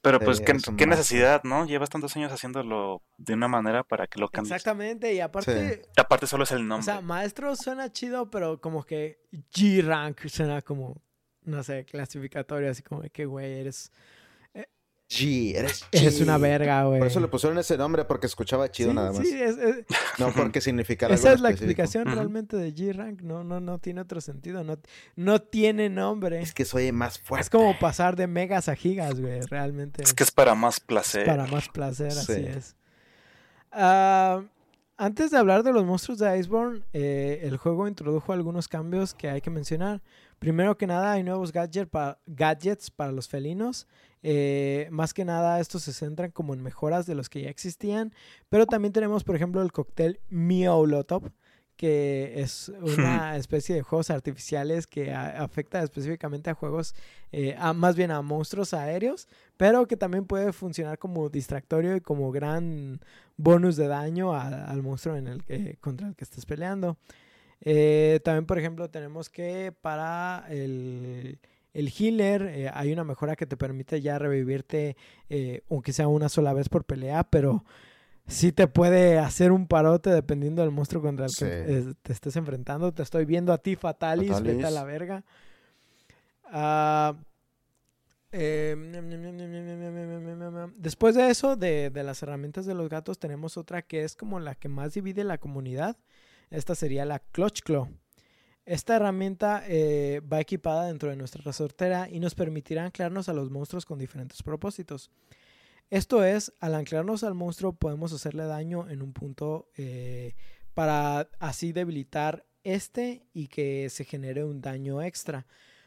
Pero 0.02 0.20
pues, 0.20 0.40
¿qué, 0.40 0.52
es 0.52 0.68
un 0.68 0.76
qué 0.76 0.86
necesidad, 0.86 1.42
no? 1.44 1.64
Llevas 1.64 1.88
tantos 1.88 2.14
años 2.16 2.30
haciéndolo 2.30 3.02
de 3.16 3.32
una 3.34 3.48
manera 3.48 3.82
para 3.84 4.06
que 4.06 4.20
lo 4.20 4.28
cambies. 4.28 4.52
Exactamente, 4.52 5.14
y 5.14 5.20
aparte, 5.20 5.82
Aparte 5.96 6.26
solo 6.26 6.44
es 6.44 6.50
el 6.52 6.58
o 6.60 6.64
nombre. 6.64 6.84
sea, 6.84 7.00
maestro 7.00 7.56
suena 7.56 7.90
chido, 7.90 8.30
pero 8.30 8.60
como 8.60 8.84
que 8.84 9.22
G-Rank 9.54 10.26
suena 10.28 10.60
como, 10.60 11.00
no 11.42 11.62
sé, 11.62 11.86
clasificatorio, 11.86 12.70
así 12.70 12.82
como 12.82 13.00
de 13.00 13.10
que, 13.10 13.24
güey, 13.24 13.60
eres, 13.60 13.90
G, 15.10 15.54
eres 15.56 15.84
G. 15.90 16.22
una 16.22 16.36
verga, 16.36 16.84
güey. 16.84 16.98
Por 16.98 17.06
eso 17.06 17.18
le 17.20 17.28
pusieron 17.28 17.58
ese 17.58 17.78
nombre 17.78 18.04
porque 18.04 18.26
escuchaba 18.26 18.70
chido 18.70 18.90
Sí, 18.90 18.96
nada 18.96 19.12
más. 19.12 19.26
sí, 19.26 19.40
es- 19.40 19.56
es- 19.56 19.86
No 20.18 20.32
porque 20.34 20.60
significara 20.60 21.14
algo 21.14 21.24
esa 21.26 21.32
es 21.34 21.40
la 21.40 21.48
específico. 21.48 21.80
explicación 21.82 22.14
realmente 22.14 22.56
de 22.58 22.74
G-Rank. 22.74 23.22
No, 23.22 23.42
no, 23.42 23.58
no 23.58 23.78
tiene 23.78 24.02
otro 24.02 24.20
sentido. 24.20 24.62
No, 24.64 24.76
no 25.16 25.40
tiene 25.40 25.88
nombre. 25.88 26.42
Es 26.42 26.52
que 26.52 26.66
soy 26.66 26.92
más 26.92 27.18
fuerte. 27.18 27.42
Es 27.44 27.50
como 27.50 27.78
pasar 27.78 28.16
de 28.16 28.26
megas 28.26 28.68
a 28.68 28.76
gigas, 28.76 29.18
güey. 29.18 29.40
Realmente. 29.42 30.02
Es 30.02 30.12
que 30.12 30.24
es 30.24 30.30
para 30.30 30.54
más 30.54 30.74
es 30.74 30.80
placer. 30.80 31.24
para 31.24 31.46
más 31.46 31.68
placer, 31.70 32.12
Sí. 32.12 32.18
así 32.32 32.44
es. 32.46 32.76
Ah, 33.72 34.42
antes 34.96 35.30
de 35.30 35.38
hablar 35.38 35.62
de 35.62 35.72
los 35.72 35.84
monstruos 35.84 36.18
de 36.18 36.38
Iceborne, 36.38 36.82
eh, 36.92 37.40
el 37.44 37.56
juego 37.56 37.86
introdujo 37.88 38.32
algunos 38.32 38.68
cambios 38.68 39.14
que 39.14 39.28
hay 39.30 39.40
que 39.40 39.50
mencionar. 39.50 40.02
Primero 40.38 40.76
que 40.76 40.86
nada, 40.86 41.12
hay 41.12 41.22
nuevos 41.22 41.52
gadget 41.52 41.88
pa- 41.88 42.18
gadgets 42.26 42.90
para 42.90 43.12
los 43.12 43.28
felinos. 43.28 43.86
Eh, 44.22 44.88
más 44.90 45.14
que 45.14 45.24
nada, 45.24 45.60
estos 45.60 45.82
se 45.82 45.92
centran 45.92 46.30
como 46.30 46.54
en 46.54 46.62
mejoras 46.62 47.06
de 47.06 47.14
los 47.14 47.28
que 47.28 47.42
ya 47.42 47.50
existían. 47.50 48.12
Pero 48.48 48.66
también 48.66 48.92
tenemos, 48.92 49.24
por 49.24 49.36
ejemplo, 49.36 49.62
el 49.62 49.72
cóctel 49.72 50.20
Miaulotop, 50.30 51.28
que 51.76 52.32
es 52.40 52.68
una 52.82 53.36
especie 53.36 53.74
de 53.76 53.82
juegos 53.82 54.10
artificiales 54.10 54.86
que 54.88 55.12
a- 55.12 55.42
afecta 55.44 55.80
específicamente 55.82 56.50
a 56.50 56.54
juegos, 56.54 56.94
eh, 57.30 57.54
a- 57.58 57.72
más 57.72 57.94
bien 57.94 58.10
a 58.10 58.20
monstruos 58.22 58.74
aéreos, 58.74 59.28
pero 59.56 59.86
que 59.86 59.96
también 59.96 60.24
puede 60.24 60.52
funcionar 60.52 60.98
como 60.98 61.28
distractorio 61.28 61.94
y 61.94 62.00
como 62.00 62.32
gran 62.32 63.00
bonus 63.36 63.76
de 63.76 63.86
daño 63.86 64.34
a- 64.34 64.64
al 64.68 64.82
monstruo 64.82 65.14
en 65.14 65.28
el 65.28 65.44
que, 65.44 65.76
contra 65.80 66.08
el 66.08 66.16
que 66.16 66.24
estés 66.24 66.44
peleando. 66.46 66.96
Eh, 67.60 68.20
también, 68.24 68.46
por 68.46 68.58
ejemplo, 68.58 68.88
tenemos 68.90 69.28
que 69.30 69.72
para 69.80 70.46
el, 70.48 71.38
el 71.74 71.92
healer 71.96 72.42
eh, 72.42 72.70
hay 72.72 72.92
una 72.92 73.04
mejora 73.04 73.36
que 73.36 73.46
te 73.46 73.56
permite 73.56 74.00
ya 74.00 74.18
revivirte, 74.18 74.96
eh, 75.28 75.62
aunque 75.70 75.92
sea 75.92 76.08
una 76.08 76.28
sola 76.28 76.52
vez 76.52 76.68
por 76.68 76.84
pelea, 76.84 77.24
pero 77.24 77.64
sí 78.26 78.52
te 78.52 78.66
puede 78.68 79.18
hacer 79.18 79.52
un 79.52 79.66
parote 79.66 80.10
dependiendo 80.10 80.62
del 80.62 80.70
monstruo 80.70 81.02
contra 81.02 81.26
el 81.26 81.30
Sí. 81.30 81.44
que 81.44 81.94
te 82.02 82.12
estés 82.12 82.36
enfrentando. 82.36 82.92
Te 82.92 83.02
estoy 83.02 83.24
viendo 83.24 83.52
a 83.52 83.58
ti, 83.58 83.76
Fatalis, 83.76 84.28
vete 84.42 84.64
a 84.64 84.70
Fatalis. 84.70 84.72
la 84.74 84.84
verga. 84.84 85.24
Eh, 88.30 88.76
después 90.76 91.14
de 91.14 91.30
eso, 91.30 91.56
de, 91.56 91.90
de 91.90 92.02
las 92.02 92.22
herramientas 92.22 92.66
de 92.66 92.74
los 92.74 92.88
gatos, 92.88 93.18
tenemos 93.18 93.56
otra 93.56 93.82
que 93.82 94.04
es 94.04 94.16
como 94.16 94.38
la 94.40 94.54
que 94.54 94.68
más 94.68 94.94
divide 94.94 95.24
la 95.24 95.38
comunidad. 95.38 95.96
Esta 96.50 96.74
sería 96.74 97.04
la 97.04 97.18
Clutch 97.20 97.62
Claw. 97.62 97.88
Esta 98.68 98.96
herramienta 98.96 99.62
eh, 99.66 100.20
va 100.30 100.42
equipada 100.42 100.88
dentro 100.88 101.08
de 101.08 101.16
nuestra 101.16 101.42
resortera 101.42 102.06
y 102.10 102.20
nos 102.20 102.34
permitirá 102.34 102.84
anclarnos 102.84 103.30
a 103.30 103.32
los 103.32 103.50
monstruos 103.50 103.86
con 103.86 103.98
diferentes 103.98 104.42
propósitos. 104.42 105.10
Esto 105.88 106.22
es, 106.22 106.52
al 106.60 106.74
anclarnos 106.74 107.24
al 107.24 107.32
monstruo 107.32 107.72
podemos 107.72 108.12
hacerle 108.12 108.44
daño 108.44 108.86
en 108.90 109.00
un 109.00 109.14
punto 109.14 109.70
eh, 109.78 110.34
para 110.74 111.30
así 111.38 111.72
debilitar 111.72 112.44
este 112.62 113.24
y 113.32 113.48
que 113.48 113.88
se 113.88 114.04
genere 114.04 114.44
un 114.44 114.60
daño 114.60 115.00
extra. 115.00 115.46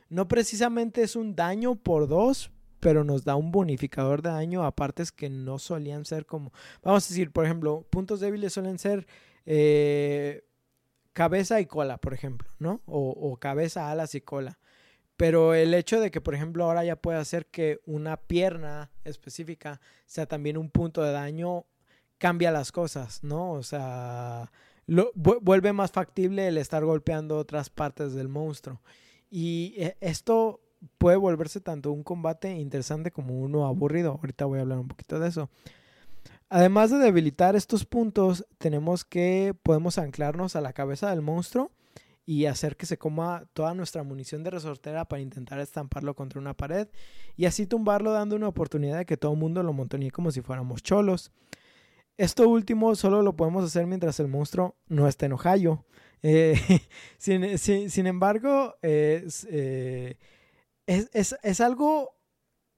No 0.10 0.28
precisamente 0.28 1.04
es 1.04 1.16
un 1.16 1.36
daño 1.36 1.76
por 1.76 2.08
dos, 2.08 2.50
pero 2.80 3.04
nos 3.04 3.24
da 3.24 3.36
un 3.36 3.52
bonificador 3.52 4.24
de 4.24 4.30
daño 4.30 4.66
a 4.66 4.76
partes 4.76 5.12
que 5.12 5.30
no 5.30 5.60
solían 5.60 6.04
ser 6.04 6.26
como... 6.26 6.52
Vamos 6.82 7.06
a 7.06 7.10
decir, 7.10 7.30
por 7.30 7.46
ejemplo, 7.46 7.86
puntos 7.92 8.22
débiles 8.22 8.54
suelen 8.54 8.80
ser 8.80 9.06
eh, 9.46 10.46
cabeza 11.14 11.60
y 11.60 11.66
cola, 11.66 11.98
por 11.98 12.14
ejemplo, 12.14 12.50
¿no? 12.60 12.82
O, 12.86 13.10
o 13.10 13.38
cabeza, 13.38 13.92
alas 13.92 14.16
y 14.16 14.22
cola. 14.22 14.60
Pero 15.18 15.54
el 15.54 15.74
hecho 15.74 16.00
de 16.00 16.10
que, 16.10 16.22
por 16.22 16.34
ejemplo, 16.34 16.66
ahora 16.66 16.84
ya 16.84 16.96
puede 16.96 17.20
hacer 17.20 17.46
que 17.46 17.80
una 17.86 18.18
pierna 18.18 18.90
específica 19.04 19.80
sea 20.06 20.26
también 20.26 20.58
un 20.58 20.72
punto 20.72 21.04
de 21.04 21.12
daño, 21.12 21.66
cambia 22.18 22.52
las 22.52 22.72
cosas, 22.72 23.24
¿no? 23.24 23.52
O 23.52 23.64
sea, 23.64 24.52
vuelve 25.16 25.74
más 25.74 25.92
factible 25.92 26.48
el 26.48 26.58
estar 26.58 26.84
golpeando 26.84 27.38
otras 27.38 27.70
partes 27.70 28.14
del 28.14 28.28
monstruo. 28.30 28.82
Y 29.30 29.74
eh, 29.78 29.98
esto 30.02 30.62
puede 30.98 31.18
volverse 31.18 31.62
tanto 31.62 31.92
un 31.92 32.04
combate 32.04 32.56
interesante 32.56 33.12
como 33.12 33.40
uno 33.40 33.66
aburrido. 33.66 34.20
Ahorita 34.22 34.46
voy 34.46 34.60
a 34.60 34.62
hablar 34.62 34.80
un 34.80 34.88
poquito 34.88 35.20
de 35.20 35.30
eso. 35.30 35.50
Además 36.54 36.92
de 36.92 36.98
debilitar 36.98 37.56
estos 37.56 37.86
puntos, 37.86 38.46
tenemos 38.58 39.06
que 39.06 39.56
podemos 39.64 39.98
anclarnos 39.98 40.58
a 40.58 40.62
la 40.62 40.74
cabeza 40.74 41.10
del 41.10 41.22
monstruo 41.22 41.72
y 42.26 42.46
hacer 42.46 42.76
que 42.76 42.86
se 42.86 42.98
coma 42.98 43.46
toda 43.54 43.74
nuestra 43.74 44.04
munición 44.04 44.44
de 44.44 44.50
resortera 44.50 45.06
para 45.06 45.22
intentar 45.22 45.60
estamparlo 45.62 46.14
contra 46.14 46.42
una 46.42 46.54
pared 46.54 46.90
y 47.38 47.46
así 47.46 47.68
tumbarlo 47.68 48.12
dando 48.12 48.36
una 48.36 48.50
oportunidad 48.50 48.98
de 48.98 49.06
que 49.06 49.16
todo 49.16 49.32
el 49.32 49.40
mundo 49.40 49.64
lo 49.64 49.72
montonee 49.72 50.12
como 50.12 50.30
si 50.30 50.42
fuéramos 50.42 50.84
cholos. 50.84 51.32
Esto 52.18 52.50
último 52.50 52.96
solo 52.96 53.22
lo 53.22 53.38
podemos 53.38 53.64
hacer 53.64 53.88
mientras 53.88 54.20
el 54.20 54.28
monstruo 54.28 54.76
no 54.90 55.08
esté 55.08 55.28
en 55.28 55.34
Ohio. 55.34 55.86
Eh, 56.24 56.56
sin, 57.18 58.06
embargo, 58.06 58.76
eh, 58.84 59.24
es, 60.86 61.10
es- 61.14 61.36
es 61.42 61.62
algo 61.62 62.16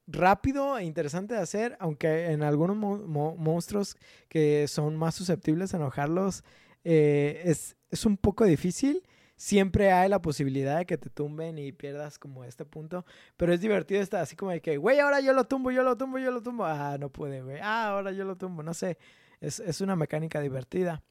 rápido 0.07 0.77
e 0.77 0.83
interesante 0.83 1.33
de 1.33 1.39
hacer, 1.41 1.77
aunque 1.79 2.31
en 2.31 2.43
algunos 2.43 2.75
mo- 2.75 2.97
mo- 2.97 3.35
monstruos 3.37 3.95
que 4.29 4.67
son 4.67 4.95
más 4.97 5.15
susceptibles 5.15 5.73
a 5.73 5.77
enojarlos 5.77 6.43
eh, 6.83 7.41
es, 7.45 7.75
es 7.89 8.05
un 8.05 8.17
poco 8.17 8.43
difícil. 8.45 9.01
siempre 9.35 9.91
hay 9.91 10.07
la 10.09 10.21
posibilidad 10.21 10.77
de 10.77 10.85
que 10.85 10.97
te 10.97 11.09
tumben 11.09 11.57
y 11.57 11.71
pierdas 11.73 12.17
como 12.19 12.43
este 12.45 12.63
punto. 12.65 13.05
Pero 13.35 13.51
es 13.53 13.59
divertido 13.61 14.01
estar 14.01 14.21
así 14.21 14.35
como 14.35 14.51
de 14.51 14.61
que, 14.61 14.77
güey, 14.77 14.99
ahora 14.99 15.19
yo 15.21 15.33
lo 15.33 15.43
tumbo, 15.45 15.71
yo 15.71 15.83
lo 15.83 15.97
tumbo, 15.97 16.17
yo 16.19 16.31
lo 16.31 16.41
tumbo. 16.41 16.65
Ah, 16.65 16.97
no 16.99 17.09
pude, 17.09 17.41
güey. 17.41 17.57
Ah, 17.61 17.87
ahora 17.89 18.11
yo 18.11 18.23
lo 18.25 18.35
tumbo. 18.37 18.63
No 18.63 18.73
sé. 18.73 18.97
Es, 19.41 19.59
es 19.59 19.81
una 19.81 19.95
mecánica 19.97 20.39
divertida. 20.39 21.01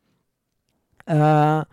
Ah, 1.07 1.67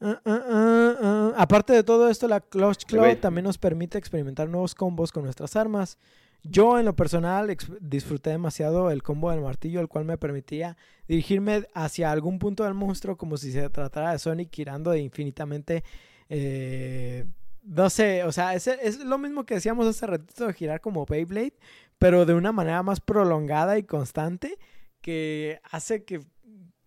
ah, 0.00 0.20
ah, 0.24 0.94
ah. 1.02 1.32
Aparte 1.36 1.72
de 1.72 1.82
todo 1.84 2.08
esto, 2.10 2.26
la 2.28 2.40
Clutch 2.40 2.84
Claw 2.84 3.04
también 3.16 3.44
nos 3.44 3.58
permite 3.58 3.96
experimentar 3.98 4.48
nuevos 4.48 4.74
combos 4.74 5.12
con 5.12 5.24
nuestras 5.24 5.56
armas. 5.56 5.98
Yo, 6.42 6.78
en 6.78 6.86
lo 6.86 6.96
personal, 6.96 7.54
disfruté 7.80 8.30
demasiado 8.30 8.90
el 8.90 9.02
combo 9.02 9.30
del 9.30 9.40
martillo, 9.40 9.80
el 9.80 9.88
cual 9.88 10.04
me 10.04 10.18
permitía 10.18 10.76
dirigirme 11.06 11.66
hacia 11.74 12.10
algún 12.10 12.38
punto 12.38 12.64
del 12.64 12.74
monstruo 12.74 13.16
como 13.16 13.36
si 13.36 13.52
se 13.52 13.68
tratara 13.70 14.12
de 14.12 14.18
Sonic 14.18 14.54
girando 14.54 14.94
infinitamente. 14.96 15.84
eh, 16.28 17.26
no 17.62 17.90
sé, 17.90 18.24
o 18.24 18.32
sea, 18.32 18.54
es, 18.54 18.66
es 18.66 19.00
lo 19.00 19.18
mismo 19.18 19.44
que 19.44 19.54
decíamos 19.54 19.86
hace 19.86 20.06
ratito 20.06 20.46
de 20.46 20.54
girar 20.54 20.80
como 20.80 21.04
Beyblade, 21.04 21.54
pero 21.98 22.24
de 22.24 22.34
una 22.34 22.52
manera 22.52 22.82
más 22.82 23.00
prolongada 23.00 23.76
y 23.78 23.82
constante 23.82 24.58
que 25.02 25.60
hace 25.70 26.04
que 26.04 26.20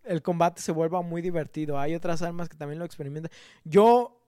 el 0.03 0.21
combate 0.21 0.61
se 0.61 0.71
vuelva 0.71 1.01
muy 1.01 1.21
divertido. 1.21 1.79
Hay 1.79 1.95
otras 1.95 2.21
armas 2.21 2.49
que 2.49 2.57
también 2.57 2.79
lo 2.79 2.85
experimentan. 2.85 3.31
Yo 3.63 4.22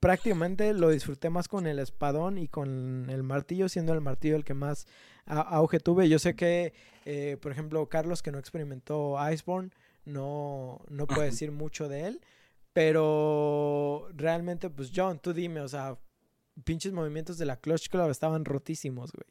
prácticamente 0.00 0.72
lo 0.72 0.90
disfruté 0.90 1.30
más 1.30 1.48
con 1.48 1.66
el 1.66 1.78
espadón 1.78 2.38
y 2.38 2.48
con 2.48 3.08
el 3.10 3.22
martillo, 3.22 3.68
siendo 3.68 3.92
el 3.92 4.00
martillo 4.00 4.36
el 4.36 4.44
que 4.44 4.54
más 4.54 4.86
auge 5.26 5.80
tuve. 5.80 6.08
Yo 6.08 6.18
sé 6.18 6.34
que, 6.34 6.72
eh, 7.04 7.36
por 7.40 7.52
ejemplo, 7.52 7.88
Carlos, 7.88 8.22
que 8.22 8.32
no 8.32 8.38
experimentó 8.38 9.16
Iceborne, 9.30 9.70
no, 10.04 10.80
no 10.88 11.06
puede 11.06 11.26
decir 11.26 11.52
mucho 11.52 11.88
de 11.88 12.06
él. 12.06 12.20
Pero 12.72 14.08
realmente, 14.14 14.70
pues 14.70 14.92
John, 14.94 15.18
tú 15.18 15.32
dime, 15.32 15.60
o 15.60 15.68
sea, 15.68 15.98
pinches 16.64 16.92
movimientos 16.92 17.38
de 17.38 17.46
la 17.46 17.56
Clutch 17.56 17.88
Club 17.88 18.10
estaban 18.10 18.44
rotísimos, 18.44 19.12
güey. 19.12 19.26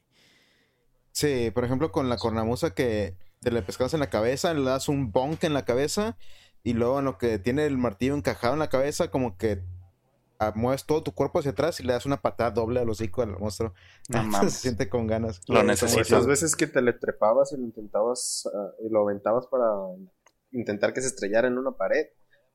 Sí, 1.12 1.52
por 1.52 1.64
ejemplo, 1.64 1.92
con 1.92 2.10
la 2.10 2.18
cornamusa 2.18 2.74
que 2.74 3.16
te 3.40 3.52
le 3.52 3.62
pescas 3.62 3.94
en 3.94 4.02
la 4.02 4.10
cabeza, 4.10 4.54
le 4.54 4.64
das 4.64 4.90
un 4.90 5.12
bonk 5.12 5.44
en 5.44 5.54
la 5.54 5.66
cabeza 5.66 6.18
y 6.64 6.74
luego 6.74 7.00
en 7.00 7.06
lo 7.06 7.18
que 7.18 7.40
tiene 7.40 7.66
el 7.66 7.78
martillo 7.78 8.16
encajado 8.16 8.54
en 8.54 8.60
la 8.60 8.70
cabeza, 8.70 9.10
como 9.10 9.38
que 9.38 9.64
mueves 10.56 10.86
todo 10.86 11.04
tu 11.04 11.14
cuerpo 11.14 11.40
hacia 11.40 11.52
atrás 11.52 11.80
y 11.80 11.84
le 11.84 11.94
das 11.94 12.06
una 12.06 12.22
patada 12.22 12.52
doble 12.52 12.80
al 12.80 12.90
hocico 12.90 13.22
al 13.22 13.38
monstruo. 13.38 13.74
No 14.10 14.20
Se 14.44 14.50
siente 14.50 14.90
con 14.90 15.08
ganas. 15.08 15.42
Lo 15.48 15.56
Como 15.56 15.68
necesito. 15.68 16.02
Esas 16.02 16.28
veces 16.28 16.56
que 16.56 16.68
te 16.68 16.82
le 16.82 16.94
trepabas 16.94 17.52
y 17.54 17.58
lo 17.58 17.64
intentabas, 17.64 18.50
ah, 18.54 18.72
y 18.86 18.90
lo 18.90 19.02
aventabas 19.02 19.48
para 19.48 19.68
intentar 20.52 20.94
que 20.94 21.02
se 21.02 21.08
estrellara 21.08 21.48
en 21.48 21.58
una 21.58 21.72
pared, 21.72 22.08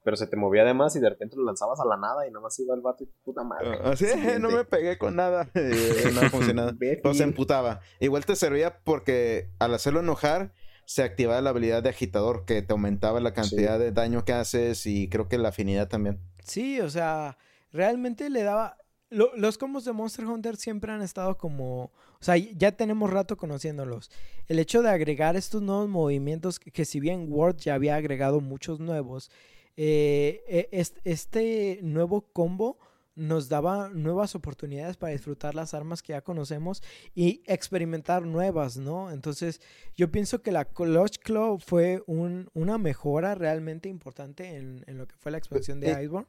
pero 0.05 0.17
se 0.17 0.27
te 0.27 0.37
movía 0.37 0.65
de 0.65 0.75
más 0.75 0.97
y 0.97 1.01
de 1.01 1.11
repente 1.11 1.37
lo 1.37 1.45
lanzabas 1.45 1.81
a 1.81 1.85
la 1.85 1.97
nada 1.97 2.27
y 2.27 2.31
nada 2.31 2.43
más 2.43 2.59
iba 2.59 2.75
el 2.75 2.81
vato 2.81 3.05
y 3.05 3.09
puta 3.25 3.45
madre. 3.45 3.79
Así, 3.85 4.07
Siguiente. 4.07 4.39
no 4.41 4.51
me 4.51 4.65
pegué 4.65 4.99
con 4.99 5.17
nada. 5.17 5.51
No 6.15 6.31
funcionaba. 6.31 6.73
Pero 6.79 7.15
se 7.15 7.23
emputaba. 7.23 7.81
Igual 8.01 8.27
te 8.27 8.37
servía 8.37 8.81
porque 8.85 9.51
al 9.59 9.75
hacerlo 9.75 10.01
enojar 10.01 10.53
se 10.85 11.03
activaba 11.03 11.41
la 11.41 11.51
habilidad 11.51 11.83
de 11.83 11.91
agitador 11.91 12.45
que 12.45 12.61
te 12.63 12.73
aumentaba 12.73 13.21
la 13.21 13.33
cantidad 13.33 13.79
de 13.79 13.93
daño 13.93 14.25
que 14.25 14.33
haces 14.33 14.85
y 14.87 15.09
creo 15.09 15.29
que 15.29 15.39
la 15.39 15.51
afinidad 15.51 15.89
también. 15.89 16.21
Sí, 16.45 16.81
o 16.81 16.91
sea, 16.91 17.39
realmente 17.73 18.29
le 18.31 18.43
daba... 18.43 18.77
lo- 19.11 19.35
los 19.37 19.59
combos 19.59 19.85
de 19.85 19.93
Monster 19.93 20.27
Hunter 20.27 20.57
siempre 20.57 20.93
han 20.93 21.03
estado 21.03 21.37
como... 21.39 21.85
O 22.21 22.25
sea, 22.25 22.37
ya 22.37 22.73
tenemos 22.73 23.11
rato 23.11 23.37
conociéndolos. 23.37 24.11
El 24.47 24.59
hecho 24.59 24.81
de 24.83 24.91
agregar 24.91 25.35
estos 25.37 25.61
nuevos 25.63 25.89
movimientos, 25.89 26.59
que, 26.61 26.71
que 26.71 26.85
si 26.85 27.01
bien 27.01 27.27
Word 27.29 27.57
ya 27.57 27.75
había 27.75 27.97
agregado 27.97 28.41
muchos 28.41 28.79
nuevos, 28.79 29.31
eh, 29.77 30.43
e- 30.47 30.69
est- 30.73 30.99
este 31.05 31.81
nuevo 31.83 32.21
combo 32.33 32.79
nos 33.15 33.49
daba 33.51 33.91
nuevas 33.91 34.35
oportunidades 34.35 34.97
para 34.97 35.13
disfrutar 35.13 35.55
las 35.55 35.75
armas 35.75 36.01
que 36.03 36.13
ya 36.15 36.23
conocemos 36.23 36.83
y 37.15 37.43
experimentar 37.47 38.23
nuevas, 38.25 38.79
¿no? 38.79 39.11
Entonces, 39.11 39.61
yo 39.97 40.11
pienso 40.11 40.41
que 40.41 40.51
la 40.53 40.65
Clutch 40.65 41.19
Claw 41.19 41.59
fue 41.59 42.03
un- 42.07 42.49
una 42.55 42.79
mejora 42.79 43.35
realmente 43.35 43.89
importante 43.91 44.57
en, 44.57 44.83
en 44.87 44.97
lo 44.97 45.07
que 45.07 45.17
fue 45.17 45.31
la 45.33 45.39
expansión 45.39 45.79
de 45.81 45.91
Eh, 45.91 46.05
Iceborne. 46.05 46.29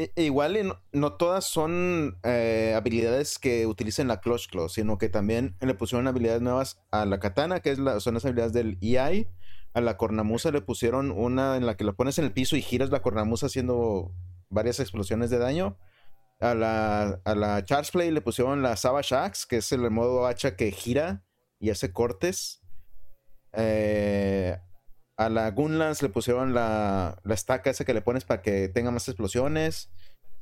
E- 0.00 0.12
e 0.16 0.22
igual 0.22 0.78
no, 0.92 1.12
todas 1.12 1.44
son 1.44 2.18
eh, 2.22 2.72
habilidades 2.74 3.38
que 3.38 3.66
utilicen 3.66 4.08
la 4.08 4.20
Clutch 4.20 4.48
Claw, 4.48 4.70
sino 4.70 4.96
que 4.96 5.10
también 5.10 5.56
le 5.60 5.74
pusieron 5.74 6.08
habilidades 6.08 6.40
nuevas 6.40 6.80
a 6.90 7.04
la 7.04 7.20
katana, 7.20 7.60
que 7.60 7.70
es 7.70 7.78
la, 7.78 8.00
son 8.00 8.14
las 8.14 8.24
habilidades 8.24 8.54
del 8.54 8.78
EI. 8.80 9.28
A 9.74 9.82
la 9.82 9.98
cornamusa 9.98 10.50
le 10.52 10.62
pusieron 10.62 11.10
una 11.10 11.58
en 11.58 11.66
la 11.66 11.76
que 11.76 11.84
lo 11.84 11.94
pones 11.94 12.18
en 12.18 12.24
el 12.24 12.32
piso 12.32 12.56
y 12.56 12.62
giras 12.62 12.88
la 12.88 13.02
cornamusa 13.02 13.46
haciendo 13.46 14.10
varias 14.48 14.80
explosiones 14.80 15.28
de 15.28 15.36
daño. 15.36 15.76
A 16.40 16.54
la, 16.54 17.20
a 17.22 17.34
la 17.34 17.62
Play 17.92 18.10
le 18.10 18.22
pusieron 18.22 18.62
la 18.62 18.76
Savage 18.78 19.14
Axe, 19.14 19.44
que 19.46 19.58
es 19.58 19.70
el 19.72 19.90
modo 19.90 20.26
hacha 20.26 20.56
que 20.56 20.70
gira 20.70 21.26
y 21.58 21.68
hace 21.68 21.92
cortes. 21.92 22.62
Eh, 23.52 24.56
a 25.20 25.28
la 25.28 25.50
Gunlance 25.50 26.04
le 26.04 26.10
pusieron 26.12 26.54
la, 26.54 27.18
la 27.24 27.34
estaca 27.34 27.70
esa 27.70 27.84
que 27.84 27.94
le 27.94 28.00
pones 28.02 28.24
para 28.24 28.40
que 28.42 28.68
tenga 28.68 28.90
más 28.90 29.06
explosiones. 29.08 29.90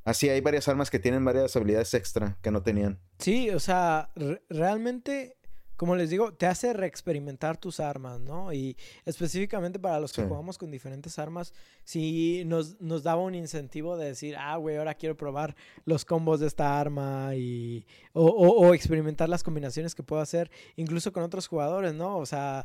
Así 0.04 0.28
hay 0.28 0.40
varias 0.40 0.68
armas 0.68 0.90
que 0.90 0.98
tienen 0.98 1.24
varias 1.24 1.54
habilidades 1.56 1.92
extra 1.94 2.38
que 2.42 2.50
no 2.50 2.62
tenían. 2.62 2.98
Sí, 3.18 3.50
o 3.50 3.60
sea, 3.60 4.10
re- 4.14 4.40
realmente, 4.48 5.36
como 5.76 5.96
les 5.96 6.10
digo, 6.10 6.32
te 6.32 6.46
hace 6.46 6.72
reexperimentar 6.72 7.56
tus 7.58 7.80
armas, 7.80 8.20
¿no? 8.20 8.52
Y 8.52 8.76
específicamente 9.04 9.78
para 9.78 10.00
los 10.00 10.12
que 10.12 10.22
Sí. 10.22 10.28
jugamos 10.28 10.56
con 10.58 10.70
diferentes 10.70 11.18
armas, 11.18 11.52
sí 11.84 12.44
nos, 12.46 12.80
nos 12.80 13.02
daba 13.02 13.20
un 13.22 13.34
incentivo 13.34 13.96
de 13.96 14.06
decir, 14.06 14.36
ah, 14.38 14.56
güey, 14.56 14.76
ahora 14.76 14.94
quiero 14.94 15.16
probar 15.16 15.56
los 15.84 16.04
combos 16.04 16.40
de 16.40 16.46
esta 16.46 16.78
arma 16.80 17.34
y... 17.34 17.84
O, 18.12 18.24
o- 18.26 18.66
o 18.68 18.74
experimentar 18.74 19.28
las 19.28 19.42
combinaciones 19.42 19.94
que 19.94 20.02
puedo 20.04 20.22
hacer, 20.22 20.50
incluso 20.76 21.12
con 21.12 21.22
otros 21.24 21.48
jugadores, 21.48 21.92
¿no? 21.94 22.16
O 22.16 22.24
sea, 22.26 22.64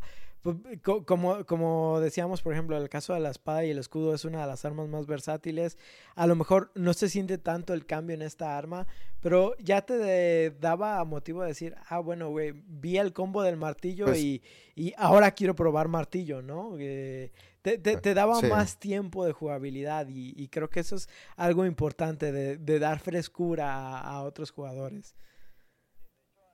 como, 1.05 1.45
como 1.45 1.99
decíamos, 2.01 2.41
por 2.41 2.53
ejemplo, 2.53 2.77
el 2.77 2.89
caso 2.89 3.13
de 3.13 3.19
la 3.19 3.29
espada 3.29 3.63
y 3.65 3.69
el 3.71 3.77
escudo 3.77 4.13
es 4.13 4.25
una 4.25 4.41
de 4.41 4.47
las 4.47 4.65
armas 4.65 4.87
más 4.89 5.05
versátiles. 5.05 5.77
A 6.15 6.27
lo 6.27 6.35
mejor 6.35 6.71
no 6.75 6.93
se 6.93 7.09
siente 7.09 7.37
tanto 7.37 7.73
el 7.73 7.85
cambio 7.85 8.13
en 8.13 8.21
esta 8.21 8.57
arma, 8.57 8.85
pero 9.21 9.55
ya 9.59 9.81
te 9.83 9.97
de- 9.97 10.51
daba 10.59 11.03
motivo 11.05 11.41
de 11.41 11.47
decir, 11.49 11.75
ah, 11.87 11.99
bueno, 11.99 12.29
güey, 12.29 12.51
vi 12.67 12.97
el 12.97 13.13
combo 13.13 13.41
del 13.41 13.57
martillo 13.57 14.05
Pues- 14.05 14.19
y, 14.19 14.41
y 14.75 14.93
ahora 14.97 15.31
quiero 15.31 15.55
probar 15.55 15.87
martillo, 15.87 16.41
¿no? 16.41 16.75
Eh, 16.77 17.31
te, 17.61 17.77
te- 17.77 17.95
te 17.97 18.13
daba 18.13 18.39
Sí. 18.41 18.47
más 18.47 18.77
tiempo 18.77 19.25
de 19.25 19.31
jugabilidad 19.31 20.09
y, 20.09 20.33
y 20.35 20.49
creo 20.49 20.69
que 20.69 20.81
eso 20.81 20.97
es 20.97 21.07
algo 21.37 21.65
importante 21.65 22.33
de, 22.33 22.57
de 22.57 22.79
dar 22.79 22.99
frescura 22.99 23.73
a, 23.73 23.99
a 24.01 24.23
otros 24.23 24.51
jugadores. 24.51 25.15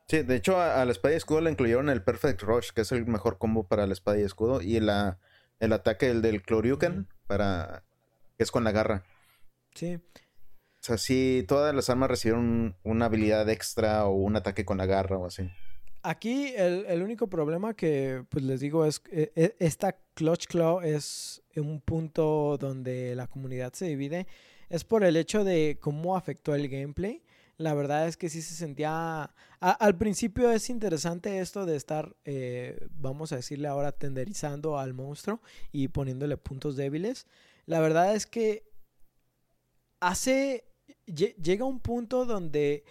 Sí, 0.10 0.24
de 0.24 0.36
hecho 0.36 0.58
a, 0.58 0.82
a 0.82 0.86
la 0.86 0.92
espada 0.92 1.14
y 1.14 1.18
escudo 1.18 1.42
le 1.42 1.52
incluyeron 1.52 1.88
el 1.90 2.02
Perfect 2.02 2.42
Rush, 2.42 2.72
que 2.72 2.82
es 2.82 2.92
el 2.92 3.06
mejor 3.06 3.38
combo 3.38 3.68
para 3.68 3.86
la 3.86 3.94
espada 3.94 4.20
y 4.20 4.24
escudo, 4.24 4.60
y 4.62 4.80
la, 4.80 5.20
el 5.60 5.72
ataque 5.72 6.10
el 6.10 6.24
del 6.24 6.42
Cloryuken, 6.42 7.08
para 7.28 7.84
que 8.36 8.44
es 8.44 8.52
con 8.52 8.64
la 8.64 8.72
garra. 8.72 9.04
Sí. 9.76 9.96
O 9.96 10.82
sea, 10.82 10.98
sí, 10.98 11.46
todas 11.48 11.76
las 11.76 11.90
armas 11.90 12.10
recibieron 12.10 12.76
una 12.84 13.06
habilidad 13.06 13.48
extra 13.50 14.06
o 14.06 14.14
un 14.14 14.36
ataque 14.36 14.66
con 14.66 14.78
la 14.78 14.86
garra 14.88 15.18
o 15.18 15.28
así. 15.28 15.52
Aquí 16.02 16.54
el, 16.56 16.86
el 16.88 17.04
único 17.04 17.28
problema 17.28 17.76
que 17.76 18.24
pues 18.30 18.44
les 18.46 18.62
digo 18.62 18.86
es 18.86 19.02
eh, 19.12 19.56
esta 19.60 19.98
Clutch 20.14 20.48
Claw 20.48 20.80
es 20.80 21.44
un 21.58 21.82
punto 21.82 22.58
donde 22.58 23.14
la 23.16 23.28
comunidad 23.28 23.74
se 23.74 23.86
divide. 23.86 24.26
Es 24.70 24.86
por 24.86 25.04
el 25.04 25.18
hecho 25.18 25.44
de 25.44 25.78
cómo 25.82 26.16
afectó 26.16 26.56
el 26.56 26.70
gameplay. 26.70 27.22
La 27.60 27.74
verdad 27.76 28.08
es 28.08 28.18
que 28.18 28.30
sí 28.30 28.42
se 28.42 28.56
sentía... 28.56 29.36
al 29.60 29.98
principio 29.98 30.50
es 30.52 30.70
interesante 30.70 31.40
esto 31.40 31.66
de 31.66 31.76
estar, 31.76 32.16
eh, 32.26 32.88
vamos 32.92 33.34
a 33.34 33.36
decirle 33.36 33.68
ahora, 33.68 33.92
tenderizando 33.92 34.80
al 34.80 34.94
monstruo 34.94 35.42
y 35.74 35.90
poniéndole 35.90 36.38
puntos 36.38 36.78
débiles. 36.78 37.28
La 37.68 37.82
verdad 37.82 38.16
es 38.16 38.26
que 38.26 38.64
hace... 40.00 40.66
lle- 41.08 41.36
Llega 41.42 41.66
un 41.66 41.80
punto 41.80 42.26
donde 42.26 42.84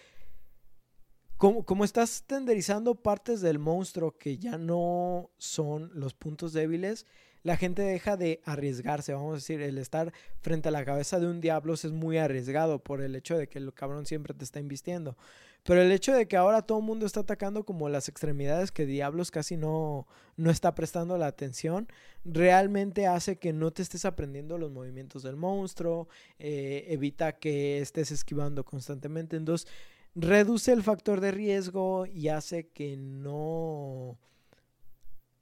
como, 1.36 1.64
como 1.64 1.84
estás 1.84 2.24
tenderizando 2.26 2.96
partes 2.96 3.40
del 3.40 3.58
monstruo 3.58 4.16
que 4.18 4.38
ya 4.38 4.58
no 4.58 5.30
son 5.38 5.90
los 5.94 6.14
puntos 6.14 6.52
débiles, 6.52 7.06
la 7.42 7.56
gente 7.56 7.82
deja 7.82 8.16
de 8.16 8.40
arriesgarse. 8.44 9.12
Vamos 9.12 9.32
a 9.32 9.34
decir, 9.36 9.60
el 9.60 9.78
estar 9.78 10.12
frente 10.40 10.68
a 10.68 10.72
la 10.72 10.84
cabeza 10.84 11.18
de 11.20 11.26
un 11.26 11.40
diablos 11.40 11.84
es 11.84 11.92
muy 11.92 12.18
arriesgado 12.18 12.78
por 12.78 13.00
el 13.00 13.14
hecho 13.16 13.36
de 13.36 13.48
que 13.48 13.58
el 13.58 13.72
cabrón 13.72 14.06
siempre 14.06 14.34
te 14.34 14.44
está 14.44 14.60
invistiendo. 14.60 15.16
Pero 15.64 15.82
el 15.82 15.92
hecho 15.92 16.14
de 16.14 16.26
que 16.26 16.36
ahora 16.36 16.62
todo 16.62 16.78
el 16.78 16.84
mundo 16.84 17.04
está 17.04 17.20
atacando 17.20 17.64
como 17.64 17.88
las 17.88 18.08
extremidades 18.08 18.72
que 18.72 18.86
Diablos 18.86 19.30
casi 19.30 19.56
no, 19.56 20.06
no 20.36 20.50
está 20.50 20.74
prestando 20.74 21.18
la 21.18 21.26
atención, 21.26 21.88
realmente 22.24 23.06
hace 23.06 23.36
que 23.36 23.52
no 23.52 23.70
te 23.70 23.82
estés 23.82 24.04
aprendiendo 24.04 24.56
los 24.56 24.70
movimientos 24.70 25.22
del 25.22 25.36
monstruo, 25.36 26.08
eh, 26.38 26.86
evita 26.88 27.32
que 27.38 27.80
estés 27.80 28.10
esquivando 28.12 28.64
constantemente. 28.64 29.36
Entonces, 29.36 29.68
reduce 30.14 30.72
el 30.72 30.82
factor 30.82 31.20
de 31.20 31.32
riesgo 31.32 32.06
y 32.06 32.28
hace 32.28 32.68
que 32.68 32.96
no 32.96 34.18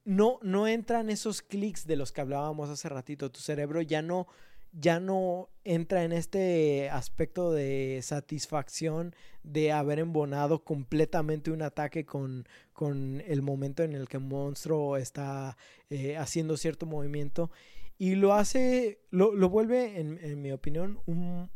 no 0.07 0.39
no 0.41 0.67
entran 0.67 1.11
esos 1.11 1.43
clics 1.43 1.87
de 1.87 1.97
los 1.97 2.13
que 2.13 2.23
hablábamos 2.23 2.71
hace 2.71 2.89
ratito 2.89 3.31
tu 3.31 3.41
cerebro 3.41 3.83
ya 3.83 4.01
no 4.01 4.27
ya 4.73 5.01
no 5.01 5.49
entra 5.65 6.05
en 6.05 6.13
este 6.13 6.91
aspecto 6.91 7.53
de 7.53 8.01
satisfacción 8.03 9.15
de 9.43 9.73
haber 9.73 9.99
embonado 9.99 10.65
completamente 10.65 11.51
un 11.51 11.63
ataque 11.63 12.05
con, 12.05 12.47
con 12.73 13.23
el 13.27 13.43
momento 13.43 13.83
en 13.83 13.95
el 13.95 14.07
que 14.09 14.19
el 14.19 14.25
monstruo 14.25 14.97
está 14.97 15.57
eh, 15.89 16.17
haciendo 16.17 16.57
cierto 16.57 16.85
movimiento 16.85 17.51
y 17.99 18.15
lo 18.17 18.35
hace, 18.35 19.01
lo, 19.11 19.33
lo 19.35 19.49
vuelve, 19.49 19.99
en, 19.99 20.43
mi 20.43 20.53
opinión, 20.53 21.01
un 21.07 21.51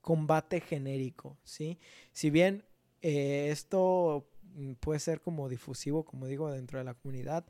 combate 0.00 0.60
genérico, 0.60 1.36
¿sí? 1.42 1.80
Si 2.12 2.30
bien 2.30 2.64
eh, 3.02 3.48
esto 3.50 4.30
mm, 4.54 4.74
puede 4.74 5.00
ser 5.00 5.20
como 5.20 5.48
difusivo, 5.48 6.04
como 6.04 6.26
digo, 6.26 6.52
dentro 6.52 6.78
de 6.78 6.84
la 6.84 6.94
comunidad, 6.94 7.44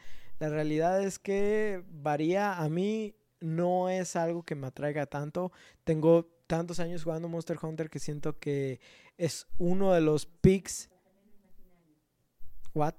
la 0.45 0.51
realidad 0.55 1.03
es 1.03 1.19
que 1.19 1.83
varía. 1.89 2.59
A 2.59 2.69
mí 2.69 3.15
no 3.41 3.89
es 3.89 4.17
algo 4.17 4.43
que 4.43 4.55
me 4.55 4.67
atraiga 4.67 5.07
tanto. 5.07 5.53
Tengo 5.85 6.27
tantos 6.47 6.81
años 6.81 7.05
jugando 7.05 7.29
Monster 7.29 7.57
Hunter 7.61 7.89
que 7.89 7.99
siento 7.99 8.39
que 8.39 8.81
es 9.17 9.47
uno 9.59 9.93
de 9.93 10.01
los 10.01 10.27
picks. 10.27 10.91
¿What? 12.75 12.95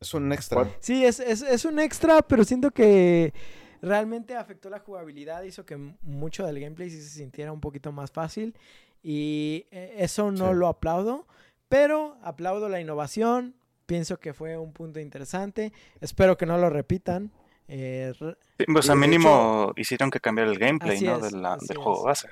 Es 0.00 0.14
un 0.14 0.32
extra. 0.32 0.68
Sí, 0.80 1.04
es, 1.04 1.20
es, 1.20 1.42
es 1.42 1.64
un 1.64 1.78
extra, 1.78 2.22
pero 2.22 2.44
siento 2.44 2.70
que 2.70 3.34
realmente 3.82 4.34
afectó 4.34 4.70
la 4.70 4.78
jugabilidad, 4.78 5.42
hizo 5.42 5.66
que 5.66 5.76
mucho 5.76 6.46
del 6.46 6.60
gameplay 6.60 6.88
sí 6.90 7.02
se 7.02 7.08
sintiera 7.18 7.52
un 7.52 7.60
poquito 7.60 7.92
más 7.92 8.10
fácil 8.10 8.54
y 9.02 9.66
eh, 9.70 9.96
eso 9.98 10.30
no 10.32 10.50
Sí. 10.52 10.54
lo 10.58 10.68
aplaudo, 10.68 11.26
pero 11.68 12.16
aplaudo 12.22 12.68
la 12.68 12.80
innovación, 12.80 13.54
pienso 13.90 14.20
que 14.20 14.32
fue 14.32 14.56
un 14.56 14.72
punto 14.72 15.00
interesante, 15.00 15.72
espero 16.00 16.36
que 16.36 16.46
no 16.46 16.56
lo 16.58 16.70
repitan. 16.70 17.32
eh, 17.66 18.12
Sí, 18.16 18.64
Pues 18.72 18.88
a 18.88 18.94
mínimo 18.94 19.72
hicieron 19.76 20.10
que 20.12 20.20
cambiar 20.20 20.46
el 20.46 20.58
gameplay, 20.60 21.00
¿no? 21.00 21.16
es, 21.16 21.32
de 21.32 21.38
la- 21.38 21.54
así 21.54 21.66
del 21.66 21.76
es. 21.78 21.82
juego 21.82 22.04
base. 22.04 22.28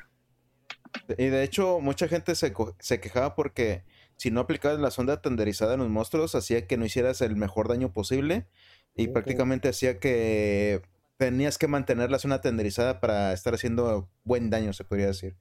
Y 1.18 1.26
de 1.26 1.42
hecho, 1.42 1.80
mucha 1.80 2.06
gente 2.06 2.36
se, 2.36 2.52
se 2.78 3.00
quejaba 3.00 3.34
porque 3.34 3.82
si 4.16 4.30
no 4.30 4.40
aplicabas 4.40 4.78
la 4.78 4.92
sonda 4.92 5.20
tenderizada 5.20 5.74
en 5.74 5.80
los 5.80 5.88
monstruos, 5.88 6.36
hacía 6.36 6.66
que 6.68 6.76
no 6.76 6.84
hicieras 6.86 7.20
el 7.22 7.34
mejor 7.34 7.66
daño 7.68 7.92
posible. 7.92 8.46
Y 8.94 9.08
prácticamente 9.08 9.68
hacía 9.68 9.98
que 9.98 10.82
tenías 11.16 11.58
que 11.58 11.66
mantener 11.68 12.10
la 12.12 12.18
zona 12.20 12.40
tenderizada 12.40 13.00
para 13.00 13.32
estar 13.32 13.52
haciendo 13.54 14.08
buen 14.24 14.48
daño, 14.50 14.72
se 14.72 14.84
podría 14.84 15.06
decir. 15.06 15.34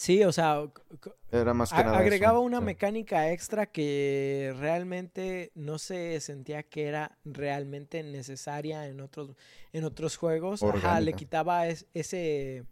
Sí, 0.00 0.24
o 0.24 0.32
sea, 0.32 0.62
c- 0.74 0.96
c- 1.04 1.12
Era 1.38 1.54
más 1.54 1.70
que 1.72 1.80
A- 1.80 1.84
nada. 1.84 1.98
agregaba 1.98 2.38
eso, 2.38 2.42
una 2.42 2.58
sí. 2.58 2.64
mecánica 2.64 3.30
extra 3.30 3.66
que 3.66 4.54
realmente 4.58 5.52
no 5.54 5.78
se 5.78 6.18
sentía 6.20 6.62
que 6.62 6.86
era 6.86 7.18
realmente 7.24 8.02
necesaria 8.02 8.86
en 8.88 9.00
otros, 9.00 9.36
en 9.72 9.84
otros 9.84 10.16
juegos. 10.16 10.62
Ajá, 10.62 11.00
le 11.00 11.12
quitaba 11.12 11.66
es- 11.68 11.86
ese, 11.94 12.64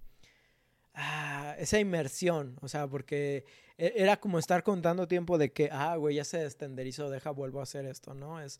ah, 0.94 1.54
esa 1.58 1.78
inmersión. 1.78 2.56
O 2.62 2.68
sea, 2.68 2.86
porque 2.88 3.44
e- 3.76 3.92
era 3.96 4.16
como 4.18 4.38
estar 4.38 4.62
contando 4.62 5.06
tiempo 5.06 5.38
de 5.38 5.52
que, 5.52 5.68
ah, 5.72 5.96
güey, 5.96 6.16
ya 6.16 6.24
se 6.24 6.38
destenderizó, 6.38 7.10
deja, 7.10 7.30
vuelvo 7.30 7.60
a 7.60 7.64
hacer 7.64 7.84
esto, 7.86 8.14
¿no? 8.14 8.40
Es, 8.40 8.58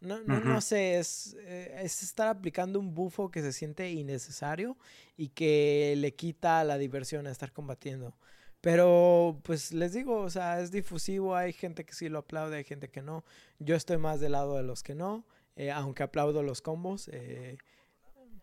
no, 0.00 0.20
no, 0.22 0.40
no 0.40 0.60
Ujú. 0.60 0.60
sé, 0.60 0.98
es, 0.98 1.36
eh, 1.40 1.80
es 1.82 2.02
estar 2.02 2.28
aplicando 2.28 2.78
un 2.80 2.94
bufo 2.94 3.30
que 3.30 3.42
se 3.42 3.52
siente 3.52 3.90
innecesario 3.90 4.76
y 5.16 5.28
que 5.30 5.94
le 5.98 6.14
quita 6.14 6.62
la 6.64 6.78
diversión 6.78 7.26
a 7.26 7.30
estar 7.30 7.52
combatiendo. 7.52 8.14
Pero, 8.60 9.40
pues 9.44 9.72
les 9.72 9.92
digo, 9.92 10.20
o 10.20 10.30
sea, 10.30 10.60
es 10.60 10.70
difusivo, 10.72 11.36
hay 11.36 11.52
gente 11.52 11.84
que 11.84 11.94
sí 11.94 12.08
lo 12.08 12.18
aplaude, 12.20 12.56
hay 12.58 12.64
gente 12.64 12.90
que 12.90 13.02
no. 13.02 13.24
Yo 13.60 13.76
estoy 13.76 13.98
más 13.98 14.20
del 14.20 14.32
lado 14.32 14.56
de 14.56 14.64
los 14.64 14.82
que 14.82 14.94
no, 14.94 15.24
eh, 15.56 15.70
aunque 15.70 16.02
aplaudo 16.02 16.42
los 16.42 16.60
combos. 16.62 17.08
eh, 17.12 17.58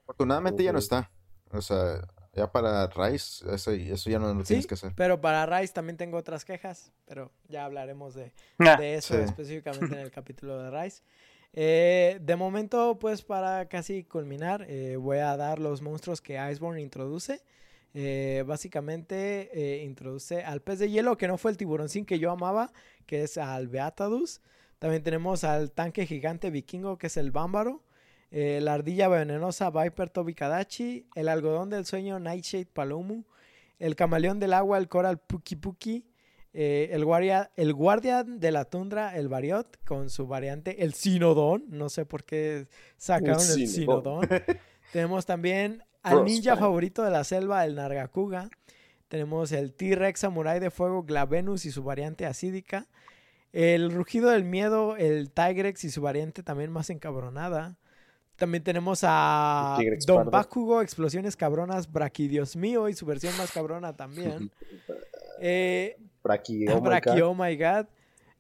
Afortunadamente 0.03 0.64
ya 0.64 0.72
no 0.74 0.80
está. 0.80 1.11
O 1.51 1.61
sea, 1.61 2.01
ya 2.34 2.51
para 2.51 2.88
Rise, 2.88 3.45
eso, 3.53 3.72
eso 3.72 4.09
ya 4.09 4.19
no 4.19 4.34
lo 4.34 4.43
sí, 4.43 4.45
tienes 4.45 4.67
que 4.67 4.74
hacer. 4.75 4.95
pero 4.95 5.19
para 5.22 5.45
Rise 5.45 5.74
también 5.74 5.98
tengo 5.98 6.17
otras 6.17 6.45
quejas, 6.45 6.92
pero 7.06 7.32
ya 7.48 7.66
hablaremos 7.66 8.14
de, 8.16 8.34
Ah, 8.59 8.77
de 8.77 8.95
eso 8.95 9.17
sí. 9.17 9.24
específicamente 9.24 9.93
en 9.95 10.01
el 10.01 10.11
capítulo 10.11 10.58
de 10.61 10.72
Rise. 10.72 11.03
Eh, 11.58 12.19
de 12.22 12.35
momento, 12.35 13.00
pues 13.00 13.22
para 13.22 13.69
casi 13.69 14.03
culminar, 14.03 14.66
eh, 14.67 14.98
voy 14.98 15.19
a 15.19 15.38
dar 15.38 15.58
los 15.59 15.82
monstruos 15.82 16.19
que 16.19 16.34
Iceborne 16.34 16.82
introduce. 16.82 17.42
Eh, 17.93 18.43
básicamente 18.45 19.82
introduce 19.85 20.43
al 20.43 20.61
pez 20.61 20.80
de 20.80 20.90
hielo, 20.90 21.17
que 21.17 21.30
no 21.30 21.38
fue 21.38 21.51
el 21.51 21.58
tiburoncín 21.58 22.06
que 22.06 22.19
yo 22.19 22.30
amaba, 22.30 22.74
que 23.06 23.24
es 23.24 23.38
al 23.38 23.69
Beatadus. 23.69 24.42
También 24.80 25.01
tenemos 25.01 25.45
al 25.45 25.72
tanque 25.72 26.06
gigante 26.06 26.50
vikingo, 26.50 26.98
que 26.98 27.08
es 27.08 27.16
el 27.16 27.32
Bámbaro. 27.32 27.84
La 28.32 28.74
ardilla 28.74 29.08
venenosa 29.08 29.69
Viper 29.69 30.09
Tobikadachi. 30.09 31.08
El 31.16 31.30
algodón 31.30 31.69
del 31.69 31.85
sueño 31.85 32.19
Nightshade 32.19 32.66
Palomu. 32.66 33.24
El 33.80 33.95
camaleón 33.95 34.42
del 34.42 34.51
agua, 34.51 34.77
el 34.77 34.90
coral 34.90 35.19
Puki 35.19 35.56
Puki. 35.56 36.06
Eh, 36.58 36.90
el, 36.93 37.03
guardia, 37.03 37.51
el 37.58 37.74
guardián 37.74 38.40
de 38.40 38.50
la 38.50 38.64
tundra, 38.64 39.17
el 39.17 39.27
Variot, 39.27 39.77
con 39.84 40.09
su 40.09 40.25
variante, 40.25 40.84
el 40.84 40.93
Sinodón. 40.93 41.66
No 41.67 41.90
sé 41.90 42.06
por 42.06 42.24
qué 42.24 42.67
sacaron 42.95 43.42
el 43.42 43.67
Sinodón. 43.67 44.24
Sinodón. 44.24 44.42
Tenemos 44.93 45.25
también 45.25 45.84
al 46.01 46.24
ninja 46.24 46.56
favorito 46.56 47.03
de 47.03 47.11
la 47.11 47.25
selva, 47.25 47.66
el 47.66 47.75
Nargacuga. 47.75 48.50
Tenemos 49.09 49.51
el 49.51 49.74
T-Rex 49.74 50.22
Samurai 50.22 50.61
de 50.61 50.72
Fuego, 50.72 51.03
Glavenus 51.03 51.66
y 51.66 51.72
su 51.72 51.84
variante 51.84 52.25
acídica. 52.25 52.88
El 53.51 53.92
rugido 53.92 54.30
del 54.30 54.45
miedo, 54.45 54.95
el 54.95 55.32
Tigrex 55.32 55.84
y 55.84 55.90
su 55.90 56.01
variante 56.01 56.42
también 56.42 56.72
más 56.72 56.90
encabronada. 56.90 57.77
También 58.38 58.64
tenemos 58.64 59.01
a 59.03 59.77
El 59.82 60.00
Don 60.06 60.17
pardo. 60.17 60.32
Bakugo, 60.32 60.82
Explosiones 60.82 61.35
Cabronas, 61.35 61.92
Braquidios 61.92 62.56
mío 62.56 62.88
y 62.88 62.93
su 62.93 63.06
versión 63.06 63.35
más 63.38 63.51
cabrona 63.51 63.92
también. 63.92 64.51
Eh, 65.42 65.98
Braki, 66.25 66.65
oh 66.69 66.81
my 66.81 66.87
Braki, 66.89 67.09
God. 67.09 67.21
oh 67.21 67.35
my 67.35 67.55
god. 67.55 67.87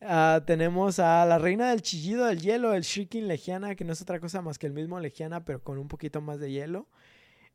Ah, 0.01 0.43
tenemos 0.45 0.99
a 0.99 1.25
la 1.25 1.37
reina 1.39 1.69
del 1.69 1.81
chillido 1.81 2.25
del 2.25 2.41
hielo, 2.41 2.73
el 2.73 2.83
Shrieking 2.83 3.27
Legiana, 3.27 3.75
que 3.75 3.85
no 3.85 3.93
es 3.93 4.01
otra 4.01 4.19
cosa 4.19 4.41
más 4.41 4.59
que 4.59 4.67
el 4.67 4.73
mismo 4.73 4.99
Legiana, 4.99 5.45
pero 5.45 5.63
con 5.63 5.77
un 5.77 5.87
poquito 5.87 6.19
más 6.21 6.39
de 6.39 6.51
hielo. 6.51 6.87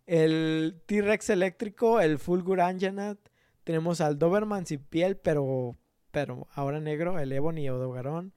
El 0.06 0.80
T-Rex 0.86 1.30
eléctrico, 1.30 2.00
el 2.00 2.18
Fulgur 2.18 2.60
Anjanat. 2.60 3.18
Tenemos 3.64 4.00
al 4.00 4.18
Doberman 4.18 4.66
sin 4.66 4.80
piel, 4.80 5.16
pero, 5.16 5.76
pero 6.10 6.48
ahora 6.54 6.80
negro, 6.80 7.18
el 7.18 7.30
Ebony 7.32 7.68
Odogarón. 7.68 8.32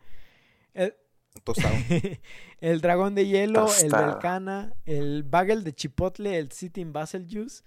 El, 0.73 0.95
Tostado. 1.43 1.73
el 2.61 2.81
dragón 2.81 3.15
de 3.15 3.25
hielo, 3.25 3.61
el 3.61 3.89
Tostado. 3.89 4.13
Velcana, 4.13 4.73
el 4.85 5.23
Bagel 5.23 5.63
de 5.63 5.73
Chipotle, 5.73 6.37
el 6.37 6.51
Sitting 6.51 6.93
Basil 6.93 7.27
Juice. 7.29 7.63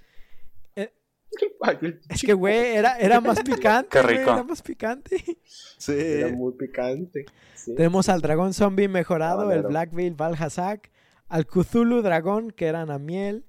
Es 2.08 2.22
que, 2.22 2.32
güey, 2.32 2.76
era, 2.76 2.98
era 2.98 3.20
más 3.20 3.40
picante. 3.44 3.88
Qué 3.90 4.02
güey, 4.02 4.18
rico. 4.18 4.32
era 4.32 4.42
más 4.44 4.62
picante. 4.62 5.22
Sí. 5.44 5.92
Era 5.92 6.28
muy 6.28 6.52
picante. 6.52 7.26
Sí. 7.54 7.74
Tenemos 7.74 8.08
al 8.08 8.20
dragón 8.22 8.54
zombie 8.54 8.88
mejorado, 8.88 9.42
el 9.42 9.46
Habanero. 9.46 9.68
Black 9.68 9.92
Veil 9.92 10.14
Valhazak, 10.14 10.90
al 11.28 11.46
Cthulhu 11.46 12.02
dragón, 12.02 12.50
que 12.52 12.66
era 12.66 12.86
Namiel, 12.86 13.44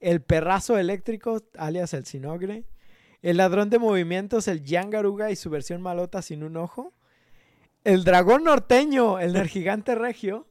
el 0.00 0.20
perrazo 0.20 0.76
eléctrico, 0.78 1.42
alias 1.56 1.94
el 1.94 2.04
Sinogre, 2.04 2.64
el 3.22 3.38
ladrón 3.38 3.70
de 3.70 3.78
movimientos, 3.78 4.48
el 4.48 4.62
Yangaruga 4.62 5.30
y 5.30 5.36
su 5.36 5.48
versión 5.48 5.80
malota 5.80 6.20
sin 6.20 6.42
un 6.44 6.58
ojo, 6.58 6.92
el 7.82 8.04
dragón 8.04 8.44
norteño, 8.44 9.18
el 9.18 9.32
Nergigante 9.32 9.94
regio, 9.94 10.46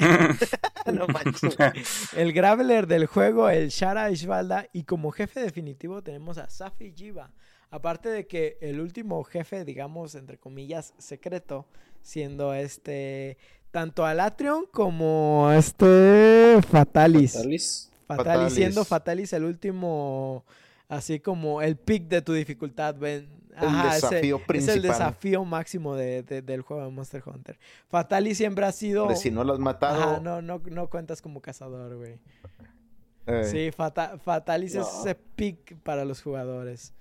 No 0.92 1.06
manches. 1.06 1.56
el 2.16 2.32
Graveler 2.32 2.86
del 2.86 3.06
juego, 3.06 3.48
el 3.48 3.68
Shara 3.68 4.10
Ishvalda, 4.10 4.66
y 4.72 4.84
como 4.84 5.10
jefe 5.10 5.40
definitivo 5.40 6.02
tenemos 6.02 6.38
a 6.38 6.48
Safi 6.48 6.92
Jiva. 6.96 7.30
Aparte 7.70 8.08
de 8.08 8.26
que 8.26 8.58
el 8.60 8.80
último 8.80 9.22
jefe, 9.22 9.64
digamos, 9.64 10.14
entre 10.16 10.38
comillas, 10.38 10.94
secreto, 10.98 11.66
siendo 12.02 12.52
este 12.54 13.38
tanto 13.70 14.04
Alatrion 14.04 14.66
como 14.72 15.50
este 15.52 16.58
Fatalis. 16.68 17.34
Fatalis. 17.34 17.90
Fatalis, 18.06 18.26
Fatalis. 18.26 18.54
siendo 18.54 18.84
Fatalis 18.84 19.32
el 19.32 19.44
último, 19.44 20.44
así 20.88 21.20
como 21.20 21.62
el 21.62 21.76
pick 21.76 22.08
de 22.08 22.22
tu 22.22 22.32
dificultad. 22.32 22.96
El 23.60 23.68
Ajá, 23.68 23.96
ese- 23.96 24.06
desafío 24.06 24.36
es 24.36 24.40
el 24.42 24.46
principal. 24.46 24.82
desafío 24.82 25.44
máximo 25.44 25.94
de- 25.96 26.22
de- 26.22 26.42
del 26.42 26.62
juego 26.62 26.84
de 26.84 26.90
Monster 26.90 27.22
Hunter. 27.26 27.58
Fatalis 27.88 28.36
siempre 28.38 28.64
ha 28.66 28.72
sido... 28.72 29.06
De 29.06 29.16
si 29.16 29.30
no 29.30 29.44
lo 29.44 29.52
has 29.52 29.58
matado. 29.58 30.02
Ajá, 30.02 30.20
no, 30.20 30.40
no, 30.42 30.60
no 30.70 30.88
cuentas 30.88 31.20
como 31.22 31.40
cazador, 31.40 31.96
güey. 31.96 32.18
eh, 33.26 33.44
Sí, 33.44 33.70
Fata- 33.70 34.18
Fatalis 34.18 34.74
es 34.74 34.86
ese 34.88 35.14
pick 35.14 35.76
para 35.82 36.04
los 36.04 36.22
jugadores. 36.22 36.94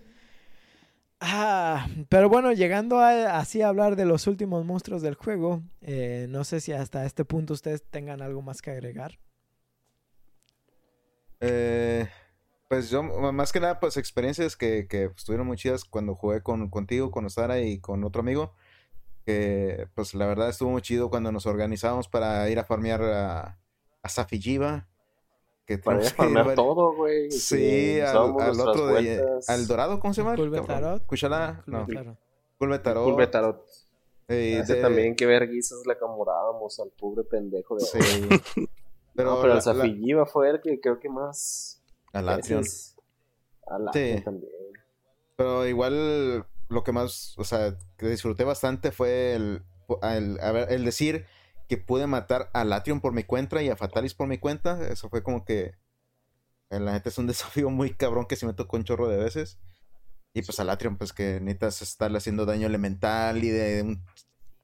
Ah, 1.22 1.86
pero 2.08 2.30
bueno, 2.30 2.54
llegando 2.54 3.00
a, 3.00 3.38
así 3.40 3.62
a 3.62 3.68
hablar 3.68 3.98
de 3.98 4.06
los 4.06 4.26
últimos 4.28 4.64
monstruos 4.64 5.02
del 5.02 5.16
juego, 5.16 5.62
eh, 5.82 6.28
no 6.30 6.46
sé 6.46 6.62
si 6.62 6.72
hasta 6.72 7.06
este 7.06 7.26
punto 7.26 7.54
ustedes 7.54 7.84
tengan 7.84 8.22
algo 8.22 8.42
más 8.42 8.62
que 8.62 8.72
agregar. 8.72 9.20
Eh, 11.42 12.08
pues 12.70 12.90
yo, 12.92 13.04
más 13.04 13.52
que 13.52 13.60
nada, 13.60 13.80
pues 13.80 13.98
experiencias 13.98 14.56
que, 14.56 14.88
que 14.88 15.06
estuvieron 15.16 15.46
muy 15.48 15.58
chidas 15.58 15.84
cuando 15.84 16.16
jugué 16.16 16.42
con, 16.42 16.70
contigo, 16.70 17.12
con 17.12 17.26
Osara 17.26 17.60
y 17.60 17.80
con 17.80 18.04
otro 18.06 18.22
amigo. 18.22 18.54
Que 19.26 19.88
pues 19.96 20.14
la 20.14 20.26
verdad 20.28 20.50
estuvo 20.50 20.70
muy 20.70 20.82
chido 20.82 21.10
cuando 21.10 21.32
nos 21.32 21.46
organizamos 21.46 22.08
para 22.08 22.48
ir 22.50 22.58
a 22.60 22.64
farmear 22.64 23.02
a, 23.04 23.58
a 24.04 24.10
Safijiva. 24.10 24.88
que 25.66 25.78
Para 25.80 25.98
ir 26.00 26.04
a 26.04 26.10
que 26.10 26.10
ir 26.10 26.16
farmear 26.16 26.46
vari- 26.48 26.56
todo, 26.56 26.94
güey. 26.96 27.32
Sí, 27.32 27.58
que 27.58 28.04
al, 28.04 28.18
al 28.40 28.60
otro 28.62 28.88
de, 28.88 29.24
al 29.48 29.68
dorado, 29.68 30.00
¿cómo 30.00 30.14
se 30.14 30.22
llama? 30.22 30.34
el 30.34 30.40
Culver 30.40 30.62
cabrón? 30.62 30.82
Tarot. 30.82 31.06
Cuchala, 31.06 31.64
no, 31.66 31.86
Claro. 31.86 32.18
Culver 32.60 32.84
Tarot. 32.84 33.04
Culver 33.04 33.32
Tarot. 33.32 33.66
eh, 34.28 34.60
Ese 34.62 34.76
de- 34.76 34.82
también, 34.82 35.16
qué 35.16 35.26
verguizas 35.26 35.80
le 35.88 35.94
acomodábamos 35.94 36.80
al 36.80 36.90
pobre 36.92 37.24
pendejo 37.24 37.76
de 37.76 37.82
Sí. 37.82 38.00
Pero, 39.16 39.32
no, 39.32 39.42
pero 39.42 39.48
la- 39.48 39.54
el 39.54 39.56
la- 39.56 39.62
Zafilliva 39.62 40.26
fue 40.28 40.50
el 40.52 40.62
que 40.62 40.80
creo 40.80 41.00
que 41.00 41.10
más. 41.10 41.79
Al 42.14 42.30
Atrion. 42.30 42.64
Al 43.68 43.90
Sí. 43.94 44.22
también. 44.24 44.52
Pero 45.36 45.68
igual 45.68 46.46
lo 46.70 46.84
que 46.84 46.92
más, 46.92 47.34
o 47.38 47.44
sea, 47.44 47.78
que 47.98 48.08
disfruté 48.08 48.44
bastante 48.44 48.92
fue 48.92 49.36
el, 49.36 49.64
el, 50.04 50.40
a 50.42 50.52
ver, 50.52 50.72
el 50.72 50.86
decir 50.86 51.26
que 51.68 51.78
pude 51.78 52.08
matar 52.08 52.50
a 52.54 52.64
Latrion 52.66 53.00
por 53.00 53.14
mi 53.14 53.24
cuenta 53.24 53.62
y 53.62 53.70
a 53.70 53.76
Fatalis 53.76 54.16
por 54.16 54.28
mi 54.28 54.38
cuenta. 54.38 54.88
Eso 54.90 55.10
fue 55.10 55.24
como 55.24 55.46
que, 55.46 55.76
eh, 56.72 56.80
la 56.80 56.94
neta 56.94 57.10
es 57.10 57.18
un 57.18 57.28
desafío 57.28 57.70
muy 57.70 57.94
cabrón 57.94 58.26
que 58.26 58.36
se 58.36 58.46
me 58.46 58.54
tocó 58.54 58.78
un 58.78 58.84
chorro 58.84 59.08
de 59.08 59.18
veces. 59.18 59.60
Y 60.34 60.42
pues 60.42 60.60
a 60.60 60.64
Latrion, 60.64 60.98
pues 60.98 61.14
que 61.14 61.40
necesitas 61.40 61.82
estarle 61.82 62.18
haciendo 62.18 62.46
daño 62.46 62.68
elemental 62.68 63.44
y 63.44 63.50
de 63.50 63.82
un 63.82 64.04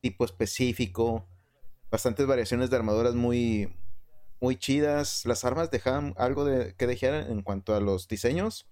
tipo 0.02 0.26
específico. 0.26 1.28
Bastantes 1.90 2.28
variaciones 2.28 2.70
de 2.70 2.76
armaduras 2.76 3.16
muy, 3.16 3.76
muy 4.46 4.56
chidas. 4.58 5.26
Las 5.26 5.44
armas 5.44 5.72
dejaban 5.72 6.14
algo 6.18 6.46
de 6.46 6.76
que 6.76 6.86
dejar 6.88 7.14
en 7.32 7.42
cuanto 7.42 7.74
a 7.76 7.80
los 7.80 8.08
diseños. 8.08 8.68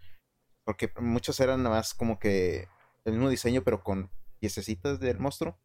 Porque 0.66 0.90
muchos 1.02 1.40
eran 1.40 1.64
nada 1.64 1.76
más 1.78 1.94
como 1.94 2.20
que 2.20 2.68
el 3.06 3.14
mismo 3.14 3.30
diseño, 3.30 3.64
pero 3.64 3.84
con 3.84 4.10
piececitas 4.40 5.00
del 5.00 5.20
monstruo. 5.20 5.58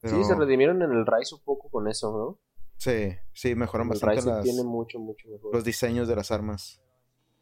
Pero- 0.00 0.16
Sí, 0.16 0.24
se 0.24 0.34
redimieron 0.34 0.80
en 0.82 0.92
el 0.92 1.04
Rise 1.04 1.34
un 1.34 1.42
poco 1.42 1.68
con 1.68 1.88
eso, 1.88 2.10
¿no? 2.12 2.38
Sí, 2.78 3.14
sí, 3.34 3.54
mejoran 3.54 3.88
el 3.88 3.90
bastante 3.90 4.22
las- 4.24 4.42
tiene 4.44 4.62
mucho, 4.62 4.98
mucho 4.98 5.28
mejor. 5.28 5.52
los 5.54 5.64
diseños 5.64 6.08
de 6.08 6.16
las 6.16 6.30
armas. 6.30 6.80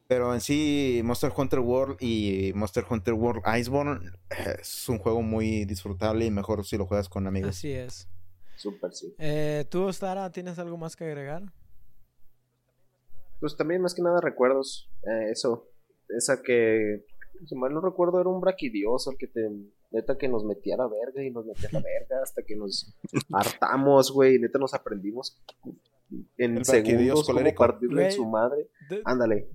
Pero 0.09 0.35
en 0.35 0.41
sí, 0.41 1.01
Monster 1.05 1.31
Hunter 1.37 1.61
World 1.61 1.99
y 2.01 2.51
Monster 2.55 2.85
Hunter 2.89 3.15
World 3.15 3.43
Iceborne 3.61 4.11
eh, 4.31 4.57
es 4.61 4.89
un 4.89 4.99
juego 4.99 5.21
muy 5.23 5.67
disfrutable 5.67 6.25
y 6.25 6.31
mejor 6.31 6.65
si 6.65 6.77
lo 6.79 6.87
juegas 6.87 7.09
con 7.09 7.27
amigos. 7.27 7.51
Así 7.51 7.71
es. 7.73 8.09
Súper, 8.59 8.93
sí. 8.93 9.15
Eh, 9.19 9.65
¿Tú, 9.71 9.89
Stara, 9.93 10.31
tienes 10.31 10.59
algo 10.59 10.77
más 10.77 10.95
que 10.97 11.05
agregar? 11.05 11.43
Pues 13.41 13.57
también, 13.57 13.81
más 13.81 13.95
que 13.95 14.03
nada, 14.03 14.21
recuerdos. 14.21 14.91
eh, 15.05 15.31
eso. 15.31 15.69
Esa 16.09 16.43
que, 16.43 17.05
si 17.47 17.55
mal 17.55 17.73
no 17.73 17.81
recuerdo, 17.81 18.21
era 18.21 18.29
un 18.29 18.41
braquidioso 18.41 19.11
el 19.13 19.17
que 19.19 19.27
te. 19.29 19.49
Neta 19.91 20.19
que 20.19 20.29
nos 20.29 20.45
metía 20.45 20.75
a 20.75 20.79
la 20.79 20.87
verga 20.89 21.23
y 21.25 21.31
nos 21.31 21.47
metía 21.47 21.69
a 21.71 21.73
la 21.73 21.81
verga 21.81 22.23
hasta 22.23 22.43
que 22.43 22.57
nos 22.57 22.95
hartamos, 23.33 24.13
güey. 24.13 24.39
Neta 24.39 24.59
nos 24.59 24.75
aprendimos 24.75 25.41
en 26.37 26.59
El 26.59 26.65
segundos 26.67 27.25
colérico. 27.25 27.59
partirle 27.65 28.03
en 28.03 28.07
Güey. 28.09 28.17
su 28.17 28.27
madre. 28.27 28.69
Ándale. 29.05 29.49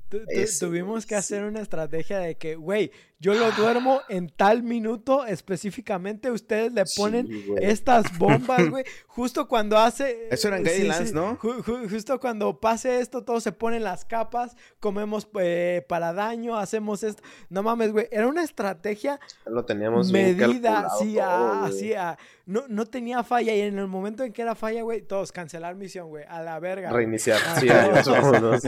tuvimos 0.59 1.06
que 1.06 1.15
hacer 1.15 1.43
una 1.43 1.61
estrategia 1.61 2.17
de 2.19 2.35
que, 2.35 2.56
güey, 2.56 2.91
yo 3.24 3.34
lo 3.35 3.50
duermo 3.53 4.02
en 4.10 4.27
tal 4.27 4.64
minuto 4.64 5.26
específicamente, 5.26 6.30
ustedes 6.30 6.74
le 6.74 6.84
ponen 6.98 7.26
Sí, 7.27 7.45
estas 7.61 8.18
bombas, 8.18 8.69
güey, 8.69 8.84
justo 9.08 9.48
cuando 9.48 9.77
hace... 9.77 10.27
Eso 10.30 10.50
eran 10.50 10.66
Sí, 10.66 10.72
Guidelines, 10.72 11.10
sí, 11.10 11.16
¿no? 11.16 11.38
ju- 11.40 11.64
ju- 11.64 11.90
justo 11.90 12.19
cuando 12.19 12.60
pase 12.60 13.00
esto, 13.00 13.24
todos 13.24 13.42
se 13.42 13.53
ponen 13.53 13.82
las 13.85 14.03
capas, 14.03 14.58
comemos 14.82 15.26
eh, 15.40 15.85
para 15.88 16.11
daño, 16.11 16.58
hacemos 16.58 17.02
esto. 17.03 17.24
No 17.50 17.64
mames, 17.64 17.93
güey, 17.93 18.10
era 18.11 18.27
una 18.27 18.43
estrategia 18.43 19.22
Lo 19.45 19.64
teníamos 19.64 20.11
medida, 20.11 20.90
sí, 21.00 21.14
todo, 21.16 21.24
ah, 21.24 21.66
así, 21.68 21.93
ah, 21.93 22.18
no, 22.45 22.64
no 22.68 22.85
tenía 22.85 23.24
falla 23.24 23.56
y 23.56 23.61
en 23.61 23.80
el 23.80 23.88
momento 23.88 24.26
en 24.26 24.34
que 24.34 24.42
era 24.42 24.53
falla, 24.53 24.82
güey, 24.82 25.02
todos 25.02 25.32
cancelar 25.32 25.76
misión, 25.76 26.10
güey, 26.10 26.26
a 26.27 26.42
la 26.42 26.60
verga. 26.60 26.92
Reiniciar. 26.92 27.40
Ah, 27.48 27.56
Sí, 27.58 27.69
adiós, 27.69 28.06
no, 28.06 28.14
vámonos. 28.14 28.64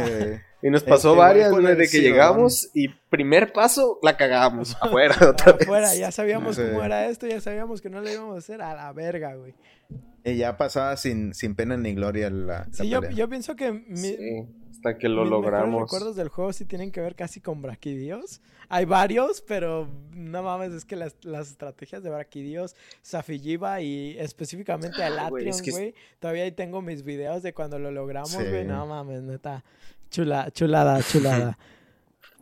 Eh, 0.65 0.67
Y 0.67 0.71
nos 0.71 0.83
pasó 0.83 1.09
Este, 1.09 1.19
varias, 1.19 1.51
güey, 1.51 1.63
güey, 1.63 1.75
de 1.75 1.87
que 1.87 1.99
llegamos 2.01 2.69
y 2.73 2.87
primer 3.09 3.53
paso 3.53 3.99
la 4.01 4.17
cagamos. 4.17 4.75
Afuera, 4.81 5.15
otra 5.29 5.53
vez. 5.53 5.61
Afuera, 5.63 5.95
ya 5.95 6.11
sabíamos 6.11 6.57
cómo 6.57 6.83
era 6.83 7.07
esto, 7.07 7.27
ya 7.27 7.39
sabíamos 7.39 7.81
que 7.81 7.89
no 7.89 8.01
le 8.01 8.13
íbamos 8.13 8.35
a 8.35 8.39
hacer 8.39 8.61
a 8.61 8.73
la 8.73 8.91
verga, 8.93 9.35
güey. 9.35 9.53
y 10.23 10.37
ya 10.37 10.57
pasaba 10.57 10.97
sin, 10.97 11.35
sin 11.35 11.53
pena 11.55 11.77
ni 11.77 11.93
gloria 11.93 12.29
la, 12.31 12.65
la 12.67 12.67
Sí, 12.73 12.89
yo, 12.89 12.99
pelea. 13.01 13.15
yo 13.15 13.29
pienso 13.29 13.55
que 13.55 13.71
mi- 13.71 13.95
Sí, 13.97 14.17
hasta 14.71 14.97
que 14.97 15.07
lo 15.07 15.21
mis 15.21 15.29
logramos. 15.29 15.81
recuerdos 15.83 16.15
del 16.15 16.29
juego 16.29 16.51
sí 16.51 16.65
tienen 16.65 16.91
que 16.91 16.99
ver 16.99 17.13
casi 17.15 17.41
con 17.41 17.61
Braquidios. 17.61 18.41
Hay 18.67 18.85
varios, 18.85 19.41
pero 19.41 19.87
no 20.11 20.41
mames, 20.41 20.71
es 20.73 20.83
que 20.83 20.95
las, 20.95 21.13
las 21.21 21.51
estrategias 21.51 22.01
de 22.01 22.09
Braquidios, 22.09 22.75
Safilliva 23.03 23.81
y 23.81 24.17
específicamente 24.17 25.03
Ah, 25.03 25.29
güey, 25.29 25.43
Atrion, 25.43 25.47
es 25.49 25.61
que 25.61 25.69
es- 25.69 25.75
güey. 25.75 25.93
Todavía 26.19 26.43
ahí 26.45 26.51
tengo 26.51 26.81
mis 26.81 27.03
videos 27.03 27.43
de 27.43 27.53
cuando 27.53 27.77
lo 27.77 27.91
logramos, 27.91 28.31
Sí. 28.31 28.37
güey. 28.49 28.65
No 28.65 28.87
mames, 28.87 29.21
neta. 29.21 29.63
Chula, 30.15 30.49
chulada, 30.51 31.01
chulada. 31.11 31.57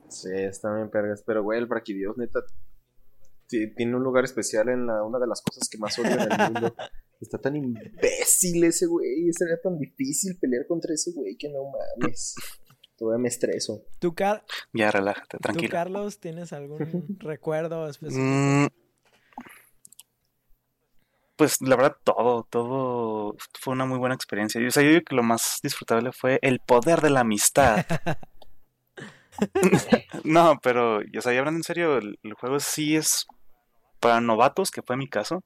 Sí, 0.08 0.30
está 0.32 0.76
bien 0.76 0.92
pergas. 0.92 1.24
Pero, 1.26 1.42
güey, 1.42 1.58
el 1.58 1.66
Braquidios, 1.66 2.16
neta, 2.18 2.42
tiene 3.48 3.96
un 3.96 4.04
lugar 4.04 4.26
especial 4.26 4.70
en 4.70 4.86
la, 4.86 5.04
una 5.04 5.18
de 5.18 5.26
las 5.26 5.42
cosas 5.42 5.68
que 5.68 5.80
más 5.80 5.98
odio 5.98 6.12
en 6.12 6.22
el 6.22 6.52
mundo. 6.52 6.76
Está 7.20 7.40
tan 7.40 7.56
imbécil 7.56 8.64
ese 8.64 8.86
güey. 8.86 9.32
Sería 9.34 9.60
tan 9.60 9.80
difícil 9.80 10.38
pelear 10.40 10.68
contra 10.68 10.94
ese 10.94 11.14
güey 11.14 11.36
que 11.36 11.50
no 11.50 11.64
mames. 12.00 12.36
Todavía 12.98 13.22
me 13.24 13.30
estreso. 13.30 13.86
¿Tú, 13.98 14.14
Car- 14.14 14.44
Ya, 14.72 14.92
relájate, 14.92 15.38
¿Tú, 15.38 15.42
tranquilo. 15.42 15.72
Carlos, 15.72 16.20
tienes 16.20 16.54
algún 16.54 17.18
recuerdo 17.20 17.90
específico? 17.90 18.24
Mm, 18.24 18.68
Pues 21.36 21.62
la 21.62 21.76
verdad, 21.76 21.98
todo, 22.04 22.48
todo 22.50 23.36
fue 23.60 23.74
una 23.74 23.86
muy 23.86 23.98
buena 23.98 24.16
experiencia. 24.16 24.62
Yo, 24.62 24.68
o 24.68 24.72
sea, 24.72 24.84
yo 24.84 24.90
digo 24.90 25.02
que 25.06 25.16
lo 25.16 25.24
más 25.24 25.60
disfrutable 25.64 26.12
fue 26.12 26.40
el 26.42 26.60
poder 26.60 27.02
de 27.02 27.10
la 27.10 27.22
amistad. 27.22 27.86
No, 30.24 30.60
pero, 30.62 30.98
o 30.98 31.22
sea, 31.22 31.34
ya 31.34 31.40
hablando 31.40 31.58
en 31.58 31.64
serio, 31.64 31.98
el, 31.98 32.20
el 32.22 32.34
juego 32.34 32.60
sí 32.60 32.96
es 32.96 33.26
para 34.00 34.22
novatos, 34.22 34.72
que 34.72 34.84
fue 34.84 34.96
mi 34.96 35.08
caso. 35.08 35.44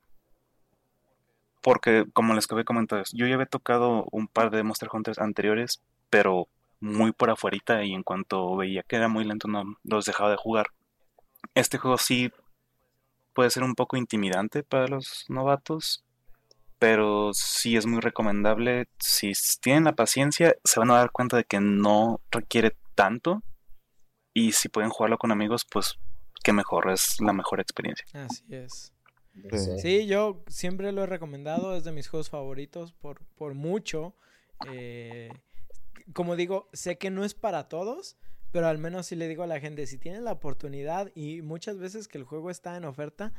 Porque, 1.62 2.06
como 2.14 2.34
les 2.34 2.52
había 2.52 2.64
comentado, 2.64 3.04
yo 3.14 3.28
ya 3.28 3.36
había 3.36 3.46
tocado 3.46 4.06
un 4.12 4.28
par 4.28 4.52
de 4.52 4.64
Monster 4.64 4.90
Hunters 4.92 5.20
anteriores, 5.20 5.82
pero 6.10 6.48
muy 6.80 7.12
por 7.12 7.30
afuerita 7.30 7.84
y 7.84 7.94
en 7.94 8.04
cuanto 8.04 8.56
veía 8.56 8.84
que 8.84 8.96
era 8.98 9.08
muy 9.08 9.24
lento 9.24 9.48
no 9.48 9.64
los 9.84 10.06
dejaba 10.06 10.30
de 10.30 10.38
jugar. 10.38 10.68
Este 11.56 11.78
juego 11.78 11.98
sí 11.98 12.32
puede 13.38 13.52
ser 13.52 13.62
un 13.62 13.76
poco 13.76 13.98
intimidante 13.98 14.64
para 14.64 14.88
los 14.88 15.26
novatos, 15.30 16.04
pero 16.80 17.30
sí 17.36 17.78
es 17.78 17.86
muy 17.86 18.00
recomendable. 18.00 18.88
Si 18.98 19.32
tienen 19.62 19.84
la 19.84 19.94
paciencia, 19.94 20.56
se 20.64 20.80
van 20.80 20.90
a 20.90 20.96
dar 20.96 21.12
cuenta 21.12 21.38
de 21.38 21.44
que 21.44 21.60
no 21.60 22.20
requiere 22.32 22.76
tanto. 22.96 23.44
Y 24.34 24.54
si 24.54 24.70
pueden 24.70 24.90
jugarlo 24.90 25.20
con 25.20 25.32
amigos, 25.32 25.68
pues 25.72 26.00
qué 26.44 26.52
mejor, 26.52 26.90
es 26.90 27.22
la 27.22 27.32
mejor 27.32 27.60
experiencia. 27.60 28.08
Así 28.14 28.44
es. 28.50 28.92
Sí. 29.52 29.80
Sí, 29.82 30.08
yo 30.08 30.44
siempre 30.48 30.92
lo 30.92 31.04
he 31.04 31.06
recomendado, 31.06 31.76
es 31.76 31.84
de 31.84 31.92
mis 31.92 32.08
juegos 32.08 32.32
favoritos 32.32 32.92
por, 32.92 33.24
por 33.36 33.54
mucho. 33.54 34.16
Eh, 34.68 35.30
como 36.12 36.36
digo, 36.36 36.70
sé 36.74 36.98
que 36.98 37.12
no 37.12 37.24
es 37.24 37.36
para 37.36 37.68
todos, 37.68 38.18
pero 38.52 38.68
al 38.68 38.78
menos 38.78 39.08
sí 39.08 39.16
le 39.16 39.28
digo 39.28 39.44
a 39.44 39.48
la 39.48 39.60
gente, 39.60 39.86
si 39.88 39.98
tienen 39.98 40.24
la 40.24 40.32
oportunidad 40.32 41.12
y 41.16 41.42
muchas 41.42 41.78
veces 41.78 42.08
que 42.08 42.18
el 42.18 42.24
juego 42.24 42.50
está 42.50 42.78
en 42.78 42.86
oferta, 42.86 43.34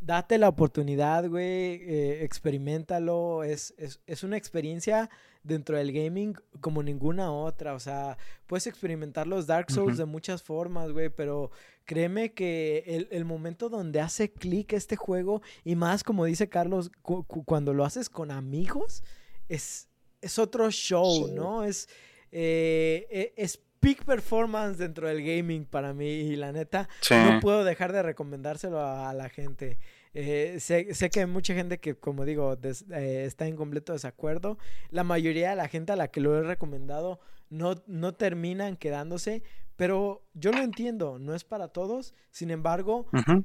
date 0.00 0.38
la 0.38 0.48
oportunidad, 0.48 1.28
güey, 1.28 1.74
eh, 1.82 2.24
experimentalo, 2.24 3.44
es, 3.44 3.74
es, 3.76 4.00
es 4.06 4.22
una 4.24 4.36
experiencia 4.38 5.10
dentro 5.42 5.76
del 5.76 5.92
gaming 5.92 6.34
como 6.60 6.82
ninguna 6.82 7.32
otra, 7.32 7.74
o 7.74 7.80
sea, 7.80 8.16
puedes 8.46 8.66
experimentar 8.66 9.26
los 9.26 9.46
Dark 9.46 9.70
Souls 9.70 9.98
de 9.98 10.04
muchas 10.06 10.42
formas, 10.42 10.90
güey, 10.92 11.10
pero 11.10 11.50
créeme 11.84 12.32
que 12.32 12.82
el, 12.86 13.08
el 13.10 13.24
momento 13.24 13.68
donde 13.68 14.00
hace 14.00 14.32
clic 14.32 14.72
este 14.72 14.96
juego, 14.96 15.42
y 15.64 15.76
más 15.76 16.02
como 16.04 16.24
dice 16.24 16.48
Carlos, 16.48 16.90
cu- 17.02 17.24
cu- 17.24 17.44
cuando 17.44 17.74
lo 17.74 17.84
haces 17.84 18.08
con 18.08 18.30
amigos, 18.30 19.02
es, 19.48 19.88
es 20.22 20.38
otro 20.38 20.70
show, 20.70 21.26
Sí. 21.28 21.32
¿no? 21.34 21.64
Es, 21.64 21.88
eh, 22.32 23.06
e- 23.10 23.34
es 23.36 23.60
peak 23.80 24.04
performance 24.04 24.78
dentro 24.78 25.08
del 25.08 25.22
gaming 25.24 25.64
para 25.64 25.92
mí, 25.94 26.06
y 26.06 26.36
la 26.36 26.52
neta, 26.52 26.88
Sí. 27.00 27.14
no 27.14 27.40
puedo 27.40 27.64
dejar 27.64 27.92
de 27.92 28.02
recomendárselo 28.02 28.78
a, 28.80 29.10
a 29.10 29.14
la 29.14 29.28
gente. 29.30 29.78
Eh, 30.12 30.56
sé, 30.60 30.92
sé 30.94 31.08
que 31.08 31.20
hay 31.20 31.26
mucha 31.26 31.54
gente 31.54 31.78
que, 31.78 31.94
como 31.94 32.24
digo, 32.24 32.56
des- 32.56 32.84
eh, 32.90 33.24
está 33.24 33.46
en 33.46 33.56
completo 33.56 33.92
desacuerdo. 33.92 34.58
La 34.90 35.04
mayoría 35.04 35.50
de 35.50 35.56
la 35.56 35.68
gente 35.68 35.92
a 35.92 35.96
la 35.96 36.08
que 36.08 36.20
lo 36.20 36.36
he 36.36 36.42
recomendado 36.42 37.20
no, 37.48 37.74
no 37.86 38.14
terminan 38.14 38.76
quedándose, 38.76 39.42
pero 39.76 40.24
yo 40.34 40.52
lo 40.52 40.58
entiendo, 40.62 41.18
no 41.18 41.34
es 41.34 41.44
para 41.44 41.68
todos. 41.68 42.14
Sin 42.30 42.50
embargo, 42.50 43.06
Ujú. 43.12 43.44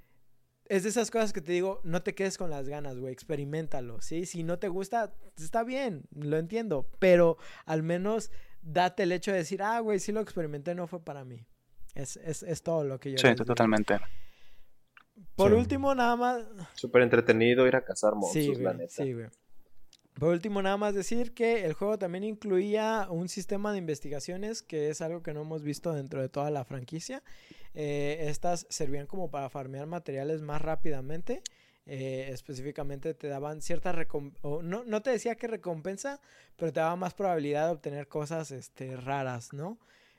es 0.68 0.84
de 0.84 0.90
esas 0.90 1.12
cosas 1.12 1.32
que 1.34 1.42
te 1.42 1.52
digo, 1.54 1.80
no 1.84 2.02
te 2.02 2.14
quedes 2.16 2.38
con 2.38 2.50
las 2.50 2.68
ganas, 2.68 2.98
güey, 2.98 3.14
experimentalo, 3.14 4.02
¿sí? 4.02 4.26
Si 4.26 4.44
no 4.44 4.58
te 4.60 4.68
gusta, 4.68 5.14
está 5.38 5.64
bien, 5.64 6.04
lo 6.16 6.38
entiendo, 6.38 6.90
pero 7.00 7.38
al 7.66 7.84
menos 7.84 8.32
date 8.66 9.04
el 9.04 9.12
hecho 9.14 9.32
de 9.32 9.38
decir, 9.38 9.62
ah, 9.64 9.80
güey, 9.80 10.00
sí 10.00 10.12
lo 10.12 10.20
experimenté, 10.20 10.76
no 10.76 10.88
fue 10.88 11.00
para 11.00 11.24
mí. 11.24 11.46
Es, 11.94 12.18
es, 12.18 12.44
es 12.44 12.62
todo 12.62 12.84
lo 12.84 13.00
que 13.00 13.12
yo 13.12 13.18
Sí, 13.18 13.34
totalmente. 13.36 13.98
Por 15.36 15.52
Sí. 15.52 15.58
último, 15.58 15.96
nada 15.96 16.16
más. 16.18 16.44
Súper 16.74 17.04
entretenido 17.04 17.66
ir 17.68 17.76
a 17.76 17.86
cazar 17.86 18.16
monstruos, 18.16 18.58
Sí, 18.58 18.64
la 18.64 18.72
güey. 18.74 18.78
neta. 18.86 19.04
Sí, 19.04 19.14
güey. 19.14 19.28
Por 20.16 20.30
último, 20.30 20.62
nada 20.62 20.78
más 20.78 20.94
decir 20.96 21.34
que 21.34 21.66
el 21.66 21.74
juego 21.74 21.98
también 22.00 22.24
incluía 22.24 23.08
un 23.10 23.28
sistema 23.28 23.72
de 23.74 23.80
investigaciones, 23.80 24.62
que 24.62 24.90
es 24.90 25.02
algo 25.02 25.22
que 25.22 25.34
no 25.34 25.42
hemos 25.42 25.62
visto 25.62 25.94
dentro 25.94 26.22
de 26.22 26.30
toda 26.30 26.52
la 26.52 26.64
franquicia. 26.64 27.22
Eh, 27.74 28.26
estas 28.30 28.66
servían 28.70 29.08
como 29.08 29.30
para 29.30 29.50
farmear 29.50 29.88
materiales 29.88 30.42
más 30.42 30.62
rápidamente. 30.62 31.42
Eh, 31.88 32.30
específicamente 32.32 33.14
te 33.14 33.28
daban 33.28 33.62
cierta 33.62 33.92
recompensa, 33.92 34.48
no, 34.64 34.84
no 34.84 35.02
te 35.04 35.12
decía 35.12 35.36
que 35.36 35.46
recompensa, 35.46 36.20
pero 36.56 36.74
te 36.74 36.80
daba 36.80 36.96
más 36.96 37.14
probabilidad 37.14 37.68
de 37.68 37.74
obtener 37.74 38.08
cosas 38.08 38.50
este, 38.50 38.98
raras, 38.98 39.54
¿no? 39.54 39.78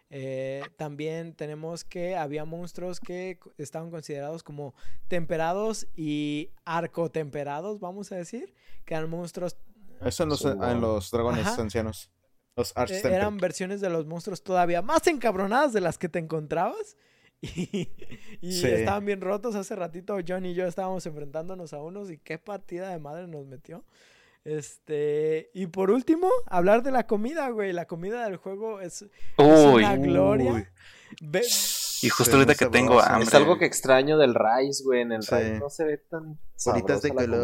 Eh, 0.08 0.62
también 0.76 1.34
tenemos 1.34 1.82
que 1.82 2.16
había 2.16 2.44
monstruos 2.44 3.00
que 3.00 3.40
estaban 3.58 3.90
considerados 3.90 4.44
como 4.44 4.74
temperados 5.08 5.88
y 5.96 6.50
arcotemperados, 6.64 7.80
vamos 7.80 8.12
a 8.12 8.16
decir, 8.16 8.54
que 8.84 8.94
eran 8.94 9.10
monstruos, 9.10 9.56
Eso 10.00 10.22
en 10.22 10.28
los, 10.28 10.44
en 10.44 10.80
dragones 11.10 11.46
Ajá. 11.46 11.60
ancianos. 11.60 12.12
Los 12.54 12.70
eh, 12.70 12.74
Archtemper. 12.76 13.12
eran 13.12 13.38
versiones 13.38 13.80
de 13.80 13.90
los 13.90 14.06
monstruos 14.06 14.44
todavía 14.44 14.82
más 14.82 15.04
encabronadas 15.08 15.72
de 15.72 15.80
las 15.80 15.98
que 15.98 16.08
te 16.08 16.20
encontrabas. 16.20 16.96
Y, 17.42 17.88
y 18.40 18.52
Sí. 18.52 18.66
estaban 18.66 19.04
bien 19.04 19.20
rotos. 19.20 19.54
Hace 19.54 19.76
ratito 19.76 20.16
John 20.26 20.46
y 20.46 20.54
yo 20.54 20.66
estábamos 20.66 21.04
enfrentándonos 21.06 21.72
a 21.72 21.82
unos 21.82 22.10
y 22.10 22.18
qué 22.18 22.38
partida 22.38 22.90
de 22.90 22.98
madre 22.98 23.26
nos 23.28 23.46
metió. 23.46 23.84
Este, 24.44 25.50
y 25.54 25.66
por 25.66 25.90
último, 25.90 26.30
hablar 26.46 26.82
de 26.82 26.92
la 26.92 27.06
comida, 27.06 27.48
güey. 27.50 27.72
La 27.72 27.86
comida 27.86 28.24
del 28.24 28.36
juego 28.36 28.80
es, 28.80 29.02
es 29.02 29.08
Uy, 29.38 29.82
una 29.82 29.96
gloria. 29.96 30.52
uy. 30.52 30.64
Ve- 31.20 31.42
Y 32.02 32.08
justo 32.08 32.32
Sí, 32.32 32.38
ahorita 32.38 32.54
que 32.54 32.66
tengo 32.66 33.00
hambre. 33.00 33.24
Es 33.26 33.34
algo 33.34 33.58
que 33.58 33.64
extraño 33.64 34.18
del 34.18 34.34
Rice, 34.34 34.84
güey. 34.84 35.00
En 35.02 35.12
el 35.12 35.22
Sí. 35.22 35.34
Rice 35.34 35.58
no 35.58 35.68
se 35.68 35.84
ve 35.84 35.98
tan 35.98 36.38
Bolitas 36.64 37.02
de 37.02 37.08
sabrosa 37.08 37.34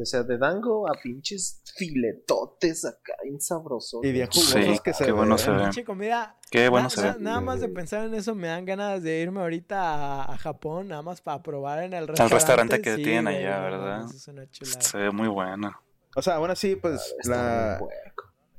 O 0.00 0.04
sea, 0.04 0.22
de 0.22 0.38
dango 0.38 0.88
a 0.88 0.92
pinches 1.02 1.60
filetotes 1.76 2.84
acá, 2.84 3.14
bien 3.22 3.40
sabrosos. 3.40 4.04
Y 4.04 4.12
bien 4.12 4.28
Sí, 4.30 4.40
jugosos 4.52 4.80
que 4.80 4.92
se 4.94 5.04
qué 5.06 5.12
bueno 5.12 5.36
ven. 5.36 5.38
se 5.44 5.50
ve. 5.50 5.58
pinche 5.62 5.84
comida. 5.84 6.36
Qué 6.50 6.68
bueno 6.68 6.84
Na- 6.84 6.90
se 6.90 7.02
na- 7.02 7.12
ve. 7.14 7.20
Nada 7.20 7.40
más 7.40 7.60
de 7.60 7.66
Sí. 7.68 7.72
pensar 7.74 8.04
en 8.06 8.14
eso 8.14 8.34
me 8.34 8.48
dan 8.48 8.64
ganas 8.64 9.02
de 9.02 9.20
irme 9.20 9.40
ahorita 9.40 10.22
a, 10.22 10.32
a 10.32 10.38
Japón, 10.38 10.88
nada 10.88 11.02
más 11.02 11.20
para 11.20 11.42
probar 11.42 11.80
en 11.82 11.92
el 11.92 12.00
Al 12.02 12.08
restaurante. 12.08 12.34
restaurante 12.34 12.82
que 12.82 12.96
Sí, 12.96 13.02
tienen 13.02 13.28
allá, 13.28 13.60
¿verdad? 13.60 13.98
mames, 14.00 14.14
es 14.16 14.28
una 14.28 14.50
chulada. 14.50 14.80
Se 14.80 14.98
ve 14.98 15.10
muy 15.10 15.28
bueno. 15.28 15.72
O 16.16 16.22
sea, 16.22 16.36
aún 16.36 16.50
así, 16.50 16.74
pues, 16.76 17.14
la, 17.24 17.78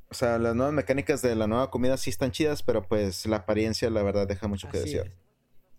o 0.10 0.14
sea, 0.14 0.38
las 0.40 0.56
nuevas 0.56 0.74
mecánicas 0.74 1.22
de 1.22 1.36
la 1.36 1.48
nueva 1.48 1.70
comida 1.72 1.98
sí 1.98 2.10
están 2.10 2.32
chidas, 2.32 2.64
pero 2.64 2.88
pues 2.88 3.26
la 3.26 3.38
apariencia, 3.38 3.90
la 3.90 4.04
verdad, 4.04 4.28
deja 4.28 4.48
mucho 4.48 4.70
que 4.70 4.78
Así 4.78 4.86
desear. 4.94 5.08
es. 5.08 5.14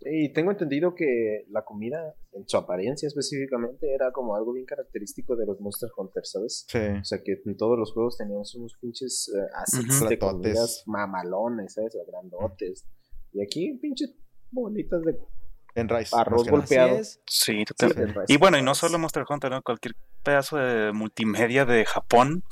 Y 0.03 0.33
tengo 0.33 0.51
entendido 0.51 0.95
que 0.95 1.45
la 1.51 1.63
comida, 1.63 2.15
en 2.33 2.49
su 2.49 2.57
apariencia 2.57 3.07
específicamente, 3.07 3.93
era 3.95 4.13
como 4.13 4.35
algo 4.35 4.53
bien 4.55 4.65
característico 4.65 5.37
de 5.37 5.45
los 5.45 5.61
Monster 5.61 5.91
Hunter, 5.95 6.25
¿sabes? 6.25 6.65
Sí. 6.69 6.79
O 6.79 7.05
sea, 7.05 7.23
que 7.23 7.41
en 7.45 7.57
todos 7.57 7.79
los 7.79 7.93
juegos 7.93 8.17
teníamos 8.17 8.55
unos 8.55 8.75
pinches 8.81 9.31
Ujú. 9.79 10.09
de 10.09 10.17
Platotes. 10.17 10.21
comidas 10.55 10.83
mamalones, 10.87 11.75
¿sabes? 11.75 11.95
O 11.97 12.05
grandotes. 12.11 12.87
Y 13.33 13.43
aquí, 13.43 13.75
pinches 13.81 14.15
bolitas 14.51 15.03
de 15.03 15.19
En 15.75 15.89
Rice. 15.89 16.17
Arroz 16.17 16.49
golpeado. 16.49 17.05
Sí, 17.05 17.19
Sí, 17.27 17.65
total. 17.67 17.95
de 17.95 18.07
Rice 18.07 18.25
Y 18.33 18.39
bueno, 18.39 18.57
y 18.59 18.63
no 18.63 18.75
solo 18.75 18.99
Monster 18.99 19.25
Hunter, 19.29 19.51
¿no? 19.51 19.63
Cualquier 19.63 19.95
pedazo 20.25 20.57
de 20.57 20.93
multimedia 20.93 21.67
de 21.67 21.85
Japón, 21.85 22.43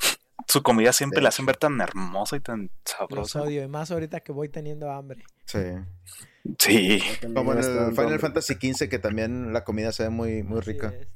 su 0.47 0.61
comida 0.61 0.93
siempre 0.93 1.21
la 1.21 1.29
hacen 1.29 1.45
ver 1.47 1.57
tan 1.57 1.81
hermosa 1.81 2.37
y 2.37 2.41
tan 2.41 2.61
Los 2.61 2.69
sabrosa. 2.85 3.41
odio, 3.41 3.63
y 3.63 3.67
más 3.67 3.89
ahorita 3.91 4.19
que 4.19 4.31
voy 4.31 4.49
teniendo 4.49 4.89
hambre. 4.91 5.23
Sí. 5.45 5.57
Sí. 6.57 7.01
Como 7.33 7.51
en 7.53 7.59
el 7.59 7.93
Final. 7.95 8.19
Fantasy 8.19 8.55
XV, 8.55 8.89
que 8.89 8.97
también 8.99 9.53
la 9.53 9.63
comida 9.63 9.91
se 9.91 10.03
ve 10.03 10.09
muy, 10.09 10.43
muy 10.43 10.59
Así 10.59 10.71
rica. 10.71 10.93
es. 10.99 11.07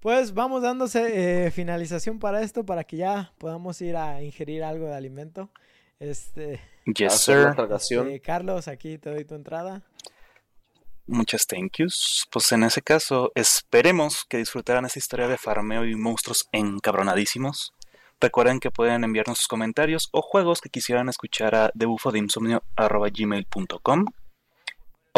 Pues 0.00 0.34
vamos 0.34 0.62
dándose 0.62 1.46
eh, 1.46 1.50
finalización 1.50 2.18
para 2.18 2.42
esto, 2.42 2.64
para 2.64 2.84
que 2.84 2.96
ya 2.98 3.32
podamos 3.38 3.80
ir 3.82 3.96
a 3.96 4.22
ingerir 4.22 4.62
algo 4.62 4.86
de 4.86 4.94
alimento. 4.94 5.50
Este, 5.98 6.60
Yes, 6.84 7.14
sir. 7.20 7.54
eh, 8.06 8.20
Carlos, 8.20 8.68
aquí 8.68 8.98
te 8.98 9.08
doy 9.10 9.24
tu 9.24 9.34
entrada. 9.34 9.82
Muchas 11.06 11.46
thank 11.46 11.78
yous. 11.78 12.26
Pues 12.30 12.52
en 12.52 12.62
ese 12.64 12.82
caso, 12.82 13.32
esperemos 13.34 14.24
que 14.28 14.36
disfrutaran 14.38 14.84
esta 14.84 14.98
historia 14.98 15.28
de 15.28 15.38
farmeo 15.38 15.84
y 15.86 15.94
monstruos 15.96 16.46
encabronadísimos. 16.52 17.72
Recuerden 18.20 18.60
que 18.60 18.70
pueden 18.70 19.02
enviarnos 19.04 19.38
sus 19.38 19.48
comentarios 19.48 20.08
o 20.12 20.20
juegos 20.22 20.60
que 20.60 20.68
quisieran 20.68 21.08
escuchar 21.08 21.54
a 21.54 21.70
debufodeinsomnio.gmail.com 21.74 24.04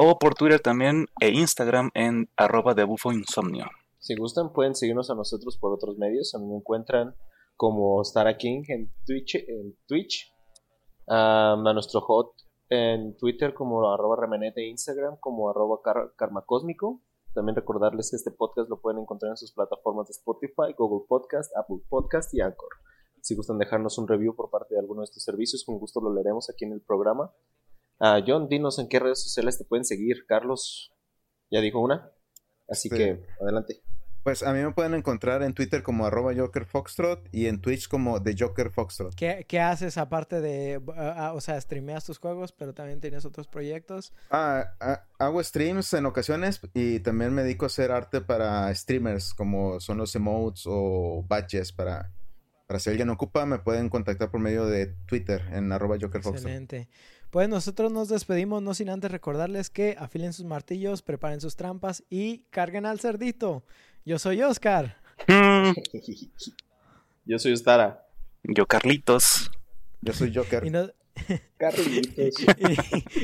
o 0.01 0.18
por 0.18 0.35
Twitter 0.35 0.60
también 0.60 1.07
e 1.20 1.31
Instagram 1.31 1.91
en 1.94 2.31
arroba 2.36 2.75
debufoinsomnio. 2.75 3.67
Si 3.99 4.15
gustan, 4.17 4.52
pueden 4.52 4.75
seguirnos 4.75 5.10
a 5.10 5.15
nosotros 5.15 5.59
por 5.59 5.73
otros 5.73 5.99
medios. 5.99 6.35
A 6.35 6.39
mí 6.39 6.55
encuentran 6.55 7.15
como 7.57 8.02
Stara 8.05 8.36
King 8.36 8.62
en 8.68 8.93
Twitch, 9.05 9.35
en 9.35 9.77
Twitch. 9.86 10.33
A 11.09 11.57
nuestro 11.75 12.01
hot 12.02 12.33
en 12.70 13.17
Twitter 13.17 13.55
como 13.55 13.91
arroba 13.91 14.17
remenete 14.17 14.60
e 14.60 14.68
Instagram 14.68 15.17
como 15.18 15.51
arroba 15.51 15.81
karmacósmico. 16.17 17.02
También 17.35 17.57
recordarles 17.57 18.10
que 18.10 18.17
este 18.17 18.31
podcast 18.31 18.68
lo 18.68 18.81
pueden 18.81 19.01
encontrar 19.01 19.31
en 19.31 19.36
sus 19.36 19.52
plataformas 19.52 20.09
de 20.09 20.12
Spotify, 20.12 20.75
Google 20.77 21.07
Podcast, 21.09 21.55
Apple 21.57 21.78
Podcast 21.89 22.33
y 22.35 22.41
Anchor. 22.41 22.70
Si 23.20 23.35
gustan 23.35 23.59
dejarnos 23.59 23.99
un 23.99 24.07
review 24.07 24.35
por 24.35 24.51
parte 24.51 24.75
de 24.75 24.81
alguno 24.81 25.01
de 25.01 25.07
estos 25.07 25.25
servicios, 25.25 25.65
con 25.65 25.78
gusto 25.78 26.01
lo 26.01 26.15
leeremos 26.15 26.49
aquí 26.51 26.65
en 26.65 26.73
el 26.73 26.81
programa. 26.81 27.33
Ah, 28.01 28.20
John, 28.27 28.49
dinos 28.49 28.78
en 28.78 28.89
qué 28.89 28.99
redes 28.99 29.23
sociales 29.23 29.59
te 29.59 29.65
pueden 29.65 29.85
seguir. 29.85 30.25
Carlos, 30.27 30.93
ya 31.51 31.60
dijo 31.60 31.81
una. 31.81 32.10
Así 32.68 32.89
Sí. 32.89 32.97
que, 32.97 33.20
adelante. 33.41 33.83
Pues 34.25 34.43
a 34.43 34.52
mí 34.52 34.60
me 34.60 34.73
pueden 34.73 34.93
encontrar 34.93 35.43
en 35.43 35.55
Twitter 35.55 35.83
como 35.83 36.05
arroba 36.05 36.35
Joker 36.36 36.67
Foxtrot 36.67 37.27
y 37.33 37.47
en 37.47 37.62
Twitch 37.62 37.89
como 37.89 38.23
The 38.23 38.35
Joker 38.39 38.70
Foxtrot. 38.70 39.15
¿Qué, 39.15 39.47
qué 39.49 39.59
haces 39.60 39.97
aparte 39.97 40.43
de, 40.43 40.83
o 41.33 41.41
sea, 41.41 41.59
streameas 41.59 42.05
tus 42.05 42.18
juegos, 42.18 42.52
pero 42.52 42.75
también 42.75 43.01
tienes 43.01 43.25
otros 43.25 43.47
proyectos? 43.47 44.12
Ah, 44.31 44.75
ah, 44.81 45.05
hago 45.18 45.43
streams 45.43 45.94
en 45.94 46.05
ocasiones 46.05 46.60
y 46.75 47.01
también 47.01 47.33
me 47.33 47.43
dedico 47.43 47.65
a 47.65 47.68
hacer 47.68 47.91
arte 47.91 48.20
para 48.20 48.75
streamers, 48.75 49.33
como 49.33 49.81
son 49.81 49.97
los 49.97 50.15
emotes 50.15 50.65
o 50.67 51.25
badges. 51.27 51.73
Para, 51.73 52.12
para 52.67 52.81
si 52.81 52.91
alguien 52.91 53.09
ocupa, 53.09 53.47
me 53.47 53.60
pueden 53.60 53.89
contactar 53.89 54.31
por 54.31 54.41
medio 54.41 54.67
de 54.67 54.89
Twitter 55.07 55.43
en 55.52 55.73
arroba 55.73 55.97
Joker 55.99 56.20
Foxtrot. 56.23 56.51
Excelente. 56.51 56.89
Pues 57.31 57.49
nosotros 57.49 57.93
nos 57.93 58.09
despedimos, 58.09 58.63
no 58.63 58.73
sin 58.75 58.89
antes 58.89 59.11
recordarles 59.11 59.69
que 59.69 59.97
afilen 59.99 60.33
sus 60.33 60.47
martillos, 60.47 61.03
preparen 61.03 61.41
sus 61.41 61.57
trampas 61.57 62.03
y 62.09 62.45
carguen 62.51 62.87
al 62.87 63.01
cerdito. 63.01 63.65
Yo 64.05 64.19
soy 64.19 64.43
Oscar. 64.43 64.97
Mm, 65.27 65.73
Yo 67.27 67.39
soy 67.39 67.53
Stara. 67.57 68.07
yo, 68.45 68.67
Carlitos. 68.67 69.51
Yo 70.01 70.13
soy 70.15 70.35
Joker. 70.35 70.65
Y 70.65 70.71
nos, 70.71 70.93
Carlitos. 71.59 72.35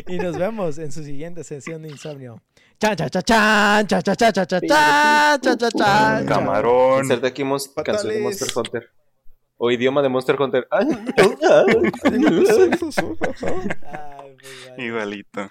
y, 0.06 0.14
y 0.14 0.18
nos 0.18 0.36
vemos 0.36 0.76
en 0.78 0.92
su 0.92 1.02
siguiente 1.02 1.44
sesión 1.44 1.82
de 1.82 1.88
insomnio. 1.90 2.42
Chan, 2.78 2.96
chan, 2.96 3.08
chan, 3.08 3.22
chan, 3.22 3.86
chan, 3.86 4.02
chan, 4.02 4.16
chan, 4.16 4.32
chan, 4.32 4.46
chan, 4.46 4.60
chan, 4.68 5.40
chan, 5.40 5.58
chan, 5.58 5.70
chan. 5.70 6.26
Camarón. 6.26 7.08
De. 7.08 8.20
Monster 8.20 8.48
Hunter. 8.54 8.90
O 9.56 9.70
idioma 9.70 10.02
de 10.02 10.08
Monster 10.08 10.40
Hunter. 10.40 10.66
Ay, 10.70 10.86
Ay, 11.16 11.36
vale. 11.42 11.90
Igualito. 14.78 15.50